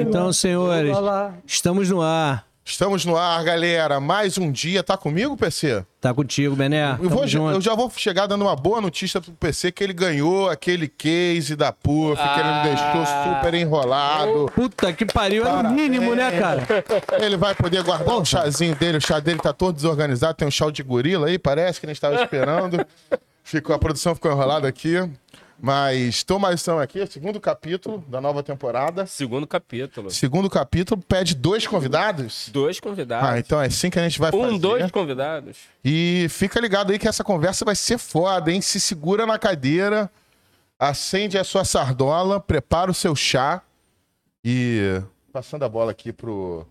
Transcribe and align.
Então, 0.00 0.32
senhores, 0.32 0.94
estamos 1.46 1.88
no 1.88 2.02
ar. 2.02 2.46
Estamos 2.62 3.04
no 3.04 3.16
ar, 3.16 3.42
galera. 3.42 3.98
Mais 3.98 4.36
um 4.36 4.52
dia. 4.52 4.82
Tá 4.82 4.96
comigo, 4.96 5.36
PC? 5.36 5.84
Tá 6.00 6.12
contigo, 6.12 6.54
Bené. 6.54 6.98
Eu, 7.02 7.08
vou, 7.08 7.24
eu 7.24 7.60
já 7.60 7.74
vou 7.74 7.90
chegar 7.96 8.26
dando 8.26 8.42
uma 8.42 8.54
boa 8.54 8.80
notícia 8.80 9.20
pro 9.20 9.32
PC 9.32 9.72
que 9.72 9.82
ele 9.82 9.94
ganhou 9.94 10.48
aquele 10.48 10.86
case 10.86 11.56
da 11.56 11.72
Puff, 11.72 12.22
que 12.22 12.40
ele 12.40 12.52
me 12.52 12.62
deixou 12.62 13.06
super 13.06 13.54
enrolado. 13.54 14.52
Puta 14.54 14.92
que 14.92 15.06
pariu, 15.06 15.44
é 15.46 15.52
o 15.52 15.70
mínimo, 15.70 16.14
né, 16.14 16.38
cara? 16.38 16.66
Ele 17.20 17.36
vai 17.36 17.54
poder 17.54 17.82
guardar 17.82 18.16
o 18.16 18.24
chazinho 18.24 18.76
dele. 18.76 18.98
O 18.98 19.00
chá 19.00 19.18
dele 19.18 19.40
tá 19.40 19.52
todo 19.52 19.74
desorganizado. 19.74 20.34
Tem 20.34 20.46
um 20.46 20.50
chá 20.50 20.70
de 20.70 20.82
gorila 20.82 21.26
aí, 21.26 21.38
parece 21.38 21.80
que 21.80 21.86
a 21.86 21.88
gente 21.88 21.96
estava 21.96 22.22
esperando. 22.22 22.86
Ficou, 23.42 23.74
a 23.74 23.78
produção 23.78 24.14
ficou 24.14 24.30
enrolada 24.30 24.68
aqui. 24.68 24.96
Mas 25.62 26.24
mais 26.40 26.60
estão 26.60 26.78
aqui, 26.78 27.06
segundo 27.06 27.38
capítulo 27.38 28.02
da 28.08 28.20
nova 28.20 28.42
temporada. 28.42 29.04
Segundo 29.04 29.46
capítulo. 29.46 30.10
Segundo 30.10 30.48
capítulo, 30.48 31.02
pede 31.02 31.34
dois 31.34 31.66
convidados. 31.66 32.48
Dois 32.50 32.80
convidados. 32.80 33.28
Ah, 33.28 33.38
então 33.38 33.60
é 33.60 33.66
assim 33.66 33.90
que 33.90 33.98
a 33.98 34.02
gente 34.02 34.18
vai 34.18 34.30
um, 34.34 34.40
fazer. 34.40 34.54
Um, 34.54 34.58
dois 34.58 34.90
convidados. 34.90 35.58
E 35.84 36.26
fica 36.30 36.58
ligado 36.58 36.92
aí 36.92 36.98
que 36.98 37.06
essa 37.06 37.22
conversa 37.22 37.64
vai 37.64 37.76
ser 37.76 37.98
foda, 37.98 38.50
hein? 38.50 38.62
Se 38.62 38.80
segura 38.80 39.26
na 39.26 39.38
cadeira, 39.38 40.10
acende 40.78 41.36
a 41.36 41.44
sua 41.44 41.64
sardola, 41.64 42.40
prepara 42.40 42.90
o 42.90 42.94
seu 42.94 43.14
chá 43.14 43.62
e 44.42 45.02
passando 45.30 45.64
a 45.64 45.68
bola 45.68 45.90
aqui 45.90 46.12
pro 46.12 46.66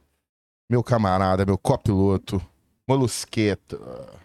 meu 0.70 0.84
camarada, 0.84 1.46
meu 1.46 1.58
copiloto, 1.58 2.42
Molusqueto. 2.90 3.80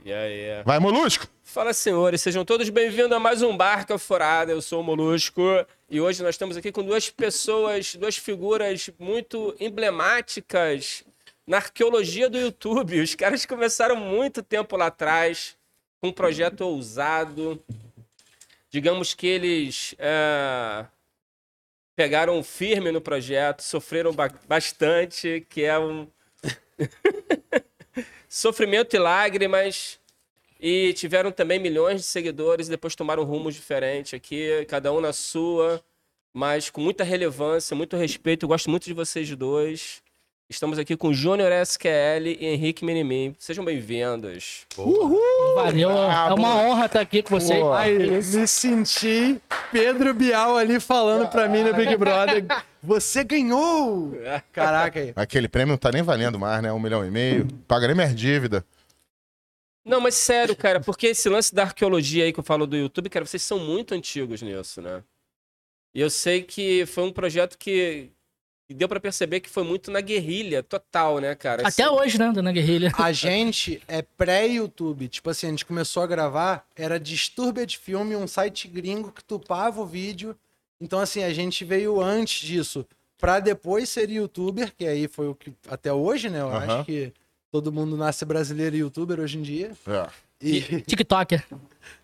Yeah, 0.06 0.26
yeah. 0.26 0.62
Vai, 0.62 0.78
Molusco! 0.78 1.28
Fala, 1.42 1.74
senhores, 1.74 2.22
sejam 2.22 2.46
todos 2.46 2.70
bem-vindos 2.70 3.12
a 3.12 3.20
mais 3.20 3.42
um 3.42 3.54
Barca 3.54 3.98
Furada. 3.98 4.52
Eu 4.52 4.62
sou 4.62 4.80
o 4.80 4.82
Molusco 4.82 5.42
e 5.90 6.00
hoje 6.00 6.22
nós 6.22 6.34
estamos 6.34 6.56
aqui 6.56 6.72
com 6.72 6.82
duas 6.82 7.10
pessoas, 7.10 7.94
duas 7.94 8.16
figuras 8.16 8.88
muito 8.98 9.54
emblemáticas 9.60 11.04
na 11.46 11.58
arqueologia 11.58 12.30
do 12.30 12.38
YouTube. 12.38 13.02
Os 13.02 13.14
caras 13.14 13.44
começaram 13.44 13.96
muito 13.96 14.42
tempo 14.42 14.78
lá 14.78 14.86
atrás 14.86 15.58
com 16.00 16.08
um 16.08 16.12
projeto 16.12 16.62
ousado. 16.62 17.62
Digamos 18.70 19.12
que 19.12 19.26
eles 19.26 19.94
é, 19.98 20.86
pegaram 21.94 22.42
firme 22.42 22.90
no 22.90 23.02
projeto, 23.02 23.60
sofreram 23.60 24.14
ba 24.14 24.30
bastante, 24.48 25.46
que 25.50 25.64
é 25.64 25.78
um 25.78 26.08
sofrimento 28.34 28.96
e 28.96 28.98
lágrimas 28.98 30.00
e 30.60 30.92
tiveram 30.94 31.30
também 31.30 31.60
milhões 31.60 32.00
de 32.00 32.06
seguidores, 32.08 32.66
depois 32.66 32.96
tomaram 32.96 33.22
rumos 33.22 33.54
diferentes 33.54 34.12
aqui, 34.12 34.64
cada 34.66 34.92
um 34.92 35.00
na 35.00 35.12
sua, 35.12 35.80
mas 36.32 36.68
com 36.68 36.80
muita 36.80 37.04
relevância, 37.04 37.76
muito 37.76 37.96
respeito. 37.96 38.42
Eu 38.42 38.48
gosto 38.48 38.68
muito 38.68 38.86
de 38.86 38.92
vocês 38.92 39.30
dois. 39.36 40.02
Estamos 40.46 40.78
aqui 40.78 40.94
com 40.94 41.10
Júnior 41.10 41.50
SQL 41.50 42.26
e 42.38 42.44
Henrique 42.46 42.84
Minimim. 42.84 43.34
Sejam 43.38 43.64
bem-vindos. 43.64 44.66
Uhul! 44.76 45.54
Valeu, 45.54 45.90
é 45.90 46.34
uma 46.34 46.56
honra 46.56 46.84
estar 46.84 47.00
aqui 47.00 47.22
com 47.22 47.30
vocês. 47.40 47.64
Ai, 47.64 47.96
me 47.96 48.46
senti 48.46 49.40
Pedro 49.72 50.12
Bial 50.12 50.58
ali 50.58 50.78
falando 50.78 51.30
pra 51.30 51.48
mim 51.48 51.62
no 51.62 51.72
Big 51.72 51.96
Brother. 51.96 52.44
Você 52.82 53.24
ganhou! 53.24 54.12
Caraca 54.52 55.00
aí. 55.00 55.12
Aquele 55.16 55.48
prêmio 55.48 55.72
não 55.72 55.78
tá 55.78 55.90
nem 55.90 56.02
valendo 56.02 56.38
mais, 56.38 56.62
né? 56.62 56.70
Um 56.70 56.78
milhão 56.78 57.06
e 57.06 57.10
meio. 57.10 57.48
Pagarei 57.66 57.94
minha 57.94 58.12
dívida. 58.12 58.62
Não, 59.82 59.98
mas 59.98 60.14
sério, 60.14 60.54
cara, 60.54 60.78
porque 60.78 61.06
esse 61.06 61.26
lance 61.30 61.54
da 61.54 61.62
arqueologia 61.62 62.24
aí 62.24 62.34
que 62.34 62.40
eu 62.40 62.44
falo 62.44 62.66
do 62.66 62.76
YouTube, 62.76 63.08
cara, 63.08 63.24
vocês 63.24 63.42
são 63.42 63.58
muito 63.58 63.94
antigos 63.94 64.42
nisso, 64.42 64.82
né? 64.82 65.02
E 65.94 66.02
eu 66.02 66.10
sei 66.10 66.42
que 66.42 66.84
foi 66.84 67.04
um 67.04 67.12
projeto 67.12 67.56
que 67.56 68.10
deu 68.72 68.88
para 68.88 69.00
perceber 69.00 69.40
que 69.40 69.50
foi 69.50 69.64
muito 69.64 69.90
na 69.90 70.00
guerrilha 70.00 70.62
total, 70.62 71.18
né, 71.18 71.34
cara? 71.34 71.66
Até 71.66 71.82
assim... 71.82 71.94
hoje, 71.94 72.18
né, 72.18 72.32
na 72.32 72.52
guerrilha. 72.52 72.92
A 72.96 73.12
gente 73.12 73.82
é 73.86 74.00
pré-YouTube. 74.00 75.08
Tipo 75.08 75.30
assim, 75.30 75.48
a 75.48 75.50
gente 75.50 75.66
começou 75.66 76.02
a 76.02 76.06
gravar, 76.06 76.66
era 76.74 76.98
Disturbed 76.98 77.76
Filme, 77.76 78.16
um 78.16 78.26
site 78.26 78.68
gringo 78.68 79.12
que 79.12 79.22
tupava 79.22 79.82
o 79.82 79.86
vídeo. 79.86 80.34
Então, 80.80 80.98
assim, 80.98 81.22
a 81.22 81.32
gente 81.32 81.64
veio 81.64 82.00
antes 82.00 82.46
disso 82.46 82.86
pra 83.18 83.40
depois 83.40 83.88
ser 83.88 84.08
youtuber, 84.08 84.72
que 84.74 84.86
aí 84.86 85.08
foi 85.08 85.28
o 85.28 85.34
que 85.34 85.52
até 85.68 85.92
hoje, 85.92 86.30
né? 86.30 86.40
Eu 86.40 86.46
uhum. 86.46 86.56
acho 86.56 86.84
que 86.84 87.12
Todo 87.54 87.70
mundo 87.70 87.96
nasce 87.96 88.24
brasileiro 88.24 88.74
e 88.74 88.80
youtuber 88.80 89.20
hoje 89.20 89.38
em 89.38 89.42
dia. 89.42 89.70
É. 89.86 90.10
E... 90.44 90.82
TikToker. 90.82 91.42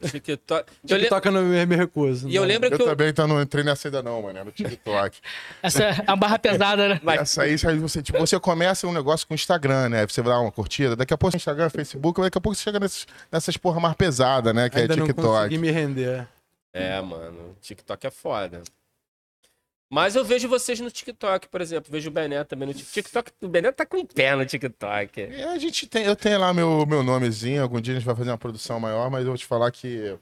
TikTok. 0.01 0.73
TikTok 0.87 1.27
eu 1.27 1.33
não 1.33 1.43
me 1.43 1.77
recuso. 1.77 2.29
E 2.29 2.35
eu 2.35 2.45
lembro 2.45 2.69
eu 2.69 2.77
que 2.77 2.83
eu... 2.83 2.87
também 2.87 3.13
tá 3.13 3.27
não 3.27 3.41
entrei 3.41 3.63
nessa 3.63 3.89
ainda 3.89 4.03
não, 4.03 4.23
mano, 4.23 4.45
no 4.45 4.53
TikTok. 4.53 5.19
Essa 5.63 5.85
é 5.85 6.05
uma 6.09 6.17
barra 6.17 6.39
pesada, 6.39 6.89
né? 6.89 7.01
Essa 7.19 7.43
aí, 7.43 7.57
você, 7.57 8.03
tipo, 8.03 8.19
você 8.19 8.41
começa 8.41 8.87
um 8.87 8.93
negócio 8.93 9.27
com 9.27 9.35
o 9.35 9.37
Instagram, 9.37 9.91
né? 9.91 10.07
Você 10.07 10.23
vai 10.23 10.33
dar 10.33 10.41
uma 10.41 10.51
curtida, 10.51 10.97
daqui 10.97 11.13
a 11.13 11.19
pouco 11.19 11.37
Instagram, 11.37 11.69
Facebook, 11.69 12.21
daqui 12.21 12.39
a 12.39 12.41
pouco 12.41 12.57
você 12.57 12.63
chega 12.63 12.81
nessas, 12.81 13.07
nessas 13.31 13.57
porra 13.57 13.79
mais 13.79 13.95
pesadas, 13.95 14.55
né? 14.55 14.71
Que 14.71 14.79
ainda 14.79 14.95
é 14.95 14.97
TikTok. 14.97 15.23
Não 15.23 15.35
consegui 15.35 15.59
me 15.59 15.71
render. 15.71 16.27
É, 16.73 17.01
mano, 17.01 17.57
TikTok 17.61 18.07
é 18.07 18.11
foda. 18.11 18.63
Mas 19.91 20.15
eu 20.15 20.25
vejo 20.25 20.49
vocês 20.49 20.79
no 20.79 20.89
TikTok, 20.89 21.49
por 21.49 21.61
exemplo. 21.61 21.91
Vejo 21.91 22.11
o 22.11 22.13
Bené 22.13 22.45
também 22.45 22.69
no 22.69 22.73
TikTok. 22.73 23.33
O 23.43 23.49
Bené 23.49 23.73
tá 23.73 23.85
com 23.85 24.07
pé 24.07 24.37
no 24.37 24.47
TikTok. 24.47 25.21
É, 25.21 25.45
a 25.45 25.59
gente 25.59 25.85
tem, 25.89 26.05
eu 26.05 26.15
tenho 26.15 26.39
lá 26.39 26.55
meu, 26.55 26.87
meu 26.87 27.03
nomezinho. 27.03 27.61
Algum 27.61 27.81
dia 27.81 27.95
a 27.95 27.97
gente 27.99 28.07
vai 28.07 28.15
fazer 28.15 28.31
uma 28.31 28.39
produção 28.39 28.79
maior, 28.79 29.11
mas 29.11 29.23
eu 29.23 29.31
vou 29.31 29.37
te 29.37 29.45
falar 29.45 29.69
que. 29.73 30.17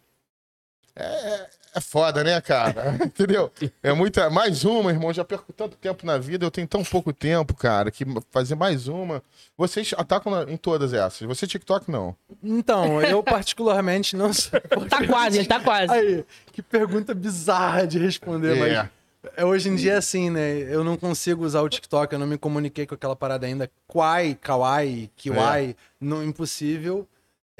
É, 0.97 1.47
é 1.75 1.81
foda, 1.83 2.25
né, 2.25 2.41
cara? 2.41 2.97
Entendeu? 3.05 3.53
É 3.83 3.93
muita. 3.93 4.31
Mais 4.31 4.65
uma, 4.65 4.91
irmão. 4.91 5.13
Já 5.13 5.23
perco 5.23 5.53
tanto 5.53 5.77
tempo 5.77 6.07
na 6.07 6.17
vida, 6.17 6.47
eu 6.47 6.51
tenho 6.51 6.67
tão 6.67 6.83
pouco 6.83 7.13
tempo, 7.13 7.55
cara, 7.55 7.91
que 7.91 8.07
fazer 8.31 8.55
mais 8.55 8.89
uma. 8.89 9.23
Vocês 9.55 9.93
atacam 9.99 10.49
em 10.49 10.57
todas 10.57 10.95
essas. 10.95 11.29
Você 11.29 11.47
TikTok, 11.47 11.91
não. 11.91 12.17
Então, 12.43 13.03
eu 13.03 13.23
particularmente 13.23 14.17
não 14.17 14.33
sei. 14.33 14.61
Tá 14.89 15.07
quase, 15.07 15.45
tá 15.45 15.61
quase. 15.61 15.93
Aí, 15.93 16.25
que 16.53 16.63
pergunta 16.63 17.15
bizarra 17.15 17.87
de 17.87 17.99
responder, 17.99 18.57
é. 18.57 18.61
mas. 18.61 18.98
É, 19.37 19.45
hoje 19.45 19.69
em 19.69 19.75
dia 19.75 19.95
é 19.95 19.97
assim, 19.97 20.31
né? 20.31 20.61
Eu 20.73 20.85
não 20.85 20.97
consigo 20.97 21.45
usar 21.45 21.63
o 21.63 21.69
TikTok, 21.69 22.13
eu 22.13 22.19
não 22.19 22.27
me 22.27 22.39
comuniquei 22.39 22.87
com 22.87 22.95
aquela 22.95 23.17
parada 23.17 23.47
ainda. 23.47 23.71
Kwai, 23.87 24.37
Kawaii, 24.41 25.11
Kiwai, 25.17 25.71
é. 25.71 25.75
não 26.01 26.23
impossível. 26.23 27.07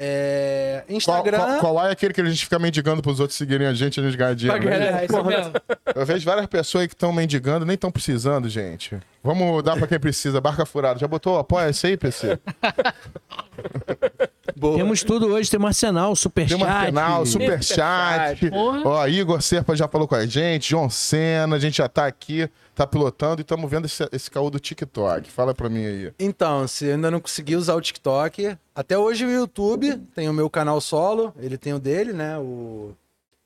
É... 0.01 0.85
Instagram. 0.87 1.37
Qual, 1.37 1.47
qual, 1.59 1.73
qual, 1.73 1.87
é 1.87 1.91
aquele 1.91 2.13
que 2.13 2.21
a 2.21 2.25
gente 2.25 2.45
fica 2.45 2.57
mendigando 2.57 3.01
pros 3.01 3.19
outros 3.19 3.37
seguirem 3.37 3.67
a 3.67 3.73
gente 3.73 3.97
e 3.97 4.01
nos 4.01 4.15
ganhar 4.15 4.33
dinheiro? 4.33 4.63
Né? 4.63 5.01
É, 5.01 5.05
isso 5.05 5.23
mesmo. 5.25 5.51
Eu 5.93 6.05
vejo 6.05 6.25
várias 6.25 6.47
pessoas 6.47 6.83
aí 6.83 6.87
que 6.87 6.93
estão 6.93 7.11
mendigando, 7.11 7.65
nem 7.65 7.73
estão 7.73 7.91
precisando, 7.91 8.47
gente. 8.47 8.97
Vamos 9.21 9.61
dar 9.61 9.75
pra 9.75 9.87
quem 9.87 9.99
precisa. 9.99 10.39
Barca 10.39 10.65
furada. 10.65 10.97
Já 10.97 11.07
botou 11.07 11.37
apoia 11.37 11.69
isso 11.69 11.85
aí, 11.85 11.97
PC? 11.97 12.39
Boa. 14.55 14.77
Temos 14.77 15.03
tudo 15.03 15.27
hoje, 15.27 15.49
tem 15.49 15.59
um 15.59 15.65
arsenal, 15.65 16.15
superchat. 16.15 16.57
Tem 16.57 16.67
um 16.67 16.69
arsenal, 16.69 17.25
superchat. 17.25 18.51
Ó, 18.85 19.07
Igor 19.07 19.41
Serpa 19.41 19.75
já 19.75 19.87
falou 19.87 20.07
com 20.07 20.15
a 20.15 20.25
gente, 20.25 20.69
João 20.69 20.89
Senna, 20.89 21.55
a 21.55 21.59
gente 21.59 21.77
já 21.77 21.87
tá 21.87 22.05
aqui, 22.05 22.49
tá 22.75 22.85
pilotando 22.87 23.41
e 23.41 23.43
estamos 23.43 23.69
vendo 23.69 23.85
esse, 23.85 24.07
esse 24.11 24.29
caô 24.29 24.49
do 24.49 24.59
TikTok. 24.59 25.29
Fala 25.29 25.53
pra 25.53 25.69
mim 25.69 25.85
aí. 25.85 26.13
Então, 26.19 26.67
se 26.67 26.91
ainda 26.91 27.11
não 27.11 27.19
conseguiu 27.19 27.59
usar 27.59 27.75
o 27.75 27.81
TikTok, 27.81 28.57
até 28.73 28.97
hoje 28.97 29.25
o 29.25 29.31
YouTube 29.31 29.97
tem 30.15 30.29
o 30.29 30.33
meu 30.33 30.49
canal 30.49 30.79
solo, 30.79 31.33
ele 31.39 31.57
tem 31.57 31.73
o 31.73 31.79
dele, 31.79 32.13
né? 32.13 32.37
O 32.37 32.93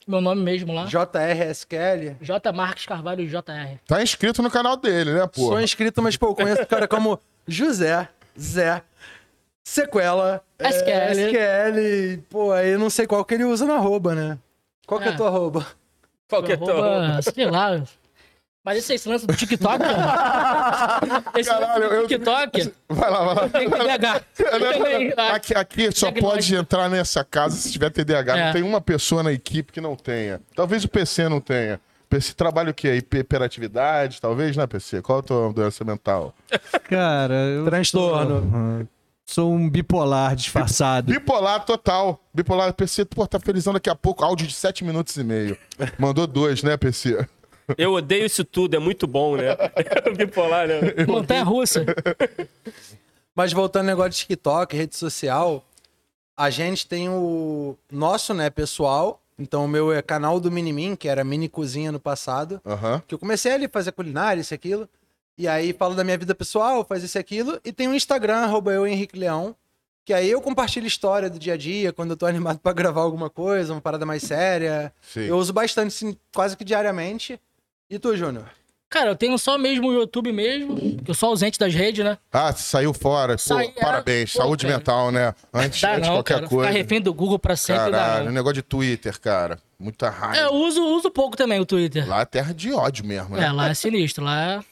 meu 0.08 0.20
nome 0.20 0.42
mesmo 0.42 0.74
lá. 0.74 0.86
JRSQL. 0.86 2.18
J 2.22 2.52
Marcos 2.52 2.86
Carvalho 2.86 3.26
JR. 3.26 3.80
Tá 3.88 4.04
inscrito 4.04 4.42
no 4.42 4.52
canal 4.52 4.76
dele, 4.76 5.14
né, 5.14 5.28
pô? 5.28 5.48
Sou 5.48 5.62
inscrito, 5.62 6.02
mas, 6.02 6.18
pô, 6.18 6.36
conheço 6.36 6.64
o 6.64 6.68
cara 6.68 6.88
como 6.88 7.20
José, 7.48 8.10
Zé, 8.40 8.82
Sequela, 9.64 10.44
SQL. 10.60 10.90
É, 10.90 11.12
SQL. 11.12 12.24
Pô, 12.30 12.52
aí 12.52 12.72
eu 12.72 12.80
não 12.80 12.90
sei 12.90 13.08
qual 13.08 13.24
que 13.24 13.34
ele 13.34 13.46
usa 13.46 13.66
no 13.66 13.74
arroba, 13.74 14.14
né? 14.14 14.38
Qual 14.86 15.00
que 15.00 15.08
é, 15.08 15.12
é 15.12 15.16
tua 15.16 15.28
arroba? 15.28 15.66
Qual 16.28 16.44
que 16.44 16.52
é 16.52 16.58
tua 16.58 16.74
arroba? 16.74 17.22
Sei 17.22 17.46
lá. 17.46 17.84
Mas 18.64 18.78
esse, 18.78 18.94
esse 18.94 19.10
lance 19.10 19.28
do 19.28 19.36
TikTok, 19.36 19.80
cara. 19.84 21.02
Esse 21.38 21.50
Caralho, 21.50 21.90
lance 21.90 22.02
do 22.02 22.08
TikTok. 22.08 22.60
Eu... 22.60 22.74
Vai 22.90 23.10
lá, 23.10 23.24
vai 23.26 23.36
lá. 23.36 23.50
Tem 23.50 23.70
TDAH. 23.70 25.34
Aqui, 25.34 25.54
aqui 25.54 25.92
só 25.92 26.12
pode 26.12 26.56
entrar 26.56 26.90
nessa 26.90 27.24
casa 27.26 27.58
se 27.58 27.72
tiver 27.72 27.90
TDAH. 27.90 28.38
É. 28.38 28.46
Não 28.46 28.54
tem 28.54 28.64
uma 28.64 28.80
pessoa 28.80 29.22
na 29.22 29.34
equipe 29.34 29.74
que 29.74 29.82
não 29.82 29.96
tenha. 29.96 30.42
Talvez 30.56 30.84
o 30.84 30.88
PC 30.88 31.28
não 31.28 31.42
tenha. 31.42 31.80
PC 32.10 32.34
trabalha 32.36 32.70
o 32.72 32.74
quê? 32.74 32.96
Hiperatividade, 32.96 34.22
talvez, 34.22 34.56
né, 34.56 34.68
PC? 34.68 35.02
Qual 35.02 35.18
é 35.18 35.22
a 35.22 35.24
tua 35.24 35.54
doença 35.54 35.84
mental? 35.84 36.34
Cara, 36.84 37.34
eu. 37.34 37.66
Transtorno. 37.66 38.88
Sou 39.26 39.54
um 39.54 39.70
bipolar 39.70 40.36
disfarçado. 40.36 41.12
Bipolar 41.12 41.66
total. 41.66 42.22
Bipolar. 42.34 42.74
PC, 42.74 43.06
pô, 43.06 43.26
tá 43.26 43.40
felizão 43.40 43.74
daqui 43.74 43.90
a 43.90 43.96
pouco. 43.96 44.24
Áudio 44.24 44.46
de 44.48 44.54
7 44.54 44.84
minutos 44.84 45.16
e 45.16 45.24
meio. 45.24 45.58
Mandou 45.98 46.28
dois, 46.28 46.62
né, 46.62 46.76
PC? 46.78 47.26
Eu 47.78 47.94
odeio 47.94 48.26
isso 48.26 48.44
tudo, 48.44 48.76
é 48.76 48.80
muito 48.80 49.08
bom, 49.08 49.38
né? 49.38 49.56
bipolar, 50.18 50.68
né? 50.68 51.06
Montanha 51.08 51.44
russa. 51.44 51.86
Mas 53.34 53.54
voltando 53.54 53.84
ao 53.84 53.88
negócio 53.88 54.12
de 54.12 54.18
TikTok, 54.18 54.76
rede 54.76 54.96
social, 54.96 55.64
a 56.38 56.50
gente 56.50 56.86
tem 56.86 57.10
o 57.10 57.76
nosso, 57.92 58.34
né, 58.34 58.50
pessoal, 58.50 59.20
Então 59.40 59.66
o 59.66 59.68
meu 59.68 59.92
é 59.92 60.02
canal 60.02 60.40
do 60.40 60.52
Minimin, 60.52 60.96
que 60.96 61.08
era 61.08 61.24
Mini 61.24 61.50
Cozinha 61.50 61.92
no 61.92 62.00
passado. 62.00 62.62
Que 63.08 63.16
eu 63.16 63.20
comecei 63.20 63.52
ali 63.54 63.66
a 63.66 63.70
fazer 63.70 63.92
culinária, 63.94 64.42
isso 64.42 64.54
e 64.54 64.56
aquilo. 64.56 64.88
E 65.38 65.48
aí 65.48 65.74
falo 65.74 65.96
da 65.96 66.04
minha 66.04 66.18
vida 66.18 66.36
pessoal, 66.36 66.86
faz 66.86 67.04
isso 67.04 67.18
e 67.18 67.20
aquilo. 67.20 67.60
E 67.64 67.72
tem 67.72 67.88
um 67.88 67.96
Instagram, 67.96 68.38
arroba 68.38 68.72
eu, 68.72 68.86
Henrique 68.86 69.18
Leão. 69.18 69.56
Que 70.06 70.14
aí 70.14 70.30
eu 70.30 70.42
compartilho 70.42 70.86
história 70.86 71.30
do 71.30 71.40
dia 71.40 71.54
a 71.54 71.58
dia, 71.58 71.94
quando 71.94 72.12
eu 72.12 72.18
tô 72.18 72.26
animado 72.28 72.60
pra 72.60 72.74
gravar 72.74 73.02
alguma 73.02 73.30
coisa, 73.30 73.74
uma 73.74 73.82
parada 73.82 74.06
mais 74.06 74.24
séria. 74.24 74.94
Sim. 75.02 75.22
Eu 75.22 75.38
uso 75.38 75.54
bastante, 75.54 75.88
assim, 75.88 76.18
quase 76.34 76.56
que 76.58 76.64
diariamente. 76.64 77.40
E 77.90 77.98
tu, 77.98 78.16
Júnior? 78.16 78.46
Cara, 78.90 79.10
eu 79.10 79.16
tenho 79.16 79.36
só 79.40 79.58
mesmo 79.58 79.88
o 79.88 79.94
YouTube 79.94 80.32
mesmo, 80.32 80.76
que 81.04 81.10
eu 81.10 81.16
sou 81.16 81.30
ausente 81.30 81.58
das 81.58 81.74
redes, 81.74 82.06
né? 82.06 82.16
Ah, 82.32 82.54
saiu 82.54 82.94
fora. 82.94 83.40
Saí, 83.40 83.74
é. 83.76 83.82
parabéns. 83.82 84.32
Pô, 84.34 84.38
Saúde 84.38 84.68
cara. 84.68 84.78
mental, 84.78 85.12
né? 85.12 85.34
Antes, 85.52 85.82
Dá 85.82 85.94
antes 85.94 86.04
de 86.04 86.08
não, 86.10 86.18
qualquer 86.18 86.34
cara. 86.36 86.48
coisa. 86.48 86.68
Ficar 86.70 86.80
refém 86.80 87.02
do 87.02 87.12
Google 87.12 87.40
pra 87.40 87.56
sempre 87.56 87.90
Caralho, 87.92 88.26
não. 88.26 88.32
negócio 88.32 88.54
de 88.54 88.62
Twitter, 88.62 89.20
cara. 89.20 89.58
Muita 89.80 90.12
raiva. 90.12 90.38
É, 90.38 90.46
eu 90.46 90.54
uso, 90.54 90.84
uso 90.84 91.10
pouco 91.10 91.36
também 91.36 91.60
o 91.60 91.66
Twitter. 91.66 92.08
Lá 92.08 92.22
é 92.22 92.26
terra 92.26 92.54
de 92.54 92.72
ódio 92.72 93.04
mesmo, 93.04 93.36
né? 93.36 93.48
É, 93.48 93.52
lá 93.52 93.70
é 93.70 93.74
sinistro, 93.74 94.24
lá 94.24 94.64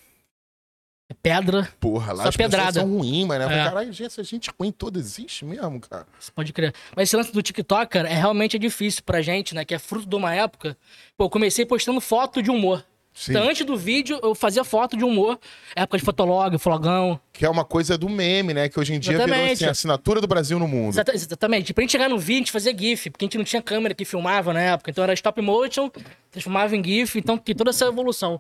é 1.12 1.16
pedra, 1.22 1.68
Porra, 1.80 2.13
lá 2.13 2.24
Só 2.24 2.30
as 2.30 2.38
pedrada. 2.38 2.80
são 2.80 2.90
ruins, 2.90 3.25
mas 3.28 3.40
né? 3.40 3.46
É. 3.46 3.63
Caralho, 3.66 3.92
gente, 3.92 4.06
essa 4.06 4.24
gente 4.24 4.50
ruim 4.58 4.72
toda 4.72 4.98
existe 4.98 5.44
mesmo, 5.44 5.80
cara. 5.81 6.08
você 6.18 6.31
pode 6.31 6.54
crer. 6.54 6.74
Mas 6.96 7.10
esse 7.10 7.18
lance 7.18 7.34
do 7.34 7.42
TikTok, 7.42 7.92
cara, 7.92 8.08
é 8.10 8.13
realmente 8.13 8.58
difícil 8.58 9.04
pra 9.04 9.22
gente, 9.22 9.54
né? 9.54 9.66
Que 9.66 9.75
é 9.75 9.80
fruto 9.80 10.08
de 10.08 10.16
uma 10.16 10.34
época. 10.34 10.78
Pô, 11.18 11.25
eu 11.25 11.30
comecei 11.30 11.66
postando 11.66 12.00
foto 12.00 12.42
de 12.42 12.50
humor. 12.50 12.84
Sim. 13.13 13.31
Então, 13.34 13.44
antes 13.50 13.66
do 13.66 13.75
vídeo, 13.75 14.19
eu 14.24 14.34
fazia 14.34 14.63
foto 14.63 14.96
de 14.96 15.04
humor. 15.04 15.38
Época 15.75 15.98
de 15.98 16.04
fotolog, 16.04 16.58
flogão. 16.58 17.19
Que 17.34 17.46
é 17.46 17.50
uma 17.50 17.66
coisa 17.66 17.98
do 17.98 18.08
meme, 18.10 18.54
né? 18.54 18.69
Que 18.69 18.80
hoje 18.80 18.94
em 18.94 19.00
dia 19.00 19.12
virou 19.13 19.25
Exatamente. 19.28 19.54
assim, 19.56 19.66
a 19.66 19.72
assinatura 19.72 20.22
do 20.22 20.28
Brasil 20.28 20.58
no 20.58 20.68
mundo. 20.68 20.94
Exata- 20.94 21.13
exatamente. 21.13 21.74
Pra 21.74 21.81
gente 21.81 21.92
chegar 21.92 22.08
no 22.10 22.18
vídeo, 22.18 22.36
a 22.36 22.40
gente 22.40 22.52
fazia 22.52 22.75
GIF, 22.78 23.10
porque 23.10 23.25
a 23.25 23.28
gente 23.28 23.38
não 23.38 23.44
tinha 23.46 23.62
câmera 23.62 23.94
que 23.94 24.06
filmava 24.06 24.54
na 24.54 24.62
época. 24.62 24.90
Então 24.90 25.04
era 25.04 25.13
stop 25.13 25.42
motion, 25.42 25.92
transformava 26.31 26.75
em 26.75 26.84
GIF, 26.84 27.18
então 27.19 27.38
tem 27.38 27.54
toda 27.54 27.69
essa 27.72 27.86
evolução. 27.86 28.40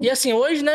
E 0.00 0.10
assim, 0.10 0.32
hoje, 0.32 0.62
né, 0.62 0.72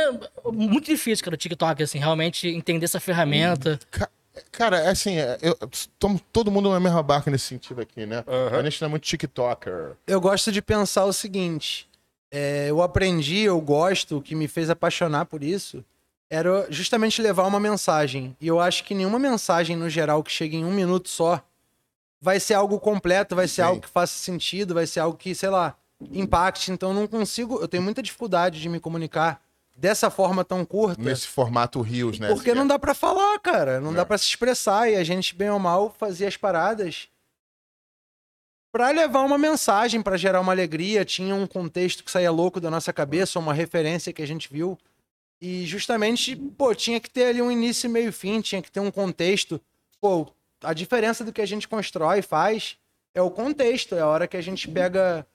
muito 0.51 0.85
difícil, 0.85 1.23
cara, 1.23 1.35
o 1.35 1.37
TikTok, 1.37 1.83
assim, 1.83 1.99
realmente 1.99 2.47
entender 2.47 2.85
essa 2.85 2.99
ferramenta. 2.99 3.79
Ca- 3.91 4.09
Cara, 4.51 4.79
é 4.79 4.89
assim, 4.89 5.15
é, 5.17 5.37
eu, 5.43 5.55
tomo 5.99 6.19
todo 6.31 6.49
mundo 6.49 6.67
na 6.71 6.79
mesma 6.79 7.03
barca 7.03 7.29
nesse 7.29 7.45
sentido 7.45 7.81
aqui, 7.81 8.03
né? 8.05 8.23
Aham. 8.27 8.59
A 8.59 8.63
gente 8.63 8.81
não 8.81 8.87
é 8.87 8.89
muito 8.89 9.03
TikToker. 9.03 9.91
Eu 10.07 10.19
gosto 10.19 10.51
de 10.51 10.59
pensar 10.59 11.05
o 11.05 11.13
seguinte: 11.13 11.87
é, 12.35 12.65
eu 12.67 12.81
aprendi, 12.81 13.41
eu 13.41 13.61
gosto, 13.61 14.17
o 14.17 14.21
que 14.21 14.33
me 14.33 14.47
fez 14.47 14.67
apaixonar 14.69 15.25
por 15.25 15.43
isso 15.43 15.85
era 16.29 16.65
justamente 16.71 17.21
levar 17.21 17.45
uma 17.45 17.59
mensagem. 17.59 18.35
E 18.41 18.47
eu 18.47 18.59
acho 18.59 18.83
que 18.83 18.95
nenhuma 18.95 19.19
mensagem, 19.19 19.75
no 19.77 19.87
geral, 19.87 20.23
que 20.23 20.31
chegue 20.31 20.57
em 20.57 20.65
um 20.65 20.71
minuto 20.73 21.07
só, 21.07 21.39
vai 22.19 22.39
ser 22.39 22.55
algo 22.55 22.79
completo, 22.79 23.35
vai 23.35 23.47
ser 23.47 23.61
Sim. 23.61 23.67
algo 23.67 23.81
que 23.81 23.87
faça 23.87 24.13
sentido, 24.17 24.73
vai 24.73 24.87
ser 24.87 24.99
algo 24.99 25.15
que, 25.15 25.35
sei 25.35 25.49
lá, 25.49 25.75
impacte. 26.11 26.71
Então 26.71 26.89
eu 26.89 26.95
não 26.95 27.07
consigo, 27.07 27.59
eu 27.61 27.67
tenho 27.67 27.83
muita 27.83 28.01
dificuldade 28.01 28.59
de 28.59 28.67
me 28.67 28.79
comunicar 28.79 29.39
dessa 29.75 30.09
forma 30.09 30.43
tão 30.43 30.65
curta. 30.65 30.99
Nesse 30.99 31.27
formato 31.27 31.81
Rios, 31.81 32.17
né? 32.17 32.29
Porque 32.29 32.55
não 32.55 32.65
dá 32.65 32.79
pra 32.79 32.95
falar, 32.95 33.37
cara. 33.39 33.79
Não 33.79 33.91
É. 33.91 33.95
dá 33.97 34.05
pra 34.05 34.17
se 34.17 34.25
expressar. 34.25 34.89
E 34.89 34.95
a 34.95 35.03
gente, 35.03 35.35
bem 35.35 35.51
ou 35.51 35.59
mal, 35.59 35.93
fazia 35.99 36.27
as 36.27 36.37
paradas 36.37 37.09
pra 38.73 38.89
levar 38.89 39.21
uma 39.21 39.37
mensagem, 39.37 40.01
pra 40.01 40.17
gerar 40.17 40.41
uma 40.41 40.51
alegria. 40.51 41.05
Tinha 41.05 41.35
um 41.35 41.45
contexto 41.45 42.03
que 42.03 42.09
saía 42.09 42.31
louco 42.31 42.59
da 42.59 42.71
nossa 42.71 42.91
cabeça, 42.91 43.37
uma 43.37 43.53
referência 43.53 44.11
que 44.11 44.21
a 44.23 44.27
gente 44.27 44.51
viu. 44.51 44.77
E 45.39 45.63
justamente, 45.65 46.35
pô, 46.35 46.73
tinha 46.73 46.99
que 46.99 47.09
ter 47.09 47.25
ali 47.25 47.41
um 47.41 47.51
início, 47.51 47.87
meio 47.87 48.11
fim, 48.11 48.41
tinha 48.41 48.63
que 48.63 48.71
ter 48.71 48.79
um 48.79 48.89
contexto. 48.89 49.61
Pô, 50.01 50.27
a 50.63 50.73
diferença 50.73 51.23
do 51.23 51.31
que 51.31 51.41
a 51.41 51.45
gente 51.45 51.67
constrói 51.67 52.19
e 52.19 52.23
faz 52.23 52.75
é 53.13 53.21
o 53.21 53.29
contexto, 53.29 53.93
é 53.93 54.01
a 54.01 54.07
hora 54.07 54.27
que 54.27 54.37
a 54.37 54.41
gente 54.41 54.67
pega. 54.67 55.27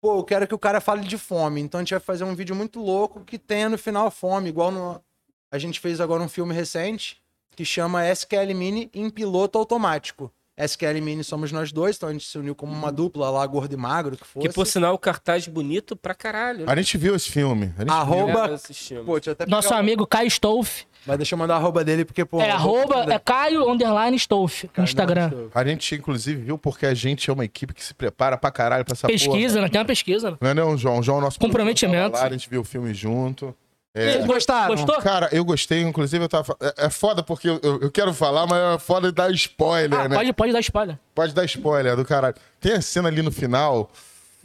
Pô, 0.00 0.20
eu 0.20 0.24
quero 0.24 0.48
que 0.48 0.54
o 0.54 0.58
cara 0.58 0.80
fale 0.80 1.06
de 1.06 1.18
fome. 1.18 1.60
Então 1.60 1.80
a 1.80 1.82
gente 1.82 1.90
vai 1.90 2.00
fazer 2.00 2.24
um 2.24 2.34
vídeo 2.34 2.56
muito 2.56 2.80
louco 2.80 3.20
que 3.24 3.38
tenha 3.38 3.68
no 3.68 3.76
final 3.76 4.10
fome, 4.10 4.48
igual 4.48 4.72
no, 4.72 5.04
a 5.50 5.58
gente 5.58 5.78
fez 5.78 6.00
agora 6.00 6.22
um 6.22 6.28
filme 6.28 6.54
recente 6.54 7.20
que 7.54 7.64
chama 7.64 8.08
SQL 8.08 8.54
Mini 8.54 8.88
em 8.94 9.10
piloto 9.10 9.58
automático. 9.58 10.32
SQL 10.64 11.00
Mini 11.02 11.24
somos 11.24 11.50
nós 11.52 11.72
dois, 11.72 11.96
então 11.96 12.08
a 12.08 12.12
gente 12.12 12.26
se 12.26 12.36
uniu 12.38 12.54
como 12.54 12.72
uma 12.72 12.90
dupla 12.92 13.30
lá, 13.30 13.46
gordo 13.46 13.72
e 13.72 13.76
magro, 13.76 14.16
que 14.16 14.26
fosse. 14.26 14.48
Que 14.48 14.54
por 14.54 14.66
sinal, 14.66 14.94
o 14.94 14.98
cartaz 14.98 15.46
bonito 15.48 15.94
pra 15.96 16.14
caralho. 16.14 16.60
né? 16.60 16.64
A 16.68 16.76
gente 16.76 16.96
viu 16.98 17.14
esse 17.14 17.30
filme. 17.30 17.72
A 17.76 17.80
gente 17.80 17.90
Arroba- 17.90 18.48
É, 18.50 18.54
assistimos. 18.54 19.04
Pô, 19.06 19.14
deixa 19.14 19.30
eu 19.30 19.32
até 19.32 19.46
Nosso 19.46 19.70
o- 19.72 19.76
amigo 19.76 20.06
Caio 20.06 20.28
Stolf. 20.28 20.82
Mas 21.06 21.16
deixa 21.16 21.34
eu 21.34 21.38
mandar 21.38 21.54
a 21.54 21.56
arroba 21.56 21.82
dele, 21.82 22.04
porque, 22.04 22.26
pô... 22.26 22.42
é 22.42 22.52
eu 22.52 22.58
vou- 22.58 22.76
arroba, 22.78 23.14
é 23.14 23.18
Caio 23.18 23.70
Underline 23.70 24.14
Stolf 24.18 24.64
no 24.76 24.84
Instagram. 24.84 25.30
A 25.54 25.64
gente, 25.64 25.94
inclusive, 25.94 26.42
viu 26.42 26.58
porque 26.58 26.84
a 26.84 26.92
gente 26.92 27.30
é 27.30 27.32
uma 27.32 27.44
equipe 27.44 27.72
que 27.72 27.82
se 27.82 27.94
prepara 27.94 28.36
pra 28.36 28.50
caralho 28.50 28.84
pra 28.84 28.92
essa 28.92 29.06
Pesquisa, 29.06 29.62
né? 29.62 29.68
Tem 29.70 29.80
uma 29.80 29.86
pesquisa, 29.86 30.32
né? 30.32 30.36
Não 30.40 30.50
é 30.50 30.54
não, 30.54 30.76
João? 30.76 30.98
O 30.98 31.02
João 31.02 31.16
é 31.16 31.20
o 31.20 31.24
nosso 31.24 31.38
Comprometimento. 31.40 32.16
a 32.18 32.28
gente 32.28 32.50
viu 32.50 32.60
o 32.60 32.64
filme 32.64 32.92
junto. 32.92 33.54
É, 33.92 34.12
Vocês 34.12 34.26
gostaram? 34.26 34.74
Gostou? 34.76 34.98
Cara, 35.02 35.28
eu 35.32 35.44
gostei, 35.44 35.82
inclusive 35.82 36.24
eu 36.24 36.28
tava. 36.28 36.56
É, 36.60 36.86
é 36.86 36.90
foda 36.90 37.22
porque 37.24 37.48
eu, 37.48 37.58
eu- 37.62 37.90
quero 37.90 38.14
falar, 38.14 38.46
mas 38.46 38.76
é 38.76 38.78
foda 38.78 39.10
dar 39.10 39.30
spoiler, 39.32 39.98
Ah, 39.98 40.08
né? 40.08 40.16
pode, 40.16 40.32
pode 40.32 40.52
dar 40.52 40.60
spoiler. 40.60 40.98
Pode 41.14 41.34
dar 41.34 41.44
spoiler 41.44 41.96
do 41.96 42.04
caralho. 42.04 42.36
Tem 42.60 42.72
a 42.74 42.80
cena 42.80 43.08
ali 43.08 43.20
no 43.20 43.32
final 43.32 43.90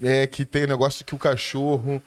é, 0.02 0.26
que 0.26 0.46
tem 0.46 0.64
o 0.64 0.68
negócio 0.68 1.06
que 1.06 1.14
o 1.14 1.18
cachorro 1.20 2.02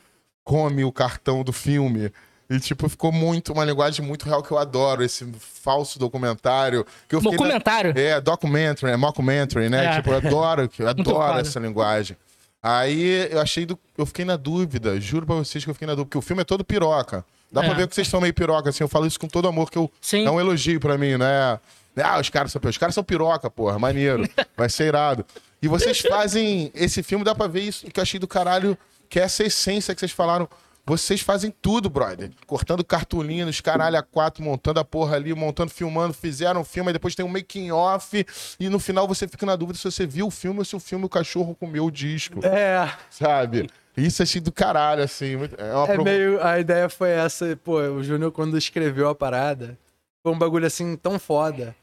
come 0.44 0.82
o 0.85 0.90
cartão 0.90 1.44
do 1.44 1.52
filme. 1.52 2.12
E, 2.50 2.58
tipo, 2.58 2.88
ficou 2.88 3.12
muito, 3.12 3.52
uma 3.52 3.64
linguagem 3.64 4.05
muito 4.05 4.25
real 4.25 4.43
que 4.43 4.50
eu 4.50 4.56
adoro, 4.58 5.05
esse 5.05 5.25
falso 5.38 5.99
documentário. 5.99 6.85
Que 7.06 7.14
eu 7.14 7.20
fiquei 7.20 7.37
na- 7.37 7.44
Documentário. 7.44 7.93
É, 7.96 8.20
documentary, 8.20 8.90
é 8.93 8.96
mockumentary, 8.96 9.69
né? 9.69 9.85
É. 9.85 9.96
Tipo, 9.96 10.11
eu 10.11 10.17
adoro, 10.17 10.69
eu 10.79 10.88
adoro 10.88 11.38
essa 11.38 11.61
linguagem. 11.61 12.17
Aí 12.63 13.29
eu 13.31 13.41
achei, 13.41 13.65
do, 13.65 13.79
eu 13.97 14.05
fiquei 14.05 14.25
na 14.25 14.37
dúvida, 14.37 15.01
juro 15.01 15.25
pra 15.27 15.37
vocês 15.37 15.63
que 15.65 15.71
eu 15.71 15.75
fiquei 15.75 15.87
na 15.87 15.95
dúvida, 15.95 16.07
porque 16.07 16.19
o 16.19 16.23
filme 16.23 16.43
é 16.43 16.45
todo 16.45 16.65
piroca. 16.65 17.25
Dá 17.51 17.63
pra 17.63 17.71
É. 17.71 17.75
ver 17.75 17.89
que 17.89 17.95
vocês 17.95 18.09
são 18.09 18.21
meio 18.21 18.35
piroca, 18.35 18.69
assim, 18.71 18.83
eu 18.85 18.89
falo 18.89 19.07
isso 19.07 19.19
com 19.19 19.29
todo 19.29 19.49
amor, 19.49 19.71
que 19.71 19.79
eu, 19.79 19.91
Sim. 20.01 20.27
é 20.27 20.31
um 20.31 20.39
elogio 20.41 20.79
pra 20.81 20.99
mim, 20.99 21.17
né? 21.17 21.59
Ah, 22.03 22.21
os 22.21 22.29
caras 22.29 22.53
são, 22.53 22.61
os 22.65 22.77
caras 22.79 22.95
são 22.95 23.03
piroca, 23.03 23.49
porra, 23.51 23.79
maneiro, 23.79 24.29
vai 24.57 24.69
ser 24.69 24.87
irado. 24.89 25.25
E 25.63 25.67
vocês 25.69 26.01
fazem, 26.01 26.71
esse 26.75 27.03
filme 27.03 27.25
dá 27.25 27.35
pra 27.35 27.47
ver 27.47 27.61
isso, 27.63 27.87
que 27.87 27.99
eu 27.99 28.03
achei 28.03 28.21
do 28.21 28.29
caralho, 28.29 28.77
que 29.09 29.19
é 29.19 29.23
essa 29.23 29.43
essência 29.45 29.95
que 29.95 30.01
vocês 30.01 30.13
falaram. 30.13 30.49
Vocês 30.88 31.20
fazem 31.20 31.52
tudo, 31.62 31.90
brother. 31.90 32.31
Cortando 32.46 32.82
cartolina, 32.82 33.50
os 33.50 33.61
caralho 33.61 33.99
a 33.99 34.02
quatro, 34.02 34.43
montando 34.43 34.81
a 34.81 34.85
porra 34.85 35.17
ali, 35.17 35.35
montando, 35.35 35.70
filmando, 35.70 36.14
fizeram 36.14 36.62
o 36.62 36.64
filme, 36.64 36.88
aí 36.88 36.93
depois 36.94 37.14
tem 37.14 37.25
um 37.25 37.29
making 37.29 37.70
off, 37.70 38.26
e 38.58 38.69
no 38.69 38.79
final 38.79 39.06
você 39.06 39.29
fica 39.29 39.44
na 39.44 39.55
dúvida 39.55 39.79
se 39.79 39.85
você 39.85 40.06
viu 40.06 40.29
o 40.29 40.31
filme 40.31 40.61
ou 40.61 40.64
se 40.64 40.75
o 40.75 40.81
filme 40.81 41.05
o 41.05 41.08
cachorro 41.08 41.55
comeu 41.55 41.85
o 41.85 41.90
disco, 41.90 42.40
É, 42.44 42.90
sabe? 43.11 43.69
Isso 43.96 44.23
achei 44.23 44.40
do 44.40 44.52
caralho, 44.52 45.02
assim. 45.02 45.35
É 45.58 45.75
uma 45.75 45.87
é 45.87 45.99
meio... 45.99 46.43
A 46.43 46.58
ideia 46.58 46.88
foi 46.88 47.11
essa, 47.11 47.58
pô, 47.62 47.79
o 47.81 48.02
Júnior 48.02 48.32
quando 48.32 48.56
escreveu 48.56 49.09
a 49.09 49.14
parada, 49.14 49.76
foi 50.23 50.33
um 50.33 50.38
bagulho 50.38 50.66
assim 50.66 50.97
tão 50.97 51.18
foda, 51.18 51.75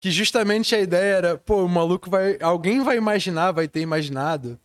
que 0.00 0.10
justamente 0.10 0.74
a 0.74 0.80
ideia 0.80 1.16
era, 1.16 1.38
pô, 1.38 1.64
o 1.64 1.68
maluco 1.68 2.10
vai... 2.10 2.36
Alguém 2.40 2.82
vai 2.82 2.96
imaginar, 2.96 3.52
vai 3.52 3.66
ter 3.66 3.80
imaginado, 3.80 4.58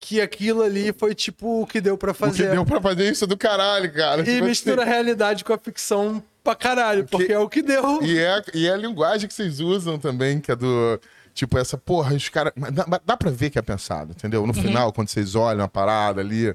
que 0.00 0.20
aquilo 0.20 0.62
ali 0.62 0.92
foi 0.92 1.14
tipo 1.14 1.62
o 1.62 1.66
que 1.66 1.80
deu 1.80 1.96
pra 1.98 2.12
O 2.12 2.14
que 2.14 2.20
fazer. 2.20 2.50
deu 2.50 2.64
pra 2.64 2.80
fazer 2.80 3.10
isso 3.10 3.24
é 3.24 3.26
do 3.26 3.36
caralho, 3.36 3.92
cara. 3.92 4.22
E 4.22 4.24
Tipo 4.24 4.46
mistura 4.46 4.82
a 4.82 4.84
realidade 4.86 5.44
com 5.44 5.52
a 5.52 5.58
ficção 5.58 6.22
pra 6.42 6.54
caralho, 6.54 7.06
porque 7.06 7.32
é 7.32 7.38
o 7.38 7.48
que 7.48 7.60
deu. 7.62 8.02
E 8.02 8.18
é, 8.18 8.42
e 8.54 8.66
é 8.66 8.72
a 8.72 8.76
linguagem 8.76 9.28
que 9.28 9.34
vocês 9.34 9.60
usam 9.60 9.98
também, 9.98 10.40
que 10.40 10.50
é 10.50 10.56
do. 10.56 10.98
Tipo, 11.34 11.58
essa 11.58 11.76
porra, 11.78 12.14
os 12.14 12.28
caras. 12.28 12.52
mas 12.56 12.72
Dá, 12.72 13.00
dá 13.04 13.16
pra 13.16 13.30
ver 13.30 13.50
que 13.50 13.58
é 13.58 13.62
pensado, 13.62 14.12
entendeu? 14.12 14.46
No 14.46 14.54
final, 14.54 14.92
quando 14.92 15.08
vocês 15.08 15.34
olham 15.34 15.64
a 15.64 15.68
parada 15.68 16.20
ali. 16.20 16.54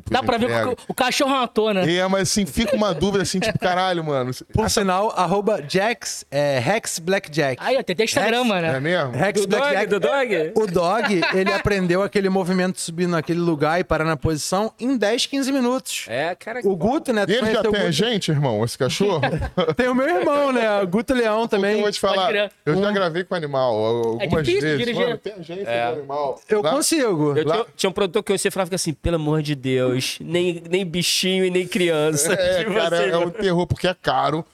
Que 0.00 0.10
Dá 0.12 0.22
pra 0.22 0.36
ver 0.38 0.46
entrega. 0.46 0.76
que 0.76 0.82
o, 0.88 0.94
cachorro 0.94 1.34
é 1.34 1.44
ator, 1.44 1.74
né? 1.74 1.92
É, 1.94 2.06
mas 2.08 2.22
assim, 2.22 2.46
fica 2.46 2.74
uma 2.76 2.92
dúvida 2.94 3.22
assim, 3.22 3.38
tipo, 3.40 3.58
caralho, 3.58 4.02
mano. 4.04 4.30
Por 4.52 4.68
sinal, 4.70 5.12
arroba 5.16 5.62
Jax, 5.68 6.24
é, 6.30 6.58
Rex 6.58 6.98
Blackjack. 6.98 7.56
Aí, 7.64 7.76
ó, 7.76 7.82
tem 7.82 7.94
até 7.94 8.04
Instagram, 8.04 8.44
mano. 8.44 8.66
É 8.66 8.80
mesmo? 8.80 9.12
Rex 9.12 9.40
Do 9.40 9.46
dog, 9.46 9.60
Blackjack. 9.62 9.86
do 9.90 10.00
dog? 10.00 10.52
O 10.54 10.66
dog, 10.66 11.20
ele 11.34 11.52
aprendeu 11.52 12.02
aquele 12.02 12.28
movimento 12.28 12.74
de 12.76 12.80
subir 12.80 13.06
naquele 13.06 13.40
lugar 13.40 13.80
e 13.80 13.84
parar 13.84 14.04
na 14.04 14.16
posição 14.16 14.72
em 14.78 14.96
10, 14.96 15.26
15 15.26 15.52
minutos. 15.52 16.06
É, 16.08 16.34
cara. 16.34 16.60
O 16.64 16.76
Guto, 16.76 17.12
né? 17.12 17.24
E 17.28 17.32
ele 17.32 17.52
já 17.52 17.62
tem 17.62 17.70
Guto? 17.72 17.92
gente, 17.92 18.30
irmão, 18.30 18.64
esse 18.64 18.76
cachorro? 18.78 19.20
Tem 19.76 19.88
o 19.88 19.94
meu 19.94 20.08
irmão, 20.08 20.52
né? 20.52 20.80
O 20.82 20.86
Guto 20.86 21.14
Leão 21.14 21.46
também. 21.48 21.74
eu 21.76 21.80
vou 21.82 21.90
te 21.92 22.00
falar, 22.00 22.32
eu 22.64 22.76
já 22.80 22.90
gravei 22.92 23.24
com 23.24 23.34
animal 23.34 23.74
algumas 23.74 24.44
difícil 24.46 24.60
vezes. 24.60 24.78
dirigir. 24.78 25.04
Mano, 25.06 25.18
tem 25.18 25.32
agência 25.34 25.68
É. 25.68 25.90
do 25.92 25.98
animal. 25.98 26.40
Eu 26.48 26.62
Lá- 26.62 26.70
consigo. 26.70 27.36
Eu 27.36 27.44
tinha, 27.44 27.66
tinha 27.76 27.90
um 27.90 27.92
produtor 27.92 28.22
que 28.22 28.36
você 28.36 28.50
falava 28.50 28.74
assim, 28.74 28.92
pelo 28.92 29.16
amor 29.16 29.42
de 29.42 29.54
Deus, 29.54 29.83
nem, 30.20 30.62
nem 30.68 30.84
bichinho 30.86 31.44
e 31.44 31.50
nem 31.50 31.66
criança. 31.66 32.32
É, 32.32 32.58
Tipo 32.64 32.74
cara, 32.74 32.98
assim, 33.00 33.10
é 33.10 33.16
um 33.18 33.30
terror, 33.30 33.66
porque 33.66 33.86
é 33.88 33.94
caro. 33.94 34.44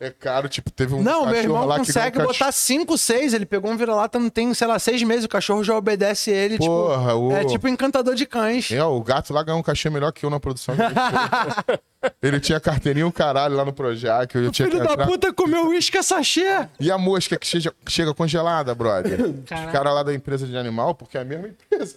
É 0.00 0.10
caro, 0.10 0.48
tipo, 0.48 0.70
teve 0.70 0.94
um 0.94 1.02
Não, 1.02 1.22
meu 1.26 1.34
cachorro 1.34 1.42
irmão 1.42 1.64
lá 1.66 1.80
que 1.80 1.86
consegue 1.86 2.20
um 2.20 2.24
botar 2.26 2.52
5, 2.52 2.96
6. 2.96 3.34
Ele 3.34 3.44
pegou 3.44 3.68
um 3.68 3.76
vira-lata, 3.76 4.16
não 4.16 4.30
tem, 4.30 4.54
sei 4.54 4.68
lá, 4.68 4.78
seis 4.78 5.02
meses. 5.02 5.24
O 5.24 5.28
cachorro 5.28 5.64
já 5.64 5.76
obedece 5.76 6.30
ele. 6.30 6.56
Porra, 6.56 7.08
tipo, 7.10 7.18
o- 7.18 7.32
É 7.32 7.44
tipo 7.44 7.66
encantador 7.66 8.14
de 8.14 8.24
cães. 8.24 8.70
É, 8.70 8.80
o 8.84 9.00
gato 9.02 9.32
lá 9.34 9.42
ganhou 9.42 9.58
um 9.58 9.62
cachê 9.62 9.90
melhor 9.90 10.12
que 10.12 10.24
eu 10.24 10.30
na 10.30 10.38
produção. 10.38 10.72
Ele 12.22 12.38
tinha 12.38 12.60
carteirinha 12.60 13.06
o 13.06 13.12
caralho 13.12 13.56
lá 13.56 13.64
no 13.64 13.72
Projac. 13.72 14.32
Eu 14.36 14.52
tinha 14.52 14.68
que 14.68 14.72
Filho 14.76 14.86
da 14.86 14.92
entrar. 14.92 15.06
puta 15.06 15.32
comeu 15.32 15.66
uísque 15.68 15.98
a 15.98 16.02
sachê. 16.02 16.46
E 16.78 16.90
a 16.92 16.96
mosca 16.98 17.36
que 17.36 17.44
chega, 17.46 17.72
chega 17.88 18.14
congelada, 18.14 18.72
brother? 18.74 19.20
Os 19.20 19.44
Caraca. 19.48 19.72
caras 19.72 19.94
lá 19.94 20.02
da 20.04 20.14
empresa 20.14 20.46
de 20.46 20.56
animal, 20.56 20.94
porque 20.94 21.18
é 21.18 21.22
a 21.22 21.24
mesma 21.24 21.48
empresa. 21.48 21.96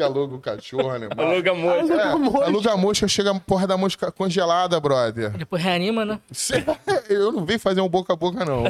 Que 0.00 0.02
aluga 0.02 0.34
o 0.34 0.40
cachorro, 0.40 0.96
né? 0.98 1.08
Aluga 1.16 1.52
muito. 1.52 1.92
É, 1.92 2.02
aluga 2.46 2.72
a 2.72 2.76
mosca, 2.76 3.06
chega 3.06 3.30
a 3.32 3.38
porra 3.38 3.66
da 3.66 3.76
mosca 3.76 4.10
congelada, 4.10 4.80
brother. 4.80 5.30
Depois 5.32 5.62
reanima, 5.62 6.04
né? 6.06 6.18
Cê- 6.32 6.64
Eu 7.08 7.30
não 7.32 7.44
vim 7.44 7.58
fazer 7.58 7.82
um 7.82 7.88
boca 7.88 8.12
a 8.14 8.16
boca, 8.16 8.42
não. 8.44 8.64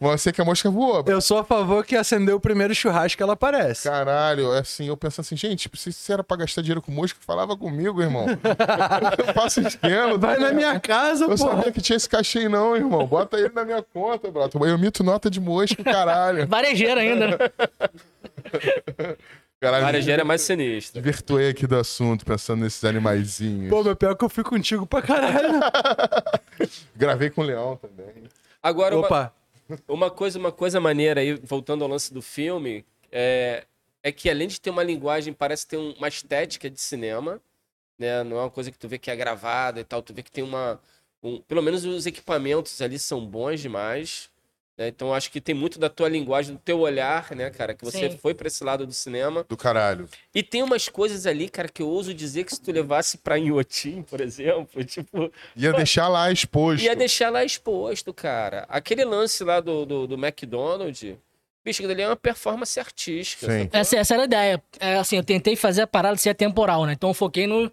Você 0.00 0.32
que 0.32 0.40
a 0.40 0.44
mosca 0.44 0.70
voou. 0.70 1.04
Eu 1.06 1.20
sou 1.20 1.38
a 1.38 1.44
favor 1.44 1.84
que 1.84 1.94
acendeu 1.94 2.36
o 2.36 2.40
primeiro 2.40 2.74
churrasco 2.74 3.22
ela 3.22 3.34
aparece. 3.34 3.84
Caralho, 3.88 4.54
é 4.54 4.60
assim, 4.60 4.86
eu 4.88 4.96
penso 4.96 5.20
assim, 5.20 5.36
gente, 5.36 5.70
se 5.74 5.92
se 5.92 6.12
era 6.12 6.24
pra 6.24 6.38
gastar 6.38 6.62
dinheiro 6.62 6.80
com 6.80 6.90
mosca, 6.90 7.18
falava 7.26 7.54
comigo, 7.56 8.00
irmão. 8.00 8.26
Eu 9.26 9.34
faço 9.34 9.60
esquema. 9.60 10.16
Vai 10.16 10.38
na 10.38 10.52
minha 10.52 10.78
casa, 10.80 11.24
Eu 11.24 11.28
pô. 11.30 11.36
sabia 11.36 11.70
que 11.72 11.80
tinha 11.80 11.96
esse 11.96 12.08
cachê 12.08 12.40
aí 12.40 12.48
não, 12.48 12.74
irmão. 12.76 13.06
Bota 13.06 13.36
ele 13.38 13.50
na 13.54 13.64
minha 13.64 13.82
conta, 13.82 14.30
brother. 14.30 14.60
Eu 14.62 14.78
mito 14.78 15.04
nota 15.04 15.28
de 15.28 15.40
mosca, 15.40 15.82
caralho. 15.84 16.46
Varejeira 16.46 17.00
ainda, 17.02 17.26
né? 17.28 17.36
Caralho, 19.66 19.84
Varejeira 19.84 20.22
é 20.22 20.24
mais 20.24 20.40
sinistra. 20.42 21.00
Virtuei 21.02 21.50
aqui 21.50 21.66
do 21.66 21.76
assunto, 21.76 22.24
pensando 22.24 22.60
nesses 22.62 22.82
animaizinhos. 22.84 23.68
Pô, 23.70 23.82
meu 23.82 23.96
pior 23.96 24.12
é 24.12 24.14
que 24.14 24.24
eu 24.24 24.28
fui 24.28 24.44
contigo 24.44 24.86
pra 24.86 25.02
caralho. 25.02 25.60
Gravei 26.94 27.30
com 27.30 27.42
o 27.42 27.44
Leão 27.44 27.76
também. 27.76 28.24
Agora, 28.62 28.96
uma, 28.96 29.06
Opa, 29.06 29.34
uma 29.88 30.10
coisa, 30.10 30.38
uma 30.38 30.52
coisa 30.52 30.80
maneira 30.80 31.20
aí, 31.20 31.34
voltando 31.34 31.82
ao 31.84 31.90
lance 31.90 32.12
do 32.12 32.22
filme, 32.22 32.84
é, 33.12 33.64
é 34.02 34.12
que 34.12 34.28
além 34.30 34.48
de 34.48 34.60
ter 34.60 34.70
uma 34.70 34.82
linguagem, 34.82 35.32
parece 35.32 35.66
ter 35.66 35.76
um- 35.76 35.92
uma 35.92 36.08
estética 36.08 36.68
de 36.70 36.80
cinema, 36.80 37.40
né? 37.98 38.22
Não 38.24 38.36
é 38.38 38.40
uma 38.40 38.50
coisa 38.50 38.70
que 38.70 38.78
tu 38.78 38.88
vê 38.88 38.98
que 38.98 39.10
é 39.10 39.16
gravada 39.16 39.80
e 39.80 39.84
tal, 39.84 40.02
tu 40.02 40.12
vê 40.14 40.22
que 40.22 40.30
tem 40.30 40.44
uma. 40.44 40.80
um- 41.22 41.40
pelo 41.42 41.62
menos 41.62 41.84
os 41.84 42.06
equipamentos 42.06 42.80
ali 42.80 42.98
são 42.98 43.24
bons 43.24 43.60
demais. 43.60 44.28
Né? 44.76 44.88
Então 44.88 45.12
acho 45.14 45.30
que 45.30 45.40
tem 45.40 45.54
muito 45.54 45.78
da 45.78 45.88
tua 45.88 46.08
linguagem, 46.08 46.54
do 46.54 46.60
teu 46.60 46.80
olhar, 46.80 47.34
né, 47.34 47.50
cara? 47.50 47.74
Que 47.74 47.84
você 47.84 48.10
Sim. 48.10 48.18
foi 48.18 48.34
pra 48.34 48.46
esse 48.46 48.62
lado 48.62 48.86
do 48.86 48.92
cinema. 48.92 49.44
Do 49.48 49.56
caralho. 49.56 50.08
E 50.34 50.42
tem 50.42 50.62
umas 50.62 50.88
coisas 50.88 51.26
ali, 51.26 51.48
cara, 51.48 51.68
que 51.68 51.82
eu 51.82 51.88
ouso 51.88 52.12
dizer 52.12 52.44
que 52.44 52.54
se 52.54 52.60
tu 52.60 52.70
levasse 52.72 53.18
pra 53.18 53.38
Inhotim, 53.38 54.02
por 54.02 54.20
exemplo, 54.20 54.82
tipo, 54.84 55.32
Ia 55.56 55.72
deixar 55.72 56.08
lá 56.08 56.30
exposto. 56.30 56.84
ia 56.84 56.94
deixar 56.94 57.30
lá 57.30 57.44
exposto, 57.44 58.12
cara. 58.12 58.66
Aquele 58.68 59.04
lance 59.04 59.42
lá 59.42 59.60
do, 59.60 59.86
do, 59.86 60.06
do 60.06 60.14
McDonald's, 60.14 61.16
bicho, 61.64 61.80
aquilo 61.80 61.92
ali 61.92 62.02
é 62.02 62.08
uma 62.08 62.16
performance 62.16 62.78
artística. 62.78 63.46
Essa, 63.72 63.96
essa 63.96 64.14
era 64.14 64.22
a 64.22 64.26
ideia. 64.26 64.62
É, 64.78 64.96
assim, 64.96 65.16
eu 65.16 65.24
tentei 65.24 65.56
fazer 65.56 65.82
a 65.82 65.86
parada 65.86 66.16
ser 66.16 66.30
atemporal, 66.30 66.84
né? 66.86 66.92
Então 66.92 67.10
eu 67.10 67.14
foquei 67.14 67.46
no 67.46 67.70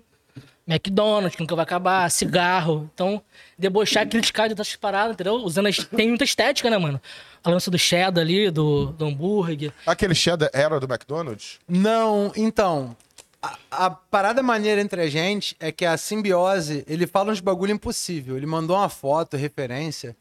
McDonald's, 0.67 1.35
que 1.35 1.41
nunca 1.41 1.55
vai 1.55 1.63
acabar, 1.63 2.09
cigarro. 2.09 2.89
Então, 2.93 3.21
debochar, 3.57 4.07
criticar 4.07 4.47
de 4.47 4.53
outras 4.53 4.75
paradas, 4.75 5.13
entendeu? 5.13 5.35
Usando 5.35 5.67
as... 5.67 5.77
Tem 5.77 6.07
muita 6.07 6.23
estética, 6.23 6.69
né, 6.69 6.77
mano? 6.77 7.01
A 7.43 7.49
lança 7.49 7.69
do 7.69 7.77
cheddar 7.77 8.23
ali, 8.23 8.49
do, 8.49 8.87
do 8.87 9.05
hambúrguer. 9.05 9.73
Aquele 9.85 10.15
cheddar 10.15 10.49
era 10.53 10.79
do 10.79 10.85
McDonald's? 10.85 11.59
Não, 11.67 12.31
então. 12.35 12.95
A, 13.41 13.57
a 13.71 13.89
parada 13.89 14.41
maneira 14.41 14.79
entre 14.79 15.01
a 15.01 15.09
gente 15.09 15.53
é 15.59 15.69
que 15.69 15.85
a 15.85 15.97
simbiose, 15.97 16.85
ele 16.87 17.05
fala 17.05 17.31
uns 17.33 17.41
bagulho 17.41 17.73
impossível. 17.73 18.37
Ele 18.37 18.45
mandou 18.45 18.77
uma 18.77 18.87
foto, 18.87 19.35
referência, 19.35 20.15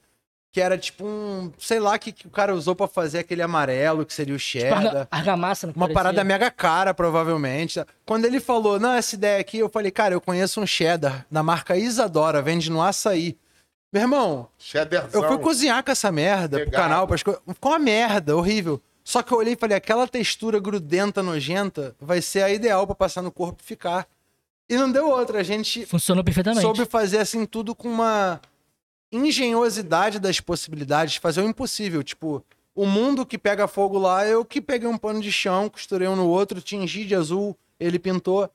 que 0.52 0.60
era 0.60 0.76
tipo 0.76 1.04
um. 1.04 1.50
Sei 1.58 1.80
lá 1.80 1.94
o 1.94 1.98
que, 1.98 2.12
que 2.12 2.26
o 2.26 2.30
cara 2.30 2.54
usou 2.54 2.76
pra 2.76 2.86
fazer 2.86 3.20
aquele 3.20 3.40
amarelo, 3.42 4.04
que 4.04 4.12
seria 4.12 4.34
o 4.34 4.38
cheddar. 4.38 4.78
Arga- 4.86 5.08
Argamassa, 5.10 5.66
que 5.68 5.72
Uma 5.76 5.86
parecia. 5.86 5.94
parada 5.94 6.24
mega 6.24 6.50
cara, 6.50 6.92
provavelmente. 6.92 7.82
Quando 8.04 8.26
ele 8.26 8.38
falou, 8.38 8.78
não, 8.78 8.92
essa 8.92 9.14
ideia 9.14 9.40
aqui, 9.40 9.58
eu 9.58 9.68
falei, 9.70 9.90
cara, 9.90 10.14
eu 10.14 10.20
conheço 10.20 10.60
um 10.60 10.66
cheddar 10.66 11.26
da 11.30 11.42
marca 11.42 11.76
Isadora, 11.76 12.42
vende 12.42 12.70
no 12.70 12.82
açaí. 12.82 13.36
Meu 13.92 14.02
irmão, 14.02 14.48
Cheddarzão. 14.58 15.22
eu 15.22 15.28
fui 15.28 15.38
cozinhar 15.38 15.82
com 15.84 15.90
essa 15.90 16.10
merda 16.12 16.56
pro 16.58 16.66
Pegado. 16.66 16.82
canal, 16.84 17.06
pras 17.06 17.22
coisas. 17.22 17.42
Ficou 17.48 17.72
uma 17.72 17.78
merda, 17.78 18.36
horrível. 18.36 18.80
Só 19.04 19.22
que 19.22 19.32
eu 19.32 19.38
olhei 19.38 19.54
e 19.54 19.56
falei, 19.56 19.76
aquela 19.76 20.06
textura 20.06 20.60
grudenta, 20.60 21.22
nojenta, 21.22 21.94
vai 22.00 22.22
ser 22.22 22.42
a 22.42 22.50
ideal 22.50 22.86
pra 22.86 22.94
passar 22.94 23.20
no 23.20 23.30
corpo 23.32 23.60
e 23.62 23.66
ficar. 23.66 24.06
E 24.68 24.76
não 24.76 24.90
deu 24.92 25.08
outra. 25.08 25.40
A 25.40 25.42
gente 25.42 25.84
Funcionou 25.84 26.22
perfeitamente. 26.24 26.62
soube 26.62 26.84
fazer 26.86 27.18
assim 27.18 27.44
tudo 27.44 27.74
com 27.74 27.88
uma 27.88 28.40
engenhosidade 29.12 30.18
das 30.18 30.40
possibilidades, 30.40 31.16
fazer 31.16 31.42
o 31.42 31.48
impossível. 31.48 32.02
Tipo, 32.02 32.44
o 32.74 32.86
mundo 32.86 33.26
que 33.26 33.36
pega 33.36 33.68
fogo 33.68 33.98
lá, 33.98 34.26
eu 34.26 34.44
que 34.44 34.60
peguei 34.60 34.88
um 34.88 34.96
pano 34.96 35.20
de 35.20 35.30
chão, 35.30 35.68
costurei 35.68 36.08
um 36.08 36.16
no 36.16 36.26
outro, 36.26 36.60
tingi 36.60 37.04
de 37.04 37.14
azul, 37.14 37.56
ele 37.78 37.98
pintou. 37.98 38.50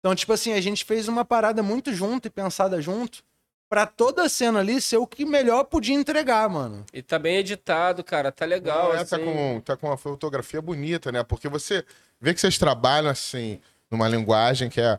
Então, 0.00 0.14
tipo 0.14 0.32
assim, 0.32 0.52
a 0.52 0.60
gente 0.60 0.84
fez 0.84 1.08
uma 1.08 1.24
parada 1.24 1.62
muito 1.62 1.92
junto 1.92 2.28
e 2.28 2.30
pensada 2.30 2.80
junto, 2.82 3.24
pra 3.70 3.86
toda 3.86 4.24
a 4.24 4.28
cena 4.28 4.60
ali 4.60 4.80
ser 4.80 4.98
o 4.98 5.06
que 5.06 5.24
melhor 5.24 5.64
podia 5.64 5.94
entregar, 5.94 6.48
mano. 6.48 6.84
E 6.92 7.00
tá 7.00 7.18
bem 7.18 7.36
editado, 7.36 8.04
cara, 8.04 8.30
tá 8.30 8.44
legal. 8.44 8.90
Não, 8.90 9.00
é, 9.00 9.04
tá, 9.04 9.16
assim. 9.16 9.24
com, 9.24 9.60
tá 9.64 9.76
com 9.76 9.86
uma 9.86 9.96
fotografia 9.96 10.60
bonita, 10.60 11.10
né? 11.10 11.22
Porque 11.22 11.48
você 11.48 11.84
vê 12.20 12.34
que 12.34 12.40
vocês 12.40 12.58
trabalham 12.58 13.10
assim, 13.10 13.58
numa 13.90 14.06
linguagem 14.06 14.68
que 14.68 14.80
é 14.80 14.98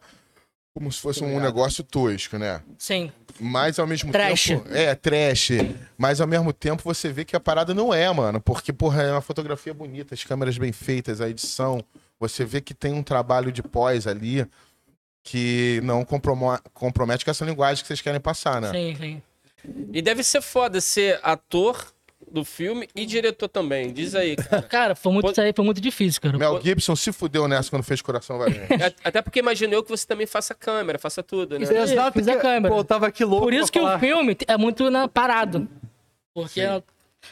como 0.76 0.92
se 0.92 1.00
fosse 1.00 1.24
um 1.24 1.40
negócio 1.40 1.86
tosco, 1.86 2.38
né? 2.38 2.62
Sim. 2.78 3.10
Mas 3.40 3.80
ao 3.80 3.88
mesmo 3.88 4.12
Trash. 4.12 4.48
tempo. 4.48 4.68
É, 4.74 4.94
trash. 4.94 5.52
Mas 5.98 6.20
ao 6.20 6.28
mesmo 6.28 6.52
tempo 6.52 6.84
você 6.84 7.10
vê 7.14 7.24
que 7.24 7.34
a 7.34 7.40
parada 7.40 7.74
não 7.74 7.94
é, 7.94 8.12
mano. 8.12 8.42
Porque, 8.42 8.74
porra, 8.74 9.04
é 9.04 9.12
uma 9.14 9.22
fotografia 9.22 9.74
bonita, 9.74 10.14
as 10.14 10.26
câmeras 10.26 10.58
bem 10.58 10.74
feitas, 10.74 11.22
a 11.22 11.30
edição. 11.30 11.82
Você 12.20 12.44
vê 12.44 12.60
que 12.60 12.74
tem 12.74 12.92
um 12.92 13.02
trabalho 13.02 13.54
de 13.54 13.64
pós 13.64 14.06
ali 14.06 14.46
que 15.24 15.80
não 15.82 16.04
compromete 16.74 17.24
com 17.24 17.32
essa 17.32 17.46
linguagem 17.46 17.82
que 17.82 17.88
vocês 17.88 18.02
querem 18.02 18.20
passar, 18.20 18.60
né? 18.60 18.72
Sim, 18.72 18.96
sim. 19.00 19.22
E 19.94 20.02
deve 20.02 20.24
ser 20.24 20.42
foda 20.42 20.82
ser 20.82 21.22
ator 21.24 21.95
do 22.36 22.46
filme 22.46 22.88
e 22.96 23.06
diretor 23.06 23.48
também. 23.48 23.92
Diz 23.94 24.14
aí, 24.14 24.36
cara. 24.36 24.62
Cara, 24.70 24.96
foi 24.96 25.12
muito, 25.14 25.32
isso 25.32 25.42
aí 25.42 25.54
foi 25.56 25.66
muito 25.66 25.80
difícil, 25.82 26.22
cara. 26.22 26.38
Mel 26.38 26.62
Gibson 26.62 26.96
se 26.96 27.12
fudeu 27.12 27.48
nessa 27.48 27.70
quando 27.70 27.84
fez 27.84 28.02
Coração 28.02 28.38
Valente. 28.38 28.74
A- 28.74 29.08
Até 29.08 29.22
porque 29.22 29.40
imagino 29.40 29.74
eu 29.74 29.82
que 29.84 29.90
você 29.90 30.06
também 30.06 30.28
faça 30.28 30.54
câmera, 30.54 31.00
faça 31.00 31.24
tudo, 31.24 31.58
né? 31.58 31.66
É- 31.66 32.12
fiz 32.12 32.28
a 32.28 32.38
câmera. 32.38 32.74
Pô, 32.74 32.82
eu 32.82 32.84
tava 32.84 33.08
aqui 33.08 33.24
louco 33.24 33.46
Por 33.46 33.54
isso 33.54 33.72
que 33.72 33.80
pra 33.80 33.86
o 33.86 33.88
falar. 33.92 34.00
filme 34.00 34.38
é 34.48 34.58
muito 34.58 34.90
na, 34.92 35.08
parado. 35.08 35.68
Porque, 36.34 36.62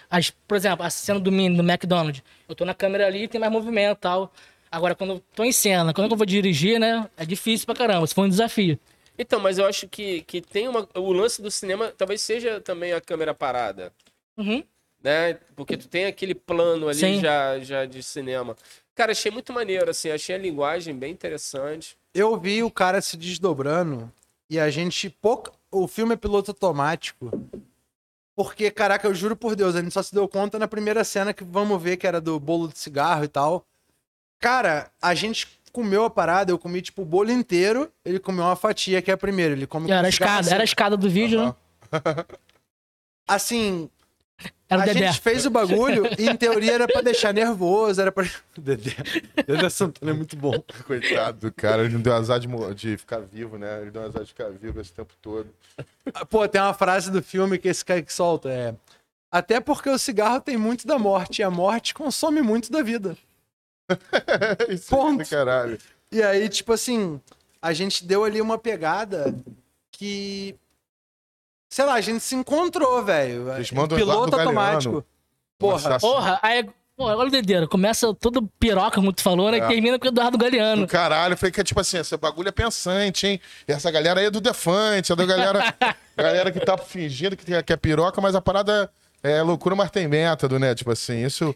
as, 0.10 0.29
por 0.48 0.55
exemplo, 0.55 0.86
a 0.86 0.89
cena 0.89 1.19
do 1.19 1.31
mini 1.31 1.55
do 1.55 1.62
McDonald's, 1.63 2.24
eu 2.48 2.55
tô 2.55 2.63
na 2.65 2.74
câmera 2.74 3.05
ali 3.05 3.24
e 3.24 3.27
tem 3.27 3.39
mais 3.39 3.51
movimento 3.51 3.98
e 3.98 4.01
tal. 4.01 4.33
Agora, 4.72 4.95
quando 4.95 5.12
eu 5.13 5.24
tô 5.36 5.43
em 5.43 5.51
cena, 5.51 5.93
quando 5.93 6.10
eu 6.12 6.17
vou 6.17 6.25
dirigir, 6.25 6.79
né, 6.79 7.07
é 7.17 7.25
difícil 7.25 7.65
pra 7.65 7.75
caramba. 7.75 8.05
Isso 8.05 8.15
foi 8.15 8.25
um 8.25 8.29
desafio. 8.29 8.79
Então, 9.19 9.39
mas 9.39 9.60
eu 9.60 9.65
acho 9.67 9.88
que, 9.88 10.22
que 10.24 10.41
tem 10.41 10.67
uma. 10.67 10.88
O 10.95 11.13
lance 11.13 11.39
do 11.39 11.51
cinema 11.51 11.93
talvez 11.95 12.22
seja 12.22 12.60
também 12.60 12.93
a 12.93 13.00
câmera 13.00 13.31
parada. 13.33 13.93
Uhum. 14.36 14.63
Né? 15.03 15.33
Porque 15.55 15.75
tu 15.75 15.88
tem 15.88 16.05
aquele 16.05 16.33
plano 16.33 16.88
ali 16.88 16.98
Sim. 16.98 17.19
já, 17.19 17.60
já 17.60 17.86
de 17.86 18.01
cinema. 18.01 18.55
Cara, 18.95 19.12
achei 19.12 19.29
muito 19.31 19.51
maneiro, 19.51 19.89
assim, 19.89 20.10
achei 20.10 20.36
a 20.36 20.39
linguagem 20.39 20.95
bem 20.95 21.12
interessante. 21.12 21.98
Eu 22.13 22.39
vi 22.39 22.63
o 22.63 22.72
cara 22.72 23.01
se 23.01 23.17
desdobrando 23.17 24.10
e 24.50 24.60
a 24.60 24.69
gente 24.69 25.10
pouco. 25.10 25.51
O 25.69 25.88
filme 25.88 26.13
é 26.13 26.17
piloto 26.17 26.51
automático. 26.51 27.31
Porque, 28.36 28.72
caraca, 28.72 29.07
eu 29.07 29.13
juro 29.13 29.36
por 29.36 29.55
Deus, 29.55 29.75
a 29.75 29.81
gente 29.81 29.93
só 29.93 30.01
se 30.01 30.13
deu 30.13 30.27
conta 30.27 30.57
na 30.57 30.67
primeira 30.67 31.03
cena 31.03 31.33
que 31.33 31.43
vamos 31.43 31.81
ver 31.81 31.98
que 31.98 32.07
era 32.07 32.22
do 32.22 32.39
bolo 32.39 32.67
de 32.67 32.77
cigarro 32.79 33.24
e 33.24 33.27
tal. 33.27 33.65
Cara, 34.39 34.91
a 35.01 35.13
gente 35.13 35.48
comeu 35.72 36.05
a 36.05 36.10
parada, 36.10 36.51
eu 36.51 36.57
comi 36.60 36.81
tipo 36.81 37.01
o 37.01 37.05
bolo 37.05 37.31
inteiro, 37.31 37.91
ele 38.05 38.19
comeu 38.19 38.45
uma 38.45 38.55
fatia 38.55 39.01
que 39.01 39.12
é 39.12 39.13
a 39.13 39.17
primeira. 39.17 39.53
Ele 39.53 39.67
come 39.67 39.88
com 39.88 39.93
Era 39.93 40.07
a 40.07 40.10
escada, 40.10 40.48
era 40.48 40.55
a 40.55 40.57
assim. 40.57 40.63
escada 40.63 40.95
do 40.95 41.10
vídeo, 41.10 41.43
né? 41.43 41.55
Assim, 43.27 43.89
Era 44.69 44.79
o 44.79 44.83
a 44.83 44.85
Dedé. 44.85 45.07
gente 45.07 45.21
fez 45.21 45.45
o 45.45 45.50
bagulho 45.50 46.07
e 46.17 46.27
em 46.27 46.35
teoria 46.35 46.73
era 46.73 46.88
pra 46.88 47.01
deixar 47.01 47.33
nervoso, 47.33 48.01
era 48.01 48.12
pra. 48.12 48.25
Dedé. 48.57 48.95
Dedé 49.45 49.69
Santana 49.69 50.12
é 50.12 50.13
muito 50.13 50.35
bom. 50.35 50.53
Coitado 50.88 51.39
do 51.39 51.51
cara, 51.51 51.83
ele 51.83 51.93
não 51.93 52.01
deu 52.01 52.13
azar 52.13 52.39
de, 52.39 52.47
de 52.73 52.97
ficar 52.97 53.19
vivo, 53.19 53.57
né? 53.57 53.81
Ele 53.81 53.91
deu 53.91 54.03
azar 54.03 54.23
de 54.23 54.29
ficar 54.29 54.50
vivo 54.50 54.81
esse 54.81 54.91
tempo 54.91 55.13
todo. 55.21 55.47
Pô, 56.29 56.47
tem 56.47 56.62
uma 56.62 56.73
frase 56.73 57.12
do 57.12 57.21
filme 57.21 57.57
que 57.59 57.67
esse 57.67 57.83
cara 57.85 58.01
que 58.01 58.12
solta, 58.12 58.50
é... 58.50 58.73
Até 59.31 59.59
porque 59.59 59.89
o 59.89 59.97
cigarro 59.97 60.39
tem 60.39 60.57
muito 60.57 60.85
da 60.85 61.00
morte, 61.00 61.39
e 61.39 61.43
a 61.43 61.50
morte 61.50 61.93
consome 61.93 62.41
muito 62.41 62.71
da 62.71 62.83
vida. 62.83 63.17
Isso 64.69 64.93
é 64.93 64.97
Ponto. 64.97 65.23
do 65.23 65.29
caralho. 65.29 65.79
E 66.12 66.21
aí, 66.21 66.47
tipo 66.50 66.71
assim, 66.71 67.19
a 67.62 67.73
gente 67.73 68.05
deu 68.05 68.23
ali 68.23 68.39
uma 68.39 68.57
pegada 68.59 69.35
que... 69.91 70.55
Sei 71.73 71.83
lá, 71.85 71.93
a 71.95 72.01
gente 72.01 72.19
se 72.19 72.35
encontrou, 72.35 73.03
velho. 73.03 73.45
Piloto 73.67 73.97
Eduardo 73.97 74.31
Galeano. 74.31 74.49
automático. 74.59 75.05
Porra, 75.57 75.97
Porra, 75.99 76.39
aí, 76.43 76.63
pô, 76.95 77.05
olha 77.05 77.27
o 77.27 77.31
dedeiro. 77.31 77.67
Começa 77.67 78.13
todo 78.13 78.47
piroca, 78.59 78.91
como 78.97 79.11
tu 79.11 79.23
falou, 79.23 79.49
né? 79.49 79.57
É. 79.57 79.63
E 79.65 79.67
termina 79.67 79.97
com 79.97 80.05
o 80.05 80.09
Eduardo 80.09 80.37
Galeano. 80.37 80.83
Do 80.83 80.87
caralho, 80.87 81.33
eu 81.33 81.37
falei 81.37 81.51
que 81.51 81.61
é 81.61 81.63
tipo 81.63 81.79
assim, 81.79 81.97
esse 81.97 82.15
bagulho 82.15 82.49
é 82.49 82.51
pensante, 82.51 83.25
hein? 83.25 83.41
E 83.67 83.71
essa 83.71 83.89
galera 83.89 84.19
aí 84.19 84.27
é 84.27 84.29
do 84.29 84.39
Defante, 84.39 85.11
é 85.11 85.15
da 85.15 85.25
galera, 85.25 85.73
galera 86.15 86.51
que 86.51 86.59
tá 86.59 86.77
fingindo 86.77 87.35
que, 87.35 87.43
tem- 87.43 87.63
que 87.63 87.73
é 87.73 87.77
piroca, 87.77 88.21
mas 88.21 88.35
a 88.35 88.41
parada 88.41 88.87
é 89.23 89.41
loucura, 89.41 89.75
mas 89.75 89.89
tem 89.89 90.07
método, 90.07 90.59
né? 90.59 90.75
Tipo 90.75 90.91
assim, 90.91 91.25
isso. 91.25 91.55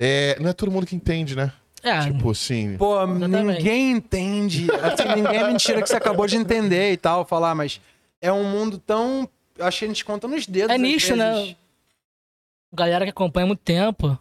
É, 0.00 0.34
não 0.40 0.48
é 0.48 0.52
todo 0.54 0.70
mundo 0.72 0.86
que 0.86 0.96
entende, 0.96 1.36
né? 1.36 1.52
É, 1.82 2.00
Tipo 2.00 2.30
assim. 2.30 2.76
Pô, 2.78 3.02
Exatamente. 3.02 3.58
ninguém 3.58 3.90
entende. 3.90 4.66
Assim, 4.80 5.08
ninguém 5.20 5.40
é 5.40 5.46
mentira 5.46 5.82
que 5.82 5.88
você 5.90 5.96
acabou 5.96 6.26
de 6.26 6.36
entender 6.36 6.92
e 6.92 6.96
tal, 6.96 7.26
falar, 7.26 7.54
mas 7.54 7.80
é 8.18 8.32
um 8.32 8.44
mundo 8.44 8.78
tão. 8.78 9.28
Acho 9.62 9.78
que 9.80 9.84
a 9.84 9.88
gente 9.88 10.04
conta 10.04 10.26
nos 10.28 10.46
dedos. 10.46 10.74
É 10.74 10.78
nicho, 10.78 11.16
né? 11.16 11.56
galera 12.72 13.04
que 13.04 13.10
acompanha 13.10 13.44
há 13.44 13.46
muito 13.48 13.60
tempo. 13.62 14.18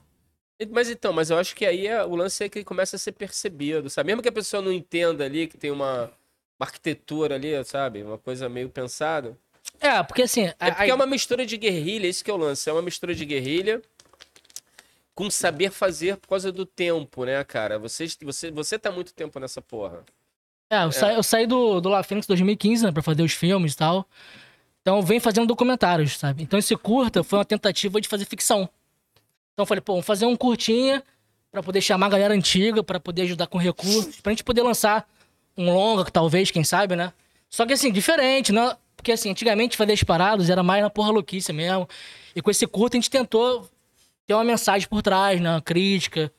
Mas 0.69 0.89
então, 0.89 1.11
mas 1.11 1.29
eu 1.31 1.37
acho 1.37 1.55
que 1.55 1.65
aí 1.65 1.87
é, 1.87 2.03
o 2.03 2.15
lance 2.15 2.43
é 2.43 2.49
que 2.49 2.63
começa 2.63 2.95
a 2.95 2.99
ser 2.99 3.13
percebido, 3.13 3.89
sabe? 3.89 4.07
Mesmo 4.07 4.21
que 4.21 4.29
a 4.29 4.31
pessoa 4.31 4.61
não 4.61 4.71
entenda 4.71 5.25
ali, 5.25 5.47
que 5.47 5.57
tem 5.57 5.71
uma, 5.71 6.03
uma 6.03 6.11
arquitetura 6.67 7.35
ali, 7.35 7.63
sabe? 7.65 8.03
Uma 8.03 8.17
coisa 8.17 8.47
meio 8.47 8.69
pensada. 8.69 9.35
É, 9.79 10.03
porque 10.03 10.21
assim. 10.21 10.45
a- 10.47 10.55
É 10.59 10.71
porque 10.71 10.83
a- 10.83 10.87
é 10.89 10.93
uma 10.93 11.07
mistura 11.07 11.45
de 11.45 11.57
guerrilha, 11.57 12.07
isso 12.07 12.23
que 12.23 12.29
é 12.29 12.33
o 12.33 12.37
lance. 12.37 12.69
É 12.69 12.73
uma 12.73 12.81
mistura 12.83 13.15
de 13.15 13.25
guerrilha 13.25 13.81
com 15.15 15.29
saber 15.31 15.71
fazer 15.71 16.17
por 16.17 16.27
causa 16.29 16.51
do 16.51 16.65
tempo, 16.65 17.25
né, 17.25 17.43
cara? 17.43 17.79
Você, 17.79 18.05
você, 18.21 18.51
você 18.51 18.77
tá 18.77 18.91
muito 18.91 19.13
tempo 19.13 19.39
nessa 19.39 19.61
porra. 19.61 20.03
É, 20.69 20.85
eu, 20.85 20.91
Saí, 20.91 21.15
eu 21.15 21.23
saí 21.23 21.47
do, 21.47 21.81
do 21.81 21.89
La 21.89 22.03
Fênix 22.03 22.25
em 22.27 22.29
2015, 22.29 22.85
né, 22.85 22.91
pra 22.91 23.01
fazer 23.01 23.23
os 23.23 23.33
filmes 23.33 23.73
e 23.73 23.77
tal. 23.77 24.07
Então 24.81 25.01
venho 25.01 25.21
fazendo 25.21 25.47
documentários, 25.47 26.17
sabe? 26.17 26.43
Então 26.43 26.57
esse 26.57 26.75
curta 26.75 27.23
foi 27.23 27.39
uma 27.39 27.45
tentativa 27.45 28.01
de 28.01 28.07
fazer 28.07 28.25
ficção. 28.25 28.69
Então 29.53 29.63
eu 29.63 29.65
falei, 29.65 29.81
pô, 29.81 29.93
vamos 29.93 30.05
fazer 30.05 30.25
um 30.25 30.35
curtinha 30.35 31.03
pra 31.51 31.61
poder 31.61 31.81
chamar 31.81 32.07
a 32.07 32.09
galera 32.09 32.33
antiga, 32.33 32.83
pra 32.83 32.99
poder 32.99 33.23
ajudar 33.23 33.47
com 33.47 33.57
recursos, 33.57 34.19
pra 34.21 34.31
gente 34.31 34.43
poder 34.43 34.63
lançar 34.63 35.07
um 35.57 35.71
longa, 35.71 36.05
talvez, 36.09 36.49
quem 36.49 36.63
sabe, 36.63 36.95
né? 36.95 37.13
Só 37.49 37.65
que 37.65 37.73
assim, 37.73 37.91
diferente, 37.91 38.51
né? 38.51 38.75
Porque 38.95 39.11
assim, 39.11 39.29
antigamente 39.29 39.75
fazer 39.77 39.93
as 39.93 40.03
paradas 40.03 40.49
era 40.49 40.63
mais 40.63 40.81
na 40.81 40.89
porra 40.89 41.11
louquice 41.11 41.51
mesmo. 41.51 41.87
E 42.35 42.41
com 42.41 42.49
esse 42.49 42.65
curta 42.65 42.95
a 42.95 42.99
gente 42.99 43.09
tentou 43.09 43.69
ter 44.25 44.33
uma 44.33 44.43
mensagem 44.43 44.87
por 44.87 45.01
trás, 45.01 45.39
né? 45.41 45.51
Uma 45.51 45.61
crítica. 45.61 46.31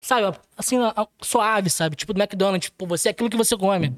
Sabe, 0.00 0.38
assim, 0.56 0.76
suave, 1.20 1.68
sabe? 1.68 1.96
Tipo 1.96 2.14
do 2.14 2.20
McDonald's, 2.22 2.66
tipo, 2.70 2.86
você 2.86 3.08
é 3.08 3.10
aquilo 3.10 3.28
que 3.28 3.36
você 3.36 3.56
come. 3.56 3.92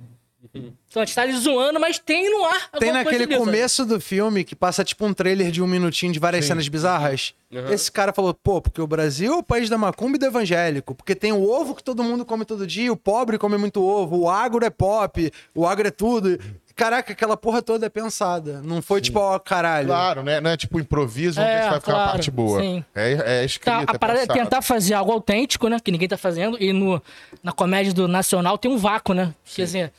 Então 0.88 1.02
a 1.02 1.04
gente 1.04 1.14
tá 1.14 1.22
ali 1.22 1.36
zoando, 1.36 1.80
mas 1.80 1.98
tem 1.98 2.30
no 2.30 2.44
ar. 2.44 2.70
Tem 2.78 2.92
naquele 2.92 3.24
ali, 3.24 3.36
começo 3.36 3.84
do 3.84 4.00
filme 4.00 4.44
que 4.44 4.54
passa 4.54 4.84
tipo 4.84 5.04
um 5.04 5.12
trailer 5.12 5.50
de 5.50 5.60
um 5.60 5.66
minutinho 5.66 6.12
de 6.12 6.18
várias 6.18 6.44
cenas 6.44 6.68
bizarras. 6.68 7.34
Uhum. 7.50 7.72
Esse 7.72 7.90
cara 7.90 8.12
falou, 8.12 8.32
pô, 8.32 8.60
porque 8.62 8.80
o 8.80 8.86
Brasil 8.86 9.34
é 9.34 9.36
o 9.36 9.42
país 9.42 9.68
da 9.68 9.76
macumba 9.76 10.16
e 10.16 10.18
do 10.20 10.26
evangélico. 10.26 10.94
Porque 10.94 11.14
tem 11.14 11.32
o 11.32 11.42
ovo 11.42 11.74
que 11.74 11.82
todo 11.82 12.04
mundo 12.04 12.24
come 12.24 12.44
todo 12.44 12.66
dia, 12.66 12.92
o 12.92 12.96
pobre 12.96 13.36
come 13.36 13.58
muito 13.58 13.82
ovo, 13.82 14.16
o 14.18 14.30
agro 14.30 14.64
é 14.64 14.70
pop, 14.70 15.30
o 15.54 15.66
agro 15.66 15.88
é 15.88 15.90
tudo. 15.90 16.38
Caraca, 16.76 17.12
aquela 17.12 17.36
porra 17.36 17.60
toda 17.60 17.86
é 17.86 17.88
pensada. 17.88 18.62
Não 18.62 18.80
foi 18.80 19.00
tipo, 19.00 19.18
ó, 19.18 19.36
caralho. 19.40 19.88
Claro, 19.88 20.22
né? 20.22 20.40
Não 20.40 20.50
é 20.50 20.56
tipo 20.56 20.78
improviso, 20.78 21.40
onde 21.40 21.50
É, 21.50 21.54
é 21.54 21.62
que 21.62 21.70
vai 21.70 21.80
ficar 21.80 21.92
claro, 21.92 22.08
a 22.08 22.12
parte 22.12 22.30
boa. 22.30 22.60
sim. 22.60 22.84
É, 22.94 23.42
é 23.44 23.46
Tá, 23.58 23.80
a 23.80 23.98
parada 23.98 24.20
é 24.20 24.26
pensado. 24.26 24.38
tentar 24.38 24.62
fazer 24.62 24.94
algo 24.94 25.10
autêntico, 25.10 25.66
né? 25.66 25.80
Que 25.82 25.90
ninguém 25.90 26.06
tá 26.06 26.16
fazendo. 26.16 26.56
E 26.62 26.72
no, 26.72 27.02
na 27.42 27.50
comédia 27.50 27.92
do 27.92 28.06
Nacional 28.06 28.56
tem 28.56 28.70
um 28.70 28.78
vácuo, 28.78 29.12
né? 29.12 29.34
Quer 29.44 29.64
dizer, 29.64 29.92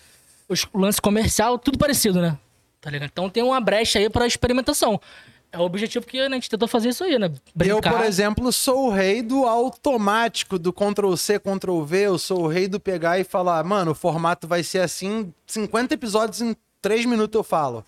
os 0.50 0.66
o 0.74 0.78
lance 0.80 1.02
comercial, 1.02 1.58
tudo 1.60 1.78
parecido, 1.78 2.22
né? 2.22 2.38
Tá 2.82 2.90
ligado? 2.90 3.10
Então 3.12 3.30
tem 3.30 3.44
uma 3.44 3.60
brecha 3.62 4.00
aí 4.00 4.10
pra 4.10 4.26
experimentação. 4.28 5.00
É 5.52 5.58
o 5.58 5.62
objetivo 5.62 6.06
que 6.06 6.18
né, 6.20 6.26
a 6.28 6.30
gente 6.32 6.50
tentou 6.50 6.68
fazer 6.68 6.90
isso 6.90 7.04
aí, 7.04 7.18
né? 7.18 7.26
Eu, 7.28 7.32
Brincar. 7.56 7.94
por 7.94 8.06
exemplo, 8.06 8.52
sou 8.52 8.88
o 8.88 8.90
rei 8.92 9.22
do 9.24 9.46
automático, 9.46 10.60
do 10.60 10.72
Ctrl-C, 10.72 11.40
Ctrl-V. 11.40 11.98
Eu 11.98 12.20
sou 12.20 12.44
o 12.44 12.48
rei 12.48 12.68
do 12.68 12.80
pegar 12.80 13.18
e 13.20 13.24
falar, 13.24 13.64
mano, 13.64 13.92
o 13.92 13.96
formato 13.96 14.48
vai 14.48 14.62
ser 14.64 14.80
assim, 14.80 15.34
50 15.48 15.94
episódios 15.96 16.42
em 16.42 16.56
3 16.82 17.06
minutos 17.06 17.36
eu 17.36 17.44
falo. 17.44 17.84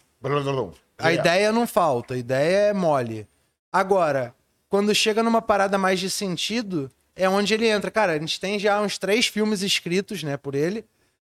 A 0.97 1.11
É. 1.11 1.15
ideia 1.15 1.51
não 1.51 1.67
falta, 1.67 2.15
a 2.15 2.17
ideia 2.17 2.69
é 2.69 2.73
mole. 2.73 3.27
Agora, 3.71 4.33
quando 4.67 4.93
chega 4.95 5.21
numa 5.23 5.41
parada 5.41 5.77
mais 5.77 5.99
de 5.99 6.09
sentido, 6.09 6.89
é 7.15 7.29
onde 7.29 7.53
ele 7.53 7.67
entra. 7.67 7.91
Cara, 7.91 8.13
a 8.13 8.19
gente 8.19 8.39
tem 8.39 8.57
já 8.57 8.81
uns 8.81 8.97
três 8.97 9.27
filmes 9.27 9.61
escritos, 9.61 10.23
né, 10.23 10.35
por 10.35 10.55
ele. 10.55 10.83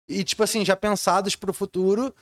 E, 0.07 0.23
tipo 0.23 0.43
assim, 0.43 0.63
já 0.63 0.75
pensados 0.75 1.35
pro 1.35 1.53
futuro. 1.53 2.13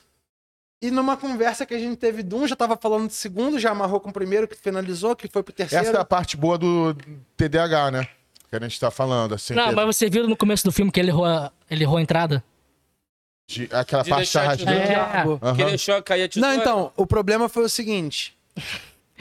E 0.82 0.90
numa 0.90 1.16
conversa 1.16 1.64
que 1.64 1.72
a 1.74 1.78
gente 1.78 1.96
teve 1.96 2.22
de 2.22 2.34
um, 2.34 2.46
já 2.46 2.54
tava 2.56 2.76
falando 2.76 3.06
do 3.06 3.12
segundo, 3.12 3.58
já 3.58 3.70
amarrou 3.70 4.00
com 4.00 4.10
o 4.10 4.12
primeiro, 4.12 4.46
que 4.46 4.54
finalizou, 4.56 5.16
que 5.16 5.28
foi 5.28 5.42
pro 5.42 5.52
terceiro. 5.52 5.86
Essa 5.86 5.96
é 5.96 6.00
a 6.00 6.04
parte 6.04 6.36
boa 6.36 6.58
do 6.58 6.94
TDAH, 7.36 7.90
né? 7.90 8.08
Que 8.50 8.56
a 8.56 8.60
gente 8.60 8.78
tá 8.78 8.90
falando, 8.90 9.34
assim. 9.34 9.54
Não, 9.54 9.70
que- 9.70 9.74
mas 9.74 9.86
você 9.96 10.10
viu 10.10 10.28
no 10.28 10.36
começo 10.36 10.64
do 10.64 10.72
filme 10.72 10.90
que 10.92 11.00
ele 11.00 11.10
errou 11.10 11.24
a, 11.24 11.50
ele 11.70 11.84
errou 11.84 11.96
a 11.98 12.02
entrada? 12.02 12.44
de- 13.46 13.68
aquela 13.72 14.02
De 14.02 14.10
parte 14.10 14.32
tá 14.32 14.54
de-. 14.54 14.64
É. 14.68 15.24
Que 15.56 15.64
deixou 15.64 16.02
cair 16.02 16.24
a 16.24 16.28
tesoura. 16.28 16.54
Não, 16.54 16.60
então, 16.60 16.92
o 16.96 17.06
problema 17.06 17.48
foi 17.48 17.64
o 17.64 17.68
seguinte. 17.68 18.36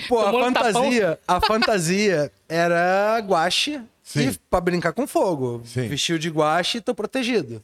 Pô, 0.08 0.20
a 0.20 0.32
fantasia, 0.32 1.20
a 1.28 1.40
fantasia 1.46 2.32
era 2.50 3.20
guache 3.20 3.82
Sim. 4.02 4.30
e 4.30 4.38
pra 4.50 4.60
brincar 4.62 4.92
com 4.94 5.06
fogo. 5.08 5.62
Sim. 5.66 5.88
Vestiu 5.88 6.18
de 6.18 6.30
guache 6.30 6.78
e 6.80 6.82
tô 6.82 6.96
protegido. 6.96 7.64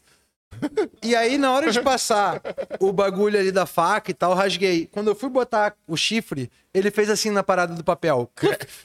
E 1.02 1.16
aí, 1.16 1.38
na 1.38 1.52
hora 1.54 1.72
de 1.72 1.82
passar 1.82 2.42
o 2.80 2.92
bagulho 2.92 3.40
ali 3.40 3.52
da 3.52 3.66
faca 3.66 4.12
e 4.12 4.14
tal, 4.14 4.32
eu 4.32 4.38
rasguei. 4.38 4.88
Quando 4.92 5.08
eu 5.10 5.16
fui 5.16 5.30
botar 5.30 5.74
o 5.88 5.96
chifre, 5.96 6.52
ele 6.74 6.92
fez 6.92 7.10
assim 7.10 7.30
na 7.30 7.42
parada 7.42 7.74
do 7.74 7.84
papel. 7.84 8.30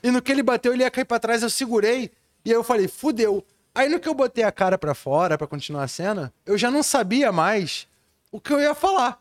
E 0.03 0.11
no 0.11 0.23
que 0.23 0.31
ele 0.31 0.43
bateu, 0.43 0.73
ele 0.73 0.83
ia 0.85 0.91
cair 0.91 1.05
pra 1.05 1.19
trás, 1.19 1.43
eu 1.43 1.51
segurei. 1.51 2.11
E 2.45 2.51
aí 2.51 2.57
eu 2.57 2.63
falei, 2.63 2.87
fudeu. 2.87 3.45
Aí 3.75 3.89
no 3.89 3.99
que 3.99 4.09
eu 4.09 4.15
botei 4.15 4.45
a 4.45 4.53
cara 4.53 4.79
pra 4.79 4.95
fora 4.95 5.37
pra 5.37 5.47
continuar 5.47 5.83
a 5.83 5.89
cena, 5.89 6.33
eu 6.47 6.57
já 6.57 6.71
não 6.71 6.83
sabia 6.83 7.33
mais 7.33 7.89
o 8.31 8.41
que 8.41 8.53
eu 8.53 8.61
ia 8.61 8.75
falar. 8.75 9.21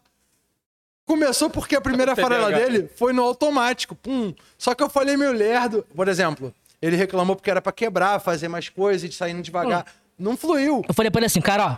Começou 1.05 1.49
porque 1.49 1.75
a 1.75 1.81
primeira 1.81 2.15
farela 2.15 2.51
dele 2.51 2.89
foi 2.95 3.11
no 3.11 3.23
automático, 3.23 3.95
pum. 3.95 4.33
Só 4.57 4.75
que 4.75 4.83
eu 4.83 4.89
falei 4.89 5.17
meio 5.17 5.33
lerdo. 5.33 5.85
Por 5.95 6.07
exemplo, 6.07 6.53
ele 6.81 6.95
reclamou 6.95 7.35
porque 7.35 7.49
era 7.49 7.61
pra 7.61 7.71
quebrar, 7.71 8.19
fazer 8.19 8.47
mais 8.47 8.69
coisas 8.69 9.09
e 9.09 9.13
saindo 9.13 9.41
devagar. 9.41 9.85
Não 10.17 10.37
fluiu. 10.37 10.83
Eu 10.87 10.93
falei 10.93 11.09
pra 11.09 11.19
ele 11.19 11.25
assim, 11.25 11.41
cara, 11.41 11.65
ó, 11.65 11.77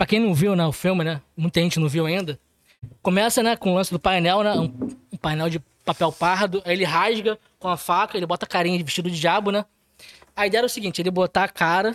pra 0.00 0.06
quem 0.06 0.18
não 0.18 0.32
viu, 0.32 0.56
né, 0.56 0.64
o 0.64 0.72
filme, 0.72 1.04
né, 1.04 1.20
muita 1.36 1.60
gente 1.60 1.78
não 1.78 1.86
viu 1.86 2.06
ainda, 2.06 2.40
começa, 3.02 3.42
né, 3.42 3.54
com 3.54 3.72
o 3.72 3.74
lance 3.74 3.92
do 3.92 4.00
painel, 4.00 4.42
né, 4.42 4.54
um, 4.54 4.96
um 5.12 5.16
painel 5.18 5.50
de 5.50 5.60
papel 5.84 6.10
pardo, 6.10 6.62
aí 6.64 6.72
ele 6.72 6.84
rasga 6.84 7.38
com 7.58 7.68
a 7.68 7.76
faca, 7.76 8.16
ele 8.16 8.24
bota 8.24 8.46
a 8.46 8.48
carinha 8.48 8.78
de 8.78 8.82
vestido 8.82 9.10
de 9.10 9.20
diabo, 9.20 9.50
né. 9.50 9.62
A 10.34 10.46
ideia 10.46 10.60
era 10.60 10.66
o 10.66 10.70
seguinte, 10.70 11.02
ele 11.02 11.10
botar 11.10 11.44
a 11.44 11.48
cara, 11.50 11.94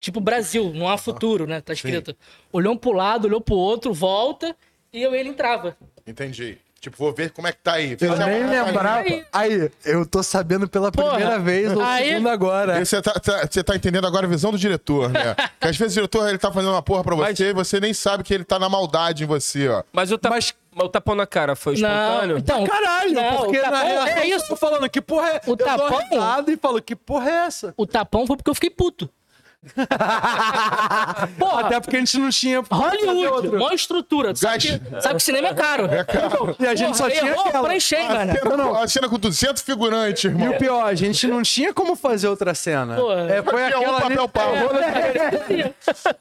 tipo 0.00 0.18
Brasil, 0.18 0.72
não 0.72 0.88
há 0.88 0.96
futuro, 0.96 1.46
né, 1.46 1.60
tá 1.60 1.74
escrito. 1.74 2.16
Olhou 2.50 2.72
um 2.72 2.76
pro 2.78 2.92
lado, 2.92 3.26
olhou 3.26 3.42
pro 3.42 3.54
outro, 3.54 3.92
volta, 3.92 4.56
e 4.90 5.02
eu 5.02 5.14
ele 5.14 5.28
entrava. 5.28 5.76
Entendi. 6.06 6.56
Tipo, 6.86 6.98
vou 6.98 7.12
ver 7.12 7.30
como 7.32 7.48
é 7.48 7.52
que 7.52 7.58
tá 7.58 7.72
aí. 7.72 7.92
Eu 7.92 7.98
Fez 7.98 8.12
a- 8.20 8.26
nem 8.26 8.46
lembrava. 8.46 9.04
Aí, 9.32 9.70
eu 9.84 10.06
tô 10.06 10.22
sabendo 10.22 10.68
pela 10.68 10.92
Porra, 10.92 11.10
primeira 11.14 11.38
vez 11.38 11.72
ou 11.74 11.82
aí- 11.82 12.10
segunda 12.10 12.30
agora. 12.32 12.84
Você 12.84 13.02
tá, 13.02 13.12
tá- 13.14 13.48
você 13.50 13.64
tá 13.64 13.74
entendendo 13.74 14.06
agora 14.06 14.24
a 14.24 14.28
visão 14.28 14.52
do 14.52 14.58
diretor, 14.58 15.08
né? 15.10 15.34
que 15.60 15.66
às 15.66 15.76
vezes 15.76 15.94
o 15.96 16.00
diretor 16.00 16.28
ele 16.28 16.38
tá 16.38 16.52
fazendo 16.52 16.70
uma 16.70 16.82
porra 16.82 17.02
pra 17.02 17.16
você 17.16 17.50
e 17.50 17.52
você 17.52 17.80
nem 17.80 17.92
sabe 17.92 18.22
que 18.22 18.32
ele 18.32 18.44
tá 18.44 18.56
na 18.58 18.68
maldade 18.68 19.24
em 19.24 19.26
você, 19.26 19.68
ó. 19.68 19.82
Mas 19.92 20.12
o, 20.12 20.18
tap... 20.18 20.30
Mas- 20.32 20.54
o 20.78 20.88
tapão 20.88 21.14
na 21.16 21.26
cara 21.26 21.56
foi 21.56 21.76
Não, 21.78 21.88
espontâneo? 21.88 22.38
então... 22.38 22.64
Caralho, 22.66 23.12
não, 23.12 23.36
porque 23.38 23.58
o 23.58 23.62
na 23.62 23.70
tapão, 23.70 23.86
real, 23.88 24.06
é 24.06 24.30
eu 24.30 24.36
isso. 24.36 24.46
tô 24.48 24.54
falando 24.56 24.88
que 24.90 25.00
porra 25.00 25.28
é. 25.30 25.40
O 25.46 25.50
eu 25.52 25.56
dou 25.56 25.66
tapão- 25.66 25.98
risada 26.10 26.52
e 26.52 26.56
falo, 26.56 26.80
que 26.82 26.94
porra 26.94 27.30
é 27.30 27.34
essa? 27.46 27.74
O 27.76 27.86
tapão 27.86 28.26
foi 28.26 28.36
porque 28.36 28.50
eu 28.50 28.54
fiquei 28.54 28.70
puto. 28.70 29.10
Porra, 31.38 31.60
Até 31.66 31.80
porque 31.80 31.96
a 31.96 31.98
gente 31.98 32.18
não 32.18 32.30
tinha. 32.30 32.62
Hollywood, 32.70 33.48
maior 33.48 33.72
estrutura. 33.72 34.32
Tu 34.32 34.40
Sabe 34.40 34.68
Gás. 34.68 34.80
que, 34.80 35.00
sabe 35.02 35.14
que 35.16 35.22
cinema 35.22 35.48
é 35.48 35.54
caro. 35.54 35.88
E 36.58 36.66
a 36.66 36.74
gente 36.74 36.96
só 36.96 37.08
tinha 37.10 37.30
errou 37.30 37.46
aquela. 37.46 37.64
pra 37.64 37.76
encher, 37.76 38.00
A 38.00 38.08
mano. 38.14 38.32
cena, 38.32 38.56
não. 38.56 38.74
a 38.82 38.88
cena 38.88 39.08
com 39.08 39.18
200 39.18 39.62
figurantes, 39.62 40.24
E 40.24 40.26
irmão. 40.28 40.50
o 40.50 40.58
pior, 40.58 40.82
a 40.86 40.94
gente 40.94 41.26
não 41.26 41.42
tinha 41.42 41.72
como 41.74 41.96
fazer 41.96 42.28
outra 42.28 42.54
cena. 42.54 42.96
Pô, 42.96 43.12
é, 43.12 43.42
foi 43.42 43.52
Tinha 43.66 43.78
um 43.78 43.82
aquela 43.82 43.98
ali- 44.06 44.16
papel 44.16 44.28
pau. 44.28 44.52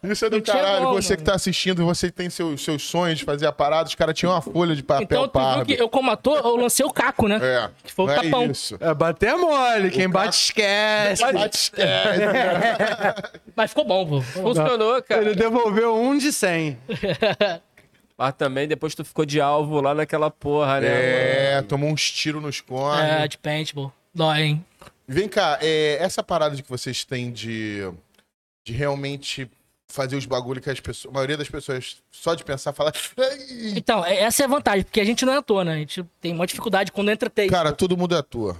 Isso 0.03 0.25
é 0.25 0.29
do 0.29 0.38
Não 0.38 0.43
caralho. 0.43 0.86
como, 0.86 1.01
você 1.01 1.15
que 1.17 1.23
tá 1.23 1.36
assistindo 1.36 1.81
e 1.81 1.86
você 1.86 2.10
tem 2.12 2.29
seus, 2.29 2.63
seus 2.63 2.84
sonhos 2.84 3.19
de 3.19 3.25
fazer 3.25 3.45
a 3.47 3.51
parada, 3.51 3.88
os 3.88 3.95
caras 3.95 4.15
tinham 4.17 4.31
uma 4.34 4.41
folha 4.41 4.75
de 4.75 4.84
papel 4.84 5.25
Então, 5.25 5.65
que 5.65 5.73
eu, 5.81 5.89
como 5.89 6.12
ator, 6.12 6.39
eu 6.43 6.55
lancei 6.55 6.86
o 6.86 6.91
caco, 6.91 7.27
né? 7.27 7.39
É, 7.41 7.69
Que 7.84 7.93
foi 7.93 8.05
o 8.05 8.08
não 8.08 8.15
tapão. 8.15 8.41
é 8.43 8.45
isso. 8.47 8.77
É, 8.79 8.93
bater 8.93 9.29
é 9.29 9.36
mole. 9.36 9.91
Quem 9.91 10.10
bate 10.10 10.36
esquece. 10.36 11.21
Bate, 11.34 11.58
esquece. 11.58 11.86
Mas 13.56 13.71
ficou 13.71 13.86
bom, 13.86 14.06
pô. 14.08 14.21
Funcionou, 14.21 15.02
cara. 15.04 15.21
Ele 15.21 15.36
devolveu 15.36 15.95
um 15.95 16.17
de 16.17 16.32
100. 16.32 16.78
Mas 18.17 18.34
também 18.36 18.67
depois 18.67 18.95
tu 18.95 19.04
ficou 19.04 19.26
de 19.26 19.41
alvo 19.41 19.82
lá 19.82 19.93
naquela 19.93 20.32
porra, 20.32 20.80
né? 20.80 20.88
É, 21.58 21.62
tomou 21.62 21.89
uns 21.89 22.10
tiros 22.12 22.41
nos 22.41 22.62
cornos. 22.62 23.04
É, 23.04 23.28
de 23.28 23.38
paintball. 23.38 23.91
Dói, 24.13 24.41
hein? 24.41 24.65
Vem 25.08 25.28
cá, 25.28 25.60
é, 25.62 25.98
essa 26.02 26.24
parada 26.24 26.56
de 26.56 26.63
que 26.63 26.69
vocês 26.69 27.04
têm 27.04 27.30
de, 27.32 27.82
de 28.65 28.71
realmente 28.74 29.50
fazer 29.88 30.15
os 30.15 30.26
bagulho 30.26 30.62
que 30.62 30.69
as 30.69 30.80
pessoas, 30.80 31.13
a 31.13 31.13
maioria 31.13 31.38
das 31.38 31.50
pessoas, 31.50 31.98
só 32.10 32.34
de 32.34 32.43
pensar, 32.43 32.74
fala. 32.74 32.91
Então, 33.76 34.04
é- 34.06 34.21
essa 34.24 34.43
é 34.43 34.45
a 34.45 34.50
vantagem, 34.50 34.84
porque 34.84 35.00
a 35.00 35.06
gente 35.06 35.26
não 35.26 35.34
é 35.34 35.38
ator, 35.38 35.63
né? 35.63 35.74
A 35.74 35.78
gente 35.78 36.04
tem 36.19 36.34
uma 36.34 36.48
dificuldade 36.48 36.91
quando 36.91 37.12
entra 37.12 37.30
texto. 37.30 37.52
Cara, 37.52 37.71
todo 37.71 37.95
mundo 37.98 38.15
é 38.15 38.19
ator. 38.19 38.58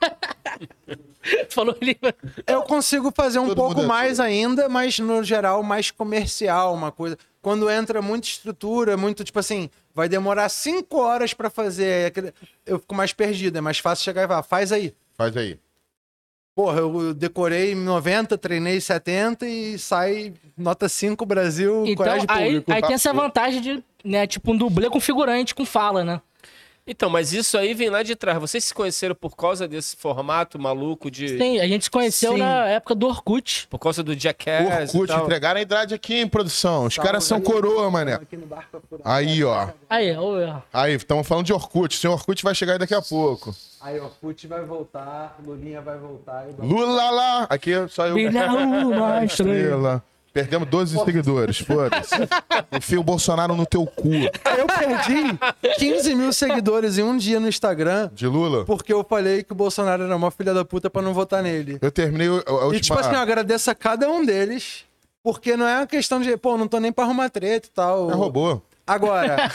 Falou 1.50 1.76
ali. 1.80 1.98
Eu 2.46 2.62
consigo 2.62 3.12
fazer 3.14 3.38
um 3.38 3.48
Todo 3.48 3.56
pouco 3.56 3.80
é 3.82 3.86
mais 3.86 4.18
ainda, 4.20 4.68
mas 4.68 4.98
no 4.98 5.22
geral 5.22 5.62
mais 5.62 5.90
comercial, 5.90 6.74
uma 6.74 6.90
coisa. 6.90 7.18
Quando 7.42 7.70
entra 7.70 8.00
muita 8.00 8.26
estrutura, 8.26 8.96
muito 8.96 9.24
tipo 9.24 9.38
assim, 9.38 9.68
vai 9.94 10.08
demorar 10.08 10.48
cinco 10.48 10.98
horas 10.98 11.34
pra 11.34 11.50
fazer. 11.50 12.12
Eu 12.64 12.78
fico 12.78 12.94
mais 12.94 13.12
perdido, 13.12 13.58
é 13.58 13.60
mais 13.60 13.78
fácil 13.78 14.04
chegar 14.04 14.24
e 14.24 14.28
falar, 14.28 14.42
faz 14.42 14.72
aí. 14.72 14.94
Faz 15.16 15.36
aí. 15.36 15.58
Porra, 16.54 16.80
eu 16.80 17.14
decorei 17.14 17.72
90, 17.72 18.36
treinei 18.36 18.80
70 18.80 19.46
e 19.46 19.78
sai 19.78 20.34
nota 20.56 20.88
5 20.88 21.24
Brasil, 21.24 21.84
Então, 21.86 22.04
colégio 22.04 22.26
aí, 22.28 22.46
público. 22.46 22.72
aí 22.72 22.82
tem 22.82 22.94
essa 22.94 23.12
vantagem 23.12 23.60
de, 23.60 23.84
né, 24.04 24.26
tipo, 24.26 24.50
um 24.52 24.56
dublê 24.56 24.90
com 24.90 24.98
figurante, 24.98 25.54
com 25.54 25.64
fala, 25.64 26.02
né? 26.02 26.20
Então, 26.88 27.10
mas 27.10 27.34
isso 27.34 27.58
aí 27.58 27.74
vem 27.74 27.90
lá 27.90 28.02
de 28.02 28.16
trás. 28.16 28.38
Vocês 28.38 28.64
se 28.64 28.72
conheceram 28.72 29.14
por 29.14 29.36
causa 29.36 29.68
desse 29.68 29.94
formato 29.94 30.58
maluco 30.58 31.10
de. 31.10 31.36
Sim, 31.36 31.60
a 31.60 31.68
gente 31.68 31.84
se 31.84 31.90
conheceu 31.90 32.32
Sim. 32.32 32.38
na 32.38 32.66
época 32.66 32.94
do 32.94 33.06
Orkut. 33.06 33.66
Por 33.68 33.78
causa 33.78 34.02
do 34.02 34.18
Jackass. 34.18 34.94
e 34.94 34.96
Orkut, 34.96 35.12
tal. 35.12 35.24
entregaram 35.24 35.58
a 35.58 35.62
idade 35.62 35.94
aqui 35.94 36.14
em 36.20 36.26
produção. 36.26 36.86
Os 36.86 36.96
caras 36.96 37.24
são 37.24 37.40
coroa, 37.42 37.90
mané. 37.90 38.18
Aí, 39.04 39.44
ó. 39.44 39.68
Aí, 39.88 40.16
ó, 40.16 40.60
Aí, 40.72 40.94
estamos 40.94 41.28
falando 41.28 41.44
de 41.44 41.52
Orkut. 41.52 41.94
O 41.94 42.00
senhor 42.00 42.14
Orkut 42.14 42.42
vai 42.42 42.54
chegar 42.54 42.72
aí 42.72 42.78
daqui 42.78 42.94
a 42.94 43.02
pouco. 43.02 43.54
Aí, 43.80 44.00
Put 44.20 44.46
vai 44.48 44.64
voltar, 44.64 45.38
Lulinha 45.44 45.80
vai 45.80 45.96
voltar. 45.98 46.46
E... 46.48 46.66
Lula 46.66 47.10
lá. 47.10 47.46
Aqui 47.48 47.70
só 47.88 48.06
eu. 48.06 48.14
Brilha 48.14 48.50
uma 48.52 49.24
estrela. 49.24 50.02
Perdemos 50.32 50.68
12 50.68 51.04
seguidores, 51.04 51.58
foda-se. 51.58 52.14
Enfia 52.72 53.00
o 53.00 53.02
Bolsonaro 53.02 53.56
no 53.56 53.66
teu 53.66 53.84
cu. 53.86 54.10
Eu 54.12 54.66
perdi 54.66 55.38
15 55.78 56.14
mil 56.14 56.32
seguidores 56.32 56.98
em 56.98 57.02
um 57.02 57.16
dia 57.16 57.40
no 57.40 57.48
Instagram 57.48 58.10
De 58.12 58.26
Lula? 58.26 58.64
porque 58.64 58.92
eu 58.92 59.04
falei 59.08 59.42
que 59.42 59.52
o 59.52 59.54
Bolsonaro 59.56 60.04
era 60.04 60.16
uma 60.16 60.30
filha 60.30 60.54
da 60.54 60.64
puta 60.64 60.88
pra 60.90 61.02
não 61.02 61.12
votar 61.14 61.42
nele. 61.42 61.78
Eu 61.80 61.90
terminei 61.90 62.28
a, 62.28 62.30
a. 62.70 62.74
E 62.74 62.80
tipo 62.80 62.98
assim, 62.98 63.14
eu 63.14 63.20
agradeço 63.20 63.70
a 63.70 63.74
cada 63.74 64.08
um 64.08 64.24
deles, 64.24 64.84
porque 65.22 65.56
não 65.56 65.66
é 65.66 65.78
uma 65.78 65.86
questão 65.86 66.20
de, 66.20 66.36
pô, 66.36 66.56
não 66.56 66.68
tô 66.68 66.78
nem 66.78 66.92
pra 66.92 67.04
arrumar 67.04 67.28
treta 67.30 67.66
e 67.66 67.70
tal. 67.70 68.10
É 68.10 68.14
robô. 68.14 68.60
Agora, 68.86 69.52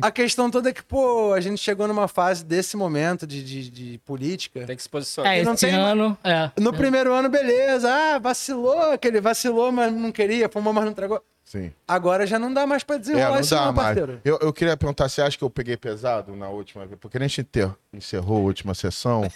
a 0.00 0.10
questão 0.10 0.50
toda 0.50 0.70
é 0.70 0.72
que, 0.72 0.82
pô, 0.82 1.32
a 1.32 1.40
gente 1.40 1.58
chegou 1.58 1.86
numa 1.88 2.06
fase 2.08 2.44
desse 2.44 2.76
momento 2.76 3.26
de, 3.26 3.42
de, 3.42 3.70
de 3.70 3.98
política. 3.98 4.64
Tem 4.66 4.76
que 4.76 4.82
se 4.82 4.88
posicionar. 4.88 5.32
É, 5.34 5.42
não 5.42 5.54
esse 5.54 5.66
tem- 5.66 5.74
ano. 5.74 6.16
É. 6.22 6.50
No 6.60 6.72
primeiro 6.72 7.12
ano, 7.12 7.28
beleza. 7.28 7.88
Ah, 7.90 8.18
vacilou, 8.18 8.92
aquele 8.92 9.20
vacilou, 9.20 9.72
mas 9.72 9.92
não 9.92 10.12
queria, 10.12 10.48
fumou, 10.48 10.72
mas 10.72 10.84
não 10.84 10.92
entregou. 10.92 11.22
Sim. 11.46 11.72
Agora 11.86 12.26
já 12.26 12.40
não 12.40 12.52
dá 12.52 12.66
mais 12.66 12.82
pra 12.82 12.96
É, 12.96 12.98
desenrolar 12.98 13.30
não 13.34 13.40
isso, 13.40 13.54
dá 13.54 13.66
não, 13.66 13.72
mais. 13.72 13.86
parceiro. 13.96 14.20
Eu, 14.24 14.36
eu 14.42 14.52
queria 14.52 14.76
perguntar, 14.76 15.08
você 15.08 15.22
acha 15.22 15.38
que 15.38 15.44
eu 15.44 15.48
peguei 15.48 15.76
pesado 15.76 16.34
na 16.34 16.48
última 16.48 16.84
vez? 16.84 16.98
Porque 17.00 17.16
a 17.16 17.20
gente 17.20 17.46
encerrou 17.92 18.38
a 18.38 18.40
última 18.40 18.74
sessão. 18.74 19.30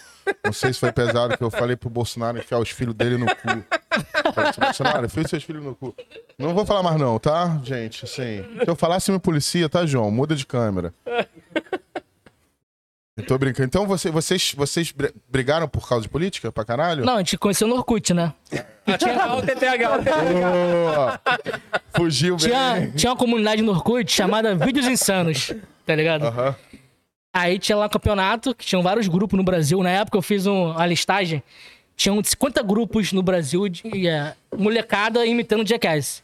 Não 0.44 0.52
sei 0.52 0.72
se 0.72 0.80
foi 0.80 0.90
pesado 0.90 1.38
que 1.38 1.44
eu 1.44 1.52
falei 1.52 1.76
pro 1.76 1.88
Bolsonaro 1.88 2.36
enfiar 2.36 2.58
os 2.58 2.68
filhos 2.70 2.96
dele 2.96 3.16
no 3.16 3.26
cu. 3.26 3.64
Falei 4.34 4.52
Bolsonaro, 4.60 5.06
enfia 5.06 5.28
seus 5.28 5.44
filhos 5.44 5.62
no 5.64 5.72
cu. 5.74 5.94
Não 6.36 6.52
vou 6.52 6.66
falar 6.66 6.82
mais 6.82 6.98
não, 7.00 7.16
tá, 7.16 7.60
gente? 7.62 8.04
Assim, 8.04 8.42
se 8.64 8.66
eu 8.68 8.74
falasse 8.74 9.12
me 9.12 9.20
policia, 9.20 9.68
tá, 9.68 9.86
João? 9.86 10.10
Muda 10.10 10.34
de 10.34 10.44
câmera. 10.44 10.92
Eu 13.20 13.26
tô 13.26 13.38
brincando. 13.38 13.66
Então 13.66 13.86
você- 13.86 14.10
vocês, 14.10 14.52
vocês 14.56 14.90
br- 14.92 15.08
brigaram 15.28 15.68
por 15.68 15.88
causa 15.88 16.02
de 16.02 16.08
política 16.08 16.50
pra 16.52 16.64
caralho? 16.64 17.04
Não, 17.04 17.14
a 17.14 17.18
gente 17.18 17.36
conheceu 17.38 17.66
no 17.68 17.76
Orkut, 17.76 18.12
né? 18.14 18.32
TTH, 18.84 19.26
olha 19.28 19.34
o 19.36 19.42
TTH. 19.42 21.20
Fugiu 21.96 22.36
bem. 22.36 22.46
Tinha, 22.48 22.92
tinha 22.96 23.10
uma 23.12 23.16
comunidade 23.18 23.62
no 23.62 23.72
Orkut 23.72 24.10
chamada 24.10 24.54
Vídeos 24.54 24.86
Insanos, 24.86 25.52
tá 25.86 25.94
ligado? 25.94 26.24
Aham. 26.26 26.54
Aí 27.32 27.58
tinha 27.58 27.76
lá 27.76 27.86
um 27.86 27.90
campeonato, 27.90 28.54
que 28.54 28.66
tinham 28.66 28.82
vários 28.82 29.06
grupos 29.06 29.36
no 29.36 29.44
Brasil. 29.44 29.80
Na 29.82 29.90
época 29.90 30.18
eu 30.18 30.22
fiz 30.22 30.46
um, 30.46 30.76
a 30.76 30.84
listagem. 30.86 31.42
Tinham 31.96 32.20
50 32.24 32.62
grupos 32.62 33.12
no 33.12 33.22
Brasil 33.22 33.68
de 33.68 34.08
é, 34.08 34.34
molecada 34.56 35.24
imitando 35.26 35.66
Jackass. 35.68 36.22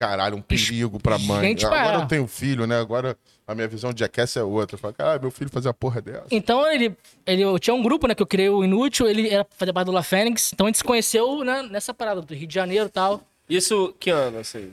Caralho, 0.00 0.36
um 0.36 0.42
perigo 0.42 0.98
pra 0.98 1.18
mãe. 1.18 1.48
Gente, 1.48 1.64
Agora 1.64 1.98
pá. 1.98 2.02
eu 2.04 2.06
tenho 2.06 2.26
filho, 2.26 2.66
né? 2.66 2.78
Agora 2.80 3.16
a 3.46 3.54
minha 3.54 3.68
visão 3.68 3.92
de 3.92 4.00
Jackass 4.00 4.36
é 4.36 4.42
outra. 4.42 4.74
Eu 4.74 4.78
falo, 4.78 4.94
caralho, 4.94 5.20
meu 5.22 5.30
filho 5.30 5.50
fazia 5.50 5.70
a 5.70 5.74
porra 5.74 6.00
dessa. 6.02 6.26
Então 6.30 6.66
ele, 6.70 6.96
ele 7.24 7.42
eu 7.42 7.58
tinha 7.58 7.74
um 7.74 7.82
grupo, 7.82 8.06
né, 8.06 8.14
que 8.14 8.22
eu 8.22 8.26
criei 8.26 8.48
o 8.48 8.64
Inútil, 8.64 9.06
ele 9.08 9.28
era 9.30 9.46
fazer 9.56 9.72
parte 9.72 9.86
do 9.86 9.92
La 9.92 10.02
Fênix. 10.02 10.52
Então 10.52 10.66
a 10.66 10.68
gente 10.68 10.78
se 10.78 10.84
conheceu 10.84 11.44
né, 11.44 11.62
nessa 11.70 11.94
parada 11.94 12.20
do 12.20 12.34
Rio 12.34 12.46
de 12.48 12.54
Janeiro 12.54 12.86
e 12.86 12.90
tal. 12.90 13.22
Isso, 13.48 13.94
que 14.00 14.10
ano, 14.10 14.38
assim? 14.38 14.72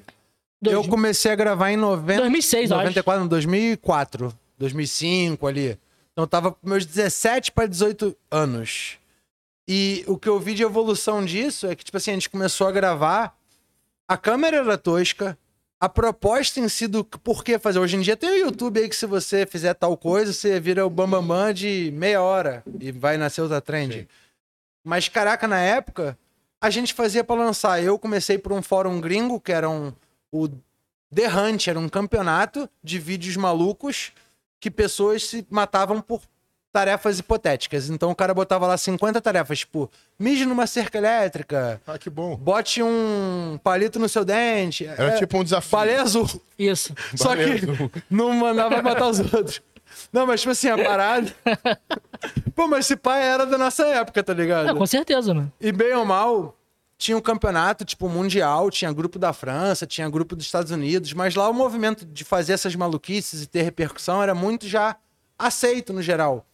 Eu 0.63 0.71
Dois- 0.79 0.87
comecei 0.87 1.31
a 1.31 1.35
gravar 1.35 1.71
em 1.71 1.77
90, 1.77 2.21
2006, 2.21 2.71
eu 2.71 2.77
acho. 2.77 2.83
94, 2.85 3.21
não, 3.21 3.27
2004, 3.27 4.33
2005 4.57 5.45
ali. 5.47 5.77
Então 6.11 6.23
eu 6.23 6.27
tava 6.27 6.51
com 6.51 6.67
meus 6.69 6.85
17 6.85 7.51
para 7.51 7.67
18 7.67 8.15
anos. 8.31 8.97
E 9.67 10.03
o 10.07 10.17
que 10.17 10.27
eu 10.27 10.39
vi 10.39 10.53
de 10.53 10.63
evolução 10.63 11.23
disso 11.23 11.67
é 11.67 11.75
que, 11.75 11.83
tipo 11.83 11.97
assim, 11.97 12.11
a 12.11 12.13
gente 12.15 12.29
começou 12.29 12.67
a 12.67 12.71
gravar, 12.71 13.35
a 14.07 14.17
câmera 14.17 14.57
era 14.57 14.77
tosca, 14.77 15.37
a 15.83 15.89
proposta 15.89 16.61
em 16.61 16.69
si 16.69 16.87
do 16.87 17.03
por 17.03 17.43
que 17.43 17.59
fazer. 17.59 17.77
Hoje 17.77 17.97
em 17.97 17.99
dia 17.99 18.15
tem 18.15 18.29
o 18.29 18.45
YouTube 18.45 18.79
aí 18.79 18.87
que 18.87 18.95
se 18.95 19.05
você 19.05 19.45
fizer 19.45 19.73
tal 19.73 19.97
coisa, 19.97 20.31
você 20.31 20.57
vira 20.57 20.85
o 20.85 20.89
Bambambam 20.89 21.27
Bam 21.27 21.43
Bam 21.47 21.53
de 21.53 21.91
meia 21.93 22.21
hora 22.21 22.63
e 22.79 22.89
vai 22.89 23.17
nascer 23.17 23.41
outra 23.41 23.59
trend. 23.59 23.93
Sim. 23.93 24.07
Mas, 24.81 25.09
caraca, 25.09 25.45
na 25.45 25.59
época, 25.59 26.17
a 26.61 26.69
gente 26.69 26.93
fazia 26.93 27.21
pra 27.21 27.35
lançar. 27.35 27.83
Eu 27.83 27.99
comecei 27.99 28.37
por 28.37 28.53
um 28.53 28.61
fórum 28.61 29.01
gringo, 29.01 29.41
que 29.41 29.51
era 29.51 29.69
um, 29.69 29.91
o 30.31 30.47
The 31.13 31.27
Hunt, 31.27 31.67
era 31.67 31.77
um 31.77 31.89
campeonato 31.89 32.69
de 32.81 32.97
vídeos 32.97 33.35
malucos 33.35 34.13
que 34.61 34.71
pessoas 34.71 35.25
se 35.25 35.45
matavam 35.49 35.99
por 35.99 36.21
tarefas 36.73 37.19
hipotéticas. 37.19 37.87
Então 37.89 38.09
o 38.09 38.15
cara 38.15 38.33
botava 38.33 38.65
lá 38.67 38.75
50 38.75 39.21
tarefas, 39.21 39.59
tipo, 39.59 39.89
mije 40.19 40.43
numa 40.45 40.65
cerca 40.67 40.97
elétrica, 40.97 41.79
Ah, 41.87 41.97
que 41.99 42.09
bom. 42.09 42.35
bote 42.35 42.81
um 42.81 43.59
palito 43.63 43.99
no 43.99 44.09
seu 44.09 44.25
dente. 44.25 44.85
Era 44.87 45.09
É, 45.13 45.17
tipo 45.19 45.37
um 45.37 45.43
desafio. 45.43 45.69
Baleia 45.71 46.01
azul. 46.01 46.27
Isso. 46.57 46.93
Só 47.15 47.29
Baleia 47.29 47.59
que 47.59 47.69
azul. 47.71 47.91
não 48.09 48.33
mandava 48.33 48.81
matar 48.81 49.07
os 49.07 49.19
outros. 49.19 49.61
Não, 50.11 50.25
mas 50.25 50.41
tipo 50.41 50.51
assim, 50.51 50.69
a 50.69 50.77
parada. 50.83 51.31
Pô, 52.55 52.67
mas 52.67 52.85
esse 52.85 52.95
pai 52.95 53.21
era 53.21 53.45
da 53.45 53.57
nossa 53.57 53.85
época, 53.85 54.23
tá 54.23 54.33
ligado? 54.33 54.69
É, 54.69 54.73
com 54.73 54.85
certeza, 54.87 55.33
mano. 55.33 55.51
E 55.61 55.71
bem 55.71 55.93
ou 55.93 56.03
mal, 56.05 56.57
tinha 56.97 57.15
um 57.15 57.21
campeonato, 57.21 57.85
tipo, 57.85 58.09
mundial, 58.09 58.71
tinha 58.71 58.91
grupo 58.91 59.19
da 59.19 59.31
França, 59.33 59.85
tinha 59.85 60.09
grupo 60.09 60.35
dos 60.35 60.45
Estados 60.45 60.71
Unidos, 60.71 61.13
mas 61.13 61.35
lá 61.35 61.47
o 61.47 61.53
movimento 61.53 62.03
de 62.05 62.23
fazer 62.23 62.53
essas 62.53 62.75
maluquices 62.75 63.43
e 63.43 63.47
ter 63.47 63.61
repercussão 63.61 64.23
era 64.23 64.33
muito 64.33 64.67
já 64.67 64.95
aceito 65.37 65.91
no 65.93 66.01
geral. 66.01 66.45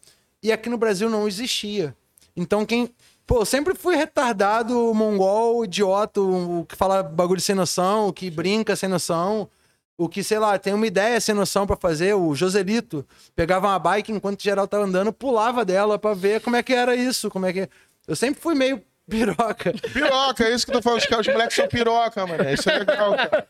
E 0.41 0.51
aqui 0.51 0.69
no 0.69 0.77
Brasil 0.77 1.09
não 1.09 1.27
existia. 1.27 1.95
Então 2.35 2.65
quem. 2.65 2.89
Pô, 3.27 3.41
eu 3.41 3.45
sempre 3.45 3.75
fui 3.75 3.95
retardado, 3.95 4.91
mongol, 4.93 5.63
idiota, 5.63 6.19
o 6.19 6.65
que 6.65 6.75
fala 6.75 7.03
bagulho 7.03 7.39
sem 7.39 7.53
noção, 7.53 8.07
o 8.07 8.13
que 8.13 8.31
brinca 8.31 8.75
sem 8.75 8.89
noção, 8.89 9.47
o 9.95 10.09
que, 10.09 10.23
sei 10.23 10.39
lá, 10.39 10.57
tem 10.57 10.73
uma 10.73 10.87
ideia 10.87 11.19
sem 11.19 11.35
noção 11.35 11.67
pra 11.67 11.75
fazer. 11.75 12.15
O 12.15 12.33
Joselito 12.33 13.05
pegava 13.35 13.67
uma 13.67 13.77
bike 13.77 14.11
enquanto 14.11 14.41
geral 14.41 14.67
tava 14.67 14.85
andando, 14.85 15.13
pulava 15.13 15.63
dela 15.63 15.99
pra 15.99 16.13
ver 16.13 16.41
como 16.41 16.55
é 16.55 16.63
que 16.63 16.73
era 16.73 16.95
isso, 16.95 17.29
como 17.29 17.45
é 17.45 17.53
que. 17.53 17.69
Eu 18.07 18.15
sempre 18.15 18.41
fui 18.41 18.55
meio 18.55 18.81
piroca. 19.07 19.73
Piroca, 19.93 20.45
é 20.45 20.55
isso 20.55 20.65
que 20.65 20.71
tô 20.71 20.81
falando. 20.81 21.01
Os, 21.01 21.27
moleques 21.27 21.55
são 21.55 21.67
piroca, 21.67 22.25
mano. 22.25 22.49
Isso 22.49 22.69
é 22.69 22.79
legal, 22.79 23.15
cara. 23.15 23.47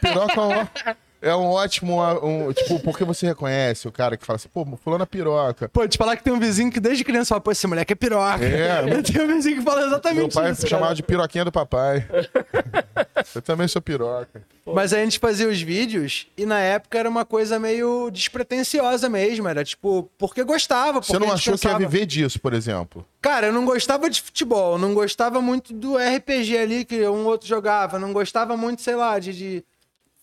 Piroca 0.00 0.34
é 0.34 0.40
um, 0.40 0.96
é 1.22 1.34
um 1.34 1.46
ótimo. 1.46 1.98
Um, 2.22 2.52
tipo, 2.52 2.78
porque 2.80 3.04
você 3.04 3.26
reconhece 3.26 3.86
o 3.88 3.92
cara 3.92 4.16
que 4.16 4.26
fala 4.26 4.36
assim, 4.36 4.48
pô, 4.48 4.66
fulano 4.82 5.04
é 5.04 5.06
piroca. 5.06 5.68
Pô, 5.68 5.86
te 5.86 5.96
falar 5.96 6.16
que 6.16 6.24
tem 6.24 6.32
um 6.32 6.38
vizinho 6.40 6.70
que 6.70 6.80
desde 6.80 7.04
criança 7.04 7.28
fala, 7.30 7.40
pô, 7.40 7.50
esse 7.52 7.66
moleque 7.66 7.92
é 7.92 7.96
piroca. 7.96 8.44
É, 8.44 8.82
Eu 8.92 9.02
tenho 9.02 9.24
um 9.24 9.28
vizinho 9.28 9.56
que 9.56 9.62
fala 9.62 9.78
Meu 9.80 9.88
exatamente 9.88 10.34
pai 10.34 10.50
isso. 10.50 10.66
chamava 10.66 10.94
de 10.94 11.02
piroquinha 11.02 11.44
do 11.44 11.52
papai. 11.52 12.06
Eu 13.34 13.42
também 13.42 13.68
sou 13.68 13.80
piroca. 13.80 14.42
Mas 14.66 14.92
a 14.92 14.98
gente 14.98 15.18
fazia 15.18 15.48
os 15.48 15.60
vídeos 15.60 16.26
e 16.36 16.44
na 16.46 16.58
época 16.60 16.98
era 16.98 17.08
uma 17.08 17.24
coisa 17.24 17.58
meio 17.58 18.10
despretensiosa 18.10 19.08
mesmo. 19.08 19.48
Era 19.48 19.64
tipo, 19.64 20.08
porque 20.18 20.42
gostava. 20.44 21.00
Porque 21.00 21.12
Você 21.12 21.18
não 21.18 21.32
achou 21.32 21.54
que 21.58 21.66
ia 21.66 21.70
pensava- 21.72 21.78
viver 21.78 22.06
disso, 22.06 22.40
por 22.40 22.52
exemplo? 22.52 23.04
Cara, 23.20 23.48
eu 23.48 23.52
não 23.52 23.64
gostava 23.64 24.10
de 24.10 24.20
futebol, 24.20 24.78
não 24.78 24.94
gostava 24.94 25.40
muito 25.40 25.72
do 25.72 25.96
RPG 25.96 26.58
ali 26.58 26.84
que 26.84 27.06
um 27.08 27.24
outro 27.26 27.46
jogava, 27.46 27.98
não 27.98 28.12
gostava 28.12 28.56
muito, 28.56 28.82
sei 28.82 28.96
lá, 28.96 29.18
de, 29.18 29.32
de 29.32 29.64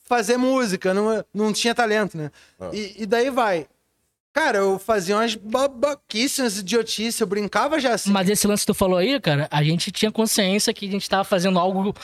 fazer 0.10 0.36
música, 0.38 0.94
não, 0.94 1.24
não 1.34 1.54
tinha 1.54 1.74
talento, 1.74 2.18
né? 2.18 2.32
Ah. 2.60 2.72
E, 2.74 3.04
e 3.04 3.06
daí 3.06 3.30
vai. 3.30 3.68
Cara, 4.34 4.58
eu 4.58 4.78
fazia 4.80 5.16
umas 5.16 5.36
babaquices, 5.36 6.40
umas 6.40 6.58
idiotices, 6.60 7.20
eu 7.20 7.28
brincava 7.28 7.80
já 7.80 7.94
assim. 7.94 8.12
Mas 8.12 8.28
esse 8.30 8.46
lance 8.48 8.64
que 8.64 8.68
tu 8.68 8.74
falou 8.74 8.98
aí, 8.98 9.20
cara, 9.20 9.48
a 9.52 9.64
gente 9.64 9.92
tinha 9.92 10.12
consciência 10.12 10.74
que 10.74 10.88
a 10.88 10.92
gente 10.92 11.10
tava 11.10 11.24
fazendo 11.24 11.58
algo 11.60 11.96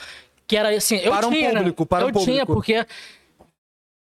que 0.48 0.56
era 0.56 0.70
assim. 0.76 0.98
Eu 0.98 1.12
Para 1.12 1.28
um 1.28 1.32
tinha, 1.32 1.52
né? 1.52 1.58
público, 1.60 1.86
para 1.86 2.06
um 2.06 2.10
Eu 2.10 2.14
tinha, 2.14 2.46
público. 2.46 2.54
porque 2.54 2.86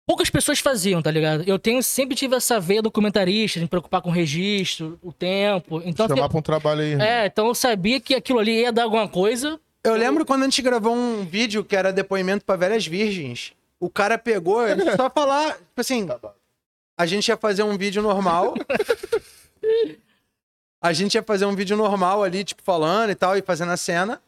poucas 0.06 0.30
pessoas 0.30 0.58
faziam, 0.58 1.00
tá 1.02 1.10
ligado? 1.10 1.44
Eu 1.46 1.58
tenho, 1.58 1.82
sempre 1.82 2.14
tive 2.16 2.34
essa 2.36 2.58
veia 2.60 2.82
documentarista, 2.82 3.58
de 3.58 3.64
me 3.64 3.68
preocupar 3.68 4.00
com 4.02 4.08
o 4.08 4.12
registro, 4.12 4.98
o 5.02 5.12
tempo. 5.12 5.80
Então, 5.84 6.08
Chamar 6.08 6.28
pra 6.28 6.38
um 6.38 6.42
trabalho 6.42 6.80
aí. 6.80 6.94
é, 6.94 7.26
então 7.26 7.46
eu 7.46 7.54
sabia 7.54 8.00
que 8.00 8.14
aquilo 8.14 8.38
ali 8.38 8.60
ia 8.62 8.72
dar 8.72 8.84
alguma 8.84 9.08
coisa. 9.08 9.58
Eu 9.82 9.94
lembro 9.96 10.24
quando 10.24 10.42
a 10.42 10.44
gente 10.46 10.62
gravou 10.62 10.94
um 10.94 11.24
vídeo 11.26 11.62
que 11.62 11.76
era 11.76 11.92
depoimento 11.92 12.44
pra 12.44 12.56
velhas 12.56 12.86
virgens. 12.86 13.52
O 13.80 13.90
cara 13.90 14.16
pegou, 14.18 14.66
ele 14.66 14.84
só 14.96 15.10
falar, 15.10 15.54
tipo 15.54 15.80
assim, 15.80 16.06
a 16.96 17.06
gente 17.06 17.28
ia 17.28 17.36
fazer 17.36 17.62
um 17.62 17.76
vídeo 17.76 18.02
normal. 18.02 18.54
A 20.80 20.92
gente 20.92 21.14
ia 21.14 21.22
fazer 21.22 21.46
um 21.46 21.56
vídeo 21.56 21.76
normal 21.76 22.22
ali, 22.22 22.44
tipo, 22.44 22.62
falando 22.62 23.10
e 23.10 23.14
tal, 23.14 23.36
e 23.36 23.42
fazendo 23.42 23.72
a 23.72 23.76
cena. 23.76 24.20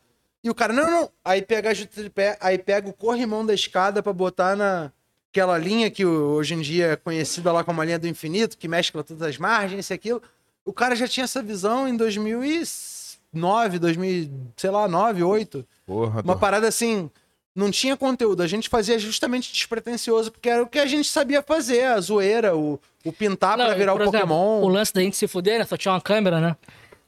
E 0.43 0.49
o 0.51 0.55
cara, 0.55 0.73
não, 0.73 0.91
não. 0.91 1.11
Aí 1.25 1.43
pega 1.43 1.71
a 1.71 1.75
juta 1.75 2.03
de 2.03 2.09
pé, 2.09 2.39
aí 2.41 2.57
pega 2.57 2.89
o 2.89 2.93
corrimão 2.93 3.45
da 3.45 3.53
escada 3.53 4.03
pra 4.03 4.13
botar 4.13 4.57
na 4.57 4.93
aquela 5.31 5.59
linha 5.59 5.91
que 5.91 6.07
hoje 6.07 6.55
em 6.55 6.61
dia 6.63 6.93
é 6.93 6.97
conhecida 6.97 7.53
lá 7.53 7.63
como 7.63 7.83
a 7.83 7.85
linha 7.85 7.99
do 7.99 8.09
infinito, 8.09 8.57
que 8.57 8.67
mescla 8.67 9.05
todas 9.05 9.29
as 9.29 9.37
margens, 9.37 9.91
e 9.91 9.93
aquilo. 9.93 10.23
O 10.65 10.73
cara 10.73 10.97
já 10.97 11.07
tinha 11.07 11.25
essa 11.25 11.43
visão 11.43 11.87
em 11.87 11.95
2009, 11.95 13.79
2000, 13.79 14.31
sei 14.57 14.71
lá, 14.71 14.89
9, 14.89 15.23
8. 15.23 15.67
Porra, 15.85 16.23
Uma 16.23 16.39
parada 16.39 16.67
assim. 16.67 17.11
Não 17.57 17.71
tinha 17.71 17.97
conteúdo. 17.97 18.43
A 18.43 18.47
gente 18.47 18.69
fazia 18.69 18.99
justamente 18.99 19.51
despretensioso, 19.53 20.31
porque 20.31 20.49
era 20.51 20.63
o 20.63 20.67
que 20.67 20.79
a 20.79 20.85
gente 20.87 21.09
sabia 21.09 21.43
fazer, 21.43 21.85
a 21.85 22.01
zoeira, 22.01 22.55
o, 22.55 22.79
o 23.05 23.13
pintar 23.13 23.57
pra 23.57 23.73
virar 23.75 23.93
por 23.93 24.03
o 24.03 24.05
exemplo, 24.05 24.21
Pokémon. 24.21 24.61
O 24.61 24.69
lance 24.69 24.93
da 24.93 25.01
gente 25.01 25.17
se 25.17 25.27
fuder, 25.27 25.59
né? 25.59 25.65
Só 25.65 25.77
tinha 25.77 25.93
uma 25.93 26.01
câmera, 26.01 26.39
né? 26.39 26.55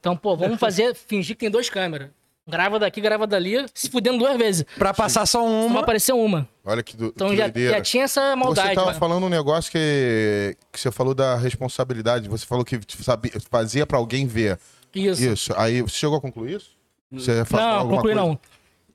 Então, 0.01 0.17
pô, 0.17 0.35
vamos 0.35 0.59
fazer, 0.61 0.95
fingir 0.95 1.37
que 1.37 1.41
tem 1.41 1.51
duas 1.51 1.69
câmeras. 1.69 2.09
Grava 2.49 2.79
daqui, 2.79 2.99
grava 3.03 3.27
dali, 3.27 3.67
se 3.75 3.91
fudendo 3.91 4.17
duas 4.17 4.35
vezes. 4.39 4.65
Pra 4.79 4.95
passar 4.95 5.27
só 5.27 5.41
Só 5.41 5.47
uma. 5.47 5.81
aparecer 5.81 6.15
uma. 6.15 6.49
Olha 6.65 6.83
que, 6.83 6.97
do, 6.97 7.09
Então 7.09 7.29
que 7.29 7.37
já, 7.37 7.43
doideira. 7.45 7.77
já 7.77 7.83
tinha 7.83 8.05
essa 8.05 8.35
maldade. 8.35 8.69
Você 8.71 8.75
tava 8.75 8.93
né? 8.95 8.99
falando 8.99 9.27
um 9.27 9.29
negócio 9.29 9.71
que, 9.71 10.57
que 10.73 10.81
você 10.81 10.91
falou 10.91 11.13
da 11.13 11.37
responsabilidade. 11.37 12.27
Você 12.27 12.47
falou 12.47 12.65
que 12.65 12.81
sabia, 13.03 13.33
fazia 13.51 13.87
pra 13.87 13.99
alguém 13.99 14.27
ver. 14.27 14.59
Isso. 14.95 15.23
Isso. 15.23 15.53
Aí 15.59 15.83
você 15.83 15.97
chegou 15.97 16.17
a 16.17 16.21
concluir 16.23 16.57
isso? 16.57 16.71
Você 17.13 17.45
Não, 17.51 17.81
concluí 17.87 18.01
coisa? 18.15 18.21
não. 18.21 18.41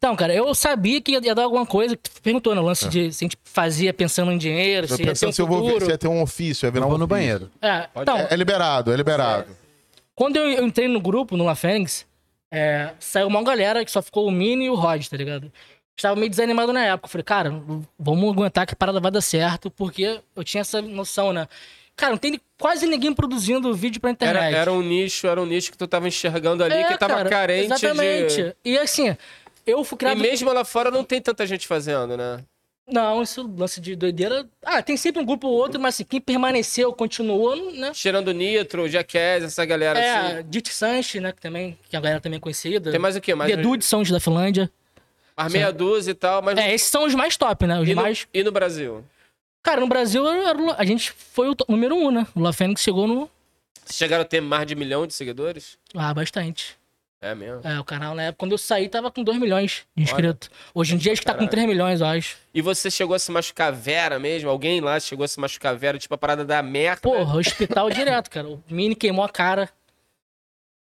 Então, 0.03 0.17
cara, 0.17 0.33
eu 0.35 0.53
sabia 0.53 0.99
que 0.99 1.13
ia, 1.13 1.21
ia 1.23 1.33
dar 1.33 1.43
alguma 1.43 1.65
coisa. 1.65 1.95
que 1.95 2.09
Tu 2.09 2.21
perguntou, 2.21 2.53
né? 2.53 2.59
O 2.59 2.65
lance 2.65 2.89
de 2.89 3.09
se 3.13 3.23
a 3.23 3.25
gente 3.25 3.37
fazia 3.45 3.93
pensando 3.93 4.33
em 4.33 4.37
dinheiro, 4.37 4.83
É. 4.83 4.87
Se 4.89 4.93
ia 4.95 4.97
ter 4.97 5.05
pensando 5.05 5.29
um 5.29 5.31
se 5.31 5.41
eu 5.41 5.47
vou 5.47 5.65
ver, 5.65 5.81
se 5.85 5.91
ia 5.91 5.97
ter 5.97 6.09
um 6.09 6.21
ofício, 6.21 6.65
ia 6.67 6.71
virar 6.71 6.85
um 6.87 6.89
no 6.89 6.95
ofício. 6.95 7.07
banheiro. 7.07 7.49
É, 7.61 7.87
então, 8.01 8.17
É, 8.17 8.27
é 8.31 8.35
liberado, 8.35 8.91
é 8.91 8.97
liberado. 8.97 9.55
quando 10.13 10.35
eu, 10.35 10.49
eu 10.51 10.65
entrei 10.65 10.89
no 10.89 10.99
grupo, 10.99 11.37
no 11.37 11.45
La 11.45 11.55
Fênix, 11.55 12.05
é, 12.51 12.89
saiu 12.99 13.27
uma 13.27 13.41
galera 13.43 13.85
que 13.85 13.89
só 13.91 14.01
ficou 14.01 14.27
o 14.27 14.31
Mini 14.31 14.65
e 14.65 14.69
o 14.69 14.75
Rod, 14.75 15.07
tá 15.07 15.15
ligado? 15.15 15.49
Estava 15.95 16.17
meio 16.17 16.29
desanimado 16.29 16.73
na 16.73 16.83
época. 16.83 17.05
Eu 17.05 17.09
falei, 17.09 17.23
cara, 17.23 17.63
vamos 17.97 18.29
aguentar 18.33 18.65
que 18.67 18.73
a 18.73 18.75
parada 18.75 18.99
vai 18.99 19.09
dar 19.09 19.21
certo, 19.21 19.71
porque 19.71 20.19
eu 20.35 20.43
tinha 20.43 20.59
essa 20.59 20.81
noção, 20.81 21.31
né? 21.31 21.47
Cara, 21.95 22.11
não 22.11 22.17
tem 22.17 22.41
quase 22.59 22.85
ninguém 22.87 23.13
produzindo 23.13 23.73
vídeo 23.73 24.01
pra 24.01 24.09
Era, 24.09 24.15
internet. 24.15 24.53
era 24.55 24.71
um 24.73 24.81
nicho, 24.81 25.27
era 25.27 25.39
um 25.39 25.45
nicho 25.45 25.71
que 25.71 25.77
tu 25.77 25.87
tava 25.87 26.07
enxergando 26.09 26.61
ali, 26.63 26.73
É, 26.73 26.83
que 26.87 26.97
tava 26.97 27.13
cara, 27.15 27.29
carente 27.29 27.65
Exatamente. 27.71 28.35
de... 28.43 28.55
E 28.65 28.77
assim, 28.79 29.15
eu 29.65 29.83
fui 29.83 29.95
E 29.95 29.99
criado... 29.99 30.17
mesmo 30.19 30.51
lá 30.51 30.63
fora 30.65 30.89
não 30.91 31.03
tem 31.03 31.21
tanta 31.21 31.45
gente 31.45 31.67
fazendo, 31.67 32.15
né? 32.17 32.43
Não, 32.85 33.23
isso 33.23 33.49
lance 33.57 33.79
de 33.79 33.95
doideira. 33.95 34.45
Ah, 34.61 34.81
tem 34.83 34.97
sempre 34.97 35.21
um 35.21 35.25
grupo 35.25 35.47
ou 35.47 35.53
outro, 35.53 35.79
mas 35.79 35.95
assim, 35.95 36.03
quem 36.03 36.19
permaneceu, 36.19 36.91
continuou, 36.91 37.55
né? 37.73 37.93
Cheirando 37.93 38.33
Nitro, 38.33 38.89
Jackass, 38.89 39.43
essa 39.45 39.63
galera 39.63 39.97
É, 39.97 40.15
assim. 40.39 40.47
Dit 40.49 40.69
Sanche, 40.73 41.19
né? 41.21 41.31
Que 41.31 41.39
também, 41.39 41.77
que 41.89 41.95
a 41.95 42.01
galera 42.01 42.19
também 42.19 42.37
é 42.37 42.39
conhecida. 42.41 42.91
Tem 42.91 42.99
mais 42.99 43.15
o 43.15 43.21
quê? 43.21 43.33
Mais 43.33 43.49
The 43.49 43.57
um- 43.57 43.61
Dude 43.61 43.85
são 43.85 44.03
da 44.03 44.19
Finlândia. 44.19 44.69
mais 45.37 45.53
meia 45.53 45.71
dúzia 45.71 46.11
e 46.11 46.13
tal, 46.13 46.41
mas... 46.41 46.57
É, 46.57 46.73
esses 46.73 46.89
são 46.89 47.05
os 47.05 47.15
mais 47.15 47.37
top, 47.37 47.65
né? 47.65 47.79
Os 47.79 47.87
e, 47.87 47.95
no, 47.95 48.01
mais. 48.01 48.27
e 48.33 48.43
no 48.43 48.51
Brasil? 48.51 49.03
Cara, 49.63 49.79
no 49.79 49.87
Brasil, 49.87 50.25
a 50.77 50.83
gente 50.83 51.09
foi 51.13 51.49
o 51.49 51.55
número 51.69 51.95
um, 51.95 52.11
né? 52.11 52.27
O 52.35 52.41
La 52.41 52.51
Fênix 52.51 52.81
chegou 52.81 53.07
no. 53.07 53.29
Vocês 53.85 53.95
chegaram 53.97 54.23
a 54.23 54.25
ter 54.25 54.41
mais 54.41 54.67
de 54.67 54.75
milhão 54.75 55.07
de 55.07 55.13
seguidores? 55.13 55.77
Ah, 55.95 56.13
bastante. 56.13 56.75
É 57.23 57.33
mesmo. 57.33 57.61
É, 57.63 57.79
o 57.79 57.85
canal, 57.85 58.13
na 58.13 58.23
época, 58.23 58.39
quando 58.39 58.51
eu 58.51 58.57
saí, 58.57 58.89
tava 58.89 59.09
com 59.09 59.23
2 59.23 59.39
milhões 59.39 59.85
de 59.95 60.03
inscritos. 60.03 60.51
Hoje 60.73 60.93
em 60.93 60.97
dia, 60.97 61.13
acho 61.13 61.21
que 61.21 61.25
tá 61.25 61.31
com 61.31 61.39
Caralho. 61.39 61.51
3 61.51 61.67
milhões, 61.67 62.01
eu 62.01 62.07
acho. 62.07 62.37
E 62.53 62.61
você 62.61 62.91
chegou 62.91 63.15
a 63.15 63.19
se 63.19 63.31
machucar 63.31 63.71
vera 63.71 64.19
mesmo? 64.19 64.49
Alguém 64.49 64.81
lá 64.81 64.99
chegou 64.99 65.23
a 65.23 65.27
se 65.27 65.39
machucar 65.39 65.73
vera, 65.77 65.97
tipo 65.97 66.13
a 66.13 66.17
parada 66.17 66.43
da 66.43 66.61
merda? 66.61 66.99
Porra, 66.99 67.37
hospital 67.37 67.89
direto, 67.89 68.29
cara. 68.29 68.49
O 68.49 68.61
Mini 68.69 68.93
queimou 68.93 69.23
a 69.23 69.29
cara. 69.29 69.69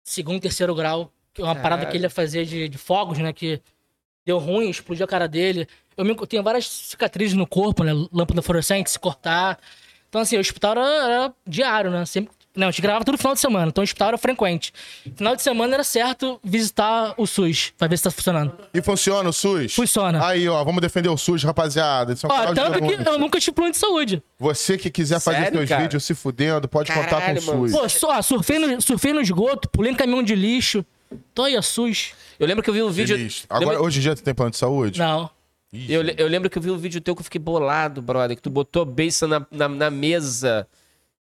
Segundo, 0.04 0.40
terceiro 0.40 0.76
grau. 0.76 1.12
Que 1.34 1.42
é 1.42 1.44
uma 1.44 1.56
parada 1.56 1.70
Caralho. 1.70 1.92
que 1.92 1.98
ele 1.98 2.06
ia 2.06 2.10
fazer 2.10 2.46
de, 2.46 2.70
de 2.70 2.78
fogos, 2.78 3.18
né? 3.18 3.34
Que 3.34 3.60
deu 4.24 4.38
ruim, 4.38 4.70
explodiu 4.70 5.06
a 5.06 5.08
cara 5.08 5.28
dele. 5.28 5.68
Eu 5.98 6.06
me, 6.06 6.12
eu 6.12 6.28
tenho 6.28 6.44
várias 6.44 6.68
cicatrizes 6.68 7.36
no 7.36 7.48
corpo, 7.48 7.84
né? 7.84 7.94
Lâmpada 8.14 8.44
fluorescente, 8.44 8.92
se 8.92 9.00
cortar. 9.00 9.60
Então, 10.08 10.22
assim, 10.22 10.38
o 10.38 10.40
hospital 10.40 10.74
era, 10.74 10.86
era 10.86 11.34
diário, 11.46 11.90
né? 11.90 12.06
Sempre, 12.06 12.32
não, 12.58 12.68
a 12.68 12.72
gente 12.72 12.82
gravava 12.82 13.06
todo 13.06 13.18
final 13.18 13.34
de 13.34 13.40
semana, 13.40 13.68
então 13.68 13.82
o 13.82 13.86
hospital 13.86 14.10
era 14.10 14.18
frequente. 14.18 14.74
Final 15.16 15.36
de 15.36 15.42
semana 15.42 15.76
era 15.76 15.84
certo 15.84 16.40
visitar 16.44 17.14
o 17.18 17.26
SUS, 17.26 17.72
pra 17.78 17.88
ver 17.88 17.98
se 17.98 18.04
tá 18.04 18.12
funcionando. 18.12 18.54
E 18.74 18.82
funciona 18.82 19.30
o 19.30 19.34
SUS? 19.34 19.74
Funciona. 19.76 20.26
Aí, 20.28 20.48
ó, 20.50 20.64
vamos 20.64 20.82
defender 20.82 21.10
o 21.10 21.18
SUS, 21.18 21.44
rapaziada. 21.44 22.14
Isso 22.14 22.26
é 22.26 22.30
um 22.30 22.34
Ó, 22.34 22.54
tanto 22.54 22.80
que 22.82 23.10
eu 23.10 23.18
nunca 23.20 23.40
tive 23.40 23.54
plano 23.56 23.72
de 23.72 23.78
saúde. 23.78 24.22
Você 24.40 24.78
que 24.78 24.90
quiser 24.90 25.20
fazer 25.22 25.38
Sério, 25.38 25.58
seus 25.60 25.70
cara? 25.70 25.82
vídeos 25.84 26.04
se 26.04 26.14
fudendo, 26.14 26.68
pode 26.68 26.92
contar 26.92 27.04
com 27.08 27.20
Caralho, 27.20 27.42
o 27.42 27.46
mano. 27.46 27.70
SUS. 27.70 27.80
Pô, 27.80 27.90
só, 27.90 28.22
surfei, 28.22 28.60
no, 28.60 28.82
surfei 28.82 29.14
no 29.14 29.22
esgoto, 29.22 29.70
pulei 29.70 29.92
no 29.92 29.98
caminhão 29.98 30.24
de 30.24 30.36
lixo. 30.36 30.86
Tô 31.34 31.44
aí, 31.44 31.56
a 31.56 31.62
SUS. 31.62 32.12
Eu 32.40 32.46
lembro 32.48 32.64
que 32.64 32.70
eu 32.70 32.74
vi 32.74 32.84
um 32.84 32.90
vídeo... 32.90 33.16
Feliz. 33.16 33.46
Agora, 33.50 33.72
Lembra- 33.72 33.84
hoje 33.86 34.00
em 34.00 34.02
dia, 34.02 34.16
tu 34.16 34.22
tem 34.24 34.34
plano 34.34 34.52
de 34.52 34.58
saúde? 34.58 35.00
Não. 35.00 35.30
Ih, 35.72 35.92
Eu, 35.94 36.02
eu 36.04 36.28
lembro 36.28 36.50
que 36.50 36.58
eu 36.58 36.62
vi 36.62 36.72
um 36.72 36.78
vídeo 36.78 37.00
teu 37.02 37.16
que 37.16 37.20
eu 37.22 37.24
fiquei 37.24 37.40
bolado, 37.40 38.02
brother. 38.02 38.36
Que 38.36 38.42
tu 38.42 38.50
botou 38.50 38.84
beiço 38.86 39.28
na, 39.28 39.46
na, 39.52 39.68
na 39.70 39.90
mesa 39.90 40.68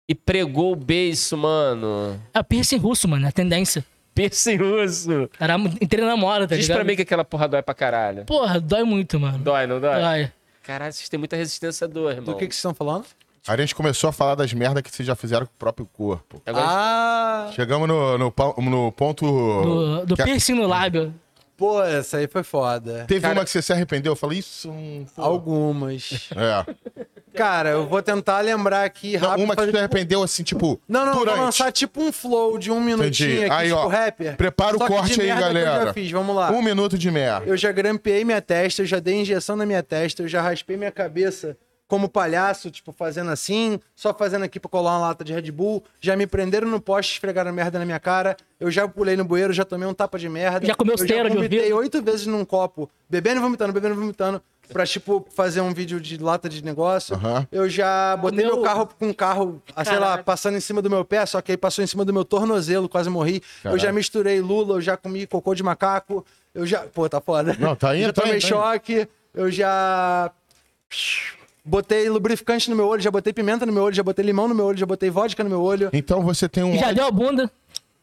e 0.08 0.14
pregou 0.16 0.74
o 0.74 0.76
beiço, 0.76 1.38
mano. 1.38 2.20
É 2.34 2.44
piercing 2.44 2.78
russo, 2.78 3.08
mano, 3.08 3.26
é 3.26 3.30
a 3.30 3.32
tendência. 3.32 3.86
Piercing 4.14 4.58
russo. 4.58 5.30
Era 5.40 5.56
entrei 5.82 6.06
na 6.06 6.16
moda, 6.16 6.48
tá 6.48 6.56
Diz 6.56 6.66
ligado? 6.66 6.78
pra 6.80 6.84
mim 6.86 6.96
que 6.96 7.02
aquela 7.02 7.26
porra 7.26 7.48
dói 7.48 7.62
pra 7.64 7.74
caralho. 7.74 8.26
Porra, 8.26 8.60
dói 8.60 8.84
muito, 8.84 9.20
mano. 9.20 9.40
Dói, 9.40 9.66
não 9.66 9.80
dói? 9.80 10.00
Dói. 10.02 10.32
Caralho, 10.62 10.94
vocês 10.94 11.10
têm 11.10 11.18
muita 11.18 11.36
resistência 11.36 11.86
à 11.86 11.88
dor, 11.90 12.12
irmão. 12.12 12.26
Do 12.26 12.36
que, 12.38 12.48
que 12.48 12.54
vocês 12.54 12.60
estão 12.60 12.74
falando? 12.74 13.06
A 13.46 13.58
gente 13.58 13.76
começou 13.76 14.10
a 14.10 14.14
falar 14.14 14.36
das 14.36 14.54
merdas 14.54 14.82
que 14.84 14.90
vocês 14.90 15.06
já 15.06 15.16
fizeram 15.16 15.46
com 15.46 15.52
o 15.52 15.58
próprio 15.60 15.86
corpo. 15.92 16.42
Agora, 16.46 16.66
Ah, 16.68 17.50
Chegamos 17.54 17.88
no, 17.88 18.18
no, 18.18 18.34
no 18.58 18.92
ponto. 18.94 19.26
Do, 19.26 20.06
do 20.06 20.16
que 20.16 20.22
a- 20.22 20.26
piercing 20.26 20.54
no 20.54 20.66
lábio. 20.68 21.14
Pô, 21.58 21.82
essa 21.84 22.18
aí 22.18 22.28
foi 22.28 22.44
foda. 22.44 23.06
Teve 23.08 23.22
Cara- 23.22 23.34
uma 23.34 23.44
que 23.44 23.50
você 23.50 23.62
se 23.62 23.72
arrependeu? 23.74 24.14
Eu 24.14 24.16
falei, 24.16 24.40
isso. 24.40 24.70
hum. 24.70 25.06
Algumas. 25.18 26.30
É. 26.36 27.04
Cara, 27.36 27.70
eu 27.70 27.88
vou 27.88 28.00
tentar 28.02 28.42
lembrar 28.42 28.84
aqui 28.84 29.18
Não, 29.18 29.30
rápido. 29.30 29.44
uma 29.46 29.56
que 29.56 29.64
você 29.66 29.72
se 29.72 29.78
arrependeu, 29.78 30.22
assim, 30.22 30.44
tipo. 30.44 30.80
Não, 30.88 31.04
não, 31.06 31.14
durante. 31.18 31.36
vou 31.36 31.46
lançar 31.46 31.72
tipo 31.72 32.00
um 32.02 32.12
flow 32.12 32.60
de 32.60 32.70
um 32.70 32.80
minutinho 32.80 33.32
Entendi. 33.32 33.46
aqui, 33.46 33.54
Aí, 33.54 33.68
tipo 33.70 33.80
ó, 33.80 33.88
rapper. 33.88 34.38
prepara 34.38 34.76
o 34.76 34.80
corte 34.80 35.20
aí, 35.20 35.28
que 35.28 35.34
Eu 35.34 35.40
galera. 35.40 35.86
já 35.86 35.94
fiz, 35.94 36.12
vamos 36.12 36.36
lá. 36.36 36.52
Um 36.52 36.62
minuto 36.62 36.96
de 36.98 37.10
merda. 37.10 37.48
Eu 37.48 37.58
já 37.58 37.72
grampeei 37.72 38.24
minha 38.24 38.40
testa, 38.42 38.84
eu 38.84 38.86
já 38.86 39.00
dei 39.00 39.16
injeção 39.16 39.56
na 39.56 39.66
minha 39.66 39.82
testa, 39.82 40.22
eu 40.22 40.28
já 40.28 40.42
raspei 40.42 40.78
minha 40.78 40.92
cabeça 40.92 41.58
como 41.94 42.10
palhaço, 42.10 42.72
tipo, 42.72 42.92
fazendo 42.92 43.30
assim, 43.30 43.80
só 43.96 44.12
fazendo 44.16 44.42
aqui 44.42 44.60
pra 44.60 44.68
colar 44.68 44.94
uma 44.94 45.10
lata 45.10 45.24
de 45.24 45.32
Red 45.32 45.52
Bull. 45.52 45.84
Já 46.02 46.16
me 46.16 46.26
prenderam 46.26 46.68
no 46.68 46.82
poste, 46.82 47.12
esfregaram 47.14 47.54
merda 47.54 47.78
na 47.78 47.86
minha 47.86 48.00
cara. 48.00 48.36
Eu 48.60 48.72
já 48.72 48.88
pulei 48.88 49.16
no 49.16 49.24
bueiro, 49.24 49.54
já 49.54 49.64
tomei 49.64 49.88
um 49.88 49.94
tapa 49.94 50.18
de 50.18 50.28
merda. 50.28 50.66
Já 50.66 50.74
comeu 50.74 50.96
eu 50.98 50.98
já 50.98 51.06
de 51.06 51.30
vomitei 51.30 51.60
ouvido? 51.60 51.76
oito 51.78 52.02
vezes 52.02 52.26
num 52.26 52.44
copo, 52.44 52.90
bebendo 53.08 53.38
e 53.38 53.42
vomitando, 53.44 53.72
bebendo 53.72 53.94
e 53.94 53.98
vomitando. 54.00 54.42
Pra, 54.70 54.88
tipo, 54.88 55.28
fazer 55.36 55.62
um 55.62 55.72
vídeo 55.72 56.02
de 56.02 56.18
lata 56.18 56.50
de 56.50 56.64
negócio. 56.66 57.14
Aham. 57.14 57.48
Eu 57.52 57.70
já 57.70 58.18
botei 58.18 58.40
Comeu- 58.44 58.56
meu 58.56 58.64
carro 58.66 58.90
com 58.98 59.08
um 59.10 59.14
carro, 59.14 59.62
ah, 59.76 59.86
sei 59.86 60.00
lá, 60.00 60.18
passando 60.18 60.58
em 60.58 60.62
cima 60.62 60.82
do 60.82 60.90
meu 60.90 61.06
pé, 61.06 61.24
só 61.28 61.44
que 61.44 61.52
aí 61.52 61.58
passou 61.58 61.84
em 61.84 61.88
cima 61.88 62.04
do 62.04 62.12
meu 62.12 62.26
tornozelo, 62.26 62.90
quase 62.90 63.08
morri. 63.08 63.44
Eu 63.64 63.78
já 63.78 63.92
misturei 63.92 64.42
lula, 64.42 64.78
eu 64.78 64.82
já 64.82 64.98
comi 64.98 65.28
cocô 65.28 65.54
de 65.54 65.62
macaco. 65.62 66.26
Eu 66.56 66.66
já. 66.66 66.80
Pô, 66.88 67.08
tá 67.08 67.22
foda. 67.22 67.56
Não, 67.60 67.76
tá 67.76 67.96
indo, 67.96 68.08
Já 68.08 68.14
tá 68.14 68.22
tomei 68.24 68.38
indo, 68.38 68.42
tá 68.42 68.48
indo. 68.48 68.64
choque. 68.64 69.08
Eu 69.36 69.52
já. 69.52 70.32
Botei 71.66 72.10
lubrificante 72.10 72.70
no 72.70 72.76
meu 72.76 72.88
olho, 72.88 73.02
já 73.02 73.10
botei 73.10 73.32
pimenta 73.32 73.66
no 73.66 73.72
meu 73.72 73.84
olho, 73.84 73.96
já 73.96 74.04
botei 74.04 74.26
limão 74.26 74.48
no 74.50 74.56
meu 74.56 74.66
olho, 74.66 74.78
já 74.78 74.86
botei 74.86 75.10
vodka 75.10 75.44
no 75.44 75.50
meu 75.50 75.62
olho. 75.62 75.90
Então 75.94 76.22
você 76.22 76.50
tem 76.50 76.62
um. 76.64 76.78
Já 76.78 76.92
deu 76.92 77.06
a 77.06 77.12
bunda. 77.12 77.50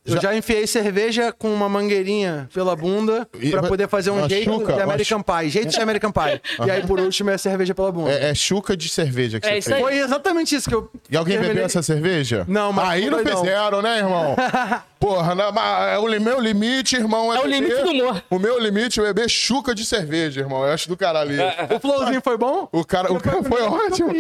Eu 0.02 0.18
já 0.18 0.34
enfiei 0.34 0.66
cerveja 0.66 1.30
com 1.30 1.52
uma 1.52 1.68
mangueirinha 1.68 2.48
pela 2.54 2.74
bunda 2.74 3.28
E 3.38 3.50
pra 3.50 3.60
vai- 3.60 3.68
poder 3.68 3.86
fazer 3.86 4.10
um 4.10 4.26
jeito 4.26 4.50
chuca, 4.50 4.72
de 4.72 4.72
uma 4.72 4.82
American 4.84 5.22
Pie. 5.22 5.50
Jeito 5.50 5.68
de 5.68 5.78
American 5.80 6.10
Pie. 6.10 6.40
E 6.66 6.70
aí, 6.70 6.86
por 6.86 6.98
último, 6.98 7.28
é 7.28 7.34
a 7.34 7.38
cerveja 7.38 7.74
pela 7.74 7.92
bunda. 7.92 8.10
É, 8.10 8.30
é 8.30 8.34
chuca 8.34 8.74
de 8.74 8.88
cerveja 8.88 9.38
que 9.38 9.46
É 9.46 9.50
você 9.52 9.58
isso 9.58 9.68
fez. 9.68 9.76
aí. 9.76 9.82
Foi 9.82 9.98
exatamente 9.98 10.54
isso 10.54 10.66
que 10.68 10.74
eu. 10.74 10.90
E 11.10 11.16
alguém 11.18 11.34
terminei- 11.34 11.52
bebeu 11.56 11.66
essa 11.66 11.82
cerveja? 11.82 12.46
Não, 12.48 12.72
mas 12.72 12.88
Aí 12.88 13.10
não 13.10 13.22
não. 13.22 13.36
fizeram, 13.36 13.82
né, 13.82 13.98
irmão? 13.98 14.34
Porra, 15.00 15.34
na- 15.34 15.50
é 15.92 15.98
o 15.98 16.04
meu 16.20 16.38
limite, 16.38 16.94
irmão. 16.94 17.32
É, 17.32 17.36
É 17.36 17.40
o 17.40 17.42
beber- 17.44 17.54
limite 17.62 17.82
do 17.82 17.90
humor. 17.90 18.22
O 18.28 18.38
meu 18.38 18.58
limite 18.60 19.00
é 19.00 19.02
beber 19.02 19.30
chuca 19.30 19.74
de 19.74 19.82
cerveja, 19.84 20.40
irmão. 20.40 20.62
Eu 20.62 20.72
acho 20.74 20.88
do 20.90 20.96
caralho 20.96 21.32
isso. 21.32 21.74
O 21.74 21.80
flowzinho 21.80 22.20
foi 22.22 22.36
bom? 22.36 22.68
O 22.70 22.84
cara, 22.84 23.10
o 23.10 23.18
cara 23.18 23.42
foi 23.42 23.62
ótimo. 23.62 24.10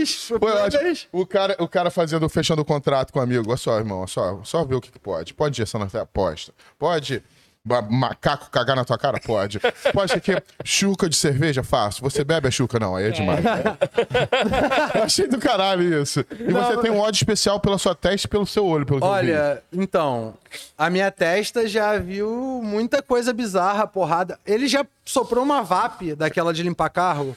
foi 0.40 0.52
ótimo. 0.52 0.96
O 1.12 1.26
cara, 1.26 1.54
o 1.58 1.68
cara 1.68 1.90
fazendo, 1.90 2.26
fechando 2.30 2.62
o 2.62 2.64
contrato 2.64 3.12
com 3.12 3.18
o 3.18 3.22
amigo. 3.22 3.44
Olha 3.48 3.58
só, 3.58 3.76
irmão, 3.78 3.98
olha 3.98 4.06
só, 4.08 4.40
só 4.42 4.64
ver 4.64 4.74
o 4.76 4.80
que, 4.80 4.90
que 4.90 4.98
pode. 4.98 5.34
Pode 5.34 5.54
injeção 5.60 5.78
na 5.78 6.00
aposta. 6.00 6.52
Pode 6.78 7.18
ba- 7.18 7.22
macaco 7.64 8.50
cagar 8.50 8.74
na 8.74 8.84
tua 8.84 8.96
cara? 8.96 9.20
Pode. 9.20 9.60
Pode 9.92 10.12
ser 10.12 10.20
que 10.20 10.42
chuca 10.64 11.08
de 11.08 11.16
cerveja? 11.16 11.62
Fácil. 11.62 12.02
Você 12.02 12.24
bebe 12.24 12.48
a 12.48 12.50
chuca? 12.50 12.78
Não, 12.78 12.96
aí 12.96 13.06
é 13.06 13.10
demais. 13.10 13.44
Eu 14.94 15.02
achei 15.02 15.26
do 15.28 15.38
caralho 15.38 16.02
isso. 16.02 16.24
E 16.38 16.52
você 16.52 16.76
tem 16.78 16.90
um 16.90 16.98
ódio 16.98 17.18
especial 17.18 17.60
pela 17.60 17.78
sua 17.78 17.94
testa 17.94 18.26
e 18.26 18.30
pelo 18.30 18.46
seu 18.46 18.64
olho, 18.64 18.86
pelo. 18.86 19.04
Olha, 19.04 19.62
então, 19.72 20.34
a 20.76 20.88
minha 20.88 21.10
testa 21.10 21.68
já 21.68 21.98
viu 21.98 22.60
muita 22.62 23.02
coisa 23.02 23.32
bizarra, 23.32 23.86
porrada. 23.86 24.38
Ele 24.46 24.66
já 24.66 24.84
soprou 25.04 25.44
uma 25.44 25.62
VAP 25.62 26.14
daquela 26.16 26.52
de 26.52 26.62
limpar 26.62 26.88
carro 26.90 27.36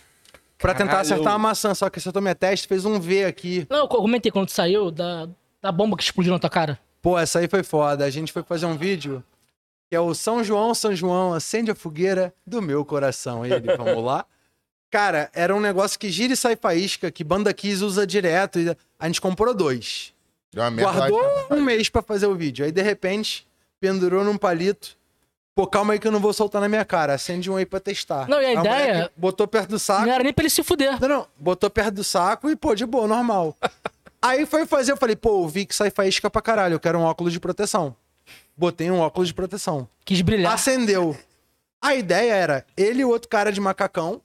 pra 0.58 0.74
tentar 0.74 0.92
Caralho. 0.92 1.02
acertar 1.14 1.34
uma 1.34 1.40
maçã, 1.40 1.74
só 1.74 1.90
que 1.90 2.00
acertou 2.00 2.22
minha 2.22 2.36
testa 2.36 2.66
e 2.66 2.70
fez 2.70 2.86
um 2.86 3.00
V 3.00 3.26
aqui. 3.26 3.68
Não, 3.70 3.80
eu 3.80 3.88
comentei 3.88 4.32
quando 4.32 4.50
saiu 4.50 4.90
da, 4.90 5.28
da 5.62 5.72
bomba 5.72 5.98
que 5.98 6.04
explodiu 6.04 6.32
na 6.32 6.40
tua 6.40 6.50
cara. 6.50 6.80
Pô, 7.02 7.20
essa 7.20 7.40
aí 7.40 7.50
foi 7.50 7.64
foda. 7.64 8.06
A 8.06 8.10
gente 8.10 8.32
foi 8.32 8.44
fazer 8.44 8.66
um 8.66 8.78
vídeo 8.78 9.22
que 9.94 9.98
é 9.98 10.00
o 10.00 10.16
São 10.16 10.44
João, 10.44 10.74
São 10.74 10.96
João, 10.96 11.36
acende 11.36 11.70
a 11.70 11.76
fogueira 11.76 12.34
do 12.48 12.64
meu 12.64 12.84
coração. 12.84 13.46
Ele, 13.46 13.78
vamos 13.78 14.04
lá. 14.04 14.26
Cara, 14.90 15.30
era 15.36 15.56
um 15.56 15.60
negócio 15.60 16.00
que 16.00 16.10
gira 16.10 16.34
e 16.34 16.36
sai 16.36 16.56
faísca, 16.56 17.12
que 17.12 17.24
Banda 17.24 17.54
Kiss 17.54 17.84
usa 17.84 18.08
direto. 18.08 18.58
E 18.58 18.76
a 18.98 19.06
gente 19.06 19.22
comprou 19.22 19.54
dois. 19.54 20.12
Deu 20.52 20.64
uma 20.64 20.72
merda 20.72 20.92
lá 20.94 21.10
Guardou 21.12 21.48
um 21.60 21.62
mês 21.62 21.90
pra 21.90 22.02
fazer 22.02 22.26
o 22.26 22.34
vídeo. 22.34 22.66
Aí, 22.66 22.72
de 22.72 22.82
repente, 22.82 23.48
pendurou 23.80 24.24
num 24.24 24.36
palito. 24.36 24.98
Pô, 25.56 25.68
calma 25.68 25.94
aí 25.94 26.00
que 26.00 26.08
eu 26.08 26.12
não 26.12 26.20
vou 26.20 26.34
soltar 26.34 26.60
na 26.60 26.68
minha 26.68 26.84
cara. 26.84 27.14
Acende 27.14 27.52
um 27.52 27.56
aí 27.56 27.66
pra 27.68 27.80
testar. 27.80 28.28
Não, 28.28 28.42
e 28.42 28.46
a 28.56 28.58
mulher 28.58 28.82
ideia- 28.90 29.12
Botou 29.16 29.48
perto 29.48 29.70
do 29.70 29.78
saco. 29.78 30.08
Não 30.08 30.12
era 30.14 30.24
nem 30.24 30.34
pra 30.34 30.42
ele 30.42 30.50
se 30.50 30.64
fuder. 30.64 31.00
Não, 31.00 31.08
não. 31.08 31.28
Botou 31.38 31.70
perto 31.70 31.94
do 31.94 32.04
saco 32.04 32.50
e, 32.50 32.56
pô, 32.56 32.74
de 32.74 32.88
boa, 32.88 33.08
normal. 33.08 33.56
Aí 34.20 34.48
foi 34.48 34.66
fazer, 34.66 34.94
eu 34.94 34.98
falei, 34.98 35.16
pô, 35.16 35.48
vi 35.48 35.68
que 35.68 35.76
sai 35.76 35.92
faísca 35.92 36.32
pra 36.32 36.42
caralho, 36.42 36.74
eu 36.74 36.80
quero 36.80 36.98
um 36.98 37.04
óculos 37.04 37.32
de 37.32 37.40
proteção. 37.40 37.96
Botei 38.56 38.90
um 38.92 39.00
óculos 39.00 39.30
de 39.30 39.34
proteção. 39.34 39.88
Quis 40.06 40.22
brilhar. 40.22 40.54
Acendeu. 40.54 41.18
A 41.82 41.96
ideia 41.96 42.34
era 42.34 42.66
ele 42.78 43.02
e 43.02 43.06
o 43.06 43.10
outro 43.10 43.28
cara 43.28 43.52
de 43.52 43.60
macacão 43.60 44.22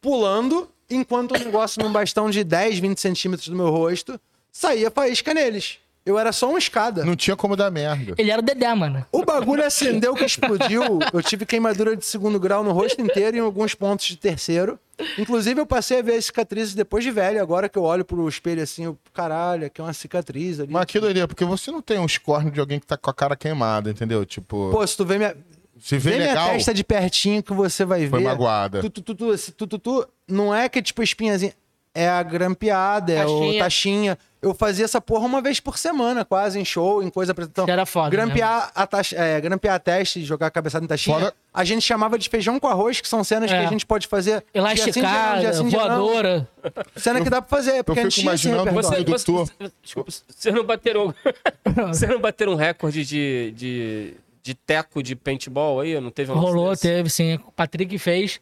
pulando, 0.00 0.68
enquanto 0.90 1.32
o 1.32 1.38
negócio 1.38 1.82
num 1.82 1.92
bastão 1.92 2.30
de 2.30 2.42
10, 2.42 2.78
20 2.78 2.98
centímetros 2.98 3.48
do 3.48 3.56
meu 3.56 3.70
rosto, 3.70 4.20
saía 4.50 4.90
faísca 4.90 5.32
neles. 5.32 5.78
Eu 6.04 6.18
era 6.18 6.32
só 6.32 6.48
uma 6.48 6.58
escada. 6.58 7.04
Não 7.04 7.14
tinha 7.14 7.36
como 7.36 7.54
dar 7.56 7.70
merda. 7.70 8.14
Ele 8.18 8.30
era 8.30 8.40
o 8.40 8.44
Dedé, 8.44 8.74
mano. 8.74 9.06
O 9.12 9.24
bagulho 9.24 9.64
acendeu 9.64 10.14
que 10.14 10.24
explodiu. 10.24 10.82
Eu 11.12 11.22
tive 11.22 11.46
queimadura 11.46 11.96
de 11.96 12.04
segundo 12.04 12.40
grau 12.40 12.64
no 12.64 12.72
rosto 12.72 13.00
inteiro 13.00 13.36
e 13.36 13.38
em 13.38 13.42
alguns 13.42 13.74
pontos 13.74 14.06
de 14.06 14.16
terceiro. 14.16 14.78
Inclusive, 15.16 15.60
eu 15.60 15.66
passei 15.66 16.00
a 16.00 16.02
ver 16.02 16.14
as 16.14 16.26
cicatrizes 16.26 16.74
depois 16.74 17.04
de 17.04 17.10
velho. 17.10 17.40
Agora 17.40 17.68
que 17.68 17.78
eu 17.78 17.84
olho 17.84 18.04
pro 18.04 18.28
espelho 18.28 18.62
assim, 18.62 18.84
eu, 18.84 18.98
caralho, 19.12 19.66
aqui 19.66 19.80
é 19.80 19.84
uma 19.84 19.92
cicatriz 19.92 20.58
ali. 20.58 20.72
Mas 20.72 20.86
que 20.86 20.98
doideira, 20.98 21.28
porque 21.28 21.44
você 21.44 21.70
não 21.70 21.80
tem 21.80 21.98
uns 21.98 22.18
cornos 22.18 22.52
de 22.52 22.58
alguém 22.58 22.80
que 22.80 22.86
tá 22.86 22.96
com 22.96 23.10
a 23.10 23.14
cara 23.14 23.36
queimada, 23.36 23.90
entendeu? 23.90 24.24
Tipo, 24.26 24.70
Pô, 24.72 24.84
se 24.86 24.96
tu 24.96 25.04
vê 25.04 25.18
minha, 25.18 25.36
se 25.80 25.98
vê 25.98 26.10
vê 26.10 26.16
minha 26.18 26.28
legal, 26.30 26.50
testa 26.50 26.74
de 26.74 26.82
pertinho 26.84 27.42
que 27.42 27.52
você 27.52 27.84
vai 27.84 28.08
foi 28.08 28.18
ver. 28.18 28.24
magoada. 28.24 28.80
Tu, 28.80 28.90
tu, 28.90 29.02
tu, 29.02 29.14
tu, 29.14 29.32
esse 29.32 29.52
tu, 29.52 29.66
tu, 29.66 29.78
tu, 29.78 30.08
não 30.28 30.54
é 30.54 30.68
que 30.68 30.82
tipo 30.82 31.02
espinhazinha. 31.02 31.52
É 31.94 32.08
a 32.08 32.22
grampeada, 32.22 33.12
é 33.12 33.26
o 33.26 33.58
Taxinha. 33.58 34.18
Eu 34.42 34.52
fazia 34.52 34.84
essa 34.84 35.00
porra 35.00 35.24
uma 35.24 35.40
vez 35.40 35.60
por 35.60 35.78
semana, 35.78 36.24
quase, 36.24 36.58
em 36.58 36.64
show, 36.64 37.00
em 37.00 37.08
coisa 37.08 37.30
apresentação. 37.30 37.72
Era 37.72 37.86
foda, 37.86 38.10
Grampear 38.10 38.72
a, 38.74 38.86
taxa, 38.88 39.14
é, 39.16 39.40
grampear 39.40 39.76
a 39.76 39.78
testa 39.78 40.18
e 40.18 40.24
jogar 40.24 40.48
a 40.48 40.50
cabeçada 40.50 40.84
em 40.84 40.88
taxinha. 40.88 41.16
Fora- 41.16 41.34
A 41.54 41.62
gente 41.62 41.82
chamava 41.82 42.18
de 42.18 42.28
feijão 42.28 42.58
com 42.58 42.66
arroz, 42.66 43.00
que 43.00 43.06
são 43.06 43.22
cenas 43.22 43.52
É. 43.52 43.60
que 43.60 43.66
a 43.66 43.68
gente 43.68 43.86
pode 43.86 44.08
fazer. 44.08 44.32
dia 44.32 44.44
dia 44.52 44.60
Elasticada, 44.60 45.52
sim, 45.52 45.68
dia 45.68 45.78
não. 45.78 45.86
voadora. 45.88 46.48
Cena 46.96 47.20
que 47.22 47.30
dá 47.30 47.40
pra 47.40 47.56
fazer, 47.56 47.84
porque 47.84 48.00
a 48.00 48.02
fico 48.02 48.10
gente 48.10 48.20
tinha 48.22 48.34
esse 48.34 48.48
imaginando 48.48 48.82
você- 48.82 49.04
Você, 49.04 49.32
você, 49.32 49.72
desculpa, 49.80 50.10
vocês 50.10 50.54
não 50.54 50.64
bateram. 50.64 51.14
Vocês 51.88 52.10
não 52.10 52.20
bateram 52.20 52.52
um 52.52 52.56
recorde 52.56 53.04
de, 53.04 53.52
de, 53.56 54.14
de 54.42 54.54
teco 54.54 55.02
de 55.04 55.14
paintball 55.14 55.80
aí? 55.80 56.00
Não 56.00 56.10
teve 56.10 56.32
um 56.32 56.34
Rolou, 56.34 56.70
desse? 56.70 56.82
teve, 56.82 57.08
sim. 57.08 57.34
O 57.46 57.52
Patrick 57.52 57.96
fez. 57.98 58.40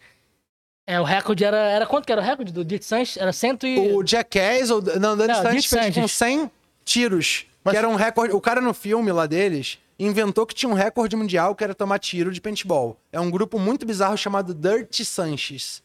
É, 0.87 1.01
o 1.01 1.05
recorde 1.05 1.45
era. 1.45 1.57
Era 1.57 1.87
quanto 1.87 2.07
que 2.07 2.12
era 2.12 2.21
o 2.21 2.25
recorde 2.25 2.53
do 2.53 2.64
Dirk 2.64 2.85
Sanches? 2.85 3.16
Era 3.16 3.33
cento 3.33 3.66
e. 3.66 3.79
O 3.95 4.05
Jackass, 4.07 4.71
ou, 4.71 4.83
não, 5.01 5.12
o 5.12 5.16
Danny 5.16 5.33
Não, 5.33 5.43
Sanches 5.43 5.62
Dick 5.64 5.69
fez 5.69 5.87
com 5.95 6.09
Sanches. 6.09 6.12
100 6.12 6.51
tiros. 6.85 7.47
Mas- 7.62 7.73
Que 7.73 7.79
era 7.79 7.88
um 7.88 7.95
recorde. 7.95 8.35
O 8.35 8.40
cara 8.40 8.61
no 8.61 8.73
filme 8.75 9.12
lá 9.12 9.27
deles 9.27 9.79
inventou 9.99 10.47
que 10.47 10.55
tinha 10.55 10.69
um 10.71 10.75
recorde 10.75 11.14
mundial 11.14 11.55
que 11.55 11.62
era 11.62 11.75
tomar 11.75 11.99
tiro 11.99 12.33
de 12.33 12.40
paintball. 12.40 12.97
É 13.12 13.21
um 13.21 13.31
grupo 13.31 13.59
muito 13.59 13.85
bizarro 13.85 14.16
chamado 14.16 14.55
Dirty 14.55 15.05
Sanches. 15.05 15.83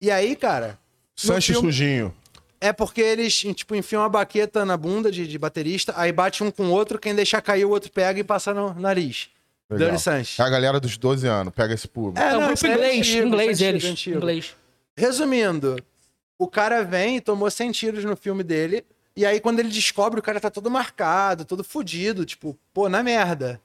E 0.00 0.10
aí, 0.10 0.36
cara. 0.36 0.78
no 1.22 1.28
Sanches 1.28 1.56
filme- 1.56 1.72
sujinho. 1.72 2.14
É 2.60 2.72
porque 2.72 3.00
eles, 3.00 3.34
tipo, 3.54 3.74
enfiam 3.74 4.02
uma 4.02 4.08
baqueta 4.08 4.64
na 4.64 4.76
bunda 4.76 5.10
de, 5.10 5.26
de 5.26 5.38
baterista, 5.38 5.92
aí 5.96 6.10
bate 6.12 6.42
um 6.42 6.50
com 6.50 6.64
o 6.66 6.70
outro, 6.70 6.98
quem 6.98 7.14
deixar 7.14 7.42
cair 7.42 7.64
o 7.66 7.70
outro 7.70 7.90
pega 7.90 8.18
e 8.20 8.24
passa 8.24 8.54
no 8.54 8.72
nariz. 8.74 9.28
Legal. 9.70 9.88
Dirty 9.88 10.02
Sanches. 10.02 10.40
A 10.40 10.48
galera 10.48 10.78
dos 10.78 10.96
12 10.96 11.26
anos, 11.26 11.52
pega 11.54 11.74
esse 11.74 11.88
público. 11.88 12.18
É, 12.20 12.30
o 12.30 12.32
não, 12.32 12.38
grupo 12.48 12.54
isso 12.54 12.66
é 12.66 12.72
inglês, 12.72 12.98
antigo, 12.98 13.26
inglês 13.26 13.62
é 13.62 13.64
eles. 13.64 13.84
antigo, 13.84 13.92
antigo. 13.92 14.16
Inglês. 14.18 14.56
Resumindo, 14.96 15.76
o 16.38 16.46
cara 16.46 16.82
vem 16.84 17.16
e 17.16 17.20
tomou 17.20 17.50
100 17.50 17.72
tiros 17.72 18.04
no 18.04 18.16
filme 18.16 18.42
dele. 18.42 18.84
E 19.16 19.24
aí, 19.24 19.40
quando 19.40 19.60
ele 19.60 19.68
descobre, 19.68 20.18
o 20.18 20.22
cara 20.22 20.40
tá 20.40 20.50
todo 20.50 20.70
marcado, 20.70 21.44
todo 21.44 21.62
fudido, 21.62 22.24
tipo, 22.24 22.58
pô, 22.72 22.88
na 22.88 23.02
merda. 23.02 23.60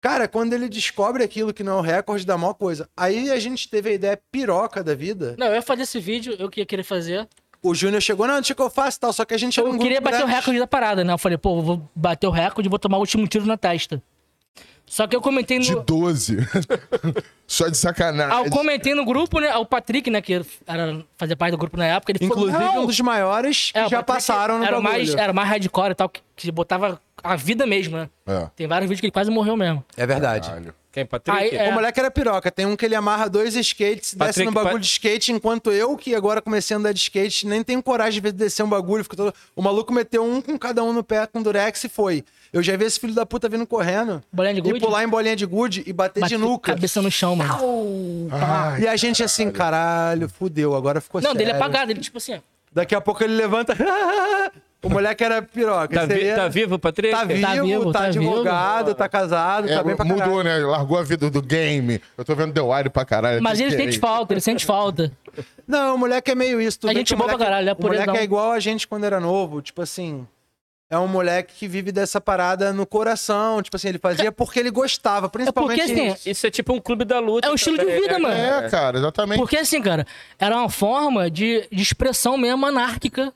Cara, 0.00 0.28
quando 0.28 0.52
ele 0.52 0.68
descobre 0.68 1.24
aquilo 1.24 1.52
que 1.52 1.64
não 1.64 1.78
é 1.78 1.80
o 1.80 1.82
recorde, 1.82 2.24
dá 2.24 2.38
maior 2.38 2.54
coisa. 2.54 2.88
Aí 2.96 3.30
a 3.30 3.38
gente 3.40 3.68
teve 3.68 3.90
a 3.90 3.92
ideia 3.92 4.20
piroca 4.30 4.82
da 4.84 4.94
vida. 4.94 5.34
Não, 5.36 5.48
eu 5.48 5.54
ia 5.54 5.62
fazer 5.62 5.82
esse 5.82 5.98
vídeo, 5.98 6.36
eu 6.38 6.48
que 6.48 6.60
ia 6.60 6.66
querer 6.66 6.84
fazer. 6.84 7.26
O 7.60 7.74
Júnior 7.74 8.00
chegou, 8.00 8.26
não, 8.26 8.34
deixa 8.36 8.54
que 8.54 8.62
eu 8.62 8.70
faço 8.70 8.98
e 8.98 9.00
tal. 9.00 9.12
Só 9.12 9.24
que 9.24 9.34
a 9.34 9.38
gente 9.38 9.58
Eu 9.58 9.66
um 9.66 9.76
queria 9.76 10.00
grupo 10.00 10.12
bater 10.12 10.24
o 10.24 10.28
recorde 10.28 10.60
da 10.60 10.66
parada, 10.68 11.02
né? 11.02 11.12
Eu 11.12 11.18
falei, 11.18 11.36
pô, 11.36 11.58
eu 11.58 11.62
vou 11.62 11.90
bater 11.94 12.28
o 12.28 12.30
recorde 12.30 12.68
e 12.68 12.70
vou 12.70 12.78
tomar 12.78 12.98
o 12.98 13.00
último 13.00 13.26
tiro 13.26 13.44
na 13.44 13.56
testa. 13.56 14.00
Só 14.88 15.06
que 15.06 15.14
eu 15.14 15.20
comentei 15.20 15.58
De 15.58 15.72
no. 15.74 15.82
12. 15.82 16.38
Só 17.46 17.68
de 17.68 17.76
sacanagem. 17.76 18.32
Ah, 18.36 18.42
eu 18.44 18.50
comentei 18.50 18.94
no 18.94 19.04
grupo, 19.04 19.38
né? 19.40 19.54
O 19.56 19.64
Patrick, 19.64 20.10
né? 20.10 20.20
Que 20.20 20.42
era, 20.66 21.04
fazia 21.16 21.36
parte 21.36 21.52
do 21.52 21.58
grupo 21.58 21.76
na 21.76 21.86
época, 21.86 22.12
ele 22.12 22.24
Inclusive, 22.24 22.52
falou. 22.58 22.74
"Não, 22.74 22.82
um 22.82 22.86
dos 22.86 23.00
maiores 23.00 23.70
que 23.72 23.78
É, 23.78 23.82
já 23.88 24.02
Patrick 24.02 24.06
passaram 24.26 24.58
no 24.58 24.64
era 24.64 24.80
bagulho. 24.80 24.90
mais 24.92 25.14
Era 25.14 25.32
mais 25.32 25.48
hardcore 25.48 25.92
e 25.92 25.94
tal, 25.94 26.08
que, 26.08 26.20
que 26.38 26.50
botava 26.52 27.00
a 27.22 27.36
vida 27.36 27.66
mesmo, 27.66 27.96
né? 27.96 28.08
É. 28.26 28.48
Tem 28.56 28.66
vários 28.66 28.88
vídeos 28.88 29.00
que 29.00 29.06
ele 29.06 29.12
quase 29.12 29.30
morreu 29.30 29.56
mesmo. 29.56 29.84
É 29.96 30.06
verdade. 30.06 30.48
Caralho. 30.48 30.74
Quem, 30.90 31.04
Patrick? 31.04 31.38
Aí, 31.38 31.50
é. 31.54 31.68
O 31.68 31.74
moleque 31.74 32.00
era 32.00 32.10
piroca. 32.10 32.50
Tem 32.50 32.64
um 32.64 32.74
que 32.74 32.84
ele 32.84 32.94
amarra 32.94 33.28
dois 33.28 33.54
skates, 33.54 34.14
desce 34.14 34.16
Patrick, 34.16 34.46
no 34.46 34.52
bagulho 34.52 34.74
pa- 34.74 34.78
de 34.80 34.86
skate, 34.86 35.32
enquanto 35.32 35.70
eu, 35.70 35.96
que 35.96 36.14
agora 36.14 36.40
comecei 36.40 36.74
a 36.74 36.78
andar 36.78 36.92
de 36.92 36.98
skate, 37.00 37.46
nem 37.46 37.62
tenho 37.62 37.82
coragem 37.82 38.22
de 38.22 38.32
descer 38.32 38.62
um 38.62 38.68
bagulho. 38.68 39.04
Fico 39.04 39.14
todo... 39.14 39.34
O 39.54 39.60
maluco 39.62 39.92
meteu 39.92 40.24
um 40.24 40.40
com 40.40 40.58
cada 40.58 40.82
um 40.82 40.92
no 40.92 41.04
pé 41.04 41.26
com 41.26 41.42
durex 41.42 41.84
e 41.84 41.88
foi. 41.88 42.24
Eu 42.52 42.62
já 42.62 42.74
vi 42.76 42.86
esse 42.86 42.98
filho 42.98 43.12
da 43.12 43.26
puta 43.26 43.48
vindo 43.48 43.66
correndo. 43.66 44.22
Bolinha 44.32 44.54
de 44.62 44.66
E 44.76 44.80
pular 44.80 45.04
em 45.04 45.08
bolinha 45.08 45.36
de 45.36 45.44
gude 45.44 45.82
e 45.86 45.92
bater 45.92 46.20
Bateu 46.20 46.38
de 46.38 46.42
nuca. 46.44 46.72
Cabeça 46.72 47.02
no 47.02 47.10
chão, 47.10 47.36
mano. 47.36 48.28
Ai, 48.32 48.82
E 48.82 48.88
a 48.88 48.96
gente 48.96 49.22
assim, 49.22 49.50
caralho, 49.50 50.28
fudeu, 50.28 50.74
agora 50.74 51.00
ficou 51.02 51.20
Não, 51.20 51.30
sério. 51.32 51.38
dele 51.38 51.50
é 51.52 51.54
apagado, 51.56 51.90
ele 51.92 52.00
tipo 52.00 52.16
assim, 52.16 52.36
ó. 52.36 52.38
Daqui 52.72 52.94
a 52.94 53.00
pouco 53.00 53.22
ele 53.22 53.34
levanta. 53.34 53.74
o 54.82 54.88
moleque 54.88 55.24
era 55.24 55.42
piroca. 55.42 55.88
Tá, 55.94 56.06
vi- 56.06 56.14
aí 56.14 56.20
tá 56.20 56.26
era- 56.42 56.48
vivo, 56.48 56.78
Patrick? 56.78 57.10
Tá 57.14 57.24
vivo, 57.24 57.40
tá, 57.40 57.48
Tá 57.56 57.62
vivo, 57.62 57.92
tá 57.92 58.04
advogado, 58.04 58.94
tá 58.94 59.08
casado, 59.08 59.68
É, 59.68 59.74
tá 59.76 59.82
bem 59.82 59.96
pra 59.96 60.04
caralho. 60.06 60.26
mudou, 60.26 60.44
né? 60.44 60.56
Largou 60.58 60.98
a 60.98 61.02
vida 61.02 61.28
do 61.30 61.42
game. 61.42 62.00
Eu 62.16 62.24
tô 62.24 62.34
vendo 62.34 62.52
The 62.52 62.60
Wire 62.60 62.90
pra 62.90 63.04
caralho. 63.04 63.42
Mas 63.42 63.58
ele 63.60 63.76
sente 63.76 63.98
falta, 63.98 64.32
ele 64.34 64.40
sente 64.40 64.64
falta. 64.64 65.10
Não, 65.66 65.94
o 65.96 65.98
moleque 65.98 66.30
é 66.30 66.34
meio 66.34 66.60
isso. 66.60 66.78
Tu 66.80 66.88
A 66.88 66.94
gente 66.94 67.08
que 67.08 67.14
o 67.14 67.16
boa 67.16 67.28
pra 67.28 67.38
caralho, 67.38 67.68
é 67.68 67.72
O 67.72 67.76
moleque 67.82 68.02
ele 68.02 68.10
é 68.10 68.14
não. 68.14 68.22
igual 68.22 68.52
a 68.52 68.60
gente 68.60 68.86
quando 68.88 69.04
era 69.04 69.20
novo. 69.20 69.60
Tipo 69.60 69.82
assim, 69.82 70.26
é 70.90 70.98
um 70.98 71.06
moleque 71.06 71.52
que 71.54 71.68
vive 71.68 71.92
dessa 71.92 72.20
parada 72.20 72.72
no 72.72 72.86
coração. 72.86 73.60
Tipo 73.62 73.76
assim, 73.76 73.88
ele 73.88 73.98
fazia 73.98 74.32
porque 74.32 74.58
ele 74.58 74.70
gostava. 74.70 75.28
Principalmente... 75.28 75.82
assim, 75.82 76.16
Isso 76.24 76.46
é 76.46 76.50
tipo 76.50 76.72
um 76.72 76.80
clube 76.80 77.04
da 77.04 77.18
luta. 77.20 77.46
É 77.46 77.50
um 77.50 77.54
estilo 77.54 77.76
de 77.76 77.84
vida, 77.84 78.14
né? 78.14 78.18
mano. 78.18 78.34
É, 78.34 78.70
cara, 78.70 78.96
exatamente. 78.98 79.38
Porque 79.38 79.56
assim, 79.58 79.82
cara, 79.82 80.06
era 80.38 80.56
uma 80.56 80.70
forma 80.70 81.30
de, 81.30 81.66
de 81.70 81.82
expressão 81.82 82.38
mesmo 82.38 82.64
anárquica, 82.64 83.32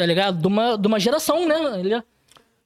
tá 0.00 0.06
ligado? 0.06 0.40
De 0.40 0.46
uma, 0.46 0.78
de 0.78 0.86
uma 0.86 0.98
geração, 0.98 1.46
né? 1.46 1.78
Ele, 1.78 2.02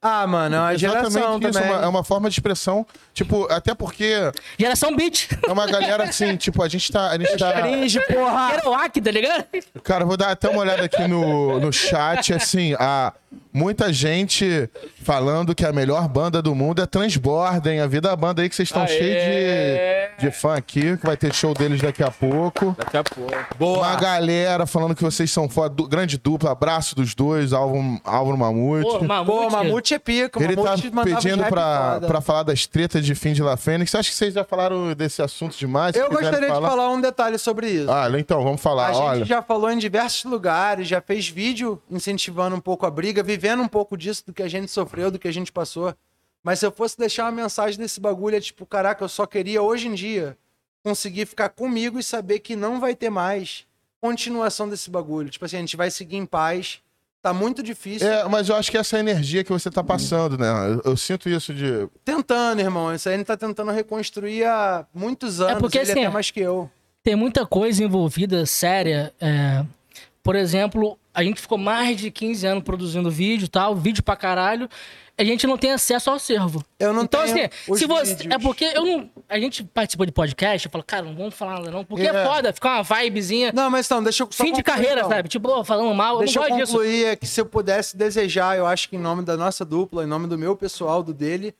Ah, 0.06 0.26
mano, 0.26 0.54
é 0.54 0.58
uma 0.60 0.76
geração 0.76 1.06
Exatamente 1.06 1.44
isso. 1.44 1.52
também. 1.54 1.70
É 1.70 1.76
uma, 1.76 1.84
é 1.86 1.88
uma 1.88 2.04
forma 2.04 2.28
de 2.28 2.34
expressão. 2.34 2.86
Tipo, 3.14 3.50
até 3.50 3.74
porque 3.74 4.30
geração 4.58 4.94
beat. 4.94 5.28
é 5.48 5.50
uma 5.50 5.66
galera 5.66 6.04
assim, 6.04 6.36
tipo, 6.36 6.62
a 6.62 6.68
gente 6.68 6.92
tá. 6.92 7.10
A 7.10 7.16
gente 7.16 7.38
tá 7.38 7.62
Cringe, 7.62 7.98
porra! 8.00 8.50
Kerouac, 8.50 9.00
tá 9.00 9.10
ligado? 9.10 9.46
Cara, 9.82 10.04
vou 10.04 10.18
dar 10.18 10.32
até 10.32 10.50
uma 10.50 10.60
olhada 10.60 10.84
aqui 10.84 11.08
no, 11.08 11.58
no 11.58 11.72
chat, 11.72 12.34
assim, 12.34 12.74
a 12.74 13.14
muita 13.52 13.92
gente 13.92 14.68
falando 15.02 15.54
que 15.54 15.64
a 15.64 15.72
melhor 15.72 16.08
banda 16.08 16.42
do 16.42 16.54
mundo 16.54 16.82
é 16.82 16.86
Transbordem, 16.86 17.80
a 17.80 17.86
vida 17.86 18.08
da 18.08 18.16
banda 18.16 18.42
aí 18.42 18.48
que 18.48 18.54
vocês 18.54 18.68
estão 18.68 18.86
cheios 18.86 19.22
de, 19.22 20.26
de 20.26 20.30
fã 20.30 20.54
aqui, 20.54 20.96
que 20.96 21.06
vai 21.06 21.16
ter 21.16 21.32
show 21.32 21.54
deles 21.54 21.80
daqui 21.80 22.02
a 22.02 22.10
pouco. 22.10 22.74
Daqui 22.78 22.96
a 22.96 23.04
pouco. 23.04 23.32
Uma 23.58 23.96
galera 23.96 24.66
falando 24.66 24.94
que 24.94 25.02
vocês 25.02 25.30
são 25.30 25.48
foda, 25.48 25.82
grande 25.88 26.18
dupla, 26.18 26.50
abraço 26.50 26.94
dos 26.94 27.14
dois, 27.14 27.52
Álvaro, 27.52 28.00
Álvaro 28.04 28.36
Mamute. 28.36 28.98
Pô, 28.98 29.04
Mamute. 29.04 29.30
Pô, 29.30 29.50
Mamute 29.50 29.93
é 29.94 29.98
pica. 29.98 30.42
Ele 30.42 30.56
tá 30.56 30.74
pedindo 31.02 31.44
pra, 31.44 32.00
pra 32.00 32.20
falar 32.20 32.42
das 32.42 32.66
tretas 32.66 33.04
de 33.04 33.14
fim 33.14 33.32
de 33.32 33.42
La 33.42 33.56
Fênix. 33.56 33.94
Acho 33.94 34.10
que 34.10 34.16
vocês 34.16 34.34
já 34.34 34.44
falaram 34.44 34.94
desse 34.94 35.22
assunto 35.22 35.56
demais. 35.56 35.94
Eu 35.96 36.10
gostaria 36.10 36.40
de 36.40 36.60
falar 36.60 36.90
um 36.90 37.00
detalhe 37.00 37.38
sobre 37.38 37.70
isso. 37.70 37.90
Ah, 37.90 38.08
então, 38.18 38.42
vamos 38.42 38.60
falar. 38.60 38.88
A 38.88 38.92
gente 38.92 39.02
Olha, 39.02 39.24
já 39.24 39.42
falou 39.42 39.70
em 39.70 39.78
diversos 39.78 40.24
lugares, 40.24 40.86
já 40.86 41.00
fez 41.00 41.28
vídeo 41.28 41.80
incentivando 41.90 42.56
um 42.56 42.60
pouco 42.60 42.86
a 42.86 42.90
briga, 42.90 43.22
vivendo 43.22 43.62
um 43.62 43.68
pouco 43.68 43.96
disso, 43.96 44.24
do 44.26 44.32
que 44.32 44.42
a 44.42 44.48
gente 44.48 44.70
sofreu, 44.70 45.10
do 45.10 45.18
que 45.18 45.28
a 45.28 45.32
gente 45.32 45.50
passou. 45.50 45.94
Mas 46.42 46.58
se 46.58 46.66
eu 46.66 46.70
fosse 46.70 46.98
deixar 46.98 47.24
uma 47.24 47.32
mensagem 47.32 47.78
desse 47.78 47.98
bagulho, 47.98 48.36
é 48.36 48.40
tipo, 48.40 48.66
caraca, 48.66 49.02
eu 49.02 49.08
só 49.08 49.24
queria 49.24 49.62
hoje 49.62 49.88
em 49.88 49.94
dia 49.94 50.36
conseguir 50.82 51.24
ficar 51.24 51.48
comigo 51.48 51.98
e 51.98 52.02
saber 52.02 52.40
que 52.40 52.54
não 52.54 52.78
vai 52.78 52.94
ter 52.94 53.08
mais 53.08 53.66
continuação 53.98 54.68
desse 54.68 54.90
bagulho. 54.90 55.30
Tipo 55.30 55.46
assim, 55.46 55.56
a 55.56 55.60
gente 55.60 55.78
vai 55.78 55.90
seguir 55.90 56.18
em 56.18 56.26
paz. 56.26 56.82
Tá 57.24 57.32
muito 57.32 57.62
difícil. 57.62 58.06
É, 58.06 58.28
mas 58.28 58.50
eu 58.50 58.54
acho 58.54 58.70
que 58.70 58.76
essa 58.76 58.98
energia 58.98 59.42
que 59.42 59.50
você 59.50 59.70
tá 59.70 59.82
passando, 59.82 60.36
né? 60.36 60.46
Eu, 60.74 60.90
eu 60.90 60.94
sinto 60.94 61.26
isso 61.26 61.54
de. 61.54 61.88
Tentando, 62.04 62.60
irmão. 62.60 62.94
Isso 62.94 63.08
aí 63.08 63.16
gente 63.16 63.24
tá 63.26 63.34
tentando 63.34 63.70
reconstruir 63.70 64.44
há 64.44 64.84
muitos 64.92 65.40
anos. 65.40 65.58
porque, 65.58 65.78
ele 65.78 65.90
assim, 65.90 66.00
até 66.02 66.10
mais 66.10 66.30
que 66.30 66.40
eu. 66.40 66.70
Tem 67.02 67.16
muita 67.16 67.46
coisa 67.46 67.82
envolvida, 67.82 68.44
séria. 68.44 69.10
é, 69.18 69.64
Por 70.22 70.36
exemplo, 70.36 70.98
a 71.14 71.22
gente 71.22 71.40
ficou 71.40 71.56
mais 71.56 71.96
de 71.96 72.10
15 72.10 72.46
anos 72.46 72.64
produzindo 72.64 73.10
vídeo 73.10 73.48
tal, 73.48 73.74
vídeo 73.76 74.02
pra 74.02 74.16
caralho. 74.16 74.68
A 75.16 75.22
gente 75.22 75.46
não 75.46 75.56
tem 75.56 75.70
acesso 75.70 76.10
ao 76.10 76.16
acervo. 76.16 76.64
Eu 76.76 76.92
não 76.92 77.04
então, 77.04 77.22
tenho 77.22 77.46
assim, 77.46 77.48
os 77.68 77.78
se 77.78 77.86
você. 77.86 78.16
vídeos. 78.16 78.34
É 78.34 78.38
porque 78.38 78.64
eu 78.64 78.84
não. 78.84 79.08
A 79.28 79.38
gente 79.38 79.62
participou 79.62 80.04
de 80.04 80.10
podcast, 80.10 80.66
eu 80.66 80.72
falo, 80.72 80.82
cara, 80.82 81.04
não 81.04 81.14
vamos 81.14 81.34
falar 81.34 81.54
nada, 81.60 81.70
não. 81.70 81.84
Porque 81.84 82.02
é, 82.04 82.10
É. 82.10 82.26
foda, 82.26 82.52
fica 82.52 82.68
uma 82.68 82.82
vibezinha. 82.82 83.52
Não, 83.54 83.70
mas 83.70 83.86
então, 83.86 84.02
deixa 84.02 84.24
eu 84.24 84.28
só 84.32 84.42
fim 84.42 84.52
de 84.52 84.60
concluir, 84.60 84.64
carreira, 84.64 85.00
então. 85.02 85.10
sabe? 85.10 85.28
Tipo, 85.28 85.62
falando 85.62 85.94
mal, 85.94 86.18
Deixa 86.18 86.40
eu 86.40 86.42
eu 86.42 86.48
não 86.50 86.56
gosto 86.58 86.66
disso. 86.66 86.78
concluir 86.78 87.04
é 87.06 87.14
que 87.14 87.28
se 87.28 87.40
eu 87.40 87.46
pudesse 87.46 87.96
desejar, 87.96 88.58
eu 88.58 88.66
acho 88.66 88.88
que 88.88 88.96
em 88.96 88.98
nome 88.98 89.22
da 89.22 89.36
nossa 89.36 89.64
dupla, 89.64 90.02
em 90.02 90.06
nome 90.08 90.26
do 90.26 90.36
meu 90.36 90.56
pessoal, 90.56 91.00
do 91.00 91.14
dele, 91.14 91.54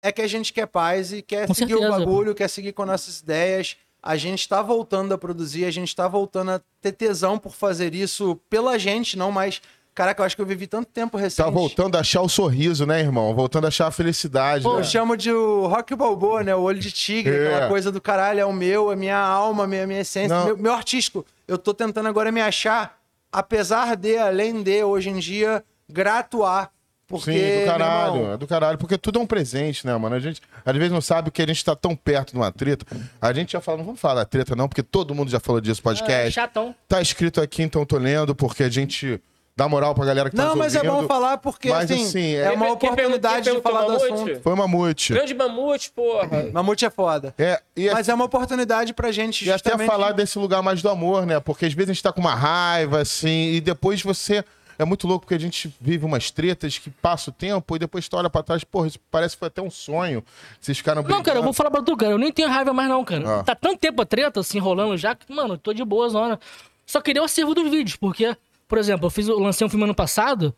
é 0.00 0.12
que 0.12 0.22
a 0.22 0.28
gente 0.28 0.52
quer 0.52 0.66
paz 0.66 1.12
e 1.12 1.20
quer 1.20 1.48
Com 1.48 1.54
seguir 1.54 1.72
certeza, 1.72 1.92
o 1.96 1.98
bagulho, 1.98 2.32
quer 2.32 2.48
seguir 2.48 2.72
com 2.72 2.86
nossas 2.86 3.18
ideias. 3.18 3.76
A 4.02 4.16
gente 4.16 4.48
tá 4.48 4.62
voltando 4.62 5.12
a 5.12 5.18
produzir, 5.18 5.64
a 5.64 5.70
gente 5.70 5.94
tá 5.94 6.08
voltando 6.08 6.52
a 6.52 6.60
ter 6.80 6.92
tesão 6.92 7.38
por 7.38 7.52
fazer 7.52 7.94
isso 7.94 8.40
pela 8.48 8.78
gente, 8.78 9.18
não 9.18 9.30
mais. 9.30 9.60
Caraca, 9.94 10.22
eu 10.22 10.26
acho 10.26 10.36
que 10.36 10.40
eu 10.40 10.46
vivi 10.46 10.66
tanto 10.66 10.88
tempo 10.88 11.18
recente. 11.18 11.44
Tá 11.44 11.50
voltando 11.50 11.96
a 11.96 12.00
achar 12.00 12.22
o 12.22 12.28
sorriso, 12.28 12.86
né, 12.86 13.00
irmão? 13.00 13.34
Voltando 13.34 13.64
a 13.64 13.68
achar 13.68 13.88
a 13.88 13.90
felicidade. 13.90 14.62
Pô, 14.62 14.74
né? 14.74 14.80
eu 14.80 14.84
chamo 14.84 15.16
de 15.16 15.30
o 15.30 15.66
Rock 15.66 15.94
Balboa, 15.94 16.42
né? 16.42 16.54
O 16.54 16.62
olho 16.62 16.78
de 16.78 16.90
tigre, 16.90 17.34
É. 17.34 17.46
aquela 17.48 17.68
coisa 17.68 17.92
do 17.92 18.00
caralho, 18.00 18.40
é 18.40 18.44
o 18.44 18.52
meu, 18.52 18.90
é 18.92 18.96
minha 18.96 19.18
alma, 19.18 19.66
minha, 19.66 19.86
minha 19.86 20.00
essência, 20.00 20.34
Não. 20.34 20.46
meu, 20.46 20.56
meu 20.56 20.72
artístico. 20.72 21.26
Eu 21.46 21.58
tô 21.58 21.74
tentando 21.74 22.08
agora 22.08 22.30
me 22.32 22.40
achar, 22.40 22.98
apesar 23.30 23.96
de, 23.96 24.16
além 24.16 24.62
de, 24.62 24.82
hoje 24.84 25.10
em 25.10 25.18
dia, 25.18 25.62
grato 25.88 26.44
a. 26.44 26.70
Porque, 27.10 27.32
Sim, 27.32 27.60
do 27.60 27.66
caralho, 27.66 28.14
irmão, 28.16 28.32
é 28.32 28.36
do 28.36 28.46
caralho, 28.46 28.78
porque 28.78 28.96
tudo 28.96 29.18
é 29.18 29.22
um 29.22 29.26
presente, 29.26 29.84
né, 29.84 29.96
mano? 29.96 30.14
A 30.14 30.20
gente 30.20 30.40
às 30.64 30.76
vezes 30.76 30.92
não 30.92 31.00
sabe 31.00 31.28
que 31.32 31.42
a 31.42 31.46
gente 31.46 31.64
tá 31.64 31.74
tão 31.74 31.96
perto 31.96 32.30
de 32.30 32.36
uma 32.38 32.52
treta. 32.52 32.86
A 33.20 33.32
gente 33.32 33.52
já 33.52 33.60
fala, 33.60 33.78
não 33.78 33.84
vamos 33.84 34.00
falar 34.00 34.14
da 34.14 34.24
treta, 34.24 34.54
não, 34.54 34.68
porque 34.68 34.82
todo 34.82 35.12
mundo 35.12 35.28
já 35.28 35.40
falou 35.40 35.60
disso 35.60 35.82
no 35.84 35.90
É, 35.90 35.94
podcast. 35.94 36.30
chatão. 36.30 36.72
Tá 36.88 37.02
escrito 37.02 37.40
aqui, 37.40 37.64
então 37.64 37.84
tô 37.84 37.98
lendo, 37.98 38.32
porque 38.32 38.62
a 38.62 38.68
gente 38.68 39.20
dá 39.56 39.68
moral 39.68 39.92
pra 39.92 40.04
galera 40.06 40.30
que 40.30 40.36
tá 40.36 40.42
Não, 40.44 40.50
nos 40.50 40.58
mas 40.58 40.74
é 40.76 40.78
ouvindo. 40.78 41.02
bom 41.02 41.08
falar 41.08 41.36
porque, 41.38 41.68
Mas, 41.68 41.90
assim, 41.90 42.04
assim, 42.06 42.34
é 42.36 42.44
é- 42.44 42.50
uma 42.52 42.66
Quem- 42.68 42.76
quem 42.78 42.88
oportunidade 42.90 43.50
de 43.52 43.60
falar 43.60 43.80
do 43.82 43.92
Mamute? 43.92 44.12
assunto. 44.12 44.40
Foi 44.40 44.54
mamute. 44.54 45.12
Grande 45.12 45.34
mamute, 45.34 45.90
porra. 45.90 46.28
Mamute 46.54 46.84
é 46.86 46.90
foda. 46.90 47.34
É, 47.36 47.60
e, 47.76 47.90
Mas 47.90 48.08
é 48.08 48.14
uma 48.14 48.24
oportunidade 48.26 48.94
pra 48.94 49.10
gente 49.10 49.44
e 49.44 49.50
até 49.52 49.68
justamente... 49.70 49.88
falar 49.90 50.12
desse 50.12 50.38
lugar 50.38 50.62
mais 50.62 50.80
do 50.80 50.88
amor, 50.88 51.26
né? 51.26 51.40
Porque 51.40 51.66
às 51.66 51.72
vezes 51.74 51.90
a 51.90 51.92
gente 51.92 52.02
tá 52.04 52.12
com 52.12 52.20
uma 52.20 52.34
raiva, 52.36 53.00
assim, 53.00 53.50
e 53.54 53.60
depois 53.60 54.00
você. 54.00 54.44
É 54.80 54.84
muito 54.86 55.06
louco 55.06 55.26
porque 55.26 55.34
a 55.34 55.38
gente 55.38 55.76
vive 55.78 56.06
umas 56.06 56.30
tretas 56.30 56.78
que 56.78 56.88
passa 56.88 57.28
o 57.28 57.32
tempo 57.34 57.76
e 57.76 57.78
depois 57.78 58.08
tu 58.08 58.16
olha 58.16 58.30
pra 58.30 58.42
trás, 58.42 58.64
porra, 58.64 58.86
isso 58.86 58.98
parece 59.10 59.36
que 59.36 59.40
foi 59.40 59.48
até 59.48 59.60
um 59.60 59.70
sonho. 59.70 60.24
Vocês 60.58 60.78
ficaram 60.78 61.02
Não, 61.02 61.22
cara, 61.22 61.38
eu 61.38 61.42
vou 61.42 61.52
falar 61.52 61.70
pra 61.70 61.82
tu, 61.82 61.94
cara. 61.94 62.12
Eu 62.12 62.18
nem 62.18 62.32
tenho 62.32 62.48
raiva 62.48 62.72
mais, 62.72 62.88
não, 62.88 63.04
cara. 63.04 63.40
Ah. 63.40 63.44
Tá 63.44 63.54
tanto 63.54 63.78
tempo 63.78 64.00
a 64.00 64.06
treta, 64.06 64.40
assim, 64.40 64.58
rolando 64.58 64.96
já, 64.96 65.14
que, 65.14 65.30
mano, 65.30 65.52
eu 65.52 65.58
tô 65.58 65.74
de 65.74 65.84
boa, 65.84 66.08
zona. 66.08 66.40
Só 66.86 66.98
queria 67.02 67.20
o 67.20 67.26
acervo 67.26 67.54
dos 67.54 67.70
vídeos, 67.70 67.96
porque, 67.96 68.34
por 68.66 68.78
exemplo, 68.78 69.04
eu 69.04 69.10
fiz, 69.10 69.28
eu 69.28 69.38
lancei 69.38 69.66
um 69.66 69.68
filme 69.68 69.84
ano 69.84 69.94
passado. 69.94 70.56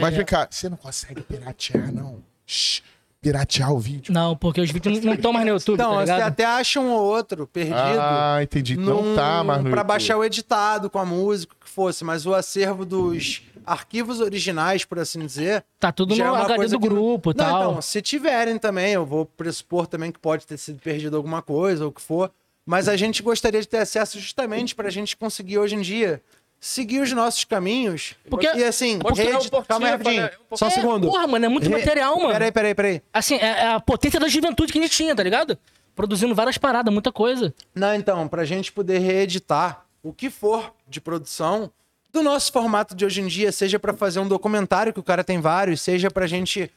Mas 0.00 0.16
vem 0.16 0.24
cá, 0.24 0.48
você 0.50 0.70
não 0.70 0.78
consegue 0.78 1.20
piratear, 1.20 1.92
não. 1.92 2.22
Shhh, 2.46 2.80
piratear 3.24 3.72
o 3.72 3.78
vídeo. 3.78 4.12
Não, 4.12 4.36
porque 4.36 4.60
os 4.60 4.70
vídeos 4.70 5.00
não 5.02 5.14
estão 5.14 5.32
mais 5.32 5.46
no 5.46 5.52
YouTube, 5.52 5.74
Então, 5.76 5.94
tá 5.96 6.04
você 6.04 6.12
até 6.12 6.44
acha 6.44 6.78
um 6.78 6.90
ou 6.92 7.02
outro 7.02 7.46
perdido. 7.46 7.74
Ah, 7.78 8.38
entendi. 8.42 8.76
Não 8.76 9.02
num- 9.02 9.14
tá 9.16 9.42
mais 9.42 9.58
no 9.60 9.70
Pra 9.70 9.78
YouTube. 9.80 9.88
baixar 9.88 10.16
o 10.18 10.24
editado 10.24 10.90
com 10.90 10.98
a 10.98 11.06
música, 11.06 11.54
o 11.58 11.64
que 11.64 11.70
fosse, 11.70 12.04
mas 12.04 12.26
o 12.26 12.34
acervo 12.34 12.84
dos 12.84 13.42
arquivos 13.64 14.20
originais, 14.20 14.84
por 14.84 14.98
assim 14.98 15.20
dizer. 15.24 15.64
Tá 15.80 15.90
tudo 15.90 16.12
é 16.14 16.18
no 16.18 16.24
uma 16.24 16.38
HD 16.40 16.56
coisa 16.56 16.76
do 16.78 16.80
não- 16.80 16.88
grupo 16.88 17.30
e 17.30 17.34
Não, 17.34 17.44
tal. 17.44 17.70
Então, 17.70 17.82
se 17.82 18.02
tiverem 18.02 18.58
também, 18.58 18.92
eu 18.92 19.06
vou 19.06 19.24
pressupor 19.24 19.86
também 19.86 20.12
que 20.12 20.18
pode 20.18 20.46
ter 20.46 20.58
sido 20.58 20.78
perdido 20.80 21.16
alguma 21.16 21.40
coisa 21.40 21.84
ou 21.84 21.90
o 21.90 21.92
que 21.92 22.02
for. 22.02 22.30
Mas 22.66 22.88
a 22.88 22.96
gente 22.96 23.22
gostaria 23.22 23.60
de 23.60 23.68
ter 23.68 23.78
acesso 23.78 24.18
justamente 24.20 24.74
pra 24.74 24.90
gente 24.90 25.16
conseguir 25.16 25.58
hoje 25.58 25.74
em 25.76 25.80
dia 25.80 26.20
seguir 26.66 27.00
os 27.00 27.12
nossos 27.12 27.44
caminhos. 27.44 28.14
Porque- 28.30 28.46
e 28.46 28.64
assim, 28.64 28.98
rede... 29.14 29.48
um 29.52 29.62
calma 29.62 29.86
aí 29.86 29.92
rapidinho. 29.92 30.22
né? 30.22 30.30
Um 30.50 30.56
Só 30.56 30.64
um 30.64 30.68
É, 30.68 30.70
segundo. 30.70 31.06
Porra, 31.08 31.26
mano, 31.26 31.44
é 31.44 31.48
muito 31.48 31.68
Re- 31.68 31.76
material, 31.76 32.16
mano. 32.16 32.32
Peraí, 32.32 32.50
peraí, 32.50 32.74
peraí. 32.74 33.02
Assim, 33.12 33.34
é, 33.36 33.46
é 33.46 33.66
a 33.74 33.80
potência 33.80 34.18
da 34.18 34.28
juventude 34.28 34.72
que 34.72 34.78
a 34.78 34.82
gente 34.82 34.96
tinha, 34.96 35.14
tá 35.14 35.22
ligado? 35.22 35.58
Produzindo 35.94 36.34
várias 36.34 36.56
paradas, 36.56 36.90
muita 36.92 37.12
coisa. 37.12 37.54
Não, 37.74 37.94
então, 37.94 38.26
pra 38.26 38.46
gente 38.46 38.72
poder 38.72 38.98
reeditar 38.98 39.84
o 40.02 40.10
que 40.12 40.30
for 40.30 40.72
de 40.88 41.00
produção 41.02 41.70
do 42.10 42.22
nosso 42.22 42.50
formato 42.50 42.94
de 42.94 43.04
hoje 43.04 43.20
em 43.20 43.26
dia, 43.26 43.52
seja 43.52 43.78
pra 43.78 43.92
fazer 43.92 44.20
um 44.20 44.26
documentário, 44.28 44.92
que 44.92 45.00
o 45.00 45.04
cara 45.04 45.22
tem 45.22 45.40
vários, 45.40 45.82
seja 45.82 46.10
pra 46.10 46.26
gente 46.26 46.70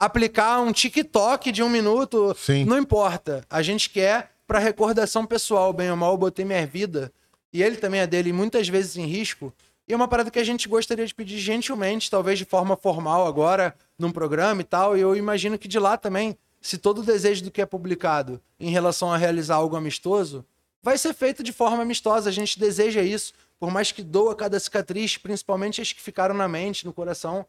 aplicar 0.00 0.60
um 0.60 0.72
TikTok 0.72 1.52
de 1.52 1.62
um 1.62 1.68
minuto, 1.68 2.34
Sim. 2.38 2.64
não 2.64 2.78
importa. 2.78 3.44
A 3.50 3.60
gente 3.62 3.90
quer 3.90 4.30
pra 4.46 4.58
recordação 4.58 5.26
pessoal, 5.26 5.72
bem 5.72 5.90
ou 5.90 5.96
mal, 5.96 6.12
eu 6.12 6.18
botei 6.18 6.44
minha 6.44 6.66
vida, 6.66 7.12
e 7.54 7.62
ele 7.62 7.76
também 7.76 8.00
é 8.00 8.06
dele, 8.06 8.32
muitas 8.32 8.68
vezes 8.68 8.96
em 8.96 9.06
risco. 9.06 9.54
E 9.86 9.92
é 9.92 9.96
uma 9.96 10.08
parada 10.08 10.28
que 10.28 10.40
a 10.40 10.44
gente 10.44 10.68
gostaria 10.68 11.06
de 11.06 11.14
pedir 11.14 11.38
gentilmente, 11.38 12.10
talvez 12.10 12.36
de 12.36 12.44
forma 12.44 12.76
formal 12.76 13.28
agora, 13.28 13.76
num 13.96 14.10
programa 14.10 14.60
e 14.60 14.64
tal. 14.64 14.96
E 14.96 15.00
eu 15.00 15.14
imagino 15.14 15.56
que 15.56 15.68
de 15.68 15.78
lá 15.78 15.96
também, 15.96 16.36
se 16.60 16.76
todo 16.76 16.98
o 16.98 17.04
desejo 17.04 17.44
do 17.44 17.52
que 17.52 17.62
é 17.62 17.66
publicado 17.66 18.42
em 18.58 18.70
relação 18.70 19.12
a 19.12 19.16
realizar 19.16 19.54
algo 19.54 19.76
amistoso, 19.76 20.44
vai 20.82 20.98
ser 20.98 21.14
feito 21.14 21.44
de 21.44 21.52
forma 21.52 21.82
amistosa. 21.82 22.28
A 22.28 22.32
gente 22.32 22.58
deseja 22.58 23.02
isso, 23.02 23.32
por 23.60 23.70
mais 23.70 23.92
que 23.92 24.02
doa 24.02 24.34
cada 24.34 24.58
cicatriz, 24.58 25.16
principalmente 25.16 25.80
as 25.80 25.92
que 25.92 26.02
ficaram 26.02 26.34
na 26.34 26.48
mente, 26.48 26.84
no 26.84 26.92
coração. 26.92 27.46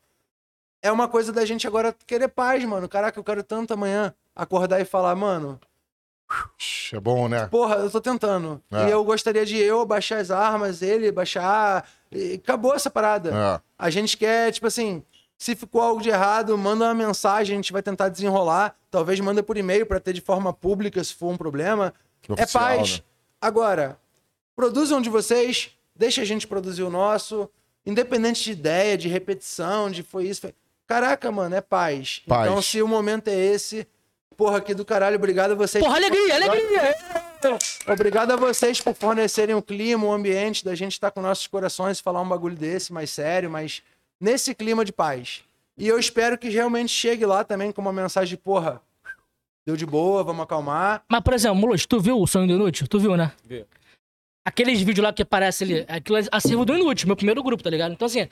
É 0.83 0.91
uma 0.91 1.07
coisa 1.07 1.33
da 1.33 1.43
gente 1.45 1.65
agora 1.65 1.95
querer 2.05 2.27
paz, 2.27 2.63
mano. 2.63 2.87
Caraca, 2.87 3.19
eu 3.19 3.23
quero 3.23 3.41
tanto 3.41 3.73
amanhã 3.73 4.13
acordar 4.35 4.79
e 4.79 4.85
falar, 4.85 5.15
mano, 5.15 5.59
É 6.93 6.99
bom, 6.99 7.27
né? 7.27 7.47
Porra, 7.47 7.75
eu 7.75 7.89
tô 7.89 7.99
tentando. 7.99 8.61
É. 8.71 8.87
E 8.87 8.91
eu 8.91 9.03
gostaria 9.03 9.45
de 9.45 9.57
eu 9.57 9.85
baixar 9.85 10.19
as 10.19 10.31
armas, 10.31 10.81
ele 10.81 11.11
baixar. 11.11 11.87
E 12.11 12.33
acabou 12.33 12.73
essa 12.73 12.89
parada. 12.89 13.31
É. 13.33 13.61
A 13.77 13.89
gente 13.89 14.17
quer, 14.17 14.51
tipo 14.51 14.67
assim, 14.67 15.03
se 15.37 15.55
ficou 15.55 15.81
algo 15.81 16.01
de 16.01 16.09
errado, 16.09 16.57
manda 16.57 16.85
uma 16.85 16.93
mensagem, 16.93 17.53
a 17.53 17.57
gente 17.57 17.73
vai 17.73 17.81
tentar 17.81 18.09
desenrolar. 18.09 18.75
Talvez 18.89 19.19
manda 19.19 19.43
por 19.43 19.57
e-mail 19.57 19.85
pra 19.85 19.99
ter 19.99 20.13
de 20.13 20.21
forma 20.21 20.53
pública 20.53 21.03
se 21.03 21.13
for 21.13 21.29
um 21.29 21.37
problema. 21.37 21.93
é 22.27 22.33
Oficial, 22.33 22.63
paz. 22.63 22.97
né? 22.97 23.03
Agora, 23.41 23.97
produzam 24.55 25.01
de 25.01 25.09
vocês, 25.09 25.71
deixa 25.95 26.21
a 26.21 26.25
gente 26.25 26.47
produzir 26.47 26.83
o 26.83 26.89
nosso, 26.89 27.49
independente 27.85 28.43
de 28.43 28.51
ideia, 28.51 28.97
de 28.97 29.07
repetição, 29.07 29.91
de 29.91 30.01
foi 30.03 30.25
isso. 30.27 30.41
Foi... 30.41 30.55
Caraca, 30.87 31.31
mano, 31.31 31.55
é 31.55 31.61
paz. 31.61 32.21
Paz. 32.27 32.47
Então, 32.47 32.61
se 32.61 32.81
o 32.81 32.87
momento 32.87 33.27
é 33.27 33.35
esse, 33.35 33.87
porra, 34.35 34.57
aqui 34.57 34.73
do 34.73 34.85
caralho, 34.85 35.15
obrigado 35.15 35.51
a 35.51 35.55
vocês. 35.55 35.83
Porra, 35.83 35.97
alegria, 35.97 36.35
alegria! 36.35 36.95
Obrigado 37.87 38.31
a 38.31 38.35
vocês 38.35 38.81
por 38.81 38.95
fornecerem 38.95 39.55
o 39.55 39.61
clima, 39.61 40.05
o 40.05 40.11
ambiente 40.11 40.65
da 40.65 40.75
gente 40.75 40.93
estar 40.93 41.11
com 41.11 41.21
nossos 41.21 41.47
corações 41.47 41.99
e 41.99 42.03
falar 42.03 42.21
um 42.21 42.27
bagulho 42.27 42.55
desse 42.55 42.91
mais 42.91 43.09
sério, 43.09 43.49
mas 43.49 43.81
nesse 44.19 44.55
clima 44.55 44.83
de 44.83 44.91
paz. 44.91 45.43
E 45.77 45.87
eu 45.87 45.99
espero 45.99 46.37
que 46.37 46.49
realmente 46.49 46.89
chegue 46.89 47.25
lá 47.25 47.43
também 47.43 47.71
com 47.71 47.81
uma 47.81 47.93
mensagem 47.93 48.29
de 48.29 48.37
porra, 48.37 48.81
deu 49.65 49.75
de 49.75 49.85
boa, 49.85 50.23
vamos 50.23 50.43
acalmar. 50.43 51.03
Mas, 51.09 51.21
por 51.21 51.33
exemplo, 51.33 51.57
Mulus, 51.57 51.85
tu 51.85 51.99
viu 51.99 52.19
o 52.19 52.27
Sonho 52.27 52.47
do 52.47 52.53
Inútil? 52.53 52.87
Tu 52.87 52.99
viu, 52.99 53.15
né? 53.17 53.31
Vi. 53.43 53.65
Aqueles 54.45 54.79
vídeos 54.81 55.03
lá 55.03 55.11
que 55.11 55.23
aparece 55.23 55.63
ali, 55.63 55.85
aquilo 55.87 56.17
é 56.17 56.23
acervo 56.31 56.65
do 56.65 56.75
Inútil, 56.75 57.07
meu 57.07 57.15
primeiro 57.15 57.41
grupo, 57.43 57.63
tá 57.63 57.69
ligado? 57.69 57.93
Então, 57.93 58.05
assim, 58.05 58.27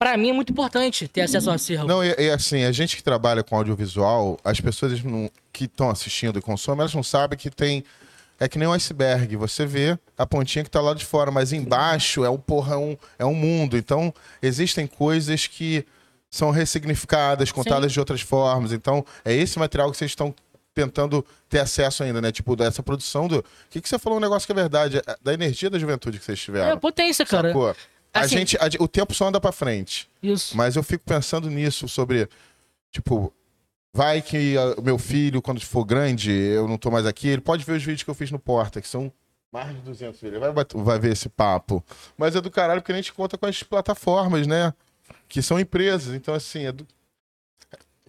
pra 0.00 0.16
mim 0.16 0.30
é 0.30 0.32
muito 0.32 0.50
importante 0.50 1.06
ter 1.06 1.20
acesso 1.20 1.50
ao 1.50 1.54
acervo. 1.56 1.86
Não, 1.86 2.02
e, 2.02 2.14
e 2.18 2.30
assim, 2.30 2.64
a 2.64 2.72
gente 2.72 2.96
que 2.96 3.02
trabalha 3.02 3.44
com 3.44 3.54
audiovisual, 3.54 4.38
as 4.42 4.58
pessoas 4.58 5.00
não- 5.04 5.30
que 5.52 5.64
estão 5.66 5.90
assistindo 5.90 6.38
e 6.38 6.42
consomem, 6.42 6.80
elas 6.80 6.94
não 6.94 7.02
sabem 7.02 7.38
que 7.38 7.50
tem. 7.50 7.84
É 8.42 8.48
que 8.48 8.58
nem 8.58 8.66
um 8.66 8.72
iceberg. 8.72 9.36
Você 9.36 9.66
vê 9.66 9.98
a 10.16 10.24
pontinha 10.24 10.64
que 10.64 10.70
tá 10.70 10.80
lá 10.80 10.94
de 10.94 11.04
fora, 11.04 11.30
mas 11.30 11.52
embaixo 11.52 12.24
é 12.24 12.30
um 12.30 12.38
porra, 12.38 12.74
é 12.74 12.78
um, 12.78 12.96
é 13.18 13.24
um 13.26 13.34
mundo. 13.34 13.76
Então, 13.76 14.14
existem 14.42 14.86
coisas 14.86 15.46
que 15.46 15.84
são 16.30 16.50
ressignificadas, 16.50 17.52
contadas 17.52 17.92
de 17.92 18.00
outras 18.00 18.22
formas. 18.22 18.72
Então, 18.72 19.04
é 19.26 19.34
esse 19.34 19.58
material 19.58 19.90
que 19.90 19.98
vocês 19.98 20.10
estão 20.12 20.34
tentando 20.74 21.22
ter 21.50 21.58
acesso 21.58 22.02
ainda, 22.02 22.22
né? 22.22 22.32
Tipo, 22.32 22.56
dessa 22.56 22.82
produção 22.82 23.28
do. 23.28 23.40
O 23.40 23.44
que, 23.68 23.82
que 23.82 23.88
você 23.88 23.98
falou 23.98 24.16
um 24.18 24.22
negócio 24.22 24.46
que 24.46 24.52
é 24.52 24.54
verdade? 24.54 24.96
É 25.06 25.16
Da 25.22 25.34
energia 25.34 25.68
da 25.68 25.78
juventude 25.78 26.18
que 26.18 26.24
vocês 26.24 26.38
É 26.38 26.42
tiveram. 26.42 26.78
potência, 26.78 27.26
cara. 27.26 27.48
Sacou? 27.48 27.76
A 28.12 28.20
Assim- 28.20 28.38
gente, 28.38 28.56
a- 28.56 28.68
o 28.82 28.88
tempo 28.88 29.14
só 29.14 29.28
anda 29.28 29.40
pra 29.40 29.52
frente. 29.52 30.08
Isso. 30.22 30.56
Mas 30.56 30.76
eu 30.76 30.82
fico 30.82 31.04
pensando 31.04 31.48
nisso, 31.48 31.88
sobre, 31.88 32.28
tipo, 32.90 33.32
vai 33.92 34.20
que 34.20 34.56
ah, 34.56 34.74
o 34.78 34.82
meu 34.82 34.98
filho, 34.98 35.40
quando 35.40 35.60
for 35.60 35.84
grande, 35.84 36.30
eu 36.32 36.66
não 36.66 36.76
tô 36.76 36.90
mais 36.90 37.06
aqui, 37.06 37.28
ele 37.28 37.40
pode 37.40 37.64
ver 37.64 37.72
os 37.76 37.82
vídeos 37.84 38.02
que 38.02 38.10
eu 38.10 38.14
fiz 38.14 38.30
no 38.30 38.38
Porta, 38.38 38.80
que 38.80 38.88
são 38.88 39.12
mais 39.52 39.68
de 39.74 39.80
200 39.82 40.20
vídeos. 40.20 40.42
Ele 40.42 40.52
vai, 40.52 40.64
vai 40.84 40.98
ver 40.98 41.12
esse 41.12 41.28
papo. 41.28 41.84
Mas 42.16 42.34
é 42.36 42.40
do 42.40 42.50
caralho 42.50 42.80
porque 42.80 42.92
a 42.92 42.96
gente 42.96 43.12
conta 43.12 43.36
com 43.38 43.46
as 43.46 43.62
plataformas, 43.62 44.46
né? 44.46 44.72
Que 45.28 45.40
são 45.42 45.58
empresas. 45.58 46.14
Então, 46.14 46.34
assim, 46.34 46.66
é 46.66 46.72
do... 46.72 46.86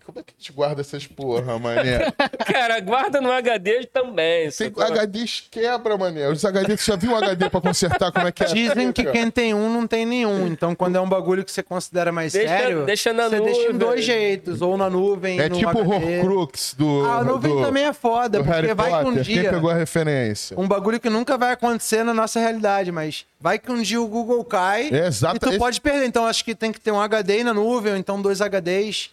Como 0.06 0.20
é 0.20 0.24
que 0.24 0.34
a 0.38 0.42
gente 0.42 0.52
guarda 0.52 0.82
essas 0.82 1.06
porra, 1.08 1.58
mané? 1.60 2.12
Cara, 2.46 2.80
guarda 2.80 3.22
no 3.22 3.32
HD 3.32 3.86
também. 3.86 4.50
Tem? 4.50 4.68
HDs 4.76 5.44
quebra, 5.50 5.98
mané. 5.98 6.28
Os 6.28 6.44
HD, 6.44 6.76
você 6.76 6.92
já 6.92 6.98
viu 6.98 7.12
um 7.12 7.16
HD 7.16 7.50
pra 7.50 7.62
consertar 7.62 8.12
como 8.12 8.28
é 8.28 8.32
que 8.32 8.44
é? 8.44 8.48
Dizem 8.48 8.92
que 8.92 9.06
quem 9.06 9.30
tem 9.32 9.54
um 9.54 9.72
não 9.72 9.86
tem 9.88 10.06
nenhum. 10.06 10.48
Então, 10.48 10.74
quando 10.76 10.96
é 10.96 11.02
um 11.02 11.08
bagulho 11.08 11.46
que 11.46 11.52
você 11.52 11.64
considera 11.64 12.12
mais 12.12 12.34
Deixa- 12.34 12.48
sério, 12.50 12.86
deixa 12.86 13.14
na 13.14 13.30
você 13.30 13.40
deixa 13.40 13.60
em 13.62 13.64
nuvem. 13.66 13.78
dois 13.78 14.04
jeitos, 14.04 14.62
ou 14.62 14.76
na 14.76 14.90
nuvem, 14.90 15.40
É 15.40 15.48
no 15.48 15.56
tipo 15.58 15.78
o 15.78 15.94
HD. 15.94 16.20
Horcrux 16.20 16.74
do, 16.78 17.06
Ah, 17.06 17.18
a 17.20 17.24
nuvem 17.24 17.56
do, 17.56 17.62
também 17.62 17.86
é 17.86 17.94
foda, 17.94 18.40
porque 18.40 18.52
Harry 18.54 18.74
vai 18.74 18.90
que 18.90 18.96
um 18.96 19.04
Potter. 19.04 19.26
Quem 19.26 19.42
dia... 19.42 19.50
pegou 19.52 19.70
a 19.70 19.76
referência? 19.76 20.60
Um 20.60 20.68
bagulho 20.68 21.00
que 21.00 21.10
nunca 21.10 21.38
vai 21.38 21.52
acontecer 21.54 22.04
na 22.04 22.14
nossa 22.14 22.40
realidade, 22.40 22.92
mas 22.92 23.26
vai 23.40 23.58
que 23.60 23.72
um 23.72 23.82
dia 23.82 24.02
o 24.02 24.08
Google 24.08 24.44
cai 24.44 24.90
É 24.92 25.08
exato. 25.08 25.38
e 25.38 25.40
tu 25.40 25.50
esse- 25.50 25.58
pode 25.60 25.80
perder. 25.80 26.06
Então 26.06 26.26
acho 26.26 26.44
que 26.44 26.54
tem 26.56 26.72
que 26.72 26.80
ter 26.82 26.92
um 26.92 27.00
HD 27.00 27.44
na 27.44 27.54
nuvem, 27.54 27.94
ou 27.94 27.98
então 27.98 28.22
dois 28.22 28.42
HDs. 28.42 29.10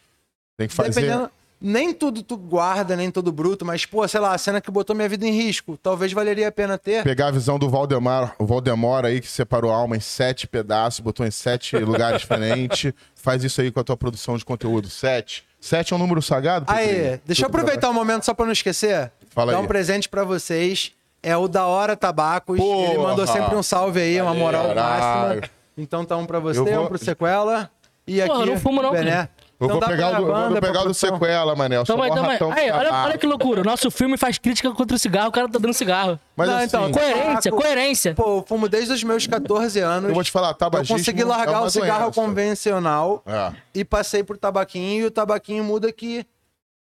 Tem 0.58 0.68
que 0.68 0.74
fazer. 0.74 0.90
Dependendo- 1.00 1.30
nem 1.60 1.92
tudo 1.92 2.22
tu 2.22 2.36
guarda, 2.36 2.94
nem 2.94 3.10
todo 3.10 3.32
bruto, 3.32 3.64
mas, 3.64 3.84
pô, 3.84 4.06
sei 4.06 4.20
lá, 4.20 4.32
a 4.32 4.38
cena 4.38 4.60
que 4.60 4.70
botou 4.70 4.94
minha 4.94 5.08
vida 5.08 5.26
em 5.26 5.32
risco, 5.32 5.76
talvez 5.82 6.12
valeria 6.12 6.46
a 6.48 6.52
pena 6.52 6.78
ter. 6.78 7.02
Pegar 7.02 7.28
a 7.28 7.30
visão 7.32 7.58
do 7.58 7.68
Valdemar, 7.68 8.34
o 8.38 8.46
Valdemar 8.46 9.04
aí 9.04 9.20
que 9.20 9.26
separou 9.26 9.72
a 9.72 9.76
alma 9.76 9.96
em 9.96 10.00
sete 10.00 10.46
pedaços, 10.46 11.00
botou 11.00 11.26
em 11.26 11.30
sete 11.32 11.76
lugares 11.82 12.20
diferentes. 12.20 12.92
Faz 13.14 13.42
isso 13.42 13.60
aí 13.60 13.72
com 13.72 13.80
a 13.80 13.84
tua 13.84 13.96
produção 13.96 14.36
de 14.36 14.44
conteúdo. 14.44 14.88
Sete. 14.90 15.44
Sete 15.60 15.92
é 15.92 15.96
um 15.96 15.98
número 15.98 16.22
sagrado? 16.22 16.66
Aí, 16.68 17.20
deixa 17.26 17.42
eu 17.42 17.48
aproveitar 17.48 17.88
o 17.88 17.90
um 17.90 17.94
momento 17.94 18.24
só 18.24 18.32
pra 18.34 18.44
não 18.46 18.52
esquecer. 18.52 19.10
Fala 19.30 19.50
Dar 19.52 19.58
aí. 19.58 19.64
um 19.64 19.66
presente 19.66 20.08
pra 20.08 20.22
vocês. 20.22 20.92
É 21.20 21.36
o 21.36 21.48
da 21.48 21.66
Hora 21.66 21.96
Tabacos. 21.96 22.56
Porra! 22.56 22.90
Ele 22.92 22.98
mandou 22.98 23.26
sempre 23.26 23.56
um 23.56 23.62
salve 23.64 24.00
aí, 24.00 24.20
uma 24.22 24.32
moral 24.34 24.68
Caralho. 24.68 25.40
máxima. 25.40 25.50
Então 25.76 26.04
tá 26.04 26.16
um 26.16 26.24
pra 26.24 26.38
você, 26.38 26.60
Eu 26.60 26.64
vou- 26.64 26.84
um 26.84 26.86
pro 26.86 26.98
Sequela. 26.98 27.68
E 28.06 28.22
aqui, 28.22 28.32
Porra, 28.32 28.46
não 28.46 28.58
fumo 28.58 28.80
não, 28.80 28.92
Bené. 28.92 29.10
cara. 29.10 29.30
Eu 29.60 29.64
Então 29.66 29.68
vou 29.70 29.80
dá 29.80 29.86
pegar, 29.88 30.12
do, 30.12 30.22
eu 30.22 30.32
banda, 30.32 30.50
vou 30.50 30.60
pegar 30.60 30.82
o 30.82 30.84
do 30.84 30.94
sequela. 30.94 31.52
Eu 31.52 31.84
sou 31.86 31.96
Tamo 31.96 32.52
aí, 32.52 32.70
olha, 32.70 32.92
olha 32.92 33.18
que 33.18 33.26
loucura. 33.26 33.60
O 33.60 33.64
nosso 33.64 33.90
filme 33.90 34.16
faz 34.16 34.38
crítica 34.38 34.70
contra 34.72 34.94
o 34.94 34.98
cigarro, 34.98 35.28
o 35.30 35.32
cara 35.32 35.48
tá 35.48 35.58
dando 35.58 35.72
cigarro. 35.74 36.18
Mas 36.36 36.48
Não, 36.48 36.56
assim, 36.58 36.66
então, 36.66 36.92
Coerência, 36.92 37.50
Tabaco. 37.50 37.56
coerência. 37.56 38.14
Pô, 38.14 38.36
eu 38.38 38.44
fumo 38.46 38.68
desde 38.68 38.92
os 38.92 39.02
meus 39.02 39.26
14 39.26 39.80
anos. 39.80 40.08
eu 40.10 40.14
vou 40.14 40.22
te 40.22 40.30
falar, 40.30 40.50
Eu 40.50 40.54
tabagismo 40.54 40.96
consegui 40.96 41.22
é 41.22 41.24
largar 41.24 41.58
uma 41.58 41.66
o 41.66 41.70
cigarro 41.70 42.04
doença. 42.04 42.20
convencional 42.20 43.22
É. 43.26 43.52
e 43.74 43.84
passei 43.84 44.22
pro 44.22 44.38
tabaquinho. 44.38 45.02
E 45.02 45.06
o 45.06 45.10
tabaquinho 45.10 45.64
muda 45.64 45.90
que 45.90 46.24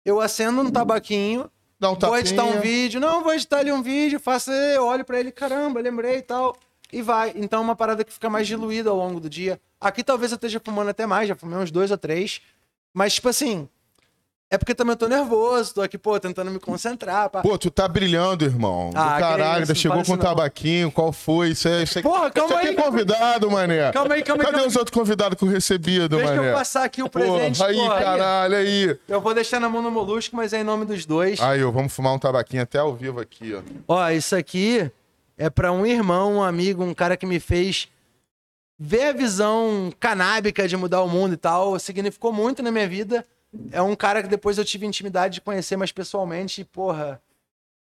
eu 0.04 0.20
acendo 0.20 0.62
um 0.62 0.70
tabaquinho, 0.70 1.50
Dá 1.80 1.92
um 1.92 1.96
vou 1.96 2.18
editar 2.18 2.44
um 2.44 2.60
vídeo. 2.60 3.00
Não, 3.00 3.24
vou 3.24 3.34
editar 3.34 3.60
ali 3.60 3.72
um 3.72 3.82
vídeo, 3.82 4.20
faço, 4.20 4.52
eu 4.52 4.86
olho 4.86 5.06
pra 5.06 5.18
ele, 5.20 5.32
caramba, 5.32 5.80
lembrei 5.80 6.18
e 6.18 6.22
tal. 6.22 6.56
E 6.92 7.02
vai. 7.02 7.32
Então 7.36 7.60
é 7.60 7.62
uma 7.62 7.76
parada 7.76 8.04
que 8.04 8.12
fica 8.14 8.30
mais 8.30 8.48
diluída 8.48 8.90
ao 8.90 8.96
longo 8.98 9.20
do 9.20 9.30
dia. 9.30 9.60
Aqui 9.80 10.04
talvez 10.04 10.32
eu 10.32 10.36
esteja 10.36 10.62
fumando 10.64 10.90
até 10.90 11.06
mais, 11.06 11.28
já 11.30 11.36
fumei 11.36 11.58
uns 11.58 11.72
dois 11.72 11.90
ou 11.92 11.98
três. 11.98 12.42
Mas, 12.96 13.16
tipo 13.16 13.28
assim, 13.28 13.68
é 14.50 14.58
porque 14.58 14.74
também 14.74 14.94
eu 14.94 14.98
tô 14.98 15.08
nervoso, 15.10 15.74
tô 15.74 15.82
aqui, 15.82 15.98
pô, 15.98 16.18
tentando 16.18 16.50
me 16.50 16.60
concentrar. 16.60 17.30
Pá. 17.30 17.42
Pô, 17.42 17.58
tu 17.58 17.70
tá 17.70 17.90
brilhando, 17.90 18.46
irmão. 18.46 18.90
Do 18.92 18.98
Ah, 18.98 19.16
que 19.16 19.20
caralho, 19.20 19.42
isso, 19.64 19.72
ainda 19.72 19.76
chegou 19.76 19.98
com 20.06 20.12
um 20.14 20.16
isso 20.16 20.24
tabaquinho. 20.24 20.90
Qual 20.90 21.12
foi? 21.12 21.50
Isso 21.50 21.68
é, 21.68 21.84
isso 21.84 22.00
é... 22.00 22.02
Porra, 22.02 22.32
calma 22.32 22.50
isso 22.52 22.58
aqui 22.58 22.68
aí. 22.70 22.74
é 22.74 22.82
convidado, 22.82 23.52
mané. 23.52 23.92
Calma 23.92 24.14
aí, 24.14 24.24
calma 24.24 24.44
aí, 24.44 24.46
Cadê 24.46 24.58
calma 24.60 24.68
os 24.70 24.76
outros 24.78 24.94
convidados 24.94 25.38
que 25.38 25.44
eu 25.44 25.50
recebido, 25.50 26.16
Deixa 26.16 26.36
mané? 26.36 26.52
eu 26.52 26.54
passar 26.54 26.86
aqui 26.86 27.04
o 27.04 27.10
presente. 27.10 27.58
Porra, 27.58 27.70
aí, 27.70 27.76
porra, 27.76 28.00
caralho, 28.02 28.56
aí. 28.56 29.00
Eu 29.10 29.20
vou 29.20 29.34
deixar 29.34 29.60
na 29.60 29.68
mão 29.68 29.84
do 29.84 29.92
Molusco, 29.92 30.34
mas 30.36 30.54
é 30.54 30.62
em 30.62 30.64
nome 30.64 30.86
dos 30.86 31.06
dois. 31.06 31.42
Aí, 31.42 31.62
ó, 31.62 31.70
vamos 31.70 31.92
fumar 31.94 32.14
um 32.14 32.20
tabaquinho 32.20 32.64
até 32.64 32.80
ao 32.80 32.96
vivo 32.96 33.20
aqui, 33.20 33.54
ó. 33.54 33.62
Ó, 33.90 34.10
isso 34.12 34.38
aqui 34.38 34.90
é 35.38 35.50
pra 35.50 35.70
um 35.74 35.86
irmão, 35.86 36.36
um 36.36 36.44
amigo, 36.44 36.82
um 36.82 36.94
cara 36.94 37.18
que 37.18 37.26
me 37.26 37.42
fez 37.42 37.90
ver 38.78 39.04
a 39.10 39.14
visão 39.14 39.92
canábica 40.00 40.68
de 40.68 40.76
mudar 40.78 41.02
o 41.02 41.08
mundo 41.08 41.34
e 41.34 41.38
tal. 41.38 41.78
Significou 41.80 42.32
muito 42.34 42.62
na 42.64 42.72
minha 42.72 42.88
vida. 42.88 43.26
É 43.72 43.82
um 43.82 43.96
cara 43.96 44.22
que 44.22 44.28
depois 44.30 44.58
eu 44.58 44.66
tive 44.66 44.86
intimidade 44.86 45.36
de 45.36 45.42
conhecer 45.42 45.78
mais 45.78 45.92
pessoalmente. 45.92 46.62
E, 46.62 46.66
porra, 46.66 47.22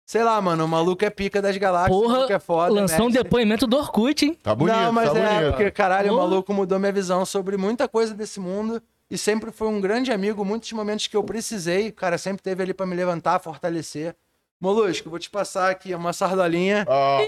sei 0.05 0.23
lá, 0.23 0.39
mano, 0.41 0.63
o 0.63 0.67
maluco 0.67 1.03
é 1.03 1.09
pica 1.09 1.41
das 1.41 1.57
galáxias, 1.57 1.97
o 1.97 2.01
Porra, 2.01 2.13
maluco 2.13 2.33
é 2.33 2.39
foda. 2.39 2.71
lançou 2.73 3.01
um 3.01 3.09
mestre. 3.09 3.23
depoimento 3.23 3.67
do 3.67 3.75
Orkut, 3.77 4.25
hein? 4.25 4.37
Tá 4.41 4.55
bonito, 4.55 4.75
Não, 4.75 4.91
mas 4.93 5.11
tá 5.11 5.19
é 5.19 5.35
bonito. 5.39 5.51
porque, 5.55 5.71
caralho, 5.71 6.13
o 6.13 6.17
maluco 6.17 6.53
mudou 6.53 6.79
minha 6.79 6.91
visão 6.93 7.25
sobre 7.25 7.57
muita 7.57 7.87
coisa 7.87 8.13
desse 8.13 8.39
mundo. 8.39 8.81
E 9.11 9.17
sempre 9.17 9.51
foi 9.51 9.67
um 9.67 9.79
grande 9.81 10.11
amigo, 10.11 10.43
muitos 10.45 10.71
momentos 10.71 11.05
que 11.07 11.15
eu 11.17 11.23
precisei. 11.23 11.89
O 11.89 11.93
cara 11.93 12.17
sempre 12.17 12.41
teve 12.41 12.63
ali 12.63 12.73
pra 12.73 12.85
me 12.85 12.95
levantar, 12.95 13.37
fortalecer. 13.39 14.15
Molusco, 14.61 15.09
vou 15.09 15.19
te 15.19 15.29
passar 15.29 15.69
aqui 15.69 15.93
uma 15.93 16.13
sardolinha. 16.13 16.87
Ah, 16.89 17.19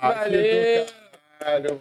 ah, 0.00 0.12
Valeu. 0.12 0.86
Caralho, 1.40 1.78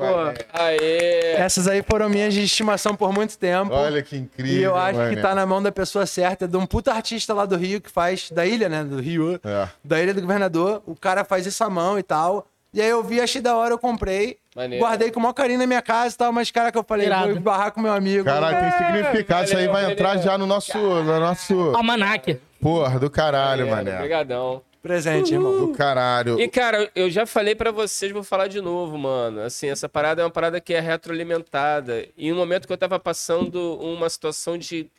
aê. 0.54 1.34
Essas 1.36 1.68
aí 1.68 1.84
foram 1.84 2.08
minhas 2.10 2.34
de 2.34 2.42
estimação 2.44 2.96
por 2.96 3.12
muito 3.14 3.38
tempo. 3.38 3.74
Olha 3.74 4.02
que 4.02 4.16
incrível, 4.16 4.54
e 4.60 4.64
eu 4.64 4.76
acho 4.76 4.98
mané. 4.98 5.16
que 5.16 5.22
tá 5.22 5.36
na 5.36 5.46
mão 5.46 5.62
da 5.62 5.72
pessoa 5.72 6.06
certa, 6.06 6.48
de 6.48 6.56
um 6.56 6.66
puta 6.66 6.94
artista 6.94 7.34
lá 7.34 7.46
do 7.46 7.58
Rio 7.58 7.82
que 7.82 7.90
faz, 7.90 8.32
da 8.32 8.46
ilha, 8.46 8.70
né? 8.70 8.84
Do 8.84 9.02
Rio, 9.02 9.40
É. 9.44 9.68
da 9.84 10.02
ilha 10.02 10.14
do 10.14 10.22
governador. 10.22 10.82
O 10.86 10.96
cara 10.96 11.26
faz 11.26 11.46
isso 11.46 11.62
à 11.64 11.70
mão 11.70 12.00
e 12.00 12.04
tal. 12.04 12.48
E 12.74 12.82
aí 12.82 12.88
eu 12.90 13.04
vi, 13.04 13.20
achei 13.20 13.42
da 13.42 13.56
hora, 13.58 13.74
eu 13.74 13.80
comprei. 13.80 14.38
Maneiro. 14.56 14.86
Guardei 14.86 15.12
com 15.12 15.20
o 15.20 15.24
maior 15.24 15.34
carinho 15.34 15.60
na 15.60 15.68
minha 15.68 15.82
casa 15.82 16.14
e 16.14 16.18
tal, 16.18 16.32
mas 16.32 16.52
cara 16.52 16.72
que 16.72 16.78
eu 16.78 16.84
falei, 16.88 17.08
Irado. 17.08 17.34
vou 17.34 17.42
barrar 17.42 17.72
com 17.72 17.82
meu 17.82 17.92
amigo. 17.92 18.26
Caralho, 18.26 18.58
tem 18.60 18.72
significado. 18.88 19.46
Isso 19.46 19.58
aí 19.58 19.66
valeu, 19.68 19.82
vai 19.84 19.92
entrar 19.92 20.10
valeu. 20.10 20.24
já 20.24 20.38
no 20.38 20.46
nosso, 20.46 20.78
no 20.78 21.20
nosso... 21.20 21.76
Almanac. 21.76 22.40
Porra, 22.62 23.00
do 23.00 23.10
caralho, 23.10 23.66
É, 23.68 23.70
mané. 23.70 23.96
Obrigadão. 23.96 24.62
Presente, 24.82 25.34
irmão. 25.34 25.68
Do 25.68 25.74
caralho. 25.74 26.40
E, 26.40 26.48
cara, 26.48 26.90
eu 26.96 27.10
já 27.10 27.26
falei 27.26 27.54
pra 27.54 27.72
vocês, 27.72 28.12
vou 28.12 28.24
falar 28.24 28.48
de 28.48 28.62
novo, 28.62 28.98
mano. 28.98 29.42
Assim, 29.42 29.68
essa 29.68 29.90
parada 29.90 30.22
é 30.22 30.26
uma 30.26 30.32
parada 30.32 30.62
que 30.62 30.74
é 30.74 30.80
retroalimentada. 30.80 32.08
E 32.18 32.30
no 32.30 32.38
momento 32.38 32.66
que 32.66 32.74
eu 32.74 32.78
tava 32.78 32.98
passando 33.00 33.78
uma 33.80 34.10
situação 34.10 34.58
de 34.58 34.90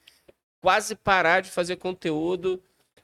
quase 0.60 0.94
parar 0.94 1.40
de 1.40 1.50
fazer 1.50 1.76
conteúdo, 1.76 2.60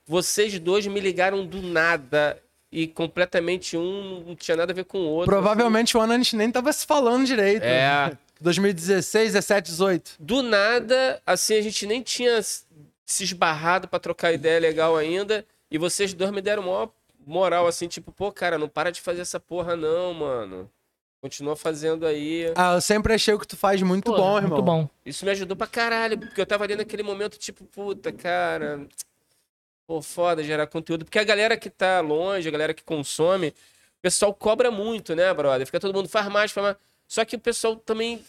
vocês 0.07 0.59
dois 0.59 0.87
me 0.87 1.01
ligaram 1.01 1.47
do 1.47 1.63
nada. 1.63 2.39
E 2.71 2.87
completamente 2.87 3.77
um 3.77 4.25
não 4.27 4.37
tinha 4.37 4.57
nada 4.57 4.73
a 4.73 4.75
ver 4.75 4.85
com 4.85 4.99
o 4.99 5.09
outro. 5.09 5.31
Provavelmente 5.31 5.97
o 5.97 6.01
ano 6.01 6.13
a 6.13 6.17
gente 6.17 6.37
nem 6.37 6.51
tava 6.51 6.73
se 6.73 6.85
falando 6.85 7.25
direito. 7.25 7.63
É. 7.63 8.13
2016, 8.41 9.33
17, 9.33 9.71
18. 9.71 10.17
Do 10.19 10.43
nada, 10.43 11.23
assim, 11.25 11.55
a 11.55 11.63
gente 11.63 11.87
nem 11.87 12.03
tinha 12.03 12.43
se 12.43 13.25
esbarrado 13.25 13.89
pra 13.89 13.99
trocar 13.99 14.33
ideia 14.33 14.61
legal 14.61 14.97
ainda. 14.97 15.47
E 15.71 15.79
vocês 15.79 16.15
dois 16.15 16.31
me 16.31 16.41
deram 16.41 16.63
maior 16.63 16.91
moral, 17.27 17.67
assim, 17.67 17.89
tipo, 17.89 18.13
pô, 18.13 18.31
cara, 18.33 18.57
não 18.59 18.69
para 18.69 18.91
de 18.91 19.01
fazer 19.01 19.21
essa 19.23 19.41
porra, 19.41 19.75
não, 19.77 20.15
mano. 20.15 20.71
Continua 21.21 21.57
fazendo 21.57 22.07
aí. 22.07 22.53
Ah, 22.55 22.75
eu 22.75 22.81
sempre 22.81 23.13
achei 23.15 23.35
o 23.35 23.39
que 23.39 23.47
tu 23.49 23.57
faz 23.57 23.83
muito 23.83 24.13
Pô, 24.13 24.17
bom, 24.17 24.37
irmão. 24.37 24.51
Muito 24.51 24.63
bom. 24.63 24.89
Isso 25.05 25.25
me 25.25 25.31
ajudou 25.33 25.57
pra 25.57 25.67
caralho, 25.67 26.19
porque 26.19 26.41
eu 26.41 26.47
tava 26.47 26.65
ali 26.65 26.77
naquele 26.77 27.03
momento, 27.03 27.37
tipo, 27.39 27.65
puta, 27.65 28.13
cara. 28.13 28.87
Pô, 29.89 30.01
foda 30.03 30.43
gerar 30.43 30.67
conteúdo. 30.67 31.05
Porque 31.05 31.19
a 31.19 31.25
galera 31.25 31.57
que 31.57 31.71
tá 31.71 32.01
longe, 32.01 32.47
a 32.49 32.51
galera 32.53 32.75
que 32.75 32.85
consome, 32.85 33.49
o 33.49 34.03
pessoal 34.03 34.33
cobra 34.35 34.71
muito, 34.71 35.15
né, 35.17 35.33
brother? 35.33 35.67
Fica 35.67 35.81
todo 35.81 35.95
mundo 35.95 36.09
faz 36.09 36.29
mais, 36.29 36.53
faz 36.53 36.65
mais. 36.65 36.77
Só 37.09 37.25
que 37.25 37.37
o 37.37 37.41
pessoal 37.41 37.77
também 37.77 38.21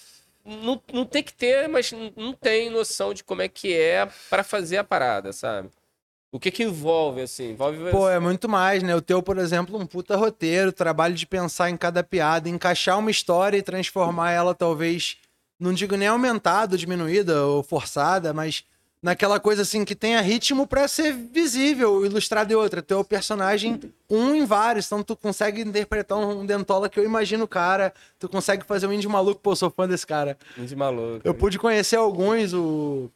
não, 0.46 0.82
não 0.94 1.06
tem 1.06 1.22
que 1.24 1.34
ter, 1.34 1.68
mas 1.68 1.92
não- 1.92 2.14
não 2.16 2.34
tem 2.34 2.70
noção 2.70 3.14
de 3.14 3.24
como 3.24 3.42
é 3.42 3.48
que 3.48 3.74
é 3.76 4.08
pra 4.30 4.44
fazer 4.44 4.78
a 4.78 4.84
parada, 4.84 5.34
sabe? 5.34 5.70
O 6.32 6.40
que 6.40 6.52
que 6.52 6.64
envolve, 6.64 7.22
assim? 7.22 7.52
Envolve. 7.52 7.90
Pô, 7.90 8.10
é 8.10 8.20
muito 8.20 8.50
mais, 8.50 8.84
né? 8.84 8.96
O 8.96 9.02
teu, 9.02 9.24
por 9.24 9.38
exemplo, 9.38 9.80
um 9.80 9.86
puta 9.86 10.16
roteiro, 10.18 10.72
trabalho 10.72 11.16
de 11.16 11.26
pensar 11.26 11.70
em 11.70 11.78
cada 11.78 12.04
piada, 12.04 12.50
encaixar 12.50 13.00
uma 13.00 13.10
história 13.10 13.58
e 13.58 13.62
transformar 13.62 14.32
ela, 14.32 14.54
talvez, 14.54 15.18
não 15.60 15.74
digo 15.74 15.96
nem 15.96 16.08
aumentada, 16.08 16.78
diminuída 16.78 17.46
ou 17.46 17.64
forçada, 17.64 18.34
mas 18.34 18.66
naquela 19.02 19.40
coisa 19.40 19.62
assim 19.62 19.86
que 19.86 19.96
tenha 19.96 20.20
ritmo 20.20 20.68
pra 20.68 20.86
ser 20.88 21.14
visível, 21.14 22.06
ilustrado 22.06 22.52
e 22.52 22.56
outra. 22.56 22.82
Teu 22.82 23.04
personagem, 23.06 23.80
um 24.10 24.36
em 24.36 24.46
vários, 24.46 24.86
então 24.86 25.02
tu 25.02 25.16
consegue 25.16 25.62
interpretar 25.62 26.18
um 26.18 26.46
dentola 26.46 26.90
que 26.90 27.00
eu 27.00 27.06
imagino 27.06 27.46
o 27.46 27.48
cara, 27.48 27.94
tu 28.20 28.28
consegue 28.28 28.66
fazer 28.66 28.86
um 28.86 28.92
índio 28.92 29.10
maluco, 29.10 29.40
pô, 29.42 29.56
sou 29.56 29.70
fã 29.70 29.88
desse 29.88 30.06
cara. 30.06 30.38
De 30.58 30.76
maluco. 30.76 31.22
Eu 31.24 31.34
pude 31.34 31.58
conhecer 31.58 31.96
alguns, 31.96 32.54
o. 32.54 33.10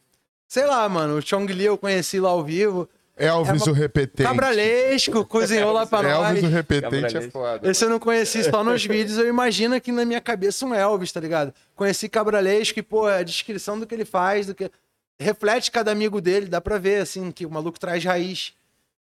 Sei 0.48 0.64
lá, 0.66 0.88
mano, 0.88 1.16
o 1.18 1.22
Chong 1.22 1.50
Li 1.52 1.64
eu 1.64 1.76
conheci 1.76 2.18
lá 2.18 2.30
ao 2.30 2.42
vivo. 2.42 2.88
Elvis 3.16 3.66
É 3.66 3.70
o 3.70 3.72
repetente. 3.72 4.26
Cabralesco, 4.26 5.24
cozinhou 5.26 5.72
lá 5.72 5.86
pra 5.86 6.02
nós. 6.02 6.28
Elvis 6.28 6.44
o 6.44 6.48
repetente 6.48 6.94
é 6.94 7.00
Cabralesco. 7.00 7.30
foda. 7.30 7.70
Esse 7.70 7.84
eu 7.84 7.90
não 7.90 7.98
conheci 7.98 8.42
só 8.44 8.64
nos 8.64 8.84
vídeos, 8.84 9.18
eu 9.18 9.28
imagino 9.28 9.74
aqui 9.74 9.92
na 9.92 10.04
minha 10.04 10.20
cabeça 10.20 10.64
um 10.64 10.74
Elvis, 10.74 11.12
tá 11.12 11.20
ligado? 11.20 11.52
Conheci 11.74 12.08
Cabralesco 12.08 12.78
e, 12.78 12.82
pô, 12.82 13.06
a 13.06 13.22
descrição 13.22 13.78
do 13.78 13.86
que 13.86 13.94
ele 13.94 14.04
faz, 14.04 14.46
do 14.46 14.54
que. 14.54 14.70
Reflete 15.20 15.70
cada 15.70 15.92
amigo 15.92 16.20
dele, 16.20 16.46
dá 16.46 16.60
pra 16.60 16.78
ver, 16.78 17.02
assim, 17.02 17.30
que 17.30 17.46
o 17.46 17.50
maluco 17.50 17.78
traz 17.78 18.02
raiz. 18.04 18.54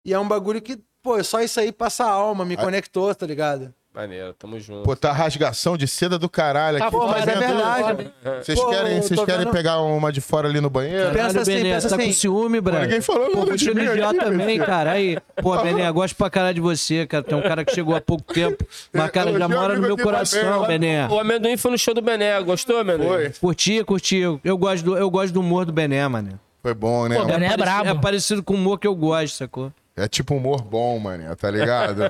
E 0.03 0.13
é 0.13 0.19
um 0.19 0.27
bagulho 0.27 0.61
que, 0.61 0.79
pô, 1.03 1.21
só 1.23 1.41
isso 1.41 1.59
aí 1.59 1.71
passa 1.71 2.05
a 2.05 2.09
alma, 2.09 2.43
me 2.45 2.57
conectou, 2.57 3.13
tá 3.13 3.25
ligado? 3.25 3.73
Maneiro, 3.97 4.31
tamo 4.33 4.59
junto. 4.59 4.83
Pô, 4.83 4.95
tá 4.95 5.11
rasgação 5.11 5.75
de 5.75 5.87
seda 5.87 6.19
do 6.19 6.29
caralho 6.29 6.77
Tá 6.77 6.85
aqui. 6.85 6.95
foda, 6.95 7.05
Pô, 7.07 7.11
mas 7.19 7.27
é 7.27 7.35
verdade. 7.35 8.11
Vocês 8.43 8.59
Pô, 8.59 8.69
querem, 8.69 8.97
eu 8.97 9.01
vocês 9.01 9.19
tô 9.19 9.25
querem 9.25 9.39
vendo- 9.45 9.51
pegar 9.51 9.81
uma 9.81 10.11
de 10.11 10.21
fora 10.21 10.47
ali 10.47 10.61
no 10.61 10.69
banheiro? 10.69 11.11
Pensa 11.13 11.41
assim, 11.41 11.55
Bené, 11.55 11.73
pensa 11.73 11.89
você 11.89 11.95
tá 11.95 12.01
assim. 12.03 12.11
com 12.11 12.13
ciúme, 12.13 12.61
brother. 12.61 12.83
Ninguém 12.83 13.01
falou 13.01 13.31
Pô, 13.31 13.39
nada 13.39 13.57
de 13.57 13.73
mim 13.73 13.87
aqui, 13.87 14.17
também, 14.19 14.57
meu 14.59 14.65
cara. 14.67 14.91
Aí, 14.91 15.17
pô, 15.41 15.57
Bené, 15.63 15.91
gosto 15.91 16.15
pra 16.15 16.29
caralho 16.29 16.53
de 16.53 16.61
você, 16.61 17.07
cara. 17.07 17.23
Tem 17.23 17.35
um 17.35 17.41
cara 17.41 17.65
que 17.65 17.73
chegou 17.73 17.95
há 17.95 17.99
pouco 18.01 18.31
tempo, 18.31 18.63
mas, 18.93 19.09
cara, 19.09 19.31
já 19.31 19.35
Elogio 19.39 19.57
mora 19.57 19.67
no 19.69 19.73
amigo 19.73 19.85
meu 19.87 19.93
aqui 19.95 20.03
coração, 20.03 20.61
também, 20.61 20.79
Bené. 20.79 21.07
O 21.07 21.19
amendoim 21.19 21.57
foi 21.57 21.71
no 21.71 21.77
show 21.79 21.95
do 21.95 22.01
Bené, 22.01 22.39
gostou, 22.43 22.77
amendoim? 22.77 23.07
Foi. 23.07 23.29
Curti, 23.41 23.83
curti. 23.83 24.21
Eu 24.43 24.57
gosto 24.59 24.83
do, 24.83 24.95
eu 24.95 25.09
gosto 25.09 25.33
do 25.33 25.39
humor 25.39 25.65
do 25.65 25.73
Bené, 25.73 26.07
mano. 26.07 26.39
Foi 26.61 26.75
bom, 26.75 27.07
né? 27.07 27.15
Pô, 27.17 27.25
Bené 27.25 27.47
é 27.53 27.57
brabo. 27.57 27.89
é 27.89 27.95
parecido 27.95 28.43
com 28.43 28.53
o 28.53 28.57
humor 28.57 28.77
que 28.79 28.85
eu 28.85 28.93
gosto, 28.93 29.35
sacou? 29.37 29.71
É 29.97 30.07
tipo 30.07 30.35
humor 30.35 30.61
bom, 30.61 30.99
mano, 30.99 31.35
tá 31.35 31.49
ligado? 31.49 32.03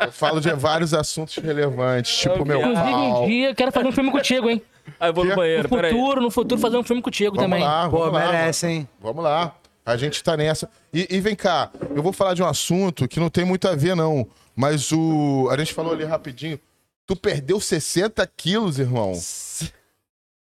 Eu 0.00 0.10
falo 0.10 0.40
de 0.40 0.52
vários 0.54 0.92
assuntos 0.92 1.36
relevantes, 1.36 2.16
tipo 2.16 2.44
meu 2.44 2.58
Inclusive, 2.60 2.92
um 2.92 3.26
dia 3.26 3.50
eu 3.50 3.54
quero 3.54 3.70
fazer 3.70 3.86
um 3.86 3.92
filme 3.92 4.10
contigo, 4.10 4.50
hein? 4.50 4.60
Aí 4.98 5.08
eu 5.10 5.14
vou 5.14 5.24
no 5.24 5.30
Que? 5.30 5.36
banheiro, 5.36 5.62
No 5.62 5.68
futuro, 5.68 6.20
no 6.20 6.30
futuro, 6.32 6.60
fazer 6.60 6.76
um 6.76 6.82
filme 6.82 7.00
contigo 7.00 7.36
Vamos 7.36 7.48
também. 7.50 7.62
lá, 7.64 7.88
Pô, 7.88 7.98
vamos 8.00 8.12
lá. 8.14 8.26
merece, 8.32 8.66
hein? 8.66 8.88
Vamos 9.00 9.22
lá. 9.22 9.54
A 9.86 9.96
gente 9.96 10.22
tá 10.24 10.36
nessa. 10.36 10.68
E, 10.92 11.06
e 11.08 11.20
vem 11.20 11.36
cá, 11.36 11.70
eu 11.94 12.02
vou 12.02 12.12
falar 12.12 12.34
de 12.34 12.42
um 12.42 12.46
assunto 12.46 13.06
que 13.06 13.20
não 13.20 13.30
tem 13.30 13.44
muito 13.44 13.68
a 13.68 13.76
ver, 13.76 13.94
não. 13.94 14.26
Mas 14.56 14.90
o. 14.90 15.48
A 15.52 15.56
gente 15.56 15.72
falou 15.72 15.92
ali 15.92 16.04
rapidinho. 16.04 16.58
Tu 17.06 17.14
perdeu 17.14 17.60
60 17.60 18.26
quilos, 18.36 18.78
irmão. 18.80 19.12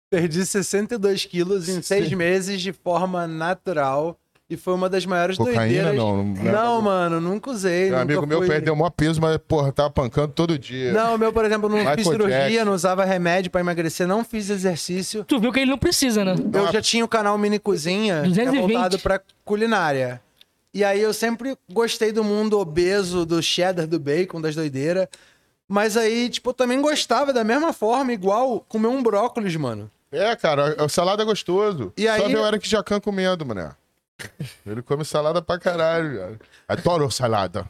Perdi 0.09 0.45
62 0.45 1.25
quilos 1.25 1.67
em 1.67 1.81
seis 1.81 2.11
meses 2.13 2.61
de 2.61 2.71
forma 2.71 3.25
natural. 3.27 4.17
E 4.53 4.57
foi 4.57 4.73
uma 4.73 4.87
das 4.89 5.05
maiores 5.05 5.37
Cocaína, 5.37 5.59
doideiras. 5.59 5.95
não, 5.95 6.17
não 6.23 6.33
lembro. 6.33 6.51
Não, 6.51 6.81
mano, 6.81 7.19
nunca 7.21 7.49
usei. 7.49 7.83
Meu 7.89 7.91
nunca 7.91 8.01
amigo 8.01 8.27
meu 8.27 8.37
fui- 8.39 8.47
perdeu 8.47 8.73
o 8.73 8.77
maior 8.77 8.89
peso, 8.91 9.19
mas, 9.19 9.37
porra, 9.47 9.71
tava 9.71 9.89
pancando 9.89 10.33
todo 10.33 10.57
dia. 10.59 10.93
Não, 10.93 11.15
o 11.15 11.17
meu, 11.17 11.33
por 11.33 11.43
exemplo, 11.43 11.67
não 11.67 11.77
Michael 11.77 11.97
fiz 11.97 12.07
cirurgia, 12.07 12.49
Jackson. 12.49 12.65
não 12.65 12.73
usava 12.73 13.03
remédio 13.03 13.49
pra 13.51 13.61
emagrecer, 13.61 14.07
não 14.07 14.23
fiz 14.23 14.49
exercício. 14.49 15.23
Tu 15.23 15.39
viu 15.39 15.51
que 15.51 15.59
ele 15.59 15.71
não 15.71 15.77
precisa, 15.77 16.23
né? 16.23 16.35
Eu 16.53 16.71
já 16.71 16.81
tinha 16.81 17.03
o 17.03 17.07
canal 17.07 17.37
Mini 17.37 17.57
Cozinha, 17.59 18.21
que 18.21 18.27
é 18.39 18.45
220. 18.45 18.61
voltado 18.73 18.99
pra 18.99 19.19
culinária. 19.43 20.21
E 20.73 20.83
aí 20.83 21.01
eu 21.01 21.13
sempre 21.13 21.55
gostei 21.71 22.11
do 22.11 22.23
mundo 22.23 22.59
obeso, 22.59 23.25
do 23.25 23.41
cheddar, 23.43 23.85
do 23.87 23.99
bacon, 23.99 24.41
das 24.41 24.55
doideiras. 24.55 25.07
Mas 25.67 25.95
aí, 25.97 26.29
tipo, 26.29 26.49
eu 26.49 26.53
também 26.53 26.81
gostava 26.81 27.31
da 27.31 27.43
mesma 27.43 27.71
forma, 27.73 28.11
igual 28.13 28.59
comer 28.67 28.87
um 28.87 29.01
brócolis, 29.01 29.55
mano. 29.55 29.89
É, 30.11 30.35
cara, 30.35 30.75
a 30.77 30.87
salada 30.89 31.23
é 31.23 31.25
gostoso. 31.25 31.91
E 31.97 32.03
Só 32.05 32.11
aí- 32.11 32.27
ver 32.33 32.37
o 32.39 32.45
Eric 32.47 32.67
Jacan 32.69 32.99
comendo, 32.99 33.45
mané. 33.45 33.71
Ele 34.65 34.81
come 34.81 35.05
salada 35.05 35.41
pra 35.41 35.59
caralho, 35.59 36.17
cara. 36.17 36.39
Adoro 36.67 37.11
salada. 37.11 37.69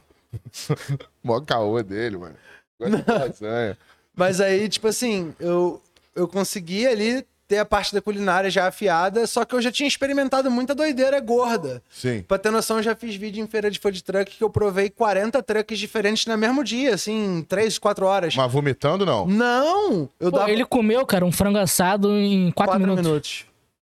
Mó 1.23 1.39
caô 1.41 1.81
dele, 1.83 2.17
mano. 2.17 2.35
Gosta 2.79 2.97
de 2.97 3.11
lasanha. 3.11 3.77
Mas 4.15 4.39
aí, 4.41 4.67
tipo 4.69 4.87
assim, 4.87 5.33
eu, 5.39 5.81
eu 6.15 6.27
consegui 6.27 6.87
ali 6.87 7.25
ter 7.47 7.57
a 7.57 7.65
parte 7.65 7.93
da 7.93 8.01
culinária 8.01 8.49
já 8.49 8.67
afiada, 8.67 9.27
só 9.27 9.43
que 9.45 9.53
eu 9.53 9.61
já 9.61 9.71
tinha 9.71 9.87
experimentado 9.87 10.49
muita 10.49 10.73
doideira 10.73 11.19
gorda. 11.19 11.83
Sim. 11.89 12.23
Pra 12.27 12.37
ter 12.37 12.49
noção, 12.51 12.77
eu 12.77 12.83
já 12.83 12.95
fiz 12.95 13.15
vídeo 13.15 13.43
em 13.43 13.47
feira 13.47 13.69
de 13.69 13.79
food 13.79 14.03
truck 14.03 14.37
que 14.37 14.43
eu 14.43 14.49
provei 14.49 14.89
40 14.89 15.41
trucks 15.43 15.77
diferentes 15.77 16.25
no 16.25 16.37
mesmo 16.37 16.63
dia, 16.63 16.93
assim, 16.95 17.39
em 17.39 17.41
3, 17.43 17.77
4 17.77 18.05
horas. 18.05 18.35
Mas 18.35 18.51
vomitando, 18.51 19.05
não. 19.05 19.27
Não! 19.27 20.09
Eu 20.19 20.31
Pô, 20.31 20.37
dava 20.37 20.51
ele 20.51 20.65
comeu, 20.65 21.05
cara, 21.05 21.25
um 21.25 21.31
frango 21.31 21.57
assado 21.57 22.11
em 22.17 22.51
4 22.51 22.71
4 22.71 22.79
minutos. 22.79 23.05
minutos. 23.05 23.45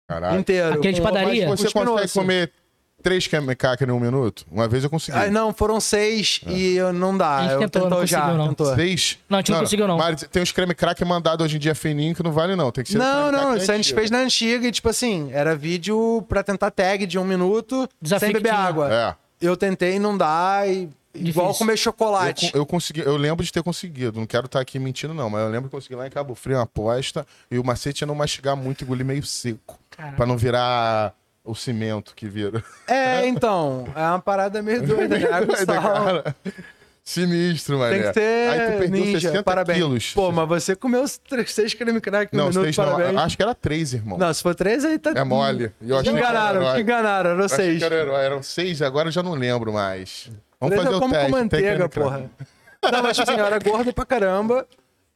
Caralho. 0.09 0.39
Inteiro. 0.41 0.75
Aquele 0.75 0.95
de 0.95 1.01
padaria? 1.03 1.49
Mas 1.49 1.61
você 1.61 1.71
consegue 1.73 2.05
osso. 2.05 2.19
comer 2.21 2.53
três 3.03 3.27
kamikaze 3.27 3.85
em 3.85 3.91
um 3.91 4.01
minuto? 4.01 4.45
Uma 4.51 4.67
vez 4.69 4.83
eu 4.85 4.91
consegui. 4.91 5.17
Ai, 5.17 5.31
não, 5.31 5.53
foram 5.53 5.81
seis 5.81 6.41
e 6.47 6.77
eu 6.77 6.93
não 6.93 7.17
dá. 7.17 7.37
A 7.37 7.43
gente 7.43 7.53
eu 7.53 7.61
tentou, 7.61 7.83
tentou 7.83 7.99
não 8.01 8.07
já, 8.07 8.33
não. 8.35 8.49
tentou. 8.49 8.75
Seis? 8.75 9.19
Não, 9.29 9.39
a 9.39 9.41
gente 9.41 9.53
não 9.53 9.61
conseguiu, 9.61 9.89
não. 9.89 9.97
Mas 9.99 10.23
tem 10.31 10.43
uns 10.43 10.53
creme 10.53 10.75
crack 10.75 11.05
mandado 11.05 11.43
hoje 11.45 11.57
em 11.57 11.59
dia 11.61 11.75
fininho 11.75 12.15
que 12.15 12.23
não 12.23 12.33
vale, 12.33 12.55
não. 12.57 12.71
Tem 12.73 12.85
que 12.85 12.93
ser 12.93 12.99
Não, 12.99 13.31
não, 13.33 13.57
isso 13.57 13.71
a 13.71 13.77
gente 13.77 13.93
fez 13.95 14.11
na 14.11 14.19
antiga 14.19 14.67
e, 14.67 14.73
tipo 14.73 14.89
assim, 14.89 15.31
era 15.33 15.55
vídeo 15.57 16.25
pra 16.29 16.43
tentar 16.43 16.71
tag 16.71 17.05
de 17.07 17.19
um 17.19 17.25
minuto 17.25 17.89
Desafio 18.01 18.27
sem 18.27 18.33
beber 18.33 18.53
água. 18.53 18.93
É. 18.93 19.15
Eu 19.41 19.57
tentei, 19.57 19.99
não 19.99 20.17
dá, 20.17 20.63
e 20.67 20.89
igual 21.15 21.47
Difícil. 21.49 21.59
comer 21.59 21.73
Eu, 21.73 21.77
chocolate. 21.77 22.51
con- 22.51 22.59
eu 22.59 22.65
consegui, 22.67 23.01
eu 23.01 23.17
lembro 23.17 23.45
de 23.45 23.53
ter 23.53 23.63
conseguido. 23.63 24.19
Não 24.19 24.27
quero 24.27 24.47
estar 24.47 24.61
aqui 24.61 24.79
mentindo, 24.79 25.13
não, 25.13 25.29
mas 25.29 25.43
eu 25.43 25.49
lembro 25.51 25.69
que 25.69 25.77
consegui 25.77 25.95
lá 25.95 26.07
em 26.07 26.11
Cabo 26.11 26.35
Frio 26.35 26.57
uma 26.57 26.63
aposta. 26.63 27.27
E 27.51 27.59
o 27.59 27.65
macete 27.65 28.03
é 28.05 28.07
não 28.07 28.15
mastigar 28.15 28.57
muito 28.57 28.81
e 28.81 28.85
engolir 28.85 29.05
meio 29.05 29.23
seco. 29.25 29.79
Pra 30.17 30.27
não 30.27 30.37
virar 30.37 31.15
o 31.45 31.55
cimento 31.55 32.15
que 32.15 32.27
vira. 32.29 32.63
É, 32.87 33.27
então, 33.27 33.87
é 33.95 34.01
uma 34.01 34.19
parada 34.21 34.63
meio 34.63 34.83
doida, 34.87 35.19
né? 35.19 35.27
Água 35.31 35.57
Doida, 35.57 35.75
sal. 35.75 35.83
cara. 35.83 36.37
Sinistro, 37.05 37.79
mano. 37.79 37.93
Tem 37.95 38.03
que 38.03 38.13
ter 38.13 38.49
Aí 38.51 38.59
tu 38.73 38.79
perdeu 38.79 39.01
ninja, 39.05 39.21
60 39.21 39.43
parabéns. 39.45 39.79
quilos. 39.79 40.13
Pô, 40.13 40.33
mas 40.33 40.49
você 40.49 40.75
comeu 40.75 41.03
os 41.05 41.17
três, 41.19 41.53
seis 41.53 41.73
creme 41.73 42.01
crack 42.01 42.33
no 42.35 42.39
não, 42.43 42.49
minuto, 42.49 42.65
seis 42.65 42.77
não. 42.77 42.85
parabéns. 42.85 43.17
Acho 43.21 43.37
que 43.37 43.43
era 43.45 43.55
três, 43.55 43.95
irmão. 43.95 44.19
Não, 44.19 44.35
se 44.35 44.43
for 44.43 44.57
três, 44.57 44.85
aí 44.85 44.99
tá... 44.99 45.13
É 45.15 45.23
mole. 45.23 45.71
Eu 45.81 45.87
Te 45.87 45.93
achei 45.93 46.03
que 46.03 46.09
era 46.09 46.19
enganaram, 46.19 46.75
te 46.75 46.81
enganaram, 46.81 47.31
eram 47.31 47.39
Eu 47.41 47.45
achei 47.47 47.57
seis. 47.59 47.79
que 47.79 47.85
era 47.85 47.95
herói. 47.95 48.25
Eram 48.25 48.43
seis, 48.43 48.83
agora 48.83 49.07
eu 49.09 49.13
já 49.13 49.23
não 49.23 49.35
lembro 49.35 49.73
mais. 49.73 50.29
Vamos 50.61 50.75
Três 50.75 50.83
fazer 50.83 50.95
eu 50.95 50.99
o 50.99 51.01
como 51.01 51.15
teste. 51.15 51.31
com 51.31 51.39
manteiga, 51.39 51.89
porra. 51.89 52.31
Não, 52.93 53.03
mas 53.03 53.17
tipo 53.17 53.31
assim, 53.31 53.41
eu 53.41 53.47
era 53.47 53.59
gordo 53.61 53.93
pra 53.93 54.05
caramba 54.05 54.67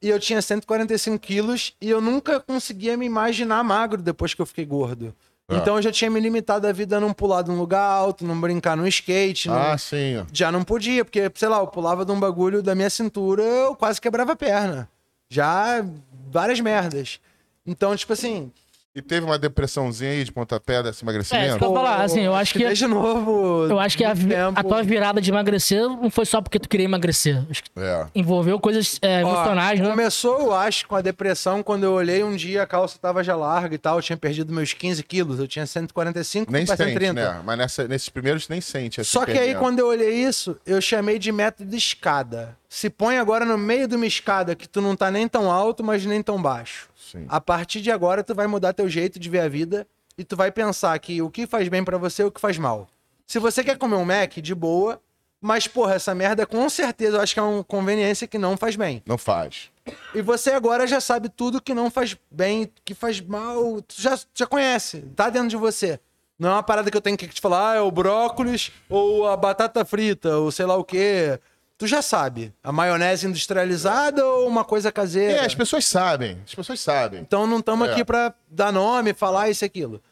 e 0.03 0.09
eu 0.09 0.18
tinha 0.18 0.40
145 0.40 1.18
quilos 1.18 1.74
e 1.80 1.90
eu 1.90 2.01
nunca 2.01 2.40
conseguia 2.40 2.96
me 2.96 3.07
imaginar 3.07 3.62
magro 3.62 4.01
depois 4.03 4.32
que 4.34 4.40
eu 4.40 4.46
fiquei 4.46 4.64
gordo. 4.64 5.14
Ah. 5.48 5.57
Então 5.57 5.76
eu 5.76 5.82
já 5.82 5.90
tinha 5.90 6.11
me 6.11 6.20
limitado 6.20 6.66
a 6.66 6.72
vida 6.72 6.96
a 6.96 7.01
não 7.01 7.12
pular 7.12 7.42
de 7.42 7.51
um 7.51 7.59
lugar 7.59 7.82
alto, 7.82 8.24
não 8.24 8.40
brincar 8.40 8.76
no 8.76 8.86
skate, 8.86 9.48
não- 9.48 9.57
Ah, 9.57 9.76
sim. 9.76 10.18
ó. 10.18 10.24
já 10.32 10.51
não 10.53 10.62
podia, 10.62 11.05
porque, 11.05 11.30
sei 11.34 11.48
lá, 11.48 11.59
eu 11.59 11.66
pulava 11.66 12.05
de 12.05 12.12
um 12.12 12.20
bagulho 12.20 12.62
da 12.62 12.74
minha 12.74 12.88
cintura, 12.90 13.42
eu 13.42 13.74
quase 13.74 14.01
quebrava 14.01 14.32
a 14.32 14.36
perna. 14.36 14.88
Já 15.28 15.84
várias 16.30 16.61
merdas. 16.61 17.20
Então, 17.66 17.94
tipo 17.96 18.12
assim, 18.12 18.51
E 18.93 19.01
teve 19.01 19.24
uma 19.24 19.38
depressãozinha 19.38 20.11
aí 20.11 20.24
de 20.24 20.32
pontapé 20.32 20.82
desse 20.82 20.88
É, 20.88 20.91
isso 20.91 21.05
emagrecimento? 21.05 21.59
que 21.59 21.64
eu 21.64 21.72
falar, 21.74 22.03
assim, 22.03 22.22
eu 22.22 22.34
acho 22.34 22.53
que, 22.55 22.59
desde 22.64 22.88
novo. 22.88 23.66
eu 23.68 23.78
acho 23.78 23.97
que 23.97 24.05
a, 24.05 24.12
a 24.53 24.64
tua 24.64 24.82
virada 24.82 25.20
de 25.20 25.30
emagrecer 25.30 25.80
não 25.88 26.11
foi 26.11 26.26
só 26.26 26.43
porque 26.43 26.59
tu 26.59 26.68
queria 26.68 26.86
emagrecer. 26.86 27.41
Acho 27.49 27.62
que 27.62 27.70
É. 27.78 28.07
envolveu 28.16 28.59
coisas 28.59 28.99
é, 29.01 29.24
Ó, 29.24 29.28
emocionais, 29.30 29.78
né? 29.78 29.88
Começou, 29.88 30.41
eu 30.41 30.53
acho, 30.53 30.88
com 30.88 30.97
a 30.97 31.01
depressão, 31.01 31.62
quando 31.62 31.84
eu 31.84 31.93
olhei 31.93 32.24
um 32.24 32.34
dia, 32.34 32.64
a 32.64 32.66
calça 32.66 32.99
tava 33.01 33.22
já 33.22 33.36
larga 33.36 33.72
e 33.76 33.78
tal, 33.78 33.99
eu 33.99 34.03
tinha 34.03 34.16
perdido 34.16 34.53
meus 34.53 34.72
15 34.72 35.05
quilos, 35.05 35.38
eu 35.38 35.47
tinha 35.47 35.64
145, 35.66 36.51
Nem 36.51 36.66
sente, 36.66 36.76
130. 36.78 37.12
né? 37.12 37.41
Mas 37.45 37.59
nessa, 37.59 37.86
nesses 37.86 38.09
primeiros 38.09 38.49
nem 38.49 38.61
sente. 38.61 39.05
Só 39.05 39.24
que 39.24 39.30
aí, 39.30 39.38
perdendo. 39.38 39.59
quando 39.61 39.78
eu 39.78 39.86
olhei 39.86 40.14
isso, 40.14 40.57
eu 40.66 40.80
chamei 40.80 41.16
de 41.16 41.30
método 41.30 41.76
escada. 41.76 42.57
Se 42.68 42.91
põe 42.91 43.18
agora 43.18 43.45
no 43.45 43.57
meio 43.57 43.86
de 43.86 43.95
uma 43.95 44.07
escada 44.07 44.57
que 44.57 44.68
tu 44.68 44.80
não 44.80 44.97
tá 44.97 45.12
nem 45.12 45.28
tão 45.28 45.49
alto, 45.51 45.84
mas 45.84 46.05
nem 46.05 46.20
tão 46.22 46.43
baixo. 46.43 46.89
Sim. 47.11 47.27
A 47.29 47.41
partir 47.41 47.81
de 47.81 47.91
agora, 47.91 48.23
tu 48.23 48.35
vai 48.35 48.47
mudar 48.47 48.73
teu 48.73 48.89
jeito 48.89 49.19
de 49.19 49.29
ver 49.29 49.41
a 49.41 49.49
vida 49.49 49.87
e 50.17 50.25
tu 50.25 50.37
vai 50.37 50.53
pensar 50.53 50.99
que 50.99 51.21
o 51.23 51.31
que 51.31 51.47
faz 51.47 51.69
bem 51.69 51.83
pra 51.83 51.99
você 51.99 52.23
e 52.23 52.27
o 52.27 52.31
que 52.31 52.41
faz 52.41 52.59
mal. 52.59 52.89
Se 53.27 53.39
você 53.39 53.65
quer 53.65 53.79
comer 53.79 53.97
um 53.97 54.05
Mac, 54.05 54.35
de 54.35 54.55
boa, 54.55 55.01
mas, 55.41 55.67
porra, 55.67 55.95
essa 55.95 56.15
merda 56.15 56.45
com 56.45 56.69
certeza 56.69 57.17
eu 57.17 57.21
acho 57.21 57.33
que 57.33 57.41
é 57.41 57.43
uma 57.43 57.65
conveniência 57.65 58.27
que 58.27 58.37
não 58.37 58.57
faz 58.57 58.77
bem. 58.77 59.03
Não 59.07 59.17
faz. 59.17 59.71
E 60.15 60.21
você 60.21 60.51
agora 60.51 60.87
já 60.87 61.01
sabe 61.01 61.29
tudo 61.29 61.63
que 61.63 61.73
não 61.73 61.91
faz 61.91 62.17
bem, 62.31 62.71
que 62.85 62.95
faz 62.95 63.21
mal, 63.21 63.81
tu 63.81 63.95
já, 64.01 64.19
já 64.35 64.47
conhece, 64.47 65.01
tá 65.17 65.31
dentro 65.31 65.49
de 65.49 65.57
você. 65.57 65.99
Não 66.39 66.51
é 66.51 66.53
uma 66.53 66.63
parada 66.63 66.91
que 66.91 66.97
eu 66.97 67.01
tenho 67.03 67.17
que 67.17 67.29
te 67.29 67.41
falar, 67.41 67.73
ah, 67.73 67.77
é 67.77 67.81
o 67.81 67.91
brócolis 67.91 68.71
ou 68.89 69.27
a 69.29 69.37
batata 69.37 69.85
frita 69.85 70.39
ou 70.39 70.51
sei 70.51 70.67
lá 70.67 70.77
o 70.77 70.85
quê. 70.85 71.39
Tu 71.81 71.87
já 71.87 72.03
sabe. 72.03 72.53
A 72.62 72.70
maionese 72.70 73.26
industrializada 73.26 74.22
ou 74.26 74.47
uma 74.47 74.62
coisa 74.64 74.93
caseira. 74.93 75.39
É, 75.41 75.47
as 75.47 75.55
pessoas 75.55 75.87
sabem. 75.87 76.39
As 76.45 76.55
pessoas 76.55 76.78
sabem. 76.78 77.20
Então 77.22 77.47
não 77.47 77.59
estamos 77.59 77.89
É. 77.89 77.93
aqui 77.93 78.05
pra 78.05 78.35
dar 78.51 78.70
nome, 78.70 79.14
falar 79.14 79.49
isso 79.49 79.64
e 79.64 79.66
aquilo. 79.66 80.03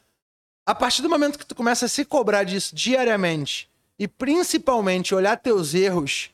A 0.65 0.73
partir 0.73 1.03
do 1.03 1.09
momento 1.09 1.37
que 1.37 1.45
tu 1.45 1.53
começa 1.53 1.85
a 1.85 1.87
se 1.87 2.03
cobrar 2.03 2.43
disso 2.43 2.73
diariamente 2.75 3.69
e 3.99 4.07
principalmente 4.07 5.13
olhar 5.13 5.37
teus 5.37 5.75
erros 5.75 6.31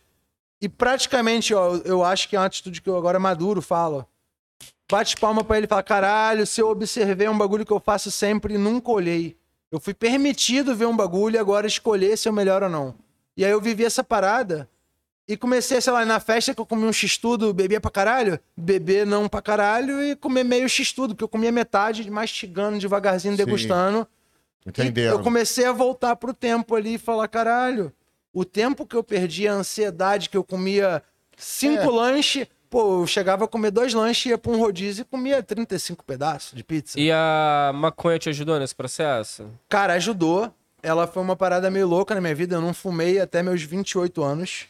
e 0.61 0.69
praticamente, 0.69 1.53
ó, 1.53 1.81
eu 1.83 2.01
acho 2.01 2.29
que 2.29 2.37
é 2.37 2.39
uma 2.39 2.45
atitude 2.45 2.81
que 2.81 2.89
eu 2.89 2.97
agora 2.97 3.19
maduro 3.19 3.61
falo. 3.61 4.07
Bate 4.89 5.17
palma 5.17 5.43
pra 5.43 5.57
ele 5.57 5.65
e 5.65 5.67
fala: 5.69 5.83
caralho, 5.83 6.47
se 6.47 6.61
eu 6.61 6.69
observei 6.69 7.27
um 7.27 7.37
bagulho 7.37 7.65
que 7.65 7.73
eu 7.73 7.79
faço 7.81 8.09
sempre 8.09 8.53
e 8.53 8.57
nunca 8.57 8.89
olhei. 8.89 9.35
Eu 9.69 9.81
fui 9.81 9.93
permitido 9.93 10.73
ver 10.73 10.85
um 10.85 10.95
bagulho 10.95 11.35
e 11.35 11.39
agora 11.39 11.67
escolher 11.67 12.17
se 12.17 12.29
eu 12.29 12.31
melhor 12.31 12.63
ou 12.63 12.69
não. 12.69 12.95
E 13.35 13.43
aí 13.43 13.51
eu 13.51 13.59
vivi 13.59 13.83
essa 13.83 14.01
parada 14.01 14.69
e 15.27 15.35
comecei, 15.35 15.79
sei 15.81 15.91
lá, 15.91 16.05
na 16.05 16.19
festa 16.19 16.53
que 16.53 16.61
eu 16.61 16.65
comi 16.65 16.83
um 16.85 16.93
x-tudo, 16.93 17.53
bebia 17.53 17.81
pra 17.81 17.89
caralho, 17.89 18.39
beber 18.55 19.05
não 19.05 19.27
pra 19.27 19.41
caralho 19.41 20.01
e 20.03 20.15
comer 20.15 20.43
meio 20.43 20.69
x-tudo, 20.69 21.15
porque 21.15 21.23
eu 21.23 21.29
comia 21.29 21.51
metade, 21.51 22.09
mastigando 22.09 22.77
devagarzinho, 22.77 23.35
degustando. 23.35 24.07
E 24.65 24.69
Entendendo? 24.69 25.11
eu 25.13 25.19
comecei 25.23 25.65
a 25.65 25.71
voltar 25.71 26.15
pro 26.15 26.33
tempo 26.33 26.75
ali 26.75 26.95
e 26.95 26.97
falar, 26.99 27.27
caralho, 27.27 27.91
o 28.33 28.43
tempo 28.45 28.85
que 28.85 28.95
eu 28.95 29.03
perdi, 29.03 29.47
a 29.47 29.53
ansiedade 29.53 30.29
que 30.29 30.37
eu 30.37 30.43
comia 30.43 31.01
cinco 31.37 31.83
É. 31.83 31.87
lanches, 31.89 32.47
pô, 32.69 33.01
eu 33.01 33.07
chegava 33.07 33.45
a 33.45 33.47
comer 33.47 33.71
dois 33.71 33.93
lanches, 33.93 34.25
ia 34.27 34.37
pra 34.37 34.51
um 34.51 34.59
rodízio 34.59 35.01
e 35.03 35.05
comia 35.05 35.41
35 35.41 36.03
pedaços 36.03 36.53
de 36.55 36.63
pizza. 36.63 36.99
E 36.99 37.11
a 37.11 37.71
maconha 37.73 38.19
te 38.19 38.29
ajudou 38.29 38.59
nesse 38.59 38.75
processo? 38.75 39.47
Cara, 39.69 39.93
ajudou. 39.93 40.53
Ela 40.83 41.07
foi 41.07 41.23
uma 41.23 41.35
parada 41.35 41.71
meio 41.71 41.87
louca 41.87 42.13
na 42.13 42.21
minha 42.21 42.35
vida. 42.35 42.55
Eu 42.57 42.61
não 42.61 42.73
fumei 42.73 43.19
até 43.19 43.41
meus 43.41 43.63
28 43.63 44.21
anos. 44.23 44.65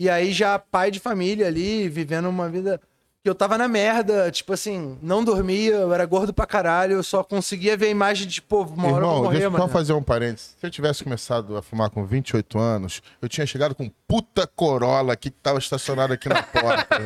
E 0.00 0.08
aí, 0.08 0.32
já 0.32 0.58
pai 0.58 0.90
de 0.90 0.98
família 0.98 1.46
ali, 1.46 1.86
vivendo 1.86 2.26
uma 2.26 2.48
vida 2.48 2.80
que 3.22 3.28
eu 3.28 3.34
tava 3.34 3.58
na 3.58 3.68
merda. 3.68 4.30
Tipo 4.30 4.54
assim, 4.54 4.96
não 5.02 5.22
dormia, 5.22 5.72
eu 5.74 5.92
era 5.92 6.06
gordo 6.06 6.32
pra 6.32 6.46
caralho. 6.46 6.94
Eu 6.94 7.02
só 7.02 7.22
conseguia 7.22 7.76
ver 7.76 7.88
a 7.88 7.90
imagem 7.90 8.26
de, 8.26 8.40
pô, 8.40 8.62
uma 8.62 8.84
hora 8.84 8.92
eu 8.92 8.96
Irmão, 8.96 9.10
vou 9.10 9.22
morrer, 9.24 9.32
deixa 9.32 9.46
eu 9.48 9.50
só 9.50 9.58
mano. 9.58 9.70
fazer 9.70 9.92
um 9.92 10.02
parênteses. 10.02 10.56
Se 10.58 10.66
eu 10.66 10.70
tivesse 10.70 11.04
começado 11.04 11.54
a 11.54 11.60
fumar 11.60 11.90
com 11.90 12.02
28 12.06 12.58
anos, 12.58 13.02
eu 13.20 13.28
tinha 13.28 13.46
chegado 13.46 13.74
com 13.74 13.90
puta 14.08 14.46
Corolla 14.46 15.12
aqui 15.12 15.30
que 15.30 15.36
tava 15.36 15.58
estacionado 15.58 16.14
aqui 16.14 16.30
na 16.30 16.40
porta. 16.48 16.96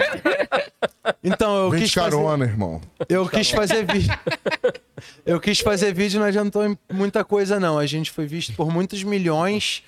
Então, 1.25 1.65
eu 1.65 1.71
20 1.73 1.81
quis 1.83 1.93
fazer... 1.93 2.11
carona, 2.11 2.45
irmão. 2.45 2.81
Eu 3.09 3.29
quis 3.29 3.51
fazer 3.51 3.85
vídeo. 3.93 4.17
eu 5.27 5.41
quis 5.41 5.59
fazer 5.59 5.93
vídeo, 5.93 6.21
não 6.21 6.29
adiantou 6.29 6.65
em 6.65 6.79
muita 6.93 7.25
coisa, 7.25 7.59
não. 7.59 7.77
A 7.77 7.87
gente 7.87 8.13
foi 8.13 8.25
visto 8.25 8.53
por 8.55 8.71
muitos 8.71 9.03
milhões. 9.03 9.83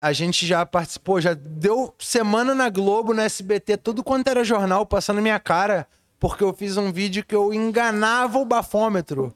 A 0.00 0.12
gente 0.12 0.46
já 0.46 0.64
participou, 0.64 1.20
já 1.20 1.34
deu 1.34 1.92
semana 1.98 2.54
na 2.54 2.68
Globo, 2.68 3.12
na 3.12 3.24
SBT, 3.24 3.76
tudo 3.78 4.04
quanto 4.04 4.28
era 4.28 4.44
jornal 4.44 4.86
passando 4.86 5.20
minha 5.20 5.40
cara, 5.40 5.86
porque 6.20 6.44
eu 6.44 6.52
fiz 6.52 6.76
um 6.76 6.92
vídeo 6.92 7.24
que 7.24 7.34
eu 7.34 7.52
enganava 7.52 8.38
o 8.38 8.44
bafômetro. 8.44 9.34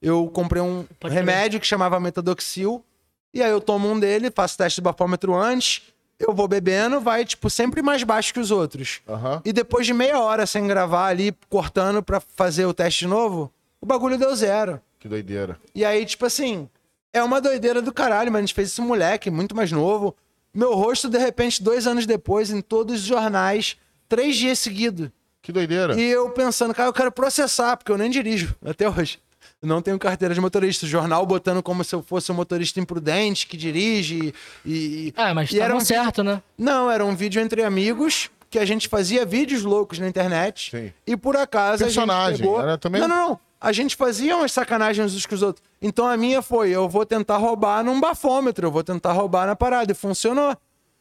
Eu 0.00 0.28
comprei 0.28 0.60
um 0.60 0.84
Pode 1.00 1.14
remédio 1.14 1.58
que 1.58 1.66
chamava 1.66 1.98
Metadoxil, 1.98 2.84
e 3.32 3.42
aí 3.42 3.50
eu 3.50 3.60
tomo 3.60 3.90
um 3.90 3.98
dele, 3.98 4.30
faço 4.30 4.58
teste 4.58 4.80
do 4.80 4.84
bafômetro 4.84 5.34
antes, 5.34 5.82
eu 6.18 6.34
vou 6.34 6.46
bebendo, 6.46 7.00
vai, 7.00 7.24
tipo, 7.24 7.48
sempre 7.48 7.82
mais 7.82 8.02
baixo 8.02 8.34
que 8.34 8.40
os 8.40 8.50
outros. 8.50 9.00
Aham. 9.08 9.40
E 9.44 9.52
depois 9.52 9.86
de 9.86 9.94
meia 9.94 10.20
hora 10.20 10.46
sem 10.46 10.66
gravar 10.66 11.06
ali, 11.06 11.34
cortando 11.48 12.02
pra 12.02 12.20
fazer 12.20 12.66
o 12.66 12.74
teste 12.74 13.00
de 13.00 13.06
novo, 13.08 13.52
o 13.80 13.86
bagulho 13.86 14.18
deu 14.18 14.34
zero. 14.36 14.80
Que 15.00 15.08
doideira. 15.08 15.58
E 15.74 15.84
aí, 15.84 16.04
tipo 16.04 16.24
assim, 16.26 16.68
É 17.12 17.22
uma 17.22 17.40
doideira 17.40 17.82
do 17.82 17.92
caralho, 17.92 18.30
mas 18.32 18.38
a 18.38 18.42
gente 18.42 18.54
fez 18.54 18.68
esse 18.68 18.80
moleque, 18.80 19.30
muito 19.30 19.54
mais 19.54 19.70
novo. 19.70 20.16
Meu 20.54 20.74
rosto, 20.74 21.08
de 21.08 21.18
repente, 21.18 21.62
dois 21.62 21.86
anos 21.86 22.06
depois, 22.06 22.50
em 22.50 22.60
todos 22.60 22.96
os 23.00 23.06
jornais, 23.06 23.76
três 24.08 24.36
dias 24.36 24.58
seguidos. 24.58 25.10
Que 25.42 25.50
doideira. 25.52 25.98
E 25.98 26.02
eu 26.10 26.30
pensando, 26.30 26.72
cara, 26.74 26.88
eu 26.88 26.92
quero 26.92 27.10
processar, 27.12 27.76
porque 27.76 27.90
eu 27.90 27.98
nem 27.98 28.10
dirijo 28.10 28.54
até 28.64 28.88
hoje. 28.88 29.18
Eu 29.60 29.68
não 29.68 29.82
tenho 29.82 29.98
carteira 29.98 30.34
de 30.34 30.40
motorista. 30.40 30.86
O 30.86 30.88
jornal 30.88 31.24
botando 31.26 31.62
como 31.62 31.82
se 31.84 31.94
eu 31.94 32.02
fosse 32.02 32.30
um 32.30 32.34
motorista 32.34 32.78
imprudente 32.80 33.46
que 33.46 33.56
dirige 33.56 34.32
e. 34.64 35.12
Ah, 35.16 35.34
mas 35.34 35.50
e 35.50 35.58
tá 35.58 35.64
era 35.64 35.76
um 35.76 35.80
certo, 35.80 36.22
né? 36.22 36.40
Não, 36.56 36.90
era 36.90 37.04
um 37.04 37.14
vídeo 37.14 37.40
entre 37.42 37.62
amigos 37.64 38.30
que 38.48 38.58
a 38.58 38.64
gente 38.64 38.88
fazia 38.88 39.24
vídeos 39.24 39.62
loucos 39.62 39.98
na 39.98 40.08
internet. 40.08 40.70
Sim. 40.70 40.92
E 41.06 41.16
por 41.16 41.36
acaso. 41.36 41.82
Personagem, 41.84 42.34
A 42.34 42.36
gente 42.36 42.40
pegou... 42.46 42.60
era 42.60 42.78
também- 42.78 43.00
Não, 43.00 43.08
não, 43.08 43.28
não. 43.30 43.40
A 43.64 43.70
gente 43.70 43.94
fazia 43.94 44.36
umas 44.36 44.50
sacanagens 44.50 45.14
uns 45.14 45.24
com 45.24 45.34
os 45.36 45.42
outros. 45.42 45.64
Então 45.80 46.04
a 46.06 46.16
minha 46.16 46.42
foi: 46.42 46.70
eu 46.70 46.88
vou 46.88 47.06
tentar 47.06 47.36
roubar 47.36 47.84
num 47.84 48.00
bafômetro, 48.00 48.66
eu 48.66 48.72
vou 48.72 48.82
tentar 48.82 49.12
roubar 49.12 49.46
na 49.46 49.54
parada. 49.54 49.92
E 49.92 49.94
funcionou. 49.94 50.56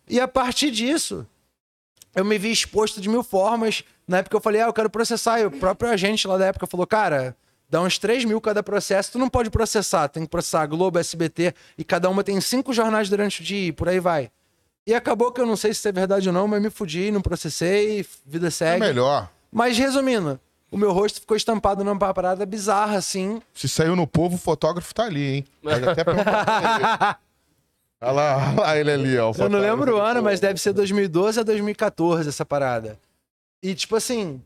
E 0.07 0.19
a 0.19 0.27
partir 0.27 0.69
disso, 0.69 1.25
eu 2.13 2.23
me 2.23 2.37
vi 2.37 2.51
exposto 2.51 3.01
de 3.01 3.09
mil 3.09 3.23
formas. 3.23 3.83
Na 4.07 4.19
época 4.19 4.35
eu 4.37 4.41
falei, 4.41 4.61
ah, 4.61 4.65
eu 4.67 4.73
quero 4.73 4.89
processar. 4.91 5.39
E 5.39 5.45
o 5.45 5.51
próprio 5.51 5.89
agente 5.89 6.27
lá 6.27 6.37
da 6.37 6.45
época 6.47 6.67
falou, 6.67 6.85
cara, 6.85 7.35
dá 7.69 7.81
uns 7.81 7.97
3 7.97 8.25
mil 8.25 8.39
cada 8.41 8.61
processo, 8.61 9.13
tu 9.13 9.17
não 9.19 9.29
pode 9.29 9.49
processar. 9.49 10.07
Tem 10.09 10.23
que 10.23 10.29
processar 10.29 10.61
a 10.61 10.65
Globo, 10.67 10.99
SBT, 10.99 11.55
e 11.77 11.83
cada 11.83 12.09
uma 12.09 12.23
tem 12.23 12.39
cinco 12.41 12.73
jornais 12.73 13.09
durante 13.09 13.41
o 13.41 13.43
dia, 13.43 13.67
e 13.69 13.71
por 13.71 13.87
aí 13.89 13.99
vai. 13.99 14.29
E 14.85 14.93
acabou 14.93 15.31
que 15.31 15.39
eu 15.39 15.45
não 15.45 15.55
sei 15.55 15.73
se 15.73 15.87
é 15.87 15.91
verdade 15.91 16.27
ou 16.27 16.33
não, 16.33 16.47
mas 16.47 16.61
me 16.61 16.69
fudi, 16.69 17.09
não 17.11 17.21
processei, 17.21 18.05
vida 18.25 18.47
É 18.47 18.51
segue. 18.51 18.79
melhor. 18.85 19.29
Mas 19.51 19.77
resumindo, 19.77 20.39
o 20.71 20.77
meu 20.77 20.91
rosto 20.93 21.19
ficou 21.19 21.35
estampado 21.37 21.83
numa 21.83 22.13
parada 22.13 22.45
bizarra, 22.45 22.97
assim. 22.97 23.41
Se 23.53 23.67
saiu 23.69 23.95
no 23.95 24.07
povo, 24.07 24.35
o 24.35 24.39
fotógrafo 24.39 24.93
tá 24.95 25.03
ali, 25.03 25.23
hein? 25.35 25.45
Pode 25.61 25.87
até 25.89 26.03
perguntar. 26.03 27.19
Olha 28.01 28.11
lá, 28.11 28.37
olha 28.57 28.61
lá 28.61 28.77
ele 28.77 28.91
ali, 28.91 29.17
ó. 29.19 29.31
Eu 29.37 29.49
não 29.49 29.59
lembro 29.59 29.97
o 29.97 29.99
ano, 29.99 30.13
povo. 30.15 30.23
mas 30.25 30.39
deve 30.39 30.59
ser 30.59 30.73
2012 30.73 31.39
a 31.39 31.43
2014 31.43 32.29
essa 32.29 32.45
parada. 32.45 32.97
E 33.61 33.75
tipo 33.75 33.95
assim, 33.95 34.41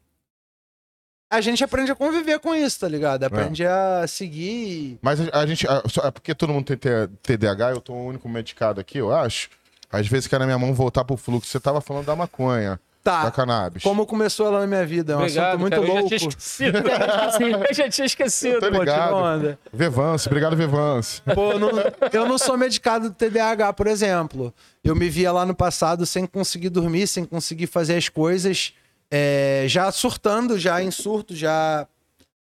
a 1.32 1.40
gente 1.42 1.64
aprende 1.64 1.92
a 1.92 1.96
conviver 1.96 2.40
com 2.40 2.54
isso, 2.54 2.80
tá 2.80 2.88
ligado? 2.88 3.24
Aprende 3.24 3.66
a 3.66 4.06
seguir. 4.08 4.98
Mas 5.02 5.20
a, 5.22 5.40
a 5.42 5.46
gente. 5.46 5.68
a- 5.68 5.84
só- 5.88 6.06
é 6.08 6.12
porque 6.12 6.36
todo 6.36 6.52
mundo 6.54 6.66
tem 6.66 6.78
T- 6.78 7.08
TDAH, 7.22 7.72
eu 7.72 7.82
tô 7.82 7.94
o 7.94 8.08
único 8.08 8.28
medicado 8.28 8.82
aqui, 8.82 8.98
eu 8.98 9.14
acho. 9.16 9.50
Às 9.92 10.08
vezes 10.08 10.28
quer 10.28 10.40
na 10.40 10.46
minha 10.46 10.60
mão 10.60 10.74
voltar 10.74 11.06
pro 11.06 11.16
fluxo. 11.16 11.50
Você 11.50 11.60
tava 11.60 11.80
falando 11.80 12.06
da 12.06 12.16
maconha, 12.16 12.80
da 13.06 13.22
Tá. 13.26 13.32
cannabis. 13.32 13.84
Como 13.84 14.04
começou 14.06 14.48
ela 14.48 14.62
na 14.62 14.68
minha 14.68 14.86
vida? 14.86 15.14
É 15.14 15.16
um 15.16 15.20
Obrigado, 15.20 15.46
assunto 15.48 15.62
muito 15.62 15.74
cara. 15.74 15.84
Eu 15.84 15.88
já 15.88 15.94
louco. 15.94 16.08
tinha 16.08 16.18
esquecido. 16.30 16.78
eu 17.70 17.74
já 17.76 17.90
tinha 17.90 18.06
esquecido. 18.06 18.60
Pô, 18.60 18.68
ligado. 18.68 19.58
Vevance, 19.72 20.28
obrigado, 20.28 20.56
Vevance. 20.56 21.22
Pô, 21.22 21.52
eu 21.52 21.60
não, 21.60 21.70
eu 22.12 22.26
não 22.28 22.38
sou 22.40 22.58
medicado 22.58 23.10
do 23.10 23.16
TDAH, 23.16 23.74
por 23.74 23.86
exemplo. 23.86 24.52
Eu 24.84 24.96
me 24.96 25.08
via 25.08 25.32
lá 25.32 25.46
no 25.46 25.54
passado 25.56 26.04
sem 26.06 26.26
conseguir 26.26 26.70
dormir, 26.70 27.06
sem 27.08 27.26
conseguir 27.26 27.68
fazer 27.68 27.96
as 27.96 28.10
coisas, 28.10 28.74
é, 29.12 29.66
já 29.68 29.92
surtando, 29.92 30.58
já 30.58 30.82
em 30.82 30.90
surto, 30.90 31.36
já. 31.36 31.88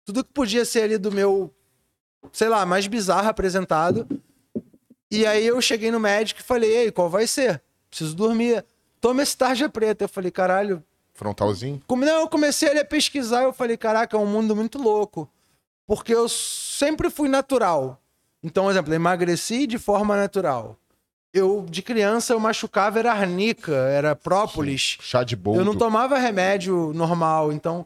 Tudo 0.05 0.25
que 0.25 0.33
podia 0.33 0.65
ser 0.65 0.83
ali 0.83 0.99
do 0.99 1.13
meu, 1.13 1.55
sei 2.33 2.49
lá, 2.49 2.67
mais 2.67 2.89
bizarro 2.89 3.29
apresentado. 3.29 4.05
E 5.09 5.25
aí 5.25 5.47
eu 5.47 5.61
cheguei 5.63 5.93
no 5.93 6.01
médico 6.01 6.41
e 6.41 6.43
falei, 6.45 6.71
ei, 6.77 6.91
qual 6.91 7.09
vai 7.09 7.27
ser? 7.29 7.63
Preciso 7.89 8.15
dormir. 8.17 8.65
Toma 9.01 9.23
esse 9.23 9.37
tarja 9.37 9.69
preta. 9.69 10.05
Eu 10.05 10.09
falei, 10.09 10.31
caralho, 10.31 10.83
Frontalzinho. 11.15 11.83
como- 11.87 12.05
Não, 12.05 12.21
eu 12.21 12.29
comecei 12.29 12.79
a 12.79 12.85
pesquisar, 12.85 13.43
eu 13.45 13.53
falei, 13.53 13.77
caraca, 13.77 14.17
é 14.17 14.21
um 14.21 14.27
mundo 14.27 14.55
muito 14.55 14.79
louco. 14.81 15.29
Porque 15.87 16.15
eu 16.15 16.29
sempre 16.29 17.11
fui 17.11 17.29
natural. 17.29 18.01
Então, 18.43 18.65
por 18.65 18.71
exemplo, 18.71 18.93
eu 18.93 18.97
emagreci 18.97 19.67
de 19.67 19.79
forma 19.79 20.17
natural. 20.17 20.77
Eu, 21.33 21.65
de 21.69 21.83
criança, 21.83 22.33
eu 22.33 22.41
machucava, 22.41 22.99
era 22.99 23.13
arnica, 23.13 23.73
era 23.73 24.17
própolis. 24.17 24.99
Chá 25.01 25.23
de 25.23 25.37
boldo. 25.37 25.61
Eu 25.61 25.65
não 25.65 25.77
tomava 25.77 26.19
remédio 26.19 26.93
normal, 26.95 27.53
então 27.53 27.85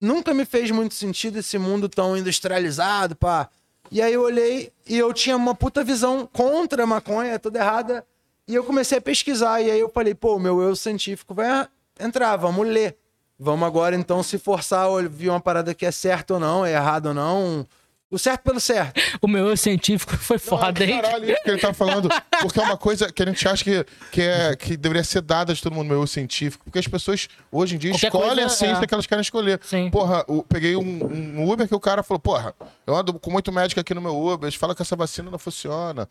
nunca 0.00 0.32
me 0.34 0.44
fez 0.44 0.70
muito 0.70 0.94
sentido 0.94 1.38
esse 1.38 1.58
mundo 1.58 1.88
tão 1.88 2.16
industrializado, 2.16 3.16
pá. 3.16 3.48
E 3.90 4.00
aí 4.02 4.12
eu 4.12 4.22
olhei 4.22 4.70
e 4.86 4.96
eu 4.98 5.12
tinha 5.12 5.36
uma 5.36 5.54
puta 5.54 5.82
visão 5.82 6.28
contra 6.32 6.82
a 6.82 6.86
maconha, 6.86 7.38
toda 7.38 7.58
errada. 7.58 8.04
E 8.48 8.54
eu 8.54 8.64
comecei 8.64 8.96
a 8.96 9.00
pesquisar. 9.00 9.60
E 9.60 9.70
aí 9.70 9.78
eu 9.78 9.90
falei, 9.90 10.14
pô, 10.14 10.38
meu 10.38 10.62
eu 10.62 10.74
científico 10.74 11.34
vai 11.34 11.68
entrar, 12.00 12.34
vamos 12.36 12.66
ler. 12.66 12.96
Vamos 13.38 13.68
agora 13.68 13.94
então 13.94 14.22
se 14.22 14.38
forçar 14.38 14.86
a 14.86 14.88
ouvir 14.88 15.28
uma 15.28 15.38
parada 15.38 15.74
que 15.74 15.86
é 15.86 15.92
certo 15.92 16.32
ou 16.32 16.40
não, 16.40 16.66
é 16.66 16.72
errado 16.72 17.06
ou 17.06 17.14
não. 17.14 17.66
O 18.10 18.18
certo 18.18 18.40
pelo 18.42 18.58
certo. 18.58 18.98
O 19.20 19.28
meu 19.28 19.48
eu 19.48 19.56
científico 19.56 20.16
foi 20.16 20.38
foda, 20.38 20.82
hein? 20.82 20.98
Caralho, 21.02 21.30
isso 21.30 21.42
que 21.42 21.50
ele 21.50 21.58
tá 21.60 21.74
falando. 21.74 22.08
Porque 22.40 22.58
é 22.58 22.62
uma 22.62 22.76
coisa 22.78 23.12
que 23.12 23.22
a 23.22 23.26
gente 23.26 23.46
acha 23.46 23.62
que, 23.62 23.84
que, 24.10 24.22
é, 24.22 24.56
que 24.56 24.78
deveria 24.78 25.04
ser 25.04 25.20
dada 25.20 25.52
de 25.52 25.62
todo 25.62 25.74
mundo, 25.74 25.88
meu 25.88 26.00
eu 26.00 26.06
científico. 26.06 26.64
Porque 26.64 26.78
as 26.78 26.88
pessoas, 26.88 27.28
hoje 27.52 27.74
em 27.74 27.78
dia, 27.78 27.90
Qualquer 27.90 28.06
escolhem 28.06 28.28
coisa, 28.28 28.46
a 28.46 28.48
ciência 28.48 28.82
é. 28.84 28.86
que 28.86 28.94
elas 28.94 29.06
querem 29.06 29.20
escolher. 29.20 29.60
Sim. 29.62 29.90
Porra, 29.90 30.24
eu 30.26 30.42
peguei 30.48 30.74
um, 30.74 31.04
um 31.04 31.50
Uber 31.50 31.68
que 31.68 31.74
o 31.74 31.80
cara 31.80 32.02
falou, 32.02 32.18
porra, 32.18 32.54
eu 32.86 32.96
ando 32.96 33.12
com 33.18 33.30
muito 33.30 33.52
médico 33.52 33.78
aqui 33.78 33.92
no 33.92 34.00
meu 34.00 34.16
Uber, 34.18 34.46
eles 34.46 34.54
falam 34.54 34.74
que 34.74 34.80
essa 34.80 34.96
vacina 34.96 35.30
não 35.30 35.38
funciona. 35.38 36.08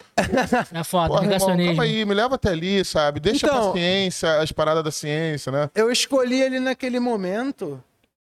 É 0.71 0.83
foda, 0.83 1.07
Porra, 1.07 1.21
irmão, 1.21 1.21
negacionismo. 1.21 1.67
calma 1.77 1.83
aí, 1.83 2.05
me 2.05 2.13
leva 2.13 2.35
até 2.35 2.49
ali, 2.49 2.85
sabe? 2.85 3.19
Deixa 3.19 3.47
Então- 3.47 3.71
pra 3.71 3.81
ciência, 3.81 4.39
as 4.39 4.51
paradas 4.51 4.83
da 4.83 4.91
ciência, 4.91 5.51
né? 5.51 5.67
Eu 5.73 5.91
escolhi 5.91 6.43
ali 6.43 6.59
naquele 6.59 6.99
momento 6.99 7.83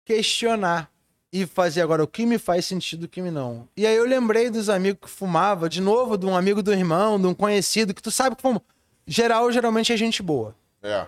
questionar 0.05 0.89
e 1.31 1.45
fazer 1.45 1.81
agora 1.81 2.03
o 2.03 2.07
que 2.07 2.25
me 2.25 2.37
faz 2.37 2.65
sentido 2.65 3.03
e 3.03 3.05
o 3.05 3.09
que 3.09 3.21
me 3.21 3.31
não. 3.31 3.67
E 3.75 3.85
aí 3.85 3.95
eu 3.95 4.05
lembrei 4.05 4.49
dos 4.49 4.69
amigos 4.69 5.01
que 5.01 5.09
fumava, 5.09 5.67
de 5.67 5.81
novo, 5.81 6.17
de 6.17 6.25
um 6.25 6.35
amigo 6.35 6.63
do 6.63 6.73
irmão, 6.73 7.19
de 7.19 7.27
um 7.27 7.33
conhecido, 7.33 7.93
que 7.93 8.01
tu 8.01 8.11
sabe 8.11 8.35
que 8.35 8.41
fuma. 8.41 8.61
Geral 9.05 9.51
geralmente 9.51 9.91
é 9.91 9.97
gente 9.97 10.23
boa. 10.23 10.55
É. 10.81 11.05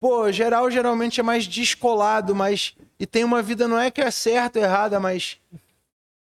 Pô, 0.00 0.30
geral 0.32 0.70
geralmente 0.70 1.20
é 1.20 1.22
mais 1.22 1.46
descolado, 1.46 2.34
mas. 2.34 2.74
E 2.98 3.06
tem 3.06 3.24
uma 3.24 3.42
vida, 3.42 3.66
não 3.68 3.78
é 3.78 3.90
que 3.90 4.00
é 4.00 4.10
certa 4.10 4.58
ou 4.58 4.64
errada, 4.64 4.98
mas. 4.98 5.38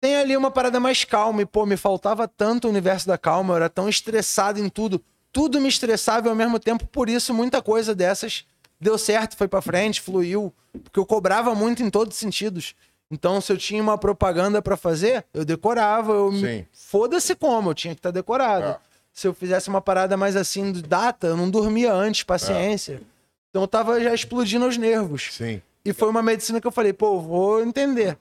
Tem 0.01 0.17
ali 0.17 0.37
uma 0.37 0.51
parada 0.51 0.81
mais 0.81 1.05
calma. 1.05 1.43
E, 1.43 1.47
pô, 1.47 1.67
me 1.67 1.77
faltava 1.77 2.27
tanto 2.27 2.67
o 2.67 2.71
universo 2.71 3.07
da 3.07 3.19
calma, 3.19 3.53
eu 3.53 3.57
era 3.57 3.69
tão 3.69 3.89
estressado 3.89 4.59
em 4.59 4.69
tudo. 4.69 5.03
Tudo 5.33 5.61
me 5.61 5.69
estressava 5.69 6.27
e 6.27 6.31
ao 6.31 6.35
mesmo 6.35 6.59
tempo, 6.59 6.87
por 6.87 7.09
isso, 7.09 7.33
muita 7.35 7.63
coisa 7.63 7.95
dessas 7.95 8.45
deu 8.81 8.97
certo, 8.97 9.37
foi 9.37 9.47
pra 9.47 9.61
frente, 9.61 10.01
fluiu. 10.01 10.53
Porque 10.85 10.99
eu 10.99 11.05
cobrava 11.05 11.55
muito 11.55 11.83
em 11.83 11.91
todos 11.91 12.15
os 12.15 12.21
sentidos. 12.21 12.75
Então, 13.11 13.41
se 13.41 13.53
eu 13.53 13.59
tinha 13.59 13.83
uma 13.83 13.99
propaganda 13.99 14.63
pra 14.63 14.77
fazer, 14.77 15.25
eu 15.35 15.45
decorava, 15.45 16.13
eu 16.13 16.31
me... 16.31 16.41
Sim. 16.41 16.67
Foda-se 16.73 17.35
como, 17.35 17.71
eu 17.71 17.75
tinha 17.75 17.95
que 17.95 17.99
estar 17.99 18.11
decorado. 18.13 18.67
É. 18.67 18.79
Se 19.13 19.27
eu 19.27 19.35
fizesse 19.35 19.69
uma 19.69 19.81
parada 19.81 20.17
mais 20.17 20.37
assim, 20.37 20.71
de 20.71 20.83
data, 20.83 21.27
eu 21.27 21.37
não 21.37 21.51
dormia 21.51 21.93
antes, 21.93 22.23
paciência. 22.23 23.03
Então 23.51 23.63
eu 23.63 23.69
tava 23.69 24.01
já 24.01 24.15
explodindo 24.15 24.67
os 24.67 24.77
nervos. 24.77 25.29
Sim. 25.33 25.61
E 25.85 25.93
foi 25.93 26.09
uma 26.09 26.23
medicina 26.23 26.61
que 26.61 26.67
eu 26.67 26.71
falei, 26.71 26.93
pô, 26.93 27.21
vou 27.21 27.63
entender. 27.63 28.17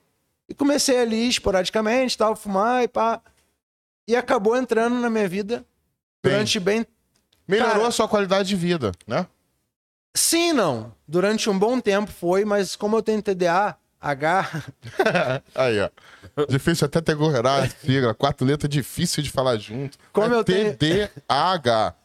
E 0.48 0.54
comecei 0.56 1.00
ali 1.00 1.28
esporadicamente, 1.30 2.18
tal, 2.18 2.36
fumar 2.36 2.84
e 2.84 2.88
pá. 2.88 3.22
E 4.08 4.16
acabou 4.16 4.58
entrando 4.58 4.96
na 4.96 5.10
minha 5.10 5.28
vida 5.30 5.64
durante 6.24 6.60
bem. 6.60 6.84
Melhorou 7.48 7.74
Cara- 7.74 7.88
a 7.88 7.92
sua 7.92 8.08
qualidade 8.08 8.50
de 8.50 8.56
vida, 8.56 8.92
né? 9.06 9.28
Sim, 10.16 10.54
não. 10.54 10.92
Durante 11.08 11.48
um 11.50 11.58
bom 11.60 11.80
tempo 11.80 12.12
foi, 12.12 12.44
mas 12.44 12.76
como 12.76 12.98
eu 12.98 13.04
tenho 13.04 13.22
TDA, 13.22 13.78
H, 14.02 14.64
Aí, 15.56 15.80
ó. 15.82 15.90
Difícil 16.48 16.86
até 16.86 17.02
ter 17.02 17.18
a 17.18 17.70
sigla. 17.70 18.14
Quatro 18.14 18.46
letras, 18.48 18.70
difícil 18.70 19.22
de 19.22 19.30
falar 19.30 19.58
junto. 19.58 19.98
Como 20.14 20.34
é 20.34 20.38
eu 20.38 20.44
tenho- 20.44 20.76
TDAH. 20.76 21.96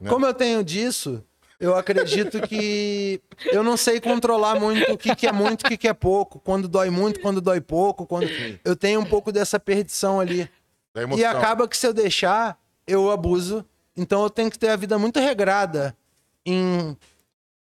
Né? 0.00 0.08
como 0.08 0.24
eu 0.24 0.32
tenho 0.32 0.62
disso, 0.62 1.22
eu 1.58 1.76
acredito 1.76 2.40
que 2.46 3.20
eu 3.46 3.62
não 3.62 3.76
sei 3.76 4.00
controlar 4.00 4.58
muito 4.60 4.92
o 4.92 4.96
que, 4.96 5.14
que 5.14 5.26
é 5.26 5.32
muito, 5.32 5.66
o 5.66 5.68
que, 5.68 5.76
que 5.76 5.88
é 5.88 5.92
pouco. 5.92 6.38
Quando 6.40 6.68
dói 6.68 6.88
muito, 6.88 7.20
quando 7.20 7.40
dói 7.40 7.60
pouco. 7.60 8.06
Quando... 8.06 8.28
Eu 8.64 8.76
tenho 8.76 9.00
um 9.00 9.04
pouco 9.04 9.32
dessa 9.32 9.58
perdição 9.58 10.20
ali. 10.20 10.48
E 11.16 11.24
acaba 11.24 11.68
que 11.68 11.76
se 11.76 11.86
eu 11.86 11.92
deixar, 11.92 12.58
eu 12.86 13.10
abuso. 13.10 13.64
Então 13.96 14.22
eu 14.22 14.30
tenho 14.30 14.50
que 14.50 14.58
ter 14.58 14.68
a 14.68 14.76
vida 14.76 14.96
muito 14.98 15.18
regrada 15.18 15.96
em 16.46 16.96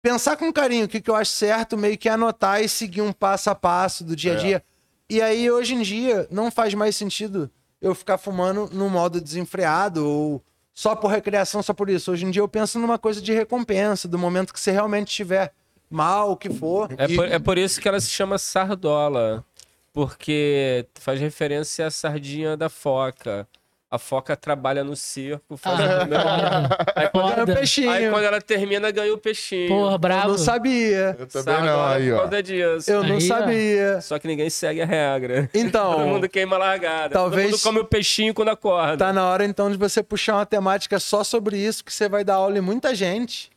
pensar 0.02 0.38
com 0.38 0.52
carinho 0.52 0.86
o 0.86 0.88
que, 0.88 1.02
que 1.02 1.10
eu 1.10 1.16
acho 1.16 1.32
certo, 1.32 1.78
meio 1.78 1.98
que 1.98 2.08
anotar 2.10 2.62
e 2.62 2.70
seguir 2.70 3.02
um 3.02 3.12
passo 3.12 3.50
a 3.50 3.56
passo 3.56 4.04
do 4.04 4.16
dia 4.16 4.34
a 4.34 4.36
É. 4.36 4.40
dia. 4.40 4.64
E 5.10 5.22
aí, 5.22 5.50
hoje 5.50 5.74
em 5.74 5.82
dia, 5.82 6.28
não 6.30 6.52
faz 6.52 6.74
mais 6.74 6.96
sentido 6.96 7.50
eu 7.82 7.96
ficar 7.96 8.18
fumando 8.18 8.70
no 8.72 8.90
modo 8.90 9.20
desenfreado 9.20 10.06
ou 10.08 10.44
só 10.74 10.96
por 10.96 11.08
recreação, 11.10 11.64
só 11.64 11.74
por 11.74 11.90
isso. 11.90 12.12
Hoje 12.12 12.26
em 12.26 12.32
dia 12.32 12.42
eu 12.42 12.48
penso 12.48 12.78
numa 12.80 12.98
coisa 12.98 13.22
de 13.22 13.34
recompensa, 13.34 14.08
do 14.08 14.18
momento 14.20 14.54
que 14.54 14.60
você 14.60 14.72
realmente 14.72 15.10
estiver 15.10 15.52
mal, 15.90 16.32
o 16.32 16.38
que 16.38 16.50
for. 16.50 16.90
É 16.98 17.08
por, 17.08 17.26
é 17.28 17.40
por 17.40 17.58
isso 17.58 17.82
que 17.82 17.88
ela 17.88 18.00
se 18.00 18.10
chama 18.10 18.38
sardola. 18.38 19.44
Porque 19.92 20.86
faz 21.00 21.20
referência 21.20 21.88
à 21.88 21.92
sardinha 21.92 22.56
da 22.56 22.70
foca. 22.70 23.48
A 23.92 23.98
foca 23.98 24.36
trabalha 24.36 24.84
no 24.84 24.96
circo, 24.96 25.58
faz 25.58 25.80
Ah. 25.80 26.70
aí, 26.96 27.10
quando, 27.10 27.46
peixinho. 27.56 27.90
aí 27.90 28.08
quando 28.10 28.24
ela 28.24 28.40
termina, 28.40 28.92
ganha 28.92 29.12
o 29.12 29.18
peixinho. 29.18 29.68
Porra, 29.68 29.96
Eu 29.96 29.98
bravo. 29.98 30.28
não 30.30 30.38
sabia. 30.38 31.16
Eu 31.18 31.26
também 31.26 31.56
Sabe? 31.56 31.66
não, 31.68 31.86
aí, 31.86 32.12
ó. 32.14 32.20
causa 32.20 32.44
disso. 32.44 32.92
Eu 32.92 33.04
não 33.04 33.16
Aí, 33.18 33.26
ó. 33.26 33.28
sabia. 33.28 34.02
Só 34.02 34.20
que 34.20 34.28
ninguém 34.28 34.48
segue 34.50 34.82
a 34.82 34.86
regra. 34.86 35.50
Todo 35.54 35.60
Então, 35.60 36.00
mundo 36.08 36.30
queima 36.30 36.56
a 36.56 36.60
largada. 36.60 37.10
talvez- 37.14 37.46
Todo 37.50 37.52
mundo 37.54 37.64
come 37.64 37.80
o 37.80 37.86
peixinho 37.86 38.32
quando 38.32 38.50
acorda. 38.50 38.98
tá 38.98 39.12
na 39.12 39.28
hora 39.28 39.44
então 39.44 39.72
de 39.72 39.78
você 39.78 40.04
puxar 40.04 40.36
uma 40.36 40.46
temática 40.46 41.00
só 41.00 41.24
sobre 41.24 41.58
isso, 41.58 41.84
que 41.84 41.92
você 41.92 42.08
vai 42.08 42.24
dar 42.24 42.36
aula 42.36 42.60
em 42.60 42.62
muita 42.62 42.94
gente, 42.94 43.50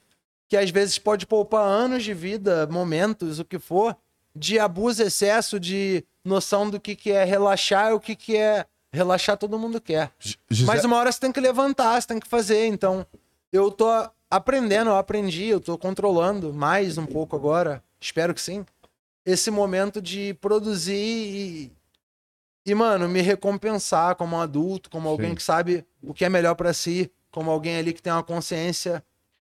que 0.49 0.57
às 0.57 0.71
vezes 0.71 0.99
pode 0.99 1.27
poupar 1.27 1.63
anos 1.67 2.03
de 2.05 2.15
vida, 2.15 2.67
momentos, 2.71 3.39
o 3.39 3.45
que 3.45 3.59
for, 3.59 3.95
de 4.35 4.59
abuso, 4.59 5.03
excesso, 5.03 5.61
de 5.61 6.03
noção 6.25 6.71
do 6.71 6.81
que, 6.81 6.97
que 6.97 7.13
é 7.13 7.23
relaxar 7.23 7.91
e 7.91 7.93
o 7.93 8.01
que, 8.01 8.17
que 8.17 8.35
é 8.35 8.65
relaxar 8.93 9.37
todo 9.37 9.59
mundo 9.59 9.81
quer. 9.81 10.13
Mas 10.67 10.85
uma 10.85 10.97
hora 10.97 11.11
você 11.11 11.19
tem 11.19 11.33
que 11.33 11.41
levantar, 11.41 12.01
você 12.01 12.09
tem 12.09 12.21
que 12.21 12.29
fazer. 12.29 12.67
Então, 12.67 13.07
eu 13.53 13.71
tô 13.71 13.87
aprendendo, 14.31 14.91
eu 14.91 14.97
aprendi, 14.97 15.47
eu 15.47 15.61
tô 15.61 15.77
controlando 15.79 16.53
mais 16.53 16.99
um 16.99 17.07
pouco 17.07 17.35
agora, 17.35 17.83
espero 18.01 18.35
que 18.35 18.41
sim, 18.41 18.65
esse 19.25 19.51
momento 19.51 20.01
de 20.01 20.35
produzir 20.35 20.95
e, 20.95 21.73
e 22.67 22.75
mano, 22.75 23.09
me 23.09 23.21
recompensar 23.21 24.17
como 24.17 24.37
um 24.37 24.41
adulto, 24.41 24.91
como 24.91 25.09
alguém 25.09 25.31
Sim. 25.31 25.35
que 25.37 25.43
sabe 25.43 25.87
o 26.03 26.13
que 26.13 26.25
é 26.25 26.29
melhor 26.29 26.55
pra 26.55 26.73
si, 26.73 27.11
como 27.31 27.51
alguém 27.51 27.77
ali 27.77 27.93
que 27.93 28.03
tem 28.03 28.13
uma 28.13 28.23
consciência 28.23 29.03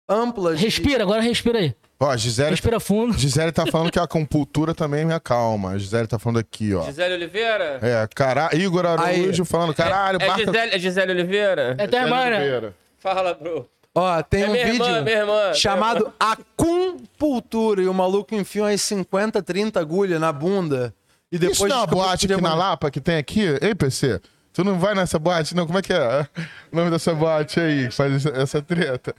ampla. 0.08 0.54
de- 0.54 0.62
Respira, 0.64 1.02
agora 1.04 1.20
respira 1.20 1.58
aí. 1.58 1.74
Ó, 1.98 2.10
a 2.10 2.16
Gisele, 2.16 2.50
Respira 2.50 2.78
fundo. 2.78 3.16
Gisele 3.16 3.50
tá 3.52 3.64
falando 3.66 3.90
que 3.90 3.98
a 3.98 4.06
compultura 4.06 4.74
também 4.74 5.04
me 5.06 5.14
acalma. 5.14 5.70
A 5.70 5.78
Gisele 5.78 6.06
tá 6.06 6.18
falando 6.18 6.38
aqui, 6.38 6.74
ó. 6.74 6.82
Gisele 6.84 7.14
Oliveira? 7.14 7.78
É, 7.80 8.06
cara... 8.14 8.50
Igor 8.54 8.84
Araújo 8.84 9.44
falando, 9.46 9.72
caralho, 9.74 10.16
É 10.20 10.26
barca... 10.26 10.44
Gisele, 10.44 10.74
é 10.74 10.78
Gisele 10.78 11.12
Oliveira? 11.12 11.74
É 11.78 11.86
tua 11.86 12.00
irmã, 12.00 12.24
né? 12.28 12.72
Fala, 12.98 13.32
bro. 13.32 13.66
Ó, 13.94 14.22
tem 14.22 14.42
É 14.42 14.48
um 14.48 14.52
minha 14.52 14.66
vídeo 14.66 14.84
irmã, 14.84 15.00
minha 15.02 15.16
irmã. 15.20 15.54
chamado 15.54 16.12
Acumpultura 16.20 17.80
e 17.82 17.88
o 17.88 17.94
maluco 17.94 18.34
enfia 18.34 18.64
umas 18.64 18.80
50, 18.82 19.42
30 19.42 19.80
agulhas 19.80 20.20
na 20.20 20.30
bunda. 20.32 20.94
E 21.32 21.38
depois 21.38 21.56
Isso 21.56 21.68
não 21.68 21.76
é 21.76 21.78
uma 21.80 21.86
boate 21.86 22.30
aqui 22.30 22.42
na 22.42 22.54
Lapa 22.54 22.90
que 22.90 23.00
tem 23.00 23.16
aqui? 23.16 23.40
Ei, 23.62 23.74
PC, 23.74 24.20
tu 24.52 24.62
não 24.62 24.78
vai 24.78 24.94
nessa 24.94 25.18
boate? 25.18 25.54
Não, 25.56 25.66
como 25.66 25.78
é 25.78 25.82
que 25.82 25.92
é 25.94 26.26
o 26.70 26.76
nome 26.76 26.90
dessa 26.90 27.14
boate 27.14 27.58
aí 27.58 27.88
que 27.88 27.94
faz 27.94 28.26
essa 28.26 28.60
treta? 28.60 29.14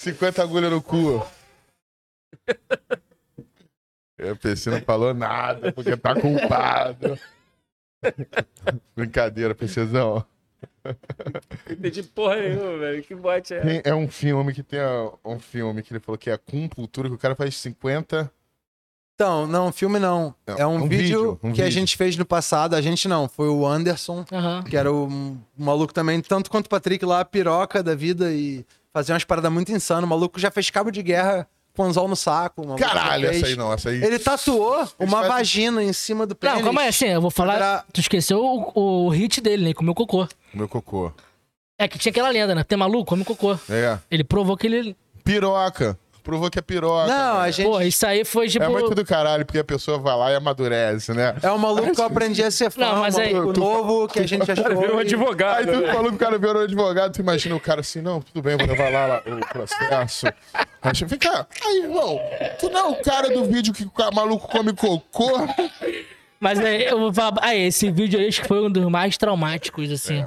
50 0.00 0.42
agulhas 0.42 0.70
no 0.70 0.80
cu. 0.82 1.22
É, 4.18 4.32
O 4.32 4.36
PC 4.36 4.70
não 4.70 4.80
falou 4.80 5.12
nada 5.12 5.70
porque 5.72 5.94
tá 5.96 6.18
culpado. 6.18 7.18
Brincadeira, 8.96 9.54
PCzão. 9.54 10.24
Não 10.84 10.94
entendi 11.72 12.02
porra 12.02 12.36
nenhuma, 12.36 12.78
velho. 12.78 13.02
Que 13.02 13.14
bote 13.14 13.52
é? 13.54 13.60
Tem- 13.60 13.82
É 13.84 13.94
um 13.94 14.08
filme 14.08 14.54
que 14.54 14.62
tem 14.62 14.80
a- 14.80 15.10
um 15.24 15.38
filme 15.38 15.82
que 15.82 15.92
ele 15.92 16.00
falou 16.00 16.16
que 16.18 16.30
é 16.30 16.38
com 16.38 16.66
cultura, 16.68 17.08
que 17.08 17.14
o 17.14 17.18
cara 17.18 17.34
faz 17.34 17.54
50. 17.56 18.30
Então, 19.14 19.46
não, 19.46 19.70
filme 19.70 19.98
não. 19.98 20.34
Não, 20.46 20.56
É 20.56 20.66
um, 20.66 20.76
um 20.76 20.88
vídeo, 20.88 20.96
vídeo, 21.34 21.40
um 21.42 21.52
que 21.52 21.60
a 21.60 21.64
vídeo. 21.66 21.78
gente 21.78 21.94
fez 21.94 22.16
no 22.16 22.24
passado. 22.24 22.74
A 22.74 22.80
gente 22.80 23.06
não, 23.06 23.28
foi 23.28 23.48
o 23.50 23.66
Anderson, 23.66 24.24
Aham. 24.32 24.62
que 24.62 24.78
era 24.78 24.90
o, 24.90 25.06
um 25.06 25.38
maluco 25.58 25.92
também, 25.92 26.22
tanto 26.22 26.50
quanto 26.50 26.66
o 26.66 26.70
Patrick 26.70 27.04
lá, 27.04 27.22
piroca 27.22 27.82
da 27.82 27.94
vida 27.94 28.32
e 28.32 28.64
fazia 28.92 29.14
umas 29.14 29.24
paradas 29.24 29.52
muito 29.52 29.72
insanas. 29.72 30.04
O 30.04 30.08
maluco 30.08 30.38
já 30.38 30.50
fez 30.50 30.70
cabo 30.70 30.90
de 30.90 31.02
guerra 31.02 31.46
com 31.74 31.84
anzol 31.84 32.08
no 32.08 32.16
saco. 32.16 32.62
maluco 32.62 32.82
Caralho, 32.82 33.28
essa 33.28 33.46
aí 33.46 33.56
não, 33.56 33.72
essa 33.72 33.90
aí. 33.90 34.02
Ele 34.02 34.18
tatuou 34.18 34.88
uma 34.98 35.18
fazem- 35.18 35.28
vagina 35.28 35.82
em 35.82 35.92
cima 35.92 36.26
do 36.26 36.34
pênis. 36.34 36.56
Não, 36.56 36.64
calma 36.64 36.82
aí, 36.82 36.88
assim, 36.88 37.06
eu 37.06 37.20
vou 37.20 37.30
falar. 37.30 37.56
Era- 37.56 37.84
Tu 37.92 38.00
esqueceu 38.00 38.40
o, 38.42 39.06
o 39.06 39.08
hit 39.10 39.40
dele, 39.40 39.64
né? 39.64 39.74
Comeu 39.74 39.94
cocô. 39.94 40.26
Meu 40.52 40.68
cocô. 40.68 41.12
É 41.78 41.88
que 41.88 41.98
tinha 41.98 42.10
aquela 42.10 42.28
lenda, 42.28 42.54
né? 42.54 42.62
Tem 42.64 42.76
maluco, 42.76 43.06
come 43.06 43.24
cocô. 43.24 43.58
É. 43.70 43.98
Ele 44.10 44.22
provou 44.24 44.56
que 44.56 44.66
ele. 44.66 44.96
Piroca. 45.24 45.98
Provou 46.30 46.48
que 46.48 46.60
é 46.60 46.62
piroca. 46.62 47.08
Não, 47.08 47.40
a 47.40 47.42
né? 47.46 47.52
gente... 47.52 47.66
Pô, 47.66 47.80
isso 47.80 48.06
aí 48.06 48.24
foi 48.24 48.48
tipo. 48.48 48.64
É 48.64 48.68
muito 48.68 48.94
do 48.94 49.04
caralho, 49.04 49.44
porque 49.44 49.58
a 49.58 49.64
pessoa 49.64 49.98
vai 49.98 50.16
lá 50.16 50.30
e 50.30 50.36
amadurece, 50.36 51.12
né? 51.12 51.34
É 51.42 51.50
um 51.50 51.58
maluco 51.58 51.92
que 51.92 52.00
eu 52.00 52.04
aprendi 52.04 52.40
a 52.44 52.52
ser 52.52 52.70
fã, 52.70 52.82
Não, 52.82 53.00
mas 53.00 53.16
um 53.16 53.20
aí- 53.20 53.34
maluco 53.34 53.58
novo 53.58 54.06
que 54.06 54.20
a 54.20 54.26
gente 54.28 54.48
achou. 54.48 54.64
Virou 54.78 54.94
um 54.94 54.98
advogado. 55.00 55.58
Aí 55.58 55.66
tu 55.66 55.80
né? 55.80 55.92
falou 55.92 56.10
que 56.10 56.14
o 56.14 56.18
cara 56.18 56.38
virou 56.38 56.62
advogado, 56.62 57.12
tu 57.12 57.20
imagina 57.20 57.56
o 57.56 57.58
cara 57.58 57.80
assim, 57.80 58.00
não, 58.00 58.20
tudo 58.20 58.40
bem, 58.40 58.56
vou 58.56 58.64
levar 58.64 58.92
lá, 58.92 59.06
lá 59.06 59.22
o 59.26 59.40
processo. 59.48 60.26
Aí 60.80 60.94
você 60.94 61.08
fica, 61.08 61.48
aí, 61.66 61.82
irmão, 61.82 62.20
tu 62.60 62.70
não 62.70 62.78
é 62.78 62.88
o 62.90 63.02
cara 63.02 63.28
do 63.28 63.44
vídeo 63.46 63.74
que 63.74 63.82
o 63.82 64.14
maluco 64.14 64.46
come 64.46 64.72
cocô? 64.72 65.32
Mas 66.38 66.60
aí 66.60 66.84
eu 66.84 66.98
vou 67.00 67.12
falar. 67.12 67.34
Ah, 67.42 67.56
esse 67.56 67.90
vídeo 67.90 68.20
aí 68.20 68.28
acho 68.28 68.42
que 68.42 68.46
foi 68.46 68.64
um 68.64 68.70
dos 68.70 68.86
mais 68.86 69.18
traumáticos, 69.18 69.90
assim. 69.90 70.24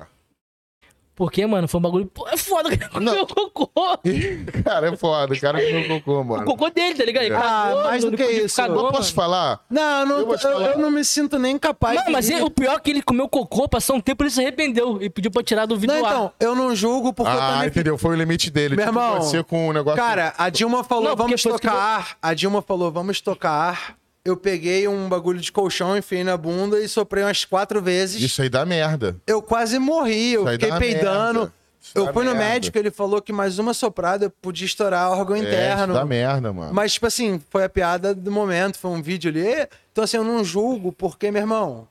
Porque, 1.15 1.45
mano, 1.45 1.67
foi 1.67 1.79
um 1.79 1.81
bagulho. 1.83 2.05
Pô, 2.07 2.27
é 2.27 2.35
foda 2.35 2.69
que 2.75 2.83
ele 2.83 2.89
comeu 2.89 3.27
cocô. 3.27 3.69
Cara, 4.63 4.87
é 4.89 4.95
foda, 4.97 5.33
o 5.33 5.39
cara 5.39 5.59
comeu 5.61 5.87
cocô, 5.99 6.21
O 6.21 6.23
mano. 6.23 6.45
cocô 6.45 6.69
dele, 6.71 6.95
tá 6.95 7.05
ligado? 7.05 7.23
Ele 7.25 7.35
Ah, 7.35 7.39
cagou 7.41 7.83
mais 7.83 8.03
do 8.03 8.11
que 8.17 8.23
isso. 8.23 8.31
liquidificador, 8.31 8.75
Eu 8.77 8.83
mano. 8.83 8.97
posso 8.97 9.13
falar? 9.13 9.59
Não, 9.69 9.99
eu 9.99 10.05
não, 10.07 10.19
Eu 10.21 10.31
eu, 10.31 10.39
falar. 10.39 10.71
eu 10.71 10.77
não 10.79 10.89
me 10.89 11.05
sinto 11.05 11.37
nem 11.37 11.57
capaz 11.59 11.97
Não, 11.97 12.05
de... 12.05 12.11
mas 12.11 12.29
ele- 12.29 12.41
o 12.41 12.49
pior 12.49 12.77
é 12.77 12.79
que 12.79 12.89
ele 12.89 13.01
comeu 13.03 13.29
cocô, 13.29 13.69
passou 13.69 13.95
um 13.95 14.01
tempo 14.01 14.23
ele 14.23 14.31
se 14.31 14.41
arrependeu 14.41 14.97
e 15.01 15.09
pediu 15.09 15.29
pra 15.29 15.43
tirar 15.43 15.67
do 15.67 15.77
vídeo 15.77 15.93
Não, 15.93 16.01
do 16.01 16.05
ar. 16.07 16.11
então, 16.13 16.31
eu 16.39 16.55
não 16.55 16.75
julgo 16.75 17.13
porque 17.13 17.31
eu 17.31 17.41
Ah, 17.41 17.51
também... 17.53 17.67
entendeu? 17.67 17.97
Foi 17.97 18.15
o 18.15 18.17
limite 18.17 18.49
dele. 18.49 18.75
Meu 18.75 18.85
tipo 18.87 18.97
irmão, 18.99 19.21
você 19.21 19.43
com 19.43 19.67
o 19.67 19.73
negócio... 19.73 20.01
Cara, 20.01 20.33
a 20.37 20.49
Dilma 20.49 20.83
falou, 20.83 21.09
Não, 21.09 21.15
vamos 21.15 21.41
que 21.43 21.47
tocar 21.49 21.73
ar. 21.73 22.17
A 22.21 22.33
Dilma 22.33 22.61
falou, 22.63 22.91
vamos 22.91 23.21
tocar 23.21 23.51
ar. 23.51 23.95
Eu 24.25 24.37
peguei 24.37 24.87
um 24.87 25.09
bagulho 25.09 25.39
de 25.41 25.51
colchão, 25.51 25.97
enfiei 25.97 26.23
na 26.23 26.37
bunda 26.37 26.79
e 26.79 26.87
soprei 26.87 27.23
umas 27.25 27.43
quatro 27.43 27.81
vezes. 27.81 28.21
Isso 28.21 28.41
aí 28.41 28.47
dá 28.49 28.65
merda. 28.65 29.17
Eu 29.27 29.41
quase 29.41 29.77
morri, 29.77 30.33
eu 30.33 30.43
Isso 30.43 30.51
fiquei 30.53 30.71
peidando. 30.77 31.51
Isso 31.81 31.91
Eu 31.97 32.13
fui 32.13 32.23
no 32.23 32.31
merda. 32.31 32.45
médico, 32.49 32.77
ele 32.77 32.89
falou 32.89 33.21
que 33.21 33.33
mais 33.33 33.59
uma 33.59 33.73
soprada 33.73 34.29
podia 34.41 34.65
estourar 34.65 35.11
órgão 35.11 35.35
É, 35.35 35.39
isso 35.39 35.47
interno. 35.49 35.93
dá 35.93 36.05
merda, 36.05 36.53
mano. 36.53 36.73
Mas, 36.73 36.93
tipo 36.93 37.05
assim, 37.05 37.41
foi 37.49 37.65
a 37.65 37.69
piada 37.69 38.15
do 38.15 38.31
momento, 38.31 38.79
foi 38.79 38.91
um 38.91 39.01
vídeo 39.01 39.29
ali. 39.29 39.67
Então, 39.91 40.05
assim, 40.05 40.15
eu 40.15 40.23
não 40.23 40.41
julgo, 40.45 40.93
porque, 40.93 41.29
meu 41.29 41.41
irmão, 41.41 41.85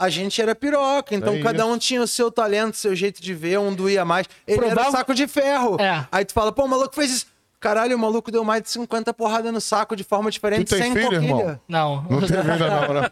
a 0.00 0.08
gente 0.08 0.40
era 0.40 0.54
piroca. 0.54 1.14
Então, 1.14 1.34
É 1.34 1.42
cada 1.42 1.64
isso. 1.64 1.66
um 1.74 1.76
tinha 1.76 2.00
o 2.00 2.06
seu 2.08 2.30
talento, 2.30 2.78
seu 2.78 2.96
jeito 2.96 3.20
de 3.20 3.34
ver, 3.34 3.58
um 3.58 3.74
doía 3.74 4.02
mais. 4.06 4.26
Ele 4.46 4.56
era 4.64 4.68
Provável- 4.68 4.92
saco 4.92 5.14
de 5.14 5.26
ferro. 5.28 5.76
É. 5.78 6.06
Aí 6.10 6.24
tu 6.24 6.32
fala, 6.32 6.50
pô, 6.50 6.64
o 6.64 6.68
maluco 6.68 6.94
fez 6.94 7.10
isso. 7.12 7.26
Caralho, 7.60 7.96
o 7.96 7.98
maluco 7.98 8.30
deu 8.30 8.44
mais 8.44 8.62
de 8.62 8.70
50 8.70 9.12
porradas 9.12 9.52
no 9.52 9.60
saco 9.60 9.96
de 9.96 10.04
forma 10.04 10.30
diferente, 10.30 10.66
Tu 10.66 10.76
tem 10.76 10.82
sem 10.84 10.92
filho, 10.92 11.06
coquilha. 11.10 11.24
irmão? 11.26 11.60
Não. 11.68 12.02
Não 12.08 12.20
teve 12.20 12.50
ainda 12.50 12.68
não, 12.70 12.94
né? 12.94 13.10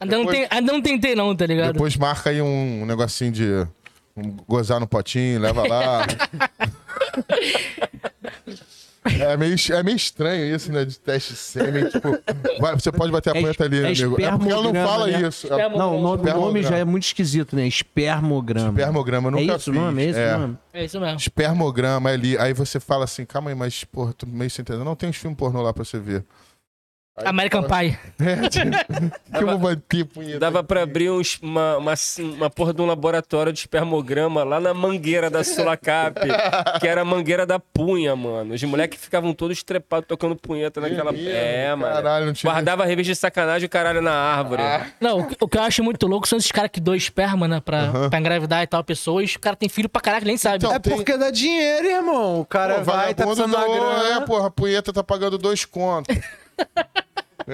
Ainda, 0.00 0.18
não 0.18 0.26
tem, 0.26 0.46
ainda 0.50 0.72
não 0.72 0.80
tentei, 0.82 1.14
não, 1.14 1.36
tá 1.36 1.46
ligado? 1.46 1.74
Depois 1.74 1.96
marca 1.96 2.30
aí 2.30 2.40
um 2.42 2.84
negocinho 2.86 3.30
de 3.30 3.66
um 4.16 4.30
gozar 4.48 4.80
no 4.80 4.86
potinho, 4.86 5.38
leva 5.40 5.66
lá. 5.68 6.06
É 9.04 9.36
meio, 9.36 9.56
é 9.72 9.82
meio 9.82 9.96
estranho 9.96 10.54
isso, 10.54 10.70
né? 10.72 10.84
De 10.84 10.96
teste 10.98 11.34
sêmen. 11.34 11.86
Tipo, 11.88 12.08
vai- 12.60 12.74
você 12.74 12.92
pode 12.92 13.10
bater 13.10 13.34
a 13.34 13.38
É 13.38 13.40
punheta 13.40 13.64
ali, 13.64 13.78
é 13.82 13.86
amigo. 13.88 14.20
É 14.22 14.30
porque 14.30 14.52
ela 14.52 14.62
não 14.62 14.74
fala 14.86 15.06
né? 15.08 15.20
isso. 15.28 15.52
É 15.52 15.68
Não, 15.68 15.96
o 15.98 16.00
nome, 16.00 16.30
nome 16.30 16.62
já 16.62 16.76
é 16.78 16.84
muito 16.84 17.02
esquisito, 17.04 17.56
né? 17.56 17.66
Espermograma. 17.66 18.68
Espermograma, 18.78 19.28
eu 19.30 19.38
É 19.38 19.40
nunca 19.40 19.56
isso 19.56 19.70
o 19.70 19.72
fiz. 19.74 19.82
nome? 19.82 20.02
É 20.04 20.08
esse 20.10 20.18
É. 20.20 20.36
nome? 20.36 20.58
É 20.72 20.84
isso 20.84 21.00
mesmo. 21.00 21.16
Espermograma 21.16 22.10
ali. 22.10 22.38
Aí 22.38 22.52
você 22.54 22.78
fala 22.78 23.04
assim, 23.04 23.24
calma 23.24 23.50
aí, 23.50 23.56
mas, 23.56 23.82
porra, 23.84 24.12
tô 24.12 24.24
meio 24.26 24.50
sem 24.50 24.62
entender. 24.62 24.84
Não 24.84 24.94
tem 24.94 25.08
uns 25.10 25.16
filmes 25.16 25.36
pornô 25.36 25.62
lá 25.62 25.72
pra 25.72 25.84
você 25.84 25.98
ver. 25.98 26.24
Aí 27.14 27.26
American 27.26 27.62
fala- 27.68 27.80
Pie. 27.82 27.98
É, 28.20 28.48
tipo, 28.48 28.70
que 29.38 29.44
eu 29.44 29.46
vou 29.46 29.58
bater 29.58 30.04
punheta. 30.06 30.38
Dava 30.38 30.64
pra 30.64 30.82
abrir 30.82 31.10
uns- 31.10 31.38
uma, 31.42 31.76
uma, 31.76 31.94
uma 32.18 32.48
porra 32.50 32.72
de 32.72 32.80
um 32.80 32.86
laboratório 32.86 33.52
de 33.52 33.58
espermograma 33.58 34.42
lá 34.44 34.58
na 34.58 34.72
mangueira 34.72 35.28
da 35.28 35.44
Sulacap, 35.44 36.18
que 36.80 36.88
era 36.88 37.02
a 37.02 37.04
mangueira 37.04 37.44
da 37.44 37.58
punha, 37.58 38.16
mano. 38.16 38.54
Os 38.54 38.62
moleques 38.62 38.98
ficavam 38.98 39.34
todos 39.34 39.62
trepados 39.62 40.06
tocando 40.08 40.34
punheta 40.36 40.80
naquela. 40.80 41.12
É, 41.14 41.74
mano. 41.74 41.92
Caralho, 41.94 42.26
não 42.26 42.32
tinha- 42.32 42.50
Guardava 42.50 42.82
a 42.82 42.86
revista 42.86 43.12
de 43.12 43.18
sacanagem 43.18 43.64
e 43.64 43.66
o 43.66 43.70
caralho 43.70 44.00
na 44.00 44.12
árvore. 44.12 44.62
Não, 44.98 45.18
o 45.20 45.26
que- 45.26 45.36
o 45.38 45.46
que 45.48 45.58
eu 45.58 45.62
acho 45.62 45.84
muito 45.84 46.06
louco 46.06 46.26
são 46.26 46.38
esses 46.38 46.50
caras 46.50 46.70
que 46.72 46.80
doam 46.80 46.94
esperma, 46.96 47.46
né? 47.46 47.60
Pra, 47.62 48.08
pra 48.08 48.18
engravidar 48.18 48.62
e 48.62 48.66
tal, 48.66 48.82
pessoas. 48.82 49.34
O 49.34 49.38
cara 49.40 49.54
tem 49.54 49.68
filho 49.68 49.88
pra 49.88 50.00
caralho, 50.00 50.24
nem 50.26 50.38
sabe. 50.38 50.56
Então, 50.56 50.72
É 50.72 50.78
tem- 50.78 50.94
porque 50.96 51.16
dá 51.18 51.30
dinheiro, 51.30 51.86
irmão. 51.88 52.40
O 52.40 52.46
cara 52.46 52.76
Pô, 52.76 52.84
vai, 52.84 53.12
tá 53.14 53.26
vagabundo 53.26 53.54
precisando 53.54 53.74
grana. 53.80 54.16
É, 54.16 54.20
porra, 54.22 54.46
a 54.46 54.50
punheta 54.50 54.92
tá 54.94 55.04
pagando 55.04 55.36
dois 55.36 55.66
contos. 55.66 56.16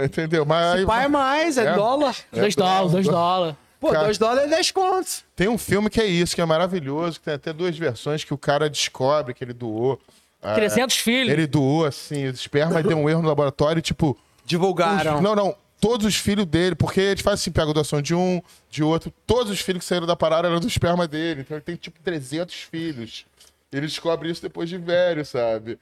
Entendeu? 0.04 0.44
Mas 0.44 0.78
aí, 0.80 0.86
Pai 0.86 1.04
é 1.04 1.08
mais, 1.08 1.56
é, 1.58 1.64
É. 1.66 1.74
dólar. 1.74 2.14
dois 2.32 2.54
dólares, 2.54 2.92
dois 2.92 3.06
dólares. 3.06 3.56
Pô, 3.80 3.90
Cara- 3.92 4.04
dois 4.04 4.18
dólares 4.18 4.44
é 4.44 4.56
10 4.56 4.70
contos. 4.72 5.24
tem 5.36 5.48
um 5.48 5.56
filme 5.56 5.88
que 5.88 6.00
é 6.00 6.04
isso, 6.06 6.34
que 6.34 6.40
é 6.40 6.44
maravilhoso, 6.44 7.18
que 7.20 7.24
tem 7.26 7.34
até 7.34 7.52
duas 7.52 7.78
versões 7.78 8.24
que 8.24 8.34
o 8.34 8.38
cara 8.38 8.68
descobre 8.68 9.32
que 9.32 9.42
ele 9.44 9.52
doou. 9.52 10.00
ah, 10.42 10.54
300 10.54 10.96
filhos. 10.96 11.32
Ele 11.32 11.46
doou, 11.46 11.84
assim, 11.86 12.26
o 12.26 12.30
esperma 12.30 12.80
e 12.80 12.82
deu 12.82 12.96
um 12.98 13.08
erro 13.08 13.22
no 13.22 13.28
laboratório, 13.28 13.78
e, 13.78 13.82
tipo. 13.82 14.16
Divulgaram. 14.44 15.16
os- 15.16 15.20
não, 15.22 15.34
não. 15.34 15.54
Todos 15.80 16.06
os 16.06 16.16
filhos 16.16 16.44
dele, 16.44 16.74
porque 16.74 17.00
ele 17.00 17.22
faz 17.22 17.40
assim, 17.40 17.52
pega 17.52 17.70
a 17.70 17.72
doação 17.72 18.02
de 18.02 18.12
um, 18.14 18.42
de 18.68 18.82
outro. 18.82 19.12
Todos 19.26 19.52
os 19.52 19.60
filhos 19.60 19.82
que 19.84 19.88
saíram 19.88 20.06
da 20.08 20.16
parada 20.16 20.48
eram 20.48 20.58
do 20.58 20.66
esperma 20.66 21.06
dele. 21.06 21.42
Então 21.42 21.56
ele 21.56 21.64
tem, 21.64 21.76
tipo, 21.76 22.00
300 22.02 22.54
filhos. 22.62 23.24
Ele 23.72 23.86
descobre 23.86 24.28
isso 24.28 24.42
depois 24.42 24.68
de 24.68 24.76
velho, 24.76 25.24
sabe? 25.24 25.78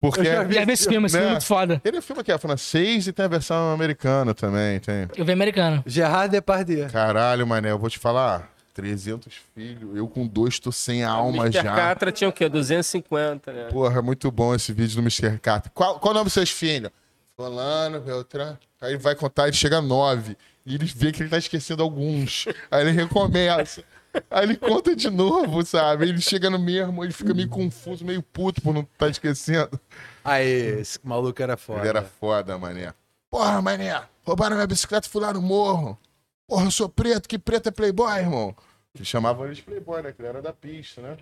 Porque. 0.00 0.20
Eu 0.20 0.24
já 0.24 0.42
vi 0.42 0.54
Já 0.54 0.64
vi 0.64 0.72
esse 0.72 0.88
filme, 0.88 1.06
esse 1.06 1.12
filme 1.12 1.26
é 1.26 1.28
né? 1.28 1.32
muito 1.32 1.46
foda. 1.46 1.80
Ele 1.84 1.96
é 1.96 1.98
um 1.98 2.02
filme 2.02 2.22
que 2.22 2.32
é 2.32 2.38
francês 2.38 3.06
e 3.06 3.12
tem 3.12 3.24
a 3.24 3.28
versão 3.28 3.72
americana 3.72 4.34
também, 4.34 4.78
tem. 4.80 5.08
Eu 5.16 5.24
vi 5.24 5.32
americano. 5.32 5.82
Gerard 5.86 6.30
Depardieu. 6.30 6.88
Caralho, 6.88 7.46
mané, 7.46 7.70
eu 7.70 7.78
vou 7.78 7.90
te 7.90 7.98
falar. 7.98 8.50
300 8.74 9.32
filhos. 9.54 9.96
Eu 9.96 10.06
com 10.06 10.26
dois 10.26 10.58
tô 10.60 10.70
sem 10.70 11.02
alma 11.02 11.44
Mr. 11.46 11.62
já. 11.64 11.74
Catra 11.74 12.12
tinha 12.12 12.28
o 12.28 12.32
quê? 12.32 12.46
250, 12.46 13.50
né? 13.50 13.64
Porra, 13.70 14.02
muito 14.02 14.30
bom 14.30 14.54
esse 14.54 14.70
vídeo 14.70 14.96
do 14.96 15.00
Mr. 15.00 15.38
Catra. 15.38 15.72
Qual, 15.74 15.98
qual 15.98 16.10
o 16.12 16.14
nome 16.14 16.24
dos 16.24 16.34
seus 16.34 16.50
filhos? 16.50 16.90
Fulano, 17.34 18.00
Beltrán. 18.00 18.58
Aí 18.80 18.92
ele 18.92 18.98
vai 18.98 19.14
contar, 19.14 19.44
ele 19.48 19.56
chega 19.56 19.78
a 19.78 19.82
nove. 19.82 20.36
E 20.66 20.74
ele 20.74 20.84
vê 20.84 21.10
que 21.10 21.22
ele 21.22 21.30
tá 21.30 21.38
esquecendo 21.38 21.82
alguns. 21.82 22.44
Aí 22.70 22.82
ele 22.82 22.90
recomeça. 22.90 23.82
Aí 24.30 24.44
ele 24.44 24.56
conta 24.56 24.94
de 24.94 25.10
novo, 25.10 25.64
sabe? 25.64 26.08
Ele 26.08 26.20
chega 26.20 26.50
no 26.50 26.58
mesmo, 26.58 27.04
ele 27.04 27.12
fica 27.12 27.32
meio 27.34 27.48
confuso, 27.48 28.04
meio 28.04 28.22
puto 28.22 28.60
por 28.60 28.74
não 28.74 28.82
estar 28.82 29.08
esquecendo. 29.08 29.80
Aí, 30.24 30.80
esse 30.80 30.98
maluco 31.02 31.42
era 31.42 31.56
foda. 31.56 31.80
Ele 31.80 31.88
era 31.88 32.02
foda, 32.02 32.58
mané. 32.58 32.92
Porra, 33.30 33.60
mané, 33.60 34.02
roubaram 34.24 34.56
minha 34.56 34.66
bicicleta 34.66 35.06
e 35.06 35.10
fui 35.10 35.20
lá 35.20 35.32
no 35.32 35.42
morro. 35.42 35.98
Porra, 36.46 36.64
eu 36.64 36.70
sou 36.70 36.88
preto, 36.88 37.28
que 37.28 37.38
preto 37.38 37.68
é 37.68 37.72
playboy, 37.72 38.18
irmão. 38.18 38.54
Eles 38.94 39.08
chamavam 39.08 39.44
ele 39.44 39.54
de 39.54 39.62
playboy, 39.62 40.02
né? 40.02 40.12
Que 40.12 40.22
ele 40.22 40.28
era 40.28 40.40
da 40.40 40.52
pista, 40.52 41.02
né? 41.02 41.16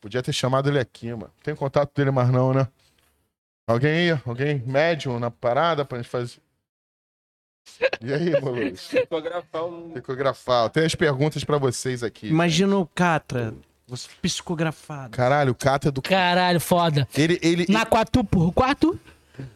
Podia 0.00 0.22
ter 0.22 0.32
chamado 0.32 0.68
ele 0.68 0.78
aqui, 0.78 1.10
mano. 1.10 1.32
Não 1.36 1.42
tem 1.42 1.54
contato 1.54 1.92
dele 1.94 2.10
mais 2.10 2.28
não, 2.30 2.52
né? 2.52 2.66
Alguém 3.66 4.12
aí? 4.12 4.20
Alguém 4.24 4.62
médium 4.66 5.18
na 5.18 5.30
parada 5.30 5.84
pra 5.84 5.98
gente 5.98 6.08
fazer... 6.08 6.40
E 8.00 8.12
aí, 8.12 8.40
Molucci? 8.40 9.00
Fotografar 9.08 9.64
um... 9.64 9.90
Psicografar. 9.90 10.70
Tem 10.70 10.84
as 10.84 10.94
perguntas 10.94 11.44
pra 11.44 11.58
vocês 11.58 12.02
aqui. 12.02 12.28
Imagina 12.28 12.76
o 12.76 12.86
Catra, 12.86 13.54
você 13.86 14.08
psicografado. 14.22 15.10
Caralho, 15.10 15.52
o 15.52 15.54
Cata 15.54 15.88
é 15.88 15.90
do... 15.90 16.00
Caralho, 16.02 16.60
foda. 16.60 17.06
Ele, 17.16 17.38
ele, 17.42 17.66
Na 17.68 17.84
quatro 17.84 18.24
por 18.24 18.52
quarto? 18.52 18.98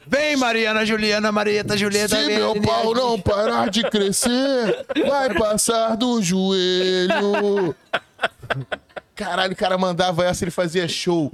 Vem, 0.07 0.37
Mariana, 0.37 0.85
Juliana, 0.85 1.33
Marieta, 1.33 1.77
Julieta. 1.77 2.17
Se 2.17 2.27
vem, 2.27 2.37
meu 2.37 2.61
pau 2.61 2.93
não 2.93 3.19
parar 3.21 3.71
de 3.71 3.83
crescer, 3.89 4.85
vai 5.07 5.33
passar 5.33 5.97
do 5.97 6.21
joelho. 6.21 7.75
Caralho, 9.15 9.53
o 9.53 9.57
cara 9.57 9.79
mandava 9.79 10.25
essa, 10.25 10.45
ele 10.45 10.51
fazia 10.51 10.87
show 10.87 11.33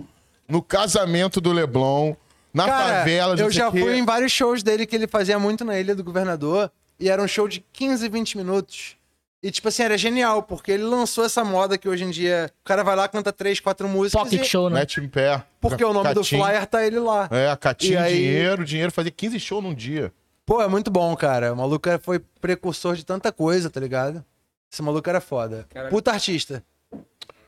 no 0.48 0.62
casamento 0.62 1.40
do 1.40 1.52
Leblon, 1.52 2.14
na 2.56 2.66
Cara, 2.66 2.98
favela, 2.98 3.36
não 3.36 3.44
eu 3.44 3.50
já 3.50 3.68
o 3.68 3.70
fui 3.70 3.96
em 3.98 4.04
vários 4.04 4.32
shows 4.32 4.62
dele 4.62 4.86
que 4.86 4.96
ele 4.96 5.06
fazia 5.06 5.38
muito 5.38 5.64
na 5.64 5.78
Ilha 5.78 5.94
do 5.94 6.02
Governador. 6.02 6.70
E 6.98 7.10
era 7.10 7.22
um 7.22 7.28
show 7.28 7.46
de 7.46 7.60
15, 7.72 8.08
20 8.08 8.38
minutos. 8.38 8.96
E, 9.42 9.50
tipo 9.50 9.68
assim, 9.68 9.82
era 9.82 9.98
genial, 9.98 10.42
porque 10.42 10.72
ele 10.72 10.82
lançou 10.82 11.24
essa 11.26 11.44
moda 11.44 11.76
que 11.76 11.86
hoje 11.88 12.04
em 12.04 12.10
dia 12.10 12.50
o 12.62 12.64
cara 12.64 12.82
vai 12.82 12.96
lá, 12.96 13.06
canta 13.06 13.30
três, 13.30 13.60
quatro 13.60 13.86
músicas. 13.86 14.22
Pocket 14.22 14.40
e- 14.40 14.44
show, 14.48 14.70
né? 14.70 14.80
Mete 14.80 14.98
em 15.00 15.06
pé. 15.08 15.42
Porque 15.60 15.84
o 15.84 15.92
nome 15.92 16.08
do 16.14 16.20
Catim. 16.22 16.38
flyer 16.38 16.66
tá 16.66 16.84
ele 16.86 16.98
lá. 16.98 17.28
É, 17.30 17.50
a 17.50 17.56
Catinha, 17.56 18.00
E 18.00 18.02
aí- 18.02 18.14
dinheiro, 18.16 18.64
dinheiro, 18.64 18.90
fazia 18.90 19.10
15 19.12 19.38
shows 19.38 19.62
num 19.62 19.74
dia. 19.74 20.10
Pô, 20.46 20.62
é 20.62 20.66
muito 20.66 20.90
bom, 20.90 21.14
cara. 21.14 21.52
O 21.52 21.56
maluco 21.56 21.86
foi 22.00 22.18
precursor 22.40 22.96
de 22.96 23.04
tanta 23.04 23.30
coisa, 23.30 23.68
tá 23.68 23.78
ligado? 23.78 24.24
Esse 24.72 24.80
maluco 24.82 25.08
era 25.08 25.20
foda. 25.20 25.66
Caralho. 25.68 25.90
Puta 25.90 26.10
artista. 26.12 26.64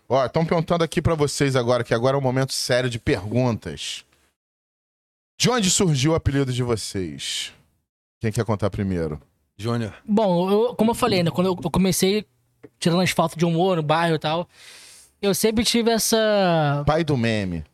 Ó, 0.08 0.24
estão 0.24 0.44
perguntando 0.44 0.84
aqui 0.84 1.00
pra 1.00 1.14
vocês 1.14 1.56
agora, 1.56 1.82
que 1.82 1.94
agora 1.94 2.16
é 2.16 2.18
um 2.18 2.22
momento 2.22 2.52
sério 2.52 2.88
de 2.90 2.98
perguntas. 2.98 4.04
De 5.38 5.48
onde 5.48 5.70
surgiu 5.70 6.12
o 6.12 6.14
apelido 6.16 6.52
de 6.52 6.62
vocês? 6.64 7.52
Quem 8.20 8.32
quer 8.32 8.44
contar 8.44 8.68
primeiro? 8.70 9.20
Júnior. 9.56 9.94
Bom, 10.04 10.50
eu- 10.50 10.74
como 10.74 10.90
eu 10.90 10.94
falei, 10.96 11.22
né? 11.22 11.30
Quando 11.30 11.46
eu 11.46 11.58
eu 11.62 11.70
comecei 11.70 12.26
tirando 12.80 13.00
as 13.02 13.10
fotos 13.10 13.36
de 13.36 13.44
humor 13.44 13.76
no 13.76 13.82
bairro 13.82 14.16
e 14.16 14.18
tal, 14.18 14.48
eu 15.22 15.32
sempre 15.32 15.64
tive 15.64 15.90
essa. 15.92 16.82
Pai 16.84 17.04
do 17.04 17.16
meme. 17.16 17.64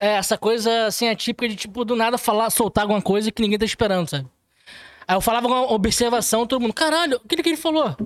É, 0.00 0.14
essa 0.14 0.38
coisa 0.38 0.86
assim, 0.86 1.08
atípica 1.08 1.48
de, 1.48 1.56
tipo, 1.56 1.84
do 1.84 1.96
nada 1.96 2.16
falar, 2.16 2.50
soltar 2.50 2.82
alguma 2.82 3.02
coisa 3.02 3.32
que 3.32 3.42
ninguém 3.42 3.58
tá 3.58 3.64
esperando, 3.64 4.08
sabe? 4.08 4.28
Aí 5.06 5.16
eu 5.16 5.20
falava 5.20 5.48
uma 5.48 5.72
observação, 5.72 6.46
todo 6.46 6.60
mundo, 6.60 6.72
caralho, 6.72 7.16
o 7.16 7.26
que 7.28 7.42
que 7.42 7.48
ele 7.48 7.56
falou? 7.56 7.96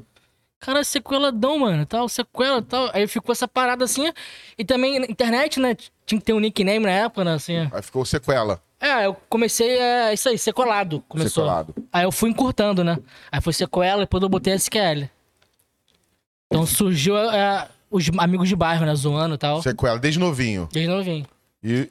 Cara, 0.58 0.82
sequeladão, 0.84 1.58
mano, 1.58 1.84
tal, 1.84 2.08
sequela 2.08 2.60
e 2.60 2.62
tal. 2.62 2.88
Aí 2.94 3.06
ficou 3.06 3.32
essa 3.32 3.46
parada 3.48 3.84
assim. 3.84 4.10
E 4.56 4.64
também 4.64 5.00
na 5.00 5.06
internet, 5.06 5.58
né? 5.60 5.74
Tinha 6.06 6.18
que 6.18 6.24
ter 6.24 6.32
um 6.32 6.40
nickname 6.40 6.86
na 6.86 6.92
época, 6.92 7.24
né? 7.24 7.34
Assim. 7.34 7.68
Aí 7.72 7.82
ficou 7.82 8.06
sequela. 8.06 8.62
É, 8.82 9.06
eu 9.06 9.14
comecei, 9.28 9.78
é 9.78 10.12
isso 10.12 10.28
aí, 10.28 10.36
sequelado. 10.36 11.00
Começou. 11.08 11.44
Sequelado. 11.44 11.72
Aí 11.92 12.02
eu 12.02 12.10
fui 12.10 12.30
encurtando, 12.30 12.82
né? 12.82 12.98
Aí 13.30 13.40
foi 13.40 13.52
sequela, 13.52 14.00
depois 14.00 14.20
eu 14.20 14.28
botei 14.28 14.52
SQL. 14.54 15.08
Então 16.46 16.66
surgiu 16.66 17.16
é, 17.16 17.68
os 17.88 18.10
amigos 18.18 18.48
de 18.48 18.56
bairro, 18.56 18.84
né? 18.84 18.92
Zoando 18.96 19.36
e 19.36 19.38
tal. 19.38 19.62
Sequela, 19.62 20.00
desde 20.00 20.18
novinho. 20.18 20.68
Desde 20.72 20.90
novinho. 20.90 21.24
E 21.62 21.90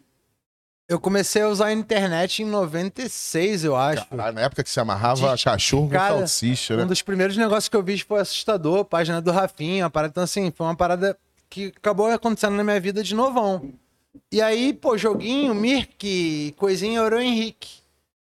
Eu 0.90 1.00
comecei 1.00 1.42
a 1.42 1.48
usar 1.48 1.68
a 1.68 1.74
internet 1.74 2.44
em 2.44 2.46
96, 2.46 3.64
eu 3.64 3.74
acho. 3.78 4.06
ah, 4.12 4.32
na 4.34 4.42
época 4.42 4.62
que 4.62 4.70
se 4.70 4.78
amarrava 4.80 5.38
cachorro 5.38 5.84
com 5.88 5.94
Cara, 5.94 6.18
salsicha, 6.18 6.74
Um 6.74 6.78
né? 6.80 6.86
dos 6.86 7.02
primeiros 7.02 7.38
negócios 7.38 7.70
que 7.70 7.76
eu 7.78 7.82
vi 7.82 7.98
foi 8.00 8.20
assustador, 8.20 8.84
página 8.84 9.22
do 9.22 9.32
Rafinha, 9.32 9.86
uma 9.86 9.90
parada, 9.90 10.12
então 10.12 10.24
assim, 10.24 10.52
foi 10.52 10.68
uma 10.68 10.76
parada 10.76 11.18
que 11.50 11.68
acabou 11.78 12.08
acontecendo 12.08 12.56
na 12.58 12.64
minha 12.66 12.80
vida 12.82 13.02
de 13.02 13.16
novão. 13.16 13.72
E 14.32 14.42
aí, 14.42 14.74
pô, 14.74 14.98
joguinho, 14.98 15.54
Mirk, 15.54 16.54
coisinha, 16.58 17.00
Euro 17.00 17.20
Henrique. 17.20 17.82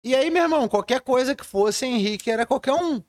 E 0.03 0.15
aí, 0.15 0.29
meu 0.29 0.43
irmão, 0.43 0.67
qualquer 0.67 1.01
coisa 1.01 1.35
que 1.35 1.45
fosse 1.45 1.85
Henrique 1.85 2.31
era 2.31 2.45
qualquer 2.45 2.73
um. 2.73 3.01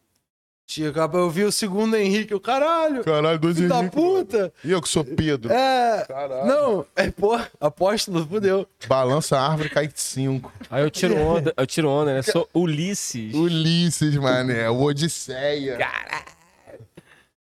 Tipo, 0.66 1.16
Eu 1.16 1.29
vi 1.29 1.43
o 1.43 1.51
segundo 1.51 1.97
Henrique, 1.97 2.33
o 2.33 2.39
caralho, 2.39 3.03
Caralho, 3.03 3.41
dois 3.41 3.57
filho 3.57 3.68
da 3.68 3.81
Henrique, 3.81 3.97
puta. 3.97 4.53
E 4.64 4.71
eu 4.71 4.81
que 4.81 4.89
sou 4.89 5.05
Pedro. 5.05 5.53
É, 5.53 6.05
Caralho. 6.07 6.47
não, 6.47 6.87
é, 6.95 7.11
pô, 7.11 7.37
apóstolo, 7.61 8.25
fudeu. 8.25 8.64
Balança 8.87 9.37
a 9.37 9.51
árvore, 9.51 9.68
cai 9.68 9.91
cinco. 9.93 10.53
Aí 10.71 10.85
eu 10.85 10.91
tiro 10.91 11.16
onda, 11.16 11.53
eu 11.57 11.66
tiro 11.66 11.89
onda, 11.89 12.14
né? 12.14 12.23
Sou 12.23 12.49
Ulisses. 12.55 13.35
Ulisses, 13.35 14.14
mané. 14.16 14.71
O 14.71 14.81
Odisseia. 14.81 15.77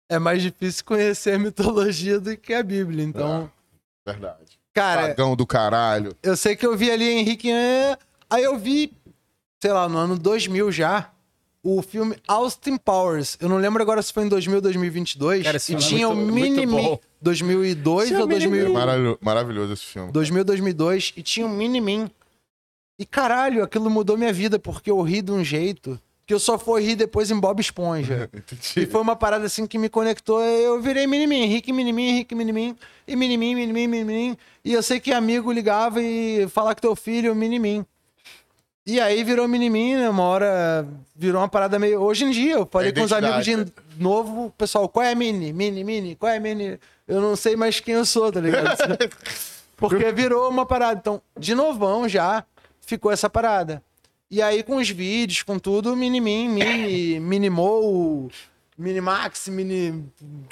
É 0.09 0.18
mais 0.18 0.41
difícil 0.41 0.84
conhecer 0.84 1.34
a 1.36 1.39
mitologia 1.39 2.20
do 2.20 2.36
que 2.36 2.51
a 2.53 2.64
Bíblia, 2.64 3.03
então... 3.03 3.49
Verdade. 4.05 4.42
Cara, 4.74 5.09
Pagão 5.09 5.36
do 5.36 5.45
caralho. 5.45 6.15
Eu 6.24 6.36
sei 6.36 6.55
que 6.55 6.65
eu 6.65 6.76
vi 6.76 6.89
ali 6.91 7.07
Henrique. 7.07 7.51
é, 7.51 7.97
Aí 8.30 8.43
eu 8.43 8.57
vi, 8.57 8.91
sei 9.61 9.71
lá, 9.71 9.88
no 9.88 9.97
ano 9.97 10.17
2000 10.17 10.71
já, 10.71 11.11
o 11.61 11.82
filme 11.82 12.15
Austin 12.28 12.78
Powers. 12.78 13.38
Eu 13.39 13.47
não 13.47 13.57
lembro 13.57 13.82
agora 13.84 14.01
se 14.01 14.11
foi 14.11 14.24
em 14.24 14.28
2000 14.30 14.55
ou 14.55 14.61
2022. 14.61 15.43
Cara, 15.43 15.57
esse 15.57 15.74
e 15.74 15.78
filme 15.78 15.86
é 15.86 15.88
tinha 15.97 16.07
muito- 16.09 16.21
o 16.30 16.32
muito 16.32 16.51
Mini 16.61 16.65
bom. 16.65 16.91
Min. 16.93 16.99
2002 17.21 18.07
Tinha 18.07 18.19
ou 18.19 18.26
o 18.26 18.28
Mini 18.28 18.39
2000, 18.47 18.74
Maravilhoso, 18.74 19.17
maravilhoso 19.21 19.74
esse 19.74 19.84
filme. 19.86 20.11
2000, 20.11 20.43
2002. 20.43 21.13
E 21.15 21.21
tinha 21.21 21.45
o 21.45 21.49
Mini 21.49 21.80
Min. 21.80 22.09
E 22.99 23.05
caralho, 23.05 23.63
aquilo 23.63 23.89
mudou 23.89 24.17
minha 24.17 24.34
vida, 24.34 24.57
porque 24.59 24.89
eu 24.91 24.99
ri 25.01 25.21
de 25.21 25.32
um 25.32 25.43
jeito 25.43 25.99
que 26.26 26.34
eu 26.34 26.39
só 26.39 26.57
fui 26.57 26.82
rir 26.82 26.95
depois 26.95 27.30
em 27.30 27.39
Bob 27.39 27.59
Esponja. 27.59 28.30
E 28.78 28.86
foi 28.86 29.01
uma 29.01 29.15
parada 29.15 29.45
assim 29.45 29.67
que 29.67 29.78
me 29.78 29.89
conectou. 29.89 30.41
Eu 30.41 30.82
virei 30.82 31.05
Minimin, 31.05 31.43
Henrique 31.43 31.74
Minimin, 31.74 32.09
Henrique 32.09 32.36
Minimin, 32.36 32.78
e 33.07 33.15
Minimin, 33.15 33.55
Minimin, 33.55 33.88
Minimin. 33.88 34.38
E 34.63 34.74
eu 34.74 34.82
sei 34.82 34.99
que 34.99 35.11
amigo 35.11 35.51
ligava 35.51 36.01
e 36.01 36.47
falar 36.49 36.74
que 36.76 36.82
teu 36.82 36.95
filho 36.95 37.36
Minimin. 37.36 37.86
E 38.86 38.99
aí 38.99 39.24
virou 39.24 39.47
Minimin, 39.47 39.95
né? 39.95 40.09
Uma 40.09 40.24
hora 40.24 40.88
virou 41.15 41.41
uma 41.41 41.47
parada 41.47 41.80
meio. 41.80 42.01
Hoje 42.01 42.26
em 42.26 42.32
dia, 42.32 42.53
eu 42.55 42.67
falei 42.69 42.89
É 42.89 42.91
com 42.91 43.01
os 43.01 43.13
amigos 43.13 43.45
de 43.45 43.51
identidade, 43.51 43.84
novo, 43.97 44.53
pessoal, 44.57 44.89
qual 44.89 45.05
é 45.05 45.15
Mini? 45.15 45.53
Mini, 45.53 45.84
Mini, 45.84 46.15
qual 46.15 46.32
é 46.32 46.39
Mini? 46.39 46.78
Eu 47.07 47.21
não 47.21 47.36
sei 47.36 47.55
mais 47.55 47.80
quem 47.80 47.95
eu 47.95 48.05
sou, 48.05 48.32
tá 48.32 48.41
ligado? 48.41 48.76
Porque 49.78 50.11
virou 50.11 50.49
uma 50.49 50.65
parada. 50.65 50.99
Então, 50.99 51.21
de 51.38 51.55
novão 51.55 52.07
já 52.09 52.45
ficou 52.82 53.11
essa 53.11 53.30
parada. 53.30 53.82
E 54.30 54.41
aí, 54.41 54.63
com 54.63 54.78
os 54.78 54.89
vídeos, 54.89 55.43
com 55.43 55.59
tudo, 55.59 55.95
Minimin, 55.95 56.49
Mini, 56.49 57.19
Minimou, 57.19 58.32
Minimax, 58.78 59.47
Mini. 59.47 60.05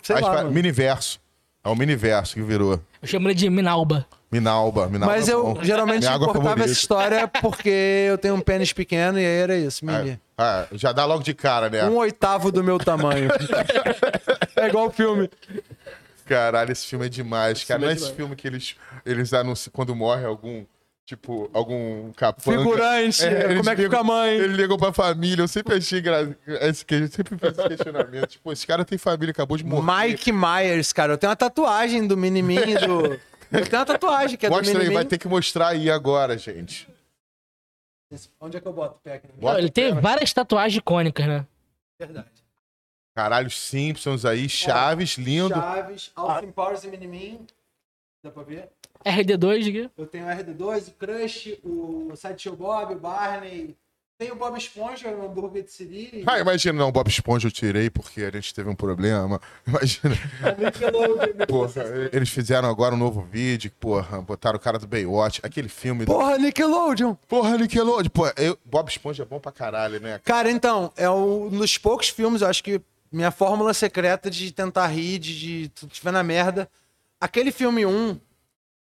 Sei 0.03 0.15
Mas 0.15 0.24
lá. 0.24 0.43
Miniverso. 0.43 1.19
É 1.63 1.69
o 1.69 1.76
Miniverso 1.76 2.34
que 2.36 2.41
virou. 2.41 2.80
Eu 3.01 3.07
chamo 3.07 3.28
ele 3.28 3.36
de 3.36 3.49
Minalba. 3.49 4.05
Minalba. 4.32 4.88
Minalba 4.88 5.13
Mas 5.13 5.28
é 5.30 5.34
eu 5.34 5.43
bom. 5.43 5.63
geralmente 5.63 6.07
água 6.07 6.34
cortava 6.34 6.63
essa 6.63 6.74
história 6.74 7.28
porque 7.28 8.05
eu 8.09 8.17
tenho 8.17 8.34
um 8.36 8.41
pênis 8.41 8.72
pequeno 8.74 9.19
e 9.19 9.26
aí 9.26 9.38
era 9.41 9.57
isso, 9.57 9.86
Mini. 9.86 10.19
Ah, 10.38 10.61
ah, 10.61 10.67
já 10.72 10.91
dá 10.91 11.05
logo 11.05 11.22
de 11.22 11.34
cara, 11.36 11.69
né? 11.69 11.88
Um 11.88 11.97
oitavo 11.97 12.51
do 12.51 12.63
meu 12.63 12.80
tamanho. 12.80 13.30
é 14.55 14.67
igual 14.67 14.88
o 14.88 14.91
filme. 14.91 15.30
Caralho, 16.26 16.72
esse 16.72 16.88
filme 16.88 17.05
é 17.05 17.09
demais. 17.09 17.63
Cara, 17.63 17.80
filme 17.80 17.84
é 17.84 17.86
não 17.86 17.91
é 17.91 17.93
esse 17.93 18.03
demais. 18.05 18.15
filme 18.17 18.36
que 18.36 18.47
eles, 18.47 18.76
eles 19.05 19.34
anunciam 19.34 19.72
quando 19.74 19.95
morre 19.95 20.26
algum, 20.26 20.63
tipo, 21.05 21.49
algum 21.53 22.11
capanga. 22.13 22.57
Figurante, 22.57 23.23
eles 23.23 23.57
como 23.57 23.69
é 23.69 23.75
que 23.75 23.83
fica 23.83 23.99
a 23.99 24.03
mãe? 24.03 24.31
Ele 24.35 24.53
ligou 24.55 24.77
pra 24.77 24.93
família. 24.93 25.43
Eu 25.43 25.47
sempre 25.47 25.75
achei 25.75 25.99
engraçado. 25.99 26.35
Esse, 26.47 26.85
que- 26.85 26.95
eu 26.95 27.07
sempre 27.07 27.37
fiz 27.37 27.57
esse 27.57 27.67
questionamento. 27.69 28.27
tipo, 28.27 28.51
esse 28.51 28.65
cara 28.65 28.85
tem 28.85 28.97
família, 28.97 29.31
acabou 29.31 29.57
de 29.57 29.63
morrer. 29.65 30.07
Mike 30.09 30.31
Myers, 30.31 30.93
cara. 30.93 31.13
Eu 31.13 31.17
tenho 31.17 31.29
uma 31.29 31.35
tatuagem 31.35 32.07
do 32.07 32.15
Minimin 32.17 32.75
do. 32.85 33.19
Eu 33.51 33.65
tenho 33.67 33.79
uma 33.79 33.85
tatuagem 33.85 34.37
que 34.37 34.45
é 34.45 34.49
Mostra 34.49 34.65
do 34.67 34.77
aí, 34.77 34.77
Minimin. 34.83 34.93
vai 34.95 35.05
ter 35.05 35.17
que 35.17 35.27
mostrar 35.27 35.67
aí 35.69 35.89
agora, 35.91 36.37
gente. 36.37 36.87
Onde 38.39 38.57
é 38.57 38.61
que 38.61 38.67
eu 38.67 38.73
boto 38.73 38.95
o 38.97 38.99
pé 38.99 39.15
aqui? 39.15 39.27
Bota 39.39 39.57
ele 39.59 39.69
tem 39.69 39.89
pé 39.89 39.95
na- 39.95 40.01
várias 40.01 40.33
tatuagens 40.33 40.77
icônicas, 40.77 41.25
né? 41.25 41.45
Verdade. 41.99 42.27
Caralho, 43.15 43.49
Simpsons 43.49 44.23
aí, 44.25 44.47
Chaves, 44.49 45.17
lindo. 45.17 45.53
Chaves, 45.53 46.11
Austin 46.15 46.51
Powers 46.51 46.83
e 46.83 46.87
Minimin. 46.89 47.45
Dá 48.23 48.31
pra 48.31 48.43
ver? 48.43 48.69
RD2 49.05 49.67
aqui. 49.69 49.89
Eu 49.97 50.05
tenho 50.07 50.25
o 50.25 50.29
RD2, 50.29 50.87
o 50.87 50.91
Crush, 50.91 51.59
o 51.63 52.11
Sideshow 52.15 52.55
Bob, 52.55 52.93
o 52.93 52.99
Barney. 52.99 53.75
Tem 54.17 54.31
o 54.31 54.35
Bob 54.35 54.55
Esponja, 54.55 55.09
o 55.09 55.25
hambúrguer 55.25 55.63
de 55.63 55.71
Siri. 55.71 56.23
Ah, 56.27 56.39
imagina, 56.39 56.77
não, 56.77 56.91
Bob 56.91 57.07
Esponja 57.09 57.47
eu 57.47 57.51
tirei 57.51 57.89
porque 57.89 58.21
a 58.21 58.29
gente 58.29 58.53
teve 58.53 58.69
um 58.69 58.75
problema. 58.75 59.41
Imagina. 59.65 60.15
Porra, 61.47 61.83
eles 62.13 62.29
fizeram 62.29 62.69
agora 62.69 62.93
um 62.93 62.97
novo 62.99 63.21
vídeo, 63.21 63.71
porra, 63.79 64.21
botaram 64.21 64.57
o 64.57 64.59
cara 64.59 64.77
do 64.77 64.85
Baywatch, 64.87 65.39
aquele 65.43 65.67
filme. 65.69 66.05
do- 66.05 66.11
Porra, 66.13 66.37
Nickelodeon. 66.37 67.15
Porra, 67.27 67.57
Nickelodeon. 67.57 68.09
Pô, 68.09 68.27
eu- 68.37 68.57
Bob 68.63 68.89
Esponja 68.89 69.23
é 69.23 69.25
bom 69.25 69.39
pra 69.39 69.51
caralho, 69.51 69.99
né? 69.99 70.19
Cara, 70.23 70.51
então, 70.51 70.91
é 70.95 71.09
um 71.09 71.49
dos 71.49 71.77
poucos 71.79 72.09
filmes, 72.09 72.41
eu 72.43 72.47
acho 72.47 72.63
que 72.63 72.79
minha 73.11 73.31
fórmula 73.31 73.73
secreta 73.73 74.29
de 74.29 74.51
tentar 74.51 74.85
rir, 74.87 75.17
de, 75.17 75.39
de 75.63 75.69
tudo 75.69 75.91
estiver 75.91 76.11
na 76.11 76.21
merda. 76.23 76.69
Aquele 77.19 77.51
filme 77.51 77.85
1, 77.85 78.19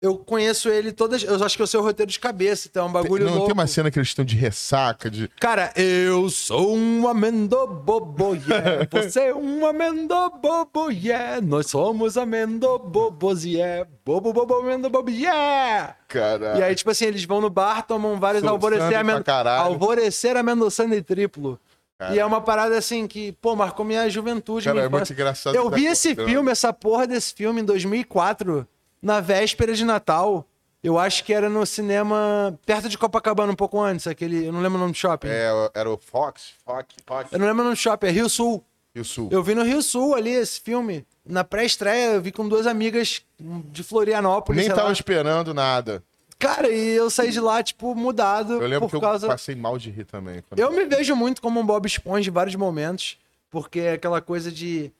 eu 0.05 0.17
conheço 0.17 0.69
ele 0.69 0.91
todas. 0.91 1.23
Eu 1.23 1.43
acho 1.43 1.55
que 1.55 1.61
eu 1.61 1.67
sei 1.67 1.79
o 1.79 1.83
roteiro 1.83 2.11
de 2.11 2.19
cabeça, 2.19 2.67
então 2.69 2.85
é 2.85 2.89
um 2.89 2.91
bagulho 2.91 3.25
não 3.25 3.33
louco. 3.33 3.47
tem 3.47 3.53
uma 3.53 3.67
cena 3.67 3.89
que 3.89 3.97
eles 3.97 4.09
estão 4.09 4.23
de 4.23 4.35
ressaca, 4.35 5.09
de. 5.09 5.27
Cara, 5.39 5.71
eu 5.75 6.29
sou 6.29 6.75
um 6.75 7.07
amendobobo, 7.07 8.35
yeah. 8.35 8.87
Você 8.91 9.19
é 9.19 9.35
um 9.35 9.65
amendobobo, 9.65 10.91
yeah. 10.91 11.41
Nós 11.41 11.67
somos 11.67 12.17
amendobobos, 12.17 13.43
yeah. 13.43 13.87
Bobo, 14.05 14.31
bobo, 14.31 14.55
amendobobo, 14.55 15.09
yeah. 15.09 15.95
Cara. 16.07 16.59
E 16.59 16.63
aí, 16.63 16.75
tipo 16.75 16.91
assim, 16.91 17.05
eles 17.05 17.25
vão 17.25 17.41
no 17.41 17.49
bar, 17.49 17.81
tomam 17.83 18.19
vários 18.19 18.43
Sou 18.43 18.51
alvorecer, 18.51 18.83
samba 18.83 19.03
pra 19.03 19.13
amen... 19.13 19.23
caralho. 19.23 19.65
alvorecer 19.65 20.37
amendoçando 20.37 21.01
triplo. 21.01 21.59
Cara. 21.97 22.13
E 22.13 22.19
é 22.19 22.25
uma 22.25 22.41
parada 22.41 22.77
assim 22.77 23.07
que, 23.07 23.31
pô, 23.33 23.55
marcou 23.55 23.85
minha 23.85 24.09
juventude, 24.09 24.65
Cara, 24.65 24.75
minha 24.75 24.85
é 24.85 24.89
muito 24.89 25.11
engraçado. 25.13 25.55
Eu 25.55 25.69
vi 25.69 25.85
tá 25.85 25.91
esse 25.91 26.13
filme, 26.13 26.51
essa 26.51 26.73
porra 26.73 27.07
desse 27.07 27.33
filme, 27.33 27.61
em 27.61 27.65
2004, 27.65 28.67
na 29.05 29.19
véspera 29.21 29.73
de 29.73 29.85
Natal. 29.85 30.43
Eu 30.83 30.99
acho 30.99 31.23
que 31.23 31.33
era 31.33 31.49
no 31.49 31.65
cinema 31.65 32.57
perto 32.65 32.89
de 32.89 32.97
Copacabana, 32.97 33.51
um 33.51 33.55
pouco 33.55 33.79
antes, 33.79 34.05
aquele. 34.07 34.45
Eu 34.45 34.51
não 34.53 34.61
lembro 34.61 34.77
o 34.77 34.81
nome 34.81 34.91
do 34.93 34.97
shopping. 34.97 35.27
É, 35.27 35.49
era 35.73 35.89
o 35.89 35.97
Fox, 35.97 36.53
Fox, 36.63 36.87
Fox. 37.05 37.31
Eu 37.31 37.39
não 37.39 37.47
lembro 37.47 37.61
o 37.61 37.65
nome 37.65 37.75
do 37.75 37.79
shopping, 37.79 38.07
é 38.07 38.11
Rio 38.11 38.29
Sul. 38.29 38.63
E 38.93 38.99
o 38.99 39.05
Sul. 39.05 39.29
Eu 39.31 39.43
vi 39.43 39.53
no 39.55 39.63
Rio 39.63 39.81
Sul 39.81 40.15
ali 40.15 40.31
esse 40.31 40.59
filme. 40.61 41.05
Na 41.25 41.43
pré-estreia, 41.43 42.13
eu 42.13 42.21
vi 42.21 42.31
com 42.31 42.47
duas 42.47 42.65
amigas 42.67 43.23
de 43.39 43.83
Florianópolis. 43.83 44.59
Nem 44.65 44.69
tava 44.75 44.87
lá. 44.87 44.91
esperando 44.93 45.53
nada. 45.53 46.03
Cara, 46.37 46.69
e 46.69 46.89
eu 46.95 47.09
saí 47.09 47.31
de 47.31 47.39
lá, 47.39 47.63
tipo, 47.63 47.95
mudado. 47.95 48.53
Eu 48.53 48.67
lembro 48.67 48.81
por 48.81 48.89
que 48.91 48.95
eu 48.97 49.01
causa... 49.01 49.27
passei 49.27 49.55
mal 49.55 49.77
de 49.77 49.89
rir 49.89 50.05
também. 50.05 50.43
quando- 50.47 50.59
Eu 50.59 50.71
me 50.71 50.85
vejo 50.85 51.15
muito 51.15 51.41
como 51.41 51.59
um 51.59 51.65
Bob 51.65 51.85
Esponja 51.87 52.29
em 52.29 52.33
vários 52.33 52.55
momentos, 52.55 53.17
porque 53.49 53.79
é 53.79 53.93
aquela 53.93 54.21
coisa 54.21 54.51
de 54.51 54.91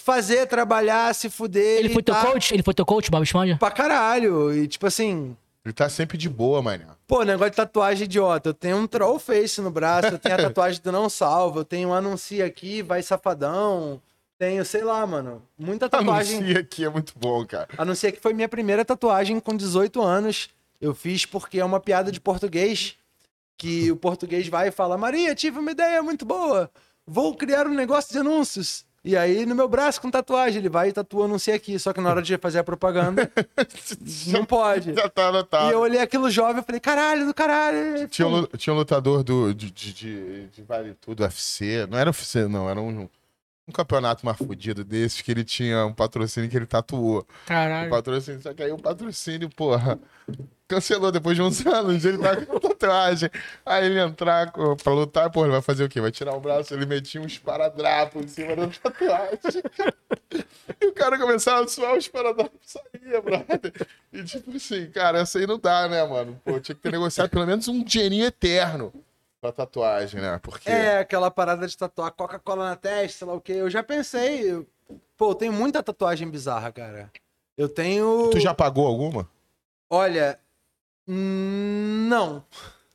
fazer, 0.00 0.46
trabalhar, 0.46 1.14
se 1.14 1.28
fuder. 1.30 1.78
Ele 1.78 1.88
foi 1.90 2.02
teu 2.02 2.14
tá 2.14 2.26
coach? 2.26 2.52
Ele 2.54 2.62
foi 2.62 2.74
teu 2.74 2.84
coach, 2.86 3.10
Bob 3.10 3.22
Esponja? 3.22 3.56
Pra 3.56 3.70
caralho. 3.70 4.52
E 4.54 4.66
tipo 4.66 4.86
assim, 4.86 5.36
Ele 5.64 5.72
tá 5.72 5.88
sempre 5.88 6.16
de 6.18 6.28
boa, 6.28 6.60
mané. 6.62 6.86
pô, 7.06 7.22
negócio 7.22 7.50
de 7.50 7.56
tatuagem 7.56 8.04
idiota. 8.04 8.50
Eu 8.50 8.54
tenho 8.54 8.76
um 8.76 8.86
troll 8.86 9.18
face 9.18 9.60
no 9.60 9.70
braço, 9.70 10.08
eu 10.08 10.18
tenho 10.18 10.34
a 10.34 10.38
tatuagem 10.48 10.80
do 10.82 10.90
não 10.92 11.08
salvo, 11.08 11.60
eu 11.60 11.64
tenho 11.64 11.90
um 11.90 11.94
anuncia 11.94 12.44
aqui, 12.46 12.82
vai 12.82 13.02
safadão. 13.02 14.00
Tenho, 14.38 14.64
sei 14.64 14.82
lá, 14.82 15.06
mano, 15.06 15.42
muita 15.58 15.86
tatuagem. 15.88 16.38
Anuncia 16.38 16.60
aqui 16.60 16.84
é 16.84 16.88
muito 16.88 17.12
bom, 17.14 17.44
cara. 17.44 17.68
Anuncia 17.76 18.10
que 18.10 18.20
foi 18.20 18.32
minha 18.32 18.48
primeira 18.48 18.84
tatuagem 18.84 19.38
com 19.38 19.54
18 19.54 20.00
anos. 20.00 20.48
Eu 20.80 20.94
fiz 20.94 21.26
porque 21.26 21.60
é 21.60 21.64
uma 21.64 21.78
piada 21.78 22.10
de 22.10 22.18
português. 22.18 22.96
Que 23.58 23.92
o 23.92 23.96
português 23.96 24.48
vai 24.48 24.68
e 24.68 24.70
fala: 24.70 24.96
Maria, 24.96 25.34
tive 25.34 25.58
uma 25.58 25.70
ideia 25.70 26.02
muito 26.02 26.24
boa. 26.24 26.70
Vou 27.06 27.34
criar 27.34 27.66
um 27.66 27.74
negócio 27.74 28.10
de 28.10 28.18
anúncios. 28.18 28.86
E 29.02 29.16
aí, 29.16 29.46
no 29.46 29.54
meu 29.54 29.66
braço, 29.66 29.98
com 30.00 30.10
tatuagem, 30.10 30.58
ele 30.58 30.68
vai 30.68 30.90
e 30.90 30.92
tatua 30.92 31.24
anuncia 31.24 31.54
aqui. 31.54 31.78
Só 31.78 31.92
que 31.92 32.00
na 32.02 32.10
hora 32.10 32.20
de 32.20 32.36
fazer 32.36 32.58
a 32.58 32.64
propaganda, 32.64 33.30
não 34.28 34.44
pode. 34.44 34.94
Já 34.94 35.08
tá 35.08 35.28
anotado. 35.28 35.70
E 35.70 35.72
eu 35.72 35.80
olhei 35.80 36.00
aquilo 36.00 36.30
jovem 36.30 36.60
e 36.60 36.64
falei: 36.64 36.80
caralho, 36.80 37.26
do 37.26 37.32
caralho. 37.32 38.06
Tinha 38.08 38.28
um, 38.28 38.44
tinha 38.44 38.74
um 38.74 38.76
lutador 38.76 39.22
do, 39.22 39.54
de, 39.54 39.70
de, 39.70 39.92
de, 39.94 40.46
de 40.48 40.62
Vale 40.62 40.94
Tudo, 41.00 41.22
UFC. 41.22 41.86
Não 41.86 41.96
era 41.96 42.10
UFC, 42.10 42.46
não. 42.46 42.68
Era 42.68 42.78
um, 42.78 43.08
um 43.66 43.72
campeonato 43.72 44.26
mais 44.26 44.36
fudido 44.36 44.84
desses 44.84 45.22
que 45.22 45.30
ele 45.30 45.44
tinha 45.44 45.86
um 45.86 45.94
patrocínio 45.94 46.50
que 46.50 46.56
ele 46.56 46.66
tatuou. 46.66 47.20
O 47.20 47.26
Caralho. 47.46 47.88
patrocínio, 47.88 48.42
só 48.42 48.52
que 48.52 48.62
aí 48.62 48.70
o 48.70 48.78
patrocínio, 48.78 49.48
porra, 49.48 49.98
cancelou 50.70 51.10
depois 51.12 51.36
de 51.36 51.42
uns 51.42 51.64
anos. 51.66 52.04
Ele 52.04 52.18
tá 52.18 52.36
com 52.46 52.58
tatuagem. 52.58 53.28
Aí 53.66 53.84
ele 53.86 54.00
entrar 54.00 54.50
com- 54.52 54.76
pra 54.76 54.92
lutar, 54.92 55.30
porra, 55.30 55.46
ele 55.46 55.52
vai 55.52 55.62
fazer 55.62 55.84
o 55.84 55.88
quê? 55.88 56.00
Vai 56.00 56.10
tirar 56.10 56.34
o 56.34 56.40
braço, 56.40 56.72
ele 56.72 56.86
metia 56.86 57.20
um 57.20 57.26
esparadrapo 57.26 58.20
em 58.20 58.28
cima 58.28 58.54
da 58.56 58.68
tatuagem. 58.82 59.62
E 60.80 60.86
o 60.86 60.92
cara 60.92 61.18
começava 61.18 61.64
a 61.64 61.68
suar 61.68 61.94
o 61.94 61.98
esparadrapo 61.98 62.56
saía, 62.64 63.20
brother. 63.20 63.72
E 64.12 64.22
tipo 64.24 64.56
assim, 64.56 64.86
cara, 64.90 65.18
essa 65.18 65.38
aí 65.38 65.46
não 65.46 65.58
dá, 65.58 65.88
né, 65.88 66.04
mano? 66.06 66.40
Pô, 66.44 66.58
tinha 66.60 66.74
que 66.74 66.80
ter 66.80 66.92
negociado 66.92 67.28
pelo 67.28 67.46
menos 67.46 67.66
um 67.68 67.82
dinheirinho 67.82 68.24
eterno 68.24 68.92
pra 69.40 69.50
tatuagem, 69.52 70.20
né? 70.20 70.38
Porque. 70.42 70.70
É, 70.70 70.98
aquela 70.98 71.30
parada 71.30 71.66
de 71.66 71.76
tatuar 71.76 72.12
Coca-Cola 72.12 72.70
na 72.70 72.76
testa, 72.76 73.18
sei 73.18 73.26
lá 73.26 73.34
o 73.34 73.40
quê. 73.40 73.52
Eu 73.52 73.68
já 73.70 73.82
pensei. 73.82 74.50
eu- 74.52 74.66
Pô, 75.16 75.30
eu 75.30 75.34
tenho 75.34 75.52
muita 75.52 75.82
tatuagem 75.82 76.28
bizarra, 76.30 76.72
cara. 76.72 77.10
Eu 77.56 77.68
tenho. 77.68 78.30
Tu 78.30 78.40
já 78.40 78.54
pagou 78.54 78.86
alguma? 78.86 79.28
Olha. 79.90 80.38
Não. 81.12 82.44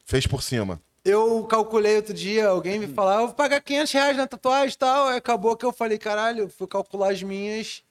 Fez 0.05 0.25
por 0.25 0.41
cima. 0.41 0.79
Eu 1.03 1.43
calculei 1.43 1.97
outro 1.97 2.13
dia, 2.13 2.47
alguém 2.47 2.79
me 2.79 2.87
falava, 2.87 3.21
eu 3.21 3.27
vou 3.27 3.35
pagar 3.35 3.61
500 3.61 3.91
reais 3.93 4.17
na 4.17 4.25
tatuagem 4.25 4.73
e 4.73 4.77
tal. 4.77 5.07
Aí 5.09 5.17
acabou 5.17 5.55
que 5.55 5.65
eu 5.65 5.71
falei, 5.73 5.97
caralho, 5.97 6.41
eu 6.45 6.49
fui 6.49 6.65
calcular 6.67 7.11
as 7.11 7.21
minhas. 7.21 7.83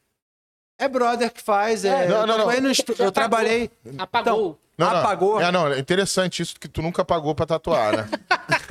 É 0.79 0.89
brother 0.89 1.31
que 1.33 1.41
faz. 1.41 1.85
É, 1.85 2.09
Não, 2.09 2.15
não, 2.15 2.21
eu 2.23 2.27
não. 2.27 2.35
trabalhei 2.37 2.61
no 2.61 2.71
estu- 2.71 2.95
Eu 2.99 3.13
trabalhei. 3.13 3.71
Apagou. 3.99 4.59
Não, 4.77 4.91
não. 4.91 4.97
Apagou? 4.99 5.41
É, 5.41 5.53
não, 5.53 5.69
é 5.73 5.79
interessante 5.79 6.43
isso 6.43 6.59
que 6.59 6.67
tu 6.67 6.83
nunca 6.83 7.05
pagou 7.05 7.33
pra 7.33 7.47
tatuar, 7.47 7.97
né? 7.97 8.09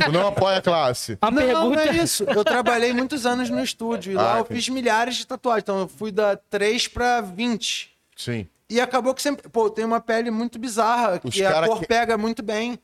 tu 0.03 0.11
não 0.11 0.27
apoia 0.27 0.57
a 0.57 0.61
classe. 0.61 1.17
Uma 1.21 1.31
Não, 1.31 1.41
não 1.41 1.71
pergunta. 1.71 1.81
é 1.97 2.03
isso. 2.03 2.25
Eu 2.25 2.43
trabalhei 2.43 2.91
muitos 2.91 3.25
anos 3.25 3.49
no 3.49 3.63
estúdio 3.63 4.11
e 4.11 4.15
lá 4.15 4.33
Ah, 4.33 4.37
eu 4.39 4.41
entendi. 4.41 4.59
fiz 4.59 4.67
milhares 4.69 5.15
de 5.15 5.25
tatuagens. 5.25 5.63
Então 5.63 5.79
eu 5.79 5.87
fui 5.87 6.11
da 6.11 6.35
3 6.35 6.89
pra 6.89 7.21
20. 7.21 7.89
Sim. 8.17 8.45
E 8.73 8.81
acabou 8.81 9.13
que 9.13 9.21
sempre. 9.21 9.47
Pô, 9.49 9.69
tem 9.69 9.85
uma 9.85 10.01
pele 10.01 10.31
muito 10.31 10.57
bizarra, 10.57 11.21
Os 11.23 11.33
que 11.35 11.45
a 11.45 11.67
cor 11.67 11.79
que- 11.81 11.85
pega 11.87 12.17
muito 12.17 12.41
bem. 12.41 12.79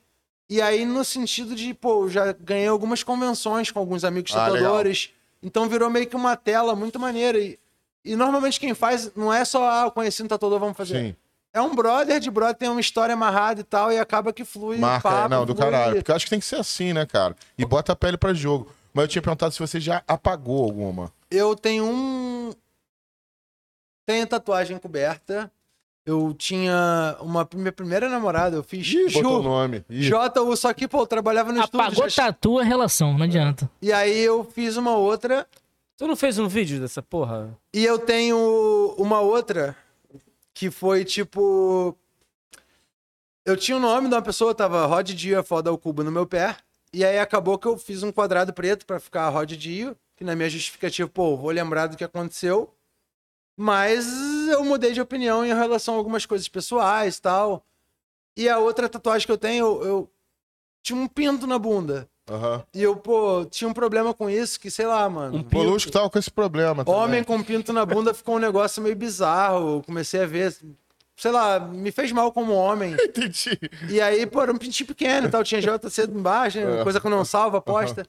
E 0.48 0.62
aí, 0.62 0.84
no 0.84 1.04
sentido 1.04 1.52
de, 1.54 1.74
pô, 1.74 2.08
já 2.08 2.32
ganhei 2.32 2.68
algumas 2.68 3.02
convenções 3.02 3.72
com 3.72 3.78
alguns 3.80 4.04
amigos 4.04 4.30
Ah, 4.32 4.46
tatuadores. 4.50 5.10
então 5.42 5.68
virou 5.68 5.90
meio 5.90 6.06
que 6.06 6.14
uma 6.14 6.36
tela 6.36 6.76
muito 6.76 6.98
maneira. 7.00 7.38
E, 7.40 7.58
e 8.04 8.14
normalmente 8.14 8.60
quem 8.60 8.72
faz 8.72 9.10
não 9.16 9.32
é 9.32 9.44
só, 9.44 9.68
ah, 9.86 9.90
conheci 9.90 10.22
um 10.22 10.28
tatuador, 10.28 10.60
vamos 10.60 10.76
fazer. 10.76 11.00
Sim. 11.08 11.16
É 11.52 11.60
um 11.60 11.74
brother 11.74 12.20
de 12.20 12.30
brother, 12.30 12.54
tem 12.54 12.68
uma 12.68 12.80
história 12.80 13.12
amarrada 13.14 13.60
e 13.60 13.64
tal, 13.64 13.90
e 13.90 13.98
acaba 13.98 14.32
que 14.32 14.44
flui. 14.44 14.76
Marca, 14.78 15.08
papo, 15.10 15.28
não, 15.28 15.44
do 15.44 15.56
flui. 15.56 15.64
caralho. 15.64 15.96
Porque 15.96 16.12
eu 16.12 16.14
acho 16.14 16.26
que 16.26 16.30
tem 16.30 16.38
que 16.38 16.46
ser 16.46 16.56
assim, 16.60 16.92
né, 16.92 17.04
cara? 17.04 17.34
E 17.58 17.64
bota 17.64 17.90
a 17.92 17.96
pele 17.96 18.16
pra 18.16 18.32
jogo. 18.32 18.72
Mas 18.94 19.02
eu 19.04 19.08
tinha 19.08 19.22
perguntado 19.22 19.52
se 19.52 19.58
você 19.58 19.80
já 19.80 20.04
apagou 20.06 20.62
alguma. 20.64 21.12
Eu 21.28 21.56
tenho 21.56 21.84
um. 21.84 22.52
Tenho 24.06 24.26
tatuagem 24.26 24.78
coberta. 24.78 25.50
Eu 26.10 26.34
tinha 26.34 27.16
uma 27.20 27.48
minha 27.54 27.70
primeira 27.70 28.08
namorada, 28.08 28.56
eu 28.56 28.64
fiz 28.64 28.84
Botou 29.12 29.38
o 29.38 29.42
Ju, 29.42 29.48
nome. 29.48 29.84
Ih, 29.88 30.02
J, 30.02 30.56
só 30.56 30.72
que, 30.74 30.88
pô, 30.88 31.02
eu 31.02 31.06
trabalhava 31.06 31.52
no 31.52 31.62
Apagou 31.62 31.86
estúdio. 31.92 32.10
já- 32.10 32.24
tatu 32.32 32.58
a 32.58 32.64
relação, 32.64 33.16
não 33.16 33.24
adianta. 33.24 33.70
E 33.80 33.92
aí 33.92 34.18
eu 34.18 34.42
fiz 34.42 34.76
uma 34.76 34.96
outra. 34.96 35.46
Tu 35.96 36.08
não 36.08 36.16
fez 36.16 36.36
um 36.38 36.48
vídeo 36.48 36.80
dessa 36.80 37.00
porra? 37.00 37.56
E 37.72 37.84
eu 37.84 37.96
tenho 37.98 38.36
uma 38.98 39.20
outra 39.20 39.76
que 40.52 40.68
foi 40.70 41.04
tipo. 41.04 41.96
Eu 43.46 43.56
tinha 43.56 43.76
o 43.76 43.80
nome 43.80 44.08
de 44.08 44.14
uma 44.14 44.22
pessoa, 44.22 44.52
tava 44.54 44.84
Rod 44.86 45.10
Dio 45.10 45.42
foda 45.44 45.72
o 45.72 45.78
cubo 45.78 46.02
no 46.02 46.10
meu 46.10 46.26
pé. 46.26 46.56
E 46.92 47.04
aí 47.04 47.20
acabou 47.20 47.56
que 47.56 47.68
eu 47.68 47.78
fiz 47.78 48.02
um 48.02 48.10
quadrado 48.10 48.52
preto 48.52 48.84
pra 48.84 48.98
ficar 48.98 49.28
Rod 49.28 49.52
Dio, 49.52 49.96
que 50.16 50.24
na 50.24 50.34
minha 50.34 50.50
justificativa, 50.50 51.08
pô, 51.08 51.36
vou 51.36 51.50
lembrar 51.52 51.86
do 51.86 51.96
que 51.96 52.02
aconteceu. 52.02 52.68
Mas 53.56 54.06
eu 54.50 54.64
mudei 54.64 54.92
de 54.92 55.00
opinião 55.00 55.44
em 55.44 55.54
relação 55.54 55.94
a 55.94 55.96
algumas 55.98 56.26
coisas 56.26 56.48
pessoais 56.48 57.16
e 57.16 57.22
tal. 57.22 57.64
E 58.36 58.48
a 58.48 58.58
outra 58.58 58.88
tatuagem 58.88 59.26
que 59.26 59.32
eu 59.32 59.38
tenho, 59.38 59.64
eu, 59.64 59.84
eu 59.84 60.10
tinha 60.82 60.98
um 60.98 61.06
pinto 61.06 61.46
na 61.46 61.58
bunda. 61.58 62.08
aham. 62.30 62.62
E 62.72 62.82
eu, 62.82 62.96
pô, 62.96 63.44
tinha 63.50 63.68
um 63.68 63.72
problema 63.74 64.14
com 64.14 64.30
isso, 64.30 64.58
que 64.60 64.70
sei 64.70 64.86
lá, 64.86 65.08
mano. 65.08 65.44
O 65.50 65.54
Molusco 65.56 65.90
tava 65.90 66.08
com 66.08 66.18
esse 66.18 66.30
problema 66.30 66.84
também. 66.84 67.00
Homem 67.00 67.24
com 67.24 67.42
pinto 67.42 67.72
na 67.72 67.84
bunda 67.84 68.14
ficou 68.14 68.36
um 68.36 68.38
negócio 68.38 68.82
meio 68.82 68.94
bizarro. 68.96 69.76
Eu 69.76 69.82
comecei 69.82 70.22
a 70.22 70.26
ver, 70.26 70.56
sei 71.16 71.30
lá, 71.32 71.58
me 71.60 71.90
fez 71.92 72.12
mal 72.12 72.32
como 72.32 72.52
homem. 72.54 72.94
Entendi. 73.02 73.58
E 73.90 74.00
aí, 74.00 74.24
pô, 74.26 74.40
era 74.42 74.52
um 74.52 74.56
pintinho 74.56 74.86
pequeno 74.86 75.26
e 75.26 75.30
tal, 75.30 75.42
tinha 75.44 75.60
JC 75.60 76.04
embaixo, 76.04 76.58
né, 76.60 76.80
É. 76.80 76.82
coisa 76.82 77.00
que 77.00 77.06
eu 77.06 77.10
não 77.10 77.24
salvo, 77.24 77.56
aposta. 77.56 78.06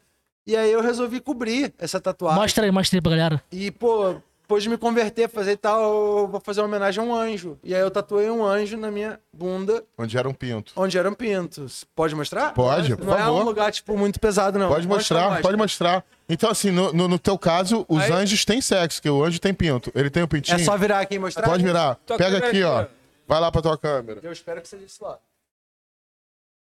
E 0.47 0.55
aí 0.55 0.71
eu 0.71 0.81
resolvi 0.81 1.19
cobrir 1.19 1.73
essa 1.77 1.99
tatuagem. 1.99 2.39
Mostra 2.39 2.63
aí, 2.65 2.71
mostra 2.71 2.97
aí 2.97 3.01
pra 3.01 3.11
galera. 3.11 3.43
E, 3.51 3.69
pô, 3.71 4.15
depois 4.51 4.63
de 4.63 4.69
me 4.69 4.77
converter, 4.77 5.29
fazer 5.29 5.55
tal, 5.55 5.81
eu 5.81 6.27
vou 6.27 6.41
fazer 6.41 6.59
uma 6.59 6.67
homenagem 6.67 7.01
a 7.01 7.07
um 7.07 7.15
anjo. 7.15 7.57
E 7.63 7.73
aí 7.73 7.79
eu 7.79 7.89
tatuei 7.89 8.29
um 8.29 8.43
anjo 8.45 8.75
na 8.75 8.91
minha 8.91 9.17
bunda, 9.31 9.81
Onde 9.97 10.17
era 10.17 10.27
um 10.27 10.33
pinto. 10.33 10.73
onde 10.75 10.97
eram 10.97 11.13
pintos. 11.13 11.85
Pode 11.95 12.13
mostrar? 12.13 12.53
Pode, 12.53 12.97
por 12.97 13.05
Não 13.05 13.13
é 13.13 13.21
um 13.21 13.25
favor. 13.27 13.45
lugar, 13.45 13.71
tipo, 13.71 13.97
muito 13.97 14.19
pesado, 14.19 14.59
não. 14.59 14.67
Pode 14.67 14.85
Mostra 14.85 15.15
mostrar, 15.15 15.29
mais. 15.29 15.41
pode 15.41 15.57
mostrar. 15.57 16.03
Então, 16.27 16.49
assim, 16.49 16.69
no, 16.69 16.91
no, 16.91 17.07
no 17.07 17.17
teu 17.17 17.37
caso, 17.37 17.85
os 17.87 18.01
Aí- 18.03 18.11
anjos 18.11 18.43
têm 18.43 18.59
sexo, 18.59 19.01
que 19.01 19.09
o 19.09 19.23
anjo 19.23 19.39
tem 19.39 19.53
pinto. 19.53 19.89
Ele 19.95 20.09
tem 20.09 20.21
o 20.21 20.27
pintinho. 20.27 20.55
É 20.59 20.63
só 20.65 20.75
virar 20.75 20.99
aqui 20.99 21.15
e 21.15 21.19
mostrar? 21.19 21.47
Pode 21.47 21.63
virar. 21.63 21.95
Tua 22.05 22.17
Pega 22.17 22.31
câmera 22.41 22.47
aqui, 22.49 22.57
aqui, 22.57 22.65
ó. 22.65 22.81
ó. 22.81 22.85
Vai 23.25 23.39
lá 23.39 23.49
pra 23.49 23.61
tua 23.61 23.77
câmera. 23.77 24.19
Eu 24.21 24.33
espero 24.33 24.61
que 24.61 24.67
seja 24.67 24.83
isso 24.83 25.01
lá. 25.01 25.17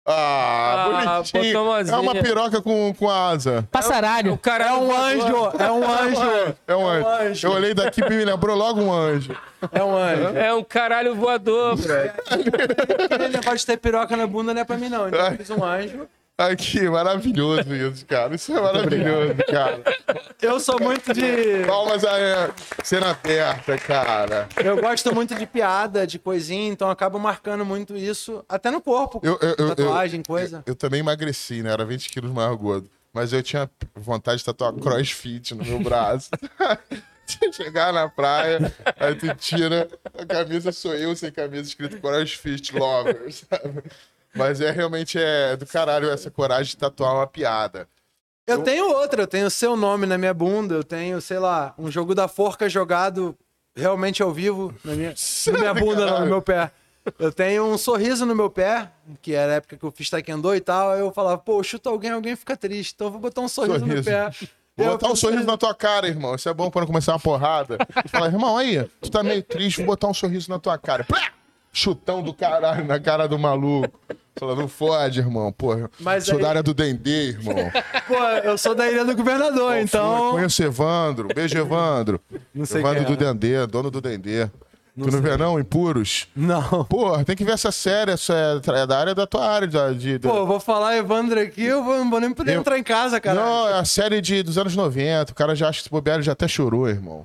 Ah, 0.07 0.87
Ah, 0.87 1.17
bonitinho. 1.23 1.93
É 1.93 1.97
uma 1.97 2.15
piroca 2.15 2.61
com, 2.63 2.93
com 2.95 3.09
asa. 3.11 3.67
Passaralho. 3.71 4.33
O 4.33 4.39
cara 4.39 4.67
É 4.67 4.73
um 4.73 4.97
anjo, 4.97 5.53
é 5.59 5.71
um 5.71 5.85
anjo, 5.91 6.57
É 6.67 6.75
um 6.77 6.87
anjo. 6.89 7.07
anjo. 7.09 7.47
Eu 7.47 7.53
olhei 7.53 7.75
daqui 7.75 8.01
e 8.01 8.09
me 8.09 8.25
lembrou 8.25 8.57
logo 8.57 8.81
um 8.81 8.93
anjo. 8.93 9.37
é 9.73 9.83
um 9.85 9.95
anjo. 9.97 10.37
É 10.37 10.55
um 10.55 10.65
caralho 10.65 11.15
voador, 11.15 11.77
bro. 11.77 11.95
Aquele 13.11 13.29
negócio 13.29 13.59
de 13.59 13.67
ter 13.67 13.77
piroca 13.77 14.17
na 14.17 14.27
bunda 14.27 14.55
não 14.55 14.63
é 14.63 14.65
pra 14.65 14.77
mim, 14.77 14.89
não. 14.89 15.07
Então 15.09 15.27
eu 15.27 15.37
fiz 15.37 15.51
um 15.51 15.63
anjo. 15.63 16.09
Aqui, 16.41 16.89
maravilhoso 16.89 17.75
isso, 17.75 18.07
cara. 18.07 18.35
Isso 18.35 18.57
é 18.57 18.61
maravilhoso, 18.61 19.35
cara. 19.51 19.83
Eu 20.41 20.59
sou 20.59 20.81
muito 20.81 21.13
de. 21.13 21.67
Palmas 21.67 22.03
a 22.03 22.51
cena 22.83 23.11
aberta, 23.11 23.77
cara. 23.77 24.49
Eu 24.57 24.81
gosto 24.81 25.15
muito 25.15 25.35
de 25.35 25.45
piada, 25.45 26.07
de 26.07 26.19
coisinha, 26.19 26.71
então 26.71 26.89
eu 26.89 26.93
acabo 26.93 27.19
marcando 27.19 27.63
muito 27.63 27.95
isso, 27.95 28.43
até 28.49 28.71
no 28.71 28.81
corpo. 28.81 29.21
Eu, 29.23 29.39
eu, 29.43 29.75
tatuagem, 29.75 30.21
eu- 30.21 30.25
coisa. 30.25 30.63
Eu, 30.65 30.75
também 30.75 31.01
emagreci, 31.01 31.63
né? 31.63 31.71
Era 31.73 31.85
20 31.85 32.09
quilos 32.09 32.33
mais 32.33 32.57
gordo. 32.57 32.89
Mas 33.13 33.35
eu 33.35 33.43
tinha 33.43 33.69
vontade 33.95 34.39
de 34.39 34.45
tatuar 34.45 34.73
crossfit 34.73 35.55
no 35.55 35.63
meu 35.63 35.81
braço. 35.81 36.31
Chegar 37.53 37.93
na 37.93 38.09
praia, 38.09 38.73
aí 38.99 39.15
tu 39.15 39.33
tira 39.37 39.89
a 40.19 40.27
camisa, 40.27 40.73
sou 40.73 40.95
eu 40.95 41.15
sem 41.15 41.31
camisa 41.31 41.63
escrito 41.69 42.01
crossfit 42.01 42.75
lover, 42.77 43.31
sabe? 43.33 43.85
Mas 44.35 44.61
é 44.61 44.71
realmente 44.71 45.19
é 45.19 45.57
do 45.57 45.67
caralho 45.67 46.11
essa 46.11 46.31
coragem 46.31 46.71
de 46.71 46.77
tatuar 46.77 47.15
uma 47.15 47.27
piada. 47.27 47.89
Eu 48.47 48.63
tenho 48.63 48.89
outra, 48.93 49.23
eu 49.23 49.27
tenho 49.27 49.49
seu 49.51 49.77
nome 49.77 50.07
na 50.07 50.19
minha 50.19 50.35
bunda, 50.35 50.75
eu 50.75 50.83
tenho, 50.85 51.21
sei 51.21 51.39
lá, 51.39 51.75
um 51.79 51.91
jogo 51.91 52.15
da 52.15 52.27
forca 52.27 52.69
jogado 52.69 53.37
realmente 53.77 54.23
ao 54.23 54.33
vivo 54.33 54.75
na 54.85 54.95
minha, 54.95 55.15
na 55.53 55.59
minha 55.59 55.75
bunda, 55.75 56.07
não, 56.07 56.21
no 56.21 56.27
meu 56.27 56.43
pé. 56.43 56.71
Eu 57.19 57.33
tenho 57.33 57.65
um 57.65 57.79
sorriso 57.79 58.27
no 58.27 58.35
meu 58.35 58.51
pé, 58.51 58.91
que 59.23 59.35
era 59.35 59.53
a 59.53 59.55
época 59.57 59.77
que 59.77 59.85
eu 59.85 59.91
fiz 59.91 60.11
taekwondo 60.11 60.55
e 60.55 60.61
tal, 60.61 60.91
aí 60.91 61.01
eu 61.01 61.13
falava, 61.13 61.39
pô, 61.39 61.63
chuta 61.63 61.89
alguém, 61.89 62.11
alguém 62.11 62.35
fica 62.37 62.57
triste, 62.57 62.93
então 62.95 63.07
eu 63.07 63.13
vou 63.13 63.21
botar 63.21 63.41
um 63.41 63.49
sorriso, 63.49 63.79
no 63.87 63.87
Sorriso. 63.87 64.05
pé. 64.05 64.31
Vou 64.77 64.87
Eu 64.87 64.93
botar 64.93 65.09
um 65.13 65.17
sorriso 65.17 65.45
na 65.45 65.57
tua 65.57 65.75
cara, 65.75 66.09
irmão. 66.09 66.35
Isso 66.35 66.49
é 66.49 66.55
bom 66.55 66.71
pra 66.71 66.81
não 66.81 66.87
começar 66.87 67.13
uma 67.13 67.21
porrada. 67.21 67.79
Fala, 68.09 68.27
irmão, 68.27 68.57
aí, 68.57 68.85
tu 69.01 69.11
tá 69.11 69.23
meio 69.23 69.43
triste, 69.43 69.79
vou 69.79 69.87
botar 69.87 70.09
um 70.09 70.15
sorriso 70.15 70.49
na 70.51 70.59
tua 70.59 70.79
cara. 70.79 71.05
Plá! 71.05 71.33
Chutão 71.73 72.23
do 72.23 72.35
caralho 72.35 72.85
na 72.85 72.99
cara 72.99 73.27
do 73.29 73.39
maluco. 73.39 73.89
Fala, 74.39 74.55
não 74.57 74.67
fode, 74.69 75.21
irmão. 75.21 75.53
Porra, 75.53 75.91
Mas 76.01 76.25
sou 76.25 76.37
aí- 76.37 76.43
da 76.43 76.49
área 76.49 76.63
do 76.63 76.73
Dendê, 76.75 77.29
irmão. 77.29 77.55
Pô, 78.09 78.15
eu 78.45 78.57
sou 78.59 78.75
da 78.75 78.91
Ilha 78.91 79.05
do 79.05 79.15
Governador, 79.15 79.77
então... 79.77 80.33
Conheço 80.33 80.63
Evandro. 80.63 81.29
Beijo, 81.35 81.59
Evandro. 81.59 82.21
Não 82.55 82.65
sei 82.65 82.81
Evandro 82.81 83.05
do 83.05 83.13
é. 83.13 83.17
Dendê, 83.17 83.67
dono 83.67 83.91
do 83.91 84.01
Dendê. 84.01 84.47
tu 84.99 85.11
não 85.11 85.21
vê, 85.21 85.37
não, 85.37 85.61
Impuros? 85.61 86.27
Não. 86.35 86.85
Porra, 86.87 87.25
tem 87.25 87.37
que 87.37 87.45
ver 87.45 87.53
essa 87.53 87.71
série. 87.71 88.13
Essa 88.13 88.61
é 88.67 88.87
da 88.87 88.99
área 88.99 89.15
da 89.15 89.27
tua 89.27 89.47
área. 89.47 89.69
De, 89.95 90.19
da- 90.19 90.29
Pô, 90.29 90.37
eu 90.39 90.47
vou 90.47 90.59
falar 90.61 90.97
Evandro 90.97 91.39
aqui, 91.39 91.65
eu 91.65 91.85
vou, 91.85 91.99
não 91.99 92.09
vou 92.11 92.21
nem 92.21 92.33
poder 92.33 92.55
Eu- 92.55 92.61
entrar 92.61 92.79
em 92.79 92.83
casa, 92.83 93.21
cara. 93.21 93.39
Não, 93.41 93.69
é 93.69 93.75
a 93.75 93.85
série 93.85 94.21
de, 94.21 94.43
dos 94.43 94.57
anos 94.59 94.75
90. 94.75 95.33
O 95.33 95.35
cara 95.35 95.55
já 95.55 95.69
acha 95.69 95.79
que 95.79 95.85
se 95.85 95.91
bobear, 95.91 96.17
ele 96.17 96.23
já 96.25 96.33
até 96.33 96.49
chorou, 96.49 96.89
irmão. 96.89 97.25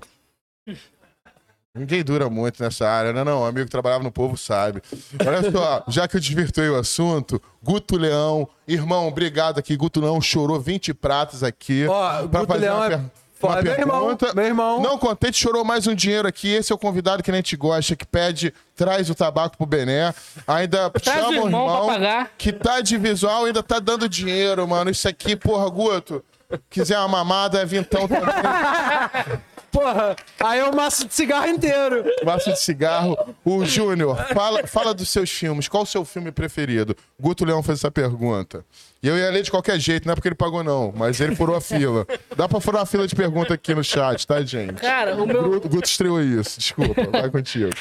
Ninguém 1.75 2.03
dura 2.03 2.29
muito 2.29 2.63
nessa 2.63 2.87
área, 2.87 3.11
né? 3.11 3.23
Não, 3.23 3.45
amigo 3.45 3.65
que 3.65 3.71
trabalhava 3.71 4.01
no 4.03 4.11
povo 4.11 4.37
sabe. 4.37 4.81
Olha 5.25 5.51
só, 5.51 5.83
já 5.89 6.07
que 6.07 6.15
eu 6.15 6.21
desvirtuei 6.21 6.69
o 6.69 6.75
assunto, 6.77 7.41
Guto 7.61 7.97
Leão, 7.97 8.47
irmão, 8.65 9.07
obrigado 9.07 9.59
aqui. 9.59 9.75
Guto 9.75 9.99
Leão 9.99 10.21
chorou 10.21 10.57
20 10.59 10.93
pratas 10.93 11.43
aqui. 11.43 11.85
Ó, 11.85 12.27
pra 12.29 12.39
Guto 12.41 12.53
fazer 12.53 12.59
Leão 12.61 12.77
uma 12.77 12.85
é 12.85 12.89
foda. 13.37 13.53
uma 13.59 13.61
Meu 13.61 13.73
irmão, 13.73 14.17
meu 14.35 14.45
irmão. 14.45 14.81
Não 14.81 14.97
contente, 14.97 15.37
chorou 15.37 15.65
mais 15.65 15.85
um 15.85 15.93
dinheiro 15.93 16.25
aqui. 16.25 16.47
Esse 16.47 16.71
é 16.71 16.75
o 16.75 16.77
convidado 16.79 17.21
que 17.21 17.29
nem 17.31 17.41
te 17.41 17.57
gosta, 17.57 17.93
que 17.93 18.05
pede, 18.05 18.53
traz 18.73 19.09
o 19.09 19.15
tabaco 19.15 19.57
pro 19.57 19.65
Bené. 19.65 20.13
Ainda 20.47 20.89
Traz 21.01 21.19
chama 21.25 21.41
o 21.41 21.45
irmão 21.45 21.85
pra 21.87 21.93
pagar. 21.93 22.31
que 22.37 22.53
tá 22.53 22.79
de 22.79 22.97
visual, 22.97 23.43
ainda 23.43 23.61
tá 23.61 23.79
dando 23.79 24.07
dinheiro, 24.07 24.65
mano. 24.65 24.89
Isso 24.89 25.09
aqui, 25.09 25.35
porra, 25.35 25.69
Guto. 25.69 26.23
Quiser 26.69 26.97
uma 26.99 27.07
mamada, 27.09 27.59
é 27.59 27.65
vintão 27.65 28.07
também. 28.07 28.21
Porra, 29.75 30.15
aí 30.39 30.59
é 30.59 30.69
um 30.69 30.73
maço 30.73 31.05
de 31.05 31.13
cigarro 31.13 31.47
inteiro. 31.47 32.05
Maço 32.23 32.49
de 32.49 32.59
cigarro. 32.61 33.35
O 33.43 33.65
Júnior, 33.65 34.15
fala, 34.33 34.65
fala 34.65 34.93
dos 34.93 35.09
seus 35.09 35.29
filmes. 35.29 35.67
Qual 35.67 35.83
o 35.83 35.85
seu 35.85 36.05
filme 36.05 36.31
preferido? 36.31 36.95
Guto 37.19 37.43
Leão 37.43 37.61
fez 37.61 37.79
essa 37.79 37.91
pergunta. 37.91 38.63
E 39.03 39.07
eu 39.09 39.17
ia 39.17 39.29
ler 39.29 39.43
de 39.43 39.51
qualquer 39.51 39.77
jeito, 39.77 40.05
não 40.05 40.13
é 40.13 40.15
porque 40.15 40.29
ele 40.29 40.35
pagou, 40.35 40.63
não. 40.63 40.93
Mas 40.95 41.19
ele 41.19 41.35
furou 41.35 41.57
a 41.57 41.61
fila. 41.61 42.07
Dá 42.37 42.47
pra 42.47 42.61
furar 42.61 42.83
a 42.83 42.85
fila 42.85 43.05
de 43.05 43.13
pergunta 43.13 43.53
aqui 43.53 43.75
no 43.75 43.83
chat, 43.83 44.25
tá, 44.25 44.41
gente? 44.41 44.75
Cara, 44.75 45.21
o 45.21 45.27
meu, 45.27 45.43
Guto, 45.43 45.67
Guto 45.67 45.89
estreou 45.89 46.21
isso. 46.21 46.57
Desculpa, 46.57 47.03
vai 47.11 47.29
contigo. 47.29 47.71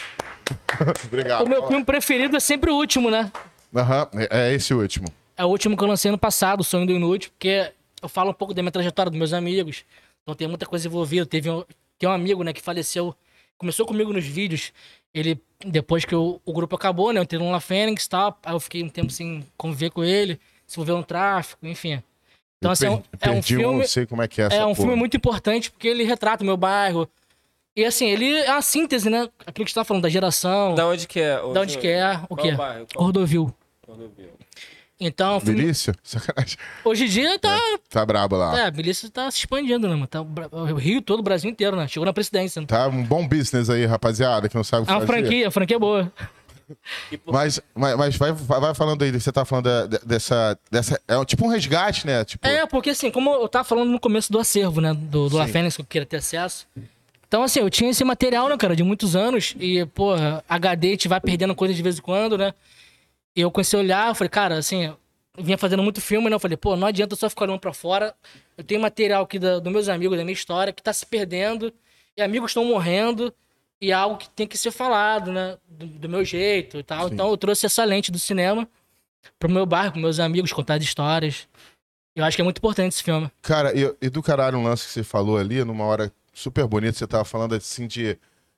Obrigado. 1.07 1.45
o 1.45 1.49
meu 1.49 1.65
filme 1.69 1.85
preferido 1.85 2.37
é 2.37 2.41
sempre 2.41 2.73
o 2.73 2.75
último, 2.75 3.09
né? 3.09 3.31
Aham, 3.75 4.09
é, 4.15 4.49
é 4.49 4.55
esse 4.55 4.75
último. 4.75 5.07
É 5.37 5.45
o 5.45 5.49
último 5.49 5.77
que 5.77 5.85
eu 5.85 5.89
lancei 5.89 6.09
ano 6.09 6.19
passado, 6.19 6.61
O 6.61 6.65
Sonho 6.65 6.87
do 6.87 6.93
Inútil, 6.93 7.31
porque 7.31 7.73
eu 8.03 8.09
falo 8.09 8.31
um 8.31 8.35
pouco 8.35 8.53
da 8.53 8.63
minha 8.63 8.73
trajetória, 8.73 9.11
dos 9.11 9.19
meus 9.19 9.33
amigos. 9.33 9.85
Então 10.25 10.35
tem 10.35 10.49
muita 10.49 10.67
coisa 10.67 10.89
envolvida. 10.89 11.27
Teve 11.27 11.51
um, 11.95 11.99
tem 11.99 12.09
um 12.09 12.13
amigo, 12.13 12.43
né, 12.43 12.53
que 12.53 12.61
faleceu. 12.61 13.15
Começou 13.57 13.87
comigo 13.87 14.13
nos 14.13 14.25
vídeos. 14.25 14.73
Ele, 15.13 15.41
depois 15.65 16.05
que 16.05 16.15
o, 16.15 16.41
o 16.45 16.53
grupo 16.53 16.75
acabou, 16.75 17.13
né, 17.13 17.21
eu 17.21 17.23
entrei 17.25 17.41
no 17.41 17.51
La 17.51 17.61
Fênix 17.61 18.05
e 18.05 18.09
tal. 18.11 18.39
Aí 18.45 18.55
eu 18.55 18.61
fiquei 18.61 18.83
um 18.83 18.89
tempo 18.89 19.11
sem 19.11 19.47
conviver 19.57 19.91
com 19.91 20.03
ele, 20.03 20.41
se 20.67 20.77
envolveu 20.77 20.97
no 20.97 21.05
tráfico, 21.05 21.65
enfim. 21.67 22.03
Então, 22.59 22.71
Eu 22.71 22.73
assim, 22.73 22.87
é 22.87 22.91
um, 22.91 22.97
per- 22.99 23.09
é 23.21 23.31
um 23.31 23.35
perdi 23.35 23.57
um, 23.57 23.61
filme. 23.61 23.79
não 23.79 23.87
sei 23.87 24.07
como 24.07 24.23
é 24.23 24.29
que 24.29 24.41
é 24.43 24.47
essa 24.47 24.57
É 24.57 24.61
um 24.65 24.69
porra. 24.69 24.77
filme 24.77 24.97
muito 24.97 25.17
importante 25.17 25.71
porque 25.71 25.87
ele 25.89 26.03
retrata 26.05 26.43
o 26.43 26.47
meu 26.47 26.57
bairro. 26.57 27.09
E 27.77 27.85
assim, 27.85 28.07
ele 28.09 28.33
é 28.39 28.51
uma 28.53 28.63
síntese, 28.63 29.11
né? 29.11 29.29
Aquilo 29.47 29.65
que 29.65 29.71
você 29.73 29.75
tá 29.75 29.85
falando, 29.85 30.03
da 30.05 30.09
geração, 30.09 30.75
Da 30.75 30.87
onde 30.87 31.07
que 31.09 31.19
é? 31.21 31.37
da 31.53 31.61
onde 31.61 31.77
que 31.79 31.89
é, 31.89 32.15
o 32.29 32.37
Qual 32.37 32.39
quê? 32.39 32.53
bairro? 32.53 32.87
Qual 32.95 33.05
Cordovil. 33.07 33.55
rodovia? 33.87 34.31
Então, 35.01 35.41
Milícia? 35.45 35.95
Sacanagem. 36.03 36.57
hoje 36.85 37.05
em 37.05 37.09
dia 37.09 37.39
tá. 37.39 37.59
Tá 37.91 38.07
brabo 38.07 38.37
lá. 38.37 38.59
É, 38.61 38.67
a 38.67 38.71
milícia 38.71 39.11
tá 39.11 39.31
se 39.31 39.39
expandindo, 39.39 39.89
né, 39.89 39.95
mano? 39.95 40.07
Tá, 40.07 40.21
o 40.23 40.75
Rio 40.77 41.03
todo, 41.03 41.19
o 41.21 41.23
Brasil 41.23 41.51
inteiro, 41.51 41.77
né? 41.77 41.89
Chegou 41.89 42.07
na 42.07 42.13
presidência. 42.13 42.61
Né? 42.61 42.67
Tá 42.67 42.87
um 42.87 43.03
bom 43.03 43.27
business 43.27 43.69
aí, 43.69 43.85
rapaziada, 43.87 44.49
que 44.49 44.55
não 44.55 44.63
sabe 44.65 44.85
o 44.85 44.87
que 44.87 44.93
É 44.93 44.97
uma 44.97 45.07
franquia, 45.07 45.49
a 45.49 45.51
franquia 45.51 45.77
é 45.77 45.81
boa. 45.81 46.13
Mas, 47.27 47.61
mas, 47.75 47.97
mas 47.97 48.17
vai, 48.17 48.33
vai 48.33 48.75
falando 48.75 49.03
aí, 49.03 49.11
você 49.11 49.31
tá 49.31 49.45
falando 49.45 49.87
da- 49.87 49.99
dessa, 49.99 50.59
dessa. 50.71 51.01
É 51.07 51.23
tipo 51.25 51.45
um 51.45 51.49
resgate, 51.49 52.07
né? 52.07 52.25
Tipo, 52.25 52.47
É, 52.47 52.65
porque 52.67 52.91
assim, 52.91 53.11
como 53.11 53.31
eu 53.35 53.49
tava 53.49 53.65
falando 53.65 53.91
no 53.91 54.01
começo 54.01 54.33
do 54.33 54.39
acervo, 54.39 54.81
né? 54.81 54.95
Do, 54.95 55.29
do 55.29 55.37
La. 55.37 55.47
Fênix, 55.47 55.77
que 55.77 55.83
eu 55.83 55.87
queria 55.87 56.07
ter 56.07 56.17
acesso. 56.19 56.67
Então, 57.27 57.43
assim, 57.43 57.61
eu 57.61 57.69
tinha 57.69 57.91
esse 57.91 58.05
material, 58.05 58.49
né, 58.49 58.57
cara, 58.57 58.77
de 58.77 58.83
muitos 58.83 59.17
anos. 59.17 59.55
E, 59.59 59.85
porra, 59.87 60.43
HD 60.49 60.87
a 60.89 60.91
gente 60.93 61.09
vai 61.09 61.21
perdendo 61.21 61.55
coisas 61.55 61.77
de 61.77 61.83
vez 61.83 61.99
em 61.99 62.03
quando, 62.03 62.39
né? 62.39 62.55
Eu 63.37 63.51
comecei 63.51 63.79
a 63.79 63.83
olhar, 63.83 64.09
eu 64.09 64.15
falei, 64.15 64.29
cara, 64.29 64.57
assim, 64.57 64.85
eu 65.37 65.43
vinha 65.43 65.59
fazendo 65.59 65.83
muito 65.83 66.01
filme, 66.01 66.31
né? 66.31 66.37
Eu 66.37 66.41
falei, 66.41 66.57
pô, 66.57 66.77
não 66.77 66.87
adianta 66.87 67.17
só 67.17 67.29
ficar 67.29 67.45
olhando 67.45 67.61
pra 67.61 67.73
fora. 67.73 68.15
Eu 68.57 68.63
tenho 68.63 68.81
material 68.81 69.25
aqui 69.25 69.39
da, 69.39 69.59
dos 69.59 69.73
meus 69.73 69.89
amigos, 69.89 70.17
da 70.17 70.25
minha 70.25 70.35
história, 70.35 70.73
que 70.73 70.83
tá 70.83 70.93
se 70.93 71.05
perdendo. 71.05 71.73
E 72.17 72.23
amigos 72.23 72.51
estão 72.51 72.65
morrendo. 72.65 73.35
E 73.81 73.91
é 73.91 73.95
algo 73.95 74.17
que 74.17 74.29
tem 74.31 74.47
que 74.47 74.57
ser 74.57 74.71
falado, 74.71 75.33
né? 75.33 75.59
Do, 75.69 75.87
do 75.87 76.09
meu 76.09 76.25
jeito 76.25 76.79
e 76.79 76.83
tal. 76.83 77.09
Sim. 77.09 77.15
Então 77.15 77.29
eu 77.29 77.37
trouxe 77.37 77.67
essa 77.67 77.85
lente 77.85 78.13
do 78.13 78.19
cinema 78.19 78.69
pro 79.39 79.51
meu 79.51 79.67
bairro, 79.67 79.93
pros 79.93 80.03
meus 80.03 80.21
amigos, 80.21 80.53
contar 80.53 80.75
as 80.75 80.85
histórias. 80.85 81.49
Eu 82.15 82.25
acho 82.25 82.37
que 82.37 82.41
é 82.41 82.45
muito 82.45 82.59
importante 82.59 82.93
esse 82.93 83.03
filme. 83.03 83.31
Cara, 83.43 83.77
e, 83.77 83.93
e 84.01 84.09
do 84.09 84.23
caralho, 84.23 84.59
um 84.59 84.63
lance 84.63 84.87
que 84.87 84.93
você 84.93 85.03
falou 85.03 85.37
ali, 85.37 85.65
numa 85.65 85.85
hora 85.85 86.13
super 86.33 86.67
bonita, 86.67 86.97
você 86.97 87.07
tava 87.07 87.25
falando 87.25 87.55
assim 87.55 87.87
de. 87.87 88.17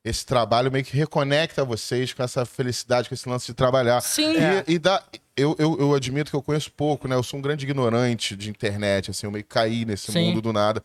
Esse 0.08 0.24
trabalho 0.24 0.70
meio 0.70 0.84
que 0.84 0.96
reconecta 0.96 1.64
vocês 1.64 2.12
com 2.12 2.22
essa 2.22 2.46
felicidade, 2.46 3.08
com 3.08 3.14
esse 3.14 3.28
lance 3.28 3.46
de 3.46 3.54
trabalhar. 3.54 4.00
Sim. 4.00 4.34
E, 4.68 4.74
e 4.74 4.78
dá. 4.78 5.02
Eu, 5.36 5.56
eu, 5.58 5.76
eu 5.80 5.94
admito 5.94 6.30
que 6.30 6.36
eu 6.36 6.42
conheço 6.42 6.70
pouco, 6.70 7.08
né? 7.08 7.16
Eu 7.16 7.24
sou 7.24 7.40
um 7.40 7.42
grande 7.42 7.64
ignorante 7.66 8.36
de 8.36 8.48
internet, 8.48 9.10
assim, 9.10 9.26
eu 9.26 9.32
meio 9.32 9.42
que 9.42 9.50
caí 9.50 9.84
nesse 9.84 10.12
Sim. 10.12 10.28
mundo 10.28 10.40
do 10.40 10.52
nada. 10.52 10.80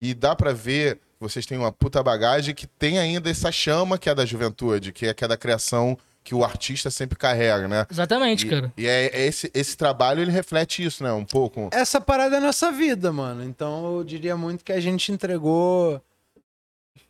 E 0.00 0.14
dá 0.14 0.36
pra 0.36 0.52
ver, 0.52 1.00
vocês 1.18 1.44
têm 1.44 1.58
uma 1.58 1.72
puta 1.72 2.00
bagagem 2.04 2.54
que 2.54 2.66
tem 2.66 3.00
ainda 3.00 3.28
essa 3.28 3.50
chama 3.50 3.98
que 3.98 4.08
é 4.08 4.14
da 4.14 4.24
juventude, 4.24 4.92
que 4.92 5.06
é, 5.06 5.12
que 5.14 5.24
é 5.24 5.28
da 5.28 5.36
criação 5.36 5.98
que 6.24 6.34
o 6.34 6.44
artista 6.44 6.88
sempre 6.88 7.18
carrega, 7.18 7.66
né? 7.66 7.84
Exatamente, 7.90 8.46
E, 8.46 8.48
cara. 8.50 8.72
e 8.76 8.86
é, 8.86 9.06
é 9.06 9.26
esse, 9.26 9.50
esse 9.52 9.76
trabalho, 9.76 10.22
ele 10.22 10.30
reflete 10.30 10.84
isso, 10.84 11.02
né? 11.02 11.12
Um 11.12 11.24
pouco. 11.24 11.68
Essa 11.72 12.00
parada 12.00 12.36
é 12.36 12.38
a 12.38 12.40
nossa 12.40 12.70
vida, 12.70 13.12
mano. 13.12 13.42
Então 13.42 13.96
eu 13.96 14.04
diria 14.04 14.36
muito 14.36 14.64
que 14.64 14.72
a 14.72 14.78
gente 14.80 15.10
entregou 15.10 16.00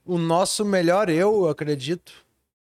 o 0.04 0.18
nosso 0.18 0.64
melhor 0.64 1.08
eu, 1.08 1.44
eu 1.44 1.48
acredito, 1.48 2.12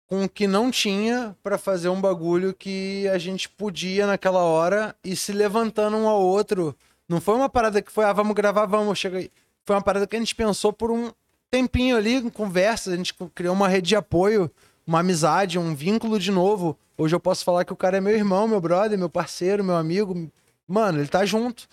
com 0.07 0.25
o 0.25 0.29
que 0.29 0.45
não 0.45 0.69
tinha 0.69 1.35
pra 1.41 1.57
fazer 1.57 1.89
um 1.89 2.01
bagulho 2.01 2.53
que 2.53 3.07
a 3.07 3.17
gente 3.17 3.47
podia 3.47 4.05
naquela 4.05 4.41
hora 4.41 4.95
e 5.03 5.15
se 5.15 5.31
levantando 5.31 5.95
um 5.95 6.07
ao 6.07 6.21
outro. 6.21 6.75
Não 7.07 7.21
foi 7.21 7.35
uma 7.35 7.47
parada 7.49 7.81
que 7.81 7.91
foi, 7.91 8.03
ah, 8.03 8.13
vamos 8.13 8.35
gravar, 8.35 8.65
vamos, 8.65 8.99
chega 8.99 9.19
aí. 9.19 9.31
Foi 9.65 9.75
uma 9.75 9.81
parada 9.81 10.05
que 10.05 10.15
a 10.15 10.19
gente 10.19 10.35
pensou 10.35 10.73
por 10.73 10.91
um 10.91 11.11
tempinho 11.49 11.95
ali, 11.95 12.15
em 12.15 12.29
conversa, 12.29 12.91
a 12.91 12.95
gente 12.97 13.13
criou 13.35 13.53
uma 13.53 13.67
rede 13.67 13.89
de 13.89 13.95
apoio, 13.95 14.51
uma 14.85 14.99
amizade, 14.99 15.59
um 15.59 15.75
vínculo 15.75 16.19
de 16.19 16.31
novo. 16.31 16.77
Hoje 16.97 17.15
eu 17.15 17.19
posso 17.19 17.43
falar 17.43 17.65
que 17.65 17.73
o 17.73 17.75
cara 17.75 17.97
é 17.97 18.01
meu 18.01 18.15
irmão, 18.15 18.47
meu 18.47 18.59
brother, 18.61 18.97
meu 18.97 19.09
parceiro, 19.09 19.63
meu 19.63 19.75
amigo. 19.75 20.29
Mano, 20.67 20.99
ele 20.99 21.07
tá 21.07 21.25
junto. 21.25 21.67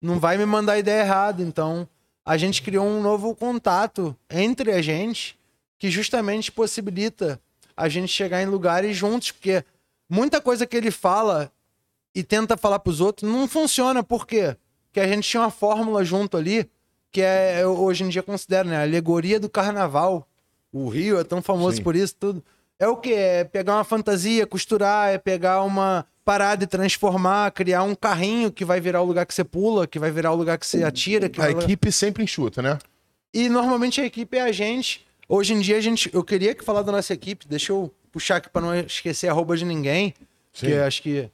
Não 0.00 0.20
vai 0.20 0.36
me 0.36 0.46
mandar 0.46 0.78
ideia 0.78 1.02
errada. 1.02 1.42
Então, 1.42 1.88
a 2.24 2.36
gente 2.36 2.62
criou 2.62 2.86
um 2.86 3.02
novo 3.02 3.34
contato 3.34 4.16
entre 4.30 4.72
a 4.72 4.80
gente 4.80 5.38
que 5.78 5.90
justamente 5.90 6.50
possibilita 6.50 7.40
a 7.76 7.88
gente 7.88 8.08
chegar 8.08 8.42
em 8.42 8.46
lugares 8.46 8.96
juntos, 8.96 9.32
porque 9.32 9.64
muita 10.08 10.40
coisa 10.40 10.66
que 10.66 10.76
ele 10.76 10.90
fala 10.90 11.52
e 12.14 12.22
tenta 12.22 12.56
falar 12.56 12.78
pros 12.78 13.00
outros, 13.00 13.30
não 13.30 13.48
funciona. 13.48 14.02
Por 14.02 14.26
quê? 14.26 14.56
Porque 14.86 15.00
a 15.00 15.08
gente 15.08 15.28
tinha 15.28 15.42
uma 15.42 15.50
fórmula 15.50 16.04
junto 16.04 16.36
ali, 16.36 16.70
que 17.10 17.20
é, 17.20 17.62
eu 17.62 17.76
hoje 17.76 18.04
em 18.04 18.08
dia 18.08 18.22
considero, 18.22 18.68
né? 18.68 18.76
A 18.76 18.82
alegoria 18.82 19.40
do 19.40 19.50
carnaval. 19.50 20.26
O 20.72 20.88
Rio 20.88 21.18
é 21.18 21.24
tão 21.24 21.42
famoso 21.42 21.76
Sim. 21.76 21.82
por 21.82 21.96
isso, 21.96 22.14
tudo. 22.14 22.44
É 22.78 22.88
o 22.88 22.96
quê? 22.96 23.12
É 23.12 23.44
pegar 23.44 23.74
uma 23.74 23.84
fantasia, 23.84 24.46
costurar, 24.46 25.10
é 25.10 25.18
pegar 25.18 25.62
uma 25.62 26.06
parada 26.24 26.64
e 26.64 26.66
transformar, 26.66 27.50
criar 27.50 27.82
um 27.82 27.94
carrinho 27.94 28.50
que 28.50 28.64
vai 28.64 28.80
virar 28.80 29.02
o 29.02 29.04
lugar 29.04 29.26
que 29.26 29.34
você 29.34 29.44
pula, 29.44 29.86
que 29.86 29.98
vai 29.98 30.10
virar 30.10 30.32
o 30.32 30.36
lugar 30.36 30.58
que 30.58 30.66
você 30.66 30.82
atira. 30.82 31.28
Que 31.28 31.40
A 31.40 31.50
equipe 31.50 31.92
sempre 31.92 32.24
enxuta, 32.24 32.62
né? 32.62 32.78
E 33.32 33.48
normalmente 33.48 34.00
a 34.00 34.06
equipe 34.06 34.36
é 34.36 34.42
a 34.42 34.52
gente. 34.52 35.06
Hoje 35.28 35.52
em 35.52 35.60
dia 35.60 35.76
a 35.76 35.80
gente. 35.80 36.10
Eu 36.12 36.22
queria 36.24 36.54
que 36.54 36.64
falar 36.64 36.82
da 36.82 36.92
nossa 36.92 37.12
equipe, 37.12 37.46
deixa 37.48 37.72
eu 37.72 37.92
puxar 38.10 38.36
aqui 38.36 38.48
pra 38.48 38.62
não 38.62 38.74
esquecer 38.74 39.28
arroba 39.28 39.56
de 39.56 39.64
ninguém. 39.64 40.14
Sim. 40.52 40.66
Que 40.66 40.72
eu 40.72 40.84
acho 40.84 41.02
que 41.02 41.28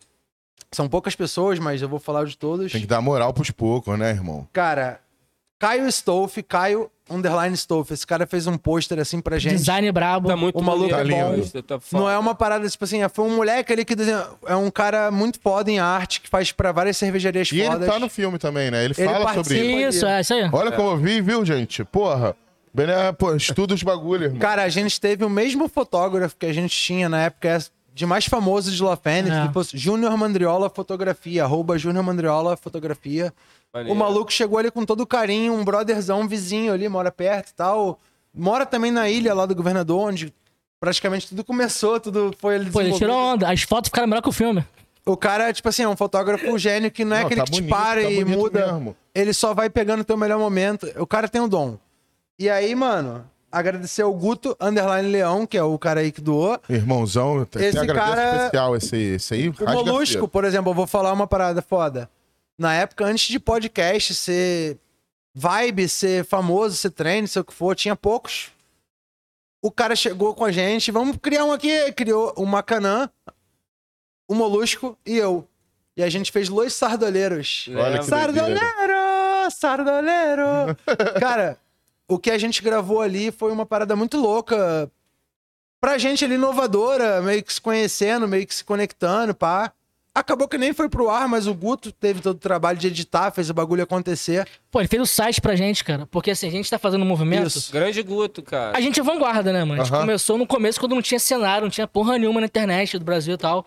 são 0.72 0.88
poucas 0.88 1.14
pessoas, 1.14 1.58
mas 1.58 1.82
eu 1.82 1.88
vou 1.88 1.98
falar 1.98 2.24
de 2.24 2.36
todos. 2.36 2.72
Tem 2.72 2.80
que 2.80 2.86
dar 2.86 3.00
moral 3.00 3.32
pros 3.34 3.50
poucos, 3.50 3.98
né, 3.98 4.10
irmão? 4.10 4.48
Cara, 4.52 5.00
Caio 5.60 5.86
Stolf, 5.88 6.38
Caio 6.48 6.90
Underline 7.08 7.54
Stolf. 7.54 7.90
Esse 7.92 8.06
cara 8.06 8.26
fez 8.26 8.46
um 8.46 8.56
pôster 8.56 8.98
assim 8.98 9.20
pra 9.20 9.38
gente. 9.38 9.56
Design 9.56 9.92
brabo. 9.92 10.26
Tá 10.28 10.36
muito 10.36 10.58
O 10.58 10.62
maluco 10.62 10.94
é 10.94 11.04
bom. 11.04 11.34
isso, 11.34 11.62
tá. 11.62 11.78
Não 11.92 12.08
é 12.10 12.18
uma 12.18 12.34
parada, 12.34 12.66
tipo 12.68 12.82
assim, 12.82 13.00
foi 13.12 13.26
um 13.26 13.36
moleque 13.36 13.72
ali 13.72 13.84
que 13.84 13.94
desenha. 13.94 14.26
É 14.46 14.56
um 14.56 14.70
cara 14.70 15.10
muito 15.10 15.38
foda 15.38 15.70
em 15.70 15.78
arte, 15.78 16.20
que 16.22 16.28
faz 16.30 16.50
pra 16.50 16.72
várias 16.72 16.96
cervejarias 16.96 17.52
E 17.52 17.62
fodas. 17.62 17.82
ele 17.82 17.90
tá 17.92 17.98
no 17.98 18.08
filme 18.08 18.38
também, 18.38 18.70
né? 18.70 18.84
Ele, 18.84 18.94
Ele 18.96 19.06
fala 19.08 19.18
sobre 19.34 19.34
participa. 19.34 19.80
isso. 19.80 19.96
Isso, 19.98 20.06
é 20.06 20.20
isso 20.22 20.34
aí. 20.34 20.48
Olha 20.50 20.72
como 20.72 20.90
eu 20.92 20.96
vi, 20.96 21.20
viu, 21.20 21.44
gente? 21.44 21.84
Porra. 21.84 22.34
Bené, 22.72 23.12
pô, 23.12 23.34
estuda 23.34 23.74
os 23.74 23.82
bagulho, 23.82 24.24
irmão. 24.24 24.38
Cara, 24.38 24.62
a 24.62 24.68
gente 24.68 24.98
teve 25.00 25.24
o 25.24 25.28
mesmo 25.28 25.68
fotógrafo 25.68 26.36
que 26.38 26.46
a 26.46 26.52
gente 26.54 26.74
tinha 26.74 27.08
na 27.08 27.22
época 27.24 27.58
de 27.92 28.06
mais 28.06 28.24
famoso 28.24 28.70
de 28.70 28.82
La 28.82 28.96
Fênix, 28.96 29.34
É. 29.36 29.46
que 29.48 29.52
fosse 29.52 29.76
Júnior 29.76 30.16
Mandriola 30.16 30.70
Fotografia, 30.70 31.42
arroba 31.44 31.76
Júnior 31.76 32.04
Mandriola 32.04 32.56
Fotografia. 32.56 33.30
Maneiro. 33.72 33.94
O 33.94 33.98
maluco 33.98 34.32
chegou 34.32 34.58
ali 34.58 34.70
com 34.70 34.84
todo 34.84 35.06
carinho, 35.06 35.52
um 35.54 35.64
brotherzão, 35.64 36.20
um 36.22 36.28
vizinho 36.28 36.72
ali, 36.72 36.88
mora 36.88 37.10
perto 37.12 37.50
e 37.50 37.54
tal. 37.54 37.98
Mora 38.34 38.66
também 38.66 38.90
na 38.90 39.08
ilha 39.08 39.32
lá 39.34 39.46
do 39.46 39.54
governador, 39.54 40.08
onde 40.08 40.34
praticamente 40.80 41.28
tudo 41.28 41.44
começou, 41.44 42.00
tudo 42.00 42.34
foi 42.38 42.56
ali 42.56 42.70
Pô, 42.70 42.80
ele 42.80 42.92
tirou 42.92 43.16
onda. 43.16 43.48
As 43.50 43.62
fotos 43.62 43.88
ficaram 43.88 44.08
melhor 44.08 44.22
que 44.22 44.28
o 44.28 44.32
filme. 44.32 44.64
O 45.06 45.16
cara, 45.16 45.52
tipo 45.52 45.68
assim, 45.68 45.82
é 45.82 45.88
um 45.88 45.96
fotógrafo 45.96 46.56
gênio 46.58 46.90
que 46.90 47.04
não 47.04 47.16
é 47.16 47.20
Não, 47.20 47.26
aquele 47.26 47.40
tá 47.40 47.44
que 47.46 47.52
te 47.52 47.60
bonito, 47.62 47.70
para 47.76 48.02
tá 48.02 48.10
e 48.10 48.24
muda. 48.24 48.72
mesmo. 48.72 48.96
Ele 49.14 49.32
só 49.32 49.54
vai 49.54 49.70
pegando 49.70 50.00
o 50.00 50.04
teu 50.04 50.16
melhor 50.16 50.38
momento. 50.38 50.86
O 50.98 51.06
cara 51.06 51.28
tem 51.28 51.40
um 51.40 51.48
dom. 51.48 51.76
E 52.38 52.48
aí, 52.50 52.74
mano, 52.74 53.24
agradecer 53.50 54.02
ao 54.02 54.12
Guto 54.12 54.56
Underline 54.60 55.08
Leão, 55.10 55.46
que 55.46 55.56
é 55.56 55.62
o 55.62 55.78
cara 55.78 56.00
aí 56.00 56.12
que 56.12 56.20
doou. 56.20 56.58
Irmãozão, 56.68 57.46
Esse 57.56 57.78
agradeço 57.78 57.94
cara- 58.16 58.36
especial 58.36 58.76
esse, 58.76 58.96
esse 58.96 59.34
aí. 59.34 59.48
O 59.48 59.54
Molusco, 59.72 60.28
por 60.28 60.44
exemplo, 60.44 60.70
eu 60.70 60.74
vou 60.74 60.86
falar 60.86 61.12
uma 61.12 61.26
parada 61.26 61.60
foda. 61.62 62.08
Na 62.60 62.74
época, 62.74 63.06
antes 63.06 63.28
de 63.28 63.40
podcast 63.40 64.14
ser 64.14 64.78
vibe, 65.34 65.88
ser 65.88 66.26
famoso, 66.26 66.76
ser 66.76 66.90
trend, 66.90 67.26
sei 67.26 67.40
o 67.40 67.44
que 67.44 67.54
for, 67.54 67.74
tinha 67.74 67.96
poucos. 67.96 68.50
O 69.62 69.70
cara 69.70 69.96
chegou 69.96 70.34
com 70.34 70.44
a 70.44 70.52
gente, 70.52 70.90
vamos 70.90 71.16
criar 71.16 71.46
um 71.46 71.52
aqui. 71.52 71.90
Criou 71.92 72.34
o 72.36 72.44
Macanã, 72.44 73.08
o 74.28 74.34
Molusco 74.34 74.94
e 75.06 75.16
eu. 75.16 75.48
E 75.96 76.02
a 76.02 76.10
gente 76.10 76.30
fez 76.30 76.50
Los 76.50 76.74
Sardoleiros. 76.74 77.66
Olha 77.74 78.02
Sardoleiro! 78.02 79.50
Sardoleiro! 79.50 80.76
Cara, 81.18 81.58
o 82.06 82.18
que 82.18 82.30
a 82.30 82.36
gente 82.36 82.62
gravou 82.62 83.00
ali 83.00 83.32
foi 83.32 83.52
uma 83.52 83.64
parada 83.64 83.96
muito 83.96 84.18
louca. 84.18 84.92
Pra 85.80 85.96
gente 85.96 86.26
ali 86.26 86.34
inovadora, 86.34 87.22
meio 87.22 87.42
que 87.42 87.54
se 87.54 87.60
conhecendo, 87.60 88.28
meio 88.28 88.46
que 88.46 88.54
se 88.54 88.62
conectando, 88.62 89.34
pá. 89.34 89.72
Acabou 90.12 90.48
que 90.48 90.58
nem 90.58 90.72
foi 90.72 90.88
pro 90.88 91.08
ar, 91.08 91.28
mas 91.28 91.46
o 91.46 91.54
Guto 91.54 91.92
teve 91.92 92.20
todo 92.20 92.34
o 92.36 92.40
trabalho 92.40 92.76
de 92.76 92.88
editar, 92.88 93.30
fez 93.30 93.48
o 93.48 93.54
bagulho 93.54 93.84
acontecer. 93.84 94.46
Pô, 94.70 94.80
ele 94.80 94.88
fez 94.88 95.00
o 95.00 95.06
site 95.06 95.40
pra 95.40 95.54
gente, 95.54 95.84
cara. 95.84 96.04
Porque 96.06 96.32
assim, 96.32 96.48
a 96.48 96.50
gente 96.50 96.68
tá 96.68 96.78
fazendo 96.78 97.02
um 97.02 97.06
movimento. 97.06 97.46
Isso. 97.46 97.72
Grande 97.72 98.02
Guto, 98.02 98.42
cara. 98.42 98.76
A 98.76 98.80
gente 98.80 98.98
é 98.98 99.02
vanguarda, 99.02 99.52
né, 99.52 99.64
mano? 99.64 99.80
A 99.80 99.84
gente 99.84 99.94
Aham. 99.94 100.02
começou 100.02 100.36
no 100.36 100.46
começo 100.46 100.80
quando 100.80 100.96
não 100.96 101.02
tinha 101.02 101.20
cenário, 101.20 101.62
não 101.62 101.70
tinha 101.70 101.86
porra 101.86 102.18
nenhuma 102.18 102.40
na 102.40 102.46
internet 102.46 102.98
do 102.98 103.04
Brasil 103.04 103.34
e 103.34 103.38
tal. 103.38 103.64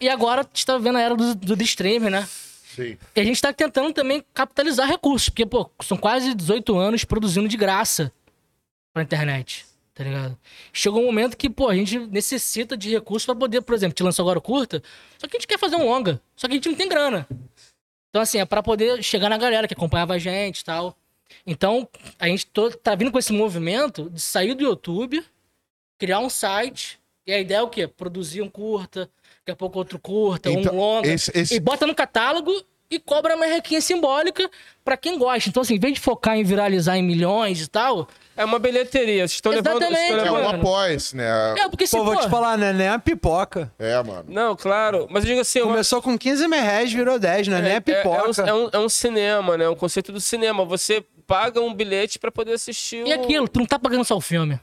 E 0.00 0.08
agora 0.08 0.40
a 0.40 0.44
gente 0.44 0.66
tá 0.66 0.78
vendo 0.78 0.98
a 0.98 1.00
era 1.00 1.14
do, 1.16 1.34
do, 1.34 1.54
do 1.56 1.62
streaming, 1.62 2.10
né? 2.10 2.28
Sim. 2.74 2.96
E 3.14 3.20
a 3.20 3.24
gente 3.24 3.40
tá 3.40 3.52
tentando 3.52 3.92
também 3.92 4.22
capitalizar 4.34 4.88
recursos, 4.88 5.28
porque, 5.28 5.46
pô, 5.46 5.70
são 5.82 5.96
quase 5.96 6.34
18 6.34 6.76
anos 6.76 7.04
produzindo 7.04 7.48
de 7.48 7.56
graça 7.56 8.12
pra 8.92 9.02
internet, 9.02 9.64
tá 9.98 10.04
ligado? 10.04 10.38
Chegou 10.72 11.02
um 11.02 11.06
momento 11.06 11.36
que, 11.36 11.50
pô, 11.50 11.68
a 11.68 11.74
gente 11.74 11.98
necessita 11.98 12.76
de 12.76 12.88
recursos 12.90 13.26
pra 13.26 13.34
poder, 13.34 13.60
por 13.62 13.74
exemplo, 13.74 13.94
te 13.96 14.02
lançou 14.04 14.22
agora 14.22 14.38
o 14.38 14.42
curta, 14.42 14.80
só 15.18 15.26
que 15.26 15.36
a 15.36 15.40
gente 15.40 15.48
quer 15.48 15.58
fazer 15.58 15.74
um 15.74 15.84
longa, 15.84 16.20
só 16.36 16.46
que 16.46 16.52
a 16.52 16.56
gente 16.56 16.68
não 16.68 16.76
tem 16.76 16.88
grana. 16.88 17.26
Então, 18.08 18.22
assim, 18.22 18.38
é 18.38 18.44
pra 18.44 18.62
poder 18.62 19.02
chegar 19.02 19.28
na 19.28 19.36
galera 19.36 19.66
que 19.66 19.74
acompanhava 19.74 20.14
a 20.14 20.18
gente 20.18 20.60
e 20.60 20.64
tal. 20.64 20.96
Então, 21.44 21.88
a 22.16 22.28
gente 22.28 22.46
to- 22.46 22.70
tá 22.78 22.94
vindo 22.94 23.10
com 23.10 23.18
esse 23.18 23.32
movimento 23.32 24.08
de 24.10 24.20
sair 24.20 24.54
do 24.54 24.62
YouTube, 24.62 25.22
criar 25.98 26.20
um 26.20 26.30
site, 26.30 26.98
e 27.26 27.32
a 27.32 27.40
ideia 27.40 27.58
é 27.58 27.62
o 27.62 27.68
quê? 27.68 27.88
Produzir 27.88 28.40
um 28.40 28.48
curta, 28.48 29.10
daqui 29.40 29.50
a 29.50 29.56
pouco 29.56 29.78
outro 29.80 29.98
curta, 29.98 30.48
Então, 30.48 30.72
um 30.72 30.76
longa. 30.76 31.08
esse- 31.08 31.32
esse- 31.34 31.54
E 31.56 31.60
bota 31.60 31.86
no 31.88 31.94
catálogo 31.94 32.52
e 32.90 32.98
cobra 32.98 33.36
uma 33.36 33.46
requinha 33.46 33.80
simbólica 33.80 34.48
pra 34.84 34.96
quem 34.96 35.18
gosta. 35.18 35.48
Então, 35.48 35.60
assim, 35.62 35.74
em 35.74 35.78
vez 35.78 35.94
de 35.94 36.00
focar 36.00 36.36
em 36.36 36.42
viralizar 36.44 36.96
em 36.96 37.02
milhões 37.02 37.60
e 37.60 37.68
tal, 37.68 38.08
É 38.36 38.44
uma 38.44 38.58
bilheteria. 38.60 39.22
Vocês 39.26 39.32
estão 39.32 39.50
levando. 39.50 39.82
Exatamente, 39.82 40.26
É 40.26 40.30
um 40.30 40.36
levando- 40.36 40.54
após, 40.60 41.12
né? 41.12 41.54
é 41.58 41.68
porque 41.68 41.86
se 41.88 41.96
Pô, 41.96 42.04
vou 42.04 42.16
te 42.16 42.28
falar, 42.30 42.56
né? 42.56 42.72
Nem 42.72 42.86
a 42.88 42.98
pipoca. 42.98 43.70
É, 43.78 44.00
mano. 44.02 44.24
Não, 44.28 44.54
claro. 44.54 45.08
Mas 45.10 45.24
eu 45.24 45.30
digo 45.30 45.40
assim. 45.40 45.60
uma- 45.60 45.72
Começou 45.72 46.00
com 46.00 46.16
15 46.16 46.46
mil 46.46 46.60
reais, 46.60 46.92
virou 46.92 47.18
10, 47.18 47.48
né? 47.48 47.60
Nem 47.60 47.72
a 47.72 47.74
é, 47.76 47.80
pipoca. 47.80 48.30
um, 48.42 48.46
é 48.46 48.54
um- 48.54 48.70
é 48.74 48.78
um 48.78 48.88
cinema, 48.88 49.56
né? 49.58 49.68
Um 49.68 49.74
conceito 49.74 50.12
do 50.12 50.20
cinema. 50.20 50.64
Você 50.64 51.04
paga 51.26 51.60
um 51.60 51.74
bilhete 51.74 52.18
pra 52.18 52.30
poder 52.30 52.52
assistir 52.52 53.04
E 53.06 53.12
o... 53.12 53.20
aquilo, 53.20 53.48
tu 53.48 53.58
não 53.58 53.66
tá 53.66 53.78
pagando 53.78 54.04
só 54.04 54.16
o 54.16 54.20
filme. 54.20 54.58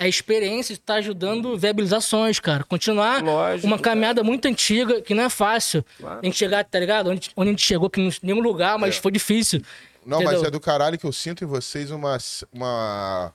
É 0.00 0.04
a 0.04 0.08
experiência, 0.08 0.74
tu 0.74 0.80
tá 0.80 0.94
ajudando 0.94 1.58
viabilizações, 1.58 2.40
cara. 2.40 2.64
Continuar 2.64 3.22
Lógico, 3.22 3.66
uma 3.66 3.78
caminhada 3.78 4.24
muito 4.24 4.48
antiga, 4.48 5.02
que 5.02 5.12
não 5.12 5.24
é 5.24 5.28
fácil. 5.28 5.84
Claro. 5.98 6.20
A 6.22 6.24
gente 6.24 6.38
chegar, 6.38 6.64
tá 6.64 6.80
ligado? 6.80 7.10
Onde, 7.10 7.30
onde 7.36 7.50
a 7.50 7.52
gente 7.52 7.62
chegou, 7.62 7.90
que 7.90 8.00
não 8.00 8.10
nenhum 8.22 8.40
lugar, 8.40 8.78
mas 8.78 8.96
foi 8.96 9.12
difícil. 9.12 9.60
Não, 10.06 10.22
mas 10.22 10.32
Entendeu? 10.32 10.48
é 10.48 10.50
do 10.50 10.58
caralho 10.58 10.98
que 10.98 11.04
eu 11.04 11.12
sinto 11.12 11.44
em 11.44 11.46
vocês 11.46 11.90
uma, 11.90 12.16
uma, 12.50 13.34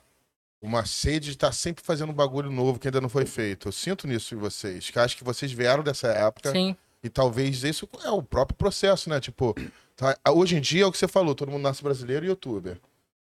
uma 0.60 0.84
sede 0.84 1.26
de 1.26 1.32
estar 1.36 1.52
sempre 1.52 1.84
fazendo 1.84 2.10
um 2.10 2.14
bagulho 2.14 2.50
novo 2.50 2.80
que 2.80 2.88
ainda 2.88 3.00
não 3.00 3.08
foi 3.08 3.26
feito. 3.26 3.68
Eu 3.68 3.72
sinto 3.72 4.08
nisso 4.08 4.34
em 4.34 4.38
vocês. 4.38 4.90
Que 4.90 4.98
acho 4.98 5.16
que 5.16 5.22
vocês 5.22 5.52
vieram 5.52 5.84
dessa 5.84 6.08
época. 6.08 6.50
Sim. 6.50 6.76
E 7.00 7.08
talvez 7.08 7.62
isso 7.62 7.88
é 8.02 8.10
o 8.10 8.20
próprio 8.20 8.56
processo, 8.56 9.08
né? 9.08 9.20
Tipo, 9.20 9.54
tá- 9.94 10.18
hoje 10.30 10.56
em 10.56 10.60
dia 10.60 10.82
é 10.82 10.86
o 10.86 10.90
que 10.90 10.98
você 10.98 11.06
falou, 11.06 11.32
todo 11.32 11.52
mundo 11.52 11.62
nasce 11.62 11.80
brasileiro 11.80 12.26
e 12.26 12.28
youtuber. 12.28 12.78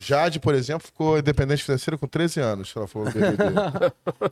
Jade, 0.02 0.40
por 0.40 0.56
exemplo, 0.56 0.88
ficou 0.88 1.20
independente 1.20 1.64
financeira 1.64 1.98
com 1.98 2.08
13 2.08 2.40
anos, 2.40 2.74
ela 2.76 2.88
falou 2.88 3.12
BBB. 3.12 3.36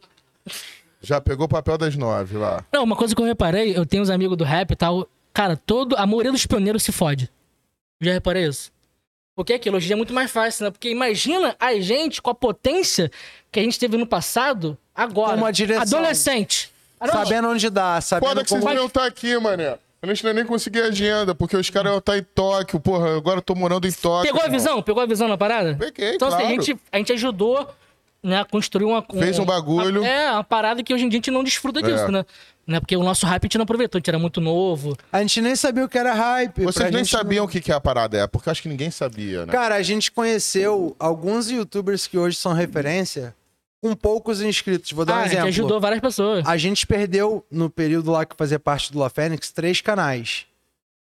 Já 1.02 1.22
pegou 1.22 1.46
o 1.46 1.50
papel 1.50 1.78
das 1.78 1.96
nove 1.96 2.38
lá. 2.38 2.64
Não, 2.72 2.84
uma 2.84 2.96
coisa 2.96 3.16
que 3.16 3.22
eu 3.22 3.26
reparei, 3.26 3.78
eu 3.78 3.86
tenho 3.86 4.02
uns 4.02 4.10
amigos 4.10 4.38
do 4.38 4.44
rap 4.44 4.72
e 4.72 4.76
tal. 4.76 5.08
Cara, 5.34 5.56
todo, 5.56 5.96
a 5.96 6.06
maioria 6.08 6.32
dos 6.32 6.46
pioneiros 6.46 6.84
se 6.84 6.92
fode. 6.92 7.30
Já 8.02 8.14
reparei 8.14 8.48
isso? 8.48 8.72
Porque 9.36 9.54
é 9.54 9.56
aquilo, 9.58 9.78
hoje 9.78 9.94
é 9.94 9.96
muito 9.96 10.14
mais 10.14 10.32
fácil, 10.32 10.66
né? 10.66 10.72
Porque 10.72 10.90
imagina 10.90 11.56
a 11.60 11.80
gente 11.80 12.22
com 12.22 12.32
a 12.32 12.36
potência 12.36 13.12
que 13.52 13.60
a 13.60 13.64
gente 13.64 13.78
teve 13.78 13.96
no 13.96 14.08
passado, 14.08 14.76
agora. 14.96 15.34
Com 15.34 15.44
uma 15.44 15.52
direção. 15.52 16.00
Adolescente. 16.00 16.74
Não, 17.00 17.10
Sabendo 17.10 17.50
onde 17.50 17.70
dá, 17.70 18.02
sabendo 18.02 18.30
Foda 18.30 18.44
que 18.44 18.50
vocês 18.50 18.64
como... 18.64 18.74
não 18.74 18.88
estar 18.88 19.06
aqui, 19.06 19.38
mané. 19.38 19.78
Eu 20.08 20.16
não 20.24 20.34
nem 20.34 20.46
consegui 20.46 20.80
agenda, 20.82 21.34
porque 21.36 21.56
os 21.58 21.70
caras 21.70 21.92
iam 21.92 22.00
estar 22.00 22.18
em 22.18 22.24
Tóquio, 22.24 22.80
porra. 22.80 23.18
Agora 23.18 23.38
eu 23.38 23.42
tô 23.42 23.56
morando 23.56 23.88
em 23.88 23.92
Tóquio. 23.92 24.32
Pegou 24.34 24.46
a 24.46 24.50
visão? 24.50 24.82
Pegou 24.82 25.02
a 25.02 25.06
visão 25.06 25.28
na 25.28 25.38
parada? 25.38 25.76
Peguei, 25.80 26.16
Então, 26.16 26.28
assim, 26.28 26.38
claro. 26.38 26.52
a 26.52 26.52
gente, 26.52 26.78
a 26.92 26.98
gente 26.98 27.14
ajudou 27.14 27.70
né, 28.24 28.40
a 28.42 28.46
construir 28.46 28.86
uma. 28.86 29.04
Fez 29.20 29.38
um 29.40 29.46
bagulho. 29.46 30.04
É, 30.04 30.32
uma 30.32 30.44
parada 30.44 30.84
que 30.84 30.94
hoje 30.94 31.06
em 31.06 31.10
dia 31.10 31.18
a 31.18 31.20
gente 31.20 31.32
não 31.32 31.44
desfruta 31.44 31.82
disso, 31.82 32.06
É. 32.06 32.12
né? 32.12 32.26
né? 32.66 32.80
Porque 32.80 32.98
o 32.98 33.04
nosso 33.04 33.26
hype 33.26 33.44
a 33.44 33.46
gente 33.46 33.58
não 33.58 33.64
aproveitou, 33.64 33.98
a 33.98 34.00
gente 34.00 34.10
era 34.10 34.20
muito 34.20 34.42
novo. 34.42 34.98
A 35.12 35.22
gente 35.22 35.40
nem 35.40 35.56
sabia 35.56 35.86
o 35.86 35.88
que 35.90 35.98
era 35.98 36.14
hype. 36.14 36.64
Vocês 36.64 36.92
nem 36.92 37.04
gente 37.04 37.14
não- 37.14 37.20
sabiam 37.20 37.46
o 37.46 37.48
que, 37.48 37.62
que 37.62 37.72
é 37.72 37.76
a 37.76 37.80
parada 37.80 38.18
é, 38.18 38.28
porque 38.28 38.50
eu 38.50 38.52
acho 38.52 38.62
que 38.62 38.68
ninguém 38.70 38.92
sabia, 38.92 39.46
né? 39.46 39.52
Cara, 39.54 39.76
a 39.76 39.82
gente 39.84 40.12
conheceu 40.12 40.96
alguns 41.00 41.50
youtubers 41.50 42.08
que 42.08 42.18
hoje 42.18 42.36
são 42.36 42.52
referência 42.54 43.34
com 43.82 43.96
poucos 43.96 44.42
inscritos. 44.42 44.92
Vou 44.92 45.06
dar 45.06 45.14
ah, 45.14 45.18
um 45.18 45.20
a 45.20 45.24
gente 45.24 45.34
exemplo. 45.34 45.50
ajudou 45.50 45.80
várias 45.80 46.02
pessoas. 46.02 46.46
A 46.48 46.58
gente 46.58 46.86
perdeu, 46.86 47.46
no 47.52 47.70
período 47.70 48.12
lá 48.12 48.26
que 48.26 48.36
fazia 48.36 48.60
parte 48.60 48.92
do 48.92 49.00
La 49.00 49.10
Fênix, 49.10 49.52
três 49.52 49.82
canais. 49.82 50.46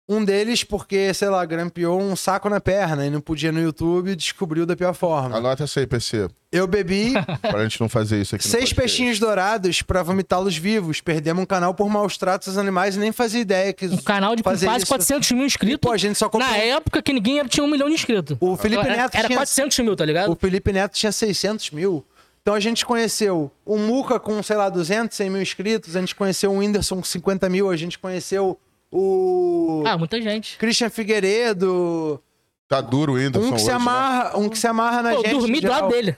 Um 0.08 0.24
deles 0.24 0.62
porque, 0.62 1.12
sei 1.12 1.28
lá, 1.28 1.44
grampeou 1.44 2.00
um 2.00 2.14
saco 2.14 2.48
na 2.48 2.60
perna 2.60 3.04
e 3.04 3.10
não 3.10 3.20
podia 3.20 3.50
no 3.50 3.60
YouTube 3.60 4.12
e 4.12 4.14
descobriu 4.14 4.64
da 4.64 4.76
pior 4.76 4.94
forma. 4.94 5.36
Anota 5.36 5.64
essa 5.64 5.80
aí, 5.80 5.86
PC, 5.86 6.28
Eu 6.52 6.68
bebi 6.68 7.12
pra 7.42 7.64
gente 7.64 7.80
não 7.80 7.88
fazer 7.88 8.20
isso 8.20 8.36
aqui 8.36 8.46
seis 8.46 8.72
peixinhos 8.72 9.18
dourados 9.18 9.82
pra 9.82 10.04
vomitá-los 10.04 10.56
vivos. 10.56 11.00
Perdemos 11.00 11.42
um 11.42 11.46
canal 11.46 11.74
por 11.74 11.88
maus 11.88 12.16
tratos 12.16 12.46
aos 12.46 12.56
animais 12.56 12.94
e 12.94 13.00
nem 13.00 13.10
fazia 13.10 13.40
ideia 13.40 13.72
que 13.72 13.86
Um 13.86 13.96
canal 13.96 14.36
de 14.36 14.44
fazer 14.44 14.66
quase 14.66 14.84
isso. 14.84 14.92
400 14.92 15.32
mil 15.32 15.44
inscritos. 15.44 15.80
Pô, 15.80 15.90
a 15.90 15.96
gente 15.96 16.16
só 16.16 16.28
comprou... 16.28 16.48
Na 16.48 16.56
época 16.56 17.02
que 17.02 17.12
ninguém 17.12 17.40
era- 17.40 17.48
tinha 17.48 17.64
um 17.64 17.68
milhão 17.68 17.88
de 17.88 17.94
inscritos. 17.94 18.36
O 18.38 18.56
Felipe 18.56 18.86
era, 18.86 18.96
Neto 18.96 19.16
era 19.16 19.26
tinha 19.26 19.38
400 19.38 19.78
mil, 19.80 19.96
tá 19.96 20.04
ligado? 20.04 20.30
O 20.30 20.36
Felipe 20.36 20.72
Neto 20.72 20.92
tinha 20.94 21.10
600 21.10 21.72
mil. 21.72 22.06
Então 22.46 22.54
a 22.54 22.60
gente 22.60 22.86
conheceu 22.86 23.50
o 23.64 23.76
Muca 23.76 24.20
com, 24.20 24.40
sei 24.40 24.54
lá, 24.54 24.68
200, 24.68 25.16
100 25.16 25.30
mil 25.30 25.42
inscritos. 25.42 25.96
A 25.96 26.00
gente 26.00 26.14
conheceu 26.14 26.52
o 26.52 26.58
Whindersson 26.58 26.94
com 26.98 27.02
50 27.02 27.48
mil. 27.48 27.68
A 27.68 27.76
gente 27.76 27.98
conheceu 27.98 28.56
o 28.88 29.82
Ah, 29.84 29.98
muita 29.98 30.22
gente. 30.22 30.56
Christian 30.56 30.88
Figueiredo, 30.88 32.22
Tá 32.68 32.80
duro 32.80 33.14
o 33.14 33.16
Whindersson 33.16 33.48
um 33.48 33.52
que 33.52 33.58
se 33.58 33.64
hoje, 33.64 33.70
né? 33.70 33.74
amarra, 33.74 34.38
um 34.38 34.48
que 34.48 34.56
se 34.56 34.66
amarra 34.68 35.02
na 35.02 35.10
Pô, 35.10 35.16
eu 35.16 35.22
gente. 35.24 35.38
dormi 35.40 35.60
do 35.60 35.68
lado 35.68 35.88
dele. 35.88 36.16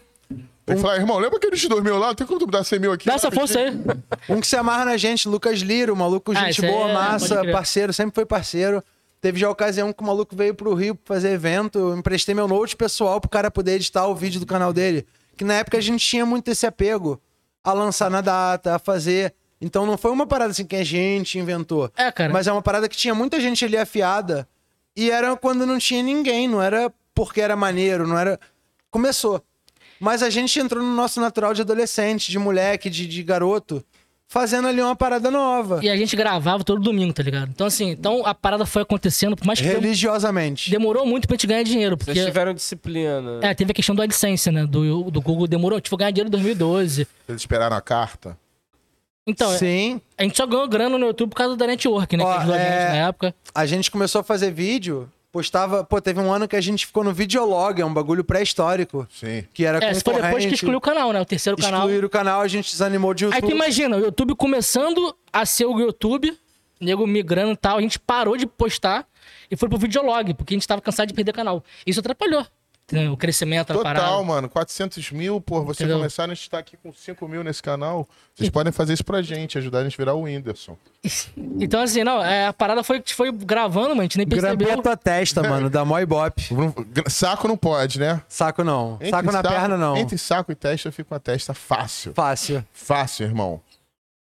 Tem 0.67 0.77
que 0.77 0.83
falar, 0.83 0.97
irmão, 0.97 1.17
lembra 1.19 1.41
que 1.41 1.47
a 1.47 1.51
gente 1.51 1.67
dormiu 1.67 1.97
lá? 1.97 2.15
Tem 2.15 2.27
como 2.27 2.39
tu 2.39 2.45
me 2.45 2.53
dar 2.53 2.63
100 2.63 2.79
mil 2.79 2.93
aqui? 2.93 3.07
Dá 3.07 3.15
essa 3.15 3.31
rapidinho? 3.31 3.49
força 3.49 3.59
aí. 4.29 4.37
Um 4.37 4.39
que 4.39 4.47
se 4.47 4.55
amarra 4.57 4.85
na 4.85 4.99
gente, 4.99 5.27
Lucas 5.31 5.61
Liro, 5.61 5.97
maluco, 5.97 6.33
Ah, 6.33 6.45
gente 6.45 6.63
aí 6.63 6.71
boa, 6.71 6.91
é- 6.91 6.93
massa, 6.93 7.43
parceiro, 7.51 7.91
sempre 7.95 8.15
foi 8.15 8.27
parceiro. 8.27 8.85
Teve 9.19 9.41
já 9.41 9.47
a 9.47 9.51
ocasião 9.51 9.95
que 9.95 10.03
o 10.03 10.07
maluco 10.07 10.37
veio 10.37 10.55
pro 10.55 10.75
Rio 10.75 10.97
fazer 11.07 11.31
evento, 11.31 11.79
eu 11.79 11.97
emprestei 11.97 12.35
meu 12.35 12.47
note 12.47 12.77
pessoal 12.77 13.19
pro 13.19 13.31
cara 13.31 13.51
poder 13.51 13.77
editar 13.77 14.07
o 14.09 14.15
vídeo 14.15 14.39
do 14.39 14.45
canal 14.45 14.75
dele. 14.75 15.07
Que 15.39 15.45
na 15.45 15.55
época 15.55 15.79
a 15.79 15.81
gente 15.81 16.05
tinha 16.05 16.27
muito 16.27 16.51
esse 16.51 16.67
apego 16.67 17.23
a 17.63 17.73
lançar 17.73 18.11
na 18.11 18.21
data, 18.21 18.75
a 18.75 18.79
fazer. 18.79 19.33
Então 19.61 19.87
não 19.87 19.97
foi 19.97 20.11
uma 20.11 20.27
parada 20.27 20.51
assim 20.51 20.65
que 20.65 20.75
a 20.75 20.83
gente 20.83 21.39
inventou. 21.39 21.91
É, 21.97 22.11
cara. 22.11 22.33
Mas 22.33 22.49
é 22.49 22.53
uma 22.53 22.61
parada 22.61 22.89
que 22.89 22.97
tinha 22.97 23.15
muita 23.15 23.41
gente 23.41 23.65
ali 23.65 23.77
afiada. 23.77 24.49
E 24.97 25.13
era 25.13 25.37
quando 25.37 25.65
não 25.65 25.79
tinha 25.79 26.03
ninguém, 26.03 26.49
não 26.49 26.61
era 26.61 26.93
porque 27.15 27.41
era 27.41 27.55
maneiro, 27.55 28.07
não 28.07 28.19
era. 28.19 28.39
Começou. 28.91 29.41
Mas 30.01 30.25
a 30.25 30.31
gente 30.31 30.59
entrou 30.59 30.83
no 30.83 30.93
nosso 30.93 31.21
natural 31.21 31.55
de 31.55 31.63
adolescente, 31.63 32.31
de 32.31 32.39
moleque, 32.39 32.91
de, 32.91 33.07
de 33.07 33.23
garoto, 33.23 33.85
fazendo 34.29 34.69
ali 34.69 34.81
uma 34.83 34.95
parada 34.95 35.31
nova. 35.31 35.81
E 35.83 35.89
a 35.89 35.97
gente 35.97 36.15
gravava 36.15 36.63
todo 36.63 36.81
domingo, 36.83 37.13
tá 37.13 37.23
ligado? 37.23 37.49
Então, 37.51 37.67
assim, 37.67 37.91
então 37.91 38.25
a 38.27 38.35
parada 38.35 38.67
foi 38.67 38.83
acontecendo, 38.83 39.35
por 39.35 39.47
mais 39.47 39.59
que 39.61 39.67
Religiosamente. 39.67 40.71
demorou 40.71 41.07
muito 41.07 41.27
pra 41.27 41.35
gente 41.35 41.47
ganhar 41.47 41.63
dinheiro. 41.63 41.97
Porque 41.97 42.13
Vocês 42.13 42.27
tiveram 42.27 42.53
disciplina. 42.55 43.41
é, 43.43 43.55
teve 43.55 43.71
a 43.73 43.75
questão 43.75 43.95
do 43.95 44.03
AdSense, 44.03 44.51
né? 44.51 44.67
Do, 44.67 45.11
do 45.11 45.21
Google 45.21 45.47
demorou. 45.47 45.81
Tipo, 45.81 45.97
ganhar 45.97 46.11
dinheiro 46.11 46.29
em 46.29 46.31
2012. 46.33 47.07
Eles 47.29 47.41
esperaram 47.43 47.77
a 47.77 47.81
carta. 47.81 48.37
Então, 49.27 49.53
é, 49.53 49.59
Sim. 49.59 50.01
a 50.17 50.23
gente 50.23 50.37
só 50.37 50.47
ganhou 50.47 50.67
grana 50.69 50.97
no 50.97 51.07
YouTube 51.07 51.31
por 51.31 51.37
causa 51.37 51.55
da 51.57 51.67
network, 51.67 52.17
né? 52.17 52.25
Ó, 52.25 52.31
que 52.33 52.39
ajudou 52.39 52.55
a 52.55 52.59
é- 52.59 52.63
gente 52.63 52.89
na 52.99 53.09
época. 53.09 53.35
A 53.55 53.67
gente 53.67 53.91
começou 53.91 54.21
a 54.21 54.25
fazer 54.25 54.51
vídeo, 54.51 55.11
postava. 55.39 55.85
Pô, 55.85 56.01
teve 56.01 56.21
um 56.21 56.33
ano 56.33 56.49
que 56.49 56.57
a 56.57 56.61
gente 56.61 56.85
ficou 56.87 57.05
no 57.05 57.13
Videolog, 57.13 57.81
é 57.81 57.85
um 57.85 57.93
bagulho 57.95 58.25
pré-histórico. 58.25 59.07
Sim. 59.11 59.45
Que 59.55 59.65
era 59.65 59.79
É, 59.79 59.95
foi 59.95 60.21
depois 60.21 60.45
que 60.47 60.55
excluiu 60.55 60.79
o 60.79 60.81
canal, 60.81 61.13
né? 61.13 61.21
O 61.21 61.25
terceiro 61.25 61.57
canal. 61.57 61.83
Excluíram 61.83 62.07
o 62.07 62.11
canal, 62.11 62.41
a 62.41 62.49
gente 62.49 62.71
desanimou 62.71 63.15
de 63.15 63.27
Aí 63.27 63.33
YouTube. 63.33 63.51
tu 63.51 63.55
imagina, 63.55 63.97
o 63.97 64.01
YouTube 64.01 64.35
começando 64.35 65.15
a 65.33 65.47
ser 65.47 65.67
o 65.67 65.79
YouTube, 65.79 66.37
nego 66.81 67.07
migrando 67.07 67.53
e 67.53 67.57
tal, 67.57 67.79
a 67.79 67.81
gente 67.81 67.99
parou 67.99 68.37
de 68.37 68.47
postar 68.47 69.07
e 69.51 69.57
foi 69.57 69.69
pro 69.69 69.79
videolog, 69.79 70.35
porque 70.35 70.55
a 70.55 70.57
gente 70.57 70.67
tava 70.67 70.81
cansado 70.81 71.07
de 71.09 71.15
perder 71.15 71.33
canal. 71.33 71.63
Isso 71.87 72.01
atrapalhou? 72.01 72.45
O 73.13 73.17
crescimento 73.17 73.69
da 73.69 73.75
Total, 73.75 73.95
parada. 73.95 74.23
mano. 74.23 74.49
400 74.49 75.11
mil, 75.13 75.41
pô. 75.41 75.63
Você 75.65 75.83
Entendeu? 75.83 75.99
começar, 75.99 76.25
a 76.25 76.29
gente 76.29 76.49
tá 76.49 76.59
aqui 76.59 76.77
com 76.77 76.93
5 76.93 77.29
mil 77.29 77.45
nesse 77.45 77.63
canal. 77.63 78.09
Vocês 78.35 78.49
podem 78.49 78.73
fazer 78.73 78.95
isso 78.95 79.05
pra 79.05 79.21
gente, 79.21 79.59
ajudar 79.59 79.81
a 79.81 79.85
gente 79.85 79.95
a 79.95 79.99
virar 79.99 80.15
o 80.15 80.23
Whindersson. 80.23 80.77
Então, 81.61 81.83
assim, 81.83 82.05
não, 82.05 82.25
é, 82.25 82.47
a 82.47 82.53
parada 82.53 82.85
foi, 82.85 83.03
foi 83.05 83.33
gravando, 83.33 83.89
mano, 83.89 84.03
a 84.03 84.05
gente 84.05 84.17
nem 84.17 84.27
percebeu. 84.27 84.73
a 84.73 84.83
tua 84.83 84.97
testa, 84.97 85.43
mano, 85.43 85.69
da 85.69 85.85
Moi 85.85 86.07
Bop. 86.07 86.41
Saco 87.09 87.49
não 87.49 87.57
pode, 87.57 87.99
né? 87.99 88.23
Saco 88.29 88.63
não. 88.63 88.99
saco 89.11 89.33
na 89.33 89.43
perna 89.43 89.77
não. 89.77 89.97
Entre 89.97 90.17
saco 90.17 90.53
e 90.53 90.55
testa, 90.55 90.89
eu 90.89 90.93
fico 90.93 91.09
com 91.09 91.15
a 91.17 91.19
testa 91.19 91.53
fácil. 91.53 92.13
Fácil. 92.15 92.65
Fácil, 92.73 93.27
irmão. 93.27 93.61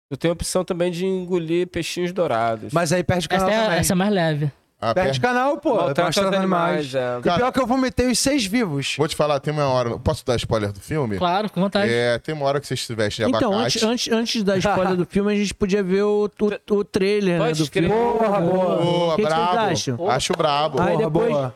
Eu 0.10 0.16
tenho 0.18 0.32
a 0.32 0.36
opção 0.36 0.64
também 0.64 0.92
de 0.92 1.06
engolir 1.06 1.68
peixinhos 1.68 2.14
dourados. 2.14 2.72
Mas 2.72 2.94
aí 2.94 3.04
perde 3.04 3.28
o 3.28 3.34
Essa 3.34 3.46
canal 3.46 3.60
é, 3.60 3.64
também. 3.66 3.80
essa 3.80 3.94
é 3.94 3.96
mais 3.96 4.14
leve. 4.14 4.52
A 4.90 4.94
Perde 4.94 5.18
o 5.18 5.22
perna- 5.22 5.40
canal, 5.40 5.58
pô. 5.58 5.76
Maltrata 5.76 6.04
Mostrando 6.06 6.30
os 6.34 6.38
animais. 6.40 6.96
animais, 6.96 6.96
é. 6.96 7.20
E 7.20 7.24
Cara- 7.24 7.38
pior 7.38 7.52
que 7.52 7.60
eu 7.62 7.68
vomitei 7.68 8.12
os 8.12 8.20
seis 8.20 8.46
vivos. 8.46 8.96
Vou 8.98 9.08
te 9.08 9.16
falar, 9.16 9.40
tem 9.40 9.54
uma 9.54 9.66
hora. 9.68 9.98
Posso 10.00 10.26
dar 10.26 10.36
spoiler 10.36 10.72
do 10.72 10.80
filme? 10.80 11.18
Claro, 11.18 11.50
com 11.50 11.62
vontade. 11.62 11.92
É, 11.92 12.18
tem 12.20 12.36
uma 12.36 12.46
hora 12.46 12.60
que 12.60 12.68
vocês 12.68 12.86
se 12.86 12.94
vestem 12.94 13.26
de 13.26 13.36
Então, 13.36 13.52
abacate. 13.54 13.78
antes, 13.86 14.08
antes, 14.10 14.14
antes 14.14 14.44
da 14.44 14.58
spoiler 14.58 14.96
do 14.96 15.06
filme, 15.10 15.32
a 15.34 15.36
gente 15.36 15.54
podia 15.54 15.82
ver 15.84 16.04
o, 16.04 16.30
o, 16.70 16.74
o 16.76 16.84
trailer 16.84 17.40
né, 17.40 17.52
do 17.54 17.66
filme. 17.66 17.90
Porra, 17.90 18.42
boa. 18.42 18.76
Boa, 18.78 19.16
que 19.16 19.22
brabo. 19.24 20.10
Acho 20.10 20.34
brabo. 20.34 20.82
Aí 20.82 20.92
Porra, 20.94 21.04
depois- 21.06 21.32
boa. 21.32 21.56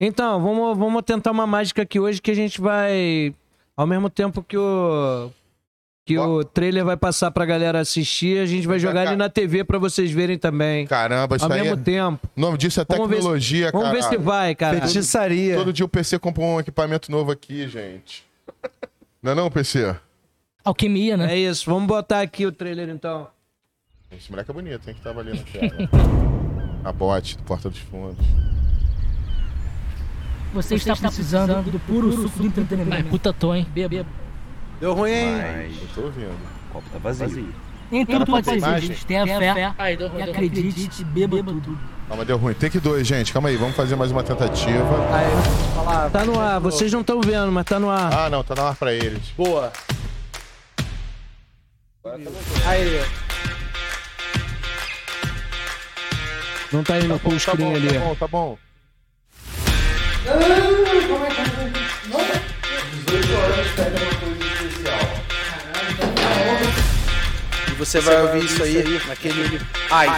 Então, 0.00 0.40
vamos, 0.40 0.78
vamos 0.78 1.02
tentar 1.02 1.32
uma 1.32 1.46
mágica 1.46 1.82
aqui 1.82 1.98
hoje 1.98 2.22
que 2.22 2.30
a 2.30 2.34
gente 2.34 2.60
vai. 2.60 3.34
Ao 3.76 3.86
mesmo 3.86 4.08
tempo 4.08 4.42
que 4.42 4.56
o. 4.56 5.30
Que 6.08 6.18
o 6.18 6.42
trailer 6.42 6.86
vai 6.86 6.96
passar 6.96 7.30
pra 7.30 7.44
galera 7.44 7.80
assistir, 7.80 8.40
a 8.40 8.46
gente 8.46 8.66
vai 8.66 8.78
jogar 8.78 9.04
ele 9.04 9.16
na 9.16 9.28
TV 9.28 9.62
pra 9.62 9.78
vocês 9.78 10.10
verem 10.10 10.38
também. 10.38 10.86
Caramba, 10.86 11.36
isso 11.36 11.44
Ao 11.44 11.52
aí. 11.52 11.60
mesmo 11.60 11.74
é- 11.78 11.82
tempo. 11.82 12.26
O 12.34 12.40
nome 12.40 12.56
disso 12.56 12.80
é 12.80 12.84
Vamos 12.88 13.08
ver 13.10 13.16
se- 13.16 13.20
tecnologia, 13.20 13.70
Vamos 13.70 13.90
ver 13.90 14.02
se 14.04 14.16
vai, 14.16 14.54
cara. 14.54 14.80
Feitiçaria. 14.80 15.54
Todo 15.56 15.70
dia 15.70 15.84
o 15.84 15.88
PC 15.88 16.18
compra 16.18 16.42
um 16.42 16.58
equipamento 16.60 17.12
novo 17.12 17.30
aqui, 17.30 17.68
gente. 17.68 18.24
Não 19.22 19.32
é 19.32 19.34
não, 19.34 19.50
PC? 19.50 19.94
Alquimia, 20.64 21.18
né? 21.18 21.34
É 21.34 21.36
isso, 21.38 21.70
vamos 21.70 21.86
botar 21.86 22.22
aqui 22.22 22.46
o 22.46 22.52
trailer 22.52 22.88
então. 22.88 23.28
Esse 24.10 24.30
moleque 24.30 24.50
é 24.50 24.54
bonito, 24.54 24.88
hein? 24.88 24.94
Que 24.94 25.02
tava 25.02 25.20
ali 25.20 25.36
na 25.36 25.42
tela. 25.42 25.90
A 26.84 26.90
bote 26.90 27.36
do 27.36 27.42
Porta 27.42 27.68
dos 27.68 27.80
Fundos. 27.80 28.24
Você, 30.54 30.76
está 30.76 30.96
precisando 30.96 31.70
do 31.70 31.78
puro 31.80 32.10
suco 32.12 32.38
do 32.38 32.46
entretenimento. 32.46 33.10
Puta 33.10 33.30
tô, 33.30 33.54
hein? 33.54 33.66
Beba. 33.74 34.06
Deu 34.80 34.94
ruim, 34.94 35.10
hein? 35.10 35.72
Eu 35.80 35.88
tô 35.94 36.00
ouvindo. 36.02 36.30
O 36.70 36.72
copo 36.74 36.88
tá 36.90 36.98
vazio. 36.98 37.52
Nem 37.90 38.04
tudo 38.04 38.26
pode 38.26 38.44
ser 38.46 38.58
imagem. 38.58 38.90
visto. 38.90 39.06
Tenha 39.06 39.26
fé 39.26 39.74
Ai, 39.78 39.96
deu 39.96 40.08
ruim, 40.08 40.20
e 40.20 40.24
deu 40.24 40.34
ruim. 40.34 40.46
acredite, 40.46 41.04
beba 41.04 41.36
tudo. 41.38 41.78
Calma, 42.06 42.24
deu 42.24 42.36
ruim. 42.36 42.54
Take 42.54 42.78
dois, 42.78 43.06
gente. 43.06 43.32
Calma 43.32 43.48
aí, 43.48 43.56
vamos 43.56 43.74
fazer 43.74 43.96
mais 43.96 44.10
uma 44.12 44.22
tentativa. 44.22 45.06
Aí. 45.14 46.10
Tá 46.10 46.24
no 46.24 46.38
ar, 46.38 46.60
vocês 46.60 46.92
não 46.92 47.00
estão 47.00 47.20
vendo, 47.20 47.50
mas 47.50 47.64
tá 47.64 47.78
no 47.80 47.90
ar. 47.90 48.12
Ah, 48.12 48.30
não, 48.30 48.44
tá 48.44 48.54
na 48.54 48.68
ar 48.68 48.76
pra 48.76 48.92
eles. 48.92 49.22
Boa. 49.36 49.72
Aí. 52.66 53.02
Não 56.72 56.84
tá 56.84 56.98
indo 56.98 57.18
full 57.18 57.32
Tá 57.32 57.38
screen 57.38 57.70
bom, 57.70 57.74
ali. 57.76 57.88
tá 57.88 57.98
bom, 58.00 58.14
tá 58.14 58.28
bom. 58.28 58.58
E 63.06 64.07
você 67.78 68.00
vai 68.00 68.20
ouvir 68.22 68.44
isso 68.44 68.62
aí 68.62 69.00
naquele. 69.06 69.60
Ai. 69.90 70.08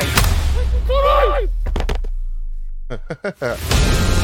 Grande 0.86 1.50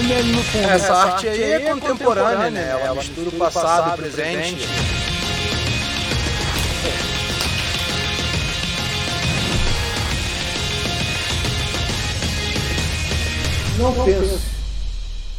É 0.00 0.02
o 0.02 0.24
no 0.24 0.42
fundo. 0.42 0.70
Essa 0.70 0.94
arte 0.94 1.28
aí 1.28 1.52
é 1.52 1.60
contemporânea, 1.60 2.50
né? 2.50 2.70
Ela 2.70 2.94
mistura 2.94 3.28
o 3.28 3.32
passado, 3.32 3.92
o 3.92 3.96
presente. 3.98 4.66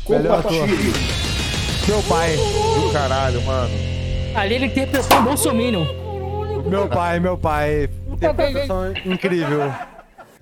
Melhor 0.08 0.40
ator. 0.40 0.54
Meu 1.88 2.04
pai. 2.04 2.36
Do 2.36 2.94
caralho, 2.94 3.42
mano. 3.42 3.74
Ali 4.36 4.56
ele 4.56 4.66
interpretou 4.68 5.18
um 5.18 5.24
Bolsominion. 5.24 5.86
Meu 6.68 6.88
pai, 6.88 7.20
meu 7.20 7.36
pai. 7.36 7.90
Interpretação 8.12 8.94
incrível. 9.06 9.74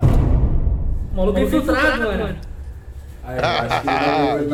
O 0.01 1.15
maluco 1.15 1.39
é 1.39 1.43
infiltrado, 1.43 2.03
mano. 2.03 2.48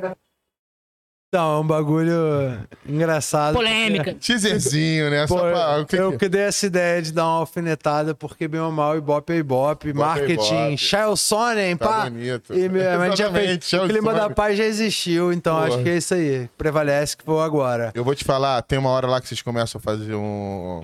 Jogaram. 0.00 0.19
Então, 1.32 1.58
é 1.58 1.60
um 1.60 1.64
bagulho 1.66 2.12
engraçado. 2.84 3.54
Polêmica. 3.54 4.12
Teaserzinho, 4.18 5.10
né? 5.10 5.28
Pô, 5.28 5.36
pra... 5.38 5.78
o 5.80 5.86
que 5.86 5.94
eu 5.94 6.18
que- 6.18 6.28
dei 6.28 6.40
essa 6.40 6.66
ideia 6.66 7.00
de 7.00 7.12
dar 7.12 7.24
uma 7.24 7.38
alfinetada, 7.38 8.16
porque 8.16 8.48
bem 8.48 8.60
ou 8.60 8.72
mal, 8.72 8.98
Ibope 8.98 9.32
é 9.32 9.36
Ibope, 9.36 9.90
é 9.90 9.92
marketing. 9.92 10.76
Child 10.76 11.16
Sonnen, 11.16 11.76
Tá 11.76 11.86
pá. 11.86 12.04
bonito. 12.10 12.52
E 12.52 12.62
gente 12.62 13.16
já 13.16 13.30
fez, 13.30 13.72
o 13.74 13.86
clima 13.86 14.12
da 14.12 14.28
paz 14.28 14.58
já 14.58 14.64
existiu, 14.64 15.32
então 15.32 15.54
Porra. 15.54 15.68
acho 15.68 15.82
que 15.84 15.88
é 15.88 15.96
isso 15.98 16.14
aí. 16.14 16.48
Prevalece 16.58 17.16
que 17.16 17.22
foi 17.22 17.40
agora. 17.44 17.92
Eu 17.94 18.02
vou 18.02 18.16
te 18.16 18.24
falar, 18.24 18.60
tem 18.62 18.80
uma 18.80 18.90
hora 18.90 19.06
lá 19.06 19.20
que 19.20 19.28
vocês 19.28 19.40
começam 19.40 19.78
a 19.78 19.82
fazer 19.82 20.16
um... 20.16 20.82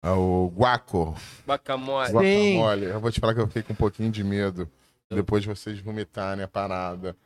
é 0.00 0.10
O 0.10 0.52
guaco. 0.56 1.16
Bacamole. 1.44 2.12
Guacamole. 2.12 2.84
Eu 2.84 3.00
vou 3.00 3.10
te 3.10 3.18
falar 3.18 3.34
que 3.34 3.40
eu 3.40 3.48
fiquei 3.48 3.64
com 3.64 3.72
um 3.72 3.76
pouquinho 3.76 4.12
de 4.12 4.22
medo. 4.22 4.68
Depois 5.10 5.42
de 5.42 5.48
vocês 5.48 5.80
vomitarem 5.80 6.44
a 6.44 6.48
parada. 6.48 7.16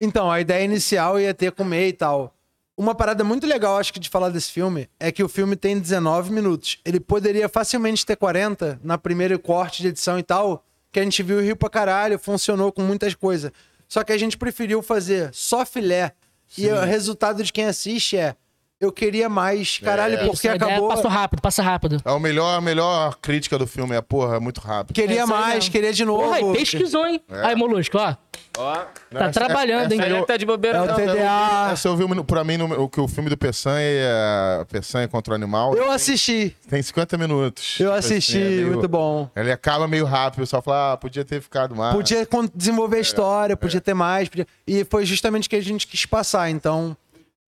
Então, 0.00 0.30
a 0.30 0.40
ideia 0.40 0.64
inicial 0.64 1.20
ia 1.20 1.34
ter 1.34 1.52
comer 1.52 1.88
e 1.88 1.92
tal. 1.92 2.34
Uma 2.76 2.94
parada 2.94 3.22
muito 3.22 3.46
legal, 3.46 3.76
acho 3.76 3.92
que, 3.92 4.00
de 4.00 4.08
falar 4.08 4.30
desse 4.30 4.50
filme 4.50 4.88
é 4.98 5.12
que 5.12 5.22
o 5.22 5.28
filme 5.28 5.54
tem 5.54 5.78
19 5.78 6.32
minutos. 6.32 6.78
Ele 6.84 6.98
poderia 6.98 7.48
facilmente 7.48 8.06
ter 8.06 8.16
40 8.16 8.80
na 8.82 8.96
primeira 8.96 9.38
corte 9.38 9.82
de 9.82 9.88
edição 9.88 10.18
e 10.18 10.22
tal, 10.22 10.64
que 10.90 10.98
a 10.98 11.04
gente 11.04 11.22
viu 11.22 11.40
rio 11.40 11.54
pra 11.54 11.68
caralho, 11.68 12.18
funcionou 12.18 12.72
com 12.72 12.80
muitas 12.80 13.14
coisas. 13.14 13.52
Só 13.86 14.02
que 14.02 14.12
a 14.12 14.18
gente 14.18 14.38
preferiu 14.38 14.80
fazer 14.80 15.28
só 15.34 15.66
filé. 15.66 16.12
E 16.56 16.66
o 16.68 16.80
resultado 16.80 17.44
de 17.44 17.52
quem 17.52 17.66
assiste 17.66 18.16
é. 18.16 18.34
Eu 18.80 18.90
queria 18.90 19.28
mais, 19.28 19.76
caralho, 19.78 20.14
É. 20.14 20.24
porque 20.26 20.48
A 20.48 20.54
ideia 20.56 20.72
acabou. 20.72 20.88
Passa 20.88 21.08
rápido, 21.10 21.42
passa 21.42 21.62
rápido. 21.62 22.00
É 22.02 22.10
o 22.12 22.18
melhor, 22.18 22.56
a 22.56 22.62
melhor 22.62 23.14
crítica 23.20 23.58
do 23.58 23.66
filme, 23.66 23.94
é, 23.94 24.00
porra, 24.00 24.36
é 24.36 24.40
muito 24.40 24.58
rápido. 24.58 24.94
Queria 24.94 25.20
É 25.20 25.22
isso 25.24 25.28
mais, 25.28 25.68
queria 25.68 25.92
de 25.92 26.02
novo. 26.02 26.22
Porra, 26.34 26.52
pesquisou, 26.54 27.06
hein? 27.06 27.20
Aí, 27.28 27.54
Molusco, 27.54 27.98
ó. 27.98 28.16
Ó, 28.56 28.74
Tá 28.74 29.26
Essa- 29.26 29.32
trabalhando, 29.32 29.92
hein? 29.92 30.00
essa 30.00 30.08
ele 30.08 30.18
eu- 30.18 30.24
tá 30.24 30.36
de 30.38 30.46
bobeira. 30.46 30.78
É 30.78 30.80
o 30.82 30.86
não. 30.86 30.94
TDA. 30.94 31.70
Essa 31.72 31.88
eu 31.88 31.96
vi 31.96 32.24
pra 32.24 32.42
mim 32.42 32.56
no, 32.56 32.82
o 32.82 32.88
que 32.88 33.00
o 33.00 33.06
filme 33.06 33.28
do 33.28 33.36
Peçanha 33.36 33.78
é 33.84 34.64
Peçanha 34.70 35.06
contra 35.08 35.32
o 35.34 35.36
Animal. 35.36 35.74
Eu 35.76 35.92
assisti, 35.92 36.56
Tem 36.68 36.82
50 36.82 37.18
minutos. 37.18 37.76
eu 37.78 37.86
Tipo 37.88 37.98
assisti, 37.98 38.38
assim, 38.38 38.46
é 38.46 38.50
meio- 38.50 38.66
muito 38.72 38.88
bom. 38.88 39.28
Ele 39.36 39.52
acaba 39.52 39.86
meio 39.86 40.06
rápido, 40.06 40.38
o 40.40 40.42
pessoal 40.42 40.62
fala, 40.62 40.92
ah, 40.92 40.96
podia 40.96 41.24
ter 41.24 41.40
ficado 41.42 41.76
mais. 41.76 41.94
Podia 41.94 42.26
desenvolver 42.54 42.96
a 42.96 43.00
história, 43.00 43.56
podia 43.58 43.80
ter 43.80 43.92
mais. 43.94 44.28
podia- 44.30 44.46
E 44.66 44.84
foi 44.84 45.04
justamente 45.04 45.46
o 45.46 45.50
que 45.50 45.56
a 45.56 45.62
gente 45.62 45.86
quis 45.86 46.06
passar. 46.06 46.48
Então, 46.50 46.96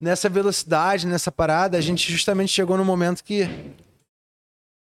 nessa 0.03 0.29
velocidade, 0.29 1.07
nessa 1.07 1.31
parada, 1.31 1.79
a 1.79 1.81
gente 1.81 2.11
justamente 2.11 2.53
chegou 2.53 2.77
no 2.77 2.85
momento 2.85 3.23
que. 3.23 3.49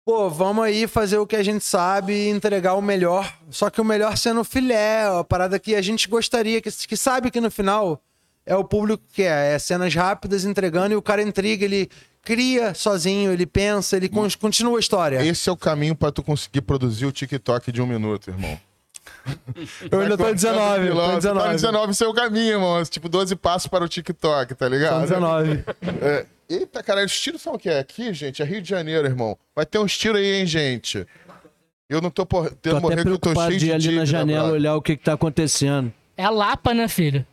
Pô, 0.06 0.28
vamos 0.30 0.64
aí 0.64 0.88
fazer 0.88 1.18
o 1.20 1.28
que 1.28 1.36
a 1.36 1.44
gente 1.44 1.64
sabe 1.64 2.14
e 2.14 2.30
entregar 2.30 2.74
o 2.74 2.82
melhor. 2.82 3.32
Só 3.52 3.70
que 3.70 3.80
o 3.80 3.86
melhor 3.86 4.18
sendo 4.18 4.44
filé, 4.44 5.04
a 5.04 5.24
parada 5.24 5.60
que 5.60 5.76
a 5.76 5.82
gente 5.82 6.08
gostaria, 6.08 6.60
que, 6.62 6.72
que 6.72 6.98
sabe 6.98 7.30
que 7.30 7.40
no 7.40 7.52
final 7.52 8.02
é 8.44 8.56
o 8.56 8.64
público 8.64 9.04
que 9.14 9.22
é. 9.22 9.54
É 9.54 9.60
cenas 9.60 9.94
rápidas 9.94 10.46
entregando 10.46 10.94
e 10.94 10.96
o 10.96 11.02
cara 11.02 11.22
intriga, 11.22 11.64
ele 11.64 11.90
cria 12.24 12.74
sozinho, 12.74 13.32
ele 13.32 13.46
pensa, 13.46 13.98
ele 13.98 14.10
con- 14.10 14.28
continua 14.40 14.78
a 14.78 14.80
história. 14.80 15.24
Esse 15.24 15.48
é 15.48 15.52
o 15.52 15.58
caminho 15.58 15.96
pra 15.96 16.12
tu 16.12 16.24
conseguir 16.24 16.62
produzir 16.62 17.06
o 17.06 17.12
TikTok 17.12 17.72
de 17.72 17.82
um 17.82 17.86
minuto, 17.86 18.32
irmão. 18.32 18.60
Eu 19.92 20.00
ainda 20.02 20.18
tô 20.18 20.34
19, 20.34 20.88
eu 20.88 20.96
tô 20.96 21.02
Tá 21.02 21.16
19. 21.16 21.50
19 21.52 21.94
seu 21.94 22.14
caminho, 22.14 22.54
irmão. 22.54 22.84
Tipo, 22.86 23.10
12 23.10 23.36
passos 23.36 23.68
para 23.68 23.84
o 23.84 23.88
TikTok, 23.88 24.56
tá 24.56 24.68
ligado? 24.68 25.08
São 25.08 25.20
19. 25.20 25.64
É. 26.02 26.26
Eita, 26.50 26.82
caralho, 26.82 27.06
os 27.06 27.20
tiros 27.20 27.42
são 27.42 27.54
o 27.54 27.60
que? 27.60 27.70
Aqui, 27.70 28.12
gente? 28.14 28.42
É 28.42 28.46
Rio 28.46 28.62
de 28.62 28.70
Janeiro, 28.70 29.08
irmão. 29.08 29.38
Vai 29.56 29.66
ter 29.66 29.78
uns 29.78 29.96
tiros 29.98 30.20
aí, 30.20 30.40
hein, 30.40 30.46
gente? 30.46 31.06
Eu 31.88 32.02
não 32.02 32.10
tô 32.10 32.26
por... 32.26 32.50
Tendo 32.56 32.78
até 32.78 32.82
morrer 32.82 33.04
que 33.04 33.10
eu 33.10 33.20
tô 33.20 33.36
cheio 33.36 33.52
de 33.52 33.60
de 33.60 33.66
ir 33.68 33.72
ali 33.72 33.84
na 33.84 33.90
dívida, 33.90 34.06
janela 34.06 34.40
brother. 34.44 34.54
olhar 34.56 34.76
o 34.76 34.82
que, 34.82 34.98
que 34.98 35.04
tá 35.04 35.14
acontecendo. 35.14 35.94
É 36.18 36.24
a 36.24 36.30
Lapa, 36.30 36.74
né, 36.74 36.88
filho? 36.88 37.26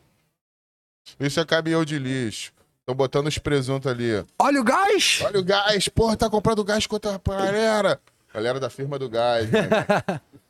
Isso 1.18 1.40
é 1.40 1.44
caminhão 1.44 1.84
de 1.84 1.98
lixo. 1.98 2.52
Tô 2.84 2.94
botando 2.94 3.26
os 3.26 3.38
presuntos 3.38 3.90
ali. 3.90 4.24
Olha 4.38 4.60
o 4.60 4.64
gás! 4.64 5.20
Olha 5.24 5.40
o 5.40 5.44
gás, 5.44 5.88
porra, 5.88 6.16
tá 6.16 6.30
comprando 6.30 6.62
gás 6.62 6.86
contra 6.86 7.14
a 7.14 7.18
galera. 7.18 8.00
Galera 8.32 8.60
da 8.60 8.70
firma 8.70 8.98
do 8.98 9.08
gás, 9.08 9.50
né? 9.50 9.68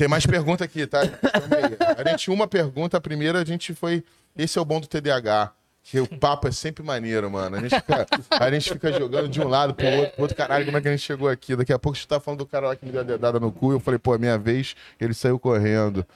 Tem 0.00 0.08
mais 0.08 0.24
pergunta 0.24 0.64
aqui, 0.64 0.86
tá? 0.86 1.00
Aí. 1.02 1.94
A 1.94 2.08
gente 2.08 2.20
tinha 2.20 2.32
uma 2.32 2.48
pergunta, 2.48 2.96
a 2.96 3.00
primeira 3.02 3.38
a 3.38 3.44
gente 3.44 3.74
foi. 3.74 4.02
Esse 4.34 4.58
é 4.58 4.60
o 4.62 4.64
bom 4.64 4.80
do 4.80 4.86
TDAH. 4.86 5.52
Que 5.82 6.00
o 6.00 6.06
papo 6.06 6.48
é 6.48 6.52
sempre 6.52 6.82
maneiro, 6.82 7.30
mano. 7.30 7.56
A 7.56 7.60
gente 7.60 7.74
fica, 7.74 8.06
a 8.30 8.50
gente 8.50 8.72
fica 8.72 8.92
jogando 8.98 9.28
de 9.28 9.42
um 9.42 9.46
lado 9.46 9.74
pro 9.74 9.86
outro, 9.86 10.12
pro 10.12 10.22
outro. 10.22 10.34
Caralho, 10.38 10.64
como 10.64 10.78
é 10.78 10.80
que 10.80 10.88
a 10.88 10.90
gente 10.90 11.02
chegou 11.02 11.28
aqui? 11.28 11.54
Daqui 11.54 11.70
a 11.70 11.78
pouco 11.78 11.98
você 11.98 12.06
tá 12.06 12.18
falando 12.18 12.38
do 12.38 12.46
cara 12.46 12.68
lá 12.68 12.76
que 12.76 12.86
me 12.86 12.92
deu 12.92 13.02
a 13.02 13.04
dedada 13.04 13.38
no 13.38 13.52
cu. 13.52 13.72
Eu 13.72 13.80
falei, 13.80 13.98
pô, 13.98 14.14
é 14.14 14.18
minha 14.18 14.38
vez. 14.38 14.74
Ele 14.98 15.12
saiu 15.12 15.38
correndo. 15.38 16.06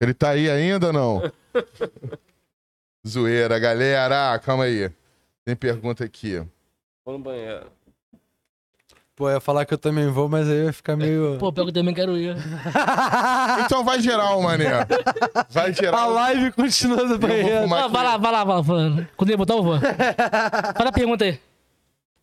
Ele 0.00 0.14
tá 0.14 0.30
aí 0.30 0.48
ainda 0.48 0.92
não? 0.92 1.20
Zoeira, 3.04 3.58
galera. 3.58 4.38
Calma 4.38 4.64
aí. 4.64 4.88
Tem 5.44 5.56
pergunta 5.56 6.04
aqui. 6.04 6.40
Vou 7.04 7.18
no 7.18 7.24
banheiro. 7.24 7.66
Pô, 9.14 9.28
eu 9.28 9.34
ia 9.34 9.40
falar 9.40 9.66
que 9.66 9.74
eu 9.74 9.78
também 9.78 10.08
vou, 10.08 10.26
mas 10.26 10.48
aí 10.48 10.64
ia 10.64 10.72
ficar 10.72 10.96
meio. 10.96 11.36
Pô, 11.38 11.52
pior 11.52 11.64
que 11.64 11.70
eu 11.70 11.74
também 11.74 11.94
quero 11.94 12.16
ir. 12.16 12.34
Então 13.64 13.84
vai 13.84 14.00
geral, 14.00 14.40
mané. 14.40 14.86
Vai 15.50 15.70
A 15.70 15.72
geral. 15.72 16.12
live 16.12 16.52
continua 16.52 17.06
do 17.06 17.18
banheiro. 17.18 17.62
fumar 17.62 17.84
Ah, 17.84 17.88
vai 17.88 18.04
lá, 18.04 18.16
vai 18.16 18.32
lá, 18.32 18.44
vai 18.44 18.88
lá. 18.88 19.06
Quando 19.16 19.30
ele 19.30 19.36
botar, 19.36 19.54
eu 19.54 19.62
vou. 19.62 19.78
Fala 20.76 20.88
a 20.88 20.92
pergunta 20.92 21.24
aí. 21.24 21.38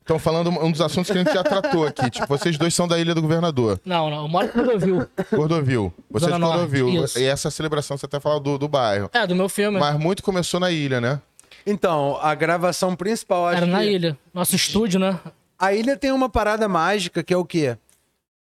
Estão 0.01 0.17
falando 0.17 0.49
um 0.49 0.71
dos 0.71 0.81
assuntos 0.81 1.11
que 1.11 1.17
a 1.17 1.23
gente 1.23 1.31
já 1.31 1.43
tratou 1.43 1.85
aqui. 1.85 2.09
Tipo, 2.09 2.25
vocês 2.25 2.57
dois 2.57 2.73
são 2.73 2.87
da 2.87 2.97
Ilha 2.97 3.13
do 3.13 3.21
Governador. 3.21 3.79
Não, 3.85 4.09
não. 4.09 4.23
Eu 4.23 4.27
moro 4.27 4.47
no 4.47 4.53
Cordovil. 4.53 5.07
Cordovil. 5.29 5.93
Vocês 6.09 6.31
Zona 6.31 6.43
de 6.43 6.51
Cordovil. 6.51 6.91
Norte. 6.93 7.19
E 7.19 7.25
essa 7.25 7.51
celebração, 7.51 7.95
você 7.95 8.07
até 8.07 8.19
falou 8.19 8.39
do, 8.39 8.57
do 8.57 8.67
bairro. 8.67 9.07
É, 9.13 9.27
do 9.27 9.35
meu 9.35 9.47
filme. 9.47 9.79
Mas 9.79 9.99
muito 9.99 10.23
começou 10.23 10.59
na 10.59 10.71
ilha, 10.71 10.99
né? 10.99 11.21
Então, 11.63 12.17
a 12.21 12.33
gravação 12.33 12.95
principal, 12.95 13.45
acho 13.47 13.57
Era 13.57 13.65
na 13.67 13.79
que 13.81 13.85
ilha. 13.91 14.17
Nosso 14.33 14.55
estúdio, 14.55 14.99
né? 14.99 15.19
A 15.59 15.73
ilha 15.73 15.97
tem 15.97 16.11
uma 16.11 16.29
parada 16.29 16.67
mágica 16.69 17.21
que 17.21 17.33
é 17.33 17.37
o 17.37 17.43
quê? 17.45 17.77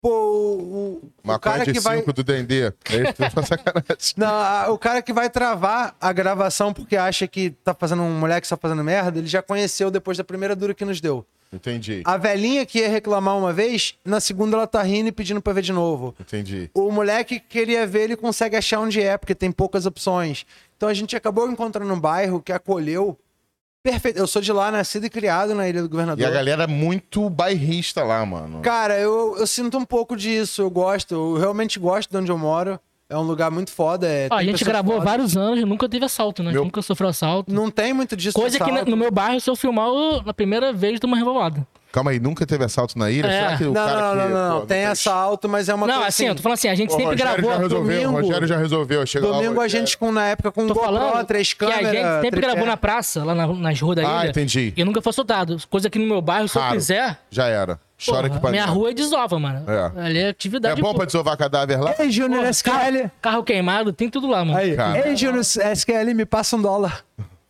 Pô, 0.03 0.11
o, 0.11 1.11
o, 1.25 1.39
cara 1.39 1.65
que 1.65 1.81
vai. 1.81 1.99
5 1.99 2.13
do 2.13 2.23
Dendê. 2.23 2.67
É. 2.67 2.73
Não, 4.17 4.29
a- 4.29 4.69
o 4.71 4.79
cara 4.79 5.01
que 5.03 5.13
vai 5.13 5.31
travar 5.31 5.97
a 6.01 6.13
gravação 6.13 6.73
porque 6.73 6.97
acha 6.97 7.27
que 7.27 7.51
tá 7.51 7.73
fazendo 7.75 8.03
um 8.03 8.19
moleque 8.19 8.43
que 8.43 8.49
tá 8.49 8.57
fazendo 8.57 8.85
merda, 8.85 9.19
ele 9.19 9.27
já 9.27 9.43
conheceu 9.43 9.91
depois 9.91 10.19
da 10.19 10.25
primeira 10.25 10.55
dura 10.55 10.75
que 10.75 10.85
nos 10.85 11.01
deu. 11.01 11.25
Entendi. 11.53 12.03
A 12.05 12.17
velhinha 12.17 12.67
que 12.67 12.81
ia 12.81 12.89
reclamar 12.89 13.37
uma 13.39 13.53
vez, 13.53 13.95
na 14.05 14.21
segunda 14.21 14.57
ela 14.57 14.67
tá 14.67 14.83
rindo 14.83 15.09
e 15.09 15.13
pedindo 15.13 15.41
pra 15.41 15.53
ver 15.53 15.63
de 15.63 15.73
novo. 15.73 16.15
Entendi. 16.21 16.71
O 16.75 16.91
moleque 16.91 17.41
que 17.41 17.47
queria 17.49 17.87
ver, 17.87 18.03
ele 18.03 18.17
consegue 18.17 18.57
achar 18.57 18.81
onde 18.81 19.01
é, 19.01 19.17
porque 19.17 19.35
tem 19.35 19.51
poucas 19.51 19.87
opções. 19.87 20.45
Então 20.77 20.89
a 20.89 20.95
gente 20.95 21.17
acabou 21.17 21.51
encontrando 21.51 21.93
um 21.93 21.99
bairro 22.01 22.41
que 22.43 22.53
acolheu. 22.53 23.17
Perfeito. 23.91 24.19
Eu 24.19 24.27
sou 24.27 24.43
de 24.43 24.53
lá, 24.53 24.73
nascido 24.73 25.07
e 25.07 25.09
criado 25.11 25.55
na 25.55 25.69
Ilha 25.69 25.81
do 25.81 25.89
Governador. 25.89 26.21
E 26.21 26.27
a 26.27 26.31
galera 26.31 26.65
é 26.65 26.67
muito 26.67 27.31
bairrista 27.31 28.03
lá, 28.03 28.27
mano. 28.27 28.61
Cara, 28.61 28.99
eu, 28.99 29.37
eu 29.39 29.47
sinto 29.47 29.79
um 29.79 29.85
pouco 29.85 30.17
disso. 30.17 30.61
Eu 30.63 30.71
gosto. 30.71 31.15
Eu 31.15 31.35
realmente 31.39 31.79
gosto 31.79 32.11
de 32.11 32.17
onde 32.17 32.31
eu 32.33 32.37
moro. 32.37 32.81
É 33.09 33.17
um 33.17 33.23
lugar 33.23 33.49
muito 33.53 33.71
foda. 33.71 34.09
É, 34.09 34.27
Ó, 34.29 34.35
a 34.35 34.43
gente 34.43 34.65
gravou 34.65 34.95
fodas. 34.95 35.09
vários 35.09 35.37
anos 35.37 35.61
e 35.61 35.65
nunca 35.65 35.89
teve 35.89 36.05
assalto, 36.05 36.43
né? 36.43 36.51
Meu- 36.51 36.65
Nunca 36.65 36.83
sofreu 36.83 37.09
assalto. 37.11 37.55
Não 37.55 37.71
tem 37.71 37.93
muito 37.93 38.17
disso. 38.17 38.35
Coisa 38.35 38.59
de 38.59 38.65
que 38.85 38.91
no 38.91 38.97
meu 38.97 39.13
bairro, 39.13 39.41
se 39.41 39.49
eu 39.49 39.55
filmar, 39.55 39.87
eu, 39.87 40.21
na 40.25 40.35
primeira 40.35 40.73
vez, 40.73 40.99
toma 40.99 41.17
revolada. 41.17 41.65
Calma 41.97 42.11
aí, 42.11 42.21
nunca 42.21 42.45
teve 42.47 42.63
assalto 42.63 42.99
na 42.99 43.11
ilha? 43.11 43.27
É. 43.27 43.31
Será 43.41 43.57
que 43.57 43.65
o 43.65 43.73
Não, 43.73 43.87
cara 43.87 44.01
não, 44.01 44.11
que, 44.11 44.17
não, 44.17 44.29
não, 44.29 44.49
não. 44.51 44.61
pô, 44.61 44.67
Tem 44.67 44.85
assalto, 44.85 45.49
mas 45.49 45.67
é 45.71 45.75
uma 45.75 45.87
não, 45.87 45.95
coisa 45.95 46.09
assim, 46.09 46.27
eu 46.27 46.35
tô 46.35 46.43
falando 46.43 46.59
assim, 46.59 46.69
a 46.69 46.75
gente 46.75 46.91
sempre 46.93 47.07
Rogério 47.07 47.33
gravou. 47.43 47.51
já 47.51 47.57
resolveu, 47.63 48.01
domingo. 48.03 48.21
Rogério 48.27 48.47
já 48.47 48.57
resolveu. 48.59 49.07
Chega 49.07 49.27
lá, 49.29 49.37
Domingo 49.39 49.59
a 49.59 49.63
Rogério. 49.63 49.87
gente 49.87 49.97
com, 49.97 50.13
na 50.13 50.27
época 50.27 50.53
com 50.53 50.67
Tô 50.67 50.75
GoPro, 50.75 50.93
falando 50.93 51.27
três 51.27 51.55
que 51.55 51.65
a 51.65 51.69
câmeras. 51.69 51.93
gente 51.93 52.05
sempre 52.17 52.31
tripé. 52.33 52.47
gravou 52.49 52.67
na 52.67 52.77
praça, 52.77 53.25
lá 53.25 53.35
na- 53.35 53.47
nas 53.47 53.81
ruas 53.81 53.97
da 53.97 54.03
ilha. 54.03 54.13
Ah, 54.21 54.27
entendi. 54.27 54.75
E 54.77 54.85
nunca 54.85 55.01
foi 55.01 55.09
assaltado. 55.09 55.57
Coisa 55.71 55.89
que 55.89 55.99
no 55.99 56.07
meu 56.07 56.21
bairro, 56.21 56.47
se 56.49 56.59
eu 56.59 56.63
Raro. 56.63 56.75
quiser, 56.75 57.19
Já 57.31 57.47
era. 57.47 57.81
Chora 58.05 58.29
porra, 58.29 58.41
pra 58.41 58.51
minha 58.51 58.67
rua 58.67 58.91
é 58.91 58.93
desova, 58.93 59.39
mano. 59.39 59.65
É. 59.67 60.01
Ali 60.03 60.19
é 60.19 60.23
É 60.25 60.29
atividade. 60.29 60.83
bom 60.83 60.91
pô. 60.91 60.97
pra 60.99 61.07
desovar 61.07 61.35
cadáver 61.39 61.81
lá? 61.81 61.95
Ei, 61.99 62.11
Júnior 62.11 62.45
SQL. 62.45 62.73
carro, 62.73 63.11
carro 63.23 63.43
queimado, 63.43 63.91
tem 63.91 64.11
tudo 64.11 64.27
lá, 64.27 64.45
mano. 64.45 64.59
Aí. 64.59 64.77
Ei, 65.03 65.17
Júnior 65.17 65.41
SQL, 65.41 66.13
me 66.15 66.27
passa 66.27 66.57
um 66.57 66.61
dólar. 66.61 67.03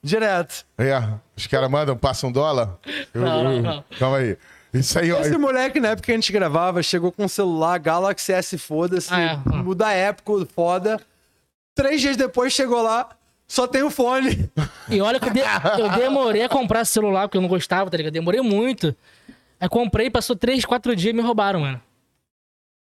Direto. 0.07 0.65
É. 0.79 1.03
Os 1.37 1.47
caras 1.47 1.69
mandam, 1.71 1.97
passam 1.97 2.31
um 2.31 2.33
dólar? 2.33 2.77
Eu- 3.13 3.21
Não, 3.23 3.45
não, 3.45 3.53
eu- 3.53 3.63
não. 3.63 3.85
Calma 3.99 4.19
aí. 4.19 4.37
Isso 4.73 4.99
aí, 4.99 5.11
ó. 5.11 5.21
Esse 5.21 5.37
moleque, 5.37 5.81
na 5.81 5.89
época 5.89 6.07
que 6.07 6.13
a 6.13 6.15
gente 6.15 6.31
gravava, 6.33 6.83
chegou 6.83 7.11
com 7.11 7.25
um 7.25 7.29
celular 7.29 7.79
Galaxy 7.79 8.33
S, 8.33 8.57
foda-se, 8.59 9.13
Ah, 9.13 9.21
é. 9.21 9.31
Ah. 9.33 9.41
muda 9.63 9.91
época, 9.93 10.47
foda. 10.55 11.01
Três 11.75 12.01
dias 12.01 12.17
depois 12.17 12.53
chegou 12.53 12.83
lá, 12.83 13.09
só 13.49 13.67
tem 13.67 13.83
o 13.83 13.91
fone. 13.91 14.51
E 14.89 15.01
olha 15.01 15.19
que 15.19 15.29
eu, 15.29 15.33
de- 15.33 15.41
eu 15.81 15.89
demorei 15.99 16.43
a 16.45 16.49
comprar 16.49 16.83
esse 16.83 16.93
celular, 16.93 17.23
porque 17.27 17.37
eu 17.39 17.43
não 17.43 17.49
gostava, 17.49 17.91
tá 17.91 17.97
ligado? 17.97 18.13
Demorei 18.13 18.41
muito. 18.41 18.95
Aí 19.61 19.69
comprei, 19.69 20.09
passou 20.09 20.37
três, 20.37 20.65
quatro 20.65 20.95
dias 20.95 21.13
e 21.13 21.17
me 21.17 21.23
roubaram, 21.23 21.61
mano. 21.61 21.81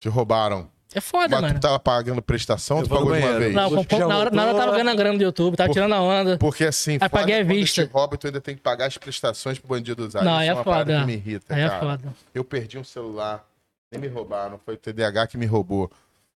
Te 0.01 0.09
roubaram. 0.09 0.70
É 0.94 1.01
foda, 1.01 1.28
Mas 1.28 1.40
mano. 1.40 1.55
tu 1.55 1.60
tava 1.62 1.78
pagando 1.78 2.20
prestação, 2.20 2.78
Eu 2.78 2.85
tu 2.85 2.90
pagou 2.90 3.12
de 3.14 3.19
uma 3.23 3.39
vez? 3.39 3.55
Não, 3.55 3.70
com- 3.85 3.98
na, 3.98 4.19
hora, 4.19 4.31
na 4.31 4.43
hora 4.43 4.52
eu 4.52 4.56
tava 4.59 4.73
ganhando 4.73 4.97
grana 4.97 5.16
do 5.19 5.24
YouTube, 5.24 5.56
tava 5.56 5.69
Por- 5.69 5.73
tirando 5.74 5.94
a 5.94 6.01
onda. 6.02 6.39
Porque 6.39 6.64
assim, 6.64 6.98
Aí 7.01 7.09
paguei 7.09 7.40
a 7.40 7.43
vista. 7.44 7.86
te 7.86 7.90
rouba, 7.90 8.16
tu 8.19 8.27
ainda 8.27 8.40
tem 8.40 8.55
que 8.55 8.60
pagar 8.60 8.86
as 8.86 8.98
prestações 8.98 9.59
pro 9.59 9.69
bandido 9.69 10.05
usar. 10.06 10.23
Não, 10.23 10.32
Isso 10.35 10.43
é 10.43 10.47
é 10.48 10.55
uma 10.55 10.64
parada 10.64 10.93
foda. 10.93 11.01
que 11.01 11.06
me 11.06 11.12
irrita, 11.14 11.55
Aí 11.55 11.62
é 11.62 11.69
cara. 11.69 11.81
foda. 11.81 12.14
Eu 12.35 12.44
perdi 12.44 12.78
um 12.78 12.85
celular, 12.85 13.44
nem 13.90 14.01
me 14.01 14.09
roubaram, 14.09 14.59
foi 14.64 14.74
o 14.74 14.77
TDAH 14.77 15.27
que 15.28 15.36
me 15.39 15.47
roubou. 15.47 15.90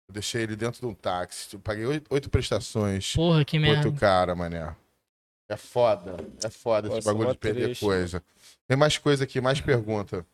Eu 0.08 0.12
deixei 0.14 0.42
ele 0.42 0.54
dentro 0.56 0.80
de 0.80 0.86
um 0.86 0.94
táxi. 0.94 1.48
Eu 1.54 1.58
paguei 1.60 1.84
oito, 1.84 2.06
oito 2.10 2.30
prestações. 2.30 3.12
Porra, 3.12 3.44
que 3.44 3.58
merda. 3.58 3.88
Outro 3.88 3.92
cara, 4.00 4.34
mané. 4.36 4.72
É 5.48 5.56
foda. 5.56 6.16
É 6.44 6.48
foda 6.50 6.88
esse 6.88 6.96
Nossa, 6.96 7.12
bagulho 7.12 7.32
de 7.32 7.38
perder 7.38 7.64
triste. 7.66 7.80
coisa. 7.84 8.22
Tem 8.68 8.76
mais 8.76 8.98
coisa 8.98 9.24
aqui, 9.24 9.40
mais 9.40 9.60
pergunta. 9.60 10.24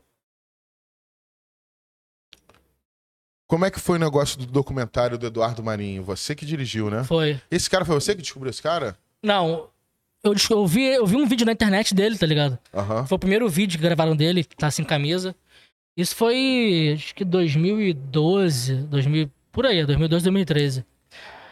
Como 3.52 3.66
é 3.66 3.70
que 3.70 3.78
foi 3.78 3.98
o 3.98 4.00
negócio 4.00 4.38
do 4.38 4.46
documentário 4.46 5.18
do 5.18 5.26
Eduardo 5.26 5.62
Marinho? 5.62 6.02
Você 6.04 6.34
que 6.34 6.46
dirigiu, 6.46 6.88
né? 6.88 7.04
Foi. 7.04 7.38
Esse 7.50 7.68
cara 7.68 7.84
foi 7.84 7.94
você 7.94 8.14
que 8.14 8.22
descobriu 8.22 8.48
esse 8.48 8.62
cara? 8.62 8.96
Não, 9.22 9.68
eu, 10.24 10.34
eu, 10.48 10.66
vi, 10.66 10.84
eu 10.86 11.04
vi 11.04 11.16
um 11.16 11.26
vídeo 11.26 11.44
na 11.44 11.52
internet 11.52 11.94
dele, 11.94 12.16
tá 12.16 12.24
ligado? 12.24 12.58
Aham. 12.72 13.04
Foi 13.04 13.16
o 13.16 13.18
primeiro 13.18 13.46
vídeo 13.50 13.76
que 13.78 13.82
gravaram 13.84 14.16
dele, 14.16 14.42
que 14.42 14.56
tá 14.56 14.70
sem 14.70 14.86
camisa. 14.86 15.34
Isso 15.94 16.16
foi, 16.16 16.94
acho 16.96 17.14
que 17.14 17.26
2012, 17.26 18.74
2000, 18.74 19.30
por 19.52 19.66
aí, 19.66 19.84
2012, 19.84 20.22
2013. 20.24 20.86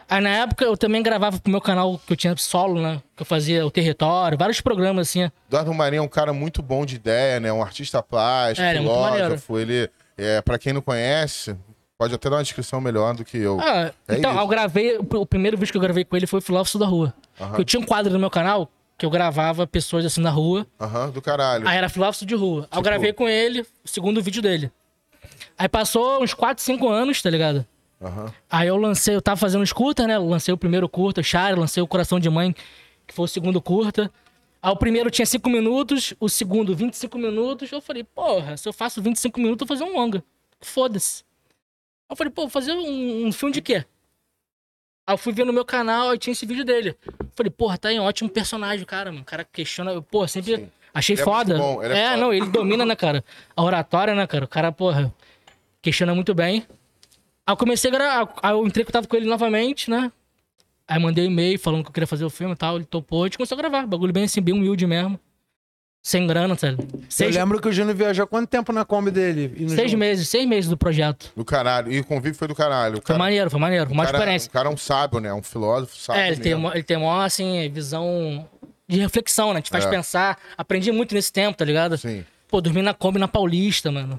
Aí 0.09 0.22
na 0.22 0.31
época 0.31 0.64
eu 0.64 0.78
também 0.78 1.02
gravava 1.02 1.39
pro 1.39 1.52
meu 1.52 1.60
canal 1.60 2.01
que 2.06 2.14
eu 2.14 2.16
tinha 2.16 2.35
solo, 2.39 2.81
né? 2.81 3.02
Que 3.14 3.20
eu 3.20 3.27
fazia 3.27 3.66
o 3.66 3.70
território, 3.70 4.39
vários 4.39 4.62
programas 4.62 5.10
assim. 5.10 5.31
Eduardo 5.48 5.74
Marinho 5.74 6.01
é 6.01 6.02
um 6.02 6.09
cara 6.09 6.32
muito 6.32 6.62
bom 6.62 6.86
de 6.86 6.97
ideia, 6.97 7.39
né? 7.39 7.52
Um 7.52 7.62
artista 7.62 8.02
plástico, 8.02 8.66
É, 8.66 8.70
ele 8.70 8.78
é 8.78 8.81
filósofo. 8.81 9.59
Ele, 9.59 9.90
é, 10.16 10.40
pra 10.40 10.59
quem 10.59 10.72
não 10.72 10.81
conhece, 10.81 11.55
Pode 12.01 12.14
até 12.14 12.31
dar 12.31 12.36
uma 12.36 12.43
descrição 12.43 12.81
melhor 12.81 13.14
do 13.14 13.27
que 13.27 13.36
eu. 13.36 13.60
Ah, 13.60 13.93
É 14.09 14.16
então, 14.16 14.31
isso. 14.32 14.40
eu 14.40 14.47
gravei. 14.48 14.97
O 14.98 15.27
primeiro 15.27 15.59
vídeo 15.59 15.70
que 15.70 15.77
eu 15.77 15.82
gravei 15.82 16.02
com 16.02 16.16
ele 16.16 16.27
foi 16.27 16.39
o 16.39 16.43
Filósofo 16.43 16.78
da 16.78 16.86
Rua. 16.86 17.12
Aham. 17.39 17.59
Eu 17.59 17.64
tinha 17.64 17.78
um 17.78 17.85
quadro 17.85 18.10
no 18.10 18.18
meu 18.18 18.31
canal 18.31 18.70
que 18.97 19.05
eu 19.05 19.10
gravava 19.10 19.66
pessoas 19.66 20.06
assim 20.06 20.22
na 20.22 20.31
rua. 20.31 20.66
Aham, 20.81 21.10
do 21.10 21.20
caralho. 21.20 21.68
Aí 21.68 21.77
era 21.77 21.90
Filósofo 21.90 22.24
de 22.24 22.35
Rua. 22.35 22.60
Aí 22.62 22.64
eu 22.64 22.68
Tipo- 22.70 22.82
gravei 22.85 23.12
com 23.12 23.28
ele, 23.28 23.60
o 23.85 23.89
segundo 23.89 24.22
vídeo 24.22 24.40
dele. 24.40 24.72
Aí 25.59 25.68
passou 25.68 26.22
uns 26.22 26.32
4, 26.32 26.64
5 26.64 26.89
anos, 26.89 27.20
tá 27.20 27.28
ligado? 27.28 27.66
Aham. 28.01 28.32
Aí 28.51 28.68
eu 28.68 28.78
lancei, 28.78 29.14
eu 29.14 29.20
tava 29.20 29.36
fazendo 29.36 29.60
os 29.60 29.70
curtas, 29.74 30.06
né? 30.06 30.16
Eu 30.16 30.27
lancei 30.27 30.55
o 30.55 30.56
primeiro 30.56 30.89
curta, 30.89 31.22
Chara, 31.22 31.55
lancei 31.55 31.82
o 31.82 31.86
Coração 31.86 32.18
de 32.18 32.31
Mãe, 32.31 32.56
que 33.06 33.12
foi 33.12 33.27
o 33.27 33.28
segundo 33.28 33.60
curta. 33.60 34.10
Aí 34.62 34.72
o 34.72 34.77
primeiro 34.77 35.10
tinha 35.10 35.27
5 35.27 35.51
minutos, 35.51 36.14
o 36.18 36.31
segundo 36.31 36.74
25 36.74 37.18
minutos. 37.18 37.70
Eu 37.70 37.82
falei, 37.82 38.05
porra, 38.05 38.56
se 38.56 38.66
eu 38.66 38.72
faço 38.72 39.02
25 39.02 39.39
minutos, 39.39 39.60
eu 39.62 39.66
vou 39.66 39.77
fazer 39.77 39.90
um 39.90 39.94
longa. 39.94 40.24
Foda-se. 40.62 41.28
Eu 42.11 42.16
falei, 42.16 42.32
pô, 42.32 42.43
vou 42.43 42.51
fazer 42.51 42.73
um, 42.73 43.27
um 43.27 43.32
filme 43.32 43.53
de 43.55 43.62
quê? 43.62 43.85
Aí 45.07 45.15
eu 45.15 45.19
fui 45.19 45.32
ver 45.32 45.45
no 45.47 45.53
meu 45.53 45.65
canal, 45.65 46.11
aí 46.11 46.19
tinha 46.19 46.32
esse 46.32 46.45
vídeo 46.45 46.65
dele. 46.65 46.97
Eu 47.09 47.28
falei, 47.35 47.51
porra, 47.51 47.78
tá 47.78 47.89
aí, 47.89 47.99
um 47.99 48.03
ótimo 48.05 48.28
personagem, 48.28 48.85
cara, 48.85 49.11
mano. 49.11 49.23
O 49.23 49.24
cara 49.24 49.45
questiona. 49.45 49.93
eu, 49.93 50.03
Pô, 50.03 50.27
sempre 50.27 50.69
achei 50.93 51.15
Ele 51.15 51.23
é 51.23 51.24
foda. 51.24 51.57
muito 51.57 51.66
bom, 51.77 51.82
ele 51.82 51.95
é 51.95 51.99
é, 51.99 52.09
foda. 52.11 52.20
não, 52.20 52.32
ele 52.32 52.47
domina, 52.47 52.85
né, 52.85 52.97
cara? 52.97 53.24
A 53.57 53.62
oratória, 53.62 54.15
né, 54.15 54.27
cara? 54.27 54.45
O 54.45 54.49
cara, 54.49 54.73
porra, 54.73 55.12
questiona 55.81 56.15
muito 56.15 56.35
bem. 56.35 56.66
Aí 57.47 57.53
eu 57.53 57.57
comecei 57.57 57.91
a 57.91 57.95
gravar, 57.95 58.35
aí 58.43 58.53
eu 58.53 58.66
entrei 58.66 58.82
em 58.82 58.87
contato 58.87 59.09
com 59.09 59.16
ele 59.16 59.27
novamente, 59.27 59.89
né? 59.91 60.12
Aí 60.87 61.01
mandei 61.01 61.27
um 61.27 61.31
e-mail 61.31 61.59
falando 61.59 61.82
que 61.85 61.89
eu 61.89 61.93
queria 61.93 62.07
fazer 62.07 62.24
o 62.24 62.31
filme 62.31 62.55
e 62.55 62.57
tal, 62.57 62.77
ele 62.77 62.85
topou, 62.85 63.23
a 63.23 63.27
gente 63.27 63.39
começou 63.39 63.57
a 63.57 63.61
gravar. 63.61 63.87
Bagulho 63.87 64.12
bem 64.12 64.24
assim, 64.24 64.41
bem 64.41 64.55
humilde 64.55 64.87
mesmo. 64.87 65.19
Sem 66.02 66.27
grana, 66.27 66.56
sabe? 66.56 66.78
Seis, 67.10 67.35
Eu 67.36 67.43
lembro 67.43 67.60
que 67.60 67.68
o 67.68 67.72
Júnior 67.72 67.94
viajou 67.94 68.27
quanto 68.27 68.48
tempo 68.48 68.72
na 68.72 68.86
Kombi 68.86 69.10
dele? 69.10 69.52
Seis 69.68 69.90
junto? 69.90 69.98
meses, 70.01 70.28
seis 70.28 70.47
meses 70.47 70.70
do 70.70 70.77
projeto. 70.77 71.31
Do 71.36 71.44
caralho. 71.44 71.93
E 71.93 72.01
o 72.01 72.05
convívio 72.05 72.35
foi 72.39 72.48
do 72.48 72.55
caralho. 72.55 72.94
O 72.94 72.97
Foi 72.97 73.05
cara, 73.05 73.18
maneiro, 73.18 73.51
foi 73.51 73.60
maneiro, 73.60 73.85
foi 73.86 73.93
uma 73.94 74.02
o 74.05 74.06
cara, 74.06 74.16
experiência. 74.18 74.48
o 74.48 74.52
cara 74.52 74.68
é 74.70 74.72
um 74.72 74.77
sábio, 74.78 75.20
né? 75.20 75.32
Um 75.35 75.43
filósofo 75.43 75.94
sábio. 75.97 76.22
É, 76.22 76.28
ele 76.28 76.36
tem, 76.40 76.52
mesmo. 76.52 76.66
uma, 76.68 76.74
ele 76.74 76.82
tem 76.82 76.97
uma, 76.97 77.24
assim, 77.27 77.68
visão 77.70 78.48
de 78.89 78.98
reflexão, 78.98 79.52
né? 79.52 79.60
Te 79.60 79.68
faz 79.70 79.85
É. 79.85 79.90
pensar. 79.90 80.39
Aprendi 80.56 80.90
muito 80.90 81.14
nesse 81.14 81.31
tempo, 81.31 81.59
tá 81.59 81.64
ligado? 81.66 81.98
Sim. 81.98 82.24
Pô, 82.48 82.62
dormi 82.62 82.81
na 82.81 82.94
Kombi 82.94 83.18
na 83.18 83.28
Paulista, 83.28 83.93
mano. 83.93 84.18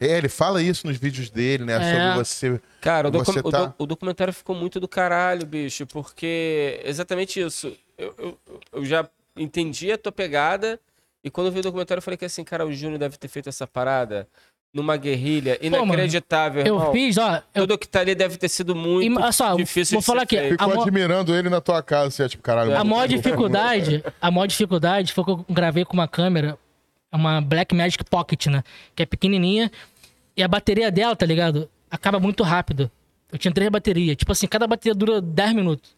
É, 0.00 0.16
ele 0.16 0.30
fala 0.30 0.62
isso 0.62 0.86
nos 0.86 0.96
vídeos 0.96 1.28
dele, 1.28 1.66
né? 1.66 1.74
É. 1.74 1.92
Sobre 2.14 2.24
você. 2.24 2.60
Cara, 2.80 3.08
o, 3.08 3.10
docu- 3.10 3.30
Você 3.30 3.40
o 3.40 3.50
tá- 3.50 3.66
do- 3.66 3.74
o 3.76 3.86
documentário 3.86 4.32
ficou 4.32 4.56
muito 4.56 4.80
do 4.80 4.88
caralho, 4.88 5.44
bicho, 5.46 5.86
porque 5.86 6.80
exatamente 6.82 7.38
isso. 7.38 7.76
Eu, 7.98 8.14
eu, 8.18 8.38
eu 8.72 8.84
já 8.86 9.06
entendi 9.36 9.92
a 9.92 9.98
tua 9.98 10.10
pegada, 10.10 10.80
e 11.24 11.30
quando 11.30 11.48
eu 11.48 11.52
vi 11.52 11.60
o 11.60 11.62
documentário, 11.62 11.98
eu 11.98 12.02
falei 12.02 12.16
que 12.16 12.24
assim, 12.24 12.42
cara, 12.44 12.66
o 12.66 12.72
Júnior 12.72 12.98
deve 12.98 13.16
ter 13.16 13.28
feito 13.28 13.48
essa 13.48 13.66
parada 13.66 14.26
numa 14.72 14.96
guerrilha 14.96 15.58
mano, 15.64 15.84
inacreditável, 15.84 16.64
Eu 16.64 16.76
irmão. 16.76 16.92
fiz, 16.92 17.18
ó. 17.18 17.42
Eu, 17.54 17.62
Tudo 17.66 17.76
que 17.78 17.88
tá 17.88 18.00
ali 18.00 18.14
deve 18.14 18.36
ter 18.36 18.48
sido 18.48 18.74
muito 18.74 19.04
e, 19.10 19.16
olha 19.22 19.32
só, 19.32 19.54
difícil 19.56 19.96
vou 19.96 20.00
de 20.00 20.06
falar 20.06 20.26
ser 20.28 20.38
aqui. 20.38 20.50
Ficou 20.50 20.74
mo- 20.76 20.82
admirando 20.82 21.34
ele 21.34 21.48
na 21.48 21.60
tua 21.60 21.82
casa, 21.82 22.10
você 22.10 22.22
é 22.24 22.28
tipo, 22.28 22.42
caralho. 22.42 22.70
A 22.72 22.78
mano, 22.78 22.90
maior 22.90 23.02
eu- 23.04 23.08
dificuldade, 23.16 24.04
a 24.22 24.30
maior 24.30 24.46
dificuldade 24.46 25.12
foi 25.12 25.24
que 25.24 25.30
eu 25.32 25.44
gravei 25.50 25.84
com 25.84 25.94
uma 25.94 26.06
câmera, 26.06 26.56
uma 27.12 27.40
Black 27.40 27.74
Magic 27.74 28.04
Pocket, 28.04 28.46
né? 28.46 28.62
Que 28.94 29.02
é 29.02 29.06
pequenininha. 29.06 29.70
E 30.36 30.42
a 30.44 30.46
bateria 30.48 30.90
dela, 30.92 31.16
tá 31.16 31.26
ligado? 31.26 31.68
Acaba 31.90 32.20
muito 32.20 32.44
rápido. 32.44 32.88
Eu 33.32 33.38
tinha 33.38 33.52
três 33.52 33.68
baterias. 33.68 34.16
Tipo 34.16 34.30
assim, 34.30 34.46
cada 34.46 34.66
bateria 34.68 34.94
dura 34.94 35.20
10 35.20 35.52
minutos. 35.52 35.96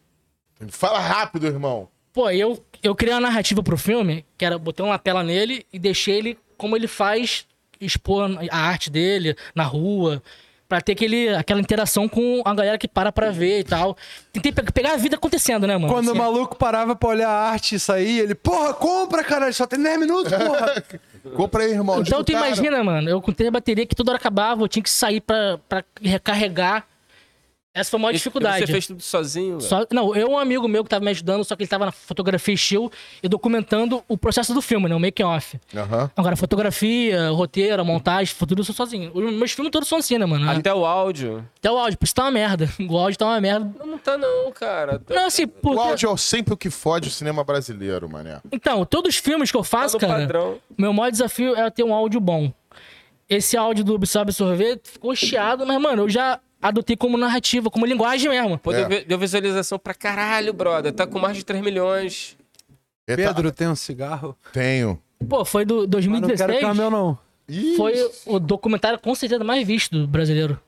Fala 0.69 0.99
rápido, 0.99 1.47
irmão. 1.47 1.89
Pô, 2.13 2.29
eu, 2.31 2.63
eu 2.83 2.95
criei 2.95 3.15
uma 3.15 3.21
narrativa 3.21 3.63
pro 3.63 3.77
filme, 3.79 4.25
que 4.37 4.45
era 4.45 4.59
botei 4.59 4.85
uma 4.85 4.99
tela 4.99 5.23
nele 5.23 5.65
e 5.73 5.79
deixei 5.79 6.17
ele 6.19 6.39
como 6.59 6.77
ele 6.77 6.87
faz 6.87 7.47
expor 7.81 8.31
a 8.51 8.57
arte 8.59 8.91
dele 8.91 9.37
na 9.55 9.65
rua. 9.65 10.23
Pra 10.69 10.81
ter 10.81 10.93
aquele, 10.93 11.29
aquela 11.29 11.61
interação 11.61 12.09
com 12.09 12.41
a 12.47 12.55
galera 12.55 12.79
que 12.79 12.89
para 12.89 13.13
pra 13.13 13.31
ver 13.31 13.59
e 13.61 13.65
tal. 13.65 13.95
Tentei 14.33 14.51
pe- 14.51 14.73
pegar 14.73 14.93
a 14.95 14.97
vida 14.97 15.17
acontecendo, 15.17 15.67
né, 15.67 15.77
mano? 15.77 15.93
Quando 15.93 16.07
o 16.07 16.11
Assim, 16.13 16.19
maluco 16.19 16.57
parava 16.57 16.97
pra 16.97 17.11
olhar 17.11 17.29
a 17.29 17.51
arte 17.51 17.75
e 17.75 17.79
sair, 17.79 18.21
ele, 18.21 18.35
porra, 18.35 18.73
compra, 18.73 19.23
caralho, 19.23 19.53
só 19.53 19.67
tem 19.67 19.79
10 19.83 20.01
minutos, 20.01 20.33
porra. 20.33 20.83
Compra 21.37 21.63
aí, 21.65 21.73
irmão. 21.73 22.01
Então 22.01 22.25
tu 22.25 22.29
digo, 22.29 22.39
cara, 22.39 22.49
imagina, 22.55 22.83
mano, 22.83 23.09
eu 23.09 23.21
com 23.21 23.33
três 23.33 23.53
baterias 23.53 23.87
que 23.87 23.95
toda 23.95 24.11
hora 24.13 24.19
acabava, 24.19 24.63
eu 24.63 24.67
tinha 24.69 24.83
que 24.83 24.91
sair 24.91 25.21
pra, 25.21 25.59
pra 25.69 25.85
recarregar. 26.01 26.85
Essa 27.75 27.91
foi 27.91 27.99
a 27.99 28.03
maior 28.03 28.11
E 28.11 28.17
dificuldade. 28.19 28.67
Você 28.67 28.73
fez 28.73 28.87
tudo 28.87 29.01
sozinho. 29.01 29.59
Só- 29.61 29.87
não, 29.91 30.15
eu 30.15 30.29
e 30.29 30.31
um 30.31 30.39
amigo 30.39 30.69
meu 30.69 30.85
que 30.85 30.91
tava 30.91 31.03
me 31.03 31.11
ajudando, 31.11 31.43
só 31.43 31.57
que 31.57 31.63
ele 31.63 31.69
tava 31.69 31.87
na 31.87 31.93
fotografia 31.93 32.53
estilo 32.53 32.93
e 33.23 33.29
documentando 33.29 34.05
o 34.07 34.19
processo 34.19 34.53
do 34.53 34.61
filme, 34.61 34.91
né? 34.91 34.95
O 34.95 35.01
making 35.01 35.23
off. 35.23 35.59
Aham. 35.75 36.11
Agora, 36.15 36.37
fotografia, 36.37 37.31
roteiro, 37.31 37.83
montagem, 37.83 38.35
tudo 38.39 38.61
isso 38.61 38.75
sozinho. 38.75 39.11
Os 39.15 39.33
meus 39.33 39.53
filmes 39.53 39.71
todos 39.71 39.89
são 39.89 39.97
assim, 39.99 40.19
né, 40.19 40.27
mano? 40.27 40.45
Até, 40.51 40.59
Até 40.59 40.75
o 40.75 40.85
áudio. 40.85 41.49
o 41.65 41.69
áudio, 41.69 41.99
por 41.99 42.05
isso 42.05 42.15
tá 42.15 42.25
uma 42.25 42.31
merda. 42.31 42.69
O 42.93 42.99
áudio 42.99 43.19
tá 43.19 43.25
uma 43.25 43.41
merda. 43.41 43.73
Não 43.87 43.97
tá 43.97 44.19
não, 44.19 44.53
cara. 44.53 44.99
Tá- 44.99 45.15
Não, 45.15 45.27
assim, 45.27 45.45
O 45.45 45.49
porque... 45.49 45.79
áudio 45.79 46.13
é 46.13 46.17
sempre 46.19 46.53
o 46.53 46.57
que 46.59 46.69
fode 46.69 47.09
o 47.09 47.11
cinema 47.11 47.43
brasileiro, 47.43 48.07
mané. 48.07 48.41
Então, 48.53 48.85
todos 48.85 49.15
os 49.15 49.21
filmes 49.21 49.51
que 49.51 49.57
eu 49.57 49.63
tá 49.63 49.67
faço, 49.69 49.95
no 49.97 50.01
cara, 50.01 50.13
padrão. 50.21 50.59
meu 50.77 50.93
maior 50.93 51.11
desafio 51.11 51.57
é 51.57 51.71
ter 51.71 51.85
um 51.85 51.95
áudio 51.95 52.21
bom. 52.21 52.53
Esse 53.31 53.57
áudio 53.57 53.83
do 53.83 53.95
Absorbe 53.95 54.29
Absorver 54.29 54.79
ficou 54.85 55.17
chiado, 55.17 55.65
mas, 55.67 55.81
mano, 55.81 56.03
eu 56.03 56.09
já 56.11 56.39
adotei 56.63 56.97
como 56.97 57.19
narrativa, 57.19 57.69
como 57.71 57.85
linguagem 57.85 58.31
mesmo. 58.31 58.57
Pô, 58.59 58.73
É. 58.73 58.85
deu, 58.89 59.05
deu 59.05 59.19
visualização 59.19 59.79
pra 59.79 59.93
caralho, 59.93 60.53
brother. 60.53 60.93
Tá 60.93 61.07
com 61.07 61.19
mais 61.19 61.37
de 61.37 61.45
3 61.45 61.63
milhões. 61.63 62.37
Tá- 63.07 63.17
Pedro, 63.17 63.51
tem 63.53 63.67
um 63.69 63.75
cigarro? 63.75 64.37
Tenho. 64.53 65.03
Pô, 65.29 65.45
foi 65.45 65.65
do 65.65 65.75
Mas 65.75 65.83
não 65.83 65.89
2016. 65.91 66.51
quero 66.51 66.61
câmbio, 66.61 66.91
não. 66.91 67.19
Ih, 67.49 67.77
Foi 67.77 67.95
o 68.27 68.39
documentário 68.39 68.99
com 68.99 69.15
certeza 69.15 69.43
mais 69.45 69.67
visto 69.67 69.99
do 69.99 70.07
brasileiro. 70.07 70.59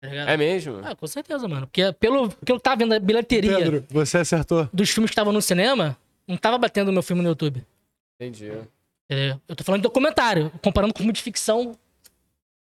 Tá? 0.00 0.08
É 0.08 0.36
mesmo? 0.36 0.80
Ah, 0.82 0.94
com 0.94 1.06
certeza, 1.06 1.46
mano. 1.46 1.66
Porque 1.66 1.92
pelo 1.94 2.28
que 2.44 2.50
eu 2.50 2.58
tava 2.58 2.76
vendo 2.76 2.94
a 2.94 2.98
bilheteria 2.98 3.56
Pedro, 3.56 3.84
você 3.90 4.18
acertou. 4.18 4.68
dos 4.72 4.90
filmes 4.90 5.10
que 5.10 5.12
estavam 5.12 5.32
no 5.32 5.40
cinema, 5.40 5.96
não 6.26 6.36
tava 6.36 6.58
batendo 6.58 6.88
o 6.88 6.92
meu 6.92 7.02
filme 7.02 7.22
no 7.22 7.28
YouTube. 7.28 7.64
Entendi. 8.20 8.50
Entendeu? 9.10 9.40
Eu 9.48 9.56
tô 9.56 9.62
falando 9.64 9.80
de 9.80 9.84
documentário, 9.84 10.50
comparando 10.62 10.92
com 10.92 10.98
filme 10.98 11.12
de 11.12 11.22
ficção. 11.22 11.72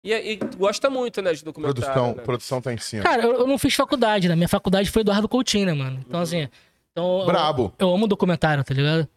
E, 0.04 0.14
e 0.14 0.38
tu 0.38 0.58
gosta 0.58 0.90
muito, 0.90 1.22
né, 1.22 1.32
de 1.34 1.44
documentário. 1.44 1.82
produção, 1.82 2.16
né? 2.16 2.24
produção 2.24 2.62
tá 2.62 2.74
em 2.74 2.78
cima. 2.78 3.04
Cara, 3.04 3.24
eu, 3.24 3.42
eu 3.42 3.48
não 3.48 3.58
fiz 3.60 3.74
faculdade, 3.76 4.28
né? 4.28 4.36
Minha 4.36 4.48
faculdade 4.50 4.90
foi 4.90 5.02
Eduardo 5.02 5.30
Coutinho, 5.30 5.68
né, 5.68 5.74
mano? 5.74 6.04
Então, 6.08 6.20
assim. 6.22 6.48
Então, 6.92 7.20
eu- 7.20 7.26
Brabo. 7.26 7.74
Eu, 7.78 7.94
amo 7.94 8.08
documentário, 8.08 8.64
tá 8.64 8.74
ligado? 8.74 9.08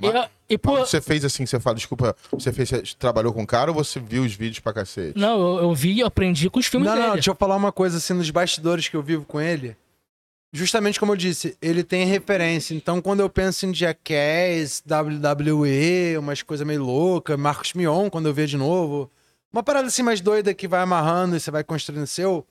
E, 0.00 0.06
Mas- 0.06 0.14
eu- 0.14 0.24
e, 0.50 0.58
pô. 0.58 0.76
Você 0.78 1.00
fez 1.00 1.24
assim, 1.24 1.46
você 1.46 1.58
fala, 1.58 1.74
desculpa, 1.76 2.14
você 2.30 2.52
fez, 2.52 2.68
você 2.68 2.82
trabalhou 2.98 3.32
com 3.32 3.42
o 3.42 3.46
cara 3.46 3.70
ou 3.70 3.74
você 3.74 3.98
viu 3.98 4.22
os 4.22 4.34
vídeos 4.34 4.60
pra 4.60 4.72
cacete? 4.74 5.18
Não, 5.18 5.56
eu, 5.56 5.62
eu 5.64 5.74
vi 5.74 5.94
e 5.94 6.02
aprendi 6.02 6.50
com 6.50 6.58
os 6.60 6.66
filmes 6.66 6.86
Não, 6.88 6.94
dele. 6.94 7.06
não, 7.08 7.14
deixa 7.14 7.30
eu 7.30 7.34
falar 7.34 7.56
uma 7.56 7.72
coisa 7.72 7.96
assim 7.96 8.12
nos 8.12 8.28
bastidores 8.30 8.86
que 8.86 8.96
eu 8.96 9.02
vivo 9.02 9.24
com 9.24 9.40
ele. 9.40 9.74
Justamente 10.52 11.00
como 11.00 11.10
eu 11.12 11.16
disse, 11.16 11.56
ele 11.60 11.82
tem 11.82 12.04
referência. 12.06 12.74
Então, 12.74 13.00
quando 13.02 13.18
eu 13.20 13.28
penso 13.28 13.66
em 13.66 13.74
Jackass, 13.74 14.80
WWE, 14.86 16.16
umas 16.18 16.42
coisas 16.42 16.64
meio 16.66 16.84
loucas, 16.84 17.36
Marcos 17.36 17.72
Mion, 17.72 18.08
quando 18.08 18.26
eu 18.26 18.34
ver 18.34 18.46
de 18.46 18.56
novo, 18.56 19.10
uma 19.54 19.62
parada 19.62 19.86
assim 19.86 20.02
mais 20.02 20.20
doida 20.20 20.52
que 20.52 20.66
vai 20.66 20.80
amarrando 20.80 21.36
e 21.36 21.40
você 21.40 21.48
vai 21.50 21.62
construindo 21.62 22.06
seu, 22.08 22.44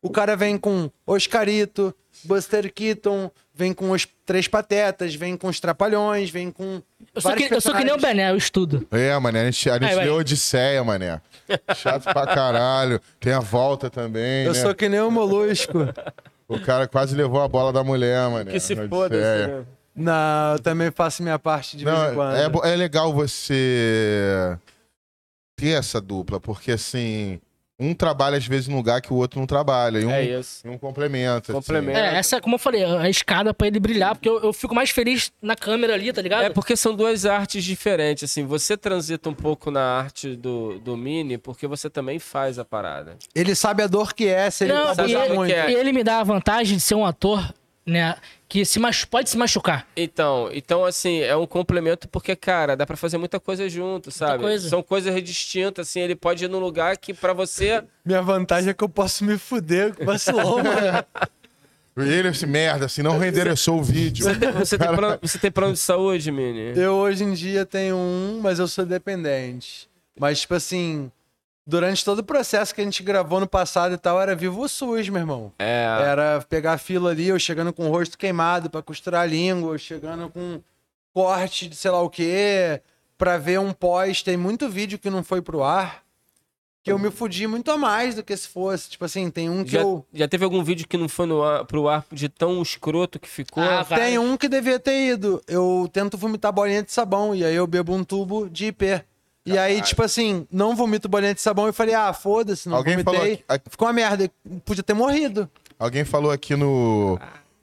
o 0.00 0.08
cara 0.08 0.34
vem 0.34 0.56
com 0.56 0.90
Oscarito, 1.06 1.94
Buster 2.24 2.72
Keaton, 2.72 3.30
vem 3.54 3.74
com 3.74 3.90
os 3.90 4.06
Três 4.24 4.48
Patetas, 4.48 5.14
vem 5.14 5.36
com 5.36 5.48
os 5.48 5.60
Trapalhões, 5.60 6.30
vem 6.30 6.50
com. 6.50 6.80
Eu 7.14 7.20
sou, 7.20 7.32
que, 7.34 7.54
eu 7.54 7.60
sou 7.60 7.74
que 7.74 7.84
nem 7.84 7.92
o. 7.94 7.98
Bené, 7.98 8.30
eu 8.30 8.36
estudo. 8.36 8.86
É, 8.90 9.16
mané, 9.18 9.42
a 9.42 9.44
gente, 9.50 9.68
a 9.68 9.74
gente 9.74 9.82
Vai, 9.82 9.94
vai. 9.96 10.04
leu 10.06 10.14
Odisseia, 10.16 10.82
mané. 10.82 11.20
Chato 11.76 12.04
pra 12.04 12.26
caralho. 12.26 13.00
Tem 13.20 13.32
a 13.34 13.40
volta 13.40 13.90
também, 13.90 14.46
Eu 14.46 14.52
né? 14.54 14.60
sou 14.60 14.74
que 14.74 14.88
nem 14.88 15.00
o 15.00 15.10
Molusco. 15.10 15.78
O 16.48 16.60
cara 16.60 16.86
quase 16.86 17.16
levou 17.16 17.42
a 17.42 17.48
bola 17.48 17.72
da 17.72 17.82
mulher, 17.82 18.30
mané. 18.30 18.52
Que 18.52 18.60
se 18.60 18.76
foda, 18.86 19.16
né? 19.18 19.64
Não, 19.96 20.52
eu 20.52 20.58
também 20.60 20.92
faço 20.92 21.20
minha 21.20 21.40
parte 21.40 21.76
de 21.76 21.84
vez 21.84 21.96
em 21.96 22.00
Não, 22.00 22.14
quando. 22.14 22.64
é, 22.64 22.72
é 22.72 22.76
legal 22.76 23.12
você 23.12 24.56
ter 25.56 25.70
essa 25.78 26.00
dupla, 26.00 26.38
porque 26.38 26.70
assim, 26.72 27.40
um 27.80 27.92
trabalha 27.94 28.36
às 28.38 28.46
vezes 28.46 28.68
num 28.68 28.76
lugar 28.76 29.00
que 29.02 29.12
o 29.12 29.16
outro 29.16 29.38
não 29.40 29.46
trabalha, 29.46 29.98
e 29.98 30.04
um, 30.06 30.10
É 30.10 30.22
isso. 30.38 30.66
e 30.66 30.70
um 30.70 30.78
complementa. 30.78 31.50
assim. 31.50 31.52
Complementa. 31.52 31.98
É, 31.98 32.16
essa, 32.16 32.40
como 32.40 32.54
eu 32.54 32.58
falei, 32.58 32.82
é 32.82 32.86
a 32.98 33.08
escada 33.10 33.52
pra 33.52 33.66
ele 33.66 33.78
brilhar, 33.80 34.14
porque 34.14 34.28
eu, 34.28 34.40
eu 34.42 34.52
fico 34.52 34.74
mais 34.74 34.90
feliz 34.90 35.32
na 35.42 35.56
câmera 35.56 35.94
ali, 35.94 36.12
tá 36.12 36.20
ligado? 36.22 36.44
É 36.44 36.50
porque 36.50 36.76
são 36.76 36.94
duas 36.94 37.26
artes 37.26 37.64
diferentes, 37.64 38.24
assim. 38.30 38.44
Você 38.44 38.76
transita 38.76 39.28
um 39.28 39.34
pouco 39.34 39.70
na 39.70 39.80
arte 39.82 40.36
do, 40.36 40.78
do 40.78 40.96
Mini, 40.96 41.36
porque 41.38 41.66
você 41.66 41.88
também 41.90 42.18
faz 42.18 42.58
a 42.58 42.64
parada. 42.64 43.16
Ele 43.34 43.54
sabe 43.54 43.82
a 43.82 43.86
dor 43.86 44.14
que 44.14 44.26
é 44.26 44.50
se 44.50 44.64
ele 44.64 44.72
Não, 44.72 44.94
sabe 44.94 45.12
e, 45.12 45.16
o 45.16 45.44
ele, 45.44 45.52
que 45.54 45.58
é. 45.58 45.70
e 45.70 45.74
ele 45.74 45.92
me 45.92 46.04
dá 46.04 46.20
a 46.20 46.24
vantagem 46.24 46.76
de 46.76 46.82
ser 46.82 46.94
um 46.94 47.04
ator, 47.04 47.52
né, 47.84 48.16
que 48.48 48.64
se 48.64 48.78
machu- 48.78 49.08
pode 49.08 49.28
se 49.28 49.36
machucar. 49.36 49.86
Então, 49.96 50.48
então, 50.52 50.84
assim, 50.84 51.20
é 51.20 51.36
um 51.36 51.46
complemento 51.46 52.08
porque, 52.08 52.36
cara, 52.36 52.76
dá 52.76 52.86
pra 52.86 52.96
fazer 52.96 53.18
muita 53.18 53.40
coisa 53.40 53.68
junto, 53.68 54.10
sabe? 54.10 54.42
coisa. 54.42 54.68
São 54.68 54.82
coisas 54.82 55.22
distintas, 55.22 55.88
assim. 55.88 56.00
Ele 56.00 56.14
pode 56.14 56.44
ir 56.44 56.48
num 56.48 56.60
lugar 56.60 56.96
que 56.96 57.12
pra 57.12 57.32
você. 57.32 57.82
Minha 58.04 58.22
vantagem 58.22 58.70
é 58.70 58.74
que 58.74 58.84
eu 58.84 58.88
posso 58.88 59.24
me 59.24 59.36
fuder 59.36 59.94
com 59.94 60.04
mano. 60.04 61.04
E 61.98 62.02
ele, 62.08 62.28
esse 62.28 62.46
merda, 62.46 62.86
assim, 62.86 63.02
não 63.02 63.18
reendereçou 63.18 63.78
o 63.78 63.82
vídeo. 63.82 64.24
Você 64.24 64.78
tem, 64.78 64.94
plano, 64.94 65.18
você 65.20 65.38
tem 65.38 65.50
plano 65.50 65.72
de 65.72 65.78
saúde, 65.80 66.30
Mini? 66.30 66.78
Eu 66.78 66.94
hoje 66.94 67.24
em 67.24 67.32
dia 67.32 67.66
tenho 67.66 67.96
um, 67.96 68.40
mas 68.42 68.58
eu 68.58 68.68
sou 68.68 68.86
dependente. 68.86 69.88
Mas, 70.18 70.40
tipo 70.40 70.54
assim, 70.54 71.10
durante 71.66 72.04
todo 72.04 72.20
o 72.20 72.24
processo 72.24 72.74
que 72.74 72.80
a 72.80 72.84
gente 72.84 73.02
gravou 73.02 73.40
no 73.40 73.46
passado 73.46 73.94
e 73.94 73.98
tal, 73.98 74.20
era 74.20 74.36
vivo 74.36 74.62
o 74.62 74.68
SUS, 74.68 75.08
meu 75.08 75.20
irmão. 75.20 75.52
É. 75.58 75.84
Era 76.00 76.44
pegar 76.48 76.74
a 76.74 76.78
fila 76.78 77.10
ali, 77.10 77.28
eu 77.28 77.38
chegando 77.38 77.72
com 77.72 77.88
o 77.88 77.90
rosto 77.90 78.16
queimado 78.16 78.70
pra 78.70 78.82
costurar 78.82 79.22
a 79.22 79.26
língua, 79.26 79.74
eu 79.74 79.78
chegando 79.78 80.28
com 80.28 80.60
corte 81.12 81.68
de 81.68 81.74
sei 81.74 81.90
lá 81.90 82.00
o 82.00 82.10
quê, 82.10 82.80
pra 83.18 83.36
ver 83.36 83.58
um 83.58 83.72
pós. 83.72 84.22
Tem 84.22 84.36
muito 84.36 84.68
vídeo 84.68 84.98
que 84.98 85.10
não 85.10 85.24
foi 85.24 85.42
pro 85.42 85.64
ar, 85.64 86.04
que 86.84 86.92
eu 86.92 87.00
me 87.00 87.10
fudi 87.10 87.48
muito 87.48 87.68
a 87.72 87.76
mais 87.76 88.14
do 88.14 88.22
que 88.22 88.36
se 88.36 88.46
fosse. 88.46 88.90
Tipo 88.90 89.04
assim, 89.04 89.28
tem 89.28 89.50
um 89.50 89.64
que 89.64 89.72
Já, 89.72 89.80
eu... 89.80 90.06
já 90.14 90.28
teve 90.28 90.44
algum 90.44 90.62
vídeo 90.62 90.86
que 90.86 90.96
não 90.96 91.08
foi 91.08 91.26
no 91.26 91.42
ar, 91.42 91.64
pro 91.64 91.88
ar 91.88 92.06
de 92.12 92.28
tão 92.28 92.62
escroto 92.62 93.18
que 93.18 93.28
ficou? 93.28 93.64
Ah. 93.64 93.84
Tem 93.84 94.18
um 94.18 94.36
que 94.36 94.48
devia 94.48 94.78
ter 94.78 95.14
ido. 95.14 95.42
Eu 95.48 95.90
tento 95.92 96.16
vomitar 96.16 96.52
bolinha 96.52 96.84
de 96.84 96.92
sabão 96.92 97.34
e 97.34 97.44
aí 97.44 97.56
eu 97.56 97.66
bebo 97.66 97.92
um 97.92 98.04
tubo 98.04 98.48
de 98.48 98.66
IP. 98.66 99.02
E 99.46 99.56
aí, 99.56 99.80
tipo 99.80 100.02
assim, 100.02 100.46
não 100.50 100.74
vomito 100.74 101.08
bolinha 101.08 101.32
de 101.34 101.40
sabão 101.40 101.68
e 101.68 101.72
falei, 101.72 101.94
ah, 101.94 102.12
foda-se, 102.12 102.68
não 102.68 102.76
Alguém 102.78 102.98
falou 103.04 103.20
vomitei. 103.20 103.34
aqui- 103.34 103.44
aqui- 103.48 103.70
Ficou 103.70 103.86
uma 103.86 103.94
merda. 103.94 104.30
Podia 104.64 104.82
ter 104.82 104.92
morrido. 104.94 105.48
Alguém 105.78 106.04
falou 106.04 106.30
aqui 106.32 106.56
no, 106.56 107.18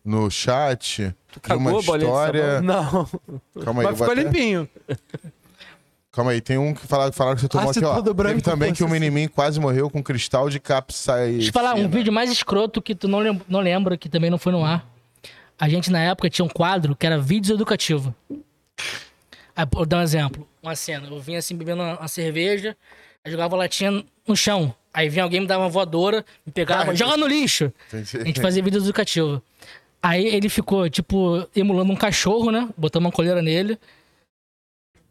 no 0.05 0.31
chat 0.31 1.13
de 1.33 1.39
cagou 1.41 1.59
uma 1.73 1.79
a 1.79 1.83
bolinha 1.83 1.97
de 1.97 2.05
história. 2.05 2.61
Não. 2.61 3.05
Calma 3.63 3.81
aí, 3.81 3.87
Mas 3.87 3.97
vou 3.97 4.07
ficou 4.07 4.13
até- 4.13 4.23
limpinho. 4.23 4.69
Calma 6.11 6.29
aí, 6.31 6.41
tem 6.41 6.57
um 6.59 6.73
que 6.75 6.85
falaram, 6.85 7.11
falaram 7.11 7.35
que 7.35 7.41
você 7.41 7.47
tomou 7.49 7.69
Ah, 7.69 7.73
se 7.73 7.79
aqui, 7.79 7.87
ó. 7.87 7.95
todo 7.95 8.13
branco 8.13 8.35
Teve 8.35 8.43
também 8.43 8.69
fosse 8.69 8.77
que 8.77 8.83
o 8.83 8.85
assim. 8.85 8.93
Minimin 8.99 9.27
quase 9.27 9.59
morreu 9.59 9.89
com 9.89 10.01
cristal 10.03 10.47
de 10.47 10.59
capsaicina. 10.59 11.33
Deixa 11.37 11.49
eu 11.49 11.53
falar, 11.53 11.73
um 11.73 11.89
vídeo 11.89 12.13
mais 12.13 12.31
escroto 12.31 12.81
que 12.83 12.93
tu 12.93 13.07
não, 13.07 13.17
lem- 13.19 13.41
não 13.49 13.59
lembra, 13.59 13.97
que 13.97 14.07
também 14.07 14.29
não 14.29 14.37
foi 14.37 14.51
no 14.51 14.63
ar. 14.63 14.87
A 15.59 15.67
gente, 15.67 15.91
na 15.91 15.99
época, 15.99 16.29
tinha 16.29 16.45
um 16.45 16.49
quadro 16.49 16.95
que 16.95 17.05
era 17.05 17.17
vídeos 17.19 17.49
educativos. 17.55 18.13
Aí, 19.55 19.65
vou 19.71 19.85
dar 19.87 19.97
um 19.97 20.01
exemplo. 20.03 20.47
Uma 20.63 20.75
cena. 20.75 21.07
Eu 21.07 21.19
vinha 21.19 21.39
assim, 21.39 21.55
bebendo 21.55 21.83
uma, 21.83 21.99
uma 21.99 22.07
cerveja, 22.07 22.75
aí 23.23 23.31
jogava 23.31 23.55
latinha 23.57 24.03
no 24.25 24.35
chão. 24.35 24.73
Aí 24.93 25.09
vinha 25.09 25.23
alguém, 25.23 25.41
me 25.41 25.47
dava 25.47 25.63
uma 25.63 25.69
voadora, 25.69 26.23
me 26.45 26.53
pegava, 26.53 26.91
Ai. 26.91 26.95
joga 26.95 27.17
no 27.17 27.27
lixo. 27.27 27.71
Entendi. 27.87 28.17
A 28.17 28.23
gente 28.23 28.39
fazia 28.41 28.63
vídeo 28.63 28.79
educativo. 28.79 29.43
Aí 30.01 30.25
ele 30.25 30.49
ficou, 30.49 30.89
tipo, 30.89 31.47
emulando 31.55 31.91
um 31.91 31.95
cachorro, 31.95 32.51
né? 32.51 32.69
Botando 32.77 33.03
uma 33.05 33.11
coleira 33.11 33.41
nele. 33.41 33.77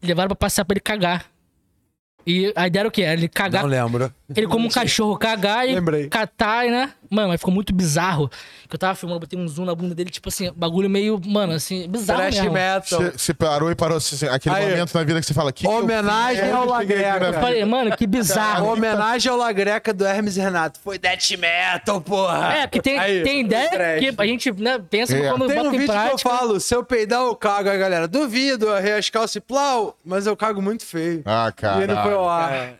Levaram 0.01 0.29
pra 0.29 0.35
passar 0.35 0.65
pra 0.65 0.73
ele 0.73 0.79
cagar. 0.81 1.25
E 2.25 2.51
a 2.55 2.67
ideia 2.67 2.81
era 2.81 2.87
o 2.87 2.91
quê? 2.91 3.01
Era 3.01 3.13
ele 3.13 3.27
cagar 3.27 3.63
Não 3.63 3.69
lembro. 3.69 4.13
Ele 4.35 4.47
como 4.47 4.65
um 4.67 4.69
cachorro 4.69 5.17
cagar 5.17 5.67
e 5.67 5.75
Lembrei. 5.75 6.07
catar, 6.09 6.65
né? 6.65 6.91
Mano, 7.09 7.27
mas 7.29 7.39
ficou 7.39 7.53
muito 7.53 7.71
bizarro. 7.73 8.27
Que 8.67 8.73
eu 8.75 8.79
tava 8.79 8.95
filmando, 8.95 9.19
botei 9.19 9.37
um 9.37 9.47
zoom 9.47 9.65
na 9.65 9.75
bunda 9.75 9.93
dele, 9.93 10.09
tipo 10.09 10.29
assim, 10.29 10.51
bagulho 10.55 10.89
meio, 10.89 11.21
mano, 11.23 11.53
assim, 11.53 11.87
bizarro 11.87 12.21
Trash 12.21 12.35
mesmo. 12.39 12.53
metal. 12.53 12.99
Você, 13.01 13.11
você 13.11 13.33
parou 13.35 13.69
e 13.69 13.75
parou 13.75 13.97
assim, 13.97 14.25
aquele 14.27 14.55
Aí. 14.55 14.69
momento 14.71 14.93
na 14.95 15.03
vida 15.03 15.19
que 15.19 15.25
você 15.27 15.33
fala 15.33 15.51
que 15.51 15.61
que 15.61 15.67
eu 15.67 15.71
Homenagem 15.77 16.51
ao 16.51 16.65
Lagreca. 16.65 17.25
Eu 17.25 17.33
falei, 17.33 17.63
mano, 17.65 17.95
que 17.95 18.05
A 18.05 18.07
bizarro. 18.07 18.71
homenagem 18.73 19.31
ao 19.31 19.37
Lagreca 19.37 19.93
do 19.93 20.03
Hermes 20.05 20.35
Renato. 20.37 20.79
Foi 20.83 20.97
death 20.97 21.31
metal, 21.37 22.01
porra. 22.01 22.53
É, 22.55 22.67
porque 22.67 22.81
tem, 22.81 22.97
Aí, 22.97 23.21
tem 23.21 23.41
ideia 23.41 23.69
trash. 23.69 23.99
que 23.99 24.15
a 24.17 24.25
gente 24.25 24.51
né, 24.53 24.79
pensa 24.89 25.15
É. 25.15 25.29
quando 25.29 25.47
Tem 25.47 25.59
um 25.59 25.63
bota 25.65 25.75
em 25.75 25.79
vídeo 25.79 25.93
que 25.93 25.99
eu 25.99 26.01
prática. 26.17 26.29
falo, 26.29 26.59
se 26.59 26.75
eu 26.75 26.83
peidar 26.83 27.21
eu 27.21 27.35
cago, 27.35 27.69
aí 27.69 27.77
galera, 27.77 28.07
duvido, 28.07 28.65
eu 28.67 28.75
arrei 28.75 28.93
as 28.93 29.07
calças 29.11 29.35
e 29.35 29.39
plau, 29.41 29.95
mas 30.03 30.25
eu 30.25 30.35
cago 30.35 30.61
muito 30.63 30.83
feio. 30.83 31.21
Ah, 31.25 31.51
cara. 31.55 31.79
e 31.81 31.83
ele 31.83 31.95
foi 31.95 32.13
ao 32.13 32.27
ar. 32.27 32.73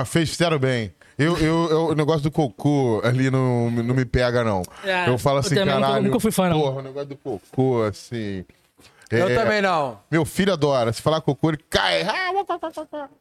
Ah, 0.00 0.04
fez, 0.04 0.30
fizeram 0.30 0.58
bem. 0.58 0.92
Eu, 1.16 1.36
eu, 1.38 1.70
eu- 1.70 1.86
o 1.90 1.94
negócio 1.94 2.22
do 2.22 2.30
cocô 2.30 3.00
ali 3.04 3.30
não, 3.30 3.70
não 3.70 3.94
me 3.94 4.04
pega, 4.04 4.42
não. 4.42 4.62
É, 4.84 5.08
eu 5.08 5.16
falo 5.16 5.36
eu 5.36 5.40
assim, 5.40 5.50
também 5.54 5.74
nunca- 5.74 5.86
caralho. 5.86 6.04
nunca 6.04 6.20
fui 6.20 6.32
fã, 6.32 6.48
não. 6.48 6.60
Porra, 6.60 6.78
o 6.78 6.82
negócio 6.82 7.08
do 7.10 7.16
cocô, 7.16 7.82
assim. 7.84 8.44
Eu 9.10 9.28
é- 9.28 9.34
também 9.34 9.62
não. 9.62 10.00
Meu 10.10 10.24
filho 10.24 10.52
adora. 10.52 10.92
Se 10.92 11.00
falar 11.00 11.20
cocô, 11.20 11.50
ele 11.50 11.60
cai. 11.70 12.04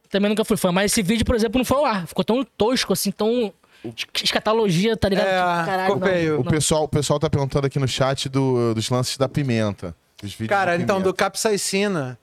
Também 0.09 0.29
nunca 0.29 0.43
fui 0.43 0.57
fã. 0.57 0.71
Mas 0.71 0.91
esse 0.91 1.03
vídeo, 1.03 1.23
por 1.25 1.35
exemplo, 1.35 1.59
não 1.59 1.65
foi 1.65 1.77
ao 1.77 1.85
ar. 1.85 2.07
Ficou 2.07 2.23
tão 2.25 2.43
tosco, 2.43 2.93
assim, 2.93 3.11
tão. 3.11 3.53
Escatologia, 4.23 4.95
tá 4.95 5.09
ligado? 5.09 5.27
É, 5.27 5.29
Tipo, 5.59 5.65
caralho, 5.65 5.95
não, 5.99 6.07
feio. 6.07 6.33
O 6.39 6.43
não. 6.43 6.51
pessoal, 6.51 6.83
o 6.83 6.87
pessoal 6.87 7.19
tá 7.19 7.29
perguntando 7.29 7.67
aqui 7.67 7.77
no 7.79 7.87
chat 7.87 8.29
do- 8.29 8.73
dos 8.73 8.89
lances 8.89 9.17
da 9.17 9.27
pimenta. 9.27 9.95
Cara, 10.47 10.77
então, 10.77 11.01
do 11.01 11.13
capsaicina, 11.13 12.17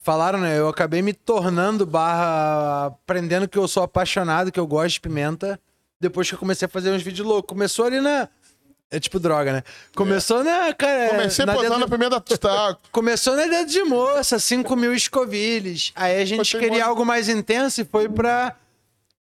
falaram, 0.00 0.38
né? 0.40 0.58
Eu 0.58 0.68
acabei 0.68 1.02
me 1.02 1.12
tornando 1.12 1.84
barra, 1.86 2.86
aprendendo 2.86 3.46
que 3.48 3.58
eu 3.58 3.68
sou 3.68 3.82
apaixonado, 3.82 4.50
que 4.50 4.58
eu 4.58 4.66
gosto 4.66 4.94
de 4.94 5.00
pimenta, 5.00 5.60
depois 6.00 6.28
que 6.28 6.34
eu 6.34 6.38
comecei 6.38 6.66
a 6.66 6.68
fazer 6.68 6.90
uns 6.90 7.02
vídeos 7.02 7.26
loucos. 7.26 7.48
Começou 7.48 7.84
ali 7.86 8.00
na... 8.00 8.28
É 8.92 8.98
tipo 8.98 9.20
droga, 9.20 9.52
né? 9.52 9.62
Começou 9.94 10.42
na, 10.42 10.74
cara... 10.74 11.10
Comecei 11.10 11.44
na 11.46 11.52
botando 11.54 11.72
dedo- 11.74 11.84
a 11.84 11.88
pimenta. 11.88 12.20
Tá, 12.38 12.76
Começou 12.90 13.36
na 13.36 13.46
dedo 13.46 13.70
de 13.70 13.84
moça, 13.84 14.36
5 14.40 14.74
mil 14.74 14.92
escovilhas. 14.92 15.92
Aí 15.94 16.20
a 16.20 16.24
gente 16.24 16.50
queria 16.56 16.70
mole. 16.70 16.80
algo 16.82 17.04
mais 17.06 17.28
intenso 17.28 17.82
e 17.82 17.84
foi 17.84 18.08
pra, 18.08 18.56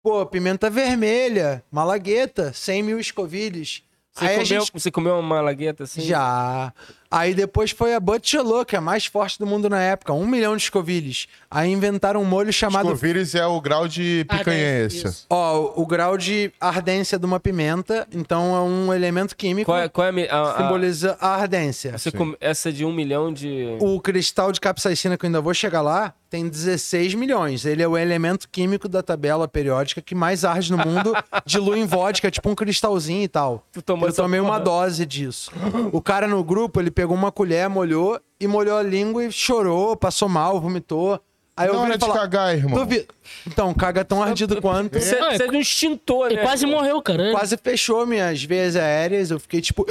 pô, 0.02 0.26
pimenta 0.26 0.72
vermelha, 0.72 1.64
malagueta, 1.72 2.52
100 2.52 2.82
mil 2.82 3.00
escovilhas. 3.00 3.84
Você, 4.12 4.26
Aí 4.26 4.32
comeu, 4.32 4.46
gente 4.46 4.72
você 4.74 4.90
comeu 4.90 5.14
uma 5.14 5.22
malagueta 5.22 5.84
assim? 5.84 6.02
já. 6.02 6.74
Aí 7.12 7.34
depois 7.34 7.72
foi 7.72 7.96
a 7.96 8.00
Butchelô, 8.00 8.64
que 8.64 8.76
é 8.76 8.80
a 8.80 8.82
mais 8.82 9.06
forte 9.08 9.40
do 9.40 9.46
mundo 9.48 9.68
na 9.68 9.82
época, 9.82 10.14
um 10.14 10.28
milhão 10.28 10.56
de 10.56 10.62
escovilhas. 10.64 11.28
Aí 11.50 11.72
inventaram 11.72 12.22
um 12.22 12.26
molho 12.26 12.54
chamado. 12.54 12.88
Scoville 12.90 13.24
é 13.34 13.46
o 13.48 13.60
grau 13.60 13.88
de 13.88 14.26
picanhense. 14.30 15.08
isso. 15.08 15.26
Ó, 15.30 15.74
o 15.76 15.86
grau 15.88 16.18
de 16.18 16.52
ardência 16.60 17.18
de 17.18 17.26
uma 17.26 17.40
pimenta. 17.40 18.08
Então 18.14 18.56
é 18.56 18.60
um 18.62 18.94
elemento 18.94 19.36
químico 19.36 19.66
Qual 19.72 19.80
é, 19.80 19.90
qual 19.90 20.08
é 20.08 20.30
a, 20.30 20.42
a- 20.42 20.58
simboliza 20.58 21.18
a 21.20 21.30
ardência. 21.36 21.98
você 21.98 22.12
come- 22.12 22.38
essa 22.40 22.72
de 22.72 22.86
um 22.86 22.94
milhão 22.94 23.34
de. 23.34 23.76
O 23.80 24.00
cristal 24.00 24.52
de 24.52 24.62
capsaicina, 24.62 25.18
que 25.18 25.26
eu 25.26 25.28
ainda 25.30 25.42
vou 25.42 25.54
chegar 25.54 25.82
lá, 25.82 26.14
tem 26.30 26.48
16 26.48 27.16
milhões. 27.16 27.66
Ele 27.66 27.82
é 27.82 27.88
o 27.88 27.98
elemento 27.98 28.48
químico 28.52 28.88
da 28.88 29.02
tabela 29.02 29.48
periódica 29.48 30.00
que 30.00 30.14
mais 30.14 30.46
arde 30.46 30.72
no 30.72 30.78
mundo. 30.78 31.14
dilui 31.44 31.80
em 31.80 31.88
vodka, 31.88 32.30
tipo 32.30 32.48
um 32.50 32.54
cristalzinho 32.56 33.24
e 33.24 33.28
tal. 33.28 33.66
Tu 33.72 33.82
tomou 33.82 34.08
eu 34.08 34.14
tomei 34.14 34.40
uma 34.40 34.60
porra? 34.62 34.64
dose 34.64 35.06
disso. 35.08 35.52
O 35.92 36.00
cara 36.00 36.28
no 36.28 36.44
grupo, 36.44 36.80
ele 36.80 36.92
pegou 37.00 37.16
uma 37.16 37.32
colher, 37.32 37.70
molhou 37.70 38.20
e 38.38 38.46
molhou 38.46 38.78
a 38.78 38.84
língua 38.84 39.24
e 39.24 39.32
chorou, 39.32 39.96
passou 39.96 40.28
mal, 40.28 40.60
vomitou. 40.60 41.18
Aí 41.56 41.68
eu 41.70 41.74
Não 41.74 41.80
vi 41.80 41.86
hora 41.86 41.94
ele 41.94 41.98
de 41.98 42.06
falar, 42.06 42.20
cagar, 42.20 42.58
irmão. 42.58 42.78
"Duvido." 42.78 43.08
Então, 43.48 43.74
caga 43.74 44.04
tão 44.04 44.22
ardido 44.22 44.62
quanto. 44.62 45.00
Você 45.00 45.18
Não, 45.18 45.28
precisa 45.28 45.48
de 45.50 45.56
um 45.56 45.62
extintor, 45.62 46.26
Ele 46.28 46.36
né? 46.36 46.42
quase 46.44 46.66
morreu, 46.66 47.02
cara. 47.02 47.32
Quase 47.32 47.56
fechou 47.56 48.06
minhas 48.06 48.44
veias 48.44 48.76
aéreas. 48.76 49.32
Eu 49.32 49.40
fiquei, 49.40 49.62
tipo. 49.62 49.86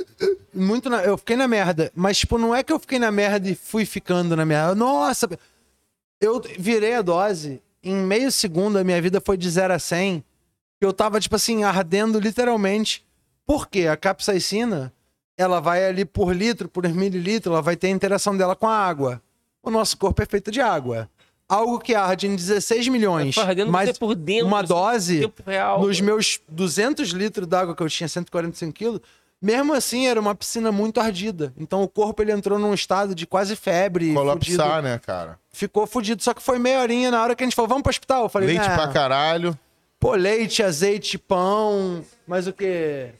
Muito 0.54 0.88
na... 0.88 1.02
Eu 1.02 1.18
fiquei 1.18 1.36
na 1.36 1.46
merda. 1.46 1.92
Mas, 1.94 2.16
tipo, 2.16 2.38
não 2.38 2.54
é 2.54 2.62
que 2.62 2.72
eu 2.72 2.78
fiquei 2.78 2.98
na 2.98 3.10
merda 3.10 3.46
e 3.50 3.54
fui 3.54 3.84
ficando 3.84 4.34
na 4.34 4.46
merda. 4.46 4.74
Nossa! 4.74 5.28
Eu 6.18 6.40
virei 6.58 6.94
a 6.94 7.02
dose. 7.02 7.60
Em 7.82 7.94
meio 7.94 8.32
segundo, 8.32 8.78
a 8.78 8.84
minha 8.84 9.02
vida 9.02 9.20
foi 9.20 9.36
de 9.36 9.50
0 9.50 9.74
a 9.74 9.78
100. 9.78 10.24
Eu 10.80 10.94
tava, 10.94 11.20
tipo 11.20 11.36
assim, 11.36 11.62
ardendo 11.62 12.18
literalmente. 12.18 13.04
Por 13.46 13.68
quê? 13.68 13.86
A 13.86 13.96
capsaicina, 13.98 14.93
ela 15.36 15.60
vai 15.60 15.84
ali 15.84 16.04
por 16.04 16.34
litro, 16.34 16.68
por 16.68 16.86
mililitro, 16.88 17.52
ela 17.52 17.62
vai 17.62 17.76
ter 17.76 17.88
a 17.88 17.90
interação 17.90 18.36
dela 18.36 18.54
com 18.54 18.66
a 18.68 18.76
água. 18.76 19.20
O 19.62 19.70
nosso 19.70 19.96
corpo 19.96 20.22
é 20.22 20.26
feito 20.26 20.50
de 20.50 20.60
água. 20.60 21.08
Algo 21.48 21.78
que 21.78 21.94
arde 21.94 22.26
em 22.26 22.34
16 22.36 22.88
milhões. 22.88 23.36
Ardendo 23.36 23.70
mas 23.70 23.90
você 23.90 23.98
por 23.98 24.14
dentro, 24.14 24.46
uma 24.46 24.60
assim, 24.60 24.68
dose 24.68 25.20
tempo 25.20 25.42
real. 25.46 25.80
nos 25.80 26.00
meus 26.00 26.40
200 26.48 27.10
litros 27.10 27.46
d'água 27.46 27.74
que 27.76 27.82
eu 27.82 27.88
tinha, 27.88 28.08
145 28.08 28.72
quilos, 28.72 29.00
mesmo 29.40 29.74
assim 29.74 30.06
era 30.06 30.18
uma 30.18 30.34
piscina 30.34 30.72
muito 30.72 31.00
ardida. 31.00 31.52
Então 31.56 31.82
o 31.82 31.88
corpo 31.88 32.22
ele 32.22 32.32
entrou 32.32 32.58
num 32.58 32.72
estado 32.72 33.14
de 33.14 33.26
quase 33.26 33.56
febre, 33.56 34.06
fudido. 34.14 34.20
Colapsar, 34.20 34.82
né, 34.82 34.98
cara? 34.98 35.38
ficou 35.52 35.86
fudido. 35.86 36.22
Só 36.22 36.32
que 36.34 36.42
foi 36.42 36.58
meia 36.58 36.80
horinha 36.80 37.10
na 37.10 37.22
hora 37.22 37.36
que 37.36 37.44
a 37.44 37.46
gente 37.46 37.54
falou, 37.54 37.68
vamos 37.68 37.82
pro 37.82 37.90
hospital. 37.90 38.24
Eu 38.24 38.28
falei, 38.28 38.48
Leite 38.48 38.66
"Nah, 38.66 38.74
pra 38.76 38.88
caralho. 38.88 39.58
Pô, 40.00 40.14
leite, 40.14 40.62
azeite, 40.62 41.16
pão, 41.16 42.04
mas 42.26 42.46
o 42.46 42.52
quê? 42.52 43.10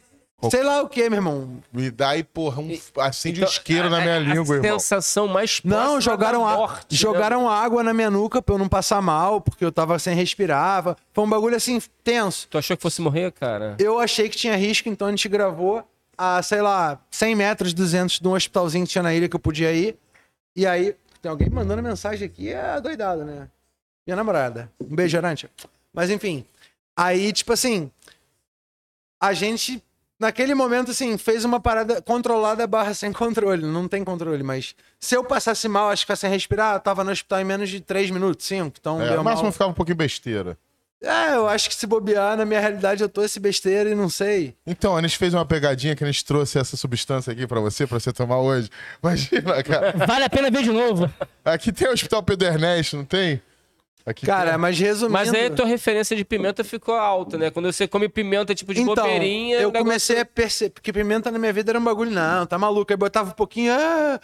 Sei 0.51 0.63
lá 0.63 0.83
o 0.83 0.89
que, 0.89 1.09
meu 1.11 1.19
irmão. 1.19 1.63
Me 1.73 1.91
dá 1.91 2.11
aí, 2.11 2.23
porra, 2.25 2.61
um, 2.61 2.79
acende 3.01 3.41
Então, 3.41 3.49
um 3.49 3.53
isqueiro 3.53 3.91
na 3.91 3.99
a- 3.99 4.01
minha 4.01 4.17
a 4.17 4.19
língua, 4.21 4.57
irmão. 4.57 4.79
sensação 4.79 5.27
mais 5.29 5.61
Não, 5.65 6.01
jogaram, 6.01 6.43
da 6.45 6.51
a- 6.53 6.57
morte, 6.57 6.93
né? 6.93 6.99
jogaram 6.99 7.49
água 7.49 7.83
na 7.83 7.93
minha 7.95 8.11
nuca 8.11 8.41
pra 8.43 8.55
eu 8.55 8.59
não 8.59 8.69
passar 8.69 9.01
mal, 9.03 9.41
porque 9.41 9.65
eu 9.65 9.73
tava 9.73 9.99
sem 9.99 10.15
respirar. 10.15 10.97
Foi 11.13 11.25
um 11.25 11.29
bagulho 11.29 11.57
assim, 11.57 11.81
tenso. 12.03 12.47
Tu 12.49 12.59
achou 12.59 12.77
que 12.77 12.83
fosse 12.83 13.01
morrer, 13.01 13.33
cara? 13.33 13.77
Eu 13.79 13.99
achei 13.99 14.29
que 14.29 14.37
tinha 14.37 14.57
risco, 14.57 14.89
então 14.89 15.09
a 15.09 15.11
gente 15.11 15.29
gravou 15.29 15.83
a, 16.17 16.43
sei 16.43 16.61
lá, 16.63 17.01
100 17.11 17.35
metros, 17.35 17.73
200 17.75 18.21
de 18.21 18.29
um 18.29 18.33
hospitalzinho 18.35 18.87
que 18.87 18.93
tinha 18.93 19.03
na 19.03 19.13
ilha 19.15 19.29
que 19.29 19.35
eu 19.37 19.41
podia 19.41 19.73
ir. 19.73 19.97
E 20.57 20.67
aí, 20.67 20.95
tem 21.21 21.31
alguém 21.31 21.49
mandando 21.49 21.83
mensagem 21.83 22.27
aqui, 22.27 22.51
é 22.53 22.81
doidado, 22.81 23.25
né? 23.25 23.49
Minha 24.07 24.17
namorada. 24.17 24.71
Um 24.81 24.95
beijo, 24.95 25.17
Arantia. 25.17 25.51
Mas 25.93 26.11
enfim, 26.11 26.45
aí, 26.97 27.33
tipo 27.33 27.53
assim, 27.53 27.91
a 29.21 29.33
gente, 29.33 29.83
naquele 30.19 30.55
momento, 30.55 30.91
assim, 30.91 31.17
fez 31.19 31.45
uma 31.45 31.61
parada 31.61 32.01
controlada 32.03 32.67
barra 32.67 32.95
sem 32.95 33.13
controle. 33.13 33.65
Não 33.67 33.87
tem 33.89 34.03
controle, 34.05 34.43
mas 34.43 34.75
se 35.01 35.15
eu 35.17 35.25
passasse 35.25 35.69
mal, 35.69 35.91
acho 35.91 36.03
que 36.03 36.07
ficar 36.07 36.17
sem 36.17 36.31
respirar, 36.31 36.77
eu 36.77 36.81
tava 36.81 37.05
no 37.05 37.11
hospital 37.11 37.41
em 37.41 37.45
menos 37.45 37.69
de 37.69 37.81
3 37.81 38.11
minutos, 38.11 38.47
5. 38.47 38.77
Então, 38.81 39.01
É, 39.03 39.09
deu 39.09 39.17
no 39.19 39.25
máximo 39.25 39.45
mal. 39.45 39.53
ficava 39.53 39.71
um 39.71 39.75
pouquinho 39.75 39.97
besteira. 39.97 40.57
É, 41.03 41.35
eu 41.35 41.47
acho 41.47 41.69
que 41.69 41.75
se 41.75 41.87
bobear, 41.87 42.35
na 42.35 42.47
minha 42.47 42.59
realidade, 42.59 43.03
eu 43.03 43.09
tô 43.11 43.23
esse 43.23 43.39
besteira 43.39 43.91
e 43.91 43.95
não 43.95 44.09
sei. 44.09 44.55
Então, 44.67 44.97
a 44.97 45.03
gente 45.03 45.19
fez 45.19 45.35
uma 45.35 45.45
pegadinha 45.45 45.95
que 45.95 46.03
a 46.03 46.07
gente 46.07 46.25
trouxe 46.25 46.59
essa 46.59 46.79
substância 46.79 47.31
aqui 47.31 47.47
pra 47.47 47.61
você, 47.61 47.87
pra 47.87 48.01
você 48.01 48.11
tomar 48.11 48.39
hoje. 48.39 48.71
Imagina, 49.05 49.63
cara. 49.63 49.93
Vale 50.07 50.25
a 50.25 50.31
pena 50.31 50.51
ver 50.51 50.63
de 50.63 50.71
novo. 50.71 51.13
Aqui 51.45 51.71
tem 51.73 51.89
o 51.89 51.93
Hospital 51.93 52.23
Pedro 52.23 52.49
Ernesto, 52.49 52.97
não 52.97 53.05
tem? 53.05 53.43
Aqui 54.07 54.27
Cara, 54.27 54.51
tem- 54.51 54.59
mas 54.59 54.79
resumindo... 54.79 55.13
Mas 55.13 55.33
aí 55.33 55.47
a 55.47 55.51
tua 55.51 55.65
referência 55.65 56.15
de 56.15 56.25
pimenta 56.25 56.63
ficou 56.63 56.95
alta, 56.95 57.39
né? 57.39 57.51
Quando 57.51 57.73
você 57.73 57.89
come 57.89 58.09
pimenta 58.09 58.55
tipo 58.55 58.75
de 58.75 58.83
Então, 58.83 58.95
bobeirinha... 58.95 59.57
eu 59.57 59.69
negócio- 59.69 59.79
comecei 59.85 60.21
a 60.21 60.25
perceber, 60.27 60.71
porque 60.73 60.93
pimenta 60.93 61.31
na 61.31 61.39
minha 61.39 61.53
vida 61.53 61.71
era 61.73 61.79
um 61.79 61.85
bagulho, 61.85 62.11
não, 62.11 62.45
tá 62.45 62.59
maluco. 62.59 62.93
Aí 62.93 62.97
botava 62.97 63.31
um 63.31 63.35
pouquinho, 63.35 63.73
ah... 63.73 64.21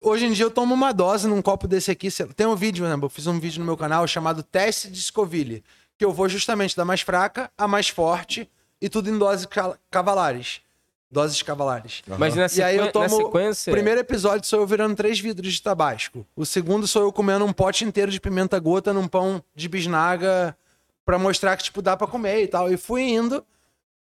Hoje 0.00 0.26
em 0.26 0.32
dia 0.32 0.44
eu 0.44 0.50
tomo 0.52 0.72
uma 0.74 0.92
dose 0.92 1.26
num 1.26 1.42
copo 1.42 1.66
desse 1.66 1.90
aqui. 1.90 2.08
Tem 2.36 2.46
um 2.46 2.54
vídeo, 2.54 2.86
né? 2.86 2.96
Eu 3.02 3.08
fiz 3.08 3.26
um 3.26 3.40
vídeo 3.40 3.58
no 3.58 3.66
meu 3.66 3.76
canal 3.76 4.06
chamado 4.06 4.44
Teste 4.44 4.88
de 4.88 5.02
Scoville, 5.02 5.64
que 5.98 6.04
eu 6.04 6.12
vou 6.12 6.28
justamente 6.28 6.76
da 6.76 6.84
mais 6.84 7.00
fraca 7.00 7.50
à 7.58 7.66
mais 7.66 7.88
forte 7.88 8.48
e 8.80 8.88
tudo 8.88 9.10
em 9.10 9.18
doses 9.18 9.44
ca- 9.46 9.76
cavalares. 9.90 10.60
Doses 11.10 11.40
cavalares. 11.42 12.02
Mas 12.18 12.34
na, 12.34 12.46
E 12.54 12.62
aí 12.62 12.76
eu 12.76 12.92
tomo. 12.92 13.04
na 13.04 13.08
sequência... 13.08 13.70
O 13.70 13.74
primeiro 13.74 13.98
episódio 14.00 14.46
sou 14.46 14.60
eu 14.60 14.66
virando 14.66 14.94
três 14.94 15.18
vidros 15.18 15.54
de 15.54 15.62
tabasco. 15.62 16.26
O 16.36 16.44
segundo 16.44 16.86
sou 16.86 17.02
eu 17.02 17.12
comendo 17.12 17.44
um 17.46 17.52
pote 17.52 17.84
inteiro 17.84 18.10
de 18.10 18.20
pimenta 18.20 18.58
gota 18.58 18.92
num 18.92 19.08
pão 19.08 19.42
de 19.54 19.68
bisnaga 19.68 20.54
pra 21.06 21.18
mostrar 21.18 21.56
que, 21.56 21.62
tipo, 21.64 21.80
dá 21.80 21.96
pra 21.96 22.06
comer 22.06 22.42
e 22.42 22.46
tal. 22.46 22.70
E 22.70 22.76
fui 22.76 23.02
indo. 23.02 23.42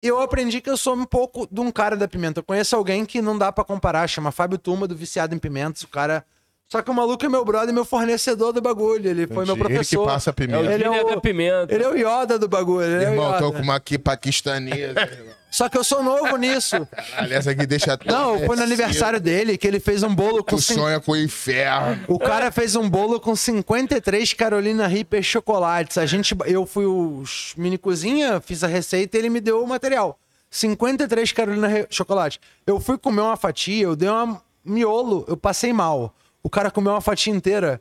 E 0.03 0.07
eu 0.07 0.19
aprendi 0.21 0.61
que 0.61 0.69
eu 0.69 0.77
sou 0.77 0.95
um 0.95 1.05
pouco 1.05 1.47
de 1.49 1.61
um 1.61 1.71
cara 1.71 1.95
da 1.95 2.07
pimenta. 2.07 2.41
Eu 2.41 2.43
conheço 2.43 2.75
alguém 2.75 3.05
que 3.05 3.21
não 3.21 3.37
dá 3.37 3.51
pra 3.51 3.63
comparar, 3.63 4.07
chama 4.07 4.31
Fábio 4.31 4.57
Turma, 4.59 4.87
do 4.87 4.95
Viciado 4.95 5.33
em 5.33 5.39
Pimentas. 5.39 5.81
O 5.81 5.87
cara. 5.87 6.23
Só 6.67 6.81
que 6.81 6.91
o 6.91 6.93
maluco 6.93 7.25
é 7.25 7.29
meu 7.29 7.43
brother, 7.45 7.73
meu 7.73 7.85
fornecedor 7.85 8.51
do 8.53 8.61
bagulho. 8.61 9.09
Ele 9.09 9.25
foi 9.27 9.45
meu 9.45 9.55
Ele 9.55 9.63
que 9.63 9.69
professor. 9.69 10.05
passa 10.05 10.29
a 10.29 10.31
É 10.31 10.33
pimenta. 10.33 10.71
Ele 10.73 10.83
é 10.83 10.85
Júnior 10.87 11.05
o- 11.05 11.09
da 11.15 11.21
pimenta. 11.21 11.73
Ele 11.73 11.83
é 11.83 11.87
o 11.89 11.95
Yoda 11.95 12.37
do 12.37 12.47
bagulho. 12.47 12.85
Ele 12.85 13.03
é 13.03 13.09
o 13.09 13.11
Irmão, 13.13 13.31
tô 13.39 13.47
Yoda. 13.47 13.57
com 13.57 13.63
uma 13.63 13.75
aqui 13.75 13.97
paquistanesa. 13.97 14.93
Só 15.53 15.69
que 15.69 15.77
eu 15.77 15.83
sou 15.83 16.01
novo 16.01 16.35
nisso. 16.35 16.87
Caralho, 16.87 17.33
essa 17.33 17.51
aqui 17.51 17.67
deixa 17.67 17.97
Não, 18.05 18.39
foi 18.43 18.55
no 18.55 18.63
aniversário 18.63 19.21
dele 19.21 19.55
que 19.55 19.67
ele 19.67 19.79
fez 19.79 20.01
um 20.01 20.13
bolo 20.13 20.43
com 20.43 20.55
Tu 20.55 20.61
cin- 20.63 20.73
sonha 20.73 20.99
com 20.99 21.11
o 21.11 21.15
inferno. 21.15 22.03
O 22.07 22.17
cara 22.17 22.51
fez 22.51 22.75
um 22.75 22.89
bolo 22.89 23.19
com 23.19 23.35
53 23.35 24.33
Carolina 24.33 24.87
Reaper 24.87 25.21
chocolates. 25.21 25.99
A 25.99 26.07
gente, 26.07 26.35
eu 26.47 26.65
fui 26.65 26.87
o 26.87 27.23
mini 27.55 27.77
cozinha, 27.77 28.41
fiz 28.41 28.63
a 28.63 28.67
receita 28.67 29.15
e 29.15 29.19
ele 29.21 29.29
me 29.29 29.39
deu 29.39 29.63
o 29.63 29.67
material. 29.67 30.17
53 30.49 31.31
Carolina 31.31 31.67
Re- 31.67 31.87
chocolate. 31.89 32.39
Eu 32.65 32.79
fui 32.79 32.97
comer 32.97 33.21
uma 33.21 33.37
fatia, 33.37 33.83
eu 33.83 33.95
dei 33.95 34.09
uma 34.09 34.41
miolo, 34.65 35.23
eu 35.27 35.37
passei 35.37 35.71
mal. 35.71 36.15
O 36.41 36.49
cara 36.49 36.71
comeu 36.71 36.93
uma 36.93 37.01
fatia 37.01 37.31
inteira. 37.31 37.79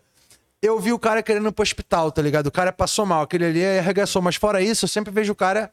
Eu 0.61 0.79
vi 0.79 0.93
o 0.93 0.99
cara 0.99 1.23
querendo 1.23 1.49
ir 1.49 1.53
pro 1.53 1.63
hospital, 1.63 2.13
tá 2.13 2.21
ligado? 2.21 2.49
O 2.49 2.53
cara 2.53 2.71
passou 2.71 3.07
mal, 3.07 3.23
aquele 3.23 3.47
ali 3.47 3.65
arregaçou. 3.79 4.21
Mas 4.21 4.37
fora 4.37 4.61
isso, 4.61 4.85
eu 4.85 4.89
sempre 4.91 5.11
vejo 5.11 5.33
o 5.33 5.35
cara 5.35 5.71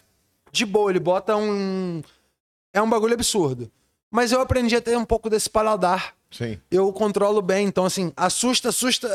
de 0.51 0.65
boa. 0.65 0.91
Ele 0.91 0.99
bota 0.99 1.35
um. 1.35 2.01
É 2.73 2.81
um 2.81 2.89
bagulho 2.89 3.13
absurdo. 3.13 3.69
Mas 4.11 4.31
eu 4.31 4.41
aprendi 4.41 4.75
a 4.75 4.81
ter 4.81 4.97
um 4.97 5.05
pouco 5.05 5.29
desse 5.29 5.49
paladar 5.49 6.15
Sim. 6.31 6.59
eu 6.71 6.91
controlo 6.91 7.41
bem. 7.41 7.67
Então, 7.67 7.85
assim, 7.85 8.11
assusta, 8.17 8.69
assusta 8.69 9.07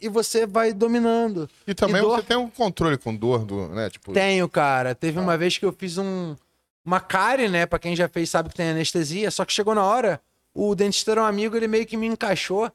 e 0.00 0.08
você 0.08 0.46
vai 0.46 0.72
dominando. 0.74 1.48
E 1.66 1.74
também 1.74 2.02
dor- 2.02 2.16
você 2.16 2.22
tem 2.22 2.36
um 2.36 2.50
controle 2.50 2.98
com 2.98 3.14
dor, 3.16 3.44
do, 3.44 3.68
né? 3.68 3.88
Tipo, 3.88 4.12
Tenho, 4.12 4.48
cara. 4.48 4.94
Teve 4.94 5.18
uma 5.18 5.36
vez 5.38 5.56
que 5.56 5.64
eu 5.64 5.72
fiz 5.72 5.96
um, 5.96 6.36
uma 6.84 7.00
cárie, 7.00 7.48
né? 7.48 7.64
Pra 7.64 7.78
quem 7.78 7.96
já 7.96 8.08
fez 8.08 8.28
sabe 8.28 8.50
que 8.50 8.54
tem 8.54 8.70
anestesia. 8.70 9.30
Só 9.30 9.44
que 9.44 9.52
chegou 9.52 9.74
na 9.74 9.84
hora, 9.84 10.20
o 10.54 10.74
dentista 10.74 11.12
era 11.12 11.22
um 11.22 11.26
amigo, 11.26 11.56
ele 11.56 11.66
meio 11.68 11.86
que 11.86 11.96
me 11.96 12.06
encaixou. 12.06 12.70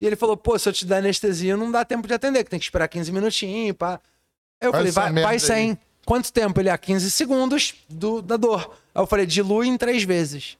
E 0.00 0.06
ele 0.06 0.16
falou, 0.16 0.36
pô, 0.36 0.58
se 0.58 0.68
eu 0.68 0.72
te 0.72 0.86
der 0.86 0.98
anestesia, 0.98 1.56
não 1.56 1.70
dá 1.70 1.84
tempo 1.84 2.06
de 2.06 2.14
atender, 2.14 2.44
que 2.44 2.50
tem 2.50 2.58
que 2.58 2.64
esperar 2.64 2.86
15 2.88 3.10
minutinhos, 3.12 3.76
pá. 3.76 4.00
Aí 4.60 4.68
eu 4.68 4.72
Faz 4.72 4.94
falei, 4.94 5.12
vai, 5.12 5.24
vai 5.24 5.38
sem. 5.38 5.78
Quanto 6.08 6.32
tempo? 6.32 6.58
Ele, 6.58 6.70
ah, 6.70 6.78
15 6.78 7.10
segundos 7.10 7.74
do, 7.86 8.22
da 8.22 8.38
dor. 8.38 8.74
Aí 8.94 9.02
eu 9.02 9.06
falei, 9.06 9.26
dilui 9.26 9.68
em 9.68 9.76
três 9.76 10.04
vezes. 10.04 10.56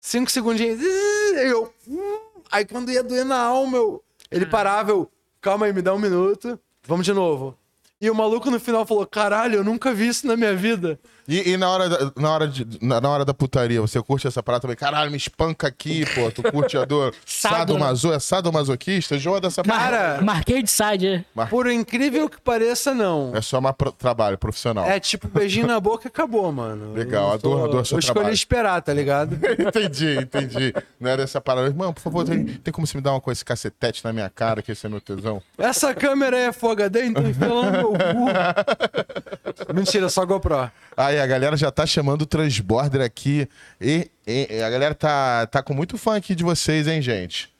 Cinco 0.00 0.30
segundinhos. 0.30 0.80
Aí 0.80 1.48
eu. 1.48 1.74
hum. 1.88 2.20
Aí 2.48 2.64
quando 2.64 2.92
ia 2.92 3.02
doer 3.02 3.24
na 3.24 3.40
alma, 3.40 3.78
eu, 3.78 4.00
ele 4.30 4.46
parava, 4.46 4.92
eu. 4.92 5.10
Calma 5.40 5.66
aí, 5.66 5.72
me 5.72 5.82
dá 5.82 5.92
um 5.92 5.98
minuto. 5.98 6.56
Vamos 6.84 7.04
de 7.04 7.12
novo. 7.12 7.58
E 8.00 8.08
o 8.08 8.14
maluco 8.14 8.48
no 8.48 8.60
final 8.60 8.86
falou: 8.86 9.04
caralho, 9.04 9.56
eu 9.56 9.64
nunca 9.64 9.92
vi 9.92 10.06
isso 10.06 10.24
na 10.24 10.36
minha 10.36 10.54
vida. 10.54 11.00
E, 11.28 11.50
e 11.52 11.56
na, 11.56 11.68
hora 11.70 11.88
da, 11.88 12.12
na, 12.16 12.30
hora 12.32 12.48
de, 12.48 12.66
na, 12.80 13.00
na 13.00 13.08
hora 13.08 13.24
da 13.24 13.32
putaria, 13.32 13.80
você 13.80 14.02
curte 14.02 14.26
essa 14.26 14.42
parada 14.42 14.62
também? 14.62 14.76
Caralho, 14.76 15.10
me 15.10 15.16
espanca 15.16 15.68
aqui, 15.68 16.04
pô. 16.14 16.30
Tu 16.30 16.42
curte 16.50 16.76
a 16.76 16.84
dor? 16.84 17.14
Sado, 17.24 17.56
Sadomaso, 17.58 18.12
é 18.12 18.18
sadomasoquista? 18.18 19.18
Joga 19.18 19.40
dessa 19.42 19.62
Cara, 19.62 19.78
parada. 19.78 20.22
Marquei 20.22 20.62
de 20.62 20.70
side, 20.70 21.24
é. 21.36 21.44
Por 21.46 21.70
incrível 21.70 22.28
que 22.28 22.40
pareça, 22.40 22.92
não. 22.92 23.30
É 23.34 23.40
só 23.40 23.60
mais 23.60 23.76
pro- 23.76 23.92
trabalho 23.92 24.36
profissional. 24.36 24.84
É 24.84 24.98
tipo 24.98 25.28
beijinho 25.28 25.66
na 25.66 25.78
boca 25.78 26.06
e 26.06 26.08
acabou, 26.08 26.50
mano. 26.50 26.92
Legal, 26.92 27.28
Eu 27.28 27.32
a 27.34 27.36
dor- 27.36 27.64
a 27.64 27.70
dor 27.70 27.80
é 27.82 27.84
seu 27.84 27.96
Eu 27.96 28.00
escolhi 28.00 28.14
trabalho. 28.14 28.34
esperar, 28.34 28.82
tá 28.82 28.92
ligado? 28.92 29.38
entendi, 29.58 30.16
entendi. 30.18 30.74
Não 30.98 31.08
era 31.10 31.22
essa 31.22 31.40
parada. 31.40 31.68
Irmão, 31.68 31.92
por 31.92 32.00
favor, 32.00 32.24
tem, 32.24 32.44
tem 32.44 32.72
como 32.72 32.86
você 32.86 32.96
me 32.96 33.02
dar 33.02 33.12
uma 33.12 33.20
com 33.20 33.30
esse 33.30 33.44
cacetete 33.44 34.04
na 34.04 34.12
minha 34.12 34.28
cara, 34.28 34.60
que 34.60 34.72
esse 34.72 34.84
é 34.84 34.88
meu 34.88 35.00
tesão? 35.00 35.40
Essa 35.56 35.94
câmera 35.94 36.36
é 36.36 36.52
Full 36.52 36.72
HD, 36.72 37.04
então 37.06 37.28
enfia 37.28 37.52
lá 37.52 37.70
no 37.70 37.72
meu 37.72 37.92
cu. 37.92 39.72
Mentira, 39.74 40.08
só 40.08 40.24
GoPro. 40.24 40.70
Aí, 40.96 41.11
a 41.20 41.26
galera 41.26 41.56
já 41.56 41.70
tá 41.70 41.84
chamando 41.86 42.22
o 42.22 42.26
Transborder 42.26 43.00
aqui. 43.00 43.48
E, 43.80 44.10
e- 44.26 44.62
a 44.62 44.70
galera 44.70 44.94
tá, 44.94 45.46
tá 45.46 45.62
com 45.62 45.74
muito 45.74 45.96
fã 45.98 46.16
aqui 46.16 46.34
de 46.34 46.42
vocês, 46.44 46.86
hein, 46.86 47.00
gente? 47.02 47.50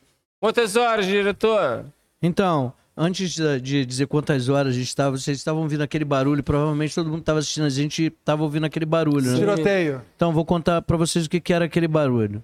Quantas 0.40 0.76
horas, 0.76 1.06
diretor? 1.06 1.84
Então, 2.20 2.72
antes 2.96 3.30
de, 3.32 3.60
de 3.60 3.84
dizer 3.86 4.06
quantas 4.06 4.48
horas 4.48 4.74
a 4.74 4.76
gente 4.76 4.88
estava, 4.88 5.16
vocês 5.16 5.38
estavam 5.38 5.62
ouvindo 5.62 5.82
aquele 5.82 6.04
barulho, 6.04 6.42
provavelmente 6.42 6.94
todo 6.94 7.08
mundo 7.08 7.20
estava 7.20 7.38
assistindo 7.38 7.64
a 7.64 7.70
gente 7.70 8.04
estava 8.06 8.42
ouvindo 8.42 8.64
aquele 8.66 8.86
barulho, 8.86 9.30
né? 9.30 9.36
Tiroteio. 9.38 10.02
Então, 10.16 10.32
vou 10.32 10.44
contar 10.44 10.82
pra 10.82 10.96
vocês 10.96 11.26
o 11.26 11.30
que, 11.30 11.40
que 11.40 11.52
era 11.52 11.64
aquele 11.64 11.88
barulho. 11.88 12.42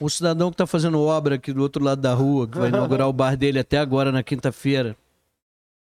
O 0.00 0.10
cidadão 0.10 0.50
que 0.50 0.56
tá 0.56 0.66
fazendo 0.66 1.00
obra 1.00 1.36
aqui 1.36 1.52
do 1.52 1.62
outro 1.62 1.82
lado 1.84 2.00
da 2.00 2.12
rua, 2.12 2.48
que 2.48 2.58
vai 2.58 2.68
inaugurar 2.78 3.08
o 3.08 3.12
bar 3.12 3.36
dele 3.36 3.58
até 3.60 3.78
agora 3.78 4.10
na 4.10 4.22
quinta-feira, 4.22 4.96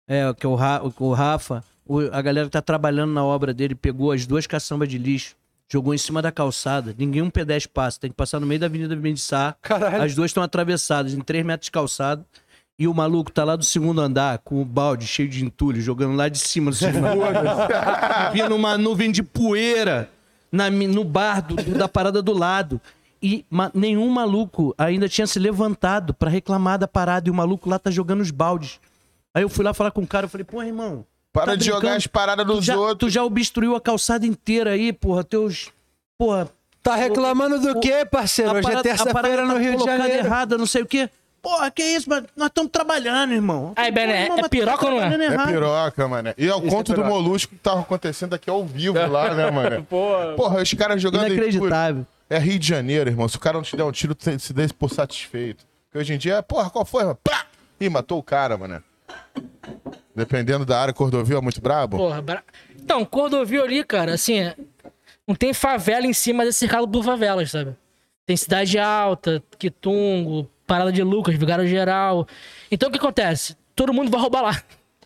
é, 0.09 0.33
que 0.35 0.47
é 0.47 0.49
o, 0.49 0.55
Ra- 0.55 0.83
o 0.99 1.13
Rafa, 1.13 1.65
o- 1.65 1.74
a 2.13 2.23
galera 2.23 2.47
que 2.47 2.53
tá 2.53 2.63
trabalhando 2.63 3.13
na 3.13 3.25
obra 3.25 3.53
dele 3.53 3.75
pegou 3.75 4.13
as 4.13 4.27
duas 4.27 4.47
caçambas 4.47 4.89
de 4.89 4.99
lixo, 4.99 5.35
jogou 5.69 5.95
em 5.95 5.99
cima 5.99 6.21
da 6.23 6.33
calçada. 6.33 6.95
Ninguém 6.97 7.23
um 7.23 7.31
pedestre 7.31 7.71
passa, 7.73 8.01
tem 8.01 8.11
que 8.11 8.17
passar 8.17 8.41
no 8.41 8.47
meio 8.47 8.61
da 8.61 8.67
Avenida 8.67 8.95
Mendissá. 8.97 9.55
As 10.03 10.15
duas 10.15 10.31
estão 10.31 10.43
atravessadas 10.43 11.15
em 11.15 11.21
3 11.21 11.45
metros 11.45 11.67
de 11.67 11.71
calçado. 11.71 12.25
E 12.77 12.89
o 12.89 12.95
maluco 12.95 13.31
tá 13.31 13.45
lá 13.45 13.55
do 13.55 13.65
segundo 13.65 14.01
andar 14.01 14.39
com 14.39 14.61
o 14.61 14.65
balde 14.65 15.07
cheio 15.07 15.29
de 15.29 15.45
entulho, 15.45 15.81
jogando 15.81 16.17
lá 16.17 16.29
de 16.29 16.39
cima 16.39 16.73
do 16.73 16.77
segundo 16.77 17.07
andar. 17.07 18.31
Vindo 18.35 18.55
uma 18.57 18.77
nuvem 18.77 19.13
de 19.13 19.23
poeira 19.23 20.11
na 20.51 20.69
no 20.71 21.05
bar 21.05 21.41
do- 21.41 21.55
da 21.79 21.87
parada 21.89 22.21
do 22.21 22.33
lado. 22.33 22.81
E 23.23 23.45
ma- 23.49 23.71
nenhum 23.73 24.09
maluco 24.11 24.75
ainda 24.77 25.09
tinha 25.09 25.27
se 25.27 25.39
levantado 25.39 26.13
pra 26.13 26.29
reclamar 26.29 26.79
da 26.79 26.89
parada. 26.89 27.29
E 27.29 27.31
o 27.31 27.35
maluco 27.35 27.71
lá 27.71 27.79
tá 27.79 27.91
jogando 27.93 28.21
os 28.23 28.31
baldes. 28.33 28.81
Aí 29.33 29.43
eu 29.45 29.49
fui 29.49 29.65
lá 29.65 29.73
falar 29.73 29.93
com 29.93 30.03
o 30.03 30.07
cara, 30.07 30.27
eu 30.27 30.31
falei, 30.31 30.45
pô, 30.45 30.61
irmão. 30.63 31.07
Para 31.35 31.47
tá 31.53 31.57
de 31.57 31.65
jogar 31.67 31.79
brincando? 31.81 31.97
as 31.99 32.07
paradas 32.07 32.47
Tu 32.47 32.53
dos 32.55 32.65
já, 32.65 32.77
outros. 32.79 32.99
tu 32.99 33.11
já 33.13 33.25
obstruiu 33.25 33.75
a 33.75 33.81
calçada 33.81 34.25
inteira 34.25 34.71
aí, 34.71 34.93
porra. 34.93 35.23
Teus. 35.25 35.69
Porra, 36.17 36.49
Tá 36.81 36.95
reclamando 36.95 37.59
do 37.59 37.79
o- 37.79 37.81
quê, 37.81 38.05
parceiro? 38.05 38.53
Hoje 38.53 38.61
é 38.61 38.63
parada- 38.63 38.81
a 38.81 38.83
parada 38.83 39.05
terça-feira 39.05 39.43
no 39.47 39.55
tá 39.55 39.59
Rio 39.59 39.77
de 39.79 39.85
Janeiro. 39.85 40.27
errada, 40.27 40.57
não 40.59 40.67
sei 40.67 40.83
o 40.83 40.87
quê. 40.87 41.11
Porra, 41.43 41.71
que 41.71 41.83
isso, 41.83 42.09
mas 42.09 42.25
nós 42.37 42.47
estamos 42.49 42.71
trabalhando, 42.71 43.33
irmão. 43.35 43.73
Aí, 43.75 43.91
Bené, 43.91 44.23
irmão, 44.25 44.39
é 44.39 44.41
mas 44.43 44.49
piroca 44.49 44.87
ou 44.87 44.93
não 44.93 45.03
é? 45.03 45.27
É 45.27 45.47
piroca, 45.47 46.09
mano. 46.09 46.35
E 46.39 46.47
é 46.47 46.55
o 46.55 46.59
Isso 46.59 46.69
conto 46.69 46.93
é 46.93 46.95
do 46.95 47.05
molusco 47.05 47.53
que 47.53 47.59
tava 47.59 47.81
acontecendo 47.81 48.33
aqui 48.35 48.49
ao 48.49 48.65
vivo 48.65 48.95
lá, 49.11 49.35
né, 49.35 49.51
mano? 49.51 49.85
Pô, 49.91 50.09
Porra, 50.37 50.63
os 50.63 50.73
caras 50.75 51.03
jogando. 51.03 51.27
Inacreditável. 51.27 52.07
É 52.31 52.39
Rio 52.39 52.59
de 52.59 52.69
Janeiro, 52.69 53.11
irmão. 53.11 53.29
Se 53.29 53.37
o 53.37 53.41
cara 53.41 53.57
não 53.57 53.63
te 53.63 53.77
der 53.77 53.83
um 53.85 53.93
tiro, 53.93 54.15
tu 54.15 54.25
se 54.39 54.53
dê 54.53 54.69
por 54.69 54.91
satisfeito. 54.91 55.65
Porque 55.87 55.99
hoje 55.99 56.15
em 56.15 56.19
dia, 56.19 56.43
porra, 56.43 56.71
qual 56.71 56.85
foi? 56.85 57.03
mano? 57.05 57.19
Pá! 57.25 57.45
Ih, 57.81 57.89
matou 57.91 58.19
o 58.19 58.23
cara, 58.23 58.57
mano. 58.57 58.83
Dependendo 60.15 60.65
da 60.65 60.81
área, 60.81 60.95
Cordovil 60.95 61.39
é 61.39 61.41
muito 61.41 61.61
brabo. 61.61 61.97
Porra, 61.97 62.23
bra... 62.23 62.43
Então, 62.77 63.05
Cordovil 63.05 63.65
ali, 63.65 63.83
cara, 63.83 64.15
assim, 64.15 64.39
é- 64.41 64.55
não 65.27 65.35
tem 65.35 65.53
favela 65.55 66.07
em 66.07 66.13
cima 66.13 66.45
desse 66.45 66.59
cercado 66.61 66.87
por 66.87 67.03
favelas, 67.03 67.51
sabe? 67.51 67.75
Tem 68.27 68.37
Cidade 68.37 68.79
Alta, 68.79 69.43
Quitungo, 69.59 70.49
Parada 70.67 70.93
de 70.93 71.03
Lucas, 71.03 71.35
Vigário 71.35 71.67
Geral. 71.67 72.27
Então 72.71 72.89
o 72.89 72.93
que 72.93 72.99
acontece? 72.99 73.57
Todo 73.77 73.93
mundo 73.93 74.11
vai 74.11 74.21
roubar 74.21 74.43
lá. 74.43 74.63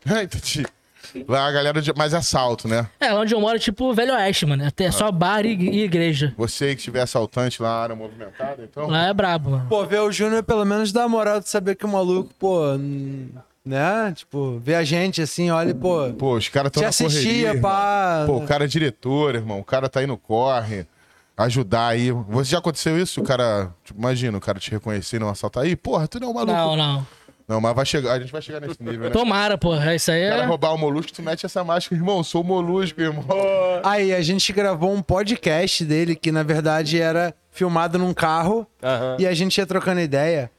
Entendi. 0.22 0.66
Lá 1.26 1.46
a 1.46 1.52
galera 1.52 1.80
de 1.80 1.92
mais 1.94 2.12
assalto, 2.12 2.68
né? 2.68 2.86
É, 3.00 3.10
lá 3.10 3.20
onde 3.20 3.34
eu 3.34 3.40
moro 3.40 3.56
é 3.56 3.58
tipo 3.58 3.92
Velho 3.94 4.12
Oeste, 4.14 4.44
mano. 4.44 4.64
Até 4.66 4.86
Ah. 4.88 4.92
só 4.92 5.10
bar 5.10 5.46
e, 5.46 5.54
e 5.54 5.82
igreja. 5.84 6.34
Você 6.36 6.76
que 6.76 6.82
tiver 6.82 7.00
assaltante 7.00 7.62
lá 7.62 7.68
na 7.70 7.74
área 7.76 7.96
movimentada, 7.96 8.62
então. 8.62 8.86
Lá 8.88 9.06
é 9.08 9.14
brabo, 9.14 9.50
mano. 9.52 9.66
Pô, 9.68 9.84
ver 9.86 10.00
o 10.00 10.12
Júnior 10.12 10.42
pelo 10.42 10.64
menos 10.66 10.92
dá 10.92 11.04
a 11.04 11.08
moral 11.08 11.40
de 11.40 11.48
saber 11.48 11.76
que 11.76 11.86
o 11.86 11.88
maluco, 11.88 12.32
pô, 12.38 12.60
né? 13.68 14.12
Tipo, 14.16 14.58
ver 14.58 14.74
a 14.76 14.84
gente 14.84 15.20
assim, 15.22 15.50
olha, 15.50 15.70
e, 15.70 15.74
pô, 15.74 16.10
Pô, 16.18 16.34
os 16.36 16.48
caras 16.48 16.70
estão 16.70 16.80
te 16.80 16.84
na 16.84 16.88
assistia, 16.88 17.32
correria. 17.48 17.60
pá. 17.60 18.24
Pô, 18.26 18.36
o 18.38 18.46
cara 18.46 18.64
é 18.64 18.66
diretor, 18.66 19.34
irmão. 19.34 19.60
O 19.60 19.64
cara 19.64 19.88
tá 19.88 20.00
aí 20.00 20.06
no 20.06 20.16
corre. 20.16 20.86
Ajudar 21.36 21.88
aí. 21.88 22.10
Você 22.10 22.50
já 22.50 22.58
aconteceu 22.58 22.98
isso? 22.98 23.20
O 23.20 23.24
cara. 23.24 23.72
Tipo, 23.84 24.00
imagina, 24.00 24.36
o 24.36 24.40
cara 24.40 24.58
te 24.58 24.72
reconhecer 24.72 25.16
e 25.16 25.20
não 25.20 25.28
assaltar 25.28 25.62
aí. 25.62 25.76
Porra, 25.76 26.08
tu 26.08 26.18
não 26.18 26.28
é 26.28 26.30
um 26.30 26.34
maluco. 26.34 26.52
Não, 26.52 26.76
não. 26.76 27.06
Não, 27.46 27.60
mas 27.62 27.74
vai 27.74 27.86
chegar. 27.86 28.12
A 28.12 28.20
gente 28.20 28.30
vai 28.32 28.42
chegar 28.42 28.60
nesse 28.60 28.82
nível, 28.82 29.04
né? 29.04 29.10
Tomara, 29.10 29.56
porra. 29.56 29.94
Isso 29.94 30.10
aí 30.10 30.26
O 30.26 30.30
cara 30.30 30.42
é. 30.42 30.46
roubar 30.46 30.74
o 30.74 30.76
molusco, 30.78 31.12
tu 31.12 31.22
mete 31.22 31.46
essa 31.46 31.62
máscara, 31.64 31.98
irmão. 31.98 32.18
eu 32.18 32.24
Sou 32.24 32.42
o 32.42 32.44
molusco, 32.44 33.00
irmão. 33.00 33.24
Aí, 33.84 34.12
a 34.12 34.20
gente 34.20 34.52
gravou 34.52 34.92
um 34.92 35.00
podcast 35.00 35.82
dele 35.84 36.14
que, 36.14 36.30
na 36.32 36.42
verdade, 36.42 37.00
era 37.00 37.32
filmado 37.50 37.98
num 37.98 38.12
carro 38.12 38.66
e 39.18 39.26
a 39.26 39.32
gente 39.32 39.56
ia 39.58 39.66
trocando 39.66 40.00
ideia. 40.00 40.50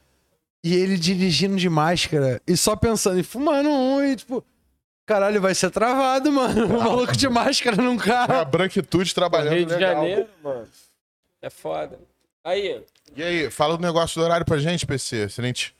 E 0.63 0.75
ele 0.75 0.97
dirigindo 0.97 1.55
de 1.55 1.69
máscara 1.69 2.41
e 2.45 2.57
só 2.57 2.75
pensando 2.75 3.19
e 3.19 3.23
fumando 3.23 3.69
um 3.69 4.03
e 4.03 4.15
tipo. 4.15 4.43
Caralho, 5.05 5.41
vai 5.41 5.55
ser 5.55 5.71
travado, 5.71 6.31
mano. 6.31 6.65
O 6.67 6.79
maluco 6.83 7.15
de 7.17 7.27
máscara 7.27 7.77
num 7.77 7.95
É 7.95 7.97
a 7.97 8.03
carro. 8.03 8.45
branquitude 8.45 9.15
trabalhando 9.15 9.55
Rio 9.55 9.65
de 9.65 9.73
legal. 9.73 9.95
Janeiro, 9.95 10.27
mano. 10.43 10.67
É 11.41 11.49
foda. 11.49 11.97
Aí, 12.43 12.83
E 13.15 13.23
aí, 13.23 13.49
fala 13.49 13.75
do 13.77 13.81
negócio 13.81 14.19
do 14.19 14.23
horário 14.23 14.45
pra 14.45 14.57
gente, 14.59 14.85
PC. 14.85 15.29
Se 15.29 15.41
a 15.41 15.43
gente, 15.43 15.75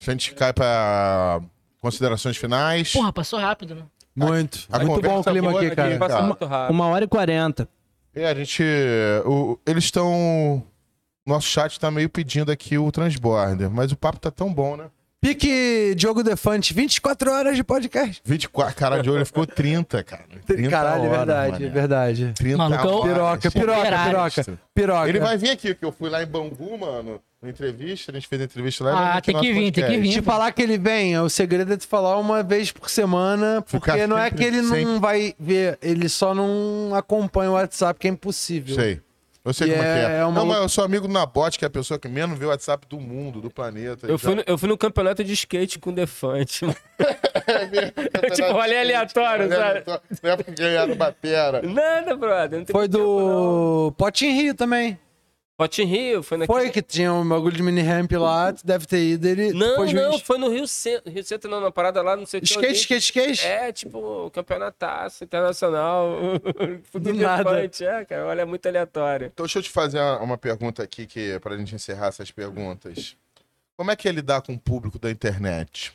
se 0.00 0.10
a 0.10 0.12
gente 0.12 0.34
cai 0.34 0.52
pra 0.52 1.40
considerações 1.80 2.36
finais. 2.36 2.92
Porra, 2.92 3.12
passou 3.12 3.38
rápido, 3.38 3.74
né? 3.76 3.82
Muito. 4.16 4.66
A 4.72 4.78
Muito 4.80 5.00
bom 5.08 5.20
o 5.20 5.24
clima 5.24 5.50
aqui, 5.56 5.66
aqui, 5.66 5.76
cara. 5.76 5.98
passa 5.98 6.16
Tá. 6.16 6.22
muito 6.22 6.44
rápido. 6.44 6.74
Uma 6.74 6.86
hora 6.88 7.04
e 7.04 7.08
quarenta. 7.08 7.68
É, 8.14 8.26
a 8.26 8.34
gente. 8.34 8.62
o- 9.24 9.58
eles 9.66 9.84
estão. 9.84 10.62
Nosso 11.26 11.46
chat 11.46 11.78
tá 11.78 11.90
meio 11.90 12.08
pedindo 12.08 12.50
aqui 12.50 12.76
o 12.76 12.90
transborder, 12.90 13.70
mas 13.70 13.92
o 13.92 13.96
papo 13.96 14.18
tá 14.18 14.30
tão 14.30 14.52
bom, 14.52 14.76
né? 14.76 14.86
Pique 15.20 15.94
Diogo 15.94 16.20
Defante, 16.24 16.74
24 16.74 17.30
horas 17.30 17.54
de 17.56 17.62
podcast. 17.62 18.20
24, 18.24 18.74
cara 18.74 19.00
de 19.00 19.08
olho 19.08 19.24
ficou 19.24 19.46
30, 19.46 20.02
cara. 20.02 20.24
30 20.44 20.66
Caralho, 20.68 21.04
é 21.04 21.06
horas, 21.06 21.16
verdade, 21.18 21.52
mané. 21.52 21.66
é 21.66 21.68
verdade. 21.70 22.32
30 22.34 22.56
Maluco, 22.58 22.84
eu- 22.88 22.90
horas. 23.22 23.40
Piroca, 23.40 23.50
piroca, 23.52 24.04
piroca, 24.04 24.58
piroca. 24.74 25.08
Ele 25.08 25.20
vai 25.20 25.38
vir 25.38 25.50
aqui, 25.50 25.76
que 25.76 25.84
eu 25.84 25.92
fui 25.92 26.10
lá 26.10 26.24
em 26.24 26.26
Bangu, 26.26 26.76
mano, 26.76 27.20
na 27.40 27.50
entrevista, 27.50 28.10
a 28.10 28.14
gente 28.16 28.26
fez 28.26 28.42
a 28.42 28.44
entrevista 28.46 28.82
lá. 28.82 29.14
Ah, 29.14 29.20
tem 29.20 29.38
que 29.38 29.52
vir, 29.52 29.70
tem 29.70 29.72
que 29.72 29.80
podcast. 29.82 30.00
vir. 30.00 30.12
Te 30.12 30.22
falar 30.22 30.50
que 30.50 30.60
ele 30.60 30.76
vem, 30.76 31.16
o 31.20 31.28
segredo 31.28 31.72
é 31.72 31.76
tu 31.76 31.86
falar 31.86 32.18
uma 32.18 32.42
vez 32.42 32.72
por 32.72 32.90
semana, 32.90 33.62
porque 33.62 33.92
Ficar 33.92 34.08
não 34.08 34.18
é 34.18 34.28
que 34.28 34.42
ele 34.42 34.60
não 34.60 34.74
sempre. 34.74 34.98
vai 34.98 35.34
ver, 35.38 35.78
ele 35.80 36.08
só 36.08 36.34
não 36.34 36.92
acompanha 36.96 37.50
o 37.50 37.54
WhatsApp, 37.54 37.96
que 38.00 38.08
é 38.08 38.10
impossível. 38.10 38.74
Sei. 38.74 39.00
Eu 39.44 39.52
sei 39.52 39.68
E 39.68 39.70
como 39.72 39.82
é, 39.82 39.86
que 39.94 40.00
é- 40.06 40.16
é. 40.16 40.18
é 40.20 40.24
uma 40.24 40.38
Não, 40.38 40.46
mas 40.46 40.58
eu 40.58 40.68
sou 40.68 40.84
amigo 40.84 41.08
do 41.08 41.12
Nabote, 41.12 41.58
que 41.58 41.64
é 41.64 41.68
a 41.68 41.70
pessoa 41.70 41.98
que 41.98 42.06
menos 42.08 42.38
vê 42.38 42.44
o 42.44 42.48
WhatsApp 42.48 42.86
do 42.88 43.00
mundo, 43.00 43.40
do 43.40 43.50
planeta. 43.50 44.06
eu 44.06 44.16
fui, 44.18 44.36
no, 44.36 44.42
eu 44.46 44.56
fui 44.56 44.68
no 44.68 44.78
campeonato 44.78 45.24
de 45.24 45.32
skate 45.32 45.78
com 45.80 45.90
o 45.90 45.92
Defante. 45.92 46.60
tipo, 48.34 48.52
olha 48.52 48.80
aleatório, 48.80 49.48
sabe? 49.48 49.82
Na 50.22 50.30
época 50.30 50.52
que 50.52 50.62
ganharam 50.62 50.94
batera. 50.94 51.62
Nada, 51.62 52.14
brother. 52.16 52.58
Não 52.60 52.64
tem 52.64 52.72
Foi 52.72 52.88
tempo, 52.88 52.98
não. 52.98 53.92
do 53.96 54.26
em 54.26 54.32
Rio 54.42 54.54
também. 54.54 54.98
Pote 55.62 55.80
em 55.80 55.84
Rio, 55.84 56.24
foi 56.24 56.38
naquele... 56.38 56.58
Foi 56.58 56.70
que 56.70 56.82
tinha 56.82 57.12
um 57.12 57.28
bagulho 57.28 57.54
de 57.54 57.62
mini 57.62 57.82
ramp 57.82 58.10
lá, 58.14 58.52
tu 58.52 58.66
deve 58.66 58.84
ter 58.84 59.00
ido, 59.00 59.28
ele 59.28 59.52
Não, 59.52 59.76
foi 59.76 59.92
não, 59.92 60.18
foi 60.18 60.36
no 60.36 60.48
Rio 60.48 60.66
Centro. 60.66 61.08
Rio 61.08 61.22
Centro 61.22 61.48
não, 61.48 61.60
na 61.60 61.70
parada 61.70 62.02
lá, 62.02 62.16
não 62.16 62.26
sei 62.26 62.40
o 62.40 62.42
que. 62.42 62.48
Skate, 62.48 62.72
skate, 62.72 63.02
skate. 63.04 63.46
É, 63.46 63.70
tipo, 63.70 64.28
campeonataço 64.30 65.22
internacional. 65.22 66.18
Do 66.92 66.98
Do 66.98 67.14
nada. 67.14 67.64
É, 67.64 68.04
cara, 68.04 68.26
olha, 68.26 68.40
é 68.40 68.44
muito 68.44 68.66
aleatório. 68.66 69.30
Então 69.32 69.46
deixa 69.46 69.60
eu 69.60 69.62
te 69.62 69.70
fazer 69.70 70.00
uma 70.20 70.36
pergunta 70.36 70.82
aqui, 70.82 71.06
que 71.06 71.38
pra 71.38 71.56
gente 71.56 71.76
encerrar 71.76 72.08
essas 72.08 72.32
perguntas. 72.32 73.16
Como 73.76 73.88
é 73.88 73.94
que 73.94 74.08
é 74.08 74.12
lidar 74.12 74.42
com 74.42 74.54
o 74.54 74.58
público 74.58 74.98
da 74.98 75.12
internet? 75.12 75.92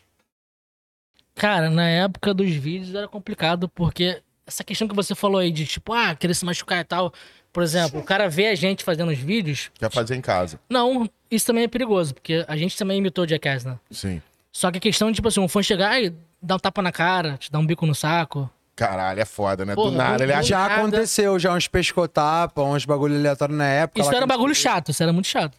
Cara, 1.35 1.69
na 1.69 1.89
época 1.89 2.34
dos 2.34 2.52
vídeos 2.52 2.95
era 2.95 3.07
complicado, 3.10 3.68
porque 3.68 4.22
essa 4.48 4.64
questão 4.64 4.88
que 4.88 4.95
você 4.95 5.14
falou 5.14 5.40
aí 5.40 5.52
de 5.52 5.65
tipo, 5.65 5.94
ah, 5.94 6.15
querer 6.15 6.34
se 6.34 6.45
machucar 6.45 6.80
e 6.80 6.84
tal. 6.86 7.14
Por 7.52 7.61
exemplo, 7.61 7.99
o 7.99 8.03
cara 8.03 8.30
vê 8.30 8.48
a 8.48 8.56
gente 8.56 8.84
fazendo 8.84 9.11
os 9.11 9.18
vídeos. 9.18 9.69
Quer 9.78 9.91
fazer 9.91 10.15
em 10.15 10.22
casa? 10.22 10.60
Não, 10.69 11.10
isso 11.30 11.45
também 11.45 11.64
é 11.64 11.68
perigoso, 11.68 12.14
porque 12.14 12.45
a 12.48 12.56
gente 12.56 12.78
também 12.78 12.99
imitou 12.99 13.26
o 13.26 13.28
Jackass, 13.28 13.65
né? 13.65 13.78
Sim. 13.91 14.22
Só 14.52 14.72
que 14.72 14.78
a 14.78 14.82
questão 14.82 15.11
de, 15.11 15.15
tipo 15.15 15.28
assim, 15.28 15.40
um 15.40 15.48
fã 15.48 15.61
chegar 15.61 16.02
e 16.02 16.14
dar 16.41 16.56
um 16.56 16.60
tapa 16.60 16.82
na 16.82 16.91
cara, 16.91 17.38
te 17.38 17.52
dar 17.52 17.60
um 17.60 17.65
bico 17.65 17.86
no 17.86 17.94
saco. 17.94 18.49
Caralho, 18.76 19.19
é 19.19 19.26
foda, 19.26 19.65
né? 19.65 19.74
Porra, 19.74 19.91
do 19.91 19.98
nada, 19.98 20.24
ele 20.24 20.34
acha... 20.34 20.49
Já 20.49 20.60
nada. 20.60 20.76
aconteceu, 20.76 21.40
já 21.40 21.53
uns 21.53 21.68
pescotapa, 21.68 22.61
uns 22.61 22.86
bagulho 22.86 23.15
aleatório 23.15 23.56
na 23.56 23.68
época. 23.68 24.02
Isso 24.02 24.14
era 24.14 24.26
bagulho 24.26 24.53
chato, 24.53 24.91
isso 24.91 25.02
era 25.02 25.11
muito 25.11 25.28
chato. 25.28 25.57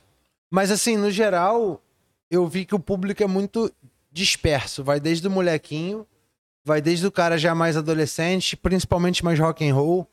Mas 0.48 0.70
assim, 0.70 0.97
no 0.97 1.10
geral, 1.10 1.82
eu 2.31 2.47
vi 2.47 2.65
que 2.65 2.74
o 2.74 2.78
público 2.78 3.23
é 3.23 3.27
muito 3.27 3.73
disperso. 4.12 4.85
Vai 4.85 5.01
desde 5.01 5.27
o 5.27 5.31
molequinho, 5.31 6.06
vai 6.69 6.82
desde 6.82 7.07
o 7.07 7.11
cara 7.11 7.39
já 7.39 7.55
mais 7.55 7.78
adolescente, 7.78 8.55
principalmente 8.55 9.24
mais 9.24 9.39
rock 9.39 9.66
and 9.66 9.74
roll. 9.74 10.07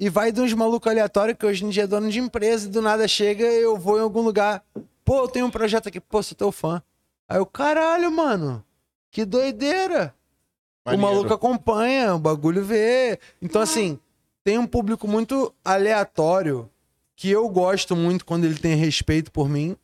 E 0.00 0.08
vai 0.08 0.32
de 0.32 0.40
uns 0.40 0.52
malucos 0.52 0.90
aleatórios 0.90 1.38
que 1.38 1.46
hoje 1.46 1.64
em 1.64 1.68
dia 1.68 1.84
é 1.84 1.86
dono 1.86 2.10
de 2.10 2.18
empresa 2.18 2.66
e 2.66 2.70
do 2.70 2.82
nada 2.82 3.06
chega 3.06 3.44
eu 3.44 3.78
vou 3.78 3.98
em 3.98 4.00
algum 4.00 4.20
lugar. 4.20 4.64
Pô, 5.04 5.18
eu 5.18 5.28
tenho 5.28 5.46
um 5.46 5.50
projeto 5.50 5.86
aqui, 5.86 6.00
pô, 6.00 6.20
sou 6.20 6.36
teu 6.36 6.50
fã. 6.50 6.82
Aí 7.28 7.38
eu, 7.38 7.46
caralho, 7.46 8.10
mano, 8.10 8.64
que 9.12 9.24
doideira. 9.24 10.12
Maneiro. 10.84 11.06
O 11.06 11.08
maluco 11.08 11.32
acompanha, 11.32 12.16
o 12.16 12.18
bagulho 12.18 12.64
vê. 12.64 13.20
Então, 13.40 13.62
assim, 13.62 13.96
tem 14.42 14.58
um 14.58 14.66
público 14.66 15.06
muito 15.06 15.54
aleatório 15.64 16.68
que 17.14 17.30
eu 17.30 17.48
gosto 17.48 17.94
muito 17.94 18.26
quando 18.26 18.44
ele 18.44 18.58
tem 18.58 18.74
respeito 18.74 19.30
por 19.30 19.48
mim, 19.48 19.76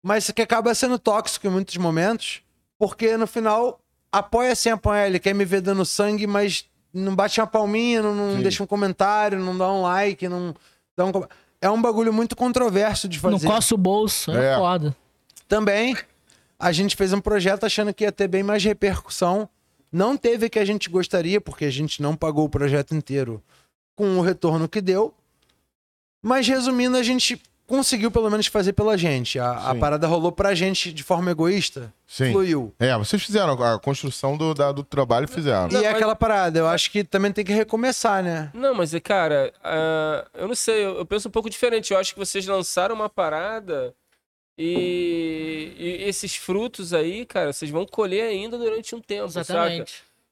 mas 0.00 0.30
que 0.30 0.42
acaba 0.42 0.72
sendo 0.76 0.96
tóxico 0.96 1.48
em 1.48 1.50
muitos 1.50 1.76
momentos, 1.76 2.40
porque 2.78 3.16
no 3.16 3.26
final 3.26 3.80
apoia 4.18 4.54
sem 4.54 4.72
apoiar. 4.72 5.06
Ele 5.06 5.18
quer 5.18 5.34
me 5.34 5.44
ver 5.44 5.60
dando 5.60 5.84
sangue, 5.84 6.26
mas 6.26 6.64
não 6.92 7.14
bate 7.14 7.40
uma 7.40 7.46
palminha, 7.46 8.02
não, 8.02 8.14
não 8.14 8.42
deixa 8.42 8.62
um 8.62 8.66
comentário, 8.66 9.38
não 9.38 9.56
dá 9.56 9.70
um 9.72 9.82
like, 9.82 10.28
não 10.28 10.54
dá 10.96 11.04
um. 11.06 11.12
É 11.60 11.70
um 11.70 11.80
bagulho 11.80 12.12
muito 12.12 12.36
controverso 12.36 13.08
de 13.08 13.22
Não 13.22 13.32
fazer. 13.32 13.46
coça 13.46 13.74
o 13.74 13.78
bolso, 13.78 14.30
é, 14.32 14.52
É. 14.52 14.56
foda. 14.56 14.94
Também, 15.48 15.96
a 16.58 16.70
gente 16.72 16.94
fez 16.96 17.12
um 17.12 17.20
projeto 17.20 17.64
achando 17.64 17.92
que 17.94 18.04
ia 18.04 18.12
ter 18.12 18.28
bem 18.28 18.42
mais 18.42 18.62
repercussão. 18.64 19.48
Não 19.92 20.16
teve 20.16 20.46
o 20.46 20.50
que 20.50 20.58
a 20.58 20.64
gente 20.64 20.90
gostaria, 20.90 21.40
porque 21.40 21.64
a 21.64 21.70
gente 21.70 22.02
não 22.02 22.14
pagou 22.16 22.44
o 22.44 22.48
projeto 22.48 22.94
inteiro 22.94 23.42
com 23.94 24.18
o 24.18 24.20
retorno 24.20 24.68
que 24.68 24.80
deu. 24.80 25.14
Mas, 26.22 26.46
resumindo, 26.46 26.96
a 26.96 27.02
gente 27.02 27.40
conseguiu 27.66 28.10
pelo 28.10 28.30
menos 28.30 28.46
fazer 28.46 28.72
pela 28.72 28.96
gente. 28.96 29.38
A, 29.38 29.70
a 29.70 29.74
parada 29.74 30.06
rolou 30.06 30.30
pra 30.32 30.54
gente 30.54 30.92
de 30.92 31.02
forma 31.02 31.30
egoísta, 31.30 31.92
Sim. 32.06 32.32
fluiu. 32.32 32.72
É, 32.78 32.96
vocês 32.96 33.22
fizeram 33.22 33.52
a 33.62 33.78
construção 33.78 34.36
do, 34.36 34.54
da- 34.54 34.72
do 34.72 34.82
trabalho, 34.84 35.26
fizeram. 35.26 35.68
E 35.70 35.76
é 35.76 35.82
mas- 35.82 35.94
aquela 35.96 36.14
parada, 36.16 36.58
eu 36.58 36.66
acho 36.68 36.90
que 36.90 37.02
também 37.04 37.32
tem 37.32 37.44
que 37.44 37.52
recomeçar, 37.52 38.22
né? 38.22 38.50
Não, 38.54 38.74
mas, 38.74 38.92
cara, 39.02 39.52
ah, 39.64 40.24
eu 40.34 40.48
não 40.48 40.54
sei, 40.54 40.84
eu, 40.84 40.98
eu 40.98 41.06
penso 41.06 41.28
um 41.28 41.30
pouco 41.30 41.50
diferente. 41.50 41.92
Eu 41.92 41.98
acho 41.98 42.12
que 42.14 42.18
vocês 42.18 42.46
lançaram 42.46 42.94
uma 42.94 43.08
parada 43.08 43.94
e, 44.58 45.74
e 45.78 46.08
esses 46.08 46.34
frutos 46.36 46.92
aí, 46.94 47.26
cara, 47.26 47.52
vocês 47.52 47.70
vão 47.70 47.84
colher 47.84 48.22
ainda 48.28 48.56
durante 48.56 48.94
um 48.94 49.00
tempo, 49.00 49.28
saca? 49.28 49.84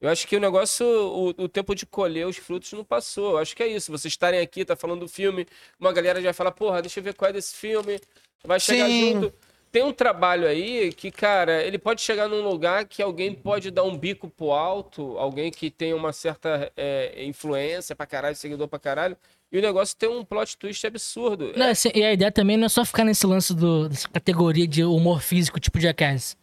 Eu 0.05 0.11
acho 0.11 0.29
que 0.29 0.37
o 0.37 0.41
negócio, 0.41 0.87
o, 0.87 1.29
o 1.45 1.49
tempo 1.49 1.75
de 1.75 1.87
colher 1.87 2.27
os 2.27 2.37
frutos 2.37 2.71
não 2.75 2.85
passou. 2.85 3.33
Eu 3.33 3.39
acho 3.39 3.57
que 3.57 3.63
é 3.63 3.69
isso. 3.69 3.91
Vocês 3.91 4.13
estarem 4.13 4.39
aqui, 4.39 4.63
tá 4.63 4.77
falando 4.77 5.01
do 5.01 5.09
filme, 5.09 5.47
uma 5.81 5.95
galera 5.95 6.21
já 6.21 6.27
vai 6.27 6.35
falar, 6.35 6.53
porra, 6.53 6.83
deixa 6.83 7.01
eu 7.01 7.05
ver 7.05 7.15
qual 7.15 7.31
é 7.31 7.33
desse 7.33 7.55
filme. 7.55 7.99
Vai 8.45 8.61
chegar 8.61 8.87
Sim. 8.87 9.15
junto. 9.15 9.33
Tem 9.73 9.83
um 9.83 9.95
trabalho 9.95 10.47
aí 10.47 10.93
que, 10.93 11.11
cara, 11.11 11.65
ele 11.65 11.79
pode 11.79 12.03
chegar 12.03 12.29
num 12.29 12.47
lugar 12.47 12.85
que 12.85 13.03
alguém 13.03 13.33
pode 13.33 13.71
dar 13.71 13.83
um 13.85 13.97
bico 13.97 14.29
pro 14.29 14.53
alto, 14.53 15.17
alguém 15.17 15.51
que 15.51 15.71
tem 15.71 15.95
uma 15.95 16.13
certa 16.13 16.71
é, 16.77 17.25
influência 17.25 17.97
pra 17.97 18.05
caralho, 18.05 18.37
seguidor 18.37 18.69
pra 18.69 18.79
caralho, 18.79 19.17
e 19.51 19.59
o 19.59 19.63
negócio 19.63 19.97
tem 19.97 20.09
um 20.09 20.23
plot 20.23 20.59
twist 20.59 20.87
absurdo. 20.87 21.55
Não, 21.57 21.71
assim, 21.71 21.91
e 21.95 22.05
a 22.05 22.13
ideia 22.13 22.31
também 22.31 22.59
não 22.59 22.67
é 22.67 22.69
só 22.69 22.85
ficar 22.85 23.05
nesse 23.05 23.27
lance 23.27 23.55
do, 23.55 23.89
dessa 23.89 24.07
categoria 24.09 24.69
de 24.69 24.85
humor 24.85 25.23
físico, 25.23 25.59
tipo 25.59 25.81
Jackass. 25.81 26.37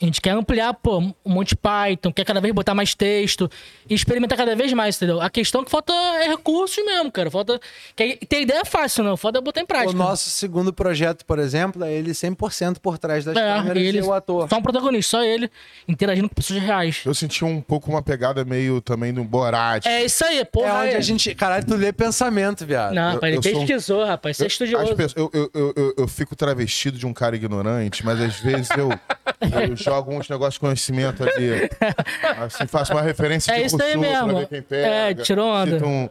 A 0.00 0.04
gente 0.04 0.20
quer 0.20 0.32
ampliar, 0.32 0.74
pô, 0.74 0.98
um 0.98 1.14
monte 1.24 1.50
de 1.50 1.56
Python, 1.56 2.12
quer 2.12 2.22
cada 2.26 2.38
vez 2.38 2.52
botar 2.54 2.74
mais 2.74 2.94
texto 2.94 3.50
e 3.88 3.94
experimentar 3.94 4.36
cada 4.36 4.54
vez 4.54 4.70
mais, 4.74 4.94
entendeu? 4.96 5.22
A 5.22 5.30
questão 5.30 5.64
que 5.64 5.70
falta 5.70 5.90
é 6.22 6.28
recursos 6.28 6.84
mesmo, 6.84 7.10
cara. 7.10 7.30
Falta. 7.30 7.58
Ter 7.96 8.42
ideia 8.42 8.60
é 8.60 8.64
fácil, 8.66 9.02
não. 9.02 9.16
Falta 9.16 9.38
é 9.38 9.40
botar 9.40 9.62
em 9.62 9.64
prática. 9.66 9.90
O 9.90 9.94
nosso 9.94 10.28
segundo 10.28 10.70
projeto, 10.70 11.24
por 11.24 11.38
exemplo, 11.38 11.82
é 11.82 11.94
ele 11.94 12.10
100% 12.12 12.78
por 12.78 12.98
trás 12.98 13.24
das 13.24 13.34
É, 13.38 13.40
câmeras 13.56 13.82
ele- 13.82 13.98
e 14.00 14.02
o 14.02 14.12
ator. 14.12 14.46
Só 14.50 14.58
um 14.58 14.62
protagonista, 14.62 15.16
só 15.16 15.24
ele, 15.24 15.50
interagindo 15.88 16.28
com 16.28 16.34
pessoas 16.34 16.60
reais. 16.60 17.00
Eu 17.06 17.14
senti 17.14 17.42
um 17.42 17.62
pouco 17.62 17.88
uma 17.90 18.02
pegada 18.02 18.44
meio 18.44 18.82
também 18.82 19.14
do 19.14 19.24
Borat. 19.24 19.86
É 19.86 20.04
isso 20.04 20.22
aí, 20.26 20.40
É 20.40 20.44
porra. 20.44 20.80
onde 20.84 20.94
a 20.94 21.00
gente. 21.00 21.34
Caralho, 21.34 21.64
tu 21.64 21.74
lê 21.74 21.90
pensamento, 21.90 22.66
viado. 22.66 22.92
Não, 22.92 23.02
Eu- 23.02 23.14
rapaz, 23.14 23.30
ele 23.32 23.38
eu 23.38 23.42
sou 23.42 23.52
um- 23.62 23.66
pesquisou, 23.66 24.04
rapaz. 24.04 24.36
Você 24.36 24.42
é 24.42 24.44
Eu- 24.44 24.48
estudioso. 24.48 24.90
as 24.90 24.94
pessoas- 24.94 25.14
eu, 25.16 25.30
eu, 25.32 25.50
eu, 25.54 25.72
eu, 25.74 25.94
eu 26.00 26.06
fico 26.08 26.36
travestido 26.36 26.98
de 26.98 27.06
um 27.06 27.14
cara 27.14 27.34
ignorante, 27.34 28.04
mas 28.04 28.20
às 28.20 28.36
vezes 28.38 28.68
eu, 28.76 28.90
eu 29.86 29.94
jogo 29.94 30.14
uns 30.14 30.28
negócios 30.28 30.54
de 30.54 30.60
conhecimento 30.60 31.22
ali. 31.22 31.68
Assim, 32.44 32.66
faço 32.66 32.92
uma 32.92 33.02
referência 33.02 33.52
É 33.52 33.60
de 33.60 33.66
isso 33.66 33.82
aí 33.82 33.96
mesmo. 33.96 34.38
ver 34.38 34.48
quem 34.48 34.62
pega. 34.62 35.20
É, 35.20 35.24
tirou 35.24 35.48
onda. 35.48 35.72
cito 35.78 35.86
Um, 35.86 36.08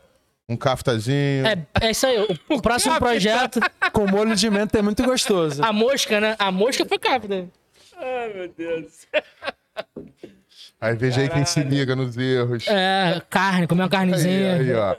um 0.49 0.55
caftazinho. 0.57 1.45
É, 1.47 1.57
é 1.81 1.91
isso 1.91 2.05
aí. 2.05 2.17
O, 2.49 2.55
o 2.55 2.61
próximo 2.61 2.97
projeto. 2.97 3.59
Com 3.91 4.07
molho 4.07 4.35
de 4.35 4.49
menta 4.49 4.79
é 4.79 4.81
muito 4.81 5.03
gostoso. 5.03 5.63
A 5.63 5.71
mosca, 5.73 6.19
né? 6.19 6.35
A 6.39 6.51
mosca 6.51 6.85
foi 6.85 6.99
cápida. 6.99 7.47
Ai, 7.97 8.33
meu 8.33 8.49
Deus. 8.57 9.07
Aí 10.79 10.95
veja 10.95 11.21
aí 11.21 11.29
quem 11.29 11.45
se 11.45 11.61
liga 11.63 11.95
nos 11.95 12.17
erros. 12.17 12.65
É, 12.67 13.21
carne, 13.29 13.65
comer 13.67 13.81
uma 13.81 13.85
Aí, 13.85 13.91
carnezinha. 13.91 14.55
aí, 14.55 14.73
ó. 14.73 14.95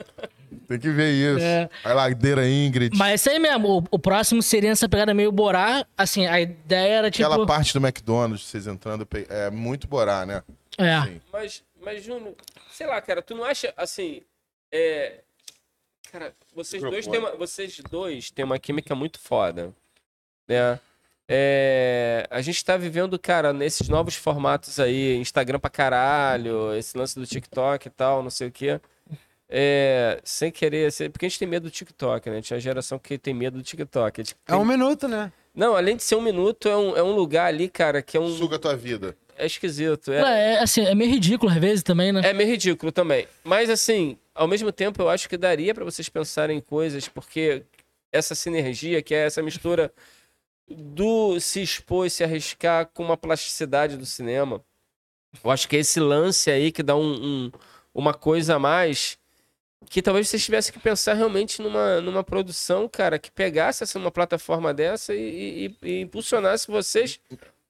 Tem 0.68 0.78
que 0.78 0.90
ver 0.90 1.12
isso. 1.12 1.44
É. 1.44 1.68
Aí 1.84 1.94
ladeira 1.94 2.48
Ingrid. 2.48 2.96
Mas 2.96 3.10
é 3.10 3.14
isso 3.14 3.30
aí 3.30 3.38
mesmo. 3.38 3.78
O, 3.78 3.84
o 3.92 3.98
próximo 3.98 4.42
seria 4.42 4.70
essa 4.70 4.88
pegada 4.88 5.14
meio 5.14 5.30
borá. 5.30 5.86
Assim, 5.96 6.26
a 6.26 6.40
ideia 6.40 6.94
era 6.94 7.10
tipo. 7.10 7.26
Aquela 7.26 7.46
parte 7.46 7.72
do 7.72 7.84
McDonald's, 7.84 8.46
vocês 8.46 8.66
entrando, 8.66 9.06
é 9.28 9.50
muito 9.50 9.86
Borá, 9.86 10.26
né? 10.26 10.42
É. 10.76 11.02
Sim. 11.02 11.20
Mas, 11.32 11.62
mas, 11.80 12.04
Júnior, 12.04 12.34
sei 12.70 12.86
lá, 12.86 13.00
cara, 13.00 13.22
tu 13.22 13.34
não 13.34 13.44
acha 13.44 13.72
assim. 13.76 14.22
É. 14.72 15.20
Cara, 16.10 16.34
vocês 16.54 16.82
dois, 16.82 17.06
têm 17.06 17.18
uma, 17.18 17.32
vocês 17.36 17.80
dois 17.90 18.30
têm 18.30 18.44
uma 18.44 18.58
química 18.58 18.94
muito 18.94 19.18
foda. 19.18 19.72
Né? 20.48 20.78
É, 21.28 22.26
a 22.30 22.40
gente 22.40 22.64
tá 22.64 22.76
vivendo, 22.76 23.18
cara, 23.18 23.52
nesses 23.52 23.88
novos 23.88 24.14
formatos 24.14 24.78
aí, 24.78 25.16
Instagram 25.16 25.58
pra 25.58 25.68
caralho, 25.68 26.72
esse 26.74 26.96
lance 26.96 27.18
do 27.18 27.26
TikTok 27.26 27.88
e 27.88 27.90
tal, 27.90 28.22
não 28.22 28.30
sei 28.30 28.48
o 28.48 28.52
quê. 28.52 28.80
É, 29.48 30.20
sem 30.24 30.50
querer, 30.50 30.90
ser- 30.90 31.08
porque 31.10 31.26
a 31.26 31.28
gente 31.28 31.38
tem 31.38 31.46
medo 31.48 31.64
do 31.64 31.70
TikTok, 31.70 32.28
né? 32.30 32.42
Tinha 32.42 32.56
uma 32.56 32.60
geração 32.60 32.98
que 32.98 33.16
tem 33.16 33.32
medo 33.32 33.58
do 33.58 33.62
TikTok. 33.62 34.20
A 34.20 34.24
gente 34.24 34.36
É 34.48 34.56
um 34.56 34.64
minuto, 34.64 35.06
né? 35.06 35.32
Não, 35.54 35.74
além 35.76 35.96
de 35.96 36.02
ser 36.02 36.16
um 36.16 36.20
minuto, 36.20 36.68
é 36.68 36.76
um, 36.76 36.96
é 36.96 37.02
um 37.02 37.12
lugar 37.12 37.46
ali, 37.46 37.68
cara, 37.68 38.02
que 38.02 38.16
é 38.16 38.20
um. 38.20 38.28
Suga 38.36 38.56
a 38.56 38.58
tua 38.58 38.76
vida. 38.76 39.16
É 39.38 39.46
esquisito. 39.46 40.10
É, 40.12 40.20
É, 40.20 40.54
é, 40.54 40.58
assim, 40.60 40.82
é 40.84 40.94
meio 40.94 41.10
ridículo 41.12 41.50
às 41.52 41.58
vezes 41.58 41.82
também, 41.82 42.10
né? 42.10 42.22
é 42.24 42.32
meio 42.32 42.48
ridículo 42.50 42.90
também. 42.90 43.26
Mas, 43.44 43.70
assim, 43.70 44.18
ao 44.34 44.48
mesmo 44.48 44.72
tempo, 44.72 45.00
eu 45.02 45.08
acho 45.08 45.28
que 45.28 45.36
daria 45.36 45.72
pra 45.74 45.84
vocês 45.84 46.08
pensarem 46.08 46.58
em 46.58 46.60
coisas, 46.60 47.06
porque 47.08 47.62
essa 48.12 48.34
sinergia, 48.34 49.00
que 49.02 49.14
é 49.14 49.26
essa 49.26 49.42
mistura 49.42 49.92
do 50.68 51.38
se 51.38 51.62
expor 51.62 52.06
e 52.06 52.10
se 52.10 52.24
arriscar 52.24 52.86
com 52.92 53.04
uma 53.04 53.16
plasticidade 53.16 53.96
do 53.96 54.04
cinema. 54.06 54.62
Eu 55.44 55.50
acho 55.50 55.68
que 55.68 55.76
é 55.76 55.80
esse 55.80 56.00
lance 56.00 56.50
aí 56.50 56.72
que 56.72 56.82
dá 56.82 56.96
um, 56.96 57.12
um- 57.46 57.52
uma 57.94 58.12
coisa 58.14 58.56
a 58.56 58.58
mais. 58.58 59.18
Que 59.88 60.02
talvez 60.02 60.28
vocês 60.28 60.44
tivessem 60.44 60.72
que 60.72 60.78
pensar 60.78 61.14
realmente 61.14 61.62
numa, 61.62 62.00
numa 62.00 62.24
produção, 62.24 62.88
cara, 62.88 63.18
que 63.18 63.30
pegasse 63.30 63.82
essa, 63.84 63.98
uma 63.98 64.10
plataforma 64.10 64.74
dessa 64.74 65.14
e, 65.14 65.74
e- 65.82 65.88
e 65.88 66.00
impulsionasse 66.02 66.66
vocês 66.68 67.20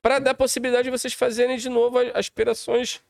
para 0.00 0.18
dar 0.18 0.34
possibilidade 0.34 0.84
de 0.84 0.90
vocês 0.90 1.12
fazerem 1.12 1.56
de 1.58 1.68
novo 1.68 1.98
as 1.98 2.10
aspirações 2.14 3.00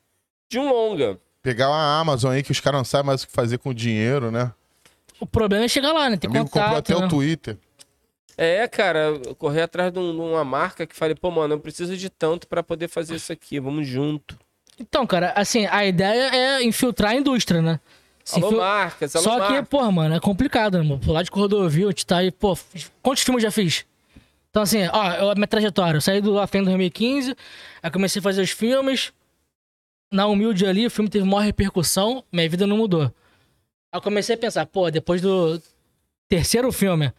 de 0.48 0.58
um 0.58 0.68
longa. 0.70 1.18
Pegar 1.42 1.68
uma 1.68 2.00
Amazon 2.00 2.32
aí 2.32 2.42
que 2.42 2.50
os 2.50 2.58
caras 2.60 2.78
não 2.78 2.84
sabem 2.84 3.06
mais 3.06 3.22
o 3.22 3.26
que 3.26 3.32
fazer 3.32 3.58
com 3.58 3.70
o 3.70 3.74
dinheiro, 3.74 4.30
né? 4.30 4.52
O 5.20 5.26
problema 5.26 5.64
é 5.64 5.68
chegar 5.68 5.92
lá, 5.92 6.10
né? 6.10 6.16
Ter 6.16 6.26
O 6.26 6.30
amigo 6.30 6.46
comprou 6.46 6.64
contato. 6.64 6.90
até 6.92 7.00
né? 7.00 7.06
o 7.06 7.08
Twitter. 7.08 7.56
É, 8.36 8.66
cara, 8.68 9.12
correr 9.38 9.62
atrás 9.62 9.92
de, 9.92 9.98
um- 9.98 10.12
de 10.12 10.20
uma 10.20 10.44
marca 10.44 10.86
que 10.86 10.94
fale, 10.94 11.14
pô, 11.14 11.30
mano, 11.30 11.54
eu 11.54 11.60
preciso 11.60 11.96
de 11.96 12.10
tanto 12.10 12.46
para 12.48 12.62
poder 12.62 12.88
fazer 12.88 13.14
isso 13.14 13.32
aqui, 13.32 13.58
vamos 13.60 13.86
junto. 13.86 14.38
Então, 14.78 15.06
cara, 15.06 15.32
assim, 15.34 15.64
a 15.70 15.86
ideia 15.86 16.34
é 16.34 16.62
infiltrar 16.62 17.12
a 17.12 17.14
indústria, 17.14 17.62
né? 17.62 17.80
Se 18.26 18.42
Alô, 18.42 18.56
marcas, 18.58 19.14
alô, 19.14 19.22
Só 19.24 19.34
que, 19.36 19.52
marcas. 19.52 19.68
porra, 19.68 19.92
mano, 19.92 20.14
é 20.16 20.20
complicado, 20.20 20.78
né? 20.78 20.82
mano? 20.82 20.98
Por 20.98 21.12
lá 21.12 21.22
de 21.22 21.30
Cordovil, 21.30 21.86
a 21.86 21.90
gente 21.92 22.04
tá 22.04 22.18
aí, 22.18 22.32
pô, 22.32 22.58
quantos 23.00 23.22
filmes 23.22 23.44
eu 23.44 23.48
já 23.48 23.52
fiz? 23.52 23.86
Então, 24.50 24.64
assim, 24.64 24.80
ó, 24.92 25.12
eu- 25.12 25.30
a 25.30 25.34
minha 25.36 25.46
trajetória, 25.46 25.96
eu 25.98 26.00
saí 26.00 26.20
do 26.20 26.32
La 26.32 26.44
Fenda 26.48 26.64
em 26.64 26.72
2015, 26.72 27.36
aí 27.80 27.88
comecei 27.90 28.18
a 28.18 28.22
fazer 28.24 28.42
os 28.42 28.50
filmes, 28.50 29.12
na 30.12 30.26
humilde 30.26 30.66
ali, 30.66 30.84
o 30.86 30.90
filme 30.90 31.08
teve 31.08 31.24
maior 31.24 31.42
repercussão, 31.44 32.24
minha 32.32 32.48
vida 32.48 32.66
não 32.66 32.76
mudou. 32.76 33.02
Aí 33.02 33.12
eu 33.94 34.00
comecei 34.00 34.34
a 34.34 34.38
pensar, 34.38 34.66
pô, 34.66 34.90
depois 34.90 35.20
do 35.22 35.62
terceiro 36.28 36.72
filme, 36.72 37.12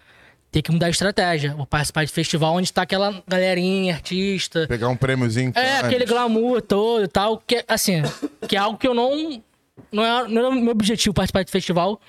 tem 0.52 0.62
que 0.62 0.72
mudar 0.74 0.88
a 0.88 0.90
estratégia. 0.90 1.54
Vou 1.56 1.66
participar 1.66 2.06
de 2.06 2.12
festival 2.12 2.54
onde 2.56 2.74
tá 2.74 2.82
aquela 2.82 3.24
galerinha, 3.26 3.94
artista, 3.94 4.68
Pegar 4.68 4.90
um 4.90 4.98
prêmiozinho. 4.98 5.50
é, 5.52 5.54
Cannes. 5.54 5.84
aquele 5.86 6.06
glamour 6.06 6.62
todo 6.62 7.06
e 7.06 7.08
tal, 7.08 7.38
que 7.46 7.64
assim, 7.66 8.02
que 8.48 8.58
é 8.58 8.60
algo 8.60 8.78
que 8.78 8.88
eu 8.88 8.94
não. 8.94 9.42
Não, 9.92 10.04
é, 10.04 10.28
não 10.28 10.38
era 10.40 10.50
o 10.50 10.54
meu 10.54 10.72
objetivo 10.72 11.14
participar 11.14 11.44
de 11.44 11.52
festival, 11.52 12.00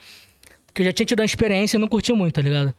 porque 0.66 0.82
eu 0.82 0.86
já 0.86 0.92
tinha 0.92 1.06
tido 1.06 1.20
uma 1.20 1.24
experiência 1.26 1.76
e 1.76 1.80
não 1.80 1.88
curti 1.88 2.12
muito, 2.12 2.34
tá 2.34 2.42
ligado? 2.42 2.74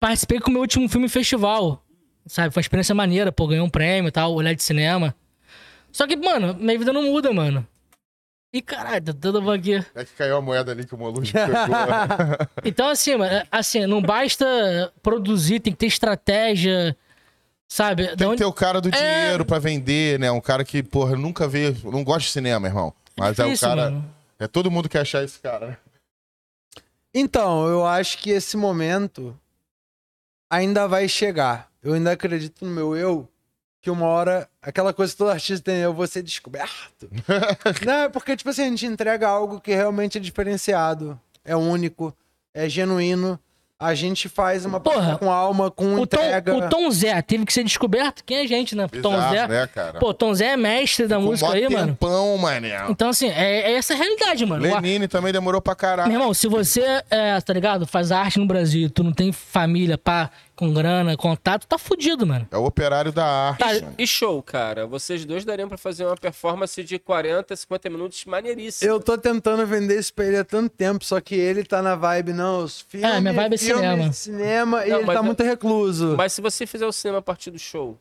Participei 0.00 0.40
com 0.40 0.50
o 0.50 0.52
meu 0.52 0.62
último 0.62 0.88
filme 0.88 1.08
festival, 1.08 1.82
sabe? 2.26 2.52
Foi 2.52 2.60
uma 2.60 2.64
experiência 2.64 2.94
maneira, 2.94 3.30
pô, 3.30 3.46
ganhei 3.46 3.62
um 3.62 3.70
prêmio 3.70 4.08
e 4.08 4.12
tal, 4.12 4.34
olhar 4.34 4.52
de 4.54 4.62
cinema. 4.62 5.14
Só 5.92 6.06
que, 6.06 6.16
mano, 6.16 6.54
minha 6.54 6.78
vida 6.78 6.92
não 6.92 7.02
muda, 7.02 7.32
mano. 7.32 7.66
E 8.54 8.60
caralho, 8.60 9.02
tá 9.02 9.12
toda 9.14 9.54
aqui. 9.54 9.74
É 9.94 10.04
que 10.04 10.12
caiu 10.12 10.36
a 10.36 10.40
moeda 10.42 10.72
ali 10.72 10.84
que 10.86 10.94
o 10.94 10.98
Molusco 10.98 11.32
pegou. 11.32 11.56
Então, 12.64 12.88
assim, 12.90 13.16
mano, 13.16 13.32
é- 13.32 13.46
assim, 13.50 13.86
não 13.86 14.02
basta 14.02 14.92
produzir, 15.02 15.60
tem 15.60 15.72
que 15.72 15.78
ter 15.78 15.86
estratégia, 15.86 16.94
sabe? 17.68 18.14
Tem 18.16 18.30
que 18.32 18.36
ter 18.36 18.44
o 18.44 18.52
cara 18.52 18.80
do 18.80 18.88
É. 18.88 18.92
dinheiro 19.22 19.44
pra 19.46 19.58
vender, 19.58 20.18
né? 20.18 20.30
Um 20.30 20.40
cara 20.40 20.64
que, 20.64 20.82
porra, 20.82 21.16
nunca 21.16 21.48
vê, 21.48 21.74
não 21.84 22.04
gosta 22.04 22.20
de 22.26 22.28
cinema, 22.30 22.66
irmão. 22.66 22.92
Mas 23.18 23.38
é, 23.38 23.42
o 23.42 23.46
Difícil, 23.46 23.68
cara. 23.68 23.90
mano. 23.90 24.14
É 24.38 24.46
todo 24.46 24.70
mundo 24.70 24.88
quer 24.88 25.00
achar 25.00 25.22
esse 25.22 25.38
cara, 25.38 25.66
né? 25.68 25.76
Então, 27.14 27.68
eu 27.68 27.86
acho 27.86 28.18
que 28.18 28.30
esse 28.30 28.56
momento 28.56 29.38
ainda 30.50 30.88
vai 30.88 31.08
chegar. 31.08 31.70
Eu 31.82 31.94
ainda 31.94 32.12
acredito 32.12 32.64
no 32.64 32.70
meu 32.70 32.96
eu, 32.96 33.28
que 33.80 33.90
uma 33.90 34.06
hora, 34.06 34.48
aquela 34.60 34.92
coisa 34.92 35.12
que 35.12 35.18
todo 35.18 35.30
artista 35.30 35.64
tem, 35.70 35.80
eu 35.80 35.92
vou 35.92 36.06
ser 36.06 36.22
descoberto. 36.22 37.10
Não, 37.84 37.92
é 38.04 38.08
porque, 38.08 38.36
tipo 38.36 38.50
assim, 38.50 38.62
a 38.62 38.68
gente 38.68 38.86
entrega 38.86 39.28
algo 39.28 39.60
que 39.60 39.74
realmente 39.74 40.18
é 40.18 40.20
diferenciado, 40.20 41.20
é 41.44 41.54
único, 41.56 42.16
é 42.54 42.68
genuíno. 42.68 43.38
A 43.82 43.94
gente 43.94 44.28
faz 44.28 44.64
uma 44.64 44.78
Porra, 44.80 45.16
com 45.18 45.30
alma, 45.30 45.70
com 45.70 45.94
O 45.94 46.06
Tom, 46.06 46.16
entrega. 46.22 46.54
o 46.54 46.68
Tom 46.68 46.90
Zé 46.90 47.20
teve 47.22 47.44
que 47.44 47.52
ser 47.52 47.64
descoberto. 47.64 48.22
Quem 48.24 48.38
é 48.38 48.42
a 48.42 48.46
gente, 48.46 48.76
né? 48.76 48.86
Tom 49.02 49.18
Zé. 49.30 49.48
né, 49.48 49.66
cara? 49.66 49.98
Pô, 49.98 50.14
Tom 50.14 50.32
Zé 50.34 50.52
é 50.52 50.56
mestre 50.56 51.06
da 51.06 51.16
Com 51.16 51.22
música 51.22 51.52
aí, 51.52 51.68
mano. 51.68 51.88
tempão, 51.88 52.38
mané. 52.38 52.84
Então, 52.88 53.08
assim, 53.08 53.28
é, 53.28 53.72
é 53.72 53.76
essa 53.76 53.94
a 53.94 53.96
realidade, 53.96 54.46
mano. 54.46 54.62
Lenine 54.62 55.08
também 55.08 55.32
demorou 55.32 55.60
pra 55.60 55.74
caralho. 55.74 56.08
Meu 56.08 56.18
irmão, 56.20 56.32
se 56.32 56.46
você, 56.48 57.02
é, 57.10 57.40
tá 57.40 57.52
ligado, 57.52 57.86
faz 57.86 58.12
arte 58.12 58.38
no 58.38 58.46
Brasil, 58.46 58.88
tu 58.88 59.02
não 59.02 59.12
tem 59.12 59.32
família, 59.32 59.98
pá, 59.98 60.30
com 60.62 60.72
grana, 60.72 61.16
contato, 61.16 61.66
tá 61.66 61.76
fudido, 61.76 62.24
mano. 62.24 62.46
É 62.50 62.56
o 62.56 62.64
operário 62.64 63.10
da 63.10 63.24
arte. 63.24 63.58
Tá, 63.58 63.66
mano. 63.74 63.94
E 63.98 64.06
show, 64.06 64.40
cara. 64.42 64.86
Vocês 64.86 65.24
dois 65.24 65.44
dariam 65.44 65.68
pra 65.68 65.76
fazer 65.76 66.06
uma 66.06 66.16
performance 66.16 66.82
de 66.84 66.98
40, 67.00 67.56
50 67.56 67.90
minutos 67.90 68.24
maneiríssima. 68.24 68.88
Eu 68.90 69.00
tô 69.00 69.18
tentando 69.18 69.66
vender 69.66 69.98
isso 69.98 70.14
pra 70.14 70.24
ele 70.26 70.36
há 70.38 70.44
tanto 70.44 70.70
tempo, 70.70 71.04
só 71.04 71.20
que 71.20 71.34
ele 71.34 71.64
tá 71.64 71.82
na 71.82 71.96
vibe, 71.96 72.32
não, 72.32 72.62
os 72.62 72.82
filmes, 72.82 73.10
É, 73.10 73.20
minha 73.20 73.32
vibe 73.32 73.54
é 73.54 73.58
filme, 73.58 73.82
cinema. 73.82 74.12
cinema, 74.12 74.86
e 74.86 74.90
Não, 74.90 74.96
ele 74.98 75.06
mas 75.06 75.14
tá 75.14 75.20
eu- 75.20 75.24
muito 75.24 75.42
recluso. 75.42 76.14
Mas 76.16 76.32
se 76.32 76.40
você 76.40 76.64
fizer 76.66 76.86
o 76.86 76.92
cinema 76.92 77.18
a 77.18 77.22
partir 77.22 77.50
do 77.50 77.58
show. 77.58 77.98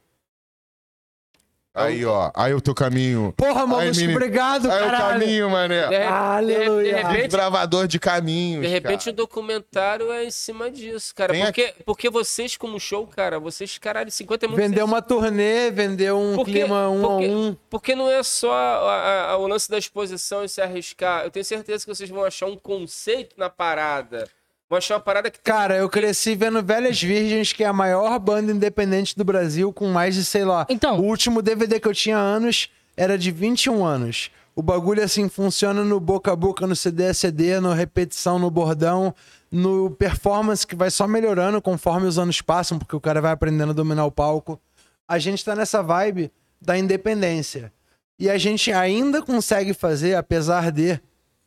Aí, 1.73 2.03
ó. 2.05 2.29
Aí 2.35 2.53
o 2.53 2.59
teu 2.59 2.75
caminho. 2.75 3.33
Porra, 3.37 3.65
Molusco, 3.65 3.95
menino. 4.01 4.13
obrigado, 4.17 4.69
Aí 4.69 4.81
o 4.81 4.85
caralho. 4.91 5.19
caminho, 5.21 5.49
mané. 5.49 5.87
De, 5.87 5.95
Aleluia. 5.95 6.95
de 6.95 7.01
repente, 7.01 7.21
Desbravador 7.29 7.87
de 7.87 7.97
caminhos. 7.97 8.61
de 8.61 8.67
repente 8.67 9.05
cara. 9.05 9.11
o 9.11 9.15
documentário 9.15 10.11
é 10.11 10.25
em 10.25 10.31
cima 10.31 10.69
disso, 10.69 11.15
cara. 11.15 11.31
Tem 11.31 11.43
Porque, 11.45 11.73
porque 11.85 12.09
vocês, 12.09 12.57
como 12.57 12.77
show, 12.79 13.07
cara, 13.07 13.39
vocês, 13.39 13.77
caralho, 13.77 14.11
50 14.11 14.47
minutos. 14.47 14.67
Vendeu 14.67 14.85
uma 14.85 15.01
turnê, 15.01 15.71
vendeu 15.71 16.19
um 16.19 16.35
Porque- 16.35 16.51
clima 16.51 16.89
um 16.89 17.01
porque- 17.01 17.25
a 17.25 17.29
um. 17.29 17.57
Porque 17.69 17.95
não 17.95 18.09
é 18.09 18.21
só 18.21 18.51
a- 18.53 19.31
a- 19.31 19.37
o 19.37 19.47
lance 19.47 19.69
da 19.69 19.77
exposição 19.77 20.43
e 20.43 20.49
se 20.49 20.61
arriscar. 20.61 21.23
Eu 21.23 21.31
tenho 21.31 21.45
certeza 21.45 21.85
que 21.85 21.95
vocês 21.95 22.09
vão 22.09 22.23
achar 22.25 22.47
um 22.47 22.57
conceito 22.57 23.35
na 23.37 23.49
parada. 23.49 24.27
Vão 24.71 24.77
achar 24.77 24.93
uma 24.95 25.01
parada 25.01 25.29
que 25.29 25.37
tem 25.37 25.53
Cara, 25.53 25.75
eu 25.75 25.89
cresci 25.89 26.33
vendo 26.33 26.63
Velhas 26.63 27.01
Virgens, 27.03 27.51
que 27.51 27.61
é 27.61 27.67
a 27.67 27.73
maior 27.73 28.17
banda 28.17 28.53
independente 28.53 29.17
do 29.17 29.25
Brasil, 29.25 29.73
com 29.73 29.89
mais 29.89 30.15
de, 30.15 30.23
sei 30.23 30.45
lá. 30.45 30.65
Então- 30.69 30.97
O 30.97 31.03
último 31.03 31.41
DVD 31.41 31.77
que 31.77 31.89
eu 31.89 31.93
tinha 31.93 32.15
anos 32.17 32.69
era 32.95 33.17
de 33.17 33.31
21 33.31 33.83
anos. 33.83 34.31
O 34.55 34.61
bagulho, 34.61 35.03
assim, 35.03 35.27
funciona 35.27 35.83
no 35.83 35.99
boca 35.99 36.31
a 36.31 36.35
boca, 36.37 36.65
no 36.65 36.73
CD 36.73 37.07
a 37.07 37.13
CD, 37.13 37.59
no 37.59 37.73
repetição, 37.73 38.39
no 38.39 38.49
bordão, 38.49 39.13
no 39.51 39.91
performance 39.91 40.65
que 40.65 40.73
vai 40.73 40.89
só 40.89 41.05
melhorando 41.05 41.61
conforme 41.61 42.07
os 42.07 42.17
anos 42.17 42.41
passam, 42.41 42.79
porque 42.79 42.95
o 42.95 43.01
cara 43.01 43.19
vai 43.19 43.33
aprendendo 43.33 43.71
a 43.71 43.73
dominar 43.73 44.05
o 44.05 44.11
palco. 44.11 44.57
A 45.05 45.19
gente 45.19 45.43
tá 45.43 45.53
nessa 45.53 45.83
vibe 45.83 46.31
da 46.61 46.77
independência. 46.77 47.73
E 48.17 48.29
a 48.29 48.37
gente 48.37 48.71
ainda 48.71 49.21
consegue 49.21 49.73
fazer, 49.73 50.15
apesar 50.15 50.71
de. 50.71 50.97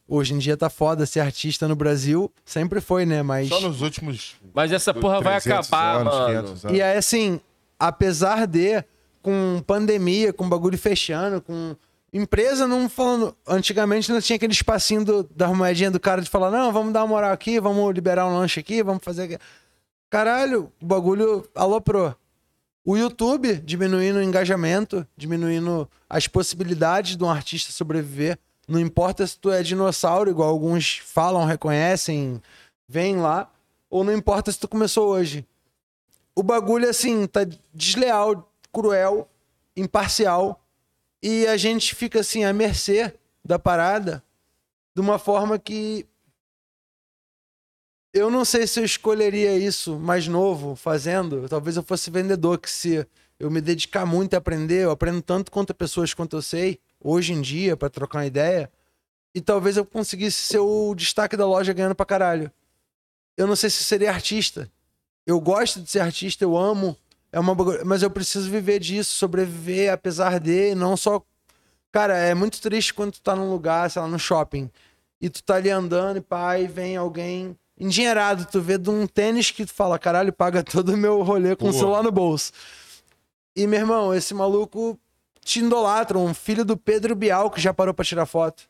Hoje 0.07 0.35
em 0.35 0.39
dia 0.39 0.57
tá 0.57 0.69
foda 0.69 1.07
ser 1.07 1.21
artista 1.21 1.67
no 1.67 1.75
Brasil. 1.75 2.31
Sempre 2.45 2.81
foi, 2.81 3.07
né? 3.07 3.23
Mas. 3.23 3.49
Só 3.49 3.61
nos 3.61 3.81
últimos. 3.81 4.35
Mas 4.53 4.71
essa 4.71 4.93
porra 4.93 5.21
vai 5.21 5.41
300 5.41 5.69
acabar, 5.69 5.97
anos, 6.01 6.15
mano. 6.15 6.27
500 6.27 6.65
anos. 6.67 6.79
E 6.79 6.83
aí, 6.83 6.97
assim, 6.97 7.41
apesar 7.79 8.47
de, 8.47 8.85
com 9.23 9.63
pandemia, 9.67 10.33
com 10.33 10.49
bagulho 10.49 10.77
fechando, 10.77 11.41
com 11.41 11.75
empresa 12.13 12.69
não 12.69 12.89
falando. 12.89 13.35
Antigamente 13.47 14.13
não 14.13 14.21
tinha 14.21 14.37
aquele 14.37 14.53
espacinho 14.53 15.05
do, 15.05 15.23
da 15.35 15.49
moedinha 15.49 15.91
do 15.91 15.99
cara 15.99 16.21
de 16.21 16.29
falar: 16.31 16.51
não, 16.51 16.73
vamos 16.73 16.93
dar 16.93 17.01
uma 17.01 17.09
moral 17.09 17.33
aqui, 17.33 17.59
vamos 17.59 17.93
liberar 17.95 18.27
um 18.27 18.37
lanche 18.37 18.61
aqui, 18.61 18.83
vamos 18.83 19.03
fazer. 19.03 19.23
aqui." 19.23 19.39
Caralho, 20.11 20.71
o 20.81 20.87
bagulho 20.87 21.49
aloprou. 21.55 22.15
O 22.85 22.97
YouTube 22.97 23.55
diminuindo 23.65 24.19
o 24.19 24.23
engajamento, 24.23 25.07
diminuindo 25.17 25.89
as 26.09 26.29
possibilidades 26.29 27.17
de 27.17 27.25
um 27.25 27.31
artista 27.31 27.73
sobreviver. 27.73 28.39
Não 28.67 28.81
importa 28.81 29.27
se 29.27 29.39
tu 29.39 29.51
é 29.51 29.63
dinossauro, 29.63 30.31
igual 30.31 30.49
alguns 30.49 30.99
falam, 30.99 31.45
reconhecem, 31.45 32.41
vêm 32.89 33.17
lá, 33.17 33.51
ou 33.91 34.03
não 34.03 34.13
importa 34.13 34.51
se 34.51 34.59
tu 34.59 34.67
começou 34.67 35.09
hoje 35.09 35.47
o 36.35 36.43
bagulho, 36.43 36.89
assim, 36.89 37.27
tá 37.27 37.41
desleal, 37.73 38.51
cruel, 38.73 39.29
imparcial. 39.77 40.61
E 41.23 41.47
a 41.47 41.57
gente 41.57 41.95
fica, 41.95 42.21
assim, 42.21 42.45
à 42.45 42.53
mercê 42.53 43.15
da 43.45 43.59
parada 43.59 44.23
de 44.95 45.01
uma 45.01 45.19
forma 45.19 45.59
que. 45.59 46.07
Eu 48.13 48.31
não 48.31 48.45
sei 48.45 48.67
se 48.67 48.79
eu 48.79 48.85
escolheria 48.85 49.57
isso 49.57 49.99
mais 49.99 50.29
novo, 50.29 50.77
fazendo. 50.77 51.49
Talvez 51.49 51.77
eu 51.77 51.83
fosse 51.83 52.11
vendedor, 52.11 52.59
que 52.59 52.71
se 52.71 53.07
eu 53.39 53.51
me 53.51 53.61
dedicar 53.61 54.07
muito 54.07 54.35
a 54.35 54.39
aprender, 54.39 54.85
eu 54.85 54.91
aprendo 54.91 55.21
tanto 55.21 55.51
quanto 55.51 55.75
pessoas 55.75 56.15
quanto 56.15 56.37
eu 56.37 56.43
sei, 56.43 56.79
hoje 57.05 57.35
em 57.35 57.43
dia, 57.43 57.77
pra 57.77 57.91
trocar 57.91 58.21
uma 58.21 58.27
ideia. 58.27 58.71
E 59.35 59.41
talvez 59.41 59.77
eu 59.77 59.85
conseguisse 59.85 60.39
ser 60.39 60.59
o 60.59 60.95
destaque 60.95 61.37
da 61.37 61.47
loja 61.47 61.73
ganhando 61.73 61.95
pra 61.95 62.07
caralho. 62.07 62.51
Eu 63.37 63.47
não 63.47 63.55
sei 63.55 63.69
se 63.69 63.85
seria 63.85 64.11
artista. 64.11 64.71
Eu 65.27 65.39
gosto 65.41 65.81
de 65.81 65.91
ser 65.91 66.01
artista, 66.01 66.45
eu 66.45 66.57
amo 66.57 66.97
É 67.33 67.39
uma 67.39 67.55
Mas 67.85 68.03
eu 68.03 68.11
preciso 68.11 68.51
viver 68.51 68.79
disso, 68.79 69.15
sobreviver 69.15 69.93
apesar 69.93 70.41
de, 70.41 70.75
não 70.75 70.97
só. 70.97 71.23
Cara, 71.93 72.17
é 72.17 72.35
muito 72.35 72.61
triste 72.61 72.95
quando 72.95 73.13
tu 73.13 73.21
tá 73.21 73.37
num 73.37 73.51
lugar, 73.51 73.91
sei 73.91 74.03
lá, 74.03 74.09
no 74.09 74.19
shopping, 74.19 74.71
e 75.21 75.29
tu 75.29 75.43
tá 75.43 75.57
ali 75.57 75.71
andando 75.71 76.17
e 76.17 76.21
pá, 76.21 76.59
e 76.59 76.67
vem 76.67 76.97
alguém 76.97 77.57
endinheirado, 77.79 78.47
tu 78.47 78.61
vê 78.61 78.79
de 78.79 78.91
um 78.91 79.07
tênis 79.07 79.51
que 79.51 79.65
tu 79.65 79.73
fala, 79.73 79.99
caralho, 79.99 80.33
paga 80.33 80.63
todo 80.63 80.91
o 80.93 80.97
meu 80.97 81.23
rolê 81.23 81.55
com 81.55 81.69
o 81.69 81.73
celular 81.73 82.03
no 82.03 82.11
bolso. 82.11 82.53
E, 83.57 83.67
meu 83.67 83.79
irmão, 83.79 84.13
esse 84.13 84.35
maluco 84.35 84.99
te 85.45 85.61
idolatra, 85.61 86.19
um 86.19 86.33
filho 86.35 86.65
do 86.65 86.77
Pedro 86.77 87.15
Bial 87.15 87.51
que 87.51 87.61
já 87.61 87.73
parou 87.75 87.93
pra 87.95 88.05
tirar 88.05 88.27
foto. 88.27 88.65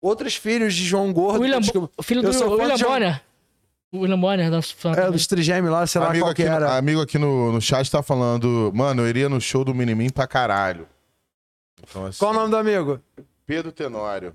Outros 0.00 0.34
filhos 0.34 0.74
de 0.74 0.84
João 0.84 1.12
Gordo. 1.12 1.40
William, 1.42 1.60
que- 1.60 1.78
Bo- 1.78 1.90
o 1.96 2.02
filho 2.02 2.20
eu 2.20 2.32
do 2.32 2.50
William 2.52 2.74
de 2.74 2.80
João- 2.80 2.92
Bonner. 2.92 3.22
O 3.92 3.98
William 4.00 4.18
Bonner, 4.18 4.62
fã. 4.62 4.92
É, 4.92 5.10
dos 5.10 5.26
trigêmeos 5.26 5.70
lá, 5.72 5.86
sei 5.86 6.00
lá 6.00 6.08
amigo, 6.08 6.24
qual 6.24 6.34
que 6.34 6.42
aqui, 6.42 6.50
no- 6.50 6.56
era. 6.56 6.76
amigo 6.76 7.00
aqui 7.00 7.18
no, 7.18 7.52
no 7.52 7.60
chat 7.60 7.88
tá 7.90 8.02
falando, 8.02 8.72
mano, 8.74 9.02
eu 9.02 9.08
iria 9.08 9.28
no 9.28 9.40
show 9.40 9.64
do 9.64 9.74
Minimin 9.74 10.08
pra 10.10 10.26
caralho. 10.26 10.88
Então, 11.82 12.06
assim, 12.06 12.18
Qual 12.18 12.30
o 12.32 12.34
nome 12.34 12.50
do 12.50 12.56
amigo? 12.56 13.00
Pedro 13.46 13.70
Tenório. 13.70 14.34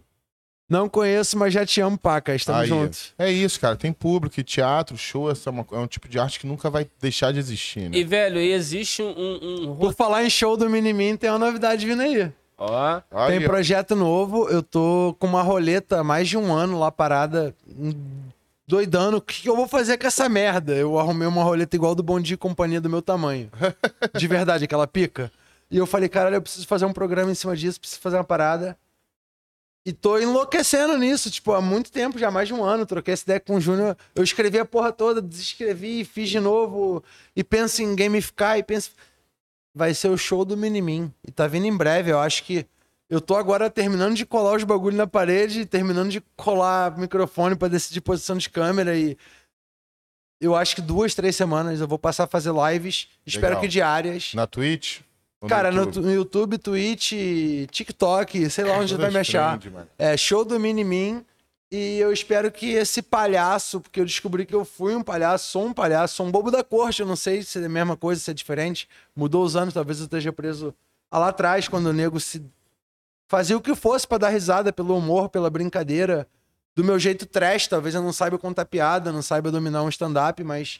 Não 0.69 0.89
conheço, 0.89 1.38
mas 1.38 1.53
já 1.53 1.65
te 1.65 1.80
amo, 1.80 1.98
paca. 1.98 2.35
Estamos 2.35 2.64
Aí, 2.64 2.68
juntos. 2.68 3.14
É 3.18 3.31
isso, 3.31 3.60
cara. 3.60 3.76
Tem 3.77 3.94
público 3.94 4.38
e 4.39 4.44
teatro, 4.44 4.98
show, 4.98 5.31
essa 5.31 5.49
é, 5.49 5.52
uma- 5.52 5.65
é 5.72 5.77
um 5.77 5.88
tipo 5.88 6.10
de 6.10 6.19
arte 6.19 6.39
que 6.39 6.48
nunca 6.48 6.69
vai 6.69 6.85
deixar 6.99 7.31
de 7.31 7.39
existir, 7.39 7.89
né? 7.89 7.98
E, 7.98 8.03
velho, 8.03 8.38
existe 8.38 9.02
um. 9.02 9.10
um, 9.18 9.69
um- 9.72 9.76
Por 9.77 9.94
falar 9.94 10.26
em 10.26 10.30
show 10.30 10.57
do 10.57 10.69
Minimin, 10.69 11.15
tem 11.15 11.30
uma 11.30 11.39
novidade 11.39 11.85
vindo 11.85 12.02
aí. 12.02 12.30
Ó. 12.57 13.02
Aí, 13.11 13.38
tem 13.38 13.45
ó. 13.45 13.49
projeto 13.49 13.95
novo. 13.95 14.49
Eu 14.49 14.61
tô 14.61 15.15
com 15.19 15.27
uma 15.27 15.41
roleta 15.41 15.99
há 15.99 16.03
mais 16.03 16.27
de 16.27 16.38
um 16.38 16.52
ano 16.53 16.77
lá 16.80 16.91
parada, 16.91 17.56
doidando. 18.68 19.18
O 19.18 19.22
que, 19.22 19.41
que 19.44 19.49
eu 19.49 19.56
vou 19.56 19.68
fazer 19.68 19.98
com 19.98 20.07
essa 20.07 20.27
merda? 20.27 20.73
Eu 20.73 20.99
arrumei 20.99 21.27
uma 21.27 21.44
roleta 21.44 21.76
igual 21.76 21.95
do 21.95 22.03
Bom 22.03 22.19
Dia 22.19 22.34
e 22.34 22.38
Companhia 22.38 22.81
do 22.81 22.89
meu 22.89 23.02
tamanho. 23.02 23.49
De 24.18 24.27
verdade, 24.27 24.65
aquela 24.65 24.88
pica. 24.88 25.31
E 25.69 25.77
eu 25.77 25.85
falei, 25.85 26.10
caralho, 26.10 26.35
eu 26.35 26.41
preciso 26.41 26.65
fazer 26.68 26.85
um 26.85 26.94
programa 26.94 27.31
em 27.31 27.35
cima 27.35 27.56
disso, 27.56 27.80
preciso 27.80 28.02
fazer 28.02 28.18
uma 28.18 28.23
parada. 28.23 28.77
E 29.88 29.93
tô 29.93 30.19
enlouquecendo 30.19 30.97
nisso, 30.97 31.31
tipo, 31.31 31.53
há 31.53 31.61
muito 31.61 31.89
tempo, 31.89 32.19
já 32.19 32.30
mais 32.30 32.49
de 32.49 32.53
um 32.53 32.61
ano. 32.61 32.85
Troquei 32.85 33.14
essa 33.14 33.23
ideia 33.23 33.39
com 33.39 33.55
o 33.55 33.61
Júnior. 33.61 33.95
Eu 34.14 34.22
escrevi 34.22 34.59
a 34.59 34.65
porra 34.65 34.91
toda, 34.91 35.22
desescrevi, 35.22 36.03
fiz 36.03 36.30
de 36.30 36.41
novo. 36.41 37.01
E 37.34 37.41
penso 37.41 37.81
em 37.81 37.95
gamificar, 37.95 38.57
e 38.57 38.64
penso. 38.64 38.91
Vai 39.73 39.93
ser 39.93 40.09
o 40.09 40.18
show 40.18 40.43
do 40.43 40.57
Minimin. 40.57 41.09
E 41.26 41.31
tá 41.31 41.47
vindo 41.47 41.68
em 41.68 41.77
breve. 41.77 42.11
Eu 42.11 42.19
acho 42.19 42.43
que. 42.43 42.65
Eu 43.09 43.22
tô 43.22 43.34
agora 43.38 43.69
terminando 43.69 44.14
de 44.14 44.26
colar 44.26 44.57
os 44.57 44.65
bagulhos 44.65 44.97
na 44.97 45.07
parede, 45.07 45.65
terminando 45.65 46.09
de 46.09 46.19
colar 46.35 46.97
microfone 46.97 47.55
pra 47.55 47.69
decidir 47.69 48.01
posição 48.01 48.38
de 48.38 48.49
câmera 48.49 48.93
e. 48.93 49.18
Eu 50.41 50.53
acho 50.53 50.76
que 50.76 50.81
duas, 50.81 51.15
três 51.15 51.34
semanas 51.34 51.80
eu 51.80 51.88
vou 51.88 51.97
passar 51.97 52.26
a 52.26 52.27
fazer 52.27 52.51
lives. 52.51 53.07
Espero 53.26 53.51
Legal. 53.51 53.61
que 53.61 53.68
diárias. 53.69 54.34
Na 54.34 54.45
Twitch? 54.45 54.99
Ou 55.41 55.47
Cara, 55.47 55.72
no, 55.72 55.80
YouTube? 55.81 55.93
tu- 55.93 56.01
no 56.01 56.14
YouTube, 56.14 56.57
Twitch, 56.57 57.11
TikTok, 57.69 58.49
sei 58.49 58.64
lá 58.65 58.73
onde 58.77 58.93
vai 58.95 59.05
Todas 59.07 59.14
me 59.14 59.19
achar. 59.19 59.59
mano. 59.72 59.88
É, 59.97 60.18
show 60.18 60.43
do 60.43 60.59
Minimin. 60.59 61.23
E 61.69 61.97
eu 61.99 62.14
espero 62.14 62.49
que 62.49 62.72
esse 62.72 63.01
palhaço, 63.01 63.81
porque 63.81 63.99
eu 63.99 64.05
descobri 64.05 64.45
que 64.45 64.55
eu 64.55 64.64
fui 64.64 64.95
um 64.95 65.03
palhaço, 65.03 65.51
sou 65.51 65.65
um 65.65 65.73
palhaço, 65.73 66.15
sou 66.15 66.26
um 66.26 66.31
bobo 66.31 66.49
da 66.49 66.64
corte. 66.64 67.01
Eu 67.01 67.07
não 67.07 67.15
sei 67.18 67.43
se 67.43 67.61
é 67.61 67.65
a 67.65 67.69
mesma 67.69 67.97
coisa, 67.97 68.22
se 68.22 68.31
é 68.31 68.34
diferente. 68.34 68.88
Mudou 69.15 69.43
os 69.43 69.55
anos, 69.55 69.73
talvez 69.73 69.99
eu 69.99 70.05
esteja 70.05 70.31
preso 70.31 70.73
lá 71.14 71.27
atrás, 71.27 71.68
quando 71.68 71.88
o 71.88 71.93
nego 71.93 72.19
se 72.22 72.41
fazia 73.30 73.57
o 73.57 73.61
que 73.61 73.76
fosse 73.76 74.07
pra 74.07 74.18
dar 74.18 74.30
risada 74.30 74.72
pelo 74.72 74.97
humor, 74.97 75.27
pela 75.30 75.49
brincadeira. 75.49 76.26
Do 76.73 76.84
meu 76.85 76.97
jeito 76.97 77.26
trash, 77.26 77.68
talvez 77.68 77.93
eu 77.95 78.01
não 78.01 78.14
saiba 78.14 78.38
contar 78.38 78.64
piada, 78.65 79.11
não 79.11 79.22
saiba 79.22 79.51
dominar 79.51 79.84
um 79.84 79.89
stand-up, 79.89 80.41
mas 80.45 80.80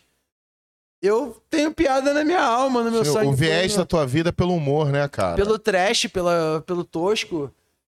eu 1.02 1.41
tenho 1.49 1.74
piada 1.74 2.14
na 2.14 2.24
minha 2.24 2.41
alma, 2.41 2.84
no 2.84 2.91
meu 2.91 3.06
Sim, 3.06 3.14
sangue. 3.14 3.28
o 3.28 3.34
viés 3.34 3.76
da 3.76 3.86
tua 3.86 4.06
vida 4.06 4.30
é 4.30 4.32
pelo 4.32 4.56
humor, 4.56 4.90
né, 4.90 5.07
cara? 5.07 5.36
pelo 5.36 5.60
trash, 5.60 6.07
pela, 6.07 6.64
pelo 6.65 6.84
tosco. 6.84 7.52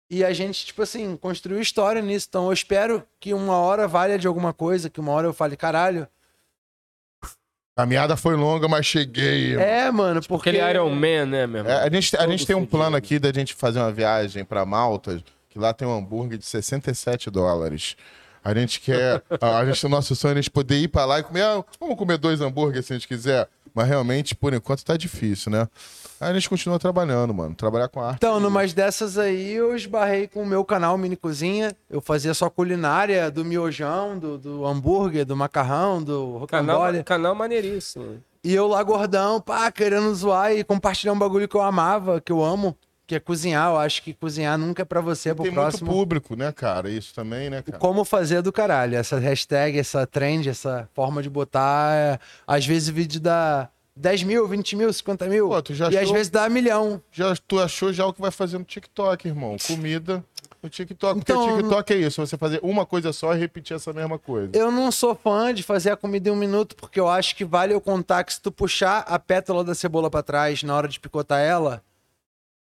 E 0.08 0.22
a 0.22 0.32
gente, 0.32 0.66
tipo 0.66 0.82
assim, 0.82 1.16
construiu 1.16 1.60
história 1.60 2.02
nisso. 2.02 2.26
Então 2.28 2.46
eu 2.46 2.52
espero 2.52 3.02
que 3.18 3.32
uma 3.32 3.56
hora 3.56 3.88
valha 3.88 4.18
de 4.18 4.26
alguma 4.26 4.52
coisa, 4.52 4.90
que 4.90 5.00
uma 5.00 5.10
hora 5.10 5.26
eu 5.26 5.32
fale, 5.32 5.56
caralho. 5.56 6.06
A 7.74 7.86
meada 7.86 8.14
foi 8.16 8.36
longa, 8.36 8.68
mas 8.68 8.84
cheguei. 8.84 9.56
É, 9.56 9.90
mano, 9.90 10.20
porque. 10.28 10.50
Aquele 10.50 10.70
Iron 10.70 10.90
Man, 10.90 11.24
né, 11.24 11.46
meu 11.46 11.60
irmão? 11.60 11.72
É, 11.72 11.86
a 11.86 11.90
gente, 11.90 12.14
a 12.14 12.26
gente 12.26 12.46
tem 12.46 12.54
um 12.54 12.66
plano 12.66 12.94
aqui 12.94 13.18
da 13.18 13.32
gente 13.32 13.54
fazer 13.54 13.78
uma 13.78 13.90
viagem 13.90 14.44
pra 14.44 14.66
Malta, 14.66 15.22
que 15.48 15.58
lá 15.58 15.72
tem 15.72 15.88
um 15.88 15.96
hambúrguer 15.96 16.36
de 16.36 16.44
67 16.44 17.30
dólares. 17.30 17.96
A 18.44 18.54
gente 18.54 18.80
quer. 18.80 19.22
a, 19.40 19.58
a 19.58 19.64
gente, 19.66 19.86
o 19.86 19.88
nosso 19.88 20.14
sonho 20.16 20.30
é 20.30 20.34
a 20.34 20.36
gente 20.36 20.50
poder 20.50 20.78
ir 20.78 20.88
pra 20.88 21.04
lá 21.04 21.18
e 21.20 21.22
comer. 21.22 21.42
ah, 21.42 21.64
vamos 21.80 21.96
comer 21.96 22.18
dois 22.18 22.40
hambúrgueres 22.40 22.86
se 22.86 22.92
a 22.92 22.96
gente 22.96 23.08
quiser. 23.08 23.48
Mas 23.74 23.88
realmente, 23.88 24.34
por 24.34 24.52
enquanto, 24.52 24.84
tá 24.84 24.96
difícil, 24.96 25.50
né? 25.50 25.66
Aí 26.20 26.30
a 26.30 26.34
gente 26.34 26.48
continua 26.48 26.78
trabalhando, 26.78 27.32
mano. 27.32 27.54
Trabalhar 27.54 27.88
com 27.88 28.00
arte. 28.00 28.16
Então, 28.18 28.38
numas 28.38 28.72
dessas 28.74 29.16
aí, 29.16 29.52
eu 29.52 29.74
esbarrei 29.74 30.28
com 30.28 30.42
o 30.42 30.46
meu 30.46 30.64
canal 30.64 30.96
Mini 30.98 31.16
Cozinha. 31.16 31.74
Eu 31.88 32.00
fazia 32.00 32.34
só 32.34 32.50
culinária 32.50 33.30
do 33.30 33.44
miojão, 33.44 34.18
do, 34.18 34.36
do 34.38 34.66
hambúrguer, 34.66 35.24
do 35.24 35.36
macarrão, 35.36 36.02
do 36.02 36.46
Canal, 36.46 36.82
canal 37.04 37.34
maneiríssimo. 37.34 38.22
E 38.44 38.54
eu 38.54 38.66
lá 38.66 38.82
gordão, 38.82 39.40
pá, 39.40 39.70
querendo 39.72 40.14
zoar 40.14 40.52
e 40.52 40.64
compartilhar 40.64 41.12
um 41.12 41.18
bagulho 41.18 41.48
que 41.48 41.56
eu 41.56 41.62
amava, 41.62 42.20
que 42.20 42.30
eu 42.32 42.44
amo, 42.44 42.76
que 43.06 43.14
é 43.14 43.20
cozinhar. 43.20 43.70
Eu 43.70 43.78
acho 43.78 44.02
que 44.02 44.12
cozinhar 44.14 44.56
nunca 44.58 44.82
é 44.82 44.84
pra 44.84 45.00
você, 45.00 45.30
é 45.30 45.34
pro 45.34 45.44
Tem 45.44 45.52
próximo. 45.52 45.86
muito 45.86 45.98
público, 45.98 46.36
né, 46.36 46.52
cara? 46.52 46.88
Isso 46.90 47.14
também, 47.14 47.50
né, 47.50 47.62
cara? 47.62 47.78
Como 47.78 48.04
fazer 48.04 48.36
é 48.36 48.42
do 48.42 48.52
caralho. 48.52 48.96
Essa 48.96 49.18
hashtag, 49.18 49.78
essa 49.78 50.06
trend, 50.06 50.48
essa 50.48 50.88
forma 50.94 51.22
de 51.22 51.28
botar. 51.30 51.94
é, 51.94 52.18
Às 52.46 52.64
vezes 52.66 52.88
o 52.88 52.92
vídeo 52.92 53.20
dá 53.20 53.68
10 53.96 54.22
mil, 54.22 54.46
20 54.48 54.76
mil, 54.76 54.92
50 54.92 55.26
mil. 55.26 55.48
Pô, 55.48 55.62
tu 55.62 55.74
já 55.74 55.86
e 55.90 55.96
às 55.96 56.02
achou- 56.04 56.14
vezes 56.14 56.30
dá 56.30 56.48
milhão. 56.48 57.02
Já, 57.12 57.34
tu 57.46 57.60
achou 57.60 57.92
já 57.92 58.06
o 58.06 58.12
que 58.12 58.20
vai 58.20 58.30
fazer 58.30 58.56
no 58.58 58.64
TikTok, 58.64 59.28
irmão? 59.28 59.56
Comida 59.66 60.24
no 60.62 60.70
TikTok. 60.70 61.18
Porque 61.20 61.32
Então- 61.32 61.54
o 61.54 61.56
TikTok 61.58 61.92
é 61.92 61.96
isso, 61.96 62.24
você 62.24 62.38
fazer 62.38 62.60
uma 62.62 62.86
coisa 62.86 63.12
só 63.12 63.34
e 63.34 63.38
repetir 63.38 63.74
essa 63.76 63.92
mesma 63.92 64.18
coisa. 64.18 64.50
Eu 64.54 64.70
não 64.70 64.90
sou 64.92 65.14
fã 65.14 65.52
de 65.52 65.62
fazer 65.62 65.90
a 65.90 65.96
comida 65.96 66.28
em 66.28 66.32
um 66.32 66.36
minuto, 66.36 66.74
porque 66.76 66.98
eu 67.00 67.08
acho 67.08 67.34
que 67.36 67.44
vale 67.44 67.74
eu 67.74 67.80
contar 67.80 68.22
que 68.24 68.32
se 68.32 68.40
tu 68.40 68.50
puxar 68.52 69.00
a 69.00 69.18
pétala 69.18 69.62
da 69.64 69.74
cebola 69.74 70.08
pra 70.08 70.22
trás 70.22 70.62
na 70.62 70.74
hora 70.74 70.86
de 70.88 70.98
picotar 71.00 71.40
ela, 71.40 71.82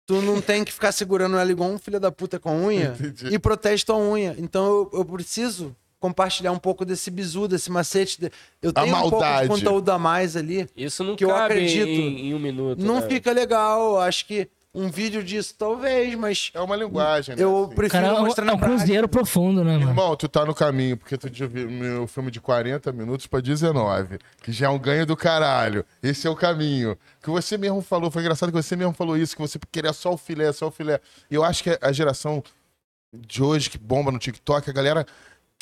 tu 0.07 0.21
não 0.23 0.41
tem 0.41 0.65
que 0.65 0.73
ficar 0.73 0.93
segurando 0.93 1.37
ela 1.37 1.51
igual 1.51 1.71
um 1.71 1.79
filho 1.79 2.01
da 2.01 2.11
puta 2.11 2.39
com 2.39 2.67
unha 2.67 2.97
Entendi. 2.99 3.35
e 3.35 3.39
protege 3.39 3.85
tua 3.85 3.97
unha. 3.97 4.35
Então 4.39 4.65
eu, 4.65 4.91
eu 4.95 5.05
preciso 5.05 5.75
compartilhar 6.01 6.51
um 6.51 6.59
pouco 6.59 6.85
desse 6.85 7.11
bizu, 7.11 7.47
desse 7.47 7.71
macete. 7.71 8.21
de- 8.21 8.31
Eu 8.61 8.73
tenho 8.73 8.97
um 8.97 9.01
pouco 9.11 9.25
de 9.25 9.47
conteúdo 9.49 9.89
a 9.91 9.99
mais 9.99 10.37
ali. 10.37 10.69
Isso 10.77 11.05
não 11.05 11.15
Que 11.15 11.25
eu 11.25 11.35
acredito. 11.35 11.87
Em, 11.87 12.29
em 12.31 12.35
um 12.35 12.41
minuto. 12.41 12.85
Não 12.85 12.97
né? 13.01 13.07
fica 13.09 13.31
legal. 13.33 14.01
Acho 14.01 14.27
que 14.27 14.49
um 14.75 14.89
vídeo 14.91 15.23
disso, 15.23 15.55
talvez, 15.59 16.15
mas 16.15 16.51
É 16.55 16.61
uma 16.61 16.75
linguagem, 16.75 17.37
né? 17.37 17.43
eu 17.43 17.65
assim. 17.67 17.75
prefiro 17.75 18.03
Cara, 18.07 18.21
mostrar 18.21 18.47
é 18.47 18.53
um 18.53 18.57
prática. 18.59 18.77
cruzeiro 18.79 19.09
profundo, 19.09 19.63
né, 19.63 19.73
mano? 19.77 19.91
Irmão, 19.91 20.17
tu 20.17 20.29
tá 20.29 20.47
no 20.47 20.55
caminho, 20.55 20.97
porque 20.97 21.19
tu 21.19 21.29
viu 21.49 21.71
meu 21.71 22.07
filme 22.07 22.31
de 22.31 22.41
40 22.41 22.91
minutos 22.93 23.27
pra 23.27 23.41
19, 23.41 24.19
que 24.43 24.51
já 24.51 24.67
é 24.67 24.69
um 24.71 24.79
ganho 24.79 25.05
do 25.05 25.15
caralho. 25.17 25.85
Esse 26.03 26.27
é 26.27 26.31
o 26.31 26.35
caminho. 26.37 26.97
Que 27.23 27.29
você 27.29 27.59
mesmo 27.59 27.83
falou, 27.83 28.11
foi 28.11 28.23
engraçado 28.23 28.51
que 28.51 28.63
você 28.63 28.75
mesmo 28.75 28.95
falou 28.95 29.17
isso, 29.17 29.37
que 29.37 29.43
você 29.43 29.59
queria 29.71 29.93
só 29.93 30.15
o 30.15 30.17
filé, 30.17 30.51
só 30.53 30.69
o 30.69 30.71
filé. 30.71 31.01
E 31.31 31.35
eu 31.35 31.45
acho 31.45 31.63
que 31.63 31.79
a 31.81 31.93
geração 31.93 32.43
de 33.15 33.43
hoje 33.43 33.69
que 33.69 33.77
bomba 33.77 34.11
no 34.11 34.19
TikTok, 34.19 34.71
a 34.71 34.73
galera 34.73 35.07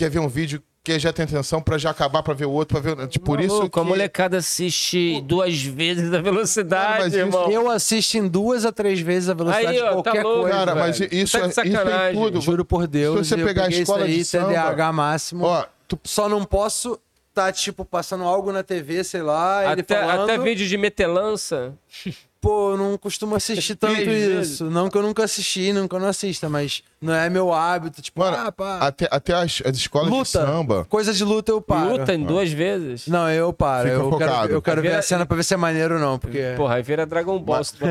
quer 0.01 0.11
ver 0.11 0.19
um 0.19 0.29
vídeo 0.29 0.63
que 0.83 0.99
já 0.99 1.13
tem 1.13 1.25
atenção 1.27 1.61
pra 1.61 1.77
já 1.77 1.91
acabar 1.91 2.23
pra 2.23 2.33
ver 2.33 2.47
o 2.47 2.51
outro, 2.51 2.81
pra 2.81 2.95
ver. 2.95 3.07
Tipo, 3.09 3.27
por 3.27 3.41
isso 3.41 3.69
que... 3.69 3.79
A 3.79 3.85
molecada 3.85 4.39
assiste 4.39 5.21
duas 5.21 5.61
vezes 5.63 6.11
a 6.13 6.21
velocidade, 6.23 6.85
Cara, 6.87 6.99
mas 7.05 7.13
isso- 7.13 7.19
irmão. 7.19 7.51
Eu 7.51 7.71
assisto 7.71 8.17
em 8.17 8.27
duas 8.27 8.65
a 8.65 8.73
três 8.73 8.99
vezes 9.01 9.29
a 9.29 9.35
velocidade 9.35 9.67
Aí, 9.69 9.75
de 9.77 9.83
ó, 9.83 9.87
tá 9.89 10.11
qualquer 10.11 10.23
louco, 10.25 10.41
coisa. 10.43 10.57
Cara, 10.57 10.75
mas 10.75 10.99
isso, 11.01 11.33
Tá 11.33 11.39
de 11.41 11.45
é, 11.45 11.49
isso 11.49 11.55
sacanagem. 11.55 12.21
tudo. 12.23 12.41
Juro 12.41 12.65
por 12.65 12.87
Deus, 12.87 13.27
Se 13.29 13.35
você 13.35 13.43
eu 13.43 13.47
pegar 13.47 13.65
a 13.67 13.69
escola 13.69 14.07
isso 14.07 14.09
aí, 14.09 14.19
de 14.19 14.25
samba- 14.25 14.49
TDAH 14.49 14.93
máximo. 14.93 15.45
Ó, 15.45 15.67
tu 15.87 15.99
Só 16.03 16.29
não 16.31 16.45
posso 16.45 16.99
tá, 17.35 17.53
tipo, 17.53 17.85
passando 17.85 18.25
algo 18.25 18.51
na 18.51 18.63
TV, 18.63 19.05
sei 19.05 19.23
lá, 19.23 19.71
ele 19.73 19.83
Até, 19.83 20.01
falando... 20.01 20.31
até 20.31 20.39
vídeo 20.39 20.67
de 20.67 20.77
metelança. 20.79 21.75
Pô, 22.41 22.71
eu 22.71 22.77
não 22.79 22.97
costumo 22.97 23.35
assistir 23.35 23.75
tanto 23.75 24.01
isso. 24.01 24.65
Não 24.71 24.89
que 24.89 24.97
eu 24.97 25.03
nunca 25.03 25.23
assisti, 25.25 25.75
não 25.75 25.87
que 25.87 25.95
eu 25.95 26.01
não 26.01 26.09
assista, 26.09 26.49
mas 26.49 26.83
não 26.99 27.13
é 27.13 27.29
meu 27.29 27.53
hábito. 27.53 28.01
Tipo, 28.01 28.21
Mano, 28.21 28.37
ah, 28.39 28.51
pá. 28.51 28.79
até, 28.79 29.07
até 29.11 29.35
as, 29.35 29.61
as 29.65 29.77
escolas 29.77 30.09
de 30.11 30.17
Luta. 30.17 30.25
samba. 30.31 30.87
Coisa 30.89 31.13
de 31.13 31.23
luta 31.23 31.53
eu 31.53 31.61
paro. 31.61 31.99
Luta 31.99 32.15
em 32.15 32.25
duas 32.25 32.51
vezes. 32.51 33.07
Não, 33.09 33.29
eu 33.31 33.53
paro. 33.53 33.89
Fica 33.91 34.01
eu 34.01 34.11
focado. 34.11 34.33
quero, 34.41 34.53
eu 34.55 34.63
quero 34.63 34.81
ver 34.81 34.89
Vira- 34.89 35.01
a 35.01 35.03
cena 35.03 35.27
pra 35.27 35.37
ver 35.37 35.43
se 35.45 35.53
é 35.53 35.57
maneiro 35.59 35.97
ou 35.97 36.01
não, 36.01 36.19
porque... 36.19 36.55
Porra, 36.57 36.77
aí 36.77 36.83
vira 36.83 37.05
Dragon 37.05 37.39
Ball. 37.39 37.63
Fico- 37.63 37.85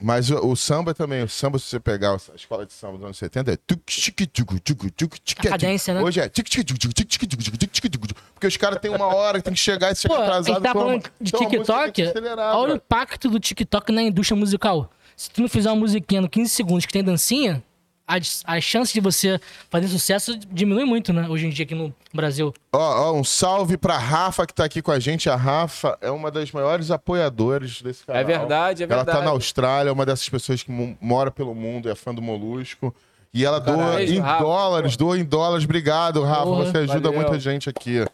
Mas 0.00 0.30
o, 0.30 0.46
o 0.48 0.56
samba 0.56 0.94
também, 0.94 1.22
o 1.22 1.28
samba, 1.28 1.58
se 1.58 1.66
você 1.66 1.78
pegar 1.80 2.12
a 2.14 2.16
escola 2.34 2.66
de 2.66 2.72
samba 2.72 2.94
dos 2.94 3.04
anos 3.04 3.18
70, 3.18 3.52
é. 3.52 3.56
tuc, 3.66 3.80
tic, 3.86 4.16
tuc, 4.32 4.60
tuc, 4.60 4.90
tuc, 4.92 5.18
tic, 5.22 5.46
A 5.46 5.50
cadência, 5.50 5.94
né? 5.94 6.00
Hoje 6.02 6.20
é. 6.20 6.28
tic, 6.28 6.48
tic, 6.48 6.64
tuc, 6.66 6.78
tuc, 6.78 6.92
tic, 6.94 7.08
tic, 7.08 7.20
tuc, 7.28 7.42
tuc, 7.42 7.58
tic, 7.70 7.90
tuc, 7.90 8.08
tuc. 8.08 8.16
Porque 8.34 8.46
os 8.46 8.56
caras 8.56 8.78
têm 8.80 8.90
uma 8.90 9.06
hora 9.14 9.38
que 9.38 9.44
tem 9.44 9.52
que 9.54 9.60
chegar 9.60 9.92
e 9.92 9.94
se 9.94 10.08
Pô, 10.08 10.14
chegar 10.14 10.22
a 10.24 10.26
atrasado. 10.38 10.54
gente 10.54 10.62
tá 10.62 10.72
falando 10.72 11.02
de 11.20 11.28
Então 11.28 11.40
TikTok. 11.48 12.02
acelerar, 12.02 12.56
Olha 12.62 12.72
o 12.74 12.76
impacto 12.76 13.28
do 13.28 13.38
TikTok 13.40 13.90
na 13.92 14.02
indústria 14.02 14.36
musical. 14.38 14.90
Se 15.16 15.30
tu 15.30 15.40
não 15.40 15.48
fizer 15.48 15.70
uma 15.70 15.76
musiquinha 15.80 16.20
no 16.20 16.28
15 16.28 16.50
segundos 16.50 16.86
que 16.86 16.92
tem 16.92 17.02
dancinha, 17.04 17.62
as, 18.06 18.42
as 18.46 18.64
chances 18.64 18.92
de 18.92 19.00
você 19.00 19.40
fazer 19.70 19.86
sucesso 19.88 20.36
diminuem 20.50 20.84
muito, 20.84 21.12
né? 21.12 21.26
Hoje 21.28 21.46
em 21.46 21.50
dia 21.50 21.64
aqui 21.64 21.74
no 21.74 21.94
Brasil. 22.12 22.52
Ó, 22.72 22.78
ó, 22.78 23.12
um 23.14 23.22
salve 23.22 23.76
pra 23.76 23.96
Rafa 23.96 24.46
que 24.46 24.52
tá 24.52 24.64
aqui 24.64 24.82
com 24.82 24.90
a 24.90 24.98
gente. 24.98 25.30
A 25.30 25.36
Rafa 25.36 25.96
é 26.00 26.10
uma 26.10 26.30
das 26.30 26.50
maiores 26.50 26.90
apoiadoras 26.90 27.80
desse 27.80 28.04
canal. 28.04 28.20
É 28.20 28.24
verdade, 28.24 28.82
é 28.82 28.86
Ela 28.86 28.96
verdade. 28.96 29.18
tá 29.18 29.24
na 29.24 29.30
Austrália, 29.30 29.90
é 29.90 29.92
uma 29.92 30.04
dessas 30.04 30.28
pessoas 30.28 30.62
que 30.62 30.70
mo- 30.70 30.96
mora 31.00 31.30
pelo 31.30 31.54
mundo, 31.54 31.88
é 31.88 31.94
fã 31.94 32.14
do 32.14 32.20
Molusco. 32.20 32.94
E 33.32 33.44
ela 33.46 33.58
doa 33.60 33.76
Caralho, 33.78 34.12
em 34.12 34.18
Rafa, 34.18 34.42
dólares, 34.44 34.96
doa 34.96 35.18
em 35.18 35.24
dólares. 35.24 35.64
Obrigado, 35.64 36.22
Rafa. 36.22 36.42
Porra, 36.44 36.64
Você 36.66 36.78
ajuda 36.78 37.08
valeu. 37.10 37.12
muita 37.20 37.38
gente 37.40 37.70
aqui. 37.70 38.04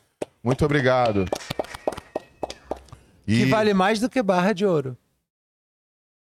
Muito 0.44 0.64
obrigado. 0.64 1.24
E... 3.28 3.40
Que 3.40 3.44
vale 3.44 3.74
mais 3.74 4.00
do 4.00 4.08
que 4.08 4.22
barra 4.22 4.54
de 4.54 4.64
ouro. 4.64 4.96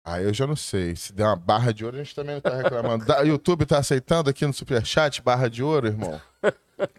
Ah, 0.06 0.22
eu 0.22 0.32
já 0.32 0.46
não 0.46 0.56
sei. 0.56 0.96
Se 0.96 1.12
der 1.12 1.26
uma 1.26 1.36
barra 1.36 1.74
de 1.74 1.84
ouro, 1.84 1.98
a 1.98 2.04
gente 2.04 2.14
também 2.14 2.36
não 2.36 2.42
tá 2.42 2.56
reclamando. 2.56 3.06
Da- 3.06 3.22
YouTube 3.22 3.66
tá 3.66 3.80
aceitando 3.80 4.30
aqui 4.30 4.46
no 4.46 4.54
Superchat 4.54 5.20
barra 5.22 5.50
de 5.50 5.64
ouro, 5.64 5.88
irmão? 5.88 6.22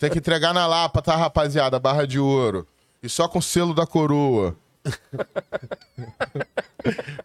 Tem 0.01 0.11
que 0.11 0.19
entregar 0.19 0.53
na 0.53 0.67
Lapa, 0.67 1.01
tá, 1.01 1.15
rapaziada? 1.15 1.79
Barra 1.79 2.05
de 2.05 2.19
ouro. 2.19 2.67
E 3.01 3.09
só 3.09 3.29
com 3.29 3.41
selo 3.41 3.75
da 3.75 3.87
coroa. 3.87 4.57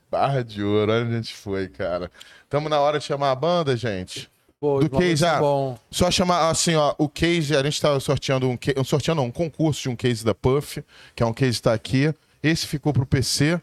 barra 0.10 0.44
de 0.44 0.64
ouro, 0.64 0.92
olha 0.92 1.04
onde 1.04 1.14
a 1.14 1.18
gente 1.18 1.34
foi, 1.34 1.68
cara. 1.68 2.12
Tamo 2.48 2.70
na 2.70 2.80
hora 2.80 3.00
de 3.00 3.06
chamar 3.06 3.32
a 3.32 3.36
banda, 3.36 3.76
gente. 3.76 4.30
Pô, 4.60 4.80
Do 4.80 5.04
é 5.04 5.16
já? 5.16 5.40
bom. 5.40 5.78
Só 5.90 6.12
chamar 6.12 6.50
assim, 6.50 6.76
ó, 6.76 6.94
o 6.98 7.10
case, 7.10 7.56
a 7.56 7.64
gente 7.64 7.80
tá 7.80 8.00
sorteando 8.00 8.48
um, 8.48 8.58
sorteando 8.84 9.22
um 9.22 9.32
concurso 9.32 9.84
de 9.84 9.90
um 9.90 9.96
case 9.96 10.26
da 10.26 10.34
Puff, 10.34 10.84
que 11.16 11.22
é 11.22 11.26
um 11.26 11.34
case 11.34 11.58
que 11.58 11.64
tá 11.64 11.74
aqui. 11.74 12.14
Esse 12.42 12.68
ficou 12.68 12.94
pro 12.94 13.06
PC. 13.06 13.60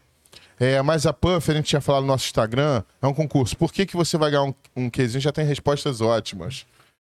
É, 0.59 0.81
mas 0.81 1.05
a 1.05 1.11
Puff, 1.11 1.51
a 1.51 1.53
gente 1.53 1.65
tinha 1.65 1.81
falado 1.81 2.03
no 2.03 2.07
nosso 2.07 2.25
Instagram, 2.25 2.81
é 3.01 3.07
um 3.07 3.13
concurso. 3.13 3.57
Por 3.57 3.73
que, 3.73 3.85
que 3.85 3.95
você 3.95 4.17
vai 4.17 4.31
ganhar 4.31 4.43
um, 4.43 4.53
um 4.75 4.89
já 5.19 5.31
tem 5.31 5.45
respostas 5.45 5.99
ótimas. 5.99 6.65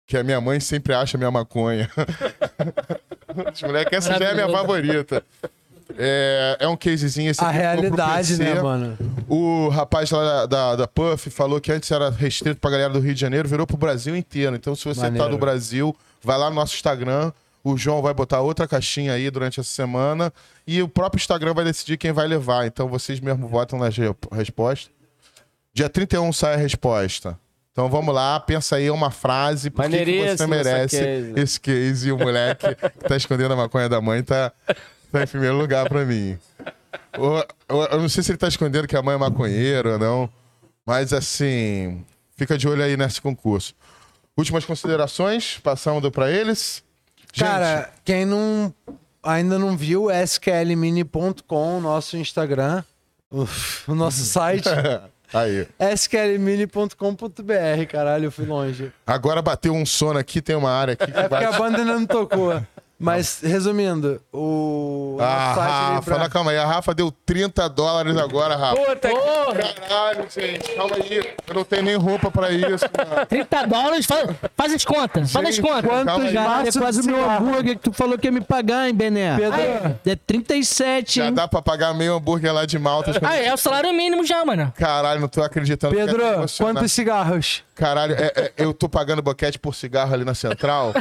Que 0.06 0.16
a 0.16 0.24
minha 0.24 0.40
mãe 0.40 0.58
sempre 0.58 0.92
acha 0.92 1.16
minha 1.16 1.30
maconha. 1.30 1.88
Os 3.54 3.62
moleques, 3.62 3.96
essa 3.96 4.18
já 4.18 4.26
é 4.26 4.30
a 4.32 4.34
minha 4.34 4.48
favorita. 4.50 5.24
É, 5.96 6.56
é 6.60 6.68
um 6.68 6.76
casezinho 6.76 7.30
esse 7.30 7.42
A 7.42 7.50
realidade, 7.50 8.36
né, 8.36 8.60
mano? 8.60 8.98
O 9.28 9.68
rapaz 9.68 10.10
lá 10.10 10.22
da, 10.22 10.46
da, 10.46 10.76
da 10.76 10.86
Puff 10.88 11.30
falou 11.30 11.60
que 11.60 11.70
antes 11.72 11.90
era 11.90 12.10
restrito 12.10 12.60
pra 12.60 12.70
galera 12.70 12.92
do 12.92 13.00
Rio 13.00 13.14
de 13.14 13.20
Janeiro, 13.20 13.48
virou 13.48 13.66
pro 13.66 13.76
Brasil 13.76 14.16
inteiro. 14.16 14.56
Então, 14.56 14.74
se 14.74 14.84
você 14.84 15.00
tá 15.00 15.06
Maneiro. 15.06 15.30
do 15.30 15.38
Brasil, 15.38 15.96
vai 16.22 16.38
lá 16.38 16.50
no 16.50 16.56
nosso 16.56 16.74
Instagram. 16.74 17.32
O 17.62 17.76
João 17.76 18.00
vai 18.00 18.14
botar 18.14 18.40
outra 18.40 18.66
caixinha 18.66 19.12
aí 19.12 19.30
durante 19.30 19.60
essa 19.60 19.68
semana. 19.68 20.32
E 20.66 20.82
o 20.82 20.88
próprio 20.88 21.18
Instagram 21.20 21.52
vai 21.54 21.64
decidir 21.64 21.96
quem 21.98 22.12
vai 22.12 22.26
levar. 22.26 22.66
Então, 22.66 22.88
vocês 22.88 23.20
mesmo 23.20 23.46
votam 23.48 23.78
nas 23.78 23.96
re- 23.96 24.14
respostas. 24.32 24.90
Dia 25.72 25.88
31 25.88 26.32
sai 26.32 26.54
a 26.54 26.56
resposta. 26.56 27.38
Então 27.72 27.88
vamos 27.88 28.12
lá, 28.14 28.38
pensa 28.40 28.76
aí 28.76 28.90
uma 28.90 29.10
frase, 29.12 29.70
por 29.70 29.84
que 29.84 29.90
que 30.04 30.36
você 30.36 30.46
merece 30.48 30.98
case. 30.98 31.32
esse 31.36 31.60
case 31.60 32.08
e 32.08 32.12
o 32.12 32.18
moleque 32.18 32.74
que 32.74 33.08
tá 33.08 33.16
escondendo 33.16 33.52
a 33.54 33.56
maconha 33.56 33.88
da 33.88 34.00
mãe 34.00 34.22
tá, 34.24 34.52
tá 35.12 35.22
em 35.22 35.26
primeiro 35.26 35.56
lugar 35.56 35.88
pra 35.88 36.04
mim. 36.04 36.36
O- 37.16 37.74
o- 37.74 37.84
Eu 37.84 38.00
não 38.00 38.08
sei 38.08 38.24
se 38.24 38.32
ele 38.32 38.38
tá 38.38 38.48
escondendo 38.48 38.88
que 38.88 38.96
a 38.96 39.02
mãe 39.02 39.14
é 39.14 39.18
maconheira 39.18 39.92
ou 39.92 39.98
não, 40.00 40.28
mas 40.84 41.12
assim, 41.12 42.04
fica 42.36 42.58
de 42.58 42.66
olho 42.68 42.82
aí 42.82 42.96
nesse 42.96 43.20
concurso. 43.22 43.72
Últimas 44.36 44.64
considerações, 44.64 45.58
passando 45.62 46.10
pra 46.10 46.28
eles. 46.30 46.82
Cara, 47.36 47.90
quem 48.04 48.24
não 48.24 48.74
ainda 49.22 49.58
não 49.58 49.76
viu, 49.76 50.08
sklmini.com, 50.10 51.80
nosso 51.80 52.16
Instagram, 52.16 52.82
o, 53.30 53.46
nosso 53.94 54.24
site, 54.24 54.68
aí. 55.32 55.68
sklmini.com.br, 55.96 57.86
caralho, 57.88 58.26
eu 58.26 58.32
fui 58.32 58.46
longe. 58.46 58.92
Agora 59.06 59.42
bateu 59.42 59.72
um 59.74 59.84
sono 59.86 60.18
aqui, 60.18 60.40
tem 60.40 60.56
uma 60.56 60.70
área 60.70 60.94
aqui 60.94 61.10
que 61.10 61.18
É 61.18 61.28
porque 61.28 61.44
a 61.44 61.52
banda 61.52 61.78
ainda 61.78 61.94
não 61.94 62.06
tocou. 62.06 62.60
Mas, 63.02 63.40
resumindo, 63.42 64.20
o 64.30 65.16
A 65.18 65.24
nosso 65.24 65.54
site 65.54 65.72
ali 65.72 65.94
Rafa, 65.94 66.14
pra- 66.16 66.28
calma 66.28 66.50
aí, 66.50 66.58
a 66.58 66.66
Rafa 66.66 66.92
deu 66.94 67.10
30 67.24 67.66
dólares 67.70 68.14
agora, 68.18 68.56
Rafa. 68.56 68.76
Puta 68.76 69.08
que... 69.08 69.80
Caralho, 69.88 70.26
gente, 70.30 70.74
calma 70.76 70.96
aí. 70.96 71.34
Eu 71.48 71.54
não 71.54 71.64
tenho 71.64 71.82
nem 71.82 71.96
roupa 71.96 72.30
pra 72.30 72.50
isso, 72.50 72.66
mano. 72.68 73.24
30 73.26 73.66
dólares, 73.66 74.04
faz, 74.04 74.28
faz 74.54 74.74
as 74.74 74.84
contas, 74.84 75.32
faz 75.32 75.48
as 75.48 75.58
contas. 75.58 75.80
Quantos. 75.90 76.32
Caralho, 76.32 76.68
é 76.68 76.72
quase 76.72 77.00
o 77.00 77.04
meu 77.06 77.30
hambúrguer 77.30 77.76
que 77.78 77.82
tu 77.84 77.92
falou 77.94 78.18
que 78.18 78.26
ia 78.26 78.32
me 78.32 78.42
pagar, 78.42 78.86
hein, 78.86 78.94
Bené? 78.94 79.34
Pedro, 79.36 79.96
É 80.04 80.14
37, 80.16 81.16
Já 81.20 81.26
hein? 81.26 81.32
dá 81.34 81.48
pra 81.48 81.62
pagar 81.62 81.94
meio 81.94 82.14
hambúrguer 82.16 82.52
lá 82.52 82.66
de 82.66 82.78
Malta. 82.78 83.12
Ah, 83.22 83.36
é 83.36 83.52
o 83.52 83.56
salário 83.56 83.92
mínimo 83.94 84.26
já, 84.26 84.44
mano. 84.44 84.70
Caralho, 84.76 85.20
não 85.22 85.28
tô 85.28 85.42
acreditando. 85.42 85.94
Pedro, 85.94 86.20
emocionado. 86.22 86.76
quantos 86.78 86.92
cigarros? 86.92 87.62
Caralho, 87.80 88.14
é- 88.14 88.32
é, 88.36 88.52
eu 88.58 88.74
tô 88.74 88.88
pagando 88.90 89.22
boquete 89.22 89.58
por 89.58 89.74
cigarro 89.74 90.12
ali 90.12 90.24
na 90.24 90.34
central. 90.34 90.92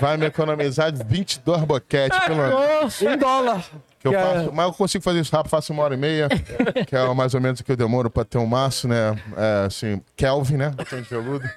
Vai 0.00 0.16
me 0.16 0.26
equnomizar 0.26 0.92
22 0.94 1.62
boquetes, 1.64 2.16
pelo 2.20 2.36
menos. 2.38 3.02
Um 3.02 3.16
dólar. 3.18 3.64
Que 3.98 4.06
eu 4.08 4.14
é- 4.14 4.22
faço, 4.22 4.52
mas 4.54 4.66
eu 4.66 4.72
consigo 4.72 5.04
fazer 5.04 5.20
isso 5.20 5.34
rápido, 5.34 5.50
faço 5.50 5.72
uma 5.72 5.82
hora 5.82 5.94
e 5.94 5.96
meia, 5.98 6.28
que 6.86 6.94
é 6.96 7.12
mais 7.12 7.34
ou 7.34 7.40
menos 7.40 7.58
o 7.60 7.64
que 7.64 7.72
eu 7.72 7.76
demoro 7.76 8.08
pra 8.08 8.24
ter 8.24 8.38
um 8.38 8.46
maço, 8.46 8.86
né? 8.88 9.20
É, 9.36 9.66
assim, 9.66 10.00
Kelvin, 10.16 10.56
né? 10.56 10.70
Botão 10.70 11.02
de 11.02 11.08
veludo. 11.08 11.50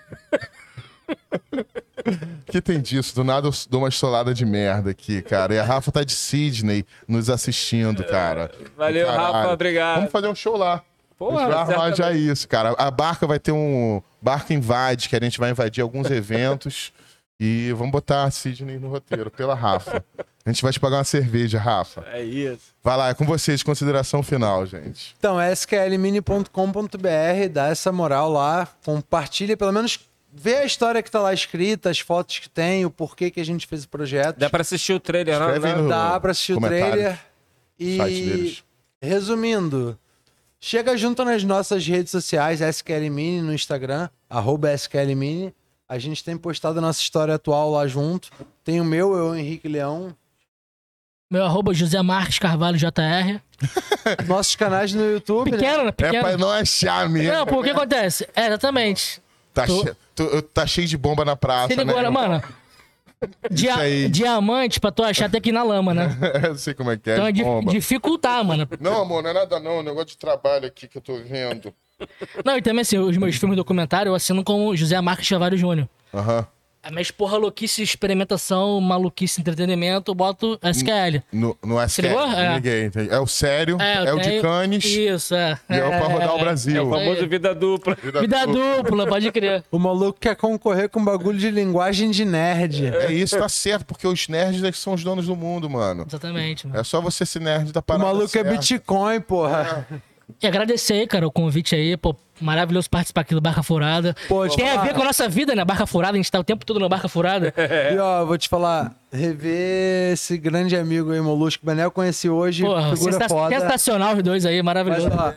que 2.48 2.62
tem 2.62 2.82
disso? 2.82 3.16
Do 3.16 3.24
nada 3.24 3.48
eu 3.48 3.54
dou 3.70 3.82
uma 3.82 3.90
estolada 3.90 4.34
de 4.34 4.46
merda 4.46 4.90
aqui, 4.92 5.22
cara. 5.22 5.54
E 5.54 5.60
a 5.60 5.64
Rafa 5.64 5.92
tá 5.92 6.04
de 6.04 6.12
Sydney 6.14 6.86
nos 7.08 7.30
assistindo, 7.30 8.04
cara. 8.04 8.52
Valeu, 8.76 9.06
Caralho. 9.08 9.34
Rafa, 9.34 9.54
obrigado. 9.54 9.96
Vamos 9.98 10.12
fazer 10.12 10.28
um 10.28 10.36
show 10.36 10.58
lá. 10.58 10.82
Porra, 11.18 11.38
a 11.38 11.40
gente 11.44 11.48
vai 11.54 11.58
arrumar 11.62 11.76
certamente. 11.96 11.98
já 11.98 12.12
isso, 12.32 12.48
cara. 12.48 12.76
A 12.78 12.92
barca 12.92 13.26
vai 13.28 13.40
ter 13.40 13.52
um. 13.52 14.02
Barca 14.24 14.54
invade, 14.54 15.10
que 15.10 15.16
a 15.16 15.20
gente 15.20 15.38
vai 15.40 15.52
invadir 15.52 15.82
alguns 15.82 16.10
eventos. 16.10 16.94
E 17.40 17.74
vamos 17.74 17.92
botar 17.92 18.24
a 18.24 18.32
Sidney 18.32 18.78
no 18.80 18.88
roteiro, 18.90 19.30
pela 19.30 19.54
Rafa. 19.54 20.06
A 20.46 20.50
gente 20.52 20.62
vai 20.62 20.72
te 20.72 20.80
pagar 20.80 20.98
uma 20.98 21.04
cerveja, 21.04 21.60
Rafa. 21.60 22.06
É 22.14 22.24
isso. 22.24 22.74
Vai 22.82 22.96
lá, 22.96 23.10
é 23.10 23.14
com 23.14 23.26
vocês, 23.26 23.62
consideração 23.64 24.24
final, 24.24 24.66
gente. 24.66 25.14
Então, 25.18 25.38
sklmini.com.br, 25.52 27.50
dá 27.52 27.68
essa 27.68 27.92
moral 27.92 28.32
lá, 28.32 28.68
compartilha, 28.86 29.58
pelo 29.58 29.72
menos 29.72 30.00
vê 30.34 30.58
a 30.58 30.66
história 30.66 31.02
que 31.04 31.12
tá 31.12 31.20
lá 31.22 31.34
escrita, 31.34 31.90
as 31.90 32.00
fotos 32.00 32.40
que 32.40 32.50
tem, 32.50 32.86
o 32.86 32.90
porquê 32.92 33.30
que 33.30 33.40
a 33.42 33.46
gente 33.46 33.68
fez 33.68 33.84
o 33.84 33.90
projeto. 33.90 34.38
Dá 34.38 34.50
pra 34.50 34.62
assistir 34.62 34.94
o 34.94 35.00
trailer, 35.00 35.40
não? 35.40 35.48
Escreve 35.48 35.68
aí 35.68 35.82
no 35.82 35.90
Dá 35.90 36.20
pra 36.20 36.32
assistir 36.32 36.54
o 36.54 36.62
trailer. 36.62 37.12
site 37.16 37.22
E 37.80 37.98
deles. 37.98 38.64
resumindo, 39.02 39.98
chega 40.66 40.96
junto 40.98 41.26
nas 41.26 41.44
nossas 41.44 41.86
redes 41.86 42.10
sociais, 42.12 42.62
SQLMini 42.62 43.42
no 43.42 43.54
Instagram, 43.54 44.08
arroba 44.30 44.72
SQLMini. 44.74 45.54
A 45.90 46.00
gente 46.00 46.24
tem 46.24 46.38
postado 46.38 46.80
a 46.80 46.82
nossa 46.82 47.02
história 47.02 47.36
atual 47.36 47.72
lá 47.72 47.86
junto. 47.86 48.30
Tem 48.64 48.80
o 48.80 48.86
meu, 48.86 49.14
eu, 49.16 49.36
Henrique 49.36 49.68
Leão. 49.68 50.16
Meu 51.30 51.44
arroba 51.44 51.74
José 51.74 52.02
Marques 52.02 52.40
Carvalho 52.40 52.78
JR. 52.78 53.42
Nossos 54.28 54.56
canais 54.56 54.94
no 54.94 55.04
YouTube, 55.12 55.52
né? 55.52 55.58
Pequeno, 55.58 55.84
né? 55.84 55.90
É 55.90 55.92
Pequeno. 55.92 56.24
pra 56.24 56.38
não 56.38 56.50
achar 56.52 57.10
mesmo. 57.10 57.32
Não, 57.34 57.46
por 57.46 57.64
que 57.64 57.72
acontece? 57.72 58.28
É, 58.36 58.48
exatamente. 58.48 59.22
Tá, 59.54 59.66
tô- 59.68 59.84
che- 59.84 59.96
tu- 60.16 60.42
tá 60.44 60.66
cheio 60.66 60.88
de 60.88 60.98
bomba 60.98 61.26
na 61.26 61.36
praça, 61.36 61.68
Se 61.68 61.76
ligou, 61.76 61.96
né? 61.98 62.04
né, 62.04 62.10
mano? 62.10 62.44
Dia- 63.52 64.10
diamante 64.10 64.80
pra 64.80 64.92
tu 64.92 65.04
achar 65.04 65.26
até 65.26 65.38
aqui 65.38 65.52
na 65.52 65.64
lama, 65.64 65.94
né? 65.94 66.10
eu 66.48 66.56
sei 66.58 66.74
como 66.74 66.92
é 66.92 66.98
que 66.98 67.10
é, 67.10 67.14
Então 67.14 67.28
é 67.28 67.32
di- 67.32 67.44
bomba. 67.44 67.72
dificultar, 67.72 68.44
mano. 68.44 68.68
Não, 68.80 69.02
amor, 69.02 69.22
não 69.24 69.30
é 69.30 69.34
nada 69.34 69.60
não. 69.60 69.72
É 69.72 69.80
um 69.80 69.84
negócio 69.84 70.08
de 70.08 70.18
trabalho 70.18 70.66
aqui 70.66 70.88
que 70.88 70.98
eu 70.98 71.02
tô 71.02 71.16
vendo. 71.18 71.74
Não, 72.44 72.58
e 72.58 72.62
também 72.62 72.82
assim, 72.82 72.98
os 72.98 73.16
meus 73.18 73.36
filmes 73.36 73.56
documentário 73.56 74.10
eu 74.10 74.16
assino 74.16 74.44
como 74.44 74.76
José 74.76 75.00
Marques 75.00 75.26
Chavalho 75.28 75.58
Júnior. 75.58 75.88
Aham. 76.14 76.40
A 76.40 76.48
minha 76.92 77.06
porra 77.18 77.38
louquice, 77.38 77.82
experimentação, 77.82 78.80
maluquice, 78.82 79.40
entretenimento, 79.40 80.12
eu 80.12 80.16
boto 80.16 80.60
SQL. 80.62 81.22
No, 81.32 81.58
no 81.64 81.82
SQL. 81.82 82.08
É. 82.36 82.56
Ninguém. 82.56 82.90
tem. 82.90 83.08
É 83.10 83.20
o 83.20 83.28
sério, 83.28 83.78
é, 83.82 84.10
eu 84.10 84.16
o 84.18 84.20
de 84.20 84.42
Cannes 84.42 84.84
Isso, 84.86 85.34
é. 85.36 85.58
e 85.70 85.74
é 85.76 85.86
o 85.86 85.90
pra 85.90 86.00
rodar 86.08 86.36
o 86.36 86.38
É 86.38 86.42
Brasil. 86.42 86.88
o 86.88 86.90
famoso 86.92 87.28
vida 87.28 87.56
dupla. 87.56 87.98
Vida 88.22 88.46
dupla, 88.48 89.08
pode 89.08 89.32
crer. 89.32 89.64
O 89.72 89.80
maluco 89.80 90.20
quer 90.20 90.36
concorrer 90.36 90.90
com 90.90 91.04
bagulho 91.04 91.38
de 91.38 91.50
linguagem 91.50 92.12
de 92.12 92.26
nerd. 92.26 92.86
É 92.88 93.12
isso, 93.12 93.38
tá 93.38 93.50
certo, 93.50 93.86
porque 93.86 94.06
os 94.08 94.28
nerds 94.28 94.64
é 94.64 94.72
que 94.72 94.78
são 94.78 94.94
os 94.94 95.04
donos 95.04 95.28
do 95.28 95.36
mundo, 95.36 95.70
mano. 95.70 96.06
Exatamente, 96.08 96.68
mano. 96.68 96.80
É 96.80 96.84
só 96.84 97.02
você 97.02 97.26
ser 97.26 97.40
nerd 97.40 97.72
da 97.72 97.80
O 97.80 97.84
parada 97.84 98.06
maluco 98.06 98.26
é 98.26 98.28
certa. 98.30 98.50
Bitcoin, 98.52 99.22
porra. 99.22 99.88
E 100.42 100.48
agradecer 100.48 100.94
aí, 100.94 101.08
cara, 101.08 101.28
o 101.28 101.32
convite 101.32 101.76
aí, 101.76 101.96
pô, 101.98 102.16
maravilhoso 102.44 102.90
participar 102.90 103.22
aqui 103.22 103.34
do 103.34 103.42
Barca 103.42 103.64
Furada. 103.64 104.16
Pô, 104.28 104.48
Tem 104.50 104.68
a 104.70 104.74
falar. 104.74 104.84
ver 104.86 104.94
com 104.94 105.02
a 105.02 105.06
nossa 105.06 105.28
vida, 105.30 105.56
né? 105.56 105.64
Barca 105.66 105.86
Furada, 105.88 106.14
a 106.14 106.18
gente 106.18 106.30
tá 106.32 106.40
o 106.40 106.44
tempo 106.44 106.66
todo 106.66 106.80
na 106.80 106.88
Barca 106.90 107.08
Furada. 107.08 107.54
E 107.94 107.98
ó, 107.98 108.26
vou 108.26 108.38
te 108.38 108.48
falar, 108.50 108.94
rever 109.12 110.14
esse 110.14 110.38
grande 110.38 110.76
amigo 110.76 111.12
aí, 111.12 111.20
Molusco 111.22 111.66
Benel, 111.66 111.90
conheci 111.92 112.30
hoje, 112.30 112.64
Porra, 112.64 112.96
figura 112.96 113.14
sensa- 113.14 113.30
foda. 113.30 113.60
sensacional 113.60 114.16
os 114.16 114.22
dois 114.24 114.46
aí, 114.46 114.58
Mas, 114.62 114.66
maravilhoso. 114.66 115.10
ó, 115.18 115.34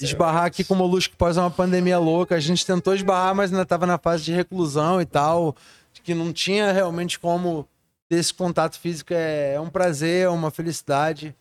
esbarrar 0.00 0.44
aqui 0.44 0.62
com 0.64 0.74
o 0.74 0.76
Molusco 0.76 1.14
após 1.14 1.36
uma 1.36 1.50
pandemia 1.50 1.98
louca, 1.98 2.36
a 2.36 2.40
gente 2.40 2.64
tentou 2.64 2.94
esbarrar, 2.94 3.34
mas 3.34 3.50
ainda 3.52 3.66
tava 3.66 3.84
na 3.86 3.98
fase 3.98 4.24
de 4.24 4.32
reclusão 4.32 5.00
e 5.00 5.04
tal, 5.04 5.56
que 6.04 6.14
não 6.14 6.32
tinha 6.32 6.70
realmente 6.72 7.18
como 7.18 7.66
ter 8.08 8.16
esse 8.16 8.32
contato 8.32 8.78
físico. 8.78 9.12
É, 9.12 9.54
é 9.54 9.60
um 9.60 9.68
prazer, 9.68 10.26
é 10.26 10.28
uma 10.28 10.50
felicidade. 10.50 11.34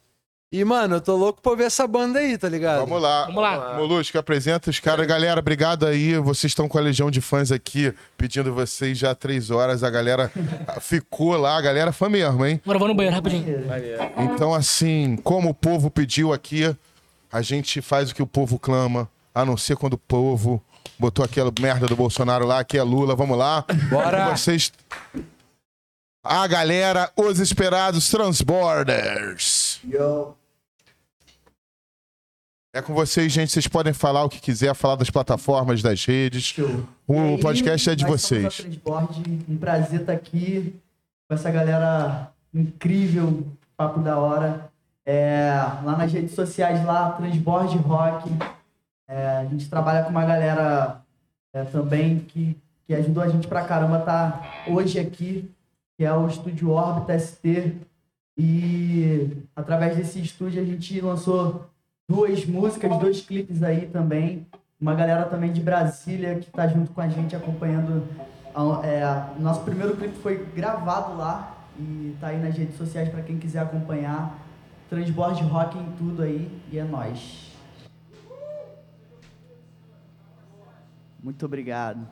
E, 0.49 0.63
mano, 0.63 0.95
eu 0.95 1.01
tô 1.01 1.13
louco 1.17 1.41
pra 1.41 1.55
ver 1.55 1.65
essa 1.65 1.85
banda 1.85 2.19
aí, 2.19 2.37
tá 2.37 2.47
ligado? 2.47 2.79
Vamos 2.79 3.01
lá. 3.01 3.25
Vamos 3.25 3.41
lá. 3.41 3.73
Molusco, 3.75 4.17
apresenta 4.17 4.69
os 4.69 4.79
caras. 4.79 5.05
Galera, 5.05 5.41
obrigado 5.41 5.85
aí. 5.85 6.17
Vocês 6.19 6.51
estão 6.51 6.69
com 6.69 6.77
a 6.77 6.81
legião 6.81 7.11
de 7.11 7.19
fãs 7.19 7.51
aqui, 7.51 7.93
pedindo 8.17 8.53
vocês 8.53 8.97
já 8.97 9.11
há 9.11 9.15
três 9.15 9.51
horas. 9.51 9.83
A 9.83 9.89
galera 9.89 10.31
ficou 10.79 11.35
lá, 11.35 11.57
a 11.57 11.61
galera 11.61 11.91
fã 11.91 12.07
mesmo, 12.07 12.45
hein? 12.45 12.61
Agora 12.63 12.79
vou 12.79 12.87
no 12.87 12.95
banheiro 12.95 13.13
rapidinho. 13.13 13.65
Então, 14.17 14.53
assim, 14.53 15.17
como 15.21 15.49
o 15.49 15.53
povo 15.53 15.91
pediu 15.91 16.31
aqui, 16.31 16.73
a 17.29 17.41
gente 17.41 17.81
faz 17.81 18.09
o 18.11 18.15
que 18.15 18.23
o 18.23 18.27
povo 18.27 18.57
clama, 18.57 19.09
a 19.35 19.43
não 19.43 19.57
ser 19.57 19.75
quando 19.75 19.95
o 19.95 19.97
povo 19.97 20.63
botou 20.97 21.25
aquela 21.25 21.51
merda 21.59 21.87
do 21.87 21.95
Bolsonaro 21.97 22.45
lá, 22.45 22.63
que 22.63 22.77
é 22.77 22.83
Lula. 22.83 23.17
Vamos 23.17 23.37
lá. 23.37 23.65
Bora. 23.89 24.33
Vocês. 24.33 24.71
A 26.23 26.47
galera, 26.47 27.11
os 27.17 27.37
esperados 27.39 28.09
Transborders. 28.09 29.66
É 32.73 32.81
com 32.81 32.93
vocês, 32.93 33.31
gente. 33.31 33.51
Vocês 33.51 33.67
podem 33.67 33.91
falar 33.91 34.23
o 34.23 34.29
que 34.29 34.39
quiser, 34.39 34.73
falar 34.75 34.95
das 34.95 35.09
plataformas, 35.09 35.81
das 35.81 36.05
redes. 36.05 36.55
O 37.07 37.15
E 37.15 37.17
aí, 37.17 37.39
podcast 37.39 37.89
é 37.89 37.95
de 37.95 38.05
vocês. 38.05 38.67
Um 39.49 39.57
prazer 39.57 40.01
estar 40.01 40.13
aqui 40.13 40.75
com 41.27 41.35
essa 41.35 41.49
galera 41.49 42.31
incrível, 42.53 43.47
papo 43.75 43.99
da 43.99 44.17
hora. 44.19 44.69
É, 45.05 45.53
lá 45.83 45.97
nas 45.97 46.11
redes 46.11 46.35
sociais, 46.35 46.85
lá, 46.85 47.11
Transbord 47.11 47.77
Rock. 47.77 48.29
É, 49.07 49.37
a 49.37 49.45
gente 49.45 49.69
trabalha 49.69 50.03
com 50.03 50.09
uma 50.11 50.25
galera 50.25 51.01
é, 51.53 51.63
também 51.63 52.19
que, 52.19 52.55
que 52.85 52.93
ajudou 52.93 53.23
a 53.23 53.29
gente 53.29 53.47
pra 53.47 53.63
caramba 53.63 54.01
tá 54.01 54.63
hoje 54.67 54.99
aqui, 54.99 55.49
que 55.97 56.03
é 56.03 56.13
o 56.13 56.27
Estúdio 56.27 56.71
Orbita 56.71 57.17
ST. 57.17 57.73
E 58.37 59.37
através 59.55 59.95
desse 59.97 60.21
estúdio 60.21 60.61
a 60.61 60.65
gente 60.65 60.99
lançou 61.01 61.65
duas 62.07 62.45
músicas, 62.45 62.97
dois 62.99 63.21
clipes 63.21 63.63
aí 63.63 63.87
também. 63.87 64.45
Uma 64.79 64.93
galera 64.93 65.25
também 65.25 65.51
de 65.51 65.59
Brasília 65.59 66.35
que 66.35 66.51
tá 66.51 66.67
junto 66.67 66.91
com 66.91 67.01
a 67.01 67.07
gente 67.07 67.35
acompanhando. 67.35 68.03
a- 68.53 68.85
é, 68.87 69.39
nosso 69.39 69.61
primeiro 69.61 69.95
clipe 69.97 70.17
foi 70.19 70.43
gravado 70.55 71.15
lá 71.17 71.57
e 71.79 72.15
tá 72.19 72.27
aí 72.27 72.39
nas 72.41 72.55
redes 72.57 72.75
sociais 72.77 73.07
para 73.09 73.21
quem 73.21 73.37
quiser 73.37 73.59
acompanhar. 73.59 74.37
Transbord 74.89 75.43
Rock 75.43 75.77
em 75.77 75.91
tudo 75.97 76.23
aí 76.23 76.49
e 76.71 76.77
é 76.79 76.83
nóis. 76.83 77.51
Muito 81.21 81.45
obrigado. 81.45 82.07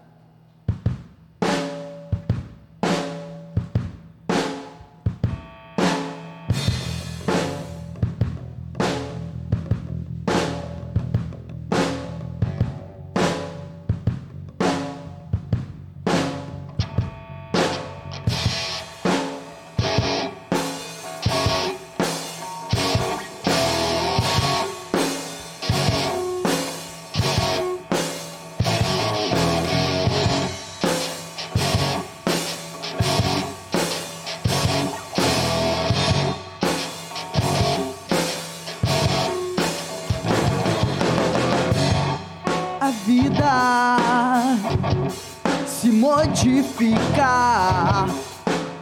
Se 46.36 46.50
modificar 46.50 48.08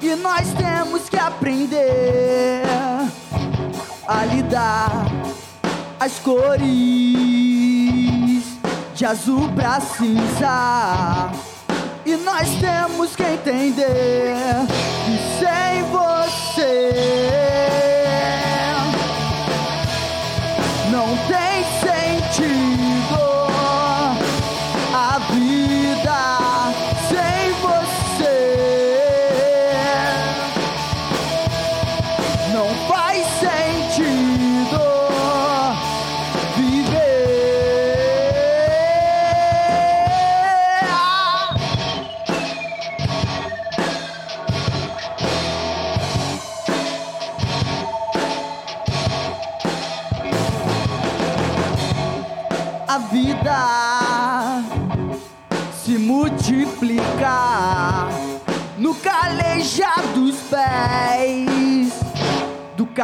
e 0.01 0.15
nós 0.15 0.53
temos 0.53 1.07
que 1.07 1.17
aprender 1.17 2.63
a 4.07 4.25
lidar 4.25 5.05
as 5.99 6.19
cores 6.19 6.63
de 8.95 9.05
azul 9.05 9.49
pra 9.53 9.79
cinza. 9.79 11.31
E 12.05 12.15
nós 12.17 12.49
temos 12.59 13.15
que 13.15 13.23
entender 13.23 14.35
que 15.05 15.17
sem 15.39 15.83
você 15.83 17.72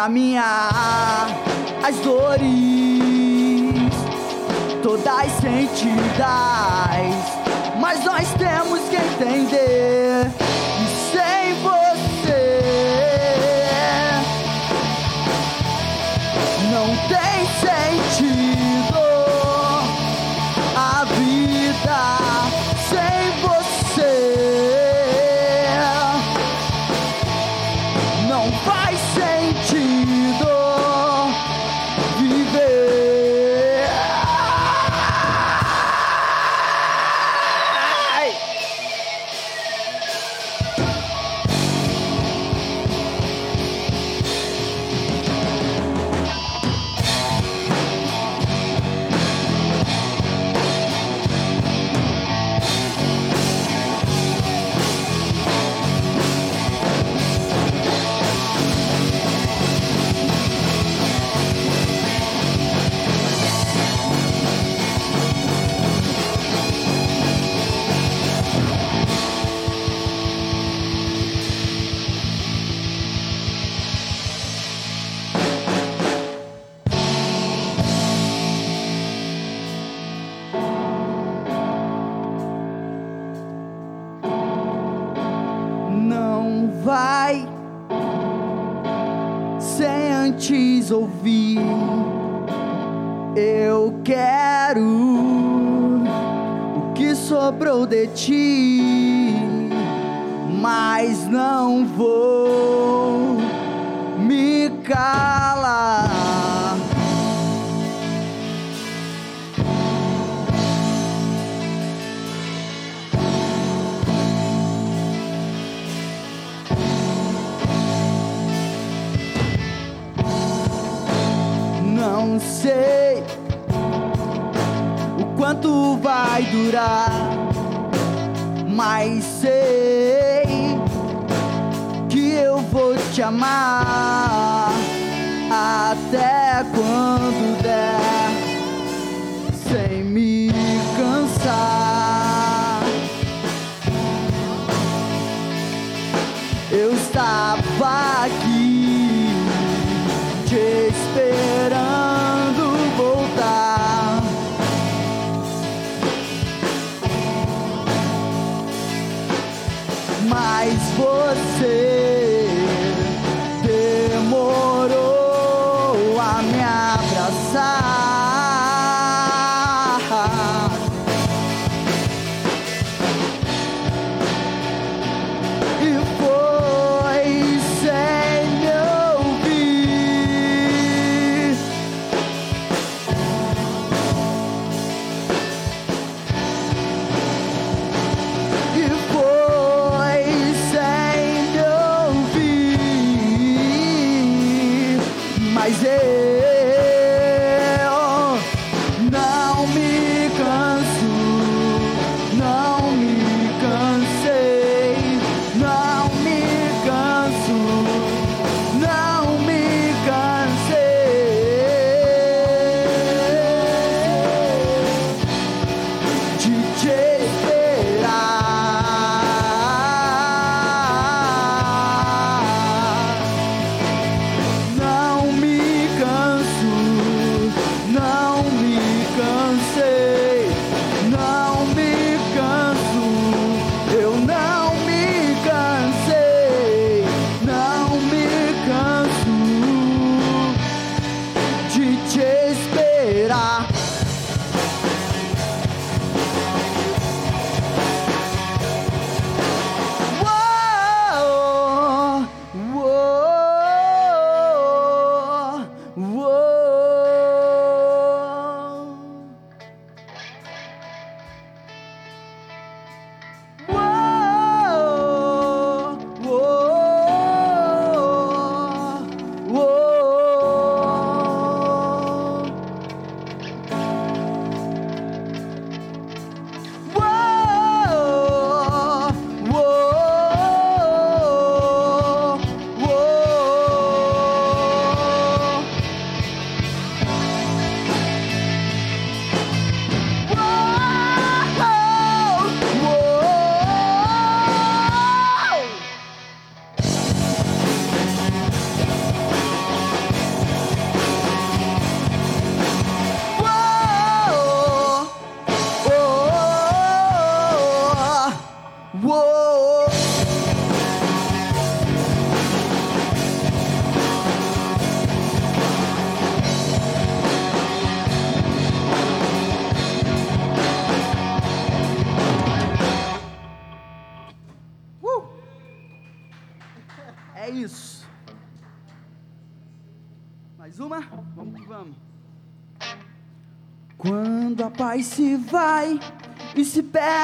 caminhar 0.10 1.28
as 1.84 1.96
dores 1.98 2.42
todas 4.82 5.32
sentidas. 5.34 6.26
Mas 7.80 8.04
nós 8.04 8.28
temos 8.34 8.80
que 8.90 8.96
entender 8.96 9.59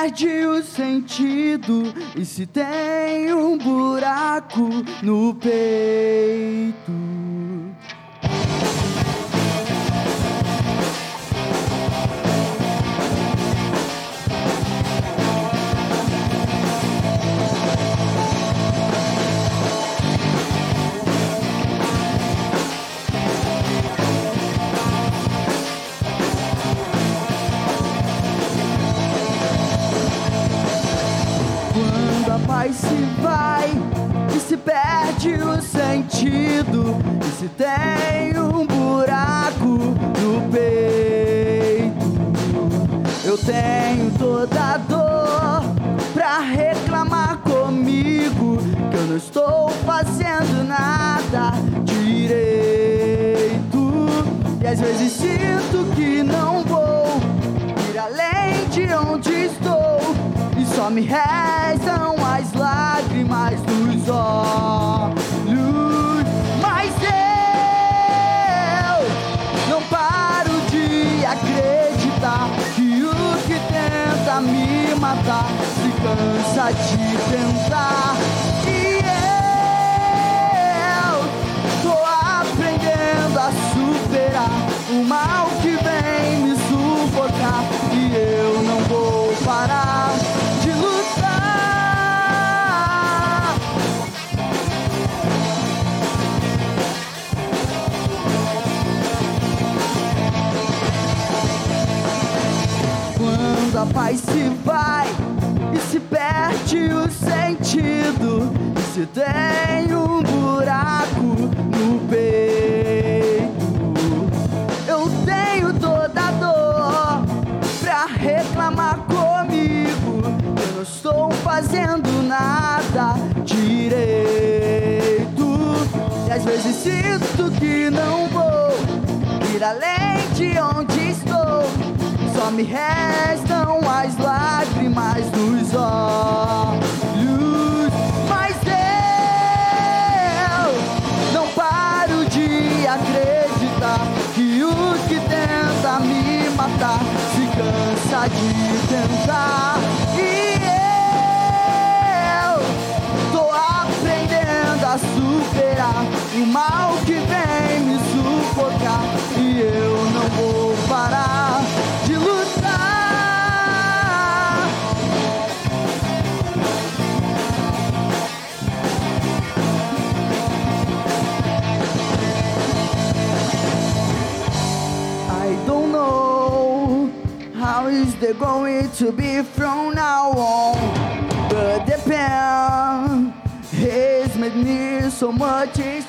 perde 0.06 0.45
o 0.45 0.61
sentido 0.61 1.84
e 2.15 2.23
se 2.23 2.45
tem 2.45 3.34
um 3.34 3.57
buraco 3.57 4.69
no 5.02 5.34
peito. 5.34 5.85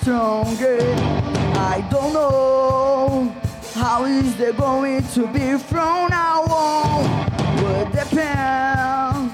stronger. 0.00 0.78
I 1.58 1.86
don't 1.90 2.12
know 2.12 3.34
how 3.74 4.04
is 4.04 4.36
they 4.36 4.52
going 4.52 5.02
to 5.08 5.26
be 5.28 5.58
from 5.58 6.08
now 6.10 6.42
on. 6.42 7.30
But 7.60 7.92
the 7.92 8.06
pain 8.14 9.30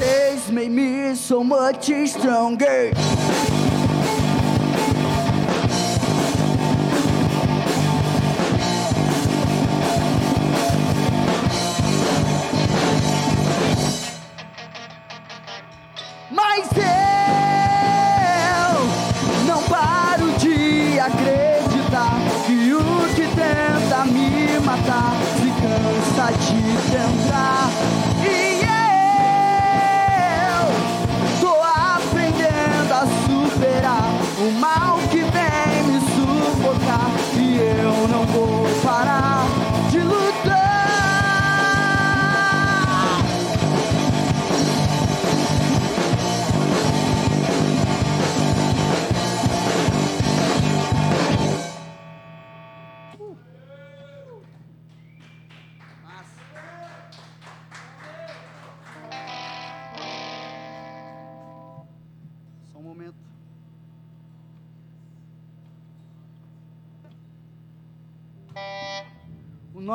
has 0.00 0.50
made 0.52 0.70
me 0.70 1.14
so 1.14 1.42
much 1.44 1.90
stronger. 2.06 2.92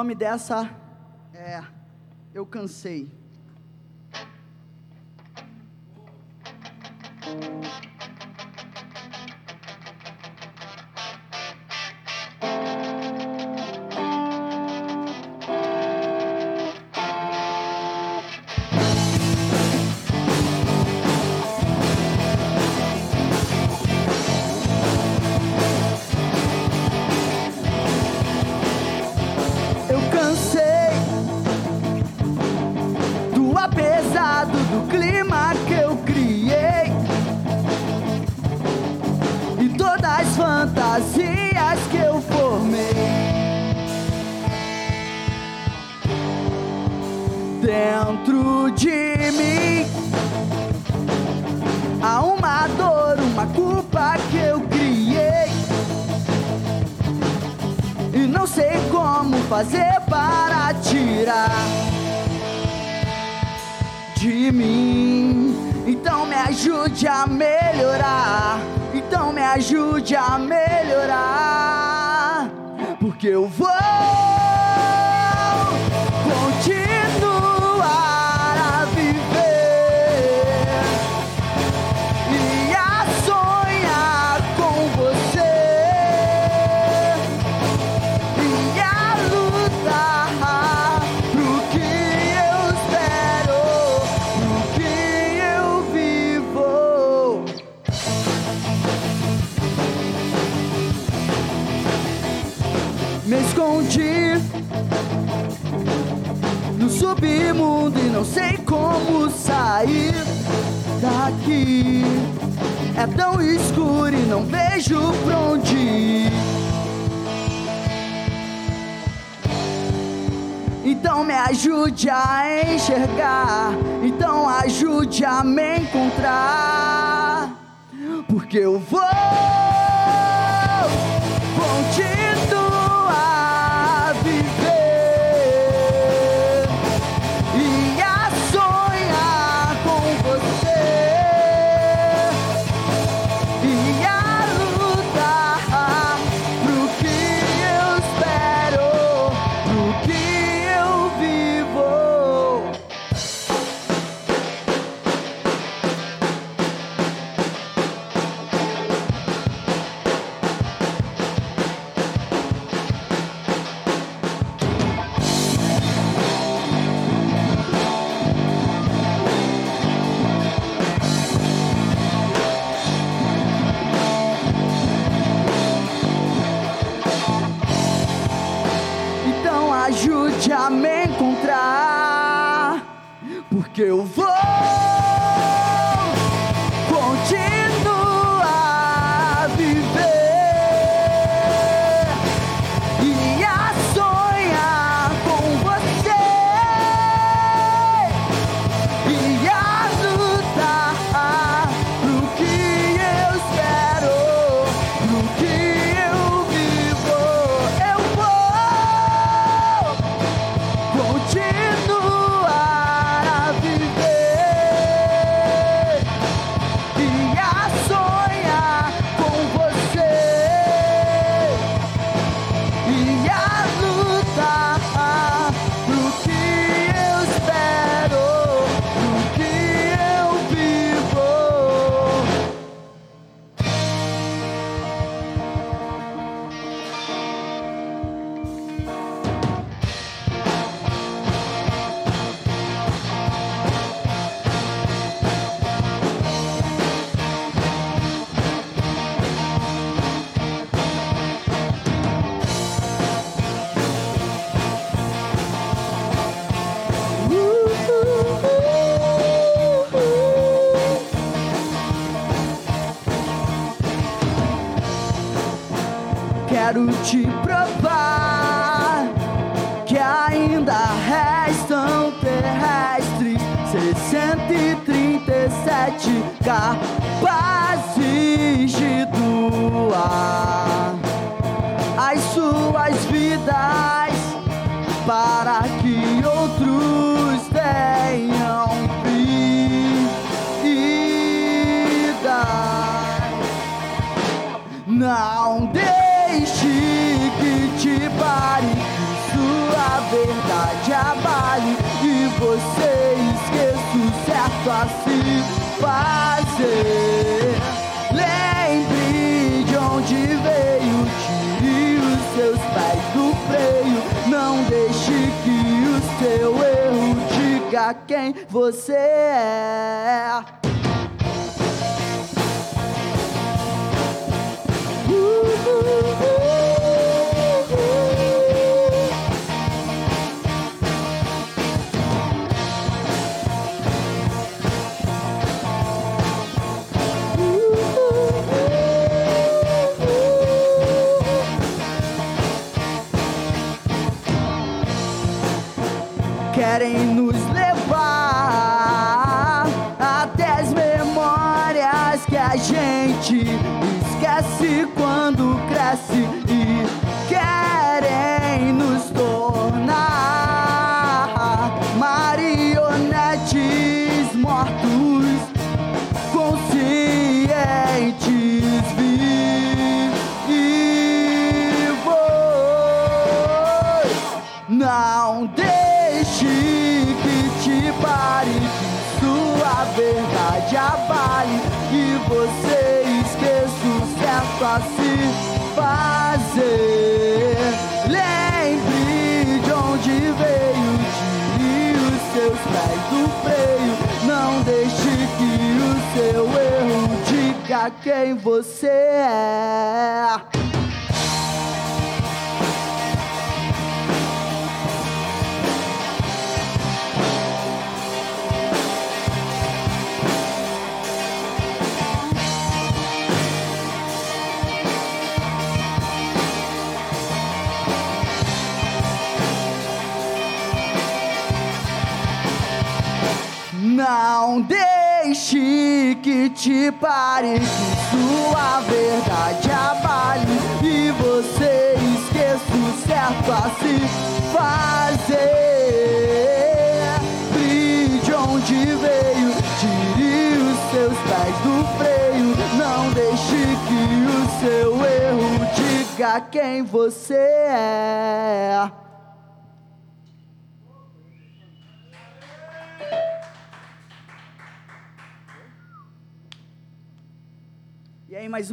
nome 0.04 0.16
dessa 0.16 0.70
é 1.34 1.64
Eu 2.34 2.46
Cansei. 2.46 3.10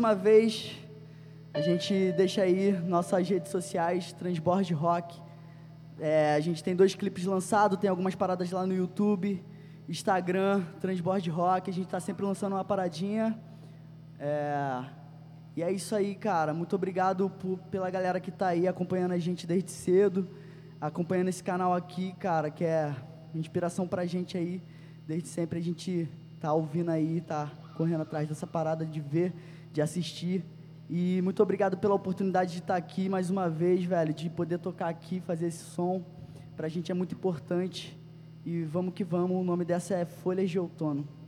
uma 0.00 0.14
vez, 0.14 0.74
a 1.52 1.60
gente 1.60 2.12
deixa 2.12 2.40
aí 2.40 2.72
nossas 2.72 3.28
redes 3.28 3.50
sociais, 3.50 4.14
Transborde 4.14 4.72
Rock. 4.72 5.20
É, 5.98 6.34
a 6.34 6.40
gente 6.40 6.64
tem 6.64 6.74
dois 6.74 6.94
clipes 6.94 7.26
lançados, 7.26 7.78
tem 7.78 7.90
algumas 7.90 8.14
paradas 8.14 8.50
lá 8.50 8.66
no 8.66 8.74
YouTube, 8.74 9.44
Instagram, 9.86 10.64
Transborde 10.80 11.28
Rock. 11.28 11.68
A 11.68 11.72
gente 11.72 11.84
está 11.84 12.00
sempre 12.00 12.24
lançando 12.24 12.54
uma 12.54 12.64
paradinha. 12.64 13.38
É, 14.18 14.84
e 15.54 15.62
é 15.62 15.70
isso 15.70 15.94
aí, 15.94 16.14
cara. 16.14 16.54
Muito 16.54 16.74
obrigado 16.74 17.28
por, 17.28 17.58
pela 17.70 17.90
galera 17.90 18.18
que 18.18 18.30
está 18.30 18.48
aí 18.48 18.66
acompanhando 18.66 19.12
a 19.12 19.18
gente 19.18 19.46
desde 19.46 19.70
cedo, 19.70 20.26
acompanhando 20.80 21.28
esse 21.28 21.44
canal 21.44 21.74
aqui, 21.74 22.14
cara, 22.18 22.50
que 22.50 22.64
é 22.64 22.96
inspiração 23.34 23.86
para 23.86 24.00
a 24.00 24.06
gente 24.06 24.38
aí. 24.38 24.62
Desde 25.06 25.28
sempre 25.28 25.58
a 25.58 25.62
gente 25.62 26.08
tá 26.40 26.54
ouvindo 26.54 26.90
aí, 26.90 27.20
tá 27.20 27.52
correndo 27.76 28.00
atrás 28.00 28.26
dessa 28.26 28.46
parada 28.46 28.86
de 28.86 28.98
ver 28.98 29.34
de 29.72 29.80
assistir. 29.80 30.44
E 30.88 31.20
muito 31.22 31.42
obrigado 31.42 31.76
pela 31.78 31.94
oportunidade 31.94 32.52
de 32.52 32.58
estar 32.58 32.76
aqui 32.76 33.08
mais 33.08 33.30
uma 33.30 33.48
vez, 33.48 33.84
velho, 33.84 34.12
de 34.12 34.28
poder 34.28 34.58
tocar 34.58 34.88
aqui, 34.88 35.20
fazer 35.20 35.46
esse 35.46 35.64
som. 35.64 36.04
Pra 36.56 36.68
gente 36.68 36.90
é 36.90 36.94
muito 36.94 37.14
importante. 37.14 37.98
E 38.44 38.62
vamos 38.62 38.94
que 38.94 39.04
vamos, 39.04 39.36
o 39.36 39.44
nome 39.44 39.64
dessa 39.64 39.94
é 39.94 40.04
Folhas 40.04 40.50
de 40.50 40.58
Outono. 40.58 41.19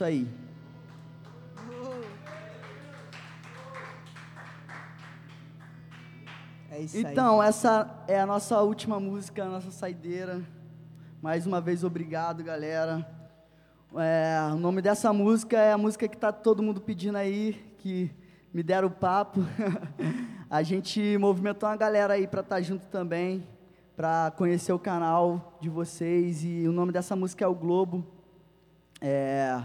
Isso 0.00 0.04
aí. 0.04 0.28
É 6.70 6.80
isso 6.80 6.96
aí. 6.96 7.02
Então, 7.02 7.42
essa 7.42 8.02
é 8.08 8.18
a 8.18 8.24
nossa 8.24 8.62
última 8.62 8.98
música, 8.98 9.44
a 9.44 9.48
nossa 9.48 9.70
saideira. 9.70 10.40
Mais 11.20 11.46
uma 11.46 11.60
vez, 11.60 11.84
obrigado, 11.84 12.42
galera. 12.42 13.06
É, 13.94 14.38
o 14.52 14.56
nome 14.56 14.80
dessa 14.80 15.12
música 15.12 15.58
é 15.58 15.72
a 15.72 15.78
música 15.78 16.08
que 16.08 16.16
tá 16.16 16.32
todo 16.32 16.62
mundo 16.62 16.80
pedindo 16.80 17.18
aí, 17.18 17.52
que 17.78 18.10
me 18.54 18.62
deram 18.62 18.88
o 18.88 18.90
papo. 18.90 19.40
a 20.48 20.62
gente 20.62 21.18
movimentou 21.18 21.68
uma 21.68 21.76
galera 21.76 22.14
aí 22.14 22.26
para 22.26 22.40
estar 22.40 22.62
junto 22.62 22.86
também, 22.86 23.46
para 23.94 24.30
conhecer 24.30 24.72
o 24.72 24.78
canal 24.78 25.58
de 25.60 25.68
vocês. 25.68 26.42
E 26.42 26.66
o 26.66 26.72
nome 26.72 26.90
dessa 26.90 27.14
música 27.14 27.44
é 27.44 27.48
O 27.48 27.54
Globo. 27.54 28.06
É, 29.02 29.62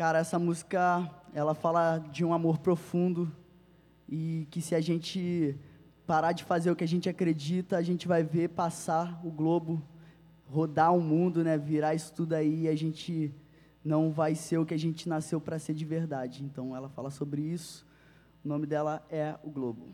cara, 0.00 0.18
essa 0.18 0.38
música, 0.38 1.10
ela 1.34 1.54
fala 1.54 1.98
de 1.98 2.24
um 2.24 2.32
amor 2.32 2.56
profundo 2.56 3.30
e 4.08 4.48
que 4.50 4.62
se 4.62 4.74
a 4.74 4.80
gente 4.80 5.54
parar 6.06 6.32
de 6.32 6.42
fazer 6.42 6.70
o 6.70 6.74
que 6.74 6.82
a 6.82 6.88
gente 6.88 7.06
acredita, 7.06 7.76
a 7.76 7.82
gente 7.82 8.08
vai 8.08 8.22
ver 8.22 8.48
passar 8.48 9.20
o 9.22 9.30
globo, 9.30 9.82
rodar 10.46 10.96
o 10.96 11.02
mundo, 11.02 11.44
né, 11.44 11.58
virar 11.58 11.94
isso 11.94 12.14
tudo 12.14 12.32
aí, 12.32 12.62
e 12.62 12.68
a 12.68 12.74
gente 12.74 13.30
não 13.84 14.10
vai 14.10 14.34
ser 14.34 14.56
o 14.56 14.64
que 14.64 14.72
a 14.72 14.78
gente 14.78 15.06
nasceu 15.06 15.38
para 15.38 15.58
ser 15.58 15.74
de 15.74 15.84
verdade. 15.84 16.42
Então 16.44 16.74
ela 16.74 16.88
fala 16.88 17.10
sobre 17.10 17.42
isso. 17.42 17.86
O 18.42 18.48
nome 18.48 18.64
dela 18.64 19.04
é 19.10 19.34
O 19.44 19.50
Globo. 19.50 19.86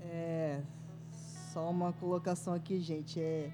É, 0.00 0.60
só 1.52 1.70
uma 1.70 1.92
colocação 1.92 2.52
aqui, 2.52 2.80
gente. 2.80 3.20
É, 3.20 3.48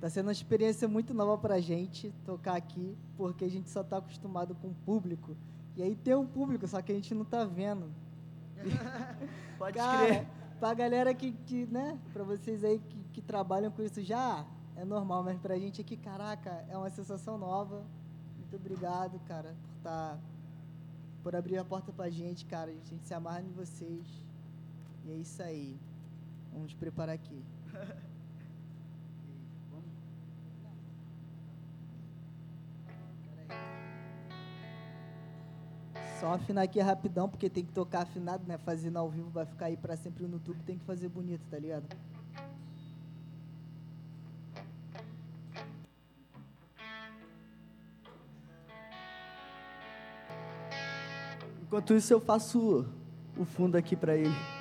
tá 0.00 0.08
sendo 0.10 0.26
uma 0.26 0.32
experiência 0.32 0.86
muito 0.86 1.14
nova 1.14 1.38
pra 1.38 1.60
gente 1.60 2.12
tocar 2.24 2.56
aqui, 2.56 2.96
porque 3.16 3.44
a 3.44 3.50
gente 3.50 3.70
só 3.70 3.82
tá 3.82 3.98
acostumado 3.98 4.54
com 4.54 4.68
o 4.68 4.74
público. 4.74 5.36
E 5.76 5.82
aí 5.82 5.94
tem 5.94 6.14
um 6.14 6.26
público, 6.26 6.66
só 6.66 6.80
que 6.80 6.92
a 6.92 6.94
gente 6.94 7.14
não 7.14 7.24
tá 7.24 7.44
vendo. 7.44 7.90
Pode 9.58 9.76
Cara, 9.76 10.06
crer. 10.06 10.26
pra 10.58 10.74
galera 10.74 11.14
que, 11.14 11.32
que 11.32 11.66
né, 11.66 11.98
pra 12.12 12.24
vocês 12.24 12.62
aí 12.64 12.78
que, 12.78 13.04
que 13.14 13.22
trabalham 13.22 13.70
com 13.70 13.82
isso 13.82 14.02
já, 14.02 14.46
é 14.74 14.84
normal, 14.84 15.22
mas 15.22 15.38
pra 15.38 15.58
gente 15.58 15.80
aqui, 15.80 15.96
caraca, 15.96 16.64
é 16.68 16.76
uma 16.76 16.90
sensação 16.90 17.38
nova. 17.38 17.82
Muito 18.38 18.56
obrigado, 18.56 19.18
cara, 19.26 19.54
por 19.72 19.82
tá, 19.82 20.18
por 21.22 21.34
abrir 21.34 21.58
a 21.58 21.64
porta 21.64 21.92
pra 21.92 22.08
gente, 22.10 22.44
cara. 22.44 22.70
A 22.70 22.74
gente 22.74 23.06
se 23.06 23.14
amarra 23.14 23.42
em 23.42 23.52
vocês. 23.52 24.06
E 25.04 25.10
é 25.10 25.14
isso 25.14 25.42
aí. 25.42 25.78
Vamos 26.52 26.74
preparar 26.74 27.14
aqui. 27.14 27.42
Só 36.20 36.32
afinar 36.32 36.62
aqui 36.62 36.80
rapidão, 36.80 37.28
porque 37.28 37.50
tem 37.50 37.64
que 37.64 37.72
tocar 37.72 38.02
afinado, 38.02 38.42
né? 38.46 38.56
Fazendo 38.56 38.96
ao 38.96 39.10
vivo 39.10 39.28
vai 39.28 39.44
ficar 39.44 39.66
aí 39.66 39.76
para 39.76 39.96
sempre 39.96 40.24
no 40.24 40.34
YouTube, 40.34 40.62
tem 40.64 40.78
que 40.78 40.84
fazer 40.84 41.08
bonito, 41.08 41.42
tá 41.50 41.58
ligado? 41.58 41.84
Enquanto 51.62 51.94
isso, 51.94 52.12
eu 52.12 52.20
faço 52.20 52.86
o 53.36 53.44
fundo 53.44 53.76
aqui 53.76 53.94
para 53.94 54.16
ele. 54.16 54.55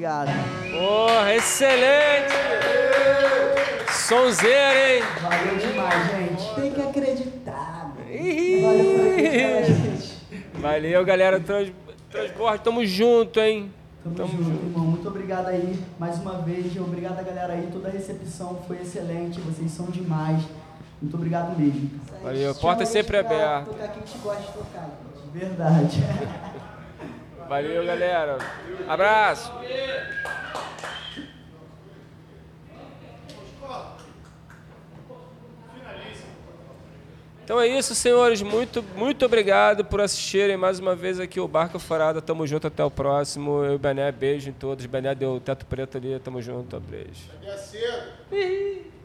Obrigado. 0.00 0.30
Porra, 0.70 1.34
excelente! 1.34 2.34
Sonzeira, 3.90 4.96
hein? 4.96 5.02
Valeu 5.20 5.56
demais, 5.56 6.10
gente. 6.10 6.54
Tem 6.54 6.72
que 6.72 6.80
acreditar. 6.80 7.92
Valeu 7.96 9.12
acreditar 9.12 9.62
gente. 9.64 10.26
Valeu, 10.54 11.04
galera. 11.04 11.38
Trans... 11.40 11.70
Transporte, 12.10 12.62
tamo 12.62 12.84
junto, 12.84 13.38
hein? 13.38 13.72
Tamo, 14.02 14.16
Tamo 14.16 14.28
junto, 14.30 14.44
junto. 14.44 14.66
irmão. 14.66 14.84
Muito 14.86 15.06
obrigado 15.06 15.46
aí, 15.48 15.78
mais 15.98 16.18
uma 16.18 16.38
vez. 16.38 16.76
Obrigado 16.76 17.18
galera 17.22 17.52
aí. 17.52 17.68
Toda 17.72 17.88
a 17.88 17.90
recepção 17.92 18.62
foi 18.66 18.78
excelente. 18.78 19.40
Vocês 19.40 19.70
são 19.70 19.86
demais. 19.86 20.42
Muito 21.00 21.14
obrigado 21.14 21.56
mesmo. 21.58 21.90
Valeu, 22.22 22.54
porta 22.56 22.82
gente 22.82 22.86
sempre 22.86 23.18
aberta. 23.18 23.66
Tocar 23.66 23.88
quem 23.88 24.02
te 24.02 24.18
gosta 24.18 24.42
de 24.42 24.48
tocar, 24.48 24.88
gente. 25.14 25.38
Verdade. 25.38 26.02
Valeu, 27.48 27.84
galera. 27.84 28.38
Abraço. 28.88 29.52
Então 37.44 37.60
é 37.60 37.66
isso, 37.66 37.94
senhores. 37.94 38.42
Muito, 38.42 38.84
muito 38.94 39.24
obrigado 39.24 39.84
por 39.84 40.00
assistirem 40.00 40.56
mais 40.56 40.78
uma 40.78 40.94
vez 40.94 41.18
aqui 41.18 41.40
o 41.40 41.48
Barca 41.48 41.78
Forada. 41.78 42.22
Tamo 42.22 42.46
junto 42.46 42.66
até 42.66 42.84
o 42.84 42.90
próximo. 42.90 43.64
Eu 43.64 43.72
e 43.72 43.76
o 43.76 43.78
Bené, 43.78 44.10
beijo 44.12 44.50
em 44.50 44.52
todos. 44.52 44.86
Bené 44.86 45.14
deu 45.14 45.34
o 45.34 45.40
teto 45.40 45.66
preto 45.66 45.98
ali. 45.98 46.18
Tamo 46.20 46.40
junto, 46.40 46.78
beijo. 46.80 47.28
É 47.42 47.56
cedo. 47.56 48.99